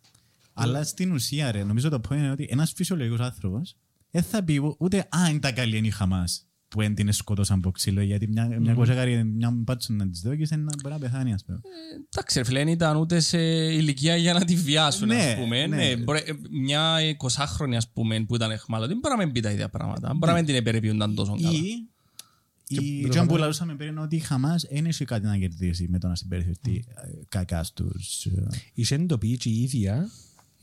Αλλά 0.52 0.84
στην 0.84 1.12
ουσία, 1.12 1.50
ρε, 1.50 1.64
νομίζω 1.64 1.88
το 1.88 2.00
point 2.08 2.12
είναι 2.16 2.30
ότι 2.30 2.46
ένας 2.50 2.72
φυσιολογικός 2.72 3.20
άνθρωπος 3.20 3.76
δεν 4.10 4.22
θα 4.22 4.44
πει 4.44 4.56
ου- 4.56 4.76
ούτε 4.78 4.98
«Α, 4.98 5.28
είναι 5.30 5.38
τα 5.38 5.52
καλή 5.52 5.76
είναι 5.76 5.86
η 5.86 5.90
Χαμάς» 5.90 6.48
που 6.70 6.80
δεν 6.80 6.94
την 6.94 7.12
σκότωσαν 7.12 7.58
από 7.58 7.70
ξύλο, 7.70 8.00
γιατί 8.02 8.28
μια, 8.28 8.46
μια 8.60 8.74
κοζέκαρη, 8.74 9.24
μια 9.24 9.50
μπάτσο 9.50 9.92
να 9.92 10.08
της 10.10 10.20
δώκεις, 10.20 10.50
είναι 10.50 10.62
να 10.62 10.70
μπορεί 10.82 10.94
να 10.94 11.00
πεθάνει, 11.00 11.32
ας 11.32 11.44
πούμε. 11.44 11.60
Εντάξει, 12.14 12.38
ρε 12.38 12.44
φίλε, 12.44 12.58
δεν 12.58 12.68
ήταν 12.68 12.96
ούτε 12.96 13.20
σε 13.20 13.38
ηλικία 13.72 14.16
για 14.16 14.32
να 14.32 14.44
τη 14.44 14.54
βιάσουν, 14.56 15.06
Ναι, 15.08 15.16
ας 15.16 15.34
πούμε. 15.36 15.66
ναι. 15.66 15.76
Ναι, 15.76 15.96
μπορεί- 15.96 16.40
μια 16.50 16.96
20χρονη, 17.18 17.74
ας 17.76 17.88
πούμε, 17.92 18.24
που 18.24 18.34
ήταν 18.34 18.50
αιχμάλωτη, 18.50 18.94
μπορεί 18.94 19.14
να 19.18 19.24
μην 19.24 19.32
πει 19.32 19.40
τα 19.40 19.50
ίδια 19.50 19.68
πράγματα. 19.68 20.08
Μπορεί 20.14 20.32
να 20.32 20.38
μην 20.38 20.46
την 20.46 20.54
επεριποιούνταν 20.54 21.14
τόσο 21.14 21.36
καλά. 21.42 21.50
Ή, 21.50 21.88
η 22.68 22.76
προφανώς- 22.76 23.10
Τζείνον 23.10 23.26
που 23.26 23.36
λαλούσαμε 23.36 23.74
πριν 23.74 23.88
είναι 23.90 24.00
ότι 24.00 24.16
η 24.16 24.18
Χαμάς 24.18 24.66
δεν 24.72 24.86
έχει 24.86 25.04
κάτι 25.04 25.26
να 25.26 25.36
κερδίσει 25.36 25.86
με 25.90 25.98
το 25.98 26.08
να 26.08 26.14
συμπεριφερθεί 26.14 26.84
ε, 26.88 27.08
κακάς 27.28 27.66
στους... 27.66 28.24
ε, 28.26 28.46
Είχε 28.74 28.94
εντοπίσει 28.94 29.36
και 29.36 29.48
η 29.48 29.62
ίδια 29.62 30.08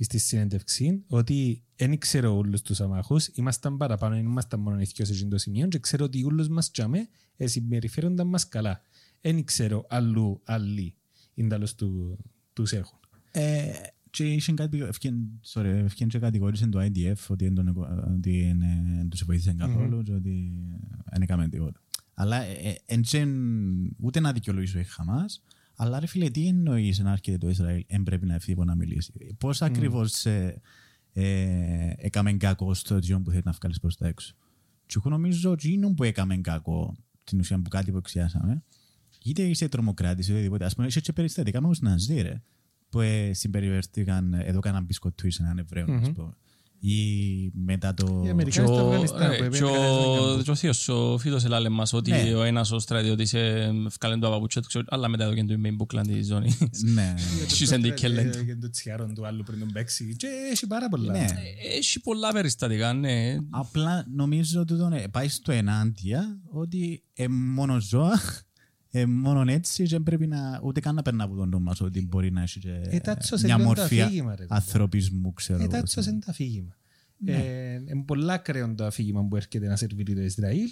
στη 0.03 0.17
συνέντευξη 0.17 1.03
ότι 1.07 1.63
δεν 1.75 1.97
ξέρω 1.97 2.37
όλους 2.37 2.61
τους 2.61 2.81
αμάχους, 2.81 3.27
ήμασταν 3.33 3.77
παραπάνω, 3.77 4.15
δεν 4.15 4.25
ήμασταν 4.25 4.59
μόνο 4.59 4.79
οι 4.81 4.83
δυο 4.95 5.05
σε 5.05 5.13
εκείνο 5.13 5.29
το 5.29 5.37
σημείο 5.37 5.67
και 5.67 5.79
ξέρω 5.79 6.05
ότι 6.05 6.23
όλους 6.23 6.47
μας 6.47 6.71
τζάμε 6.71 7.07
ε, 7.37 7.47
συμπεριφέρονταν 7.47 8.27
μας 8.27 8.47
καλά. 8.47 8.81
Δεν 9.21 9.43
ξέρω 9.43 9.85
αλλού 9.89 10.41
άλλοι 10.43 10.95
είναι 11.33 11.47
τέλος 11.49 11.75
του, 11.75 12.17
τους 12.53 12.71
έχουν. 12.71 12.99
Ε, 13.31 13.71
και 14.09 14.33
είχε 14.33 14.53
κάτι, 14.53 14.81
ευκαιρ- 14.81 15.15
sorry, 15.53 15.65
ευκαιρία 15.65 16.07
και 16.07 16.19
κατηγορήσε 16.19 16.67
το 16.67 16.79
IDF 16.81 17.15
ότι 17.27 17.43
δεν 17.43 17.53
τον 17.55 17.67
εκο- 17.67 17.87
ότι 18.15 18.43
δεν, 18.43 18.61
ε, 18.61 18.93
δεν 18.97 19.09
τους 19.09 19.23
βοήθησε 19.23 19.53
καθόλου 19.53 20.03
και 20.03 20.13
ότι 20.13 20.51
δεν 21.11 21.21
έκαμε 21.21 21.47
τίποτα. 21.49 21.79
Αλλά 22.13 22.41
ε, 22.43 22.51
ε, 22.69 22.75
εν 22.85 23.01
τζεν- 23.01 23.95
ούτε 23.99 24.19
να 24.19 24.31
δικαιολογήσω 24.31 24.79
η 24.79 24.83
Χαμάς, 24.83 25.43
αλλά 25.79 25.99
ρε 25.99 26.05
φίλε, 26.05 26.29
τι 26.29 26.47
εννοείς 26.47 26.99
να 26.99 27.11
έρχεται 27.11 27.37
το 27.37 27.49
Ισραήλ, 27.49 27.83
εν 27.87 28.03
πρέπει 28.03 28.25
να 28.25 28.39
φύγει 28.39 28.63
να 28.65 28.75
μιλήσει. 28.75 29.11
Πώς 29.37 29.61
ακριβώς 29.61 30.25
ε, 30.25 30.61
ε, 31.13 31.93
έκαμε 31.97 32.33
κακό 32.33 32.73
στο 32.73 32.99
τζιόν 32.99 33.23
που 33.23 33.29
θέλει 33.29 33.41
να 33.45 33.51
βγάλεις 33.51 33.79
προς 33.79 33.97
τα 33.97 34.07
έξω. 34.07 34.33
Και 34.85 34.95
εγώ 34.97 35.09
νομίζω 35.09 35.51
ότι 35.51 35.73
είναι 35.73 35.93
που 35.93 36.03
έκαμε 36.03 36.37
κακό, 36.37 36.95
την 37.23 37.39
ουσία 37.39 37.61
που 37.61 37.69
κάτι 37.69 37.91
που 37.91 37.97
εξιάσαμε, 37.97 38.63
είτε 39.23 39.41
είσαι 39.41 39.67
τρομοκράτης 39.67 40.25
είτε 40.25 40.33
οτιδήποτε. 40.33 40.65
Ας 40.65 40.75
πούμε, 40.75 40.87
είσαι 40.87 40.99
και 40.99 41.13
περιστατικά 41.13 41.61
με 41.61 41.67
τους 41.67 41.79
Ναζί, 41.79 42.21
ρε, 42.21 42.41
που 42.89 42.99
ε, 42.99 43.33
συμπεριφερθήκαν, 43.33 44.33
εδώ 44.33 44.59
κάναν 44.59 44.83
μπισκοτούι 44.83 45.31
σε 45.31 45.43
έναν 45.43 45.57
Εβραίο, 45.57 45.93
ας 45.93 46.11
πούμε. 46.11 46.33
Ή 46.79 47.51
μετά 47.53 47.93
το... 47.93 48.21
Οι 48.25 48.29
Αμερικανοί 48.29 48.67
Και 48.67 48.73
στο 48.73 48.85
ο- 48.85 48.87
Αφγανιστάν 48.87 49.21
ε, 49.31 49.35
που 49.35 49.41
και 49.41 49.45
έπαιρνε 49.45 49.67
ο- 49.67 49.71
κανένας 49.71 50.43
και 50.43 50.51
ο 50.51 50.55
θείος, 50.55 50.89
ο 50.89 51.17
Φίτος 51.17 51.43
έλαλε 51.45 51.69
μας 51.69 51.93
ότι 51.93 52.11
Ναι. 52.11 52.33
ο 52.35 52.43
ένας 52.43 52.71
ο 52.71 52.79
στρατιώτης 52.79 53.33
ε, 53.33 53.71
ευκάλεν 53.87 54.19
το 54.19 54.29
παπούτσια 54.29 54.61
του, 54.61 54.67
ξέρω, 54.67 54.85
αλλά 54.87 55.07
μετά 55.07 55.23
έδωκε 55.23 55.43
του 55.43 55.59
με 55.59 55.71
μπουκλάν 55.71 56.07
τη 56.07 56.23
ζώνη. 56.23 56.57
ναι. 56.93 57.13
Στις 57.47 57.71
εντικέλεν. 57.71 58.27
Ε, 58.29 58.43
Και 58.43 58.55
το 58.55 58.69
τσιάρον 58.69 59.13
του 59.13 59.25
άλλου 59.25 59.43
πριν 59.43 59.59
τον 59.59 59.71
παίξει 59.71 60.15
και 60.15 60.27
έχει 60.51 60.67
πάρα 60.67 60.89
πολλά. 60.89 61.11
ναι. 61.11 61.25
Έχει 61.77 61.99
πολλά 61.99 62.31
περιστατικά, 62.31 62.93
ναι. 62.93 63.37
Απλά 63.49 64.05
νομίζω 64.15 64.61
ότι 64.61 64.77
τον, 64.77 64.93
ε, 64.93 65.07
πάει 65.11 65.27
στο 65.27 65.51
ενάντια 65.51 66.39
ότι 66.51 67.03
ε, 67.13 67.27
μόνο 67.27 67.79
ζώα, 67.79 68.19
ε, 68.99 69.05
μόνο 69.05 69.51
έτσι 69.51 69.83
και 69.83 69.89
δεν 69.89 70.03
πρέπει 70.03 70.27
να, 70.27 70.59
ούτε 70.63 70.79
καν 70.79 70.95
να 70.95 71.01
περνά 71.01 71.23
από 71.23 71.35
τον 71.35 71.49
νου 71.49 71.61
μας 71.61 71.81
ότι 71.81 72.05
μπορεί 72.05 72.31
να 72.31 72.41
έχει 72.41 72.59
και, 72.59 72.81
Ε, 72.83 72.99
τάτσος 72.99 73.41
μια 73.41 73.53
είναι 73.53 73.63
το 73.63 73.67
μορφή 73.67 74.01
αφήγημα, 74.01 74.35
ρε. 74.35 74.45
ανθρωπισμού, 74.49 75.33
ξέρω. 75.33 75.59
εγώ. 75.63 75.75
Ετάτσος 75.75 76.05
είναι 76.05 76.19
το 76.19 76.25
αφήγημα. 76.29 76.75
Ε, 77.25 77.73
Είναι 77.73 78.03
πολλά 78.05 78.33
ακραίο 78.33 78.73
το 78.75 78.85
αφήγημα 78.85 79.23
που 79.27 79.35
έρχεται 79.35 79.67
να 79.67 79.75
σερβίρει 79.75 80.15
το 80.15 80.21
Ισραήλ. 80.21 80.67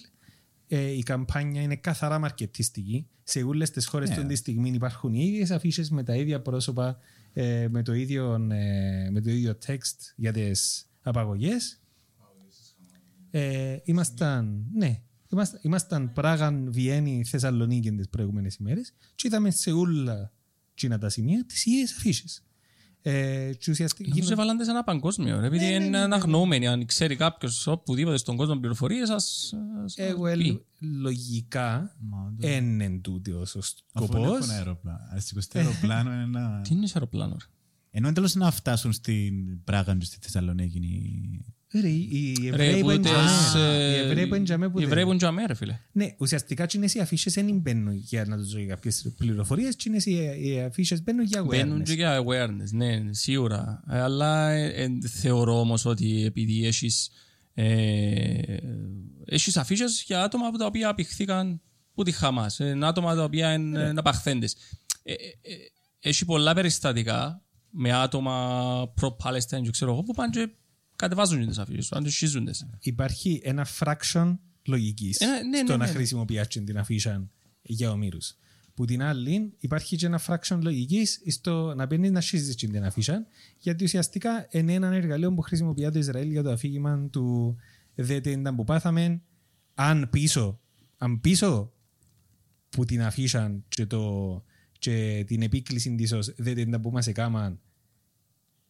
Ε, 0.67 0.91
η 0.91 1.03
καμπάνια 1.03 1.61
είναι 1.61 1.75
καθαρά 1.75 2.19
μαρκετιστική. 2.19 3.07
Σε 3.23 3.43
όλες 3.43 3.71
τις 3.71 3.85
χώρες 3.87 4.09
Ναι. 4.09 4.15
του 4.15 4.25
τη 4.25 4.35
στιγμή 4.35 4.69
υπάρχουν 4.69 5.13
οι 5.13 5.23
ίδιες 5.25 5.51
αφήσεις 5.51 5.91
με 5.91 6.03
τα 6.03 6.15
ίδια 6.15 6.41
πρόσωπα, 6.41 6.97
ε, 7.33 7.67
με, 7.69 7.83
το 7.83 7.93
ίδιο, 7.93 8.33
ε, 8.51 9.09
με 9.11 9.21
το 9.21 9.29
ίδιο 9.29 9.57
text 9.67 10.13
για 10.15 10.31
τις 10.33 10.89
απαγωγές. 11.01 11.79
Ε, 13.31 13.77
ήμασταν, 13.83 14.65
ναι, 14.73 15.01
ήμασταν, 15.35 15.59
ήμασταν 15.63 16.13
Πράγαν, 16.13 16.71
Βιέννη, 16.71 17.23
Θεσσαλονίκη 17.25 17.91
τις 17.91 18.09
προηγούμενες 18.09 18.55
ημέρες 18.55 18.93
και 19.15 19.27
είδαμε 19.27 19.51
σε 19.51 19.71
όλα 19.71 20.31
εκείνα 20.71 20.97
τα 20.97 21.09
σημεία 21.09 21.45
τις 21.45 21.65
ίδιες 21.65 21.91
αφήσεις. 21.91 22.39
Ε, 23.01 23.51
και 23.57 23.71
ουσιαστικά 23.71 24.09
Νομίζω 24.09 24.31
έβαλαν 24.31 24.63
σε 24.63 24.69
ένα 24.71 24.83
παγκόσμιο, 24.83 25.39
ρε, 25.39 25.45
επειδή 25.45 25.73
είναι 25.73 25.97
αναγνώμενοι. 25.97 26.67
Αν 26.67 26.85
ξέρει 26.85 27.15
κάποιος 27.15 27.67
οπουδήποτε 27.67 28.17
στον 28.17 28.35
κόσμο 28.35 28.55
πληροφορίες, 28.55 29.09
ας 29.09 29.53
ας 29.83 29.97
Εγώ 29.97 30.23
πει. 30.23 30.29
ελ- 30.29 30.59
λογικά 30.79 31.95
Μα, 31.99 32.33
το- 32.39 32.47
δεν 32.47 32.79
είναι 32.79 32.99
τούτος 32.99 33.55
ο 33.55 33.59
Αφού 33.59 34.07
δεν 34.07 34.17
σκοπός. 34.21 34.37
έχουν 34.37 34.49
αεροπλάνο. 34.49 34.99
Ας 35.11 35.25
σηκωστεί 35.25 35.57
αεροπλάνο 35.57 36.13
είναι 36.13 36.23
ένα... 36.23 36.61
Τι 36.61 36.73
είναι 36.73 36.87
σε 36.87 36.93
αεροπλάνο, 36.95 37.35
ρε; 37.39 37.45
Ενώ 37.91 38.05
είναι 38.05 38.15
τέλος 38.15 38.35
να 38.35 38.51
φτάσουν 38.51 38.91
στην 38.93 39.63
Πράγα 39.63 39.95
και 39.97 40.05
στη 40.05 40.17
Θεσσαλονίκη. 40.21 41.45
Οι- 41.77 41.81
Ρε, 41.81 41.87
οι 41.89 42.35
Ρε, 42.43 42.47
Εβραίοι 42.47 42.79
που 42.79 42.85
που 42.85 42.91
είναι 42.91 43.01
τες, 43.01 43.11
τζαμέ. 43.49 43.75
ε, 43.75 43.91
Οι 43.93 43.97
Εβραίοι 43.97 44.27
που 44.27 44.35
είναι 44.35 44.43
τζαμέ 44.43 44.69
που 44.69 44.79
Οι 44.79 44.83
Εβραίοι 44.83 44.95
δεν- 44.97 45.03
που 45.05 45.09
είναι 45.09 45.19
τζαμέ, 45.19 45.45
ρε 45.45 45.53
φίλε. 45.53 45.79
Ναι, 45.91 46.15
ουσιαστικά 46.17 46.65
και 46.65 46.79
οι 46.93 46.99
αφήσεις 47.01 47.33
δεν 47.33 47.57
μπαίνουν 47.59 47.93
για 47.95 48.25
να 48.25 48.37
τους 48.37 48.51
δώσει 48.51 48.65
κάποιες 48.65 49.13
πληροφορίες 49.17 49.75
και 49.75 49.89
οι 50.41 50.61
αφήσεις 50.61 51.03
μπαίνουν 51.03 51.25
για 51.25 51.43
Μπαίνουν 51.43 51.83
και 51.83 51.91
awareness. 51.93 51.95
για 51.95 52.23
awareness, 52.23 52.69
ναι, 52.71 53.03
σίγουρα. 53.09 53.83
Ε, 53.89 53.99
Αλλά 53.99 54.49
ε, 54.49 54.83
ε, 54.83 54.89
θεωρώ 55.07 55.59
όμως 55.59 55.85
ότι 55.85 56.25
επειδή 56.25 56.65
έχεις, 56.65 57.09
ε, 57.53 58.57
έχεις 59.25 59.57
αφήσεις 59.57 60.03
για 60.07 60.23
άτομα 60.23 60.49
που 60.51 60.57
τα 60.57 60.65
οποία 60.65 60.89
απηχθήκαν 60.89 61.61
που 61.93 62.03
τη 62.03 62.11
Χαμάς, 62.11 62.59
ε, 62.59 62.77
άτομα 62.81 63.15
τα 63.15 63.23
οποία 63.23 63.53
είναι 63.53 63.81
ε, 63.83 63.93
απαχθέντες. 63.95 64.55
Ε, 65.03 65.13
ε, 65.13 65.15
ε, 65.41 65.55
έχει 65.99 66.25
πολλά 66.25 66.53
περιστατικά 66.53 67.43
με 67.69 67.91
άτομα 67.93 68.93
προ-Palestine 69.01 69.61
και 69.63 69.69
ξέρω 69.71 69.91
εγώ 69.91 70.03
που 70.03 70.13
πάνε 70.13 70.29
και 70.29 70.49
κατεβάζουν 70.95 71.47
τις 71.47 71.57
αφήσεις, 71.57 71.87
πάνε 71.87 72.05
και 72.05 72.11
σχίζουν 72.11 72.45
τις. 72.45 72.65
Υπάρχει 72.79 73.41
ένα 73.43 73.67
fraction 73.79 74.37
λογικής 74.65 75.19
Ε, 75.19 75.25
ναι, 75.25 75.31
ναι, 75.49 75.57
στο 75.57 75.77
να 75.77 75.85
ναι. 75.85 75.91
χρησιμοποιήσει 75.91 76.63
την 76.63 76.77
αφήσα 76.77 77.29
για 77.61 77.91
ομήρους. 77.91 78.35
Που 78.73 78.85
την 78.85 79.01
άλλη 79.03 79.53
υπάρχει 79.59 79.95
και 79.95 80.05
ένα 80.05 80.21
fraction 80.27 80.59
λογικής 80.61 81.21
στο 81.27 81.73
να 81.75 81.87
παίρνει 81.87 82.09
να 82.09 82.21
σχίζεις 82.21 82.55
την 82.55 82.83
αφήσα 82.83 83.25
γιατί 83.57 83.83
ουσιαστικά 83.83 84.47
είναι 84.51 84.73
ένα 84.73 84.87
εργαλείο 84.87 85.33
που 85.33 85.41
χρησιμοποιεί 85.41 85.89
το 85.91 85.99
Ισραήλ 85.99 86.31
για 86.31 86.43
το 86.43 86.51
αφήγημα 86.51 87.07
του 87.11 87.55
δεν 87.95 88.21
ήταν 88.25 88.55
που 88.55 88.63
πάθαμε 88.63 89.21
αν 89.73 90.09
πίσω, 90.09 90.59
αν 90.97 91.21
πίσω 91.21 91.73
που 92.69 92.85
την 92.85 93.01
αφήσαν 93.01 93.63
και, 93.67 93.85
το, 93.85 94.43
και 94.79 95.23
την 95.27 95.41
επίκληση 95.41 95.95
της 95.95 96.11
ως 96.11 96.33
δεν 96.37 96.57
ήταν 96.57 96.81
που 96.81 96.91
μας 96.91 97.07
έκαναν 97.07 97.59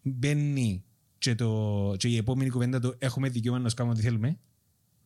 μπαίνει 0.01 0.83
και, 1.17 1.35
το, 1.35 1.93
και 1.97 2.07
η 2.07 2.17
επόμενη 2.17 2.49
κουβέντα 2.49 2.79
του 2.79 2.95
έχουμε 2.97 3.29
δικαίωμα 3.29 3.59
να 3.59 3.69
σκάμε 3.69 3.91
ό,τι 3.91 4.01
θέλουμε. 4.01 4.37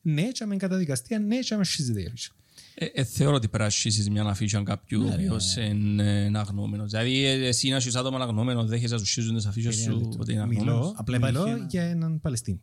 Ναι, 0.02 0.27
και 0.31 0.45
με 0.45 0.56
καταδικαστία, 0.56 1.19
ναι, 1.19 1.40
και 1.40 1.56
με 1.56 1.64
σχίζεται 1.64 2.02
η 2.02 2.06
αφήσα. 2.06 2.31
Ε, 2.76 2.86
ε, 2.86 3.03
θεωρώ 3.03 3.36
ότι 3.36 3.48
πρέπει 3.48 3.64
να 3.64 3.69
σχίσεις 3.69 4.10
μια 4.10 4.23
αφήσα 4.23 4.64
κάποιου 4.64 5.03
ο 5.03 5.14
οποίος 5.14 5.56
είναι 5.56 6.31
αγνώμενος. 6.40 6.90
Δηλαδή 6.91 7.26
ε, 7.26 7.48
εσύ 7.48 7.69
να 7.69 7.76
έχεις 7.76 7.95
άτομα 7.95 8.19
αγνώμενο, 8.19 8.65
δέχεσαι 8.65 8.94
να 8.94 8.99
σου 8.99 9.06
σχίζουν 9.06 9.36
τις 9.36 9.45
αφήσεις 9.45 9.81
σου 9.84 10.10
ότι 10.19 10.31
είναι 10.31 10.41
αγνώμενος. 10.41 10.65
Μιλώ, 10.76 10.94
Απλά 10.98 11.18
μιλώ 11.18 11.30
υπάρχει 11.30 11.49
ένα- 11.52 11.65
για 11.69 11.84
έναν 11.84 12.19
Παλαιστίνη. 12.22 12.61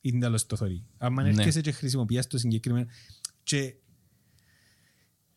Είναι 0.00 0.18
τέλος 0.20 0.46
το 0.46 0.56
θωρεί. 0.56 0.84
Αν 0.98 1.12
Ναι. 1.14 1.28
έρχεσαι 1.28 1.60
και 1.60 1.70
χρησιμοποιάς 1.72 2.26
το 2.26 2.38
συγκεκριμένο 2.38 2.86
και 3.42 3.74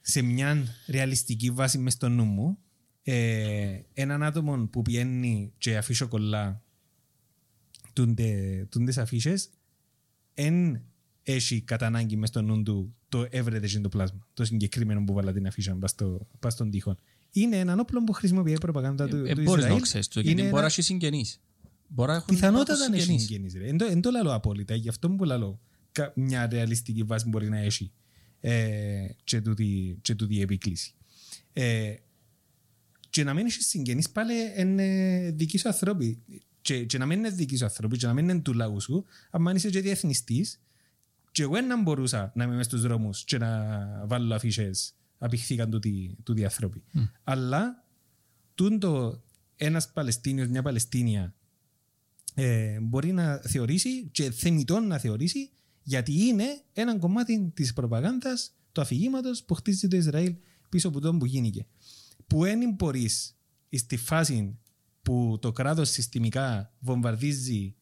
σε 0.01 0.21
μια 0.21 0.65
ρεαλιστική 0.87 1.51
βάση 1.51 1.77
μες 1.77 1.93
στο 1.93 2.09
νου 2.09 2.23
μου 2.23 2.57
ε, 3.03 3.79
έναν 3.93 4.23
άτομο 4.23 4.67
που 4.67 4.81
πιένει 4.81 5.53
και 5.57 5.77
αφήσω 5.77 6.07
κολλά 6.07 6.63
τούντες 8.69 8.97
αφήσεις 8.97 9.49
εν 10.33 10.81
έχει 11.23 11.61
κατά 11.61 11.85
ανάγκη 11.85 12.15
μες 12.15 12.29
στο 12.29 12.41
νου 12.41 12.63
του 12.63 12.95
το 13.09 13.27
έβρετε 13.29 13.67
και 13.67 13.79
το 13.79 13.89
πλάσμα 13.89 14.27
το 14.33 14.45
συγκεκριμένο 14.45 15.03
που 15.03 15.13
βάλα 15.13 15.33
την 15.33 15.47
αφήσα 15.47 15.75
πας 15.75 15.89
στο- 15.91 16.27
πας 16.39 16.53
στον 16.53 16.69
τοίχο. 16.71 16.95
Είναι 17.31 17.57
έναν 17.57 17.79
όπλο 17.79 18.03
που 18.03 18.13
χρησιμοποιεί 18.13 18.51
η 18.51 18.57
προπαγάνδα 18.57 19.07
του, 19.07 19.15
Ε, 19.15 19.33
του 19.33 19.41
μπορείς 19.41 19.45
να 19.45 19.53
Ισραήλ. 19.57 19.75
το 19.77 19.81
ξέρεις 19.81 20.07
το, 20.07 20.19
γιατί 20.19 20.31
Είναι 20.31 20.41
μπορεί 20.41 20.51
ένα- 20.53 20.61
να 20.61 20.67
έχει 20.67 20.81
συγγενείς. 20.81 21.41
Μπορεί 21.87 22.09
να 22.09 22.15
έχουν 22.15 22.27
Πιθανότατα 22.35 22.89
να 22.89 22.95
έχει 22.95 23.03
συγγενείς. 23.03 23.21
συγγενείς. 23.27 23.53
ρε. 23.53 23.67
Εν 23.67 23.77
το- 23.77 23.85
Εν 23.85 24.01
το 24.01 24.11
λαλώ 24.11 24.33
απόλυτα. 24.33 24.75
Γι' 24.75 24.89
αυτό 24.89 25.09
που 25.09 25.23
λαλώ 25.23 25.59
κα- 25.91 26.11
μια 26.15 26.47
ρεαλιστική 26.47 27.03
βάση 27.03 27.29
μπορεί 27.29 27.49
να 27.49 27.57
έχει 27.57 27.91
ε, 28.41 29.07
και 29.23 29.41
τούτη, 29.41 29.97
και 30.01 30.15
τούτη 30.15 30.35
η 30.35 30.41
επίκληση. 30.41 30.93
Ε, 31.53 31.93
και 33.09 33.23
να 33.23 33.33
μην 33.33 33.45
έχει 33.45 33.61
συγγενείς 33.61 34.09
πάλι 34.09 34.33
είναι 34.57 35.31
δικοί 35.35 35.57
σου 35.57 35.67
ανθρώποι. 35.67 36.21
Και, 36.61 36.85
και 36.85 36.97
να 36.97 37.05
μην 37.05 37.17
είναι 37.17 37.29
δικοί 37.29 37.57
σου 37.57 37.65
ανθρώποι 37.65 37.97
και 37.97 38.07
να 38.07 38.13
μην 38.13 38.29
είναι 38.29 38.39
του 38.39 38.53
λαού 38.53 38.81
σου, 38.81 39.05
αν 39.31 39.55
είσαι 39.55 39.69
και 39.69 39.81
διεθνιστής, 39.81 40.59
Και 41.31 41.41
εγώ 41.41 41.53
δεν 41.53 41.81
μπορούσα 41.81 42.31
να 42.35 42.43
είμαι 42.43 42.55
μες 42.55 42.65
στους 42.65 42.81
δρόμους 42.81 43.23
και 43.23 43.37
να 43.37 43.77
βάλω 44.05 44.35
αφήσεις 44.35 44.95
απηχθήκαν 45.17 45.69
τούτοι, 45.69 46.17
τούτοι 46.23 46.43
άνθρωποι. 46.43 46.83
Αλλά 47.23 47.85
τούτο 48.55 49.23
ένας 49.55 49.91
Παλαιστίνιος, 49.91 50.47
μια 50.47 50.61
Παλαιστίνια 50.61 51.33
ε, 52.33 52.79
μπορεί 52.79 53.11
να 53.11 53.37
θεωρήσει 53.37 54.09
και 54.11 54.31
θεμητόν 54.31 54.87
να 54.87 54.97
θεωρήσει 54.97 55.51
γιατί 55.83 56.27
είναι 56.27 56.61
ένα 56.73 56.97
κομμάτι 56.97 57.51
της 57.53 57.73
προπαγάνδας 57.73 58.53
του 58.71 58.81
αφηγήματος 58.81 59.43
που 59.43 59.53
χτίζει 59.53 59.87
το 59.87 59.97
Ισραήλ 59.97 60.35
πίσω 60.69 60.87
από 60.87 60.99
τον 60.99 61.19
που 61.19 61.25
γίνηκε. 61.25 61.65
Που 62.27 62.41
δεν 62.41 62.73
μπορείς 62.73 63.35
στη 63.71 63.97
φάση 63.97 64.57
που 65.09 65.37
το 65.41 65.51
κράτος 65.51 65.89
συστημικά 65.89 66.73
βομβαρδίζει 66.79 67.75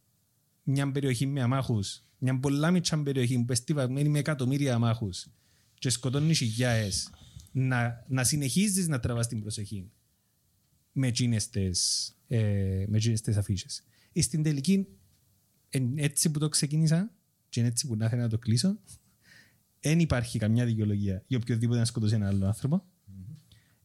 μια 0.63 0.91
περιοχή 0.91 1.25
με 1.25 1.41
αμάχους, 1.41 2.03
μια 2.17 2.39
πολλά 2.39 2.71
μικρή 2.71 3.03
περιοχή 3.03 3.43
που 3.43 3.51
εστίβαμένη 3.51 4.09
με 4.09 4.19
εκατομμύρια 4.19 4.73
αμάχους 4.75 5.27
και 5.73 5.89
σκοτώνει 5.89 6.33
χιλιάδες, 6.33 7.09
να, 7.51 8.05
να 8.07 8.23
συνεχίζεις 8.23 8.87
να 8.87 8.99
τραβάς 8.99 9.27
την 9.27 9.41
προσοχή 9.41 9.91
με 10.91 11.07
εκείνες 11.07 11.49
τις, 11.49 12.11
ε, 12.27 12.85
με 12.87 12.97
εκείνες 12.97 13.21
τις 13.21 13.37
αφήσεις. 13.37 13.83
Στην 14.13 14.43
τελική, 14.43 14.87
εν, 15.69 15.97
έτσι 15.97 16.31
που 16.31 16.39
το 16.39 16.49
ξεκίνησα 16.49 17.11
και 17.49 17.59
είναι 17.59 17.69
έτσι 17.69 17.87
που 17.87 17.95
να 17.95 18.05
ήθελα 18.05 18.21
να 18.21 18.29
το 18.29 18.37
κλείσω, 18.37 18.79
δεν 19.79 19.99
υπάρχει 19.99 20.39
καμιά 20.39 20.65
δικαιολογία 20.65 21.23
για 21.27 21.37
οποιοδήποτε 21.37 21.79
να 21.79 21.85
σκοτώσει 21.85 22.15
έναν 22.15 22.27
άλλο 22.27 22.45
άνθρωπο. 22.45 22.85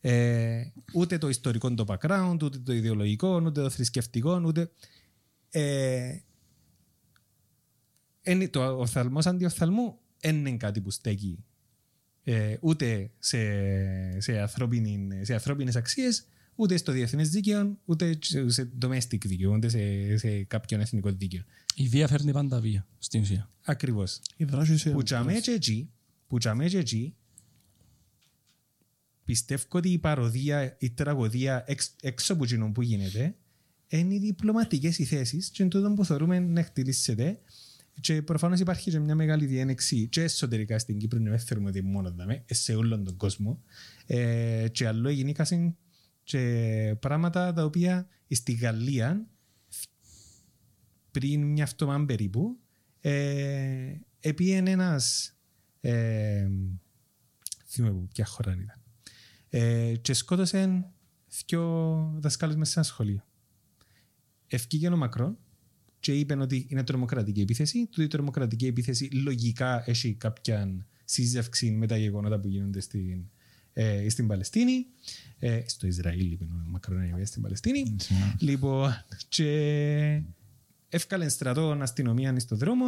Ε, 0.05 0.63
ούτε 0.95 1.19
το 1.19 1.29
ιστορικό 1.29 1.75
το 1.75 1.85
background, 1.89 2.37
ούτε 2.43 2.59
το 2.59 2.73
ιδεολογικό, 2.73 3.41
ούτε 3.41 3.63
το 3.63 3.71
θρησκευτικό, 3.71 4.43
ούτε. 4.45 4.71
Ε, 5.51 6.17
είναι 8.23 8.49
το 8.49 8.79
οφθαλμό 8.79 9.19
αντιοφθαλμού 9.25 9.99
δεν 10.21 10.37
είναι 10.37 10.57
κάτι 10.57 10.81
που 10.81 10.91
στέκει 10.91 11.45
ε, 12.25 12.57
ούτε 12.61 13.11
σε, 13.19 13.41
σε, 14.21 14.41
ανθρώπινη, 14.41 15.09
σε 15.23 15.33
ανθρώπινες 15.33 15.77
αξίες, 15.77 16.27
ούτε 16.55 16.77
στο 16.77 16.93
διεθνές 16.93 17.31
δίκαιο, 17.31 17.79
ούτε 17.85 18.19
σε 18.47 18.71
domestic 18.83 19.25
δίκαιο, 19.25 19.53
ούτε 19.53 19.69
σε, 19.69 20.17
σε 20.17 20.43
κάποιον 20.43 20.81
εθνικό 20.81 21.11
δίκαιο. 21.11 21.43
Η 21.75 21.89
βία 21.89 22.09
φέρνει 22.09 22.33
πάντα 22.33 22.61
βία, 22.61 22.87
στην 22.99 23.21
ουσία. 23.21 23.51
Ακριβώς. 23.65 24.21
Η 24.37 24.45
δράση 24.45 24.79
σε... 24.79 24.91
Που 24.91 25.03
τσαμέ 25.03 25.41
και 25.41 25.51
εκεί, 25.51 25.91
που 26.27 26.39
τσαμέ 26.39 26.69
και 26.69 26.79
εκεί, 26.79 27.15
πιστεύω 29.33 29.65
ότι 29.69 29.89
η 29.89 29.99
παροδία, 29.99 30.77
η 30.79 30.91
τραγωδία 30.91 31.65
εξ, 31.67 31.95
έξω 32.03 32.33
από 32.33 32.45
εκείνο 32.45 32.73
που 32.73 32.83
γίνεται, 32.83 33.35
είναι 33.89 34.15
οι 34.15 34.19
διπλωματικές 34.19 34.99
οι 34.99 35.05
θέσεις 35.05 35.51
και 35.51 35.63
είναι 35.63 35.71
τούτο 35.71 35.93
που 35.93 36.05
θεωρούμε 36.05 36.39
να 36.39 36.61
εκτελήσεται 36.61 37.41
και 38.01 38.23
προφανώς 38.23 38.61
υπάρχει 38.61 38.91
και 38.91 38.99
μια 38.99 39.15
μεγάλη 39.15 39.47
διένεξη 39.47 40.09
και 40.09 40.23
εσωτερικά 40.23 40.79
στην 40.79 40.99
Κύπρο, 40.99 41.19
δεν 41.23 41.39
θεωρούμε 41.39 41.69
ότι 41.69 41.83
μόνος 41.83 42.15
δάμε, 42.15 42.45
σε 42.47 42.75
όλον 42.75 43.05
τον 43.05 43.17
κόσμο. 43.17 43.63
Ε, 44.07 44.67
και 44.73 44.87
άλλο 44.87 45.11
γεννήκασαν 45.11 45.77
και 46.23 46.97
πράγματα 47.01 47.53
τα 47.53 47.65
οποία 47.65 48.09
στη 48.29 48.53
Γαλλία 48.53 49.27
πριν 51.11 51.43
μια 51.43 51.67
φτωμά 51.67 52.05
περίπου 52.05 52.59
ε, 53.01 53.95
επίεν 54.21 54.67
ένας 54.67 55.35
ε, 55.81 56.49
θυμάμαι 57.67 58.09
ποια 58.13 58.25
χώρα 58.25 58.53
ήταν 58.53 58.82
ε, 59.55 59.95
και 60.01 60.13
σκότωσε 60.13 60.85
δυο 61.47 62.15
δασκάλους 62.19 62.57
μέσα 62.57 62.71
σε 62.71 62.79
ένα 62.79 62.89
σχολείο. 62.89 63.25
Ευκήγε 64.47 64.89
ο 64.89 64.97
Μακρόν 64.97 65.39
και 66.01 66.13
είπε 66.13 66.35
ότι 66.35 66.67
είναι 66.69 66.85
τρομοκρατική 66.85 67.41
επίθεση. 67.41 67.87
Τούτη 67.87 68.03
η 68.03 68.07
τρομοκρατική 68.07 68.67
επίθεση 68.67 69.05
λογικά 69.05 69.83
έχει 69.87 70.15
κάποια 70.15 70.87
σύζευξη 71.05 71.71
με 71.71 71.87
τα 71.87 71.97
γεγονότα 71.97 72.41
που 72.41 72.49
γίνονται 72.49 72.81
στην, 72.81 73.31
ε, 73.73 74.09
στην 74.09 74.27
Παλαιστίνη. 74.27 74.87
Ε, 75.39 75.63
στο 75.67 75.87
Ισραήλ, 75.87 76.33
είπε 76.33 76.45
ο 76.45 76.65
Μακρόν, 76.67 77.27
στην 77.27 77.43
Παλαιστίνη. 77.43 77.97
λοιπόν, 78.39 78.91
και 79.29 80.23
έφκαλε 80.89 81.29
στρατό 81.29 81.79
αστυνομία 81.81 82.39
στον 82.41 82.59
δρόμο 82.59 82.87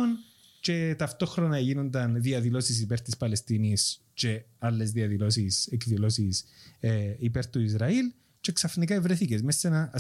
και 0.65 0.95
ταυτόχρονα 0.99 1.59
γίνονταν 1.59 2.23
διαδηλώσεις 2.23 2.81
υπέρ 2.81 3.01
της 3.01 3.17
Παλαιστίνης 3.17 4.05
και 4.15 4.45
άλλες 4.59 4.93
διαδηλώσεις, 4.93 5.67
εκδηλώσεις 5.67 6.45
ε, 6.81 7.15
υπέρ 7.19 7.47
του 7.47 7.61
Ισραήλ 7.61 8.13
και 8.41 8.53
ξαφνικά 8.53 9.01
βρέθηκε 9.01 9.43
μέσα 9.43 9.59
σε 9.59 9.67
ένα 9.67 9.91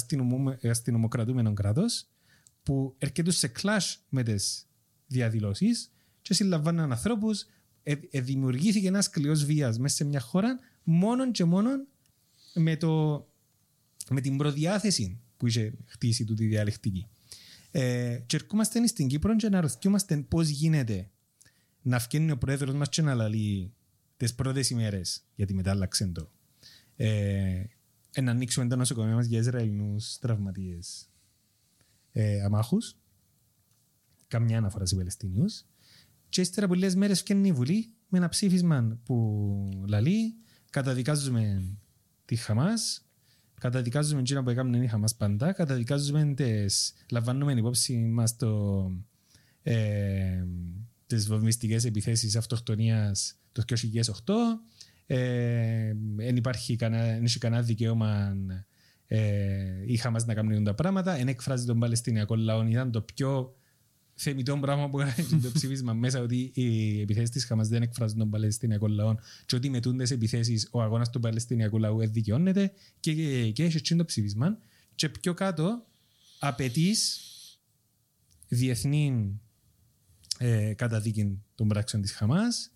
αστυνομοκρατούμενο 0.62 1.52
κράτος 1.52 2.06
που 2.62 2.94
έρχεται 2.98 3.30
σε 3.30 3.48
κλάσ 3.48 4.04
με 4.08 4.22
τις 4.22 4.66
διαδηλώσεις 5.06 5.90
και 6.22 6.34
συλλαμβάνουν 6.34 6.92
ανθρώπους. 6.92 7.46
Ε, 7.82 7.94
ε, 8.10 8.20
δημιουργήθηκε 8.20 8.86
ένας 8.86 9.04
σκληρός 9.04 9.44
βίας 9.44 9.78
μέσα 9.78 9.94
σε 9.94 10.04
μια 10.04 10.20
χώρα 10.20 10.58
μόνο 10.82 11.30
και 11.30 11.44
μόνο 11.44 11.70
με, 12.54 12.76
το, 12.76 13.26
με 14.10 14.20
την 14.20 14.36
προδιάθεση 14.36 15.20
που 15.36 15.46
είχε 15.46 15.72
χτίσει 15.86 16.24
τούτη 16.24 16.46
διαλεκτική. 16.46 17.08
Ε, 17.76 18.22
και 18.26 18.36
ερχόμαστε 18.36 18.86
στην 18.86 19.08
Κύπρο 19.08 19.36
και 19.36 19.48
να 19.48 19.60
ρωτιόμαστε 19.60 20.16
πώς 20.16 20.48
γίνεται 20.48 21.10
να 21.82 21.98
βγαίνει 21.98 22.30
ο 22.30 22.38
πρόεδρος 22.38 22.74
μας 22.74 22.88
και 22.88 23.02
να 23.02 23.14
λαλεί 23.14 23.74
τις 24.16 24.34
πρώτες 24.34 24.70
ημέρες, 24.70 25.24
γιατί 25.34 25.54
μετά 25.54 25.70
άλλαξε 25.70 26.06
το. 26.06 26.30
Ε, 26.96 27.64
να 28.22 28.30
ανοίξουμε 28.30 28.66
τα 28.66 28.76
νοσοκομεία 28.76 29.14
μας 29.14 29.26
για 29.26 29.38
Ισραηλινούς 29.38 30.18
τραυματίες 30.18 31.10
ε, 32.12 32.42
αμάχους. 32.42 32.96
Καμιά 34.26 34.58
αναφορά 34.58 34.86
σε 34.86 34.96
Παλαιστίνιου. 34.96 35.44
Και 36.28 36.40
ύστερα 36.40 36.66
από 36.66 36.74
λίγες 36.74 36.94
μέρες 36.94 37.20
φτιάχνει 37.20 37.48
η 37.48 37.52
Βουλή 37.52 37.92
με 38.08 38.18
ένα 38.18 38.28
ψήφισμα 38.28 38.98
που 39.04 39.84
λαλεί 39.86 40.34
καταδικάζουμε 40.70 41.64
τη 42.24 42.36
Χαμάς 42.36 43.03
καταδικάζουμε 43.64 44.20
εκείνα 44.20 44.42
που 44.42 44.50
έκαναν 44.50 44.82
η 44.82 44.86
Χαμάς 44.86 45.14
πάντα, 45.14 45.52
καταδικάζουμε 45.52 46.32
τις, 46.36 46.94
λαμβάνουμε 47.10 47.52
υπόψη 47.52 47.96
μας 47.96 48.36
το, 48.36 48.90
ε, 49.62 50.44
τις 51.06 51.26
βομβιστικές 51.26 51.84
επιθέσεις 51.84 52.36
αυτοκτονίας 52.36 53.36
το 53.52 53.62
2008, 53.62 54.34
ε, 55.06 55.92
δεν 56.16 56.36
υπάρχει 56.36 56.76
κανένα, 56.76 57.28
κανένα 57.38 57.62
δικαίωμα 57.62 58.36
ε, 59.06 59.82
η 59.86 59.96
Χαμάς 59.96 60.26
να 60.26 60.34
κάνουν 60.34 60.64
τα 60.64 60.74
πράγματα, 60.74 61.16
δεν 61.16 61.28
εκφράζει 61.28 61.66
τον 61.66 61.78
Παλαιστινιακό 61.78 62.34
λαό, 62.36 62.66
ήταν 62.66 62.90
το 62.90 63.00
πιο 63.00 63.56
θεμητό 64.14 64.56
πράγμα 64.56 64.90
που 64.90 65.00
έκανε 65.00 65.40
το 65.42 65.50
ψήφισμα 65.52 65.92
μέσα 65.92 66.20
ότι 66.20 66.50
οι 66.54 67.00
επιθέσεις 67.00 67.30
της 67.30 67.44
Χαμάς 67.44 67.68
δεν 67.68 67.82
εκφράζουν 67.82 68.18
τον 68.18 68.30
Παλαιστινιακό 68.30 68.86
λαό 68.86 69.14
και 69.46 69.56
ότι 69.56 69.70
με 69.70 69.80
τούντε 69.80 70.04
επιθέσεις 70.10 70.68
ο 70.70 70.82
αγώνας 70.82 71.10
του 71.10 71.20
Παλαιστινιακού 71.20 71.78
λαού 71.78 72.06
δικαιώνεται 72.06 72.72
και, 73.00 73.14
και, 73.14 73.50
και 73.50 73.64
έχει 73.64 73.96
το 73.96 74.04
ψήφισμα. 74.04 74.58
Και 74.94 75.08
πιο 75.08 75.34
κάτω 75.34 75.86
απαιτείς 76.38 77.20
διεθνή 78.48 79.40
ε, 80.38 80.74
καταδίκη 80.74 81.42
των 81.54 81.68
πράξεων 81.68 82.02
της 82.02 82.12
Χαμάς 82.12 82.70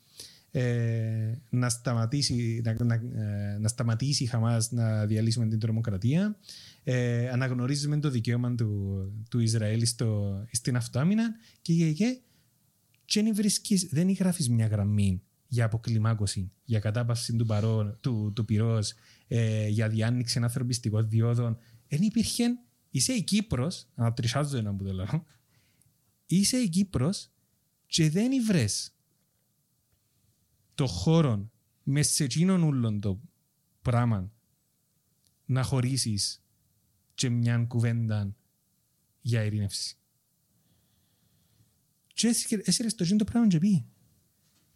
ε, 0.51 1.35
να, 1.49 1.69
σταματήσει, 1.69 2.61
να, 2.65 2.85
να, 2.85 2.95
ε, 2.95 3.59
να 3.59 3.69
σταματήσει 3.69 4.23
η 4.23 4.27
Χαμάς 4.27 4.71
να 4.71 5.07
διαλύσουμε 5.07 5.47
την 5.47 5.59
τρομοκρατία. 5.59 6.39
Ε, 6.85 7.29
αναγνωρίζουμε 7.29 7.99
το 7.99 8.11
δικαίωμα 8.11 8.55
του, 8.55 9.03
του 9.31 9.41
Ισραήλ 9.41 9.87
στο, 9.87 10.41
στην 10.51 10.77
αυτοάμυνα 10.77 11.35
και, 11.63 11.75
και, 11.75 11.93
και, 11.93 12.21
και 13.05 13.33
βρίσκεις, 13.35 13.89
δεν 13.91 14.11
γράφεις 14.11 14.49
μια 14.49 14.67
γραμμή 14.67 15.23
για 15.49 15.65
αποκλιμάκωση, 15.65 16.53
για 16.65 16.79
κατάπαυση 16.79 17.37
του, 17.37 17.47
παρό, 17.47 17.99
του, 18.01 18.33
του 18.35 18.45
πυρός, 18.45 18.93
ε, 19.29 19.69
για 19.69 19.89
διάνοιξη 19.89 20.39
ανθρωπιστικών 20.43 21.09
διόδων. 21.09 21.59
Δεν 21.89 22.03
υπήρχε, 22.03 22.45
είσαι 22.91 23.13
η 23.13 23.23
Κύπρος, 23.23 23.87
ανατρισάζω 23.95 24.57
ένα 24.57 24.75
που 24.75 24.85
το 24.85 24.93
λέω, 24.93 25.25
είσαι 26.27 26.57
η 26.57 26.69
Κύπρος 26.69 27.31
και 27.87 28.11
δεν 28.11 28.31
βρες 28.47 28.93
το 30.79 30.87
χώρο 30.87 31.51
με 31.83 32.03
σε 32.03 32.25
εκείνον 32.25 32.63
ούλον 32.63 33.01
το 33.01 33.21
πράγμα 33.83 34.33
να 35.45 35.63
χωρίσεις 35.63 36.43
και 37.15 37.29
μια 37.29 37.59
κουβέντα 37.59 38.37
για 39.21 39.45
ειρήνευση. 39.45 39.97
Και 42.07 42.35
έσυρε 42.65 42.89
στο 42.89 43.17
το 43.17 43.25
πράγμα 43.25 43.49
και 43.49 43.59
πει. 43.59 43.87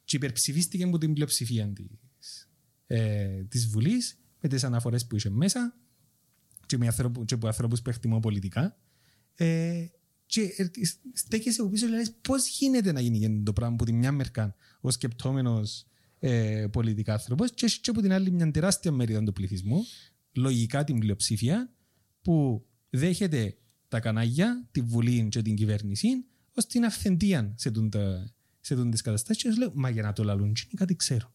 Και 0.04 0.16
υπερψηφίστηκε 0.16 0.84
από 0.84 0.98
την 0.98 1.12
πλειοψηφία 1.12 1.72
της, 1.72 2.50
ε, 2.86 3.44
της 3.44 3.68
Βουλής 3.68 4.18
με 4.40 4.48
τις 4.48 4.64
αναφορές 4.64 5.06
που 5.06 5.16
είχε 5.16 5.30
μέσα 5.30 5.76
και, 6.66 6.78
με 6.78 6.86
ανθρώπου, 6.86 7.24
και 7.24 7.34
από 7.34 7.46
ανθρώπους 7.46 7.82
που 7.82 7.90
εκτιμώ 7.90 8.20
πολιτικά 8.20 8.78
ε, 9.34 9.86
και 10.26 10.70
στέκεσαι 11.12 11.60
από 11.60 11.70
πίσω 11.70 11.86
και 11.86 11.94
λες 11.94 12.12
πώς 12.20 12.48
γίνεται 12.48 12.92
να 12.92 13.00
γίνει 13.00 13.42
το 13.42 13.52
πράγμα 13.52 13.76
που 13.76 13.84
τη 13.84 13.92
μια 13.92 14.12
μερικά 14.12 14.54
ο 14.80 14.90
σκεπτόμενος 14.90 15.86
ε, 16.24 16.66
πολιτικά 16.72 17.12
άνθρωπος 17.12 17.52
και 17.54 17.66
έχει 17.66 17.80
και 17.80 17.90
από 17.90 18.00
την 18.00 18.12
άλλη 18.12 18.30
μια 18.30 18.50
τεράστια 18.50 18.92
μερίδα 18.92 19.22
του 19.22 19.32
πληθυσμού, 19.32 19.84
λογικά 20.32 20.84
την 20.84 20.98
πλειοψηφία, 20.98 21.70
που 22.22 22.66
δέχεται 22.90 23.56
τα 23.88 24.00
κανάλια, 24.00 24.68
τη 24.70 24.80
Βουλή 24.80 25.28
και 25.28 25.42
την 25.42 25.54
κυβέρνηση 25.54 26.08
ως 26.54 26.66
την 26.66 26.84
αυθεντία 26.84 27.54
σε, 27.56 27.70
τον, 27.70 27.90
σε 28.60 28.74
τούν 28.74 28.90
τις 28.90 29.00
καταστάσεις 29.00 29.42
και 29.42 29.48
τους 29.48 29.58
λέω 29.58 29.72
«Μα 29.74 29.90
για 29.90 30.02
να 30.02 30.12
το 30.12 30.24
λαλούν 30.24 30.52
και 30.52 30.76
κάτι 30.76 30.96
ξέρω». 30.96 31.32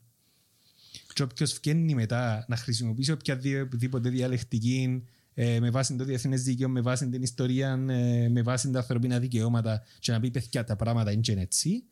Και 1.14 1.24
όποιος 1.24 1.54
βγαίνει 1.54 1.96
μετά 1.96 2.46
να 2.48 2.56
χρησιμοποιήσει 2.56 3.12
οποιαδήποτε 3.12 4.10
διαλεκτική 4.10 5.04
ε, 5.34 5.60
με 5.60 5.70
βάση 5.70 5.96
το 5.96 6.04
διεθνές 6.04 6.44
δίκαιο, 6.44 6.70
με 6.70 6.82
βάση 6.82 7.10
την 7.10 7.22
ιστορία, 7.22 7.86
ε, 7.90 8.30
με 8.30 8.42
βάση 8.42 8.72
τα 8.72 8.80
ανθρωπίνα 8.80 9.20
δικαιώματα 9.20 9.84
και 10.00 10.12
να 10.12 10.20
πει 10.20 10.32
παιδιά 10.32 10.64
τα 10.64 10.76
πράγματα 10.76 11.12
είναι 11.12 11.42
έτσι, 11.42 11.84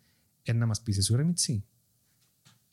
ε, 0.43 0.53
να 0.53 0.65
μας 0.65 0.81
πεις 0.81 0.97
εσύ 0.97 1.15
ρε 1.15 1.23
Μιτσί. 1.23 1.65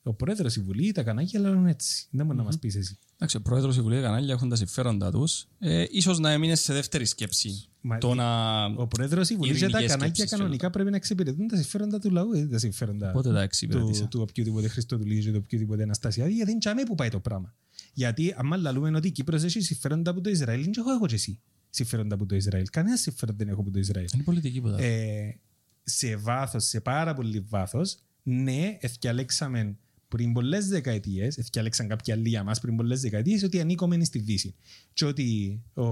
Ο 0.05 0.15
πρόεδρος, 0.15 0.57
η 0.57 0.61
Βουλή, 0.61 0.93
τα 0.93 1.03
κανάλια 1.03 1.41
λένε 1.41 1.71
έτσι. 1.71 2.07
Δεν 2.11 2.27
μπορεί 2.27 2.39
να 2.39 2.45
μας 2.45 2.59
πεις 2.59 2.77
εσύ. 2.77 2.99
Εντάξει, 3.15 3.37
ο 3.37 3.41
πρόεδρος, 3.41 3.77
η 3.77 3.81
Βουλή, 3.81 3.97
τα 3.97 4.03
κανάλια 4.03 4.35
έχουν 4.35 4.49
τα 4.49 4.57
συμφέροντα 4.57 5.11
τους. 5.11 5.47
Ε, 5.59 5.85
ίσως 5.91 6.19
να 6.19 6.31
έμεινε 6.31 6.55
σε 6.55 6.73
δεύτερη 6.73 7.05
σκέψη. 7.05 7.69
Μα 7.81 7.99
το 7.99 8.15
να... 8.15 8.65
Ο 8.65 8.87
πρόεδρος, 8.87 9.31
η 9.31 9.37
Βουλή 9.37 9.53
και 9.53 9.59
τα 9.59 9.67
ειρηνικές 9.67 9.91
κανάλια 9.91 10.15
σκέψεις, 10.15 10.39
κανονικά 10.39 10.71
πρέπει 10.71 10.91
να 10.91 10.97
εξυπηρετούν 10.97 11.49
τα 11.49 11.57
συμφέροντα 11.57 11.99
του 11.99 12.11
λαού, 12.11 12.31
δεν 12.31 12.51
τα 12.51 12.59
συμφέροντα 12.59 13.11
Πότε 13.11 13.29
τα 13.29 13.35
του, 13.35 13.41
εξυπηρέτησα. 13.41 14.09
του 14.09 14.21
οποιοδήποτε 14.21 14.69
Χριστοδουλίου 14.69 15.19
ή 15.19 15.33
του 15.33 15.41
οποιοδήποτε 15.45 15.83
Αναστασιάδη, 15.83 16.33
γιατί 16.33 16.51
είναι 16.51 16.61
τσάμε 16.61 16.83
που 16.83 16.95
πάει 16.95 17.09
το 17.09 17.21
πράγμα. 17.21 17.55
Γιατί 17.93 18.35
άμα 18.37 18.57
λαλούμε 18.57 18.97
ότι 18.97 19.09
η 19.09 19.11
Κύπρος 19.11 19.43
έχει 19.43 19.61
συμφέροντα 19.61 20.11
από 20.11 20.21
το 20.21 20.31
Ισραήλ, 20.31 20.63
δεν 20.63 20.73
έχω 20.77 20.93
εγώ 20.93 21.07
και 21.07 21.15
εσύ 21.15 21.41
συμφέροντα 21.71 22.15
από 22.15 22.27
το 22.27 22.35
Ισραήλ. 22.35 22.67
Κανένας 22.73 23.01
συμφέρον 23.01 23.37
δεν 23.37 23.49
έχω 23.49 23.61
από 23.61 23.71
το 23.71 23.79
Ισραήλ. 23.79 24.09
Είναι 24.15 24.23
πολιτική 24.23 24.61
που 24.61 24.71
τα... 24.71 24.83
Ε, 24.83 25.41
σε 25.83 26.17
βάθος, 26.17 26.65
σε 26.65 26.81
πάρα 26.81 27.15
πολύ 27.15 27.41
βάθος, 27.49 27.99
ναι, 28.23 28.77
εθιαλέξαμε 28.81 29.77
πριν 30.17 30.33
πολλές 30.33 30.69
δεκαετίες, 30.69 31.39
εθιαλέξαν 31.39 31.89
κάποια 31.89 32.15
άλλοι 32.15 32.29
για 32.29 32.45
μας 32.45 32.61
πριν 32.61 32.77
πολλές 32.77 33.01
δεκαετίες, 33.01 33.43
ότι 33.43 33.61
ανήκομεν 33.61 34.05
στη 34.05 34.19
Δύση. 34.19 34.55
Και 34.93 35.05
ότι 35.05 35.61
ο, 35.75 35.85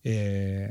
ε, 0.00 0.68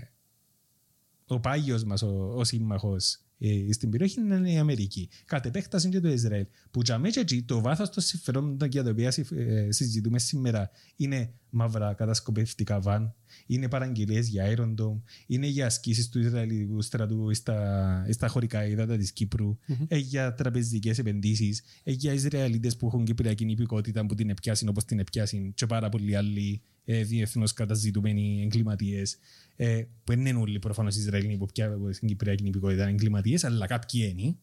ο 1.27 1.39
πάγιος 1.39 1.83
μας, 1.83 2.01
ο, 2.01 2.33
ο 2.35 2.43
σύμμαχος 2.43 3.13
ε, 3.13 3.24
στην 3.69 3.89
περιοχή 3.89 4.19
είναι 4.19 4.51
η 4.51 4.57
Αμερική. 4.57 5.09
Κατ' 5.25 5.45
επέκταση 5.45 5.89
και 5.89 5.99
το 5.99 6.09
Ισραήλ. 6.09 6.45
Που 6.71 6.81
για 6.83 6.97
μέσα 6.97 7.19
εκεί 7.19 7.43
το 7.43 7.61
βάθος 7.61 7.89
των 7.89 8.03
συμφερόντων 8.03 8.69
για 8.69 8.83
τα 8.83 8.89
οποία 8.89 9.13
ε, 9.31 9.71
συζητούμε 9.71 10.19
σήμερα 10.19 10.69
είναι 10.95 11.33
μαύρα 11.49 11.93
κατασκοπευτικά 11.93 12.79
βαν, 12.79 13.15
είναι 13.45 13.69
παραγγελίες 13.69 14.27
για 14.27 14.55
Iron 14.55 14.75
Dome, 14.81 15.01
είναι 15.27 15.47
για 15.47 15.65
ασκήσεις 15.65 16.09
του 16.09 16.19
Ισραηλικού 16.19 16.81
στρατού 16.81 17.33
στα, 17.33 18.07
στα 18.09 18.27
χωρικά 18.27 18.67
ύδατα 18.67 18.97
της 18.97 19.11
Κύπρου, 19.11 19.57
ε, 19.87 19.97
για 19.97 20.33
τραπεζικές 20.33 20.97
επενδύσεις, 20.97 21.63
ε, 21.83 21.91
για 21.91 22.13
Ισραηλίτες 22.13 22.77
που 22.77 22.87
έχουν 22.87 23.05
κυπριακή 23.05 23.45
υπηκότητα 23.45 24.05
που 24.05 24.15
την 24.15 24.29
επιάσουν 24.29 24.67
όπως 24.67 24.85
την 24.85 24.99
επιάσουν 24.99 25.53
και 25.53 25.65
πάρα 25.65 25.89
πολλοί 25.89 26.15
άλλοι 26.15 26.61
ε, 26.85 27.03
διεθνώς 27.03 27.53
καταζητούμενοι 27.53 28.41
εγκληματίες 28.43 29.17
ε, 29.55 29.81
που 30.03 30.11
δεν 30.15 30.25
είναι 30.25 30.39
όλοι 30.39 30.59
προφανώς 30.59 30.95
Ισραηλοί 30.95 31.37
που 31.37 31.45
πια 31.53 31.77
στην 31.91 32.07
Κυπριακή 32.07 32.43
υπηκότητα 32.45 32.87
εγκληματίες 32.87 33.43
αλλά 33.43 33.67
κάποιοι 33.67 34.13
είναι 34.17 34.35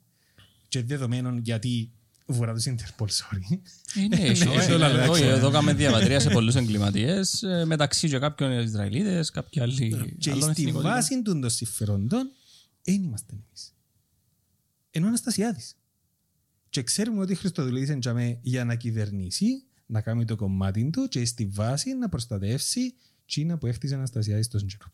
και 0.68 0.82
δεδομένων 0.82 1.38
γιατί 1.38 1.90
βορρά 2.26 2.54
τους 2.54 2.64
Interpol, 2.66 3.06
sorry. 3.06 3.58
Ε, 3.94 4.06
ναι, 4.06 4.16
έχει- 4.16 4.44
ναι, 4.44 4.54
έχει- 4.54 4.70
ναι, 4.70 4.76
ναι, 4.76 4.84
εδώ- 5.02 5.18
ναι. 5.18 5.26
Εδώ 5.26 5.50
κάνουμε 5.50 5.74
διαβατρία 5.74 6.20
σε 6.20 6.30
πολλούς 6.30 6.54
εγκληματίες, 6.54 7.42
ε, 7.42 7.64
μεταξύ 7.64 8.08
και 8.08 8.18
κάποιων 8.18 8.60
Ισραηλίδες, 8.60 9.30
κάποιοι 9.30 9.62
άλλοι 9.62 9.74
Και 10.18 10.30
άλλων 10.30 10.42
στη 10.42 10.50
εθνικότητων. 10.62 10.82
βάση 10.82 11.22
των 11.22 11.40
των 11.40 11.50
συμφερόντων 11.50 12.30
δεν 12.82 13.02
είμαστε 13.02 13.32
εμείς. 13.34 13.74
Ενώ 14.90 15.04
ο 15.04 15.08
Αναστασιάδης. 15.08 15.76
Και 16.70 16.82
ξέρουμε 16.82 17.20
ότι 17.20 17.34
Χριστοδουλίδης 17.34 17.88
εντιαμέ 17.88 18.38
για 18.42 18.64
να 18.64 18.74
κυβερνήσει, 18.74 19.46
να 19.92 20.00
κάνει 20.00 20.24
το 20.24 20.36
κομμάτι 20.36 20.90
του 20.90 21.08
και 21.08 21.24
στη 21.24 21.46
βάση 21.46 21.94
να 21.94 22.08
προστατεύσει 22.08 22.94
Τσίνα 23.26 23.58
που 23.58 23.66
έχτιζε 23.66 23.94
ο 23.94 23.96
Αναστασιάδης 23.96 24.48
τόσο 24.48 24.66
καιρό. 24.66 24.90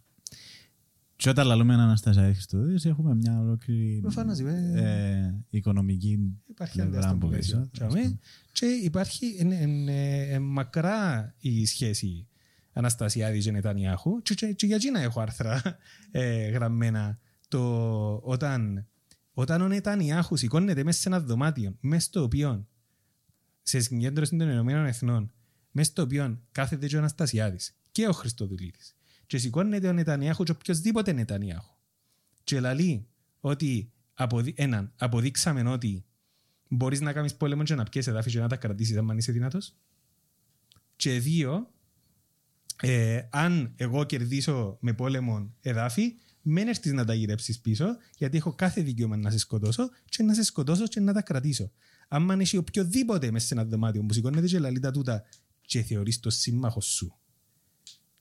Και 1.17 1.29
όταν 1.29 1.47
λαλούμε 1.47 1.75
Αναστασία 1.75 2.23
Χριστοδούλης 2.23 2.85
έχουμε 2.85 3.15
μια 3.15 3.41
ολόκληρη 3.41 3.99
Προφανώς, 4.03 4.39
ε, 4.39 4.73
ε, 4.75 5.35
οικονομική 5.51 6.19
Υπάρχει 6.47 6.75
πλευρά 6.75 6.91
αντίστοιχο 6.93 7.15
από 7.17 7.27
πλαίσιο. 7.29 7.59
πίσω. 7.59 7.71
Τσάμε. 7.91 8.19
Και 8.53 8.67
υπάρχει 8.67 9.37
εν- 9.39 9.53
εν- 9.53 9.89
ε, 9.89 10.21
ε, 10.33 10.39
μακρά 10.39 11.35
η 11.39 11.67
σχέση 11.67 12.27
Αναστασιάδης 12.73 13.45
και 13.45 13.51
Νετανιάχου 13.51 14.23
και, 14.23 14.35
και, 14.35 14.53
και 14.53 14.67
για 14.67 14.79
Κίνα 14.79 15.01
έχω 15.01 15.21
άρθρα 15.21 15.63
ε, 16.11 16.49
γραμμένα 16.49 17.19
το, 17.49 18.15
όταν, 18.25 18.87
όταν 19.33 19.61
ο 19.63 19.69
Νετανιάχου 19.69 20.37
σηκώνεται 20.37 20.85
μέσα 20.85 21.01
σε 21.01 21.09
ένα 21.09 21.21
δωμάτιο 21.21 21.77
μέσα 21.81 22.01
στο 22.07 22.23
οποίο 22.23 22.67
σε 23.69 23.81
συγκέντρωση 23.81 24.37
των 24.37 24.51
Ηνωμένων 24.51 24.87
Εθνών 24.87 25.33
μέσα 25.71 25.91
στο 25.91 26.03
οποίο 26.03 26.41
κάθεται 26.53 26.87
και 26.87 26.97
ο 26.97 26.99
Αναστασιάδης 26.99 27.77
και 27.93 28.07
ο 28.07 28.13
Χριστοδουλίδης 28.13 28.97
και 29.27 29.39
σηκώνεται 29.39 29.89
ο 29.89 29.93
Νετανιάχου 29.93 30.45
και 30.45 30.51
οποιοδήποτε 30.51 31.13
Νετανιάχου 31.13 31.75
και 32.45 32.61
λαλεί 32.61 33.07
ότι 33.41 33.93
αποδει... 34.15 34.55
έναν, 34.57 34.93
αποδείξαμε 34.97 35.71
ότι 35.71 36.05
μπορείς 36.69 37.01
να 37.01 37.13
κάνεις 37.13 37.35
πόλεμο 37.35 37.63
και 37.63 37.75
να 37.75 37.85
πιέσεις 37.85 38.11
εδάφη 38.11 38.31
και 38.31 38.39
να 38.39 38.49
τα 38.49 38.57
κρατήσεις 38.57 38.97
αν 38.97 39.19
είσαι 39.19 39.33
δυνατός. 39.33 39.75
Και 40.97 41.19
δύο, 41.19 41.73
ε, 42.83 43.23
αν 43.31 43.73
εγώ 43.77 44.05
κερδίσω 44.05 44.79
με 44.81 44.93
πόλεμο 44.93 45.55
εδάφη, 45.61 46.17
μην 46.43 46.69
έρθεις 46.69 46.93
να 46.93 47.05
τα 47.05 47.15
γυρέψεις 47.15 47.61
πίσω, 47.61 47.97
γιατί 48.17 48.37
έχω 48.37 48.53
κάθε 48.53 48.81
δικαίωμα 48.81 49.17
να 49.17 49.31
σε 49.31 49.39
σκοτώσω 49.39 49.91
και 50.05 50.23
να 50.23 50.35
σε 50.35 50.43
σκοτώσω 50.43 50.87
και 50.87 51.01
να 51.01 51.13
τα 51.13 51.23
κρατήσω. 51.23 51.71
Αν 52.09 52.41
έχει 52.41 52.57
οποιοδήποτε 52.57 53.31
μέσα 53.31 53.47
σε 53.47 53.55
ένα 53.55 53.65
δωμάτιο 53.65 54.03
που 54.03 54.13
σηκώνεται 54.13 54.47
και 54.47 54.59
λαλεί 54.59 54.79
τα 54.81 54.91
τούτα 54.91 55.25
και 55.61 55.83
θεωρείς 55.83 56.21
το 56.21 56.31
σύμμαχο 56.31 56.81
σου 56.81 57.19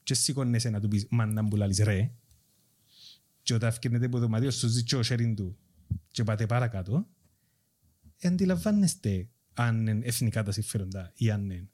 και 0.04 0.14
σηκώνεσαι 0.14 0.70
να 0.70 0.80
του 0.80 0.88
πεις 0.88 1.06
«Μα 1.10 1.26
να 1.26 1.42
μου 1.42 1.56
λαλείς 1.56 1.78
ρε» 1.78 2.12
και 3.42 3.54
όταν 3.54 3.72
φτιάχνετε 3.72 4.06
από 4.06 4.16
το 4.16 4.22
δωμάτιο 4.22 4.52
σου 4.52 4.68
ζητώ 4.68 4.98
ο 4.98 5.02
sharing 5.04 5.34
του 5.36 5.58
και 6.12 6.24
πάτε 6.24 6.46
παρακάτω, 6.46 7.08
αντιλαμβάνεστε 8.24 9.30
αν 9.54 9.88
είναι 9.88 10.06
εθνικά 10.06 10.44
τα 10.44 10.52
συμφέροντα 10.52 11.12
ή 11.16 11.32
αν 11.32 11.44
είναι 11.50 11.70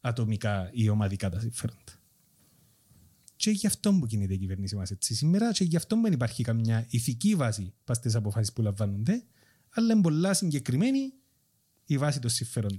ατομικά 0.00 0.70
ή 0.72 0.88
ομαδικά 0.88 1.30
τα 1.30 1.40
συμφέροντα. 1.40 1.92
Και 3.36 3.50
γι' 3.50 3.66
αυτό 3.66 3.92
που 3.92 4.06
κινείται 4.06 4.34
η 4.34 4.38
κυβέρνηση 4.38 4.76
μας 4.76 4.90
έτσι 4.90 5.14
σήμερα 5.14 5.52
και 5.52 5.64
γι' 5.64 5.76
αυτό 5.76 6.00
δεν 6.00 6.12
υπάρχει 6.12 6.42
καμιά 6.42 6.86
ηθική 6.90 7.34
βάση 7.34 7.74
πας 7.84 7.96
στις 7.96 8.14
αποφάσεις 8.14 8.52
που 8.52 8.62
λαμβάνονται, 8.62 9.24
αλλά 9.70 9.92
είναι 9.92 10.02
πολλά 10.02 10.34
συγκεκριμένη 10.34 11.12
η 11.86 11.98
βάση 11.98 12.20
των 12.20 12.30
συμφέροντων. 12.30 12.78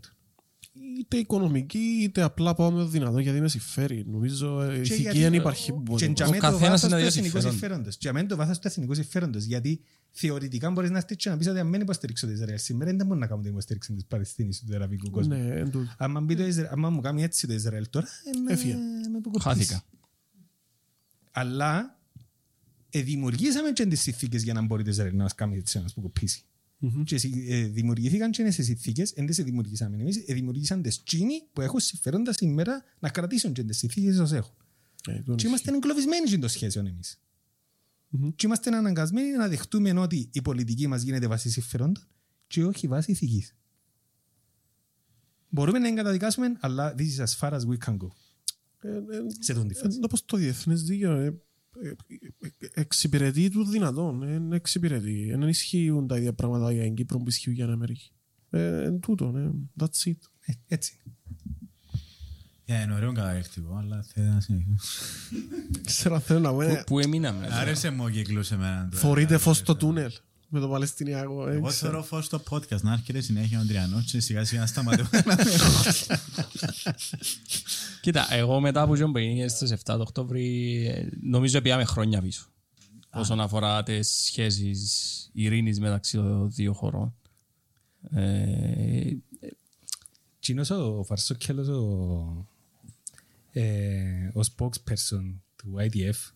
Είτε 1.00 1.18
οικονομική, 1.18 2.00
είτε 2.02 2.22
απλά 2.22 2.54
πάμε 2.56 2.84
δυνατό 2.84 3.20
γιατί 3.20 3.42
με 3.42 3.48
συμφέρει. 3.50 4.06
Νομίζω 4.08 4.62
ε, 4.62 4.74
Και 4.74 4.80
ηθική 4.82 5.02
γιατί- 5.02 5.20
δεν 5.20 5.34
υπάρχει. 5.34 5.72
Και 5.72 5.78
μπορεί. 5.78 6.12
για 6.16 6.26
μένα 6.30 6.36
το 6.36 6.42
καθένας 6.52 6.60
βάθος 6.62 6.82
είναι 6.82 6.92
του 6.92 6.98
δύο 6.98 7.06
εθνικού 7.08 7.28
συμφέροντα. 7.28 7.52
συμφέροντος. 7.52 7.98
Για 8.00 8.14
μένα 8.14 8.28
το 8.28 8.36
βάθος 8.36 8.60
του 8.60 8.68
εθνικού 8.68 8.94
συμφέροντος. 8.94 9.44
Γιατί 9.44 9.82
θεωρητικά 10.12 10.72
μπορείς 10.72 10.90
να 10.90 11.00
στήσεις 11.00 11.24
και 11.24 11.30
να 11.30 11.38
πεις 11.38 11.48
ότι 11.48 11.60
αν 11.60 11.72
δεν 11.72 11.82
υποστηρίξω 11.82 12.26
το 12.26 12.32
Ισραήλ 12.32 12.58
σήμερα 12.58 12.94
δεν 12.96 13.06
μπορεί 13.06 13.20
να 13.20 13.28
κάνω 13.28 13.42
την 13.42 13.52
υποστήριξη 13.52 13.94
της 13.94 14.06
Παλαιστίνης 14.06 14.60
ή 14.60 14.66
του 14.66 14.76
αραβικού 14.76 15.10
κόσμου. 15.10 15.34
Ναι, 15.38 15.60
εν 15.60 15.72
τούτο. 15.72 15.96
Άμα, 15.98 16.22
μπει 16.22 16.36
το 16.36 16.46
Ισραήλ, 16.46 16.70
άμα 16.72 16.90
μου 16.90 17.02
κάνει 17.02 17.24
έτσι 17.24 17.48
το 17.48 17.54
Ισραήλ 17.54 17.90
τώρα, 17.90 18.08
ε, 18.36 18.40
με, 18.40 18.54
Έφυγε. 18.54 18.74
με 19.12 19.18
αποκοπήσει. 19.18 19.48
Χάθηκα. 19.50 19.84
Αλλά 21.32 22.00
ε, 22.90 23.02
δημιουργήσαμε 23.02 23.72
και 23.72 23.86
τις 23.86 24.02
συνθήκες 24.02 24.44
για 24.44 24.54
να 24.54 24.62
μπορεί 24.62 24.84
το 24.84 24.90
Ισραήλ 24.90 25.16
να 25.16 25.24
μας 25.24 25.36
κάνει 25.36 25.58
έτσι 25.58 25.78
να 25.78 25.84
μας 25.84 25.92
αποκοπήσει. 25.92 26.42
Και 27.04 27.18
συ- 27.18 27.50
ε, 27.50 27.64
δημιουργήθηκαν 27.64 28.32
και 28.32 28.44
τις 28.44 28.56
συνθήκες, 28.66 29.12
δεν 29.16 29.26
τις 29.26 29.38
δημιουργήσαμε 29.44 29.98
εμείς, 29.98 30.24
ε, 30.28 30.34
δημιουργήσαν 30.34 30.82
τις 30.82 31.04
Τσίνοι 31.04 31.42
που 31.54 31.62
έχουν 31.62 31.80
συμφέροντα 31.80 32.34
σήμερα 32.34 32.84
να 33.00 33.10
κρατήσουν 33.10 33.54
και 33.54 33.64
τις 33.64 33.78
συνθήκες 33.78 34.18
ως 34.18 34.32
έχουν. 34.32 34.56
Ε, 35.08 35.16
τούτο 35.18 35.36
Και 35.36 35.48
είμαστε 35.48 35.72
εγκλωβισμένοι 35.76 36.28
στην 36.28 36.40
το 36.40 36.48
σχέσεων 36.48 36.88
εμείς. 36.88 37.22
Και 38.36 38.46
είμαστε 38.46 38.76
αναγκασμένοι 38.76 39.32
να 39.32 39.48
δεχτούμε 39.48 40.00
ότι 40.00 40.30
η 40.34 40.42
πολιτική 40.42 40.88
μας 40.88 41.02
γίνεται 41.02 41.28
βάση 41.28 41.50
συμφερόντων 41.50 42.08
και 42.48 42.64
όχι 42.64 42.88
βάση 42.88 43.12
ηθικής. 43.12 43.56
Μπορούμε 45.50 45.80
να 45.80 45.88
εγκαταδικάσουμε, 45.88 46.52
αλλά 46.60 46.96
this 46.98 47.18
is 47.18 47.24
as 47.26 47.38
far 47.40 47.52
as 47.54 47.60
we 47.62 47.78
can 47.86 47.98
go. 47.98 48.08
Ε, 48.82 48.90
ε, 48.90 49.02
Σε 49.40 49.52
αυτήν 49.52 49.68
τη 49.68 49.74
φάση. 49.74 49.98
ε, 49.98 50.06
Όπως 50.06 50.26
το 50.26 50.38
διεθνές 50.38 50.84
δίκαιο 50.84 51.12
ε, 51.12 51.26
ε, 51.26 51.28
ε, 51.28 51.34
εξυπηρετεί 52.74 53.50
του 53.50 53.66
δυνατόν. 53.66 54.20
Δεν 54.20 54.52
εξυπηρετεί. 54.54 55.28
Δεν 55.30 55.42
ισχύουν 55.48 56.08
τα 56.08 56.18
ίδια 56.18 56.34
πράγματα 56.34 56.72
για 56.72 56.84
την 56.84 56.96
Κύπρο 56.96 57.18
που 57.18 57.28
ισχύουν 57.28 57.56
για 57.56 57.64
την 57.66 57.74
Αμερική. 57.74 58.12
Ε, 58.50 58.84
Εν 58.84 59.00
τούτο, 59.00 59.32
ναι. 59.32 59.50
That's 59.80 60.08
it. 60.10 60.16
Ε, 60.46 60.54
Έτσι. 60.68 61.00
Ε, 62.66 62.82
Είναι 62.82 62.94
ωραίο 62.94 63.12
καταρρεκτικό, 63.12 63.76
αλλά 63.76 64.04
θέλω 64.04 64.28
να 64.32 64.40
συνεχίσω. 64.42 64.76
Ξέρω 65.86 66.16
αν 66.16 66.22
θέλω 66.22 66.40
να 66.40 66.52
πω. 66.52 66.62
ε, 66.62 66.84
Πού 66.86 67.00
έμειναμε; 67.00 67.48
Άρεσε 67.52 67.90
μου 67.90 68.04
ο 68.04 68.10
κύκλος 68.10 68.52
εμένα. 68.52 68.88
τώρα. 68.90 69.02
Θωρείται 69.02 69.38
φως 69.38 69.58
στο 69.58 69.76
τούνελ 69.76 70.12
με 70.50 70.60
το 70.60 70.68
Παλαιστινιακό. 70.68 71.48
ε, 71.48 71.56
Εγώ 71.56 71.68
ξέρω. 71.68 71.72
θεωρώ 71.92 72.04
φως 72.04 72.26
στο 72.26 72.42
podcast 72.50 72.82
να 72.82 72.94
έρχεται 72.94 73.22
συνέχεια 73.22 73.60
ο 73.60 73.66
Τριανός 73.66 74.04
και 74.12 74.20
σιγά 74.20 74.46
σιγά 74.46 74.62
να 74.62 74.68
σταματώ. 74.68 75.04
Κοίτα, 78.02 78.34
εγώ 78.34 78.60
μετά 78.60 78.86
που 78.88 78.96
γίνω 78.96 79.12
έγινε 79.16 79.48
στις 79.48 79.72
7 79.74 79.78
το 79.84 80.02
Οκτώβρη, 80.02 80.86
ε, 80.88 81.10
νομίζω 81.22 81.62
πήγαμε 81.62 81.84
χρόνια 81.84 82.22
πίσω. 82.22 82.48
Όσον 83.14 83.40
αφορά 83.42 83.84
τις 83.84 84.10
σχέσεις 84.10 85.30
ειρήνης 85.34 85.80
μεταξύ 85.80 86.18
των 86.18 86.52
δύο 86.52 86.74
χωρών. 86.74 87.16
Ε, 88.12 89.12
Τσίνος 90.40 90.70
ο 90.70 91.04
Φαρσόκελος, 91.04 91.68
ο, 91.68 92.48
ε, 93.52 94.32
ο 94.34 94.40
spokesperson 94.40 95.34
του 95.56 95.76
IDF, 95.80 96.32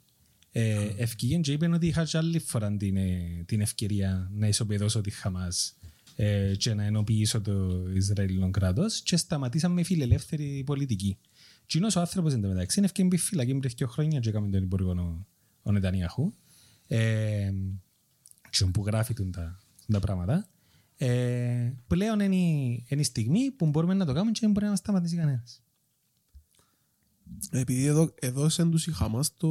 Ε, 0.54 0.90
ευκήγεν 0.98 1.42
και 1.42 1.52
είπε 1.52 1.68
ότι 1.68 1.88
είχα 1.88 2.04
και 2.04 2.18
άλλη 2.18 2.40
φορά 2.40 2.78
την, 2.78 2.98
ε, 2.98 3.44
την 3.46 3.62
ευκαιρία 3.62 4.30
να 4.34 4.48
ισοπεδώσω 4.48 5.02
τη 5.02 5.10
Χαμάς 5.10 5.78
ε, 6.16 6.54
και 6.58 6.74
να 6.74 6.84
ενοποιήσω 6.84 7.42
το 7.42 7.84
Ισραηλινό 7.94 8.50
κράτος 8.52 9.02
και 9.02 9.18
σταματήσαμε 9.18 9.74
με 9.74 9.84
φιλελεύθερη 9.84 10.64
πολιτική. 10.66 11.18
Και 11.66 11.78
είναι 11.78 11.88
ο 11.96 12.00
άνθρωπος 12.00 12.34
εν 12.34 12.42
τω 12.42 12.48
μεταξύ 12.48 12.80
είναι 12.80 12.88
ευκαιρία 12.88 13.20
φυλακή 13.20 13.56
πριν 13.56 13.74
δύο 13.78 13.88
χρόνια 13.88 14.20
και 14.20 14.30
έκαμε 14.30 14.50
τον 14.50 14.64
υπουργό 14.64 14.92
ο, 14.92 15.28
ο 15.62 15.72
Νετανιάχου 15.72 16.34
ε, 16.88 17.52
και 18.50 18.66
που 18.66 18.86
γράφει 18.86 19.14
τον 19.14 19.32
τα, 19.32 19.60
τα 19.92 20.00
πράγματα. 20.00 20.48
Ε, 20.98 21.72
πλέον 21.88 22.20
είναι, 22.20 22.36
η- 22.36 22.86
είναι 22.90 23.02
η 23.02 23.04
στιγμή 23.04 23.52
που 23.52 23.68
μπορούμε 23.70 23.94
να 23.94 24.06
το 24.06 24.14
κάνουμε 24.14 24.32
και 24.32 24.40
δεν 24.42 24.52
μπορεί 24.52 24.64
να 24.66 24.72
μας 24.72 24.80
σταματήσει 24.80 25.16
κανένας. 25.16 25.64
Επειδή 27.52 27.86
εδώ, 27.86 28.14
εδώ 28.20 28.50
σε 28.50 28.66
τους 28.66 28.88
η 28.88 28.92
Χαμάς 28.92 29.38
το... 29.38 29.48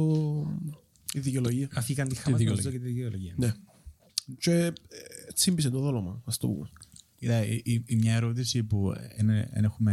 η 1.13 1.19
δικαιολογία. 1.19 1.69
Αφήκαν 1.73 2.07
τη 2.07 2.15
Χαμάς 2.15 2.39
δικαιολογία. 2.39 2.69
νομίζω 2.69 2.69
και 2.69 2.85
τη 2.85 2.93
δικαιολογία. 2.93 3.33
Ναι. 3.37 3.53
Και 4.37 4.51
ε, 4.51 4.73
έτσι 5.27 5.51
μπήσε 5.51 5.69
το 5.69 5.79
δόλωμα, 5.79 6.21
ας 6.25 6.37
το 6.37 6.47
πούμε. 6.47 6.69
Κοίτα, 7.15 7.45
η, 7.45 7.61
η, 7.63 7.83
η 7.85 7.95
μια 7.95 8.15
ερώτηση 8.15 8.63
που 8.63 8.93
δεν 9.17 9.63
έχουμε. 9.63 9.91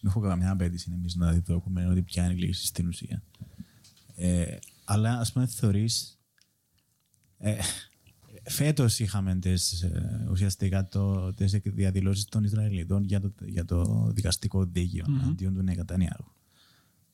Δεν 0.00 0.12
έχω 0.12 0.20
καμιά 0.20 0.50
απέτηση 0.50 0.90
εμείς 0.94 1.14
να 1.14 1.32
διδόκουμε 1.32 1.80
είναι 1.80 1.90
ότι 1.90 2.02
ποια 2.02 2.24
είναι 2.24 2.34
η 2.34 2.36
λύση 2.36 2.66
στην 2.66 2.88
ουσία. 2.88 3.22
Ε, 4.16 4.56
αλλά 4.84 5.18
ας 5.18 5.32
πούμε, 5.32 5.46
θεωρείς. 5.46 6.18
Ε, 7.38 7.56
Φέτος 8.46 8.98
είχαμε 8.98 9.34
τις, 9.38 9.82
ε, 9.82 10.26
ουσιαστικά 10.30 10.88
το, 10.88 11.32
τις 11.32 11.52
διαδηλώσεις 11.64 12.24
των 12.24 12.44
Ισραηλιτών 12.44 13.04
για 13.04 13.20
το, 13.20 13.32
για 13.44 13.64
το 13.64 14.10
δικαστικό 14.14 14.64
δίκαιο 14.64 15.04
mm-hmm. 15.08 15.28
αντίον 15.28 15.54
του 15.54 15.62
Νεκατανιάρχου. 15.62 16.33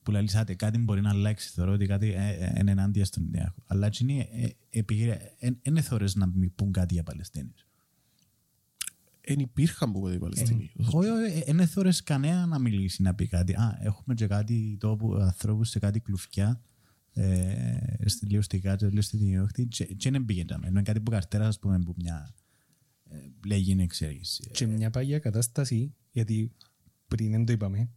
Που 0.03 0.11
λέει, 0.11 0.29
«Άτε, 0.35 0.55
κάτι 0.55 0.79
μπορεί 0.79 1.01
να 1.01 1.11
αλλάξει. 1.11 1.51
Θεωρώ 1.51 1.73
ότι 1.73 1.87
κάτι 1.87 2.13
ε, 2.13 2.29
ε, 2.29 2.53
είναι 2.61 2.71
ενάντια 2.71 3.05
στον 3.05 3.23
Νεκατανιάρχου. 3.23 3.63
Αλλά 3.67 3.87
έτσι 3.87 4.05
είναι, 4.05 4.29
δεν 5.63 5.83
θεωρεί 5.83 6.07
να 6.15 6.27
μην 6.27 6.55
πούν 6.55 6.73
κάτι 6.73 6.95
για 6.95 7.03
Παλαιστίνους. 7.03 7.67
Εν 9.21 9.39
υπήρχαν 9.39 9.93
που 9.93 10.09
οι 10.09 10.19
Παλαιστίνοι. 10.19 10.71
Όχι, 10.93 11.53
δεν 11.53 11.67
θεωρείς 11.67 12.03
κανένα 12.03 12.47
να 12.47 12.59
μιλήσει 12.59 13.03
να 13.03 13.15
πει 13.15 13.27
κάτι. 13.27 13.53
Α, 13.53 13.79
έχουμε 13.81 14.15
και 14.15 14.27
κάτι 14.27 14.77
τόπου 14.81 15.15
ανθρώπους 15.15 15.69
σε 15.69 15.79
κάτι 15.79 16.01
κλουφιά 16.01 16.61
ε, 17.13 18.09
στη 18.09 18.27
λίγο 18.27 18.43
στη 18.43 18.59
Κάτω, 18.59 18.89
λίγο 18.89 19.01
στη 19.01 19.17
Διόχτη 19.17 19.67
και 19.67 19.85
και 19.85 20.11
δεν 20.11 20.25
πήγαιναμε. 20.25 20.67
Είναι 20.69 20.83
κάτι 20.83 21.01
που 21.01 21.11
καρτέρα, 21.11 21.47
ας 21.47 21.59
πούμε, 21.59 21.79
που 21.79 21.95
μια 21.97 22.35
ε, 23.11 23.17
λέγει 23.47 23.71
είναι 23.71 23.83
εξέγηση. 23.83 24.51
Και 24.53 24.67
μια 24.67 24.91
παγιά 24.91 25.19
κατάσταση, 25.19 25.95
γιατί 26.11 26.53
πριν 27.09 27.31
δεν 27.31 27.45
το 27.45 27.53
είπαμε, 27.53 27.91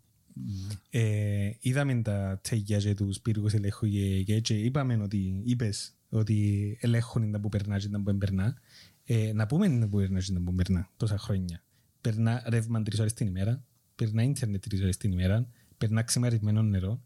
ε, 0.90 1.52
είδαμε 1.60 2.02
τα 2.02 2.40
τσέγια 2.44 2.78
και 2.78 2.94
τους 2.94 3.20
πύργους 3.20 3.54
ελέγχου 3.54 3.88
και, 3.88 4.24
και, 4.24 4.40
και 4.40 4.58
είπαμε 4.58 4.96
ότι 4.96 5.42
είπες 5.46 5.94
ότι 6.10 6.78
ελέγχουν 6.82 7.32
τα 7.32 7.40
που 7.40 7.50
περνά 7.50 7.80
και 7.80 7.90
τα 7.90 7.98
που 7.98 8.04
δεν 8.04 8.18
περνά. 8.18 8.58
Ε, 9.04 9.32
να 9.34 9.46
πούμε 9.46 9.80
τα 9.80 9.88
που 9.88 9.98
περνά 9.98 10.20
και 10.20 10.34
τα 10.34 10.42
που 10.42 10.54
περνά 10.54 10.90
τόσα 10.98 11.18
χρόνια. 11.18 11.64
Περνά 12.02 12.44
ρεύμα 12.48 12.84
τρεις 12.84 13.00
ώρες 13.00 13.14
την 13.14 13.28
ημέρα, 13.28 13.64
περνά 13.96 14.24
ίντερνετ 14.24 14.66
τρεις 14.66 14.82
ώρες 14.82 14.98
την 14.98 15.12
ημέρα, 15.12 15.48
περνά 15.78 16.04
ξεμαρισμένο 16.04 16.62
νερό 16.62 17.04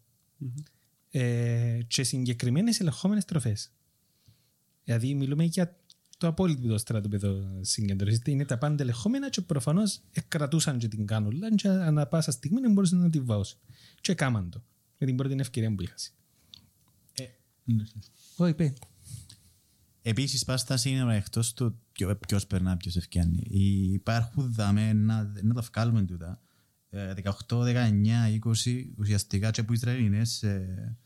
ε, 1.10 1.78
και 1.86 2.02
συγκεκριμένες 2.02 2.80
ελεγχόμενες 2.80 3.24
τροφές. 3.24 3.72
Δηλαδή 4.84 5.14
μιλούμε 5.14 5.44
για 5.44 5.76
το 6.18 6.26
απόλυτο 6.26 6.78
στρατόπεδο 6.78 7.58
συγκέντρωση. 7.60 8.22
Είναι 8.26 8.44
τα 8.44 8.58
πάντα 8.58 8.82
ελεγχόμενα 8.82 9.30
και 9.30 9.40
προφανώς 9.40 10.00
κρατούσαν 10.28 10.78
και 10.78 10.88
την 10.88 11.06
κάνουλα 11.06 11.54
και 11.54 11.68
ανά 11.68 12.06
πάσα 12.06 12.30
στιγμή 12.30 12.60
δεν 12.60 12.72
μπορούσαν 12.72 12.98
να 12.98 13.10
τη 13.10 13.20
βάωσουν. 13.20 13.58
Και 14.00 14.14
κάμαν 14.14 14.50
το. 14.50 14.64
Με 14.98 15.06
την 15.06 15.16
πρώτη 15.16 15.36
ευκαιρία 15.38 15.74
που 15.74 15.82
είχα. 15.82 15.94
Όχι, 18.36 18.50
είπε. 18.50 18.72
Επίσης, 20.02 20.44
πας 20.44 20.60
στα 20.60 20.76
σύνορα 20.76 21.14
εκτός 21.14 21.52
του 21.52 21.80
ποιο- 21.92 22.16
ποιος 22.26 22.46
περνά, 22.46 22.76
ποιος 22.76 22.96
ευκαιρνεί. 22.96 23.42
Υπάρχουν 23.92 24.52
δάμε 24.52 24.92
να, 24.92 25.32
να 25.42 25.54
τα 25.54 25.60
βγάλουμε 25.60 26.02
τούτα. 26.02 26.40
Ε, 26.90 27.14
18, 27.14 27.62
19, 27.62 28.28
20 28.28 28.92
ουσιαστικά 28.98 29.50
και 29.50 29.60
από 29.60 29.72
Ισραηλινές 29.72 30.42
ε, 30.42 30.96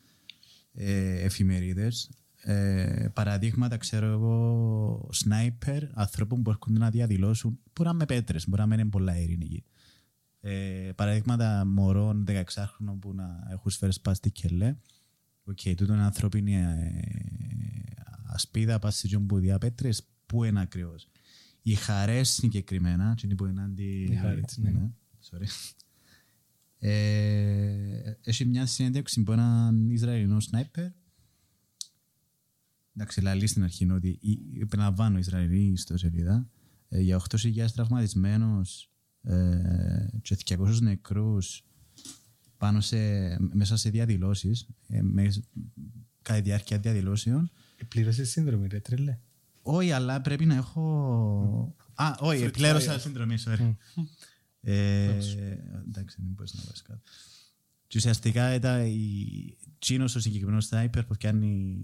ε, 0.72 1.20
εφημερίδες. 1.24 2.10
Ε, 2.44 3.08
παραδείγματα, 3.12 3.76
ξέρω 3.76 4.06
εγώ, 4.06 5.08
σνάιπερ, 5.12 5.84
ανθρώπων 5.92 6.42
που 6.42 6.50
έρχονται 6.50 6.78
να 6.78 6.90
διαδηλώσουν. 6.90 7.58
Μπορεί 7.72 7.88
να 7.88 7.94
είναι 7.94 7.98
με 7.98 8.04
πέτρες, 8.04 8.48
μπορεί 8.48 8.66
να 8.66 8.74
είναι 8.74 8.84
πολλά 8.84 9.18
ειρηνικοί. 9.18 9.64
Ε, 10.40 10.90
παραδείγματα 10.94 11.64
μωρών 11.66 12.24
16χρονων 12.28 12.98
που 13.00 13.14
να 13.14 13.46
έχουν 13.50 13.70
σφαίρες 13.70 14.00
πας 14.00 14.16
στη 14.16 14.30
κελέ. 14.30 14.76
Οκ, 15.44 15.60
τούτο 15.76 15.92
είναι 15.92 16.02
ανθρώπινη 16.02 16.54
ε, 16.54 16.90
ασπίδα, 18.26 18.78
πας 18.78 18.96
σε 18.96 19.06
τζον 19.06 19.26
που 19.26 19.38
διαπέτρες, 19.38 20.06
πού 20.26 20.44
είναι 20.44 20.60
ακριβώς. 20.60 21.08
Οι 21.62 21.74
χαρές 21.74 22.30
συγκεκριμένα, 22.30 23.14
και 23.16 23.26
είναι 23.26 23.34
που 23.34 23.46
είναι 23.46 23.62
αντι... 23.62 24.08
Οι 24.10 24.14
χαρές, 24.14 24.58
ναι. 24.58 24.90
Sorry. 25.30 25.46
Ε, 26.84 28.16
έχει 28.22 28.44
μια 28.44 28.66
συνέντευξη 28.66 29.20
από 29.20 29.32
έναν 29.32 29.90
Ισραηλινό 29.90 30.40
σνάιπερ. 30.40 30.88
Εντάξει, 32.96 33.20
λαλεί 33.20 33.46
στην 33.46 33.62
αρχή 33.62 33.84
είναι 33.84 33.92
ότι 33.92 34.08
η- 34.20 34.60
επαναλαμβάνω 34.60 35.18
Ισραηλή 35.18 35.76
στο 35.76 35.96
σελίδα 35.96 36.48
ε, 36.88 37.00
για 37.00 37.20
8.000 37.30 37.66
τραυματισμένους 37.74 38.90
ε, 39.22 40.06
και 40.22 40.36
200 40.48 40.78
νεκρούς 40.80 41.64
πάνω 42.56 42.80
σε, 42.80 42.96
μέσα 43.54 43.76
σε 43.76 43.90
διαδηλώσεις 43.90 44.68
ε, 44.88 45.02
με, 45.02 45.32
κατά 46.22 46.38
τη 46.38 46.44
διάρκεια 46.44 46.78
διαδηλώσεων 46.78 47.50
Πλήρωσε 47.88 48.24
σύνδρομη, 48.24 48.66
ρε 48.66 48.80
τρελέ. 48.80 49.18
όχι, 49.62 49.90
αλλά 49.92 50.20
πρέπει 50.20 50.44
να 50.44 50.54
έχω. 50.54 51.74
Α, 51.94 52.14
όχι, 52.20 52.50
πλέρωσα 52.50 52.98
συνδρομή, 52.98 53.34
sorry. 53.44 53.74
Ε, 54.60 55.16
εντάξει, 55.88 56.16
δεν 56.20 56.30
μπορείς 56.34 56.54
να 56.54 56.60
βάζεις 56.66 56.82
κάτω. 56.82 57.00
Και 57.86 57.98
ουσιαστικά 57.98 58.54
ήταν 58.54 58.86
η 58.86 59.56
Τσίνος 59.78 60.14
ο 60.14 60.20
συγκεκριμένος 60.20 60.68
sniper 60.72 61.02
που 61.06 61.14
κάνει 61.18 61.80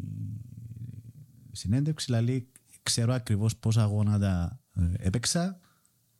συνέντευξη, 1.58 2.06
δηλαδή 2.06 2.48
ξέρω 2.82 3.12
ακριβώς 3.12 3.56
πόσα 3.56 3.82
αγώνατα 3.82 4.60
ε, 4.74 4.82
έπαιξα 4.96 5.60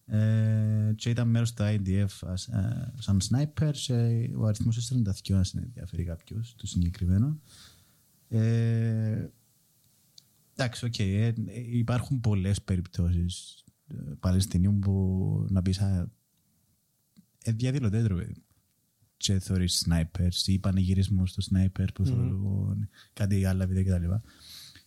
ε, 0.07 0.92
και 0.97 1.10
ήταν 1.10 1.28
μέρος 1.28 1.52
του 1.52 1.62
IDF 1.62 2.07
ας, 2.20 2.47
ε, 2.47 2.92
σαν 2.99 3.20
sniper 3.31 3.70
και 3.73 4.31
ο 4.36 4.47
αριθμός 4.47 4.92
42 5.31 5.34
αν 5.34 5.44
σε 5.44 5.58
ενδιαφέρει 5.58 6.05
κάποιος 6.05 6.55
του 6.55 6.67
συγκεκριμένου. 6.67 7.41
Ε, 8.28 9.26
Εντάξει, 10.60 10.84
οκ. 10.84 10.99
ε, 10.99 11.26
ε, 11.26 11.34
υπάρχουν 11.76 12.20
πολλές 12.20 12.62
περιπτώσεις 12.62 13.65
ε, 13.86 13.94
Παλαιστινίων 14.20 14.81
που 14.81 15.47
να 15.50 15.62
πεις 15.62 15.81
«Α, 15.81 16.10
ε, 17.44 17.52
διαδηλωτές 17.52 18.07
ρε 18.07 18.15
παιδί. 18.15 18.42
Και 19.17 19.39
θεωρείς 19.39 19.86
snipers 19.89 20.47
ή 20.47 20.58
πανηγυρισμό 20.58 21.26
στο 21.26 21.42
sniper 21.50 21.86
που 21.94 22.05
θεωρούν 22.05 22.89
κάτι 23.12 23.44
άλλα 23.44 23.67
βίντεο 23.67 23.84
κτλ. 23.99 24.12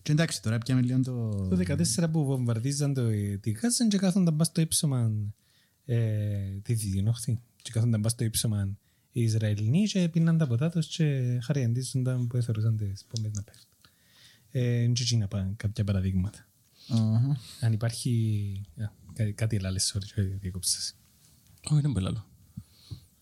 Και 0.01 0.11
εντάξει, 0.11 0.41
τώρα 0.41 0.57
πιάμε 0.57 0.81
λίγο 0.81 1.01
το... 1.01 1.30
Το 1.47 1.57
14 1.67 2.07
που 2.11 2.25
βομβαρδίζαν 2.25 2.93
το, 2.93 3.01
ε, 3.01 3.38
τη 3.38 3.51
Γάζα 3.51 3.88
και 3.88 3.97
κάθονταν 3.97 4.35
πας 4.35 4.47
στο 4.47 4.61
ύψωμα 4.61 5.11
ε, 5.85 6.49
τη 6.61 6.73
Διδινόχθη 6.73 7.39
και 7.61 7.71
κάθονταν 7.73 8.01
πας 8.01 8.11
στο 8.11 8.23
ύψωμα 8.23 8.77
οι 9.11 9.21
Ισραηλινοί 9.21 9.83
και 9.83 10.09
πίναν 10.09 10.38
τα 10.38 10.47
ποτά 10.47 10.69
τους 10.69 10.88
και 10.88 11.39
χαριαντίζονταν 11.43 12.27
που 12.27 12.41
θεωρούσαν 12.41 12.77
τις 12.77 13.05
πόμπες 13.05 13.31
να 13.31 13.43
πέφτουν. 13.43 13.69
Ε, 14.51 14.88
και 14.93 15.03
εκεί 15.03 15.17
να 15.17 15.27
πάνε 15.27 15.53
κάποια 15.57 15.83
παραδείγματα. 15.83 16.47
Αχα. 16.89 17.38
Αν 17.61 17.73
υπάρχει... 17.73 18.61
Α, 18.81 18.85
κάτι, 19.13 19.33
κάτι 19.33 19.65
άλλο, 19.65 19.77
sorry, 19.77 20.19
sorry, 20.19 20.38
διακόψα 20.39 20.80
σας. 20.80 20.95
Όχι, 21.69 21.81
δεν 21.81 21.91
πελάλο. 21.91 22.27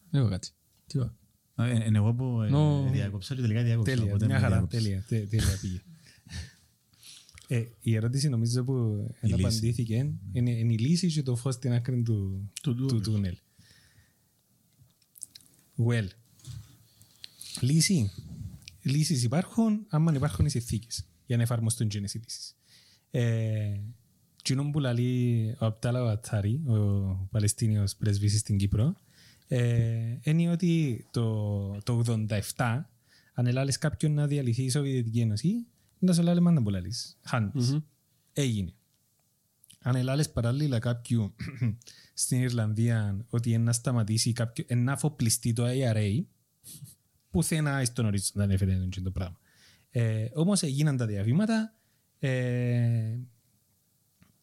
Δεν 0.10 0.22
έχω 0.22 0.30
κάτι. 0.30 0.50
Τι 0.88 0.98
είπα; 0.98 1.16
Ε, 1.56 1.72
ε, 1.72 1.90
εγώ 1.94 2.14
που 2.14 2.42
ε, 2.42 2.50
Νο. 2.50 2.90
διάκοψα 2.92 3.36
και 3.36 3.42
τελικά 3.42 3.64
διάκοψα. 3.64 3.92
Τέλεια, 3.92 4.08
οπότε 4.08 4.26
μια 4.26 4.36
με 4.36 4.42
χαρά, 4.42 4.54
διάκοψες. 4.56 4.84
τέλεια, 4.84 5.04
τε- 5.08 5.30
τέλεια 5.30 5.58
πήγε. 5.62 5.82
Ε, 7.52 7.64
η 7.82 7.96
ερώτηση 7.96 8.30
νομίζω 8.30 8.64
που 8.64 8.74
Η 9.22 9.28
λύση. 9.28 9.34
απαντήθηκε 9.40 9.96
είναι, 10.32 10.52
είναι 10.52 10.74
η 10.74 10.78
λύση 10.78 11.08
και 11.08 11.24
το 11.24 11.36
φως 11.36 11.54
στην 11.54 11.72
άκρη 11.74 12.02
του, 12.02 12.52
Του 12.62 12.76
του, 12.76 12.86
τούνελ. 12.86 13.02
τούνελ. 13.04 13.38
Well. 15.88 16.08
Λύση. 17.62 18.12
Λύσεις 18.82 19.24
υπάρχουν 19.24 19.86
άμα 19.90 20.14
υπάρχουν 20.14 20.46
οι 20.46 20.50
συνθήκες 20.50 21.06
για 21.26 21.38
να 21.38 21.44
εφαρμοστούν 21.44 21.88
και 21.88 21.98
οι 21.98 22.02
λύσεις. 22.02 22.56
Ε, 23.12 23.80
Κοινό 24.42 24.70
που 24.70 24.80
λέει 24.80 25.56
ο 25.60 25.66
Απτάλα 25.66 26.04
Βατσάρη, 26.04 26.62
ο 26.68 27.28
Παλαιστίνιος 27.32 27.96
πρεσβύσης 27.96 28.40
στην 28.40 28.58
Κύπρο, 28.58 28.96
ε, 29.48 30.18
είναι 30.24 30.52
ότι 30.52 31.06
το, 31.12 31.78
το 31.84 32.04
87, 32.56 32.86
αν 33.34 33.46
ελάλες 33.48 33.78
κάποιον 33.78 34.14
να 34.14 34.28
διαλυθεί 34.28 34.64
η 34.64 34.70
Σοβιετική 34.70 35.20
Ένωση, 35.20 35.54
να 36.00 36.14
σου 36.14 36.22
λέει 36.22 36.40
μάνα 36.40 36.62
που 36.62 36.70
λαλείς. 36.70 37.18
Χάνεις. 37.22 37.78
Έγινε. 38.34 38.74
Αν 39.82 39.96
ελάλες 39.96 40.32
παράλληλα 40.32 40.80
κάποιου 40.80 41.36
στην 42.14 42.42
Ιρλανδία 42.42 43.26
ότι 43.30 43.50
είναι 43.50 43.64
να 43.64 43.72
σταματήσει 43.72 44.34
κάποιο, 44.34 44.66
είναι 44.68 44.82
να 44.82 44.92
αφοπλιστεί 44.92 45.54
το 45.54 45.64
IRA, 45.68 46.24
πουθενά 47.30 47.86
στον 47.86 48.06
ορίζοντα 48.06 48.46
δεν 48.46 48.50
έφερε 48.50 48.88
το 49.04 49.12
πράγμα. 49.12 49.40
Ε, 49.90 50.28
Όμως 50.34 50.62
έγιναν 50.62 50.98
τα 50.98 51.06
διαβήματα, 51.06 51.76
ε, 52.20 53.18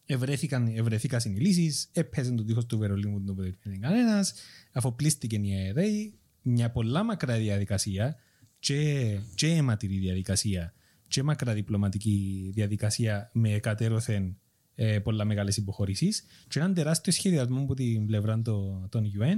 ευρέθηκαν, 0.05 0.67
ευρεθήκαν 0.67 1.21
οι 1.25 1.39
λύσει, 1.39 1.89
έπαιζε 1.91 2.31
το 2.31 2.43
τείχος 2.43 2.65
του 2.65 2.77
Βερολίνου 2.77 3.11
που 3.11 3.17
δεν 3.17 3.25
το 3.25 3.33
περιμένει 3.33 3.79
κανένας, 3.81 4.33
αφοπλίστηκε 4.71 5.35
η 5.35 5.53
ΑΕΡΕΗ, 5.53 6.13
μια 6.41 6.71
πολλά 6.71 7.03
μακρά 7.03 7.37
διαδικασία 7.37 8.15
και, 8.59 9.19
και 9.35 9.47
αιματηρή 9.47 9.97
διαδικασία 9.97 10.73
και 11.07 11.23
μακρά 11.23 11.53
διπλωματική 11.53 12.49
διαδικασία 12.53 13.29
με 13.33 13.49
κατέρωθεν 13.49 14.37
ε, 14.75 14.99
πολλά 14.99 15.25
μεγάλες 15.25 15.57
υποχωρήσεις. 15.57 16.23
Και 16.47 16.59
έναν 16.59 16.73
τεράστιο 16.73 17.13
σχεδιασμό 17.13 17.61
από 17.61 17.73
την 17.73 18.05
πλευρά 18.05 18.41
των, 18.41 18.87
των 18.89 19.03
UN 19.19 19.37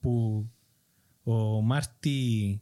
που 0.00 0.46
ο 1.22 1.62
Μάρτι 1.62 2.60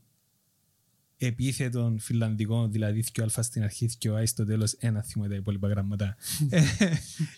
επίθετων 1.16 1.98
φιλανδικών, 1.98 2.72
δηλαδή 2.72 3.04
και 3.12 3.22
αλφα 3.22 3.42
στην 3.42 3.62
αρχή 3.62 3.86
και 3.98 4.10
ο 4.10 4.16
Άι 4.16 4.26
στο 4.26 4.44
τέλος, 4.44 4.72
ένα 4.72 5.02
θυμό 5.02 5.26
τα 5.26 5.34
υπόλοιπα 5.34 5.68
γράμματα, 5.68 6.16
ε, 6.50 6.62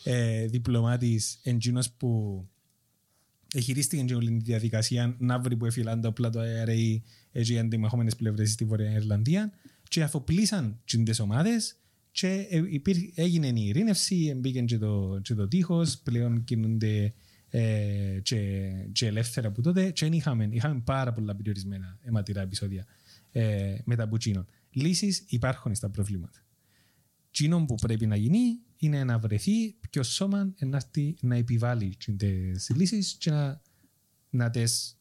ε, 0.05 0.47
διπλωμάτης 0.47 1.41
εντζήνος 1.43 1.91
που 1.91 2.45
χειρίστηκε 3.61 4.03
και 4.03 4.15
όλη 4.15 4.31
τη 4.37 4.45
διαδικασία 4.45 5.17
να 5.19 5.39
βρει 5.39 5.57
που 5.57 5.67
εφυλάν 5.67 6.01
τα 6.01 6.09
όπλα 6.09 6.31
του 6.31 6.39
IRA 6.39 7.01
έτσι 7.33 7.55
οι 7.55 7.59
αντιμαχόμενες 7.59 8.17
πλευρές 8.17 8.51
στη 8.51 8.65
Βορεια 8.65 8.91
Ιρλανδία 8.91 9.53
και 9.95 10.03
αφοπλίσαν 10.03 10.81
τις 10.85 11.21
ομάδες 11.21 11.77
και 12.11 12.47
ε, 12.51 12.63
υπήρ- 12.69 13.19
έγινε 13.19 13.47
η 13.47 13.67
ειρήνευση, 13.67 14.35
μπήκε 14.37 14.63
και 14.63 14.79
το, 14.79 15.21
και 15.23 15.35
το 15.35 15.49
τείχος, 15.49 15.99
πλέον 15.99 16.45
κινούνται 16.45 17.15
ε, 17.51 18.21
και, 18.23 18.71
και 18.93 19.07
ελεύθερα 19.07 19.49
από 19.49 19.63
τότε 19.63 19.91
και 19.91 20.07
είχαμε, 20.07 20.49
είχαμε 20.51 20.81
πάρα 20.81 21.13
πολλά 21.13 21.37
περιορισμένα 21.37 21.99
αιματηρά 22.03 22.41
επεισόδια 22.41 22.87
ε, 23.33 23.77
με 23.85 23.97
τα 23.97 24.07
μπουτσίνων. 24.07 24.47
Λύσεις 24.71 25.25
υπάρχουν 25.27 25.75
στα 25.75 25.91
προβλήματα. 25.91 26.45
Τζείνο 27.31 27.65
που 27.65 27.75
πρέπει 27.75 28.07
να 28.07 28.17
γίνει 28.17 28.59
είναι 28.77 29.05
να 29.05 29.19
βρεθεί 29.19 29.73
ποιο 29.91 30.03
σώμα 30.03 30.55
να, 30.59 30.77
έρθει 30.77 31.17
να 31.21 31.37
επιβάλλει 31.37 31.97
τις 32.17 32.71
λύσεις 32.75 33.17
και 33.19 33.31
να, 33.31 33.61
να, 34.31 34.51
τις, 34.51 34.99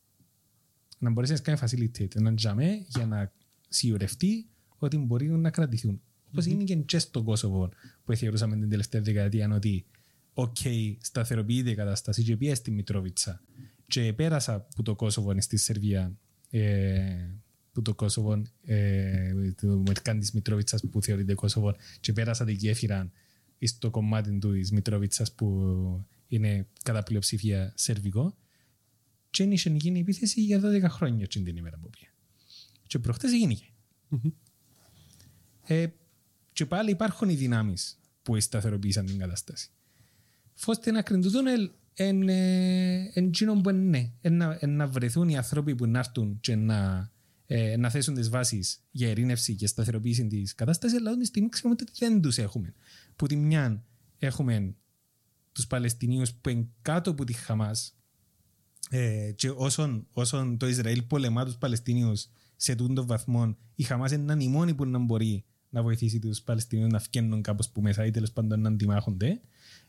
να 0.98 1.10
μπορέσει 1.10 1.34
να 1.34 1.40
κάνει 1.40 1.60
facilitate, 1.62 2.22
να 2.22 2.34
τζαμέ 2.34 2.86
για 2.88 3.06
να 3.06 3.32
σιουρευτεί 3.70 4.48
ότι 4.86 4.98
μπορεί 4.98 5.30
να 5.30 5.50
κρατηθούν. 5.50 6.02
Όπως 6.28 6.46
είναι 6.46 6.64
και 6.64 7.00
στο 7.00 7.24
Κόσοβο 7.24 7.70
που 8.06 8.16
θεωρούσαμε 8.16 8.56
την 8.56 8.70
τελευταία 8.70 9.02
δεκαετία 9.02 9.54
ότι 9.54 9.86
οκ, 10.34 10.58
σταθεροποιείται 11.00 11.70
η 11.70 11.76
κατάσταση 11.76 12.24
και 12.24 12.38
πήγε 12.38 12.56
στη 12.56 12.72
Μητρόβιτσα 12.72 13.42
και 13.88 14.14
πέρασα 14.14 14.54
από 14.54 14.84
το 14.84 14.96
Κόσοβο 14.96 15.42
στη 15.42 15.58
Σερβία 15.58 16.18
ε, 16.50 17.30
που 17.72 17.82
το 17.82 17.96
Κόσοβο, 17.96 18.42
ε, 18.64 19.52
το 19.62 19.68
μερκάν 19.68 20.20
της 20.20 20.32
Μητρόβιτσας 20.32 20.84
που 20.92 21.02
θεωρείται 21.02 21.34
Κόσοβο 21.34 21.76
και 22.00 22.14
πέρασα 22.14 22.46
την 22.46 22.56
γέφυρα 22.56 23.12
στο 23.60 23.90
κομμάτι 23.90 24.38
του 24.38 24.52
της 24.52 24.72
Μητρόβιτσας 24.72 25.34
που 25.34 26.06
είναι 26.28 26.68
κατά 26.84 27.04
πλειοψηφία 27.04 27.74
σερβικό 27.76 28.36
και 29.30 29.44
είχε 29.44 29.70
γίνει 29.70 30.00
επίθεση 30.00 30.42
για 30.42 30.62
12 30.64 30.86
χρόνια 30.90 31.28
την 31.28 31.58
ημέρα 31.58 31.78
που 31.78 31.90
πήγε. 31.90 32.12
Και 32.88 33.00
προχτές 33.00 33.32
γίνηκε. 33.32 33.66
Ε, 35.66 35.88
και 36.54 36.66
πάλι 36.66 36.92
υπάρχουν 36.92 37.30
οι 37.30 37.36
δυνάμεις 37.36 38.00
που 38.22 38.40
σταθεροποίησαν 38.40 39.06
την 39.06 39.18
κατάσταση. 39.18 39.70
Φώστε 40.54 40.92
να 40.92 41.02
κρίνουν 41.02 41.24
το 41.24 41.32
τούνελ 41.32 41.70
εν, 41.94 42.30
ε, 42.30 43.12
εν 43.14 43.26
εκείνο 43.26 43.62
που 43.62 43.70
είναι 43.70 43.80
ναι. 43.80 44.12
Εν 44.22 44.38
να, 44.38 44.58
εν 44.60 44.76
να 44.76 44.88
βρεθούν 44.88 45.30
οι 45.30 45.38
άνθρωποι 45.38 45.76
που 45.76 45.86
να 45.86 46.00
έρθουν 46.00 46.40
και 46.40 46.56
να, 46.56 47.12
ε, 47.46 47.78
να 47.78 47.90
θέσουν 47.90 48.14
τις 48.14 48.30
βάσεις 48.30 48.84
για 48.92 49.10
ειρήνευση 49.10 49.56
και 49.56 49.68
σταθεροποίηση 49.68 50.28
της 50.28 50.56
κατάστασης, 50.56 50.98
αλλά 50.98 51.18
τη 51.18 51.26
στιγμή 51.26 51.50
ξέρουμε 51.50 51.78
ότι 51.82 51.92
δεν 52.00 52.22
τους 52.22 52.38
έχουμε. 52.38 52.74
Που 53.16 53.28
τη 53.28 53.36
μια 53.36 53.84
έχουμε 54.18 54.76
τους 55.52 55.68
Παλαιστινίους 55.68 56.34
που 56.34 56.50
είναι 56.50 56.68
κάτω 56.82 57.12
από 57.12 57.24
τη 57.24 57.34
Χαμάς 57.34 57.98
ε, 58.90 59.32
και 59.36 59.50
όσον, 59.50 60.08
όσον 60.12 60.58
το 60.58 60.68
Ισραήλ 60.68 61.02
πολεμά 61.02 61.46
τους 61.46 61.58
Παλαιστινίους 61.58 62.30
σε 62.56 62.76
τούτο 62.76 63.06
βαθμό, 63.06 63.58
η 63.76 63.84
Χαμάς 63.84 64.12
είναι 64.12 64.44
η 64.44 64.48
μόνη 64.48 64.74
που 64.74 64.86
να 64.86 65.00
μπορεί 65.00 65.46
να 65.74 65.82
βοηθήσει 65.82 66.20
τους 66.20 66.42
Παλαιστινίους 66.42 66.92
να 66.92 67.00
φκένουν 67.00 67.42
κάπως 67.42 67.70
που 67.70 67.82
μέσα 67.82 68.06
ή 68.06 68.12
τέλος 68.12 68.32
πάντων 68.32 68.60
να 68.60 68.70
αντιμάχονται. 68.70 69.42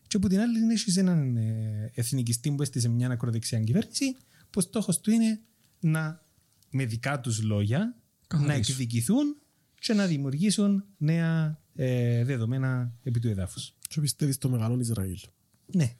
Και 0.06 0.16
από 0.16 0.28
την 0.28 0.40
άλλη 0.40 0.58
είναι 0.58 0.72
έχεις 0.72 0.96
έναν 0.96 1.36
ε, 1.36 1.92
εθνικιστή 1.94 2.50
που 2.52 2.62
έστησε 2.62 2.88
μια 2.88 3.08
ακροδεξιά 3.08 3.60
κυβέρνηση 3.60 4.16
που 4.50 4.60
στόχος 4.60 5.00
του 5.00 5.10
είναι 5.10 5.40
να 5.80 6.22
με 6.70 6.84
δικά 6.84 7.20
τους 7.20 7.42
λόγια 7.42 7.78
να 7.78 7.94
Καθαρίσουν. 8.26 8.74
εκδικηθούν 8.74 9.36
και 9.78 9.94
να 9.94 10.06
δημιουργήσουν 10.06 10.84
νέα 10.96 11.60
ε, 11.74 12.24
δεδομένα 12.24 12.94
επί 13.02 13.20
του 13.20 13.28
εδάφους. 13.28 13.74
Και 13.88 14.00
πιστεύεις 14.00 14.34
στο 14.34 14.48
μεγάλο 14.48 14.80
Ισραήλ. 14.80 15.18
Ναι. 15.66 15.96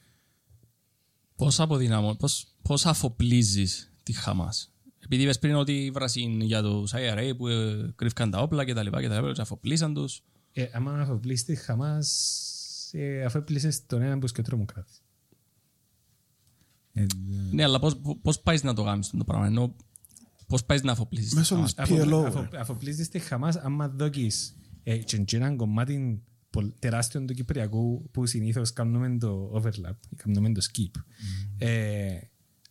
Πώς 1.36 1.60
αποδυναμώ, 1.60 2.14
πώς, 2.14 2.46
πώς 2.62 2.86
αφοπλίζεις 2.86 3.92
τη 4.02 4.12
Χαμάς; 4.12 4.73
Επειδή 5.04 5.22
είπες 5.22 5.38
πριν 5.38 5.54
ότι 5.54 5.90
βρασίν 5.94 6.40
για 6.40 6.62
τους 6.62 6.92
IRA 6.94 7.32
που 7.36 7.48
ε, 7.48 7.92
κρύφκαν 7.96 8.30
τα 8.30 8.38
όπλα 8.38 8.64
και 8.64 8.74
τα 8.74 8.82
λοιπά 8.82 9.00
και 9.00 9.08
τα 9.08 9.20
λοιπά 9.20 9.32
και 9.32 9.40
αφοπλίσαν 9.40 9.94
τους. 9.94 10.22
Ε, 10.52 10.66
άμα 10.72 10.92
αφοπλίσει 11.00 11.44
τη 11.44 11.54
Χαμάς, 11.54 12.90
ε, 12.92 13.24
αφοπλίσει 13.24 13.82
τον 13.86 14.02
έναν 14.02 14.18
που 14.18 14.26
και 14.26 14.40
ο 14.40 14.42
τρομοκράτης. 14.42 15.02
Ε, 16.92 17.06
Ναι, 17.52 17.62
αλλά 17.62 17.78
πώς, 17.78 18.00
πώς 18.22 18.40
πάεις 18.40 18.62
να 18.62 18.74
το 18.74 18.84
κάνεις 18.84 19.10
το 19.10 19.24
πράγμα. 19.24 19.46
Ενώ 19.46 19.74
πώς 20.46 20.64
πάεις 20.64 20.82
να 20.82 20.92
αφοπλίσεις 20.92 21.30
τη 21.30 21.36
Μέσω 21.36 21.54
Χαμάς; 21.54 21.74
της 21.74 21.84
PLO. 21.88 22.24
Αφο- 22.26 22.48
ρε. 22.50 22.58
Αφοπλίζεις 22.60 23.08
τη 23.08 23.18
Χαμάς 23.18 23.56
άμα 23.56 23.88
δόκεις 23.88 24.56
ε, 24.82 24.96
και 24.96 25.16
και 25.18 25.36
έναν 25.36 25.56
κομμάτι 25.56 26.22
πολ- 26.50 26.72
τεράστιο 26.78 27.24
του 27.24 27.34
Κυπριακού 27.34 28.10
που 28.10 28.26
συνήθως 28.26 28.72
κάνουμε 28.72 29.16
το 29.18 29.52
overlap, 29.54 29.94
ή 30.10 30.16
κάνουμε 30.16 30.52
το 30.52 30.60
skip. 30.72 31.00
Ε, 31.58 32.18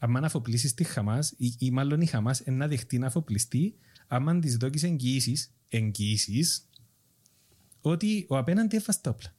άμα 0.04 0.20
να 0.20 0.26
αφοπλίσεις 0.26 0.74
τη 0.74 0.84
Χαμάς 0.84 1.34
ή, 1.38 1.56
ή 1.60 1.72
μάλλον 1.72 2.02
η 2.02 2.06
Χαμάς 2.06 2.40
ε, 2.40 2.52
να 2.52 2.68
δεχτεί 2.68 2.98
να 2.98 3.08
αφοπλιστεί 3.08 3.76
άμα 4.08 4.40
της 4.40 4.58
δόκεις 4.58 4.84
εγγυήσεις, 4.84 5.54
εγγυήσεις 5.70 6.70
ότι 7.82 8.26
ο 8.30 8.38
απέναντι 8.38 8.76
έφασε 8.76 9.00
τα 9.02 9.10
όπλα. 9.10 9.36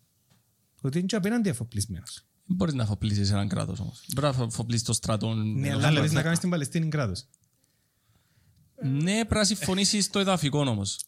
Ότι 0.81 0.99
είναι 0.99 1.07
και 1.07 1.15
ο 1.15 1.19
απέναντι 1.19 1.49
αφοπλισμένος. 1.49 2.27
Δεν 2.47 2.57
μπορείς 2.57 2.75
να 2.75 2.83
αφοπλίσεις 2.83 3.31
έναν 3.31 3.49
κράτος 3.49 3.81
όμως. 3.81 4.05
Μπορεί 4.15 4.37
να 4.37 4.45
αφοπλίσεις 4.45 4.85
το 4.85 4.93
στρατό. 4.93 5.35
Ναι, 5.35 5.73
αλλά 5.73 5.91
μπορείς 5.91 6.13
να 6.13 6.23
κάνεις 6.23 6.39
την 6.39 6.51
Παλαιστίνη 6.51 6.89
κράτος. 6.89 7.27
Ναι, 8.83 9.15
πρέπει 9.15 9.35
να 9.35 9.45
συμφωνήσεις 9.45 10.11
το 10.11 10.19
εδαφικό 10.19 10.59
όμως. 10.59 11.05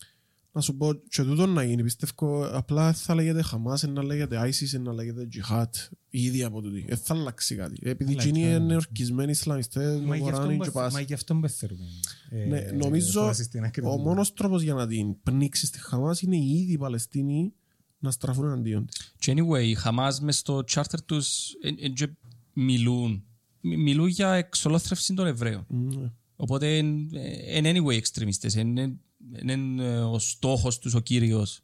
Να 0.57 0.63
σου 0.63 0.77
πω 0.77 0.93
και 1.09 1.23
τούτο 1.23 1.47
να 1.47 1.63
γίνει. 1.63 1.83
Πιστεύω 1.83 2.49
απλά 2.53 2.93
θα 2.93 3.15
λέγεται 3.15 3.43
Χαμάς, 3.43 3.83
να 3.83 4.03
λέγεται 4.03 4.41
ISIS, 4.45 4.81
να 4.81 4.93
λέγεται 4.93 5.29
Jihad. 5.33 5.65
Ήδη 6.09 6.43
από 6.43 6.63
τούτη. 6.63 6.85
Δεν 6.89 6.97
θα 6.97 7.15
αλλάξει 7.15 7.55
κάτι. 7.55 7.77
Επειδή 7.83 8.11
Αλλάξει, 8.13 8.29
εκείνοι 8.29 8.45
ναι. 8.45 8.51
είναι 8.55 8.75
ορκισμένοι 8.75 9.31
Ισλαμιστές, 9.31 10.01
Μα 10.01 10.17
γι' 10.17 10.23
αυτό 10.23 10.31
μογοράνοι 10.33 10.59
και 10.59 10.67
που- 10.67 10.73
πας. 10.73 10.93
Μα 10.93 11.01
γι' 11.01 11.13
αυτό 11.15 11.35
που 11.35 11.49
θέλουμε. 11.49 11.85
ε, 12.31 12.45
Ναι, 12.47 12.61
νομίζω 12.61 13.21
φάση 13.23 13.43
στην 13.43 13.65
άκρη 13.65 13.87
ο 13.87 13.97
του. 13.97 14.01
μόνος 14.03 14.33
τρόπος 14.33 14.63
για 14.63 14.75
να 14.75 14.87
την 14.87 15.23
πνίξεις 15.23 15.69
στη 15.69 15.79
Χαμάς 15.81 16.21
είναι 16.23 16.37
οι 16.37 16.51
ίδιοι 16.61 16.73
οι 16.73 16.79
Παλαιστίνοι 16.79 17.53
να 17.99 18.11
στραφούν 18.11 18.45
εναντίον 18.45 18.87
της. 18.87 19.15
Και 19.19 19.33
anyway, 19.37 19.63
οι 19.65 19.75
Χαμάς 19.75 20.21
μες 20.21 20.37
στο 20.39 20.65
charter 20.71 20.99
τους 21.07 21.53
εν- 21.63 21.77
εν 21.81 21.93
και 21.95 22.09
μιλούν. 22.53 23.25
Μι- 23.61 23.79
Μιλούν 23.79 24.07
για 24.07 24.33
εξολόθρευση 24.33 25.15
των 25.15 25.27
Εβραίων. 25.27 25.67
Ναι. 25.69 26.11
Οπότε 26.37 26.77
είναι 26.77 27.73
anyway 27.75 27.97
εξτρεμιστές. 27.97 28.55
Είναι 29.41 29.53
είναι, 29.53 29.85
ε, 29.85 29.99
ο 29.99 30.19
στόχος 30.19 30.79
τους 30.79 30.95
ο 30.95 31.01
κύριος 31.01 31.61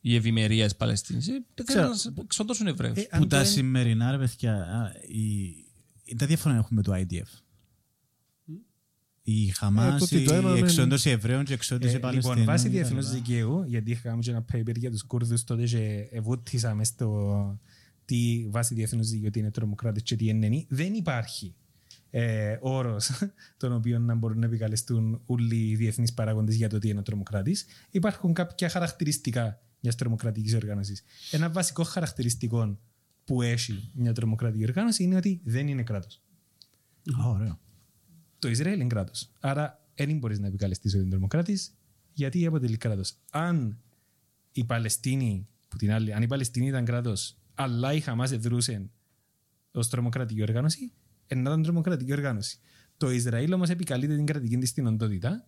η 0.00 0.14
ευημερία 0.14 0.64
της 0.64 0.76
Παλαιστίνης. 0.76 1.28
Ε, 1.28 1.32
Δεν 1.54 1.66
Ξέρω. 1.66 1.82
θέλουν 1.96 2.14
να 2.16 2.22
εξοντώσουν 2.22 2.66
Εβραίους. 2.66 2.98
Ε, 2.98 3.06
αν 3.10 3.20
Που 3.20 3.26
το 3.26 3.36
τα 3.36 3.42
εν- 3.42 3.46
σημερινά, 3.46 4.10
ρε 4.10 4.18
παιδιά, 4.18 4.54
α, 4.54 4.92
η- 6.04 6.14
τα 6.16 6.26
διαφορά 6.26 6.54
έχουμε 6.54 6.68
με 6.70 6.82
το 6.82 6.92
IDF. 6.94 7.28
Η 9.26 9.48
Ε, 9.48 9.52
Χαμάς, 9.52 9.98
το 9.98 10.04
ότι 10.16 10.24
το 10.24 10.34
ένα 10.34 10.48
η 10.48 10.52
είναι- 10.56 10.58
εξόντωση 10.66 11.10
Εβραίων 11.10 11.44
και 11.44 11.52
εξόντωση 11.52 11.94
Ε, 11.94 11.98
Παλαιστινίων. 11.98 12.38
λοιπόν, 12.38 12.54
βάσει 12.54 12.68
κτλ. 12.68 12.74
διεθνούς 12.76 13.10
δικαίου, 13.10 13.64
γιατί 13.66 13.90
είχαμε 13.90 14.22
και 14.22 14.30
ένα 14.30 14.44
paper 14.52 14.76
για 14.76 14.90
τους 14.90 15.02
Κούρδους 15.02 15.44
τότε 15.44 15.64
και 15.64 16.08
εβούτησα 16.10 16.74
μες 16.74 16.88
στο 16.88 17.60
τι 18.04 18.46
βάσει 18.50 18.74
διεθνούς 18.74 19.08
δικαίου 19.08 19.30
τι 19.30 19.38
είναι 19.38 19.50
τρομοκράτες 19.50 20.02
και 20.02 20.16
τι 20.16 20.26
είναι 20.28 20.66
δεν 20.68 20.94
υπάρχει 20.94 21.54
ε, 22.16 22.58
όρος 22.60 23.10
τον 23.56 23.72
οποίο 23.72 23.98
να 23.98 24.14
μπορούν 24.14 24.38
να 24.38 24.46
επικαλεστούν 24.46 25.22
όλοι 25.26 25.56
οι 25.56 25.76
διεθνείς 25.76 26.14
παράγοντες 26.14 26.54
για 26.54 26.68
το 26.68 26.78
τι 26.78 26.88
είναι 26.88 26.98
ο 26.98 27.02
τρομοκράτης. 27.02 27.66
Υπάρχουν 27.90 28.32
κάποια 28.32 28.68
χαρακτηριστικά 28.68 29.60
μιας 29.80 29.94
τρομοκρατικής 29.94 30.54
οργάνωσης. 30.54 31.02
Ένα 31.30 31.50
βασικό 31.50 31.82
χαρακτηριστικό 31.82 32.78
που 33.24 33.42
έχει 33.42 33.90
μια 33.94 34.12
τρομοκρατική 34.12 34.64
οργάνωση 34.64 35.02
είναι 35.02 35.16
ότι 35.16 35.40
δεν 35.44 35.68
είναι 35.68 35.82
κράτος. 35.82 36.22
Α, 37.20 37.28
ωραίο. 37.28 37.60
Το 38.38 38.48
Ισραήλ 38.48 38.80
είναι 38.80 38.86
κράτος. 38.86 39.30
Άρα 39.40 39.86
δεν 39.94 40.18
μπορείς 40.18 40.38
να 40.38 40.46
επικαλεστείς 40.46 40.92
ότι 40.92 41.02
είναι 41.02 41.10
τρομοκράτη, 41.10 41.58
γιατί 42.12 42.46
αποτελεί 42.46 42.76
κράτος. 42.76 43.14
Αν 43.30 43.78
η 44.52 44.64
Παλαιστίνη, 44.64 45.48
που 45.68 45.76
την 45.76 45.92
άλλη, 45.92 46.12
αν 46.12 46.22
η 46.22 46.26
Παλαιστίνη 46.26 46.66
ήταν 46.66 46.84
κράτος, 46.84 47.38
αλλά 47.54 47.92
η 47.92 48.00
Χαμάς 48.00 48.30
δρούσε 48.30 48.90
ως 49.70 49.88
τρομοκρατική 49.88 50.42
οργάνωση, 50.42 50.92
να 51.28 51.40
ήταν 51.40 51.62
τρομοκρατική 51.62 52.12
οργάνωση. 52.12 52.58
Το 52.96 53.10
Ισραήλ 53.10 53.52
όμως 53.52 53.68
επικαλείται 53.68 54.16
την 54.16 54.26
κρατική 54.26 54.56
της 54.56 54.68
στην 54.68 54.86
οντότητα, 54.86 55.46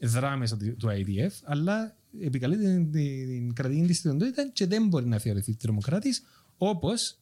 δρά 0.00 0.36
μέσω 0.36 0.56
του 0.56 0.76
του 0.76 0.88
IDF, 0.88 1.30
αλλά 1.44 1.96
επικαλεί 2.20 2.58
την, 2.58 2.90
την, 2.90 3.26
την 3.26 3.54
κρατική 3.54 3.86
της 3.86 4.02
ταυτότητα 4.02 4.48
και 4.48 4.66
δεν 4.66 4.88
μπορεί 4.88 5.06
να 5.06 5.18
θεωρηθεί 5.18 5.54
τρομοκράτης 5.54 6.22
όπως 6.56 7.18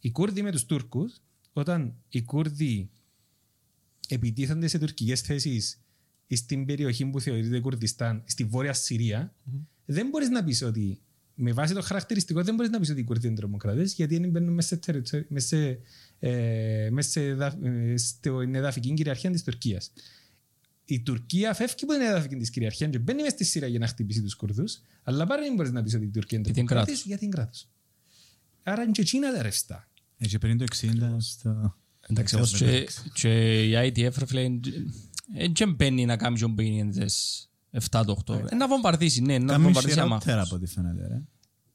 οι 0.00 0.10
Κούρδοι 0.10 0.42
με 0.42 0.50
τους 0.50 0.64
Τούρκους 0.64 1.20
όταν 1.52 1.94
οι 2.08 2.22
Κούρδοι 2.22 2.90
επιτίθενται 4.08 4.66
σε 4.66 4.78
τουρκικές 4.78 5.20
θέσεις 5.20 5.80
στην 6.28 6.66
περιοχή 6.66 7.06
που 7.06 7.20
θεωρείται 7.20 7.60
Κουρδιστάν, 7.60 8.22
στη 8.26 8.44
βόρεια 8.44 8.72
Συρία, 8.72 9.34
δεν 9.84 10.08
μπορείς 10.08 10.28
να 10.28 10.44
πεις 10.44 10.62
ότι 10.62 11.00
με 11.34 11.52
βάση 11.52 11.74
το 11.74 11.82
χαρακτηριστικό 11.82 12.42
δεν 12.42 12.54
μπορείς 12.54 12.70
να 12.70 12.78
πεις 12.80 12.90
ότι 12.90 13.00
οι 13.00 13.04
Κούρδοι 13.04 13.26
είναι 13.26 13.36
τρομοκράτες 13.36 13.92
γιατί 13.94 14.18
δεν 14.18 14.30
μπαίνουν 14.30 14.54
μέσα 14.54 14.68
σε, 14.68 14.76
τεριτο- 14.76 15.24
μέσα 15.28 15.46
σε, 15.46 15.78
ε, 16.18 16.88
μέσα 16.90 17.10
σε 17.10 17.22
εδα- 17.26 17.58
ε, 17.62 17.96
στην 17.96 18.54
εδαφική 18.54 18.94
κυριαρχία 18.94 19.30
της 19.30 19.42
Τουρκίας. 19.42 19.92
Η 20.84 21.00
Τουρκία 21.00 21.54
φεύγει 21.54 21.74
από 21.82 21.92
την 21.92 22.02
εδαφική 22.02 22.36
της 22.36 22.50
κυριαρχίας 22.50 22.90
και 22.90 22.98
μπαίνει 22.98 23.22
μέσα 23.22 23.34
στη 23.34 23.44
Συρία 23.44 23.68
για 23.68 23.78
να 23.78 23.86
χτυπήσει 23.86 24.22
τους 24.22 24.34
Κουρδούς, 24.36 24.80
αλλά 25.02 25.26
πάλι 25.26 25.42
δεν 25.44 25.54
μπορείς 25.54 25.72
να 25.72 25.82
πεις 25.82 25.94
ότι 25.94 26.04
η 26.04 26.08
Τουρκία 26.10 26.38
είναι 26.38 26.46
Γιατί 26.46 26.60
είναι 26.60 26.68
τρομοκράτης 26.68 27.02
κράτος. 27.02 27.06
γιατί 27.06 27.24
είναι 27.24 27.34
κράτος. 27.34 27.68
Άρα 28.62 28.82
είναι 28.82 28.92
και 28.92 29.00
εκείνα 29.00 29.32
τα 29.32 29.42
ρευστά. 29.42 29.88
Έτσι 30.18 30.38
πριν 30.38 30.58
το 30.58 30.64
60 30.80 31.16
στο... 31.18 31.76
Εντάξει, 32.08 32.36
όμως 32.36 32.56
και, 32.56 32.88
και 33.14 33.62
η 33.68 33.72
IDF 33.74 34.12
ρε 34.18 34.26
φίλε 34.26 34.50
δεν 35.52 35.74
μπαίνει 35.74 36.04
να 36.04 36.16
κάνει 36.16 36.38
τον 36.38 36.54
πίνι 36.54 36.90
τις 36.90 37.48
7 37.90 38.02
το 38.06 38.16
8. 38.26 38.34
Ε, 38.50 38.54
Να 38.54 38.68
βομβαρδίσει, 38.68 39.20
ναι, 39.20 39.38
να 39.38 39.44
Κάμουν 39.52 39.62
βομβαρδίσει 39.64 39.94
χειρότερα 39.94 40.32
αμάχους. 40.32 40.46
από 40.46 40.54
ό,τι 40.54 40.66
φαίνεται, 40.66 41.06
ρε. 41.08 41.22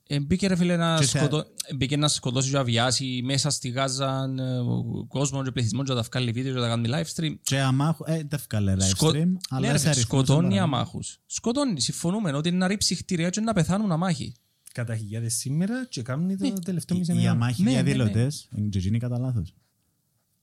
Ε, 0.09 0.19
Μπήκε 0.19 0.47
ρε 0.47 0.55
φίλε 0.55 0.77
να, 0.77 0.97
Και 0.97 1.05
σε- 1.05 1.17
σκοτώ... 1.17 1.43
μπήκε 1.75 1.97
να 1.97 2.07
σκοτώσει 2.07 2.49
και 2.49 2.55
να 2.55 2.63
βιάσει 2.63 3.21
μέσα 3.23 3.49
στη 3.49 3.69
Γάζα 3.69 4.33
ε, 4.39 4.57
ο 4.57 5.05
κόσμος 5.07 5.43
και 5.45 5.51
πληθυσμός 5.51 5.85
και 5.87 5.93
να 5.93 6.01
τα 6.01 6.07
βγάλει 6.11 6.31
βίντεο 6.31 6.53
και 6.53 6.59
να 6.59 6.63
τα 6.63 6.69
κάνει 6.69 6.89
live 6.91 7.21
stream. 7.21 7.35
Και 7.43 7.59
αμάχου, 7.59 8.03
ε, 8.07 8.23
τα 8.23 8.39
βγάλε 8.49 8.73
live 8.75 8.81
Σκο- 8.87 9.09
stream, 9.09 9.13
Ναι, 9.27 9.37
αλλά 9.49 9.67
ρε 9.71 9.71
σε 9.71 9.77
φίλε, 9.77 9.89
αριθμούς 9.89 10.01
σκοτώνει 10.03 10.53
δεν 10.53 10.63
αμάχους. 10.63 11.19
Σκοτώνει, 11.25 11.81
συμφωνούμε 11.81 12.31
ότι 12.33 12.49
είναι 12.49 12.57
να 12.57 12.67
ρίψει 12.67 12.95
χτίρια 12.95 13.29
και 13.29 13.41
να 13.41 13.53
πεθάνουν 13.53 13.91
αμάχοι. 13.91 14.33
Κατά 14.73 14.95
χιλιάδες 14.95 15.33
σήμερα 15.33 15.85
και 15.89 16.01
κάνει 16.01 16.35
το 16.37 16.53
τελευταίο 16.63 16.97
μισό 16.97 17.13
Οι 17.13 17.15
μήνα. 17.15 17.31
αμάχοι 17.31 17.63
Ναι, 17.63 17.71
ναι, 17.71 17.75
ναι. 17.77 17.83
διαδηλωτές 17.83 18.49
είναι 18.55 18.67
και 18.67 18.77
εκείνοι 18.77 18.99
κατά 18.99 19.19
λάθος. 19.19 19.53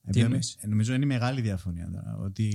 Επειδή 0.06 0.24
εννοείς; 0.24 0.56
Νομίζω 0.66 0.94
είναι 0.94 1.04
η 1.04 1.08
μεγάλη 1.08 1.40
διαφωνία 1.40 1.90
τώρα. 1.92 2.16
Ότι 2.20 2.48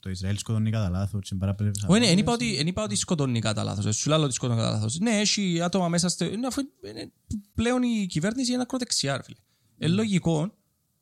το 0.00 0.10
Ισραήλ 0.10 0.36
σκοτώνει 0.38 0.70
κατά 0.70 0.88
λάθος. 0.90 1.28
και 1.28 1.34
παραπλευρές 1.34 1.76
Όχι, 1.82 1.86
ναι, 1.90 1.96
αμάχες. 1.96 2.08
δεν 2.14 2.18
είπα 2.18 2.32
ότι, 2.32 2.56
εν 2.56 2.66
είπα 2.66 2.82
ότι 2.82 2.94
σκοτώνει 2.94 3.40
κατά 3.40 3.64
λάθος. 3.64 3.96
Σου 3.96 4.08
λέω 4.08 4.22
ότι 4.22 4.32
σκοτώνει 4.34 4.58
κατά 4.60 4.70
λάθος. 4.70 4.98
Ναι, 4.98 5.10
έχει 5.10 5.60
άτομα 5.62 5.88
μέσα 5.88 6.08
στο... 6.08 6.24
είναι 6.24 6.46
αφού 6.46 6.60
είναι- 6.88 7.12
πλέον 7.54 7.82
η 7.82 8.06
κυβέρνηση 8.08 8.52
είναι 8.52 8.62
ακροδεξιά, 8.62 9.16
ρε 9.16 9.22
φίλε. 9.22 9.36
Είναι 9.78 9.94
λογικό 9.94 10.54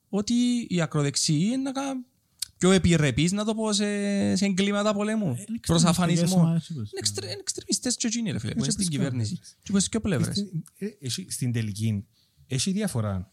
ότι 0.08 0.34
οι 0.68 0.81
ακροδεξιοί 0.81 1.40
είναι 1.47 1.56
να 1.56 1.73
κάνουν 1.73 2.05
πιο 2.58 2.70
επιρρεπείς, 2.70 3.32
να 3.32 3.44
το 3.44 3.55
πω, 3.55 3.73
σε, 3.73 3.84
σε 4.36 4.44
εγκλήματα 4.44 4.94
πολέμου. 4.94 5.24
Προς 5.34 5.39
εξτρεμιστικές 5.56 5.89
αφανισμό. 5.90 6.40
ομάδες, 6.40 6.68
είπες. 6.68 6.76
Είναι 6.90 6.98
εξτρε- 6.98 7.31
είναι 7.31 7.40
εξτρεμιστές 7.40 7.97
και 7.97 8.06
εκείνοι, 8.06 8.31
ρε 8.31 8.39
φίλε, 8.39 8.52
που 8.52 8.58
είναι 8.58 8.66
Μέσα 8.66 8.70
στην 8.70 8.84
στις 8.84 8.97
κυβέρνηση. 8.97 9.34
πλευρές. 9.39 9.56
Και 9.62 9.70
που 9.70 9.73
είναι 9.73 9.81
στις 9.81 9.90
δύο 9.90 10.00
πλευρές. 10.00 10.36
Στην- 10.36 10.65
ε, 10.78 10.86
έχει- 11.06 11.31
Στην 11.31 11.52
τελική 11.52 12.06
έχει 12.47 12.70
διαφορά. 12.73 13.31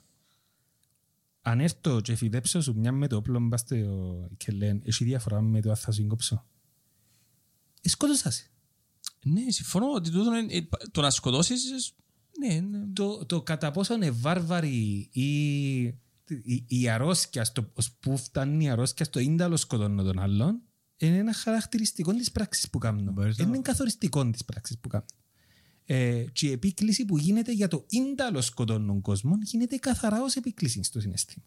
Αν 1.46 1.60
έρθω 1.60 2.02
και 2.02 2.16
φυτέψω 2.16 2.62
σου 2.62 2.76
μια 2.76 2.92
με 2.92 3.08
το 3.08 3.16
όπλο 3.16 3.40
μπας 3.40 3.60
στο 3.60 3.76
κελέν, 4.38 4.82
έχει 4.86 5.04
διαφορά 5.04 5.42
με 5.42 5.62
το 5.62 5.70
αν 5.70 5.76
θα 5.76 5.92
σου 5.92 6.02
εγκόψω. 6.02 6.46
Ε, 7.82 7.90
σκότωσας 7.90 8.36
σε. 8.36 8.48
Ναι, 9.26 9.52
συμφωνώ 9.52 9.92
ότι 9.94 10.12
τούτο 10.12 10.36
είναι- 10.38 10.54
ε, 10.54 10.68
το 10.92 11.02
να 11.02 11.10
σκοτώσεις, 11.10 11.94
ναι, 12.40 12.60
ναι. 12.60 12.86
Το, 12.94 13.26
το 13.26 13.42
κατά 13.42 13.72
πόσο 13.72 13.94
είναι 13.94 14.12
βάρβαροι 14.12 15.10
ή 15.12 15.82
η, 16.44 16.66
η 16.68 16.90
αρρώσκια, 16.90 17.44
στο, 17.44 17.70
ως 17.74 17.92
που 17.92 18.18
φτάνει 18.18 18.64
η 18.64 18.70
αρρώσκια 18.70 19.06
στο 19.06 19.20
ίνταλο 19.20 19.58
σκοτώνω 19.58 20.04
τον 20.04 20.20
άλλον, 20.20 20.62
είναι 20.98 21.18
ένα 21.18 21.34
χαρακτηριστικό 21.34 22.14
της 22.14 22.32
πράξης 22.32 22.70
που 22.70 22.78
κάνω. 22.78 23.12
Μπορείς 23.12 23.38
να- 23.38 23.46
Είναι 23.48 23.60
καθοριστικό 23.62 24.30
της 24.30 24.46
πράξης 24.46 24.78
που 24.80 24.88
κάνω. 24.88 25.06
Ε, 25.86 26.26
και 26.34 26.48
η 26.48 26.52
επίκληση 26.52 27.06
που 27.06 27.18
γίνεται 27.18 27.52
για 27.52 27.68
το 27.68 27.86
ίνταλο 27.90 28.42
σκοτώνουν 28.42 29.02
κόσμο 29.02 29.38
γίνεται 29.44 29.76
καθαρά 29.76 30.24
ως 30.24 30.36
επίκληση 30.36 30.84
στο 30.84 31.00
συναίσθημα. 31.00 31.46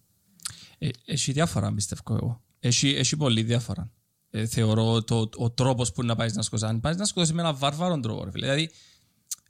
Ε, 0.78 0.88
Έχει 1.04 1.32
διάφορα, 1.32 1.74
πιστεύω 1.74 2.14
εγώ. 2.14 2.42
Έχει, 2.60 2.88
έχει 2.88 3.16
πολύ 3.16 3.42
διάφορα. 3.42 3.90
Ε, 4.30 4.46
θεωρώ 4.46 5.02
το, 5.02 5.28
ο 5.36 5.50
τρόπος 5.50 5.92
που 5.92 6.02
να 6.02 6.16
πάει 6.16 6.30
να 6.32 6.42
σκοτώσεις. 6.42 6.74
Αν 6.74 6.80
πάει 6.80 6.94
να 6.94 7.04
σκοτώσεις 7.04 7.34
με 7.34 7.40
έναν 7.40 7.56
βάρβαρο 7.56 8.00
τρόπο, 8.00 8.24
ρε 8.24 8.30
φίλε. 8.30 8.46
Δηλαδή, 8.46 8.70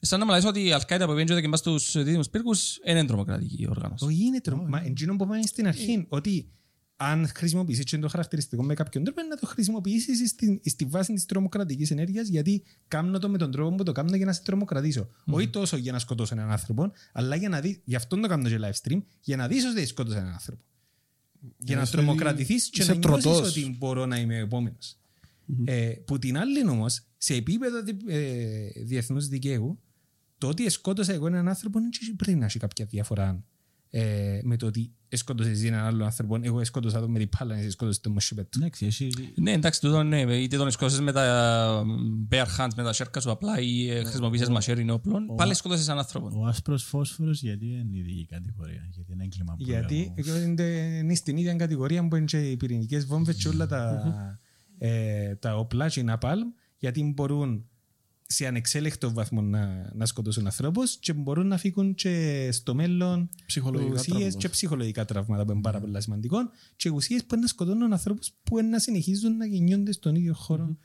σαν 0.01 0.19
να 0.19 0.25
μου 0.25 0.31
λες 0.31 0.45
ότι 0.45 0.65
η 0.65 0.73
Αλκάιδα 0.73 1.07
που 1.07 1.15
πήγαινε 1.15 1.41
και 1.41 1.49
μπας 1.49 1.59
στους 1.59 1.93
δίδυμους 1.93 2.29
πύργους 2.29 2.79
είναι 2.85 3.05
τρομοκρατική 3.05 3.67
οργάνωση. 3.69 4.05
Όχι 4.05 4.25
είναι 4.25 4.41
τρο... 4.41 4.57
Μα 4.57 4.83
εντύνο 4.85 5.17
που 5.17 5.27
πάμε 5.27 5.43
στην 5.43 5.67
αρχή, 5.67 6.07
ότι 6.09 6.51
αν 6.97 7.29
χρησιμοποιήσεις 7.29 7.85
και 7.85 7.99
το 7.99 8.09
χαρακτηριστικό 8.09 8.63
με 8.63 8.75
κάποιον 8.75 9.05
τρόπο, 9.05 9.23
να 9.29 9.37
το 9.37 9.47
χρησιμοποιήσεις 9.47 10.31
στη, 10.31 10.61
στη 10.65 10.85
βάση 10.85 11.13
της 11.13 11.25
τρομοκρατικής 11.27 11.91
ενέργειας, 11.91 12.29
γιατί 12.29 12.63
κάνω 12.89 13.19
το 13.19 13.29
με 13.29 13.39
τον 13.39 13.51
τρόπο 13.51 13.75
που 13.77 13.83
το 13.83 13.93
κάνω 13.93 14.17
για 14.17 14.27
να 14.27 14.33
σε 14.33 14.43
τρομοκρατήσω. 14.43 15.09
Όχι 15.25 15.49
τόσο 15.49 15.77
για 15.77 15.93
να 15.93 15.99
σκοτώσω 15.99 16.35
έναν 16.35 16.51
άνθρωπο, 16.51 16.93
αλλά 17.13 17.37
για 17.37 17.49
να 17.49 17.61
δει, 17.61 17.81
γι' 17.85 17.95
αυτό 17.95 18.21
το 18.21 18.29
κάνω 18.29 18.49
και 18.49 18.59
live 18.61 18.89
stream, 18.91 19.03
για 19.21 19.37
να 19.37 19.49
δεις 19.49 19.65
ότι 19.65 19.75
δεν 19.75 19.87
σκότωσα 19.87 20.19
έναν 20.19 20.33
άνθρωπο. 20.33 20.63
Για 21.59 21.77
να 21.77 21.83
Είσαι- 21.83 21.93
τρομοκρατηθείς 21.93 22.71
και 22.71 22.83
είσαι 22.83 22.93
να 22.95 22.99
νιώσεις 22.99 23.23
τροτός. 23.25 23.51
ότι 23.51 23.77
μπορώ 23.79 24.07
να 24.07 24.19
είμαι 24.19 24.35
ο 24.37 24.41
επόμενος. 24.41 24.97
Ε, 25.65 25.93
που 26.05 26.19
την 26.19 26.39
άλλη 26.39 26.69
όμως, 26.69 27.03
σε 27.17 27.35
επίπεδο 27.35 27.83
δι- 27.83 28.09
ε, 28.09 28.69
διεθνούς 28.85 29.29
δικαίου, 29.29 29.81
το 30.39 30.49
ότι 30.49 30.69
σκότωσα 30.71 31.13
εγώ 31.13 31.27
έναν 31.27 31.49
άνθρωπο 31.49 31.81
δεν 31.81 31.89
έχει- 32.03 32.15
πρέπει 32.15 32.39
να 32.39 32.45
έχει 32.45 32.59
κάποια 32.59 32.85
διαφορά 32.85 33.45
ε, 33.91 34.41
με 34.43 34.57
το 34.57 34.67
ότι 34.67 34.93
σκότωσε 35.09 35.51
εσύ 35.51 35.67
έναν 35.67 35.85
άλλον 35.85 36.03
άνθρωπο, 36.03 36.39
εγώ 36.43 36.65
σκότωσα 36.65 37.01
το 37.01 37.09
με 37.09 37.19
την 37.19 37.29
πάλα, 37.39 37.57
εσύ 37.57 37.71
σκότωσε 37.71 38.01
το 38.01 38.11
μοσχεπέτ. 38.11 38.55
Εντάξει, 38.57 38.87
έχει... 38.87 39.11
Ναι, 39.35 39.53
εντάξει, 39.53 39.81
τούτο 39.81 40.03
ναι, 40.03 40.21
είτε 40.21 40.57
τον 40.57 40.71
σκότωσες 40.71 41.01
με 41.01 41.13
τα 41.13 41.85
bare 42.31 42.47
hands, 42.59 42.71
με 42.77 42.83
τα 42.83 42.93
σέρκα 42.93 43.21
σου 43.21 43.31
απλά 43.31 43.61
ή 43.61 43.91
ε, 43.91 44.05
χρησιμοποιήσεις 44.05 44.49
μαχαίρι 44.49 44.91
όπλων, 44.91 45.27
πάλι 45.37 45.55
σκότωσες 45.55 45.87
έναν 45.87 45.99
άνθρωπο. 45.99 46.31
Ο 46.41 46.47
άσπρος 46.47 46.83
φόσφορος 46.83 47.43
γιατί 47.43 47.67
είναι 47.67 47.99
ειδική 47.99 48.27
κατηγορία. 48.27 48.89
Γιατί 48.91 49.13
είναι 49.13 49.25
έγκλημα 49.25 49.55
Γιατί 49.59 50.13
πολέμου. 50.17 50.47
είναι 50.47 50.63
είναι 50.63 51.15
στην 51.15 51.37
ίδια 51.37 51.55
κατηγορία 51.55 52.09
που 52.09 52.17
είναι 52.17 52.25
και 52.25 52.51
οι 52.51 52.57
πυρηνικές 52.57 53.07
βόμβες 53.07 53.37
και 53.37 53.49
όλα 53.49 53.67
τα, 53.67 54.03
ε, 54.79 55.35
τα 55.35 55.57
όπλα 55.57 55.89
και 55.89 56.01
η 56.01 56.03
ναπάλμ, 56.03 56.49
γιατί 56.79 57.13
μπορούν 57.15 57.69
σε 58.27 58.47
ανεξέλεκτο 58.47 59.13
βαθμό 59.13 59.41
να, 59.41 59.91
να 59.95 60.07
σκοτώσουν 60.07 60.47
ανθρώπους 60.47 60.97
και 60.97 61.13
μπορούν 61.13 61.47
να 61.47 61.57
φύγουν 61.57 61.95
και 61.95 62.49
στο 62.53 62.75
μέλλον 62.75 63.29
Ψυχολογικά 63.47 63.93
ουσίες 63.93 64.07
τραύματα. 64.09 64.39
και 64.39 64.49
ψυχολογικά 64.49 65.05
τραύματα 65.05 65.45
που 65.45 65.53
είναι 65.53 65.61
πάρα 65.61 65.81
πολύ 65.81 66.03
σημαντικό 66.03 66.39
και 66.77 66.91
ουσίες 66.91 67.25
που 67.25 67.35
είναι 67.35 67.43
να 67.43 67.49
σκοτώνουν 67.49 67.93
ανθρώπους 67.93 68.33
που 68.43 68.59
είναι 68.59 68.69
να 68.69 68.79
συνεχίζουν 68.79 69.37
να 69.37 69.47
γεννιούνται 69.47 69.93
στον 69.93 70.15
ίδιο 70.15 70.35
χώρο 70.35 70.77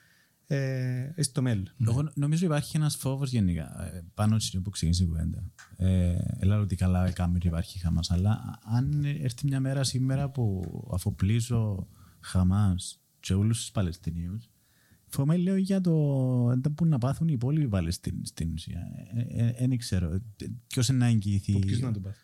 ε, 0.47 1.23
στο 1.23 1.41
μέλλον. 1.41 1.69
Εγώ 1.87 2.11
νομίζω 2.13 2.45
υπάρχει 2.45 2.77
ένας 2.77 2.95
φόβος 2.95 3.31
γενικά 3.31 3.91
ε, 3.93 4.03
πάνω 4.13 4.39
σε 4.39 4.59
που 4.59 4.69
ξεκίνησε 4.69 5.03
η 5.03 5.05
κουβέντα. 5.05 5.43
Ε, 5.77 6.15
Έλα 6.39 6.59
ότι 6.59 6.75
καλά 6.75 7.07
έκαμε 7.07 7.35
ότι 7.35 7.47
υπάρχει 7.47 7.79
Χαμάς, 7.79 8.11
αλλά 8.11 8.59
αν 8.63 9.03
έρθει 9.03 9.47
μια 9.47 9.59
μέρα 9.59 9.83
σήμερα 9.83 10.29
που 10.29 10.63
αφοπλίζω 10.93 11.87
Χαμάς 12.19 13.01
και 13.19 13.33
όλους 13.33 13.59
τους 13.59 13.71
Παλαιστινίους, 13.71 14.50
φοβάμαι 15.11 15.37
λέω 15.37 15.55
για 15.55 15.81
το 15.81 16.45
δεν 16.45 16.73
που 16.73 16.85
να 16.85 16.97
πάθουν 16.97 17.27
οι 17.27 17.33
υπόλοιποι 17.33 17.67
Παλαιστίνοι 17.67 18.25
στην 18.25 18.53
ουσία. 18.53 18.87
Δεν 19.59 19.77
ξέρω. 19.77 20.21
Ποιος 20.67 20.87
είναι 20.87 20.97
να 20.97 21.05
εγγυηθεί; 21.05 21.59
Ποιος 21.59 21.79
να 21.79 21.91
το 21.91 21.99
πάθει; 21.99 22.19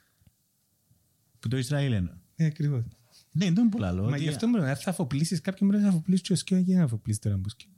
Που 1.40 1.48
το 1.48 1.58
Ισραήλ 1.58 1.94
εννοώ. 1.94 2.14
Ε, 2.36 2.46
ακριβώς. 2.46 2.84
Ναι, 3.32 3.46
δεν 3.46 3.56
είναι 3.56 3.70
πολλά 3.70 3.92
λόγια. 3.92 4.10
Μα 4.10 4.18
γι' 4.18 4.28
αυτό 4.28 4.48
μπορεί 4.48 4.64
να 4.64 4.76
θα 4.76 4.90
αφοπλίσεις 4.90 5.42
κάποιον 5.42 5.70
πρέπει 5.70 5.84
να 5.84 5.90
αφοπλίσει 5.90 6.22
και 6.22 6.34
ο 6.34 6.36
σκιό 6.36 6.64
και 6.64 6.76
να 6.76 6.84
αφοπλίσει 6.84 7.20
τώρα 7.20 7.38
που 7.38 7.50
σκιό. 7.50 7.70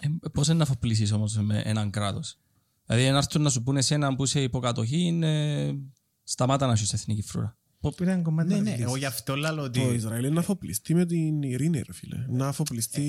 Ε, 0.00 0.08
πώς 0.32 0.46
είναι 0.46 0.56
να 0.56 0.62
αφοπλίσεις 0.62 1.12
όμως 1.12 1.36
με 1.36 1.62
έναν 1.64 1.90
κράτος; 1.90 2.38
Δηλαδή 2.86 3.10
να 3.10 3.16
έρθουν 3.16 3.42
να 3.42 3.50
σου 3.50 3.62
πούνε 3.62 3.78
εσένα 3.78 4.16
που 4.16 4.24
είσαι 4.24 4.42
υποκατοχή 4.42 4.98
είναι 4.98 5.74
σταμάτα 6.22 6.66
να 6.66 6.72
έχεις 6.72 6.92
εθνική 6.92 7.22
φρούρα. 7.22 7.56
Πήρε 7.92 8.10
ένα 8.12 8.22
κομμάτι 8.22 8.48
Ναι, 8.48 8.54
να 8.54 8.60
ναι, 8.60 8.68
αφοπλίσει. 8.68 8.88
εγώ 8.88 8.96
γι' 8.96 9.04
αυτό 9.04 9.36
λέω 9.36 9.62
ότι. 9.62 9.80
Το 9.80 9.92
Ισραήλ 9.92 10.24
είναι 10.24 10.34
να 10.34 10.40
αφοπλιστεί 10.40 10.94
με 10.94 11.06
την 11.06 11.42
ειρήνη, 11.42 11.80
ρε 11.86 11.92
φίλε. 11.92 12.26
Να 12.28 12.48
αφοπλιστεί 12.48 13.02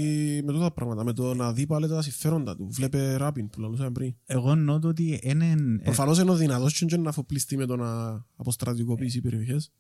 με 0.46 0.52
τότα 0.52 0.72
πράγματα. 0.72 1.04
Με 1.04 1.14
το 1.14 1.34
να 1.34 1.54
δει 1.54 1.66
πάλι 1.66 1.88
τα 1.88 2.02
συμφέροντα 2.02 2.56
του. 2.56 2.68
Βλέπε 2.72 3.16
ράπιν 3.16 3.50
που 3.50 3.60
λαλούσαμε 3.62 3.92
πριν. 3.92 4.16
Εγώ 4.26 4.52
εννοώ 4.52 4.80
το 4.80 4.88
ότι 4.88 5.20
είναι. 5.24 5.56
Προφανώς 5.84 6.20
είναι 6.20 6.32
ο 6.32 6.36
δυνατός 6.36 6.74
και 6.74 6.86
είναι 6.92 6.98
να 7.04 7.10
αφοπλιστεί 7.10 7.58
με 7.58 7.66
το 7.66 7.76
να 7.76 8.26
αποστρατικοποιήσει 8.36 9.22
περιοχές. 9.22 9.72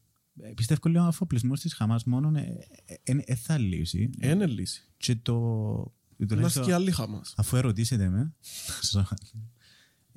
Ε, 0.41 0.51
πιστεύω 0.55 0.89
λίγο 0.89 1.03
ο 1.03 1.07
αφοπλισμός 1.07 1.59
της 1.59 1.73
Χαμάς 1.73 2.03
μόνο 2.03 2.31
δεν 3.03 3.23
θα 3.35 3.57
λύσει. 3.57 4.09
Ε, 4.19 4.29
Είναι 4.29 4.45
λύση. 4.45 4.83
Και 4.97 5.15
το. 5.15 5.33
Να 6.17 6.27
τουλάχιστον 6.27 6.63
σκεί 6.63 6.71
άλλη 6.71 6.91
χαμάς. 6.91 7.33
Αφού 7.37 7.55
ερωτήσετε 7.55 8.09
με. 8.09 8.33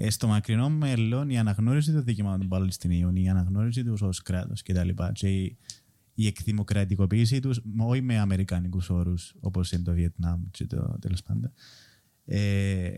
ε, 0.03 0.11
στο 0.11 0.27
μακρινό 0.27 0.69
μέλλον 0.69 1.31
η 1.31 1.39
αναγνώριση 1.39 1.93
των 1.93 2.05
δικαιωμάτων 2.05 2.41
των 2.41 2.49
Παλαιστινίων, 2.49 3.17
η 3.17 3.31
αναγνώριση 3.31 3.85
τους 3.85 4.03
ως 4.03 4.23
κράτος 4.23 4.63
κτλ. 4.63 4.89
Και 5.13 5.29
η, 5.29 5.59
η 6.15 6.27
εκδημοκρατικοποίηση 6.27 7.41
τους, 7.41 7.61
όχι 7.79 8.03
με 8.03 8.19
αμερικανικούς 8.19 8.91
όρους 8.91 9.35
όπως 9.41 9.73
είναι 9.73 9.83
το 9.83 9.93
Βιετνάμ 9.93 10.43
και 10.51 10.67
το 10.67 10.99
τέλος 11.01 11.23
πάντων, 11.23 11.53
ε, 12.25 12.95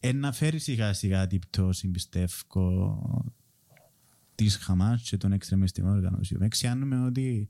ε, 0.00 0.12
να 0.12 0.32
φέρει 0.32 0.58
σιγά 0.58 0.92
σιγά 0.92 1.26
την 1.26 1.38
πτώση, 1.38 1.88
πιστεύω, 1.88 3.34
της 4.34 4.56
Χαμάς 4.56 5.02
και 5.02 5.16
των 5.16 5.32
εξτρεμιστικών 5.32 5.90
οργανώσεων. 5.90 6.42
Εξιάνουμε 6.42 7.04
ότι 7.04 7.48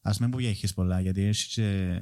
Ας 0.00 0.18
μην 0.18 0.30
πω 0.30 0.38
για 0.40 0.48
έχεις 0.48 0.74
πολλά, 0.74 1.00
γιατί 1.00 1.22
έχεις 1.22 1.46
και 1.46 2.00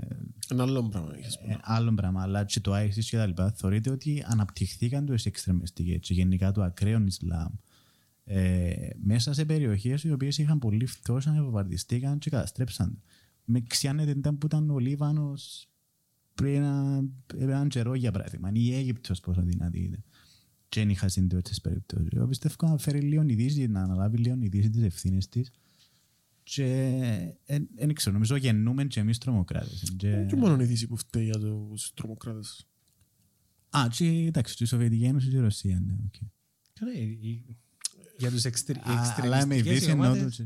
Ένα 0.51 0.63
άλλο 0.63 0.89
πράγμα. 0.89 1.15
έχεις 1.17 1.35
ε, 1.35 1.39
πολλά. 1.41 1.61
άλλο 1.63 1.95
πράγμα, 1.95 2.23
αλλά 2.23 2.45
και 2.45 2.61
το 2.61 2.77
ISIS 2.77 3.05
και 3.11 3.17
τα 3.17 3.27
λοιπά, 3.27 3.53
θεωρείται 3.53 3.91
ότι 3.91 4.25
αναπτυχθήκαν 4.27 5.07
το 5.07 5.15
εξτρεμιστικές 5.25 5.99
και 6.01 6.15
γενικά 6.15 6.53
το 6.53 6.63
ακραίο 6.63 7.03
Ισλάμ 7.07 7.53
ε, 8.25 8.89
μέσα 9.03 9.33
σε 9.33 9.45
περιοχές 9.45 10.05
οι 10.05 10.13
οποίες 10.13 10.39
είχαν 10.39 10.59
πολύ 10.59 10.87
φτώχεια, 10.87 11.43
βομβαρδιστήκαν 11.43 12.19
και 12.19 12.31
καταστρέψαν. 12.31 13.03
Με 13.45 13.61
ξιάνεται 13.61 14.11
ήταν 14.11 14.39
που 14.39 14.47
ήταν 14.47 14.71
ο 14.71 14.79
Λίβανος 14.79 15.69
πριν 16.35 16.55
ένα, 16.55 17.05
έναν 17.39 17.69
καιρό 17.69 17.95
για 17.95 18.13
παράδειγμα. 18.13 18.51
Η 18.53 18.75
Αίγυπτος 18.75 19.21
πόσο 19.21 19.43
δυνατή 19.43 19.79
ήταν. 19.79 20.05
Και 20.69 20.81
δεν 20.81 20.91
είχα 20.91 21.09
συνδέω 21.09 21.43
τις 21.43 21.61
περιπτώσεις. 21.61 22.09
Εγώ 22.13 22.27
πιστεύω 22.27 22.55
να 22.61 22.79
φέρει 22.79 23.01
λίγο 23.01 23.23
η 23.27 23.35
Δύση, 23.35 23.67
να 23.67 23.83
αναλάβει 23.83 24.17
λίγο 24.17 24.37
η 24.41 24.49
Δύση 24.49 24.71
τις 24.71 24.83
ευθύνες 24.83 25.29
της 25.29 25.51
και 26.49 27.35
δεν 27.77 27.95
ξέρω, 27.95 28.13
νομίζω 28.15 28.37
γεννούμε 28.37 28.85
και 28.85 29.01
εμείς 29.01 29.19
τρομοκράτες. 29.19 29.93
Και... 29.97 30.25
Και 30.29 30.37
μόνο 30.37 30.63
η 30.63 30.65
Δύση 30.67 30.87
που 30.87 30.97
φταίει 30.97 31.25
για 31.25 31.39
τους 31.39 31.93
τρομοκράτες. 31.95 32.67
Α, 33.71 33.89
και 33.91 34.07
εντάξει, 34.07 34.55
και 34.57 34.65
η 34.65 34.67
Σοβιετική 34.67 35.05
Ένωση 35.05 35.29
και 35.29 35.37
η 35.37 35.41
Ρωσία, 35.41 35.81
ναι. 35.81 35.93
οκ. 36.07 36.15
Καλά, 36.81 36.93
η- 36.95 37.19
η- 37.29 37.57
Για 38.19 38.31
τους 38.31 38.45
εξτρε- 38.45 38.87
οι 38.87 38.91
Α, 38.91 39.15
Αλλά 39.23 39.47
με 39.47 39.55
η 39.55 39.59
εξτρεμιστικές 39.59 39.79
Δύση 39.79 39.91
εννοώ 39.91 40.07
το... 40.07 40.13
ομάδες- 40.19 40.39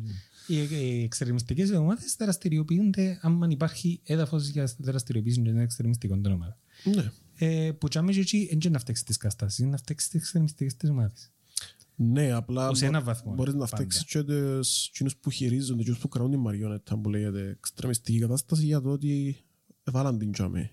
οι 0.46 0.56
οι 0.56 1.02
εξτρεμιστικές 1.02 1.70
ομάδες 1.70 2.16
δραστηριοποιούνται 2.18 3.18
άμα 3.22 3.46
υπάρχει 3.50 4.00
έδαφος 4.04 4.48
για 4.48 4.70
δραστηριοποίηση 4.78 5.42
των 5.42 5.56
εξτρεμιστικών 5.58 6.22
των 6.22 6.32
ομάδων. 6.32 6.56
Ναι. 6.84 7.10
Ε, 7.34 7.72
Που 7.72 7.88
τσάμε 7.88 8.12
και 8.12 8.20
εκεί 8.20 8.56
δεν 8.60 8.72
να 8.72 8.78
φταίξει 8.78 9.04
τις 9.04 9.16
καταστάσεις, 9.16 9.58
είναι 9.58 9.70
να 9.70 9.76
φταίξει 9.76 10.10
τις 10.10 10.20
εξτρεμιστικές 10.20 10.76
της 10.76 10.90
ομάδες. 10.90 11.30
Ναι, 12.02 12.30
απλά 12.32 12.68
Που 12.68 12.74
σε 12.74 12.84
μπο- 12.84 12.90
ένα 12.90 13.02
βαθμό, 13.04 13.34
μπορείς 13.34 13.52
να 13.54 13.58
πάντα. 13.58 13.76
φταίξεις 13.76 14.04
και 14.04 14.22
τους 14.22 14.86
εκείνους 14.86 15.16
που 15.16 15.30
χειρίζονται, 15.30 15.80
εκείνους 15.80 15.98
που 16.00 16.08
κρατούν 16.08 16.30
την 16.30 16.40
μαριόνετα 16.40 16.98
που 16.98 17.08
λέγεται 17.10 17.48
εξτρεμιστική 17.48 18.18
κατάσταση 18.18 18.64
για 18.64 18.80
το 18.80 18.90
ότι 18.90 19.36
έβαλαν 19.84 20.18
την 20.18 20.32
τζάμε. 20.32 20.70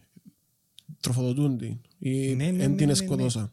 Τροφοδοτούν 0.99 1.57
την 1.57 1.77
ή 1.99 2.35
Ναι, 2.35 2.51
ναι, 2.51 2.63
εν 2.63 2.69
ναι, 2.71 2.75
την 2.75 2.85
ναι, 2.85 2.91
εσκοτώσαν. 2.91 3.51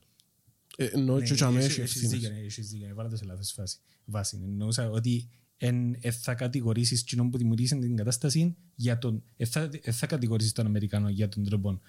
Ε, 0.77 0.85
Εννοώ 0.85 1.21
και 1.23 1.35
τζάμε 1.35 1.59
έχει 1.65 1.81
έχεις 1.81 1.95
ευθύνες. 1.95 2.11
δίκιο, 2.11 2.45
έχεις 2.45 2.69
δίκιο, 2.71 2.95
βάλα 2.95 3.09
το 3.09 3.17
σε 3.17 3.25
λάθος 3.25 3.53
φάση. 3.53 3.79
Βάση. 4.05 4.41
Εννοούσα 4.45 4.91
ότι 4.91 5.29
εν, 5.57 5.97
ε, 6.01 6.11
θα 6.11 6.35
κατηγορήσεις 6.35 7.03
κοινόν 7.03 7.31
που 7.31 7.39
δημιουργήσαν 7.39 7.81
την 7.81 7.97
κατάσταση 7.97 8.57
για 8.75 8.99
τον, 8.99 9.23
ε, 9.37 9.45
θα, 9.45 9.71
ε, 9.83 9.91
θα 9.93 10.07
κατηγορήσεις 10.07 10.53
τον 10.53 10.67
Αμερικανό 10.67 11.09
για 11.09 11.29
τον 11.29 11.45
τρόπο 11.45 11.81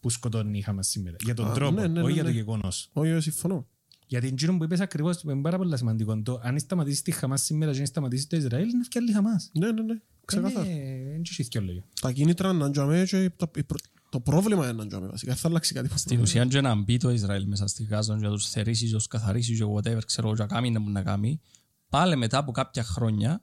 που 0.00 0.10
σκοτώνει 0.10 0.58
η 0.58 0.60
Χαμάς 0.60 0.88
σήμερα. 0.88 1.16
Για 1.24 1.34
τον 1.34 1.50
Α, 1.50 1.52
τρόπο, 1.52 1.72
ναι, 1.80 1.86
ναι, 1.86 1.98
όχι 2.00 2.06
ναι, 2.08 2.12
για 2.12 2.22
το 2.22 2.28
ναι. 2.28 2.34
γεγονός. 2.34 2.90
Όχι, 2.92 3.10
όχι, 3.12 3.22
συμφωνώ. 3.22 3.66
Γιατί 4.06 4.26
εκείνο 4.26 4.56
που 4.56 4.64
είπες 4.64 4.80
ακριβώς 4.80 5.22
είναι 5.22 5.40
πάρα 5.40 5.56
πολύ 5.56 5.76
σημαντικό. 5.76 6.22
Το, 6.22 6.40
αν 6.42 6.58
σταματήσεις 6.58 7.02
τη 7.02 7.10
Χαμάς 7.10 7.42
σήμερα 7.42 7.72
και 7.72 7.80
αν 7.80 7.86
σταματήσεις 7.86 8.26
το 8.26 8.36
Ισραήλ, 8.36 8.68
είναι 8.68 8.80
ευκαιρία 8.80 9.08
η 9.10 9.12
Χαμάς. 9.12 9.50
Ναι, 9.52 9.72
ναι, 9.72 9.82
ναι. 9.82 10.00
Ξεκάθαρα. 10.24 10.64
Δεν 10.64 11.20
έχει 11.20 11.48
και 11.48 11.60
λόγια. 11.60 11.84
Τα 12.00 12.12
κίνητρα 12.12 12.52
να 12.52 12.70
τζάμε 12.70 13.04
και 13.08 13.30
το, 13.36 13.50
η 13.56 13.62
προ- 13.62 13.80
το 14.08 14.20
πρόβλημα 14.20 14.64
είναι 14.64 14.72
να 14.72 14.86
τζάμε 14.86 15.06
βασικά. 15.06 15.32
Δεν 15.32 15.40
θα 15.40 15.48
αλλάξει 15.48 15.74
κάτι. 15.74 15.90
Στην 15.94 16.20
ουσία 16.20 16.44
και 16.44 16.60
να 16.60 16.74
μπει 16.74 16.96
το 16.96 17.10
Ισραήλ 17.10 17.46
μέσα 17.46 17.66
στη 17.66 17.84
Γάζα 17.84 18.18
και 18.18 18.26
να 18.26 18.30
τους 18.30 18.48
θερήσεις 18.48 18.86
και 18.86 18.92
να 18.92 18.98
τους 18.98 19.06
καθαρίσεις 19.06 19.58
και 19.58 19.64
whatever 19.74 20.04
ξέρω 20.06 20.34
και 20.34 20.42
να 20.42 20.46
κάνει 20.46 20.70
να 20.70 20.80
μπορεί 20.80 20.92
να 20.92 21.02
κάνει 21.02 21.40
πάλι 21.88 22.16
μετά 22.16 22.38
από 22.38 22.52
κάποια 22.52 22.82
χρόνια 22.84 23.42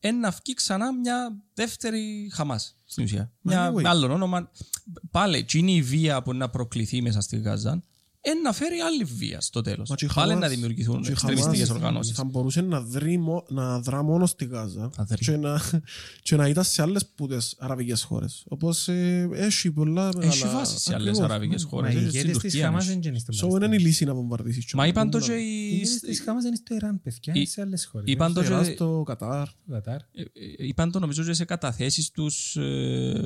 εν 0.00 0.18
να 0.20 0.30
βγει 0.30 0.54
ξανά 0.54 0.94
μια 0.94 1.42
δεύτερη 1.54 2.30
Χαμάς 2.32 2.76
στην 2.84 3.04
ουσία. 3.04 3.32
Μια, 3.40 3.70
anyway. 3.70 3.82
με 3.82 3.88
άλλο 3.88 4.12
όνομα. 4.12 4.50
Πάλι 5.10 5.36
εκείνη 5.36 5.74
η 5.74 5.82
βία 5.82 6.22
που 6.22 6.34
να 6.34 6.48
προκληθεί 6.48 7.02
μέσα 7.02 7.20
στη 7.20 7.36
Γάζα 7.38 7.82
εν 8.22 8.40
να 8.40 8.52
φέρει 8.52 8.78
άλλη 8.78 9.04
βία 9.04 9.40
στο 9.40 9.60
τέλος. 9.60 9.88
Μα 9.88 9.94
και 9.96 10.04
η 10.04 10.08
Πάλι 10.14 10.28
Χαμάς- 10.32 10.48
να 10.48 10.54
δημιουργηθούν 10.54 11.02
και 11.02 11.08
η 11.08 11.12
εξτρεμιστικές 11.12 11.66
Χαμάς 11.66 11.82
οργανώσεις. 11.82 12.14
Θα 12.16 12.24
μπορούσε 12.24 12.60
να, 12.60 12.80
δρει, 12.80 13.18
μο- 13.18 13.44
να 13.48 13.80
δρά 13.80 14.02
μόνος 14.02 14.30
στη 14.30 14.44
Γάζα 14.44 14.90
Θα 14.94 15.04
δρει. 15.04 15.18
και 15.24 15.36
να, 15.36 15.60
και 16.22 16.36
να 16.36 16.48
ήταν 16.48 16.64
σε 16.64 16.82
άλλες 16.82 17.06
πούτες 17.06 17.54
αραβικές 17.58 18.02
χώρες. 18.02 18.44
Όπως 18.48 18.88
ε, 18.88 19.28
έχει 19.32 19.70
πολλά 19.72 20.08
Έχει 20.20 20.38
μεγάλα- 20.42 20.58
βάσει 20.58 20.78
σε 20.78 20.94
άλλες 20.94 21.08
ακριβώς. 21.08 21.30
αραβικές 21.30 21.64
Μα 21.64 21.70
χώρες. 21.70 21.92
οι 21.94 21.96
Στην 21.96 22.06
ηγέτες 22.08 22.30
της 22.32 22.42
Τουρκία. 22.42 22.64
Χαμάς 22.64 22.88
έχει. 22.88 22.92
δεν 22.98 23.02
είναι 23.10 23.18
στην 23.18 23.34
So, 23.34 23.38
δεν 23.40 23.48
Παλαιστίνη. 23.50 23.74
είναι 23.74 23.82
η 23.82 23.86
λύση 23.86 24.04
να 24.04 24.14
βομβαρδίσεις. 24.14 24.74
Μα 24.74 24.86
είπαν 24.86 25.10
το 25.10 25.18
και 25.18 25.32
Οι 25.32 25.68
οι... 25.70 25.70
ηγέτες 25.72 26.00
της 26.00 26.20
Χαμάς 26.20 26.44
είναι 26.44 26.56
στο 26.56 26.74
Ιράν, 26.74 27.00
παιδιά, 27.02 27.32
Οι- 27.34 27.38
είναι 27.38 27.46
σε 27.46 27.60
άλλες 27.60 27.86
χώρες. 27.86 28.12
είπαν 28.12 28.32
το 28.34 28.42
Στο 28.42 28.52
Ιράν, 28.52 28.64
και- 28.66 28.72
στο 28.72 29.02
Κατάρ. 29.06 29.46
Στο 29.48 29.72
Κατάρ. 29.72 29.96
Ε, 29.96 30.02
ε, 30.22 30.66
είπαν 30.66 30.90
το 30.90 30.98
νομίζω 30.98 31.24
και 31.24 31.32
σε 31.32 31.44
καταθέσεις 31.44 32.10
τους 32.10 32.56
ε, 32.56 33.22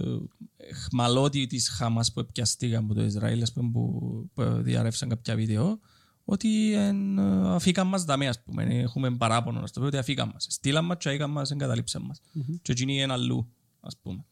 χμαλώτη 0.73 1.47
της 1.47 1.69
Χαμάς 1.69 2.13
που 2.13 2.21
επιαστήκαν 2.21 2.85
από 2.85 2.95
το 2.95 3.03
Ισραήλ 3.05 3.43
ας 3.43 3.53
πούμε, 3.53 3.71
που, 3.71 3.91
που 4.35 4.43
διαρρεύσαν 4.85 5.09
κάποια 5.09 5.35
βίντεο 5.37 5.81
ότι 6.25 6.73
εν, 6.75 7.19
ε, 7.19 7.55
αφήκαν 7.55 7.87
μας 7.87 8.05
δαμέ 8.05 8.29
ας 8.29 8.43
πούμε. 8.43 8.65
Έχουμε 8.65 9.17
παράπονο 9.17 9.61
να 9.61 9.67
στο 9.67 9.81
πω 9.81 9.87
ότι 9.87 9.97
αφήκαν 9.97 10.31
μας. 10.33 10.47
Στείλαν 10.51 10.85
μας 10.85 10.97
και 10.99 11.09
έκαν 11.09 11.31
μας 11.31 11.51
εγκαταλείψαν 11.51 12.03
μας. 12.03 12.21
Και 12.63 12.73
εκείνοι 12.73 13.01
είναι 13.01 13.13
αλλού 13.13 13.49
ας 13.81 13.97
πούμε. 14.03 14.25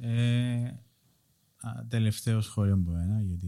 Ε, 0.00 0.64
α, 1.56 1.86
τελευταίος 1.88 2.44
σχόλιο 2.44 2.74
από 2.74 2.96
ένα, 2.96 3.20
γιατί... 3.20 3.46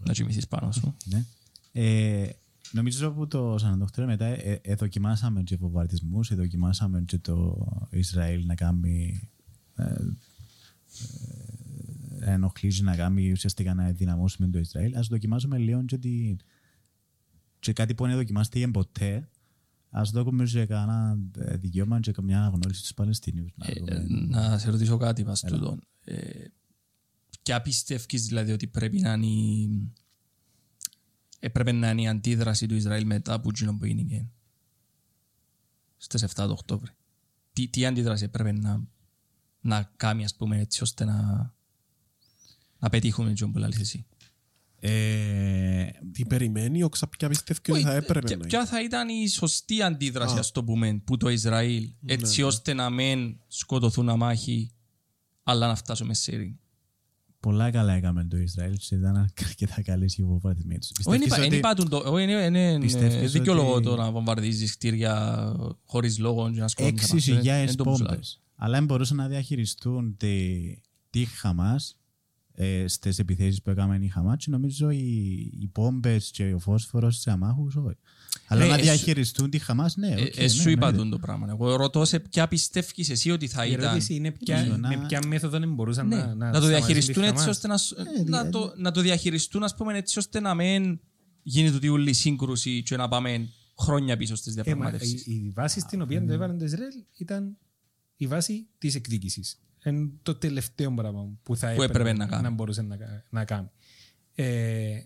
ε, 0.00 0.06
να 0.06 0.12
κοιμηθείς 0.12 0.48
πάνω 0.48 0.72
σου. 0.72 0.96
Ναι. 1.10 1.24
Ε, 1.72 2.28
νομίζω 2.70 3.08
από 3.08 3.26
το 3.26 3.58
Σαν 3.58 3.72
Αντόκτωρο 3.72 4.06
μετά 4.06 4.24
ε, 4.24 4.60
ε, 4.62 4.74
δοκιμάσαμε 4.74 5.42
και 5.42 5.56
βομβαρδισμούς, 5.56 6.30
ε, 6.30 6.34
δοκιμάσαμε 6.34 7.02
και 7.06 7.18
το 7.18 7.66
Ισραήλ 7.90 8.46
να 8.46 8.54
κάνει 8.54 9.28
ε, 9.76 9.84
ε, 9.84 9.96
ενοχλήσει 12.30 12.82
να 12.82 12.96
κάνει 12.96 13.32
ουσιαστικά 13.32 13.74
να 13.74 13.90
δυναμώσουμε 13.90 14.48
το 14.48 14.58
Ισραήλ. 14.58 14.96
Ας 14.96 15.06
δοκιμάσουμε 15.06 15.58
λίγο 15.58 15.84
και, 15.84 15.98
τη, 15.98 16.36
και 17.58 17.72
κάτι 17.72 17.94
που 17.94 18.06
δεν 18.06 18.14
δοκιμάστηκε 18.16 18.68
ποτέ. 18.68 19.28
Ας 19.90 20.10
δούμε 20.10 20.44
και 20.44 20.66
κανένα 20.66 21.18
ε, 21.38 21.56
δικαίωμα 21.56 22.00
και 22.00 22.12
καμιά 22.12 22.38
αναγνώριση 22.38 22.78
στους 22.78 22.94
Παλαιστινίους. 22.94 23.52
Να 23.56 23.66
Ε, 23.66 23.72
δούμε. 23.78 24.26
να 24.28 24.58
σε 24.58 24.70
ρωτήσω 24.70 24.96
κάτι 24.96 25.24
πας 25.24 25.40
τούτον. 25.40 25.80
Ε, 26.04 26.44
ποια 27.42 27.62
πιστεύεις 27.62 28.26
δηλαδή 28.26 28.52
ότι 28.52 28.66
πρέπει 28.66 29.00
να 29.00 29.12
είναι 29.12 29.26
η, 29.26 29.70
έπρεπε 31.38 31.72
να 31.72 31.90
είναι 31.90 32.02
η 32.02 32.08
αντίδραση 32.08 32.66
του 32.66 32.74
Ισραήλ 32.74 33.06
μετά 33.06 33.32
από 33.32 33.48
εκείνο 33.48 33.76
που 33.76 33.84
έγινε 33.84 34.30
στις 35.96 36.24
7 36.24 36.28
του 36.34 36.50
Οκτώβρη; 36.58 36.90
Τι, 37.52 37.68
τι 37.68 37.86
αντίδραση 37.86 38.24
έπρεπε 38.24 38.52
να, 38.52 38.82
να 39.60 39.92
κάνει 39.96 40.24
ας 40.24 40.34
πούμε 40.36 40.58
έτσι 40.60 40.82
ώστε 40.82 41.04
να, 41.04 41.53
να 42.84 42.88
πετύχουμε 42.90 43.30
εκείνο 43.30 43.50
που 43.50 43.58
λαλείς 43.58 43.78
εσύ. 43.80 44.06
Ε, 44.80 45.86
Τι 46.12 46.24
περιμένει, 46.26 46.82
ο 46.82 46.88
ποια 47.18 47.28
πιστεύει 47.28 47.60
ότι 47.70 47.80
θα 47.82 47.88
Όχι, 47.88 47.96
έπρεπε 47.96 48.26
ποια- 48.26 48.36
να 48.36 48.42
είναι. 48.42 48.46
Ποια 48.46 48.66
θα 48.66 48.82
ήταν 48.82 49.08
η 49.08 49.28
σωστή 49.28 49.82
αντίδραση, 49.82 50.36
Α. 50.36 50.38
ας 50.38 50.50
το 50.50 50.64
πούμε, 50.64 51.00
που 51.04 51.16
το 51.16 51.28
Ισραήλ, 51.28 51.90
έτσι 52.06 52.42
ώστε 52.42 52.72
να 52.74 52.90
μην 52.90 53.36
σκοτωθούν 53.46 54.08
αμάχοι, 54.08 54.70
αλλά 55.42 55.66
να 55.66 55.74
φτάσουμε 55.74 56.14
σε 56.14 56.32
ειρήνη. 56.32 56.58
πολλά 57.40 57.70
καλά 57.70 57.92
έκαμε 57.92 58.24
το 58.24 58.36
Ισραήλ 58.36 58.76
και 58.76 58.94
ήταν 58.94 59.16
αρκετά 59.46 59.82
καλές 59.82 60.16
οι 60.16 60.22
βομβαρδισμοί 60.22 60.78
τους. 60.78 60.90
Όχι, 60.90 61.18
Πιστεύεις 61.18 61.34
δεν 61.36 61.44
ότι- 61.46 61.56
είπα 61.56 61.74
του 61.74 61.88
το- 61.88 62.02
όχι, 62.12 62.22
είναι- 62.22 62.44
είναι 62.58 62.78
Πιστεύεις 62.80 63.32
δικαιολογό 63.32 63.72
ότι- 63.74 63.84
το 63.86 63.96
να 63.96 64.10
βομβαρδίζεις 64.10 64.76
κτίρια 64.76 65.44
χωρίς 65.84 66.18
λόγο 66.18 66.50
και 66.50 66.60
να 66.60 66.68
σκοτώνεις 66.68 67.00
Έξι 67.00 67.10
αμάχους. 67.10 67.28
Δεν- 67.28 67.36
χιλιάδες 67.38 67.66
δεν 67.66 67.76
το 67.76 67.84
πουσλάρω. 67.84 68.10
πόμπες. 68.12 68.40
Αλλά 68.56 68.76
δεν 68.76 68.84
μπορούσαν 68.84 69.16
να 69.16 69.28
διαχειριστούν 69.28 70.16
τη, 70.16 70.50
τη 71.10 71.24
Χαμάς 71.24 71.96
ε, 72.56 72.84
στις 72.88 73.18
επιθέσεις 73.18 73.62
που 73.62 73.70
έκαμε 73.70 73.98
η 74.02 74.08
Χαμάς 74.08 74.36
και 74.44 74.50
νομίζω 74.50 74.90
οι, 74.90 75.36
οι 75.60 75.68
πόμπες 75.72 76.30
και 76.30 76.52
ο 76.54 76.58
φόσφορος 76.58 77.16
σε 77.20 77.30
αμάχους 77.30 77.76
όχι. 77.76 77.96
Αλλά 78.46 78.64
Ε, 78.64 78.68
να 78.68 78.72
εσύ- 78.74 78.82
διαχειριστούν 78.84 79.50
τη 79.50 79.58
Χαμάς, 79.58 79.96
ναι. 79.96 80.08
Ε, 80.08 80.22
οκ, 80.22 80.36
ε, 80.36 80.48
σου 80.48 80.64
ναι, 80.64 80.70
είπα 80.70 80.90
ναι. 80.90 80.96
τον 80.96 81.10
το 81.10 81.18
πράγμα. 81.18 81.46
Εγώ 81.50 81.76
ρωτώ 81.76 82.04
σε 82.04 82.20
ποια 82.20 82.48
πιστεύεις 82.48 83.10
εσύ 83.10 83.30
ότι 83.30 83.46
θα 83.48 83.66
Η 83.66 83.70
ήταν 83.72 83.84
ερώτηση 83.84 84.14
είναι 84.14 84.30
ποια, 84.30 84.64
Ίσως 84.64 84.78
να- 84.78 84.88
με 84.88 85.06
ποια 85.06 85.20
μέθοδο 85.26 85.58
δεν 85.58 85.74
μπορούσαν 85.74 86.06
Ναι, 86.08 86.16
να, 86.16 86.26
να, 86.26 86.34
να, 86.34 86.36
το 86.52 86.66
σταματήσουν 86.66 86.68
διαχειριστούν 86.76 87.22
τη 87.22 87.28
έτσι 87.28 87.40
Χαμάς. 87.40 87.56
ώστε 87.56 87.68
να, 87.68 87.76
σ- 87.76 87.92
Ε, 87.98 88.02
να, 88.24 88.42
δι- 88.42 88.52
το, 88.52 88.72
να 88.76 88.90
το 88.90 89.00
διαχειριστούν 89.00 89.62
ας 89.62 89.74
πούμε, 89.74 89.98
έτσι 89.98 90.18
ώστε 90.18 90.40
να 90.40 90.54
μην 90.54 91.00
γίνεται 91.42 91.74
τούτη 91.74 91.88
όλη 91.88 92.10
η 92.10 92.12
σύγκρουση 92.12 92.82
και 92.82 92.96
να 92.96 93.08
πάμε 93.08 93.48
χρόνια 93.78 94.16
πίσω 94.16 94.34
στις 94.36 94.52
Ε, 94.52 94.56
μα, 94.56 94.62
διαπραγματεύσεις. 94.62 95.26
η, 95.26 95.32
η 95.32 95.50
βάση 95.54 95.80
στην 95.80 96.02
οποία 96.02 96.24
το 96.26 96.32
έβαλαν 96.32 96.58
το 96.58 96.64
Ισραήλ 96.64 96.92
ήταν 97.16 97.56
η 98.16 98.26
βάση 98.26 98.66
της 98.78 98.94
εκδίκησης. 98.94 99.58
Είναι 99.84 100.10
το 100.22 100.34
τελευταίο 100.34 100.94
πράγμα 100.94 101.28
που 101.42 101.56
θα 101.56 101.72
Που 101.74 101.82
έπρεπε 101.82 102.12
να 102.12 102.26
κάνει. 102.26 102.42
να 102.42 102.50
μπορούσε 102.50 102.82
να, 102.82 102.96
κα- 102.96 103.24
να 103.30 103.44
κάνει. 103.44 103.70
Ε, 104.34 105.00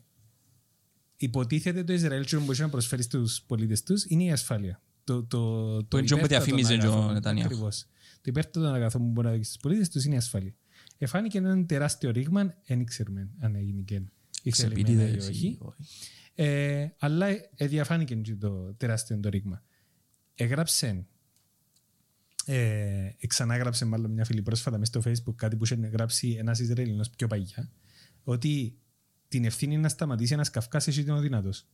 υποτίθεται 1.17 1.85
το 1.85 1.93
Ισραήλ 1.93 2.25
και 2.25 2.37
μπορεί 2.37 2.59
να 2.61 2.69
προσφέρεις 2.69 3.05
στους 3.05 3.43
πολίτες 3.47 3.83
τους 3.83 4.05
είναι 4.05 4.23
η 4.25 4.33
ασφάλεια. 4.33 4.83
Το, 5.05 5.25
το, 5.25 5.77
το, 5.77 5.85
Το 5.85 5.97
εντζό 5.99 6.17
που 6.17 6.25
υπέρτατο 6.25 6.45
διαφήμιζε 6.45 6.77
και 6.77 6.87
ο 6.87 6.93
αγαθό. 6.93 7.13
Νετανιάχου. 7.13 7.49
Ακριβώς. 7.51 7.87
Το 8.15 8.23
υπέρτατο 8.25 8.67
αγαθό 8.67 8.99
που 8.99 9.05
μπορεί 9.05 9.27
να 9.27 9.33
δώσει 9.33 9.45
στους 9.45 9.61
πολίτες 9.63 9.89
τους 9.89 10.05
είναι 10.05 10.15
η 10.15 10.19
ασφάλεια. 10.19 10.55
Εφάνηκε 10.99 11.39
ένα 11.39 11.67
τεράστιο 11.67 12.11
ρήγμα, 12.11 12.55
δεν 12.67 12.85
ξέρουμε 12.85 13.29
αν 13.39 13.55
έγινε 13.55 13.81
και 13.83 13.95
ηθελημένα 13.95 14.11
ή 14.43 14.51
Ξεπίτηδες 14.51 15.29
όχι. 15.29 15.47
ή 15.47 15.59
όχι. 15.61 15.83
Ε, 16.35 16.89
αλλά 16.99 17.27
ε, 17.55 17.67
διαφάνηκε 17.67 18.15
και 18.15 18.35
το 18.35 18.75
τεράστιο 18.75 19.21
το 19.21 19.29
ρήγμα. 19.29 19.63
Έγραψε, 20.35 21.07
ε, 22.51 23.27
ξανάγραψε 23.27 23.85
μάλλον 23.85 24.11
μια 24.11 24.25
φίλη 24.25 24.43
πρόσφατα 24.43 24.79
μέσα 24.79 25.01
στο 25.01 25.11
facebook 25.11 25.35
κάτι 25.35 25.57
που 25.57 25.65
είχε 25.65 25.75
γράψει 25.75 26.37
ένας 26.39 26.59
Ισραηλινός 26.59 27.11
πιο 27.11 27.27
παγιά 27.27 27.71
ότι 28.23 28.79
την 29.29 29.45
ευθύνη 29.45 29.77
να 29.77 29.89
σταματήσει 29.89 30.33
ένας 30.33 30.51
Καυκάς 30.51 30.87
εσύ 30.87 31.01
ήταν 31.01 31.17
ο 31.17 31.21
δυνατός. 31.21 31.67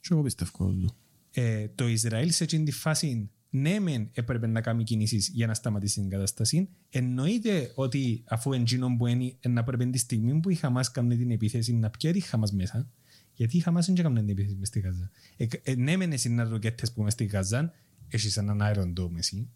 Και 0.00 0.08
εγώ 0.10 0.22
πιστεύω 0.22 0.50
αυτό. 0.50 0.96
Ε, 1.30 1.68
το 1.68 1.88
Ισραήλ 1.88 2.30
σε 2.30 2.44
εκείνη 2.44 2.64
τη 2.64 2.72
φάση 2.72 3.30
ναι, 3.50 3.80
μεν 3.80 4.10
έπρεπε 4.12 4.46
να 4.46 4.60
κάνει 4.60 4.84
κινήσεις 4.84 5.28
για 5.28 5.46
να 5.46 5.54
σταματήσει 5.54 6.00
την 6.00 6.10
κατάσταση. 6.10 6.68
Εννοείται 6.90 7.72
ότι 7.74 8.24
αφού 8.26 8.52
εντζήνων 8.52 8.96
που 8.96 9.06
είναι, 9.06 9.36
να 9.48 9.64
πρέπει 9.64 9.90
τη 9.90 9.98
στιγμή 9.98 10.40
που 10.40 10.50
η 10.50 10.54
Χαμάς 10.54 10.90
κάνει 10.90 11.16
την 11.16 11.30
επίθεση 11.30 11.74
να 11.74 11.90
πιέρει 11.90 12.18
η 12.18 12.20
Χαμάς 12.20 12.52
μέσα. 12.52 12.90
Γιατί 13.34 13.56
η 13.56 13.60
Χαμάς 13.60 13.86
δεν 13.86 13.96
έκανε 13.96 14.20
την 14.20 14.28
επίθεση 14.28 14.56
μες 14.58 14.68
στη 14.68 14.80
Γάζα. 14.80 15.10
Ε, 15.36 15.46
ε, 15.62 15.74
ναι, 15.74 15.96
μεν 15.96 16.12
εσύ 16.12 16.28
να 16.28 16.44
ροκέτε 16.44 16.86
που 16.94 17.02
μες 17.02 17.12
στη 17.12 17.24
Γάζα, 17.24 17.72
έχεις 18.10 18.36
έναν 18.36 18.60
Iron 18.62 19.00
Dome 19.02 19.16
εσύ. 19.16 19.48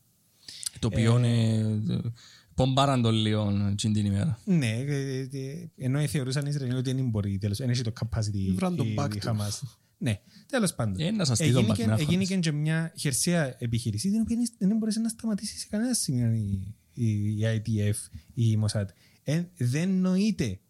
Το 0.78 0.86
οποίο 0.86 1.18
είναι... 1.18 1.82
Πομπάραν 2.54 3.02
το 3.02 3.10
λίγο 3.10 3.74
την 3.76 3.94
ημέρα. 3.96 4.38
Ναι, 4.44 4.70
ε, 4.70 5.18
ε, 5.20 5.68
ενώ 5.76 6.06
θεωρούσαν 6.06 6.44
οι 6.46 6.48
Ισραηλοί 6.50 6.74
ότι 6.76 6.92
δεν 6.92 7.08
μπορεί, 7.08 7.38
τέλος, 7.38 7.58
δεν 7.58 7.70
έχει 7.70 7.82
το 7.82 7.92
capacity 8.00 8.52
Βραν 8.54 8.76
τον 8.76 8.86
η- 8.86 8.94
back 8.98 9.14
η 9.14 9.18
του. 9.18 9.26
Χαμάς. 9.26 9.62
Ναι, 9.98 10.20
τέλος 10.46 10.74
πάντων. 10.74 11.00
Ε, 11.00 11.10
να 11.10 11.24
σας 11.24 11.36
στείλω 11.38 11.60
back 11.60 11.62
Εγίνηκε- 11.62 11.86
να 11.86 11.94
Εγίνηκε 11.94 12.36
και 12.36 12.52
μια 12.52 12.92
χερσαία 12.96 13.56
επιχείρηση 13.58 14.10
την 14.10 14.20
οποία 14.20 14.36
δεν 14.58 14.76
μπορούσε 14.76 15.00
να 15.00 15.08
σταματήσει 15.08 15.58
σε 15.58 15.66
κανένα 15.70 15.94
σημείο 15.94 16.32
η, 16.32 16.74
η, 16.92 17.38
η 17.38 17.40
ITF 17.42 17.94
ή 18.34 18.50
η 18.50 18.58
Mossad. 18.64 18.84
Ε, 19.24 19.42
δεν 19.56 19.88
νοείται 20.00 20.60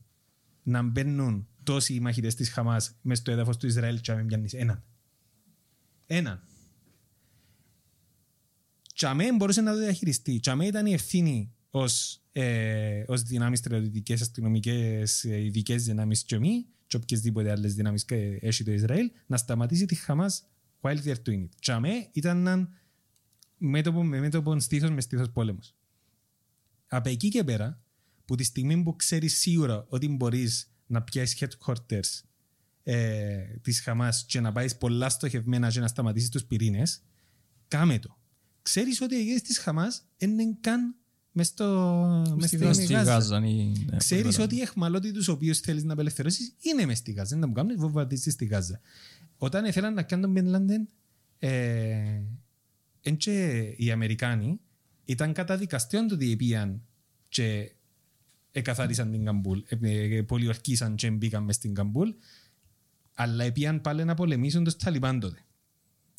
να 0.63 0.83
μπαίνουν 0.83 1.47
τόσοι 1.63 2.01
μαχητές 2.01 2.35
της 2.35 2.51
Χαμάς 2.51 2.95
μες 3.03 3.19
στο 3.19 3.31
έδαφος 3.31 3.57
του 3.57 3.67
Ισραήλ 3.67 4.01
και 4.01 4.13
να 4.13 4.19
μην 4.19 4.27
πιάνεις 4.27 4.53
έναν. 4.53 4.85
Έναν. 6.07 6.43
Τσαμέ 8.95 9.33
μπορούσε 9.33 9.61
να 9.61 9.73
το 9.73 9.79
διαχειριστεί. 9.79 10.41
Τσαμέ 10.41 10.67
ήταν 10.67 10.87
η 10.87 10.93
ευθύνη 10.93 11.53
ως, 11.71 12.23
ε, 12.33 13.05
ως 13.07 13.23
δυνάμεις 13.23 13.59
στρατιωτικές, 13.59 14.21
αστυνομικές, 14.21 15.25
ε, 15.25 15.45
ειδικές 15.45 15.85
δυνάμεις 15.85 16.25
και 16.25 16.39
μη 16.39 16.67
και 16.87 16.97
οποιασδήποτε 16.97 17.51
άλλες 17.51 17.75
δυνάμεις 17.75 18.05
και 18.05 18.39
έχει 18.41 18.65
το 18.65 18.73
Ισραήλ 18.73 19.11
να 19.27 19.37
σταματήσει 19.37 19.87
τη 19.87 19.95
Χαμάς 19.95 20.47
while 20.81 20.99
they're 21.05 21.23
doing 21.27 21.43
it. 21.43 21.49
Τσαμέ 21.61 22.09
ήταν 22.13 22.39
έναν 22.39 22.69
μέτωπο 23.59 24.05
με 24.05 24.21
μέτωπο 24.21 24.59
στήθος 24.59 24.91
με 24.91 25.01
στήθος 25.01 25.31
πόλεμος. 25.31 25.75
Από 26.87 27.09
εκεί 27.09 27.29
και 27.29 27.45
πέρα, 27.45 27.83
που 28.25 28.35
τη 28.35 28.45
στιγμή 28.45 28.83
που 28.83 28.97
ξέρεις 28.97 29.39
σίγουρα 29.39 29.87
ότι 29.89 30.09
μπορείς 30.09 30.73
να 30.87 31.03
πιάσεις 31.03 31.39
headquarters 31.41 32.23
ε, 32.83 33.45
της 33.63 33.81
Χαμάς 33.81 34.25
και 34.29 34.41
να 34.41 34.53
πάεις 34.53 34.77
πολλά 34.77 35.09
στοχευμένα 35.09 35.71
και 35.71 35.81
να 35.81 35.87
σταματήσεις 35.87 36.29
τους 36.29 36.45
πυρήνες, 36.45 37.03
κάμε 37.69 37.99
το. 37.99 38.19
Ξέρεις 38.65 39.01
ότι 39.01 39.15
οι 39.15 39.19
ηγέτες 39.21 39.43
της 39.43 39.59
Χαμάς 39.59 40.03
δεν 40.19 40.39
είναι 40.39 40.57
καν 40.61 40.95
μες 41.33 41.47
στο 41.47 41.65
μες 42.37 42.49
Στη 42.49 42.57
στην 42.57 42.67
Γάζα. 42.69 42.83
Στη 42.83 42.93
Γάζα. 42.93 43.13
Γάζα. 43.13 43.37
είναι- 43.47 43.85
ναι, 43.91 43.97
Ξέρεις 43.97 44.23
πολύ 44.37 44.43
ότι 44.43 44.57
οι 44.57 44.61
εχμαλώτοι 44.61 45.13
τους 45.13 45.29
οποίους 45.29 45.59
θέλεις 45.59 45.85
να 45.85 45.93
απελευθερώσεις 45.93 46.55
είναι 46.61 46.87
μες 46.87 46.99
στη 46.99 47.13
Γάζα. 47.13 47.37
Δεν 47.39 47.49
μου 47.49 47.55
κάνουν 47.55 47.77
βομβαρδίσεις 47.79 48.33
στη 48.33 48.45
Γάζα. 48.45 48.81
Όταν 49.37 49.65
ήθελαν 49.65 49.95
να 49.95 50.03
κάνουν 50.03 50.25
τον 50.25 50.33
Μπιν 50.35 50.51
Λάντεν, 50.51 50.89
ε, 51.39 52.21
εν 53.01 53.17
και 53.17 53.59
οι 53.77 53.91
Αμερικάνοι 53.91 54.61
ήταν 55.05 55.33
καταδικαστέων 55.33 56.09
το 56.09 56.15
ότι 56.15 56.37
πήγαν 56.37 56.83
και 57.29 57.73
εκαθάρισαν 58.53 59.11
την 59.11 59.25
Καμπούλ. 59.25 59.59
Ε, 59.69 59.77
ε, 60.17 60.23
πολιορκήσαν 60.23 60.95
και 60.95 61.11
μπήκαν 61.11 61.43
μες 61.43 61.55
στην 61.55 61.75
Καμπούλ. 61.75 62.09
Αλλά 63.15 63.53
πήγαν 63.53 63.81
πάλι 63.81 64.05
να 64.05 64.15
πολεμήσουν 64.15 64.65
τους 64.65 64.77
Ταλιμπάν 64.77 65.21
τότε. 65.21 65.39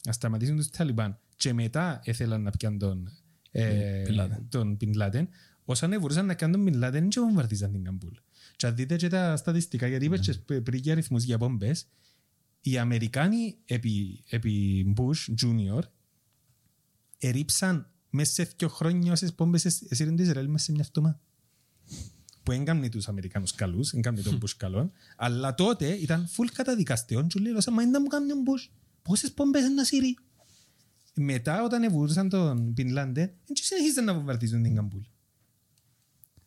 Να 0.05 0.11
σταματήσουν 0.11 0.55
τους 0.55 0.69
Ταλιμπάν. 0.69 1.19
Και 1.35 1.53
μετά 1.53 2.01
ήθελαν 2.03 2.41
να 2.41 2.51
πιάνουν 2.51 2.79
τον, 2.79 3.11
ε, 3.51 4.03
Bin 4.07 4.19
Laden. 4.19 4.39
τον 4.49 4.77
Bin 4.81 5.01
Laden. 5.01 5.27
Όσαν 5.65 5.99
μπορούσαν 5.99 6.25
να 6.25 6.33
κάνουν 6.33 6.65
τον 6.65 6.73
Bin 6.73 6.85
Laden 6.85 7.07
και 7.07 7.19
βομβαρδίζαν 7.19 7.71
την 7.71 7.83
Καμπούλ. 7.83 8.13
Και 8.55 8.67
αν 8.67 8.75
δείτε 8.75 8.95
και 8.95 9.07
τα 9.07 9.35
στατιστικά, 9.35 9.87
γιατί 9.87 10.05
είπες 10.05 10.41
και 10.45 10.61
πριν 10.61 10.79
για 10.79 10.91
αριθμούς 10.91 11.23
για 11.23 11.37
πόμπες, 11.37 11.87
οι 12.61 12.77
Αμερικάνοι 12.77 13.57
επί, 13.65 14.23
επί 14.29 14.85
Bush 14.97 15.45
Junior 15.45 15.81
ερίψαν 17.17 17.89
μέσα 18.09 18.33
σε 18.33 18.53
δύο 18.57 18.67
χρόνια 18.67 19.11
όσες 19.11 19.33
πόμπες 19.33 19.65
εσύρουν 19.65 20.15
το 20.15 20.23
Ισραήλ 20.23 20.47
μέσα 20.49 20.65
σε 20.65 20.71
μια 20.71 20.83
φτωμά. 20.83 21.19
Που 22.43 22.51
έγκαμνε 22.51 22.89
τους 22.89 23.07
Αμερικάνους 23.07 23.55
καλούς, 23.55 23.93
έγκαμνε 23.93 24.21
τον 24.21 24.39
Bush 24.41 24.53
καλόν, 24.57 24.91
αλλά 25.15 25.53
τότε 25.53 25.87
ήταν 25.87 26.27
full 26.27 26.47
καταδικαστέων 26.53 27.27
και 27.27 27.39
λέει, 27.39 27.51
μα 27.51 27.81
είναι 27.81 27.91
να 27.91 28.01
μου 28.01 28.07
κάνει 28.07 28.31
ο 28.31 28.35
Bush, 28.35 28.69
πόσες 29.01 29.31
πόμπες 29.31 29.61
είναι 29.61 29.73
να 29.73 29.83
σύρει; 29.83 30.17
Μετά 31.17 31.63
όταν 31.63 31.83
εβουρούσαν 31.83 32.29
τον 32.29 32.73
Bin 32.77 32.97
Laden, 32.97 33.13
δεν 33.13 33.53
συνεχίζαν 33.53 34.03
να 34.05 34.13
βομβαρδίζουν 34.13 34.63
την 34.63 34.75
Καμπούλ. 34.75 35.01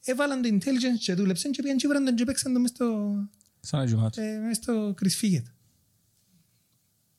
Έβαλαν 0.04 0.42
το 0.42 0.48
intelligence 0.52 0.98
και 1.00 1.14
δούλεψαν 1.14 1.50
και 1.52 1.62
πήγαν 1.62 1.76
και 1.76 1.88
βραν 1.88 2.04
τον 2.04 2.14
και 2.14 2.24
παίξαν 2.24 2.52
το 2.52 2.60
μες 2.60 2.70
στο, 2.70 3.14
Σαν 3.60 3.80
να 3.80 3.86
γεμάτο. 3.86 4.20
ε, 4.20 4.38
μες 4.38 4.56
στο 4.56 4.94
Chris 5.02 5.24
Figget. 5.24 5.42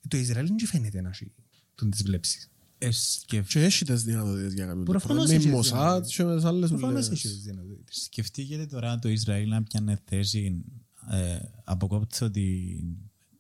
Το 0.08 0.18
Ισραήλ 0.18 0.48
δεν 0.48 0.60
φαίνεται 0.68 1.02
να 1.02 1.10
έχει 1.10 1.32
τον 1.76 1.90
τις 1.90 2.04
βλέψεις. 2.04 2.50
Ε, 2.78 2.92
σκεφ- 2.92 3.50
Και 3.50 3.60
έχεις 3.64 3.84
τις 3.84 4.04
δυνατότητες 4.04 4.54
για 4.54 4.66
κάποιον. 4.66 4.84
Προφανώς 4.86 5.28
Με 5.28 5.34
έχει 5.34 5.44
τις 5.44 5.52
Μοσάτ 5.52 5.76
δυνατότητες. 5.78 6.16
και 6.16 6.24
με 6.24 6.36
τις 6.36 6.44
άλλες 6.46 6.70
Προφανώς 6.70 7.06
δουλειές. 7.06 7.26
έχει 7.26 7.34
τις 7.36 7.44
δυνατότητες. 7.44 8.02
Σκεφτείτε 8.04 8.66
τώρα 8.66 9.00
το 9.00 9.10
Ισραήλ 9.10 9.50
να 9.50 9.64
πιάνε 9.64 10.02
θέση 10.06 10.64
ε, 11.12 11.40
αποκόπτει 11.64 12.24
ότι 12.24 12.80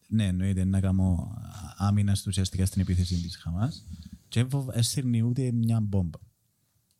ναι, 0.09 0.25
εννοείται 0.25 0.65
να 0.65 0.79
κάνω 0.79 1.37
άμυνα 1.77 2.15
ουσιαστικά 2.27 2.65
στην 2.65 2.81
επίθεση 2.81 3.15
της 3.21 3.37
Χαμάς 3.37 3.85
και 4.27 4.45
έσυρνει 4.71 5.21
ούτε 5.21 5.51
μια 5.51 5.79
μπόμπα. 5.79 6.19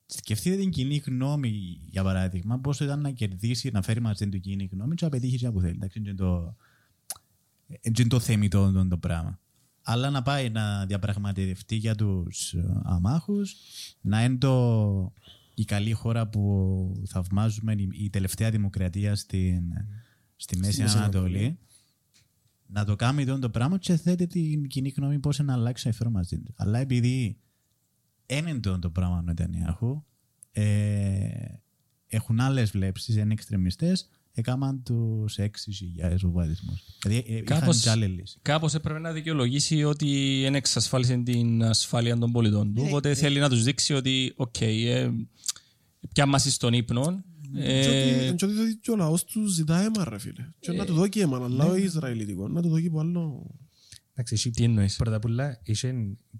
Σκεφτείτε 0.05 0.55
την 0.55 0.69
κοινή 0.69 0.95
γνώμη, 0.95 1.79
για 1.89 2.03
παράδειγμα, 2.03 2.59
πόσο 2.59 2.83
ήταν 2.83 3.01
να 3.01 3.11
κερδίσει, 3.11 3.69
να 3.71 3.81
φέρει 3.81 4.01
μαζί 4.01 4.29
του 4.29 4.39
κοινή 4.39 4.69
γνώμη 4.71 4.95
και 4.95 5.05
να 5.05 5.11
πετύχει 5.11 5.37
και 5.37 5.51
που 5.51 5.61
θέλει. 5.61 5.75
Εντάξει, 5.75 5.99
είναι 5.99 6.13
το, 6.13 6.55
είναι 7.81 8.07
το 8.07 8.19
θεμητό 8.19 8.71
το, 8.71 8.87
το 8.87 8.97
πράγμα. 8.97 9.39
Αλλά 9.81 10.09
να 10.09 10.21
πάει 10.21 10.49
να 10.49 10.85
διαπραγματευτεί 10.85 11.75
για 11.75 11.95
τους 11.95 12.53
ε, 12.53 12.81
αμάχους, 12.83 13.55
να 14.01 14.23
είναι 14.23 14.37
το, 14.37 15.13
η 15.53 15.65
καλή 15.65 15.91
χώρα 15.91 16.27
που 16.27 17.03
θαυμάζουμε, 17.07 17.73
η, 17.73 17.89
η 17.91 18.09
τελευταία 18.09 18.51
δημοκρατία 18.51 19.15
στην, 19.15 19.63
στη 20.35 20.57
Μέση 20.57 20.81
Μέση 20.81 20.97
Ανατολή, 20.97 21.37
Ανατολή. 21.37 21.59
Να 22.71 22.85
το 22.85 22.95
κάνει 22.95 23.25
το, 23.25 23.39
το 23.39 23.49
πράγμα 23.49 23.77
και 23.77 23.95
θέτει 23.95 24.27
την 24.27 24.67
κοινή 24.67 24.93
γνώμη 24.97 25.19
πώς 25.19 25.39
να 25.39 25.53
αλλάξει 25.53 25.87
να 25.87 25.93
φέρω 25.93 26.09
μαζί 26.09 26.39
του. 26.39 26.53
Αλλά 26.57 26.79
επειδή 26.79 27.37
είναι 28.25 28.59
το, 28.59 28.79
το 28.79 28.89
πράγμα 28.89 29.21
με 29.21 29.33
Νετανιάχου, 29.33 30.03
ε, 30.51 31.29
έχουν 32.07 32.39
άλλες 32.39 32.71
βλέψεις, 32.71 33.15
είναι 33.15 33.33
εξτρεμιστές, 33.33 34.09
έκαναν 34.31 34.83
τους 34.83 35.37
6.000 35.37 36.15
βομβαρδισμούς. 36.21 36.83
Δηλαδή 37.01 37.23
ε, 37.27 37.33
είχαν 37.33 37.45
Κάπως- 37.59 37.81
και 37.81 37.89
άλλη 37.89 38.05
λύση. 38.05 38.39
Κάπως 38.41 38.73
έπρεπε 38.73 38.99
να 38.99 39.11
δικαιολογήσει 39.11 39.83
ότι 39.83 40.39
δεν 40.41 40.55
εξασφάλισε 40.55 41.17
την 41.17 41.63
ασφάλεια 41.63 42.17
των 42.17 42.31
πολιτών 42.31 42.73
του. 42.73 42.83
Οπότε 42.87 43.15
θέλει 43.15 43.39
να 43.39 43.49
τους 43.49 43.63
δείξει 43.63 43.93
ότι, 43.93 44.33
οκ, 44.35 44.61
ε, 44.61 45.11
πιάσαν 46.13 46.25
μας 46.25 46.53
στον 46.53 46.73
ύπνο. 46.73 47.23
Και 47.53 47.61
Ε, 47.61 48.27
ότι- 48.27 48.35
και 48.35 48.45
ότι 48.45 48.77
και 48.81 48.91
ο 48.91 48.95
λαός 48.95 49.23
του 49.23 49.45
ζητά 49.45 49.79
αίμα 49.81 50.09
ρε 50.09 50.19
φίλε. 50.19 50.47
Και 50.59 50.71
να 50.71 50.85
του 50.85 50.93
δώσει 50.93 51.19
αίμα, 51.19 51.37
αλλά 51.37 51.47
Ναι. 51.65 51.69
ο 51.69 51.75
Ισραηλιτικό, 51.75 52.47
να 52.47 52.61
του 52.61 52.69
δώσει 52.69 52.85
από 52.85 52.99
άλλο. 52.99 53.55
Εντάξει, 54.11 54.33
εσύ 54.33 54.49
Τι 54.51 54.63
εννοείς; 54.63 54.95
Πρώτα 54.95 55.15
απ' 55.15 55.25
όλα, 55.25 55.59
είχε 55.63 55.95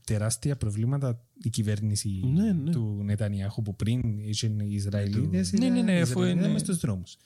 τεράστια 0.06 0.58
προβλήματα 0.58 1.22
η 1.44 1.50
κυβέρνηση 1.50 2.10
Ναι, 2.34 2.52
ναι. 2.54 2.72
του 2.72 3.02
Νετανιάχου 3.04 3.62
που 3.62 3.76
πριν 3.76 4.20
είχε 4.20 4.48
οι 4.48 4.74
Ισραηλίδες. 4.74 5.52
Ναι, 5.52 5.70
ναι, 5.70 5.82
ναι, 5.82 6.02
αφού 6.02 6.24
είναι- 6.24 6.48
μες 6.48 6.62
στους 6.62 6.78
δρόμους. 6.78 7.18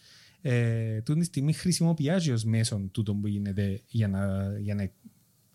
Ε, 0.42 1.02
τούτη 1.02 1.20
τη 1.20 1.26
στιγμή 1.26 1.54
χρησιμοποιάζει 1.54 2.32
ως 2.32 2.44
μέσον 2.44 2.92
τούτο 2.92 3.16
που 3.16 3.28
γίνεται 3.28 3.82
για 3.88 4.08
να, 4.08 4.54
για 4.60 4.76
να, 4.76 4.92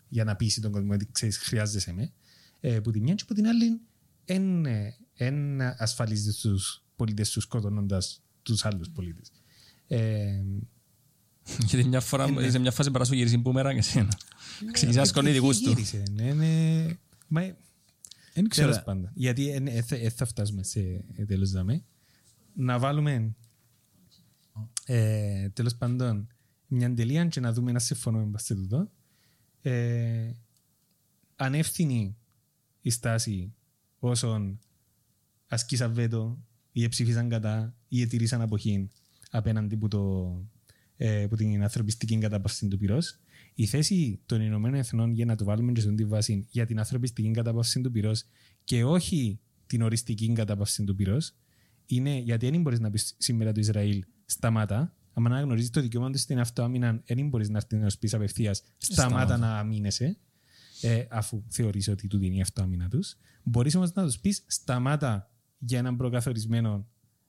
για 0.07 0.23
να 0.23 0.35
πείσει 0.35 0.61
τον 0.61 0.71
κόσμο 0.71 0.93
ότι 0.93 1.07
ξέρεις 1.11 1.37
χρειάζεσαι 1.37 1.93
με. 1.93 2.11
Ε, 2.59 2.79
που 2.79 2.91
τη 2.91 3.01
μια 3.01 3.13
και 3.13 3.23
που 3.27 3.33
την 3.33 3.47
άλλη 3.47 3.79
εν, 4.25 4.65
ε, 4.65 4.95
εν 5.13 5.61
ασφαλίζεις 5.61 6.35
τους 6.37 6.83
πολίτες 6.99 7.29
τους 7.31 7.43
σκοτώνοντας 7.43 8.21
τους 8.41 8.65
άλλους 8.65 8.89
πολίτες. 8.89 9.31
Ε, 9.87 10.43
Γιατί 11.67 11.87
μια 11.87 11.99
φορά, 11.99 12.49
σε 12.49 12.59
μια 12.59 12.71
φάση 12.71 12.91
παράς 12.91 13.07
σου 13.07 13.15
γυρίσει 13.15 13.37
μπούμερα 13.37 13.71
και 13.73 13.79
εσένα. 13.79 14.17
Ξεκινήσει 14.71 14.97
να 14.97 15.05
σκόνει 15.05 15.31
δικούς 15.31 15.59
του. 15.59 15.69
Γύρισε, 15.69 16.03
ναι, 16.11 16.33
ναι. 16.33 16.85
Μα 17.27 17.41
Δεν 18.33 18.47
ξέρω. 18.47 18.69
Τέλος 18.69 18.83
πάντων. 18.83 19.11
Γιατί 19.13 19.51
δεν 19.87 20.11
θα 20.11 20.25
φτάσουμε 20.25 20.63
σε 20.63 21.05
τέλος 21.27 21.51
δάμε. 21.51 21.83
Να 22.53 22.79
βάλουμε 22.79 23.35
ε, 24.85 25.49
τέλος 25.49 25.75
πάντων 25.75 26.27
μια 26.67 26.93
τελεία 26.93 27.25
και 27.25 27.39
να 27.39 27.53
δούμε 27.53 27.71
να 27.71 27.79
συμφωνούμε 27.79 28.39
σε 28.39 28.55
τούτο. 28.55 28.89
Ε, 29.61 30.31
ανεύθυνη 31.35 32.17
η 32.81 32.89
στάση 32.89 33.53
όσων 33.99 34.59
ασκήσαν 35.47 35.93
βέτο 35.93 36.39
ή 36.83 36.87
ψήφισαν 36.87 37.29
κατά 37.29 37.75
ή 37.87 38.01
ετηρήσαν 38.01 38.41
αποχή 38.41 38.89
απέναντι 39.31 39.77
που, 39.77 39.87
το, 39.87 40.33
ε, 40.97 41.25
που 41.29 41.35
την 41.35 41.63
ανθρωπιστική 41.63 42.17
κατάπαυση 42.17 42.67
του 42.67 42.77
πυρός. 42.77 43.19
Η 43.53 43.65
θέση 43.65 44.19
των 44.25 44.41
Ηνωμένων 44.41 44.79
Εθνών 44.79 45.11
για 45.11 45.25
να 45.25 45.35
το 45.35 45.43
βάλουμε 45.45 45.71
και 45.71 45.81
στον 45.81 45.95
τη 45.95 46.05
βάση 46.05 46.45
για 46.49 46.65
την 46.65 46.79
ανθρωπιστική 46.79 47.31
κατάπαυση 47.31 47.81
του 47.81 47.91
πυρός 47.91 48.23
και 48.63 48.83
όχι 48.83 49.39
την 49.67 49.81
οριστική 49.81 50.33
κατάπαυση 50.33 50.83
του 50.83 50.95
πυρός 50.95 51.33
είναι 51.85 52.17
γιατί 52.17 52.49
δεν 52.49 52.61
μπορείς 52.61 52.79
να 52.79 52.89
πεις 52.89 53.15
σήμερα 53.17 53.51
το 53.51 53.59
Ισραήλ 53.59 54.03
σταμάτα. 54.25 54.93
Αν 55.13 55.25
αναγνωρίζεις 55.25 55.69
το 55.69 55.81
δικαίωμα 55.81 56.11
του 56.11 56.17
στην 56.17 56.39
αυτοάμυνα, 56.39 57.01
δεν 57.05 57.27
μπορείς 57.27 57.49
να 57.49 57.57
έρθεις 57.57 57.79
να 57.79 57.89
σου 57.89 57.97
πεις 57.97 58.13
απευθείας 58.13 58.63
σταμάτα 58.77 59.25
Σταμάτα. 59.25 59.37
να 59.37 59.59
αμήνεσαι. 59.59 60.17
ε, 60.81 61.05
αφού 61.09 61.43
θεωρείς 61.47 61.87
ότι 61.87 62.07
τούτη 62.07 62.25
είναι 62.25 62.35
η 62.35 62.41
αυτοάμυνα 62.41 62.87
τους. 62.89 63.15
Μπορείς 63.43 63.75
όμως 63.75 63.93
να 63.93 64.03
τους 64.03 64.19
πεις 64.19 64.43
σταμάτα 64.47 65.31
για 65.59 65.77
έναν 65.79 65.95
προκαθορισμένο 65.97 66.87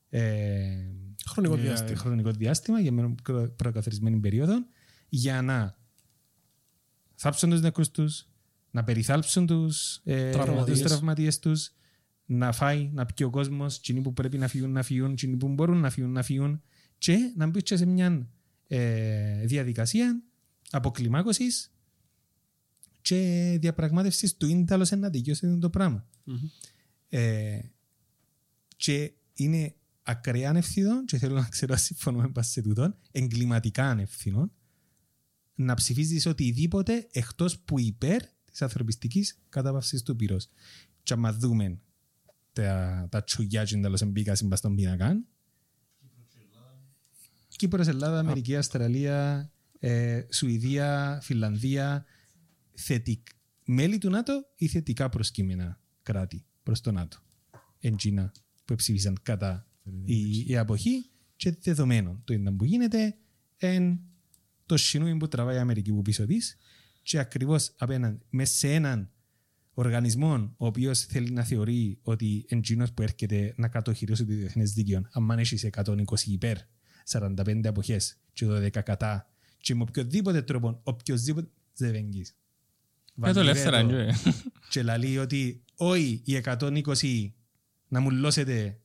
ε, 0.09 0.91
Χρονικό 1.29 1.55
για 1.55 1.65
διάστημα. 1.65 1.99
χρονικό 1.99 2.31
διάστημα, 2.31 2.81
για 2.81 2.93
μια 2.93 3.15
προ- 3.23 3.51
προκαθορισμένη 3.57 4.21
περίοδο, 4.21 4.67
για 5.09 5.43
να 5.43 5.79
θάψουν 7.15 7.51
τους 7.51 7.61
νεκρούς 7.61 7.91
τους, 7.91 8.29
να 8.71 8.85
περιθάλψουν 8.85 9.47
τους, 9.47 10.01
ε, 10.05 10.31
Τραυματίες. 10.31 10.81
τους 10.81 10.89
τραυματίες 10.91 11.39
τους, 11.39 11.73
να 12.27 12.53
φάει, 12.53 12.91
να 12.93 13.07
πιει 13.07 13.27
ο 13.29 13.31
κόσμος, 13.31 13.77
εκείνοι 13.77 14.01
που 14.01 14.13
πρέπει 14.13 14.39
να 14.39 14.49
φύγουν, 14.49 14.71
να 14.71 14.83
φύγουν, 14.83 15.11
εκείνοι 15.13 15.37
που 15.37 15.49
μπορούν 15.49 15.79
να 15.79 15.91
φύγουν, 15.91 16.11
να 16.13 16.23
φύγουν 16.23 16.63
και 16.99 17.33
να 17.37 17.47
μπει 17.47 17.63
και 17.63 17.77
σε 17.77 17.87
μια 17.87 18.29
ε, 18.67 19.45
διαδικασία 19.47 20.23
αποκλιμάκωσης 20.71 21.73
και 23.03 23.57
διαπραγμάτευσης 23.61 24.37
του 24.37 24.47
ίνταλος 24.47 24.91
να 24.91 25.11
τελειώσει 25.11 25.59
το 25.59 25.71
πράγμα. 25.71 26.07
Ε, 27.09 27.59
και 28.81 29.13
είναι 29.35 29.75
ακραία 30.03 30.49
ανευθυνό 30.49 31.05
και 31.05 31.19
θέλω 31.19 31.35
να 31.35 31.49
ξέρω 31.49 31.73
αν 31.73 31.79
συμφωνούμε 31.79 32.29
πας 32.29 32.49
σε 32.49 32.63
τούτο, 32.63 32.97
εγκληματικά 33.11 33.85
ανευθυνό 33.85 34.51
να 35.55 35.75
ψηφίζεις 35.75 36.27
οτιδήποτε 36.27 37.09
εκτός 37.13 37.59
που 37.59 37.81
υπέρ 37.81 38.23
της 38.45 38.63
ανθρωπιστικής 38.63 39.39
κατάπαυσης 39.49 40.03
του 40.03 40.17
πυρός. 40.17 40.49
Και 41.03 41.13
άμα 41.13 41.33
δούμε 41.33 41.79
τα, 42.53 43.07
τα 43.11 43.25
τσουγιά 43.25 43.65
και 43.65 43.77
τέλος 43.77 44.01
εμπίκας 44.01 44.39
συμπά 44.39 44.57
στον 44.57 44.75
πίνακα, 44.75 45.25
Κύπρος, 47.57 47.87
Ελλάδα, 47.87 48.19
Αμερική, 48.19 48.57
Αυστραλία, 48.57 49.51
ε, 49.79 50.23
Σουηδία, 50.31 51.19
Φιλανδία, 51.23 52.05
θετικ, 52.75 53.27
μέλη 53.65 53.99
του 53.99 54.11
ΝΑΤΟ 54.11 54.47
ή 54.57 54.67
θετικά 54.69 55.09
προσκύμενα 55.09 55.81
κράτη 56.03 56.45
προς 56.63 56.81
το 56.81 56.93
ΝΑΤΟ. 56.93 57.19
Εντζίνα 57.81 58.33
που 58.71 58.77
ψήφισαν 58.77 59.19
κατά 59.23 59.67
η, 60.05 60.45
η 60.47 60.57
αποχή 60.57 61.11
και 61.37 61.57
δεδομένων 61.63 62.21
το 62.25 62.35
ήταν 62.35 62.57
που 62.57 62.65
γίνεται 62.65 63.17
εν 63.57 64.01
το 64.67 64.77
σινούι 64.77 65.17
που 65.17 65.29
τραβάει 65.29 65.57
η 65.57 65.59
Αμερική 65.59 65.93
που 65.93 66.03
πίσω 66.03 66.27
της 66.27 66.57
και 67.03 67.19
ακριβώς 67.19 67.73
απέναντι 67.77 68.19
μέσα 68.31 68.55
σε 68.55 68.75
έναν 68.75 69.11
οργανισμό 69.75 70.55
ο 70.57 70.67
οποίος 70.67 71.01
θέλει 71.01 71.31
να 71.31 71.45
θεωρεί 71.45 71.99
ότι 72.03 72.45
εντζίνο 72.49 72.87
που 72.95 73.03
έρχεται 73.03 73.55
να 73.57 73.69
κατοχυρώσει 73.69 74.25
το 74.25 74.33
διεθνές 74.33 74.73
δίκαιο, 74.73 75.03
αν 75.13 75.39
έχεις 75.39 75.69
120 75.73 75.95
υπέρ, 76.27 76.57
45 77.11 77.61
αποχές 77.65 78.19
και 78.33 78.47
12 78.49 78.71
κατά, 78.71 79.31
και 79.59 79.75
με 79.75 79.83
οποιοδήποτε 79.83 80.43
τρόπο, 80.43 80.81
οποιοδήποτε 80.83 81.49
ζεβεγγεί. 81.75 82.25
Ε, 83.23 83.33
το 83.33 83.41
ελεύθερα, 83.41 83.79
ε. 83.79 84.15
Και 84.71 84.83
λέει 84.83 85.17
ότι 85.17 85.65
όχι 85.75 86.23
οι 86.25 86.41
120 86.45 87.31
να 87.91 88.01
μου 88.01 88.11
λώσετε 88.11 88.81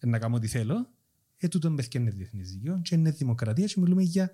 να 0.00 0.18
κάνω 0.18 0.36
ό,τι 0.36 0.46
θέλω, 0.46 0.88
ε, 1.36 1.48
τούτο 1.48 1.70
μπες 1.70 1.88
και 1.88 1.98
είναι 1.98 2.10
διεθνές 2.10 2.50
δίκαιο 2.52 2.80
και 2.82 2.94
είναι 2.94 3.10
δημοκρατία 3.10 3.66
και 3.66 3.80
μιλούμε 3.80 4.02
για 4.02 4.32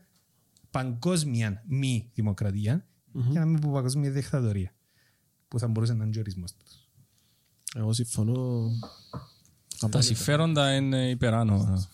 παγκόσμια 0.70 1.62
μη 1.66 2.10
δημοκρατία 2.14 2.86
για 3.12 3.40
να 3.40 3.46
μην 3.46 3.60
πω 3.60 3.72
παγκόσμια 3.72 4.10
δικτατορία 4.10 4.74
που 5.48 5.58
θα 5.58 5.68
μπορούσε 5.68 5.92
να 5.94 6.02
είναι 6.02 6.12
και 6.12 6.18
ο 6.18 6.20
ορισμός 6.20 6.52
τους. 6.56 6.88
Εγώ 7.74 7.92
συμφωνώ. 7.92 8.70
Τα 9.90 10.00
συμφέροντα 10.00 10.74
είναι 10.74 11.10
υπεράνω. 11.10 11.86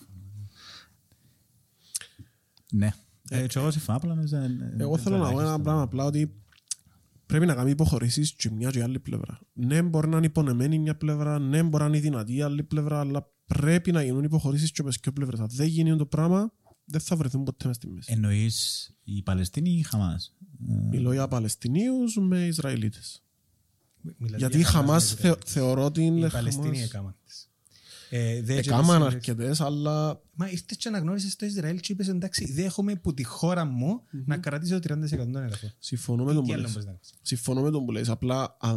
Ναι. 2.71 2.93
Ε, 3.29 3.47
και 3.47 3.59
εγώ 3.59 3.71
συμφωνώ, 3.71 3.97
απλά 3.99 4.15
νομίζω, 4.15 4.37
ε, 4.37 4.75
Εγώ 4.79 4.95
ε, 4.95 4.99
θέλω 4.99 5.17
να 5.17 5.23
πω 5.23 5.29
ένα 5.29 5.37
τουλάχιστον. 5.37 5.63
πράγμα 5.63 5.83
απλά 5.83 6.05
ότι 6.05 6.35
πρέπει 7.33 7.47
να 7.47 7.55
κάνει 7.55 7.71
υποχωρήσεις 7.71 8.33
και 8.35 8.51
μια 8.51 8.71
και 8.71 8.83
άλλη 8.83 8.99
πλευρά. 9.01 9.41
Ναι, 9.53 9.83
μπορεί 9.83 10.09
να 10.09 10.17
είναι 10.17 10.27
υπονεμένη 10.27 10.79
μια 10.79 10.97
πλευρά, 10.97 11.39
ναι, 11.39 11.63
μπορεί 11.63 11.83
να 11.83 11.89
είναι 11.89 11.99
δυνατή 12.01 12.35
η 12.35 12.43
άλλη 12.43 12.63
πλευρά, 12.63 13.01
αλλά 13.01 13.31
πρέπει 13.47 13.93
να 13.93 14.03
γίνουν 14.03 14.25
υποχωρήσεις 14.25 14.73
και 14.73 14.83
με 14.83 14.91
δύο 15.03 15.13
πλευρές. 15.13 15.41
Αν 15.41 15.47
δεν 15.51 15.67
γίνει 15.67 15.97
το 15.97 16.07
πράγμα, 16.07 16.53
δεν 16.85 17.01
θα 17.01 17.17
βρεθούν 17.17 17.43
ποτέ 17.45 17.67
μες 17.67 17.77
στη 17.77 17.89
μέση. 17.89 18.13
Εννοείς 18.13 18.91
η 19.05 19.23
Παλαιστίνη 19.23 19.71
ή 19.71 19.79
η 19.79 19.83
Χαμάς; 19.83 20.37
Ε, 20.69 20.75
Μιλώ 20.91 21.13
για 21.13 21.29
Παλαιστινίους 21.29 22.17
με 22.21 22.39
Ισραηλίτες. 22.47 23.23
Μιλάτε 24.17 24.37
Γιατί 24.39 24.57
η 24.57 24.61
για 24.61 24.69
Χαμάς 24.69 25.03
με 25.03 25.09
θε- 25.09 25.19
Ισραήλ. 25.19 25.39
θεωρώ 25.47 25.85
ότι 25.85 26.03
είναι 26.03 26.27
Οι 26.27 26.31
Παλαιστίνοι 26.31 26.67
Χαμάς. 26.77 26.85
έκαναν 26.89 27.17
τις. 27.25 27.51
Ε, 28.15 28.43
δε- 28.43 28.57
Εκάμαν 28.57 28.99
και- 29.01 29.07
αρκετές, 29.07 29.61
αλλά 29.61 30.21
Μα 30.35 30.51
ήρθες 30.51 30.77
και 30.77 30.89
αναγνώρισες 30.89 31.37
το 31.37 31.47
Ισραήλ 31.47 31.81
και 31.81 31.93
είπες 31.93 32.09
εντάξει 32.09 32.53
δέχομαι 32.53 32.95
που 32.95 33.15
τη 33.15 33.23
χώρα 33.25 33.65
μου 33.65 34.03
να 34.25 34.37
κρατήσω 34.37 34.79
30% 34.79 35.17
των 35.33 35.37
εδαφών. 35.37 35.73
συμφωνώ 35.79 36.25
με 36.25 36.33
τον 36.33 36.43
Τι 36.43 36.47
που 36.49 36.53
άλλο 36.53 36.63
λες. 36.63 36.71
μπορείς 36.73 36.87
να 36.87 36.93
κάνεις. 36.93 37.15
Συμφωνώ 37.23 37.63
με 37.63 37.71
τον 37.71 37.85
που 37.85 37.93
λες. 37.93 38.09
Απλά 38.09 38.57
α, 38.61 38.77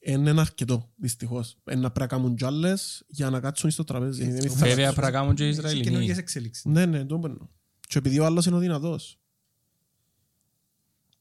εν 0.00 0.26
είναι 0.26 0.40
αρκετό, 0.40 0.90
δυστυχώς. 0.96 1.56
Εν 1.64 1.80
να 1.80 1.90
πρέπει 1.90 2.12
να 2.12 2.18
κάνουν 2.18 2.36
κι 2.36 2.44
άλλες 2.44 3.04
για 3.08 3.30
να 3.30 3.40
κάτσουν 3.40 3.70
στο 3.70 3.84
τραπέζι. 3.84 4.30
Δεν 4.30 4.50
θα- 4.50 4.66
Βέβαια 4.66 4.86
πρέπει 4.92 5.00
να 5.00 5.10
κάνουν 5.10 5.34
και 5.34 5.44
οι 5.48 5.52
Σε 5.52 5.58
Ισραηλινοί. 5.58 5.84
καινούργιες 5.84 6.18
εξελίξεις. 6.18 6.64
Ναι, 6.64 6.86
ναι, 6.86 7.04
το 7.04 7.18
παίρνω. 7.18 7.50
Και 7.88 7.98
επειδή 7.98 8.18
ο 8.18 8.24
άλλος 8.24 8.46
είναι 8.46 8.56
ο 8.56 8.58
δυνατός. 8.58 9.18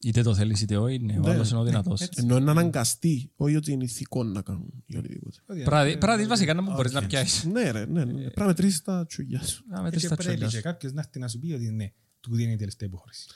Είτε 0.04 0.22
το 0.22 0.36
θέλεις 0.36 0.62
είτε 0.62 0.78
όχι, 0.78 1.00
ναι, 1.00 1.18
ο 1.18 1.22
Ναι. 1.22 1.30
άλλος 1.30 1.50
είναι 1.50 1.60
ο 1.60 1.64
δυνατός. 1.64 2.02
Έτσι. 2.02 2.22
Ενώ 2.24 2.38
είναι 2.38 2.52
αναγκαστεί, 2.52 3.32
όχι 3.36 3.56
ότι 3.56 3.72
είναι 3.72 3.84
ηθικό 3.84 4.24
να 4.24 4.42
κάνουν 4.42 4.84
ή 4.86 4.98
οτιδήποτε. 4.98 5.38
Πράδι- 5.64 5.98
Πράδις 5.98 6.28
βασικά 6.28 6.54
να 6.54 6.62
μου 6.62 6.72
μπορείς 6.72 6.92
να 6.94 7.06
πιάσεις. 7.08 7.44
Ναι, 7.44 7.72
ρε, 7.72 7.86
ναι, 7.86 8.06
ναι. 8.06 8.12
Πρέπει 8.14 8.40
να 8.40 8.46
μετρήσεις 8.46 8.82
τα 8.82 9.06
τσουγιά 9.06 9.44
σου. 9.44 9.64
Να 9.70 9.76
Και 9.76 9.82
μετρήσεις 9.82 10.10
τα 10.10 10.16
πρέπει 10.16 10.30
τσόλια 10.30 10.48
και 10.50 10.56
σου. 10.58 10.62
κάποιος 10.64 10.94
να 10.94 11.02
έρθει 11.02 11.20
να 11.20 11.28
σου 11.28 11.40
πει 11.40 11.52
ότι 11.54 11.72
ναι, 11.72 11.92
του 12.20 12.38
είναι 12.38 12.52
η 12.52 12.56
τελευταία 12.56 12.88
υποχώρηση. 12.88 13.28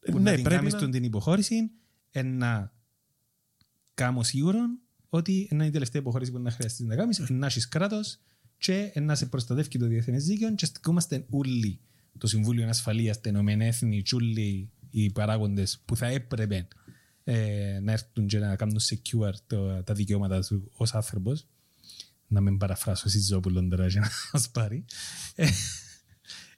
Που 0.00 0.18
Ναι, 0.18 0.30
να 0.30 0.34
την 0.34 0.42
πρέπει 0.42 0.56
κάνεις 0.58 0.72
να- 0.72 0.78
τον 0.78 0.90
την 0.90 1.04
υποχώρηση 1.04 1.70
ε, 2.10 2.22
να 2.22 2.72
κάνω 3.94 4.22
σίγουρο 4.22 4.58
ότι 5.08 5.48
είναι 5.52 5.66
η 5.66 5.70
τελευταία 5.70 6.00
υποχώρηση 6.00 6.30
που 6.32 6.38
να 6.38 6.50
χρειαστείς 6.50 6.86
να 6.86 6.96
κάνεις, 6.96 7.18
να 7.30 7.46
έχεις 7.46 7.68
κράτος 7.68 8.18
και 8.56 8.90
ε, 8.94 9.00
να 9.00 9.14
σε 9.14 9.26
προστατεύει 9.26 9.68
και 9.68 9.78
το 9.78 9.86
διεθνές 9.86 10.24
δίκαιο 10.24 10.54
και 10.54 10.66
στικόμαστε 10.66 11.26
όλοι 11.30 11.80
το 12.18 12.26
Συμβούλιο 12.26 12.68
Ασφαλείας, 12.68 13.20
τα 13.20 13.28
Ηνωμένα 13.28 13.64
Έθνη 13.64 14.02
και 14.02 14.14
όλοι 14.14 14.70
οι 14.94 15.10
παράγοντες 15.12 15.82
που 15.84 15.96
θα 15.96 16.06
έπρεπε 16.06 16.68
ε, 17.24 17.78
να 17.82 17.92
έρθουν 17.92 18.26
και 18.26 18.38
να 18.38 18.56
κάνουν 18.56 18.78
secure 18.80 19.32
το, 19.46 19.82
τα 19.82 19.94
δικαιώματα 19.94 20.40
του 20.40 20.70
ως 20.72 20.94
άνθρωπος 20.94 21.46
να 22.26 22.40
μην 22.40 22.58
παραφράσω 22.58 23.08
Σιζόπουλον 23.08 23.68
τώρα 23.68 23.86
για 23.86 24.00
να 24.00 24.08
μας 24.32 24.50
πάρει 24.50 24.84
ε, 25.34 25.48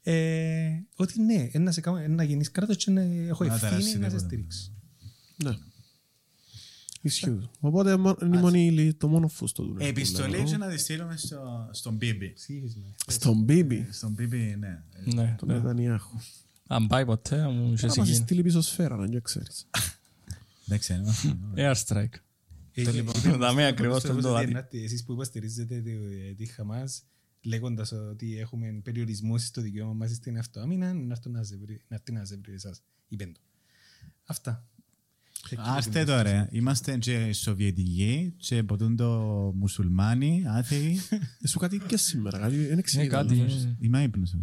ε, 0.02 0.82
ότι 0.96 1.20
ναι, 1.22 1.48
ε, 1.52 1.58
να, 1.58 1.70
σε 1.72 1.80
κάνω, 1.80 1.96
ε, 1.96 2.06
να 2.08 2.22
γίνεις 2.22 2.50
κράτος 2.50 2.76
και 2.76 2.90
να 2.90 3.00
έχω 3.00 3.44
Να 3.44 3.54
ευθύνη 3.54 3.70
ταράσει 3.70 3.98
να 3.98 4.08
σε 4.08 4.16
τίποτα. 4.16 4.18
στηρίξω. 4.26 4.72
Ναι. 5.44 5.56
Ισχύει. 7.00 7.48
Οπότε 7.60 7.96
μο- 7.96 8.16
είναι 8.22 8.36
η 8.36 8.40
μόνη 8.40 8.70
λύ- 8.70 8.96
το 8.98 9.08
μόνο 9.08 9.28
φούστο 9.28 9.62
του. 9.62 9.70
είναι, 9.72 9.84
Επιστολή 9.88 10.36
που 10.36 10.42
και 10.44 10.48
λέω. 10.48 10.58
να 10.58 10.68
τη 10.68 10.78
στείλουμε 10.78 11.16
στο- 11.16 11.68
στον 11.72 11.94
Μπίμπι. 11.94 12.32
Ψήφισμα. 12.32 12.94
Στον 13.06 13.42
Μπίμπι, 13.42 13.88
Στον 13.90 14.10
Μπίμπι, 14.12 14.56
ναι. 14.58 14.82
Ναι. 15.14 15.34
τον 15.38 15.48
Νετανιάχου. 15.48 16.18
Αν 16.66 16.86
πάει 16.86 17.04
ποτέ, 17.04 17.36
να 17.36 17.48
μου 17.50 17.72
είσαι 17.72 17.86
Να 17.86 17.94
μας 17.96 18.08
εκεί. 18.08 18.16
στείλει 18.16 18.42
πίσω 18.42 18.60
σφαίρα, 18.60 18.94
αν 18.94 19.10
δεν 19.10 19.22
ξέρεις. 19.22 19.66
Δεν 20.66 20.78
ξέρω. 20.78 21.02
Airstrike. 21.56 22.14
Ε, 22.72 22.90
λοιπόν, 22.90 23.14
δάμε 23.38 23.66
ακριβώς 23.66 24.02
το 24.02 24.08
τον 24.08 24.20
το 24.20 24.36
ότι 24.36 24.52
δάτι. 24.52 24.76
να- 24.76 24.82
Εσείς 24.84 25.04
που 25.04 25.12
υποστηρίζετε 25.12 25.80
τη- 25.80 26.34
τη 26.34 26.46
Χαμάς 26.46 27.02
λέγοντας 27.42 27.92
ότι 27.92 28.38
έχουμε 28.38 28.80
περιορισμούς 28.82 29.44
στο 29.46 29.60
δικαίωμα 29.60 29.92
μας 29.92 30.10
στην 30.14 30.38
αυτοάμυνα 30.38 30.92
να 30.94 31.12
έρθουν 31.14 31.32
να 31.32 31.42
σε 31.42 31.56
βρει- 31.56 31.82
να 31.88 31.96
έρθει 31.96 32.12
να 32.12 32.24
σε 32.24 32.36
βρει 32.36 32.52
εσάς. 32.54 32.82
Είπεν 33.08 33.32
το. 33.32 33.40
Αυτά. 34.24 34.66
Άστε 35.58 36.04
τώρα, 36.04 36.48
είμαστε 36.50 36.96
και 36.98 37.32
Σοβιετικοί 37.32 38.34
και 38.36 38.62
ποτούν 38.62 38.96
το 38.96 39.08
μουσουλμάνοι, 39.58 40.42
άθεοι. 40.46 41.00
Ε, 41.42 41.46
Σου 41.48 41.58
κάτι 41.58 41.80
και 41.86 41.96
σήμερα, 41.96 42.38
κάτι 42.38 42.56
δεν 42.56 42.68
Ναι, 42.72 42.78
εξήγητα. 42.78 43.16
κάτι. 43.16 43.34
όμως. 43.40 43.68
Είμαι 43.80 44.02
ύπνος. 44.02 44.34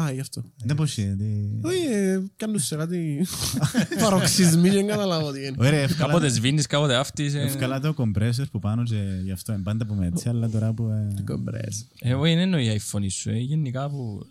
Α, 0.00 0.10
γι' 0.12 0.20
αυτό. 0.20 0.44
Δεν 0.64 0.76
πώς 0.76 0.96
είναι. 0.96 1.14
Όχι, 1.62 1.84
ε, 1.92 2.22
κάνουν 2.36 2.58
σε 2.58 2.76
κάτι 2.76 3.26
παροξυσμοί 4.02 4.68
και 4.68 4.74
δεν 4.74 4.86
καταλάβω 4.86 5.32
τι 5.32 5.46
είναι. 5.46 5.56
Ωραία, 5.58 5.86
Κάποτε 5.86 6.28
σβήνεις, 6.28 6.66
κάποτε 6.66 6.94
άφτεις. 6.94 7.34
ε. 7.34 7.40
Ευκαλά 7.40 7.80
το 7.80 7.94
compressor 7.96 8.44
που 8.50 8.58
πάνω 8.58 8.82
και 8.82 9.02
γι' 9.24 9.32
αυτό 9.32 9.52
είναι 9.52 9.62
πάντα 9.62 9.86
που 9.86 9.94
με 9.94 10.06
έτσι, 10.06 10.28
αλλά 10.28 10.48
τώρα 10.48 10.72
που... 10.72 10.88
ε, 11.18 11.22
Κομπρές. 11.24 11.86
Ε, 12.00 12.14
όχι, 12.14 12.30
δεν 12.34 12.42
εννοεί 12.42 12.64
η 12.66 12.80
iPhone 12.90 13.06
σου, 13.10 13.30
ε, 13.30 13.38
γενικά 13.38 13.90
που... 13.90 14.26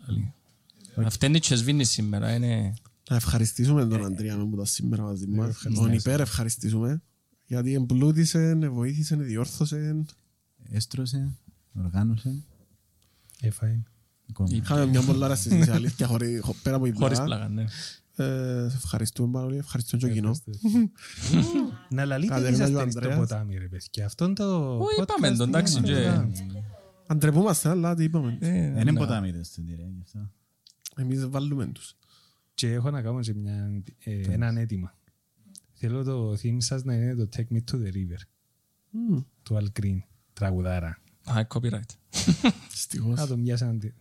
Αυτά 1.06 1.26
είναι 1.26 1.38
και 1.40 1.56
σβήνεις 1.56 1.90
σήμερα, 1.90 2.36
είναι... 2.36 2.74
Να 3.10 3.16
ευχαριστήσουμε 3.16 3.86
τον 3.86 4.06
Αντριάνο 4.06 4.46
που 4.48 4.54
ήταν 4.54 4.66
σήμερα 4.66 5.04
μαζί 5.04 5.28
μας. 5.28 5.62
Τον 5.74 5.94
υπέρ 5.94 6.20
ευχαριστήσουμε. 6.20 7.02
Γιατί 7.46 7.74
εμπλούτησε, 7.74 8.56
βοήθησε, 8.72 9.16
διόρθωσε. 9.16 10.06
Έστρωσε, 10.72 11.32
οργάνωσε. 11.74 12.44
Έφαγε. 13.42 13.82
ακόμα. 14.30 14.50
Είχαμε 14.52 14.86
μια 14.86 15.02
πολλά 15.02 15.26
ώρα 15.26 15.36
συζήτηση, 15.36 15.70
αλήθεια, 15.72 16.08
χωρί- 16.08 16.42
χω- 16.44 16.56
πέρα 16.64 16.76
από 16.76 16.86
την 16.86 16.96
Χωρίς 16.96 17.18
πλάκα. 17.22 17.36
πλάκα, 17.36 17.50
ναι. 17.54 17.64
Ε, 18.16 18.70
σε 18.70 18.76
ευχαριστούμε 18.76 19.32
πάρα 19.32 19.46
πολύ, 19.46 19.58
ευχαριστούμε 19.58 20.02
και 20.02 20.08
το 20.08 20.14
κοινό. 20.14 20.36
Να 21.90 22.06
λαλείτε 22.06 22.34
τι 22.36 22.40
Κατερίνα 22.42 22.64
είσαστε 22.64 22.82
και 22.84 22.88
ο 22.88 22.90
στο 22.92 23.00
Ανδρέας. 23.00 23.18
ποτάμι 23.30 23.58
ρε 23.58 23.68
παιδιά. 23.68 24.06
Αυτόν 24.06 24.36
το 24.36 24.78
Όχι, 24.78 24.96
podcast 25.00 25.02
είπαμε 25.18 25.36
το, 25.36 25.44
εντάξει, 25.44 25.78
είναι 25.78 25.88
και- 25.88 25.94
ένα- 25.94 26.30
Αντρεπούμαστε, 27.08 27.70
αλλά 27.70 27.96
τι 27.96 28.04
είπαμε. 28.04 28.38
Ε, 28.40 28.50
Δεν 28.50 28.82
είναι 28.82 28.92
ναι. 28.92 29.00
ποτάμιδες 29.00 29.48
στον 29.48 29.66
τυρέ, 29.66 29.82
γι' 29.82 30.02
αυτό. 30.04 30.32
Εμείς 30.96 31.28
βάλουμε 31.30 31.66
τους. 31.66 31.96
Και 32.60 32.72
έχω 32.72 32.90
να 32.90 33.02
κάνω 33.02 33.20
και 33.20 33.34
μια, 33.34 33.82
ε, 34.04 34.22
έναν 34.34 34.58
αίτημα. 34.58 34.94
Θέλω 35.74 36.04
το 36.04 36.32
theme 36.44 36.56
σας 36.58 36.84
να 36.84 36.94
είναι 36.94 37.16
το 37.16 37.30
Take 37.36 37.54
Me 37.56 37.58
to 37.72 37.76
the 37.76 37.88
River. 37.94 38.22
Του 39.44 39.58
Al 39.62 39.80
Green. 39.82 39.98
Τραγουδάρα. 40.34 40.98
Α, 41.24 41.42
copyright. 41.54 41.90
Δυστυχώς. 42.70 43.18
Να 43.20 43.28
τον 43.28 43.44
πιάσαν. 43.44 43.80
τη- 43.80 43.92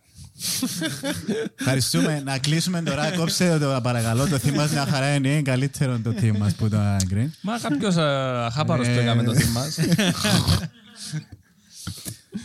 Ευχαριστούμε. 1.58 2.20
να 2.20 2.38
κλείσουμε 2.38 2.82
τώρα. 2.82 3.16
Κόψε 3.16 3.58
το 3.58 3.80
παρακαλώ. 3.82 4.26
Το 4.28 4.38
θύμα 4.38 4.56
μας 4.56 4.70
μια 4.72 4.86
χαρά 4.86 5.14
είναι. 5.14 5.28
Είναι 5.28 5.42
καλύτερο 5.42 5.98
το 5.98 6.12
θύμα 6.12 6.38
μας 6.38 6.54
που 6.54 6.68
το 6.68 6.96
Green. 7.10 7.28
Μα 7.42 7.58
κάποιος 7.58 7.96
α, 7.96 8.46
αχάπαρος 8.46 8.86
το 8.86 8.92
Ε, 8.92 9.02
έκαμε 9.02 9.22
το 9.22 9.34
θύμα 9.34 9.52
μας. 9.60 9.78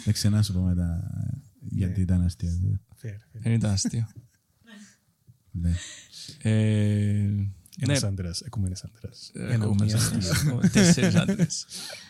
Δεν 0.04 0.14
ξένα 0.14 0.42
σου 0.42 0.54
πω 0.54 0.60
μετά 0.60 1.04
γιατί 1.70 2.02
ήταν 2.02 2.22
αστείο. 2.22 2.80
Fair, 3.02 3.08
fair. 3.08 3.40
Δεν 3.42 3.52
ήταν 3.54 3.72
αστείο. 3.72 4.08
Ναι. 5.54 5.74
Ε, 6.42 6.52
Ναι, 7.78 7.94
Ένας 7.94 8.04
άντρας, 8.04 8.42
εκούμενες 8.42 8.84
άντρας. 8.84 9.32
έχουμε 9.34 9.54
Εννοούμενες 9.54 10.02
σαν- 10.02 10.70
τέσσερις 10.72 11.16
άντρες. 11.16 11.66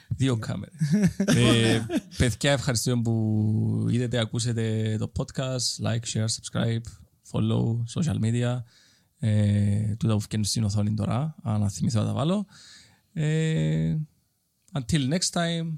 Δύο 0.08 0.38
κάμερες. 0.38 0.74
Ε, 1.18 1.86
Παιδιά, 2.18 2.52
ευχαριστούμε 2.52 3.02
που 3.02 3.88
είδατε, 3.90 4.20
ακούσετε 4.20 4.96
το 5.00 5.12
podcast. 5.18 5.86
Like, 5.86 6.04
share, 6.14 6.26
subscribe, 6.26 6.82
follow, 7.32 7.84
social 7.96 8.20
media. 8.24 8.62
Ε, 9.20 9.96
Τούτα 9.96 10.14
που 10.14 10.20
βγαίνουν 10.20 10.46
στην 10.46 10.64
οθόνη 10.64 10.94
τώρα, 10.94 11.36
αν 11.44 11.70
θυμηθώ 11.70 12.00
να 12.00 12.06
τα 12.06 12.14
βάλω. 12.14 12.46
Ε, 13.14 13.96
Until 14.74 15.14
next 15.14 15.30
time. 15.32 15.78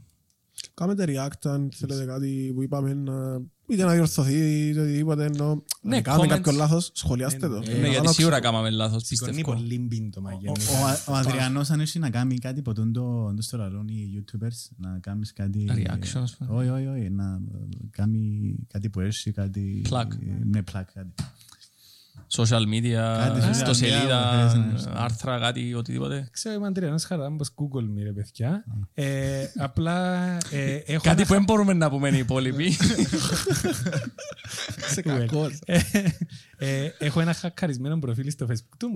Κάμετε 0.76 1.06
react 1.08 1.50
αν 1.50 1.70
θέλετε 1.76 2.06
κάτι 2.06 2.52
που 2.56 2.64
είπαμε 2.64 2.94
να... 2.94 3.42
είτε 3.68 3.84
να 3.84 3.92
διορθωθεί 3.94 4.68
είτε 4.70 4.82
οτιδήποτε 4.82 5.24
ενώ 5.26 5.64
Ναι, 5.82 5.96
αν 5.96 6.02
κάνουμε 6.02 6.26
comments. 6.26 6.30
κάποιο 6.30 6.52
λάθος 6.52 6.90
σχολιάστε 6.94 7.48
το. 7.48 7.60
Ναι, 7.60 7.88
γιατί 7.88 8.14
σίγουρα 8.14 8.40
κάναμε 8.40 8.70
λάθος, 8.70 9.04
Σηκώνει 9.06 9.32
πιστεύω. 9.36 9.58
πολύ 9.58 9.80
μπιν 9.80 10.12
το 10.12 10.22
μαγιάννη. 10.22 10.64
Ο, 10.64 11.12
ο, 11.12 11.14
ο 11.14 11.16
Αδριανός 11.16 11.70
αν 11.70 11.80
έχει 11.80 12.00
να 12.00 12.10
κάνει 12.10 12.38
κάτι 12.38 12.62
που 12.62 12.74
τον 12.74 12.94
το, 12.94 13.34
το 13.34 13.42
στο 13.42 13.58
λαλούν 13.58 13.88
οι 13.88 14.24
YouTubers, 14.24 14.76
να 14.78 15.00
κάνεις 15.00 15.34
κάτι... 15.34 15.66
Reaction, 15.70 16.20
ας 16.22 16.36
πούμε. 16.36 16.60
Όχι, 16.60 16.70
όχι, 16.70 16.86
όχι, 17.00 17.10
να 17.10 17.42
κάνει 17.92 18.56
κάτι 18.68 18.90
που 18.90 19.00
έχει, 19.00 19.32
κάτι... 19.32 19.82
Plug. 19.90 20.08
Ναι, 20.46 20.60
plug, 20.60 20.84
κάτι. 20.94 21.14
Social 22.38 22.62
media, 22.62 23.18
Κάτι 23.18 23.40
social 23.42 23.54
στο 23.54 23.70
media 23.70 23.76
σελίδα, 23.76 24.50
που 24.52 24.52
θες 24.72 24.86
να- 24.86 24.92
άρθρα, 25.00 25.40
κάτι, 25.40 25.74
οτιδήποτε. 25.74 26.28
Ξέρω, 26.32 26.56
είμαι 26.56 26.68
Αντριανός 26.68 27.04
χαράς, 27.04 27.32
πως 27.38 27.50
Google 27.56 27.84
me 28.00 28.04
ρε 28.04 28.12
παιδιά. 28.12 28.64
Ε, 28.94 29.46
Απλά 29.58 30.24
ε, 30.52 30.76
έχω 30.76 31.02
Κάτι 31.04 31.22
ένα 31.22 31.26
που 31.28 31.34
δεν 31.34 31.44
μπορούμε 31.44 31.74
να 31.74 31.90
πούμε 31.90 32.10
οι 32.10 32.18
υπόλοιποι. 32.18 32.66
Είσαι 34.90 35.02
κακός. 35.02 35.60
Ε, 35.66 35.80
ε, 36.58 36.90
έχω 37.00 37.20
ένα 37.22 37.34
χακαρισμένο 37.34 38.00
προφίλ 38.00 38.32
στο 38.32 38.48
facebook. 38.50 38.76
Του 38.78 38.90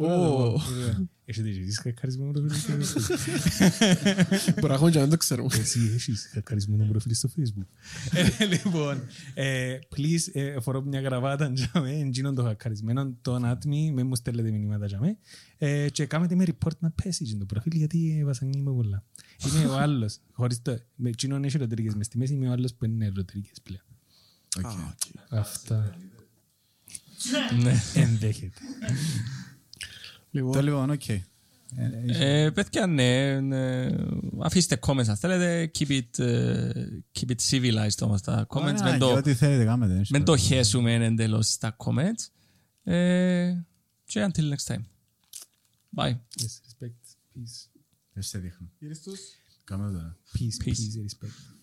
μπορώ 1.30 1.46
να 1.46 1.50
το 1.50 1.50
πω. 1.50 1.50
Έχετε 1.50 1.50
και 1.50 1.60
εσείς 1.60 1.80
χακαρισμένο 1.80 2.32
προφίλ 2.32 2.84
στο 2.84 3.00
facebook; 3.00 4.54
Μπορεί 4.60 4.68
να 4.68 4.74
έχουμε 4.74 4.90
και 4.92 4.96
να 4.98 5.02
δεν 5.02 5.10
το 5.10 5.18
ξέρουμε. 5.18 5.56
Εσύ 5.56 5.92
έχεις 5.94 6.30
χακαρισμένο 6.34 6.86
προφίλ 6.86 7.14
στο 7.14 7.30
facebook; 7.38 7.68
Ε, 8.12 8.46
Λοιπόν, 8.46 9.02
ε, 9.34 9.80
please, 9.96 10.30
ε, 10.34 10.60
φορώ 10.60 10.82
μια 10.82 11.02
γραβάτα 11.02 11.52
τζάμε, 11.54 11.92
εντζίνον 12.00 12.36
το 12.36 12.44
χακαρισμένο, 12.44 13.14
το 13.22 13.34
άτμι, 13.36 13.92
με 13.92 14.04
μου 14.04 14.16
στέλνετε 14.16 14.52
μηνύματα 14.52 14.86
τζάμε. 14.86 15.18
Ε, 15.58 15.90
Και 15.90 16.06
κάνετε 16.06 16.36
με 16.36 16.46
report 16.48 16.78
να 16.80 16.92
πέσει 16.92 17.24
τζιν 17.24 17.40
το 17.40 17.46
προφίλ, 17.46 17.76
γιατί 17.76 18.22
βασανίμαι 18.26 18.72
πολλά. 18.72 19.04
Είμαι 19.48 19.66
ο 19.66 19.78
άλλος, 19.78 20.20
χωρίς 20.38 20.62
το, 20.62 20.80
με 20.96 21.10
τζίνον 21.12 21.44
έχει 21.44 21.58
ρωτρικές 21.58 21.96
μες 21.96 22.06
στη 22.06 22.18
μέση, 22.18 22.34
είμαι 22.34 22.50
ο 22.50 22.52
άλλος 22.52 22.74
που 22.74 22.86
είναι 22.86 23.12
ρωτρικές 23.16 23.58
πλέον. 23.64 23.82
Αυτά 25.30 25.96
Ναι. 27.62 27.74
ενδέχεται. 27.94 28.58
Το 30.32 30.62
λοιπόν, 30.62 30.90
οκ. 30.90 31.08
Ε, 31.10 31.24
Ε, 32.46 32.50
Παιδιά, 32.52 32.88
ναι, 32.88 33.40
ναι. 33.40 33.90
Αφήστε 34.40 34.80
comments 34.88 35.08
αν 35.08 35.18
θέλετε. 35.18 35.72
Keep 35.80 35.88
it, 36.02 36.20
ε, 36.24 36.72
keep 37.20 37.30
it 37.30 37.36
civilized 37.50 38.02
όμως 38.02 38.22
τα 38.22 38.48
comments. 38.50 38.62
ωραία, 38.62 38.84
Μην 38.84 38.92
και 38.92 38.98
το- 38.98 39.14
Ό,τι 39.14 39.34
θέλετε 39.34 39.66
κάνετε. 39.66 39.94
δεν 39.94 40.06
Μην 40.12 40.24
το 40.26 40.38
στο- 40.38 40.46
χέσουμε 40.48 40.94
εντελώς 40.94 41.48
στα 41.48 41.76
comments. 41.78 42.28
Ε, 42.84 43.54
Και 44.06 44.30
until 44.32 44.54
next 44.54 44.74
time. 44.74 44.84
Bye. 45.96 46.10
Yes, 46.12 46.44
respect, 46.44 47.00
peace. 47.36 47.68
Δεν 48.14 48.24
σε 48.24 48.38
δείχνω. 48.40 48.70
Κάμε 49.64 49.92
το 49.92 49.98
τώρα. 49.98 50.18
Peace, 50.34 50.66
Peace. 50.68 50.70
peace, 50.70 51.04
respect. 51.06 51.59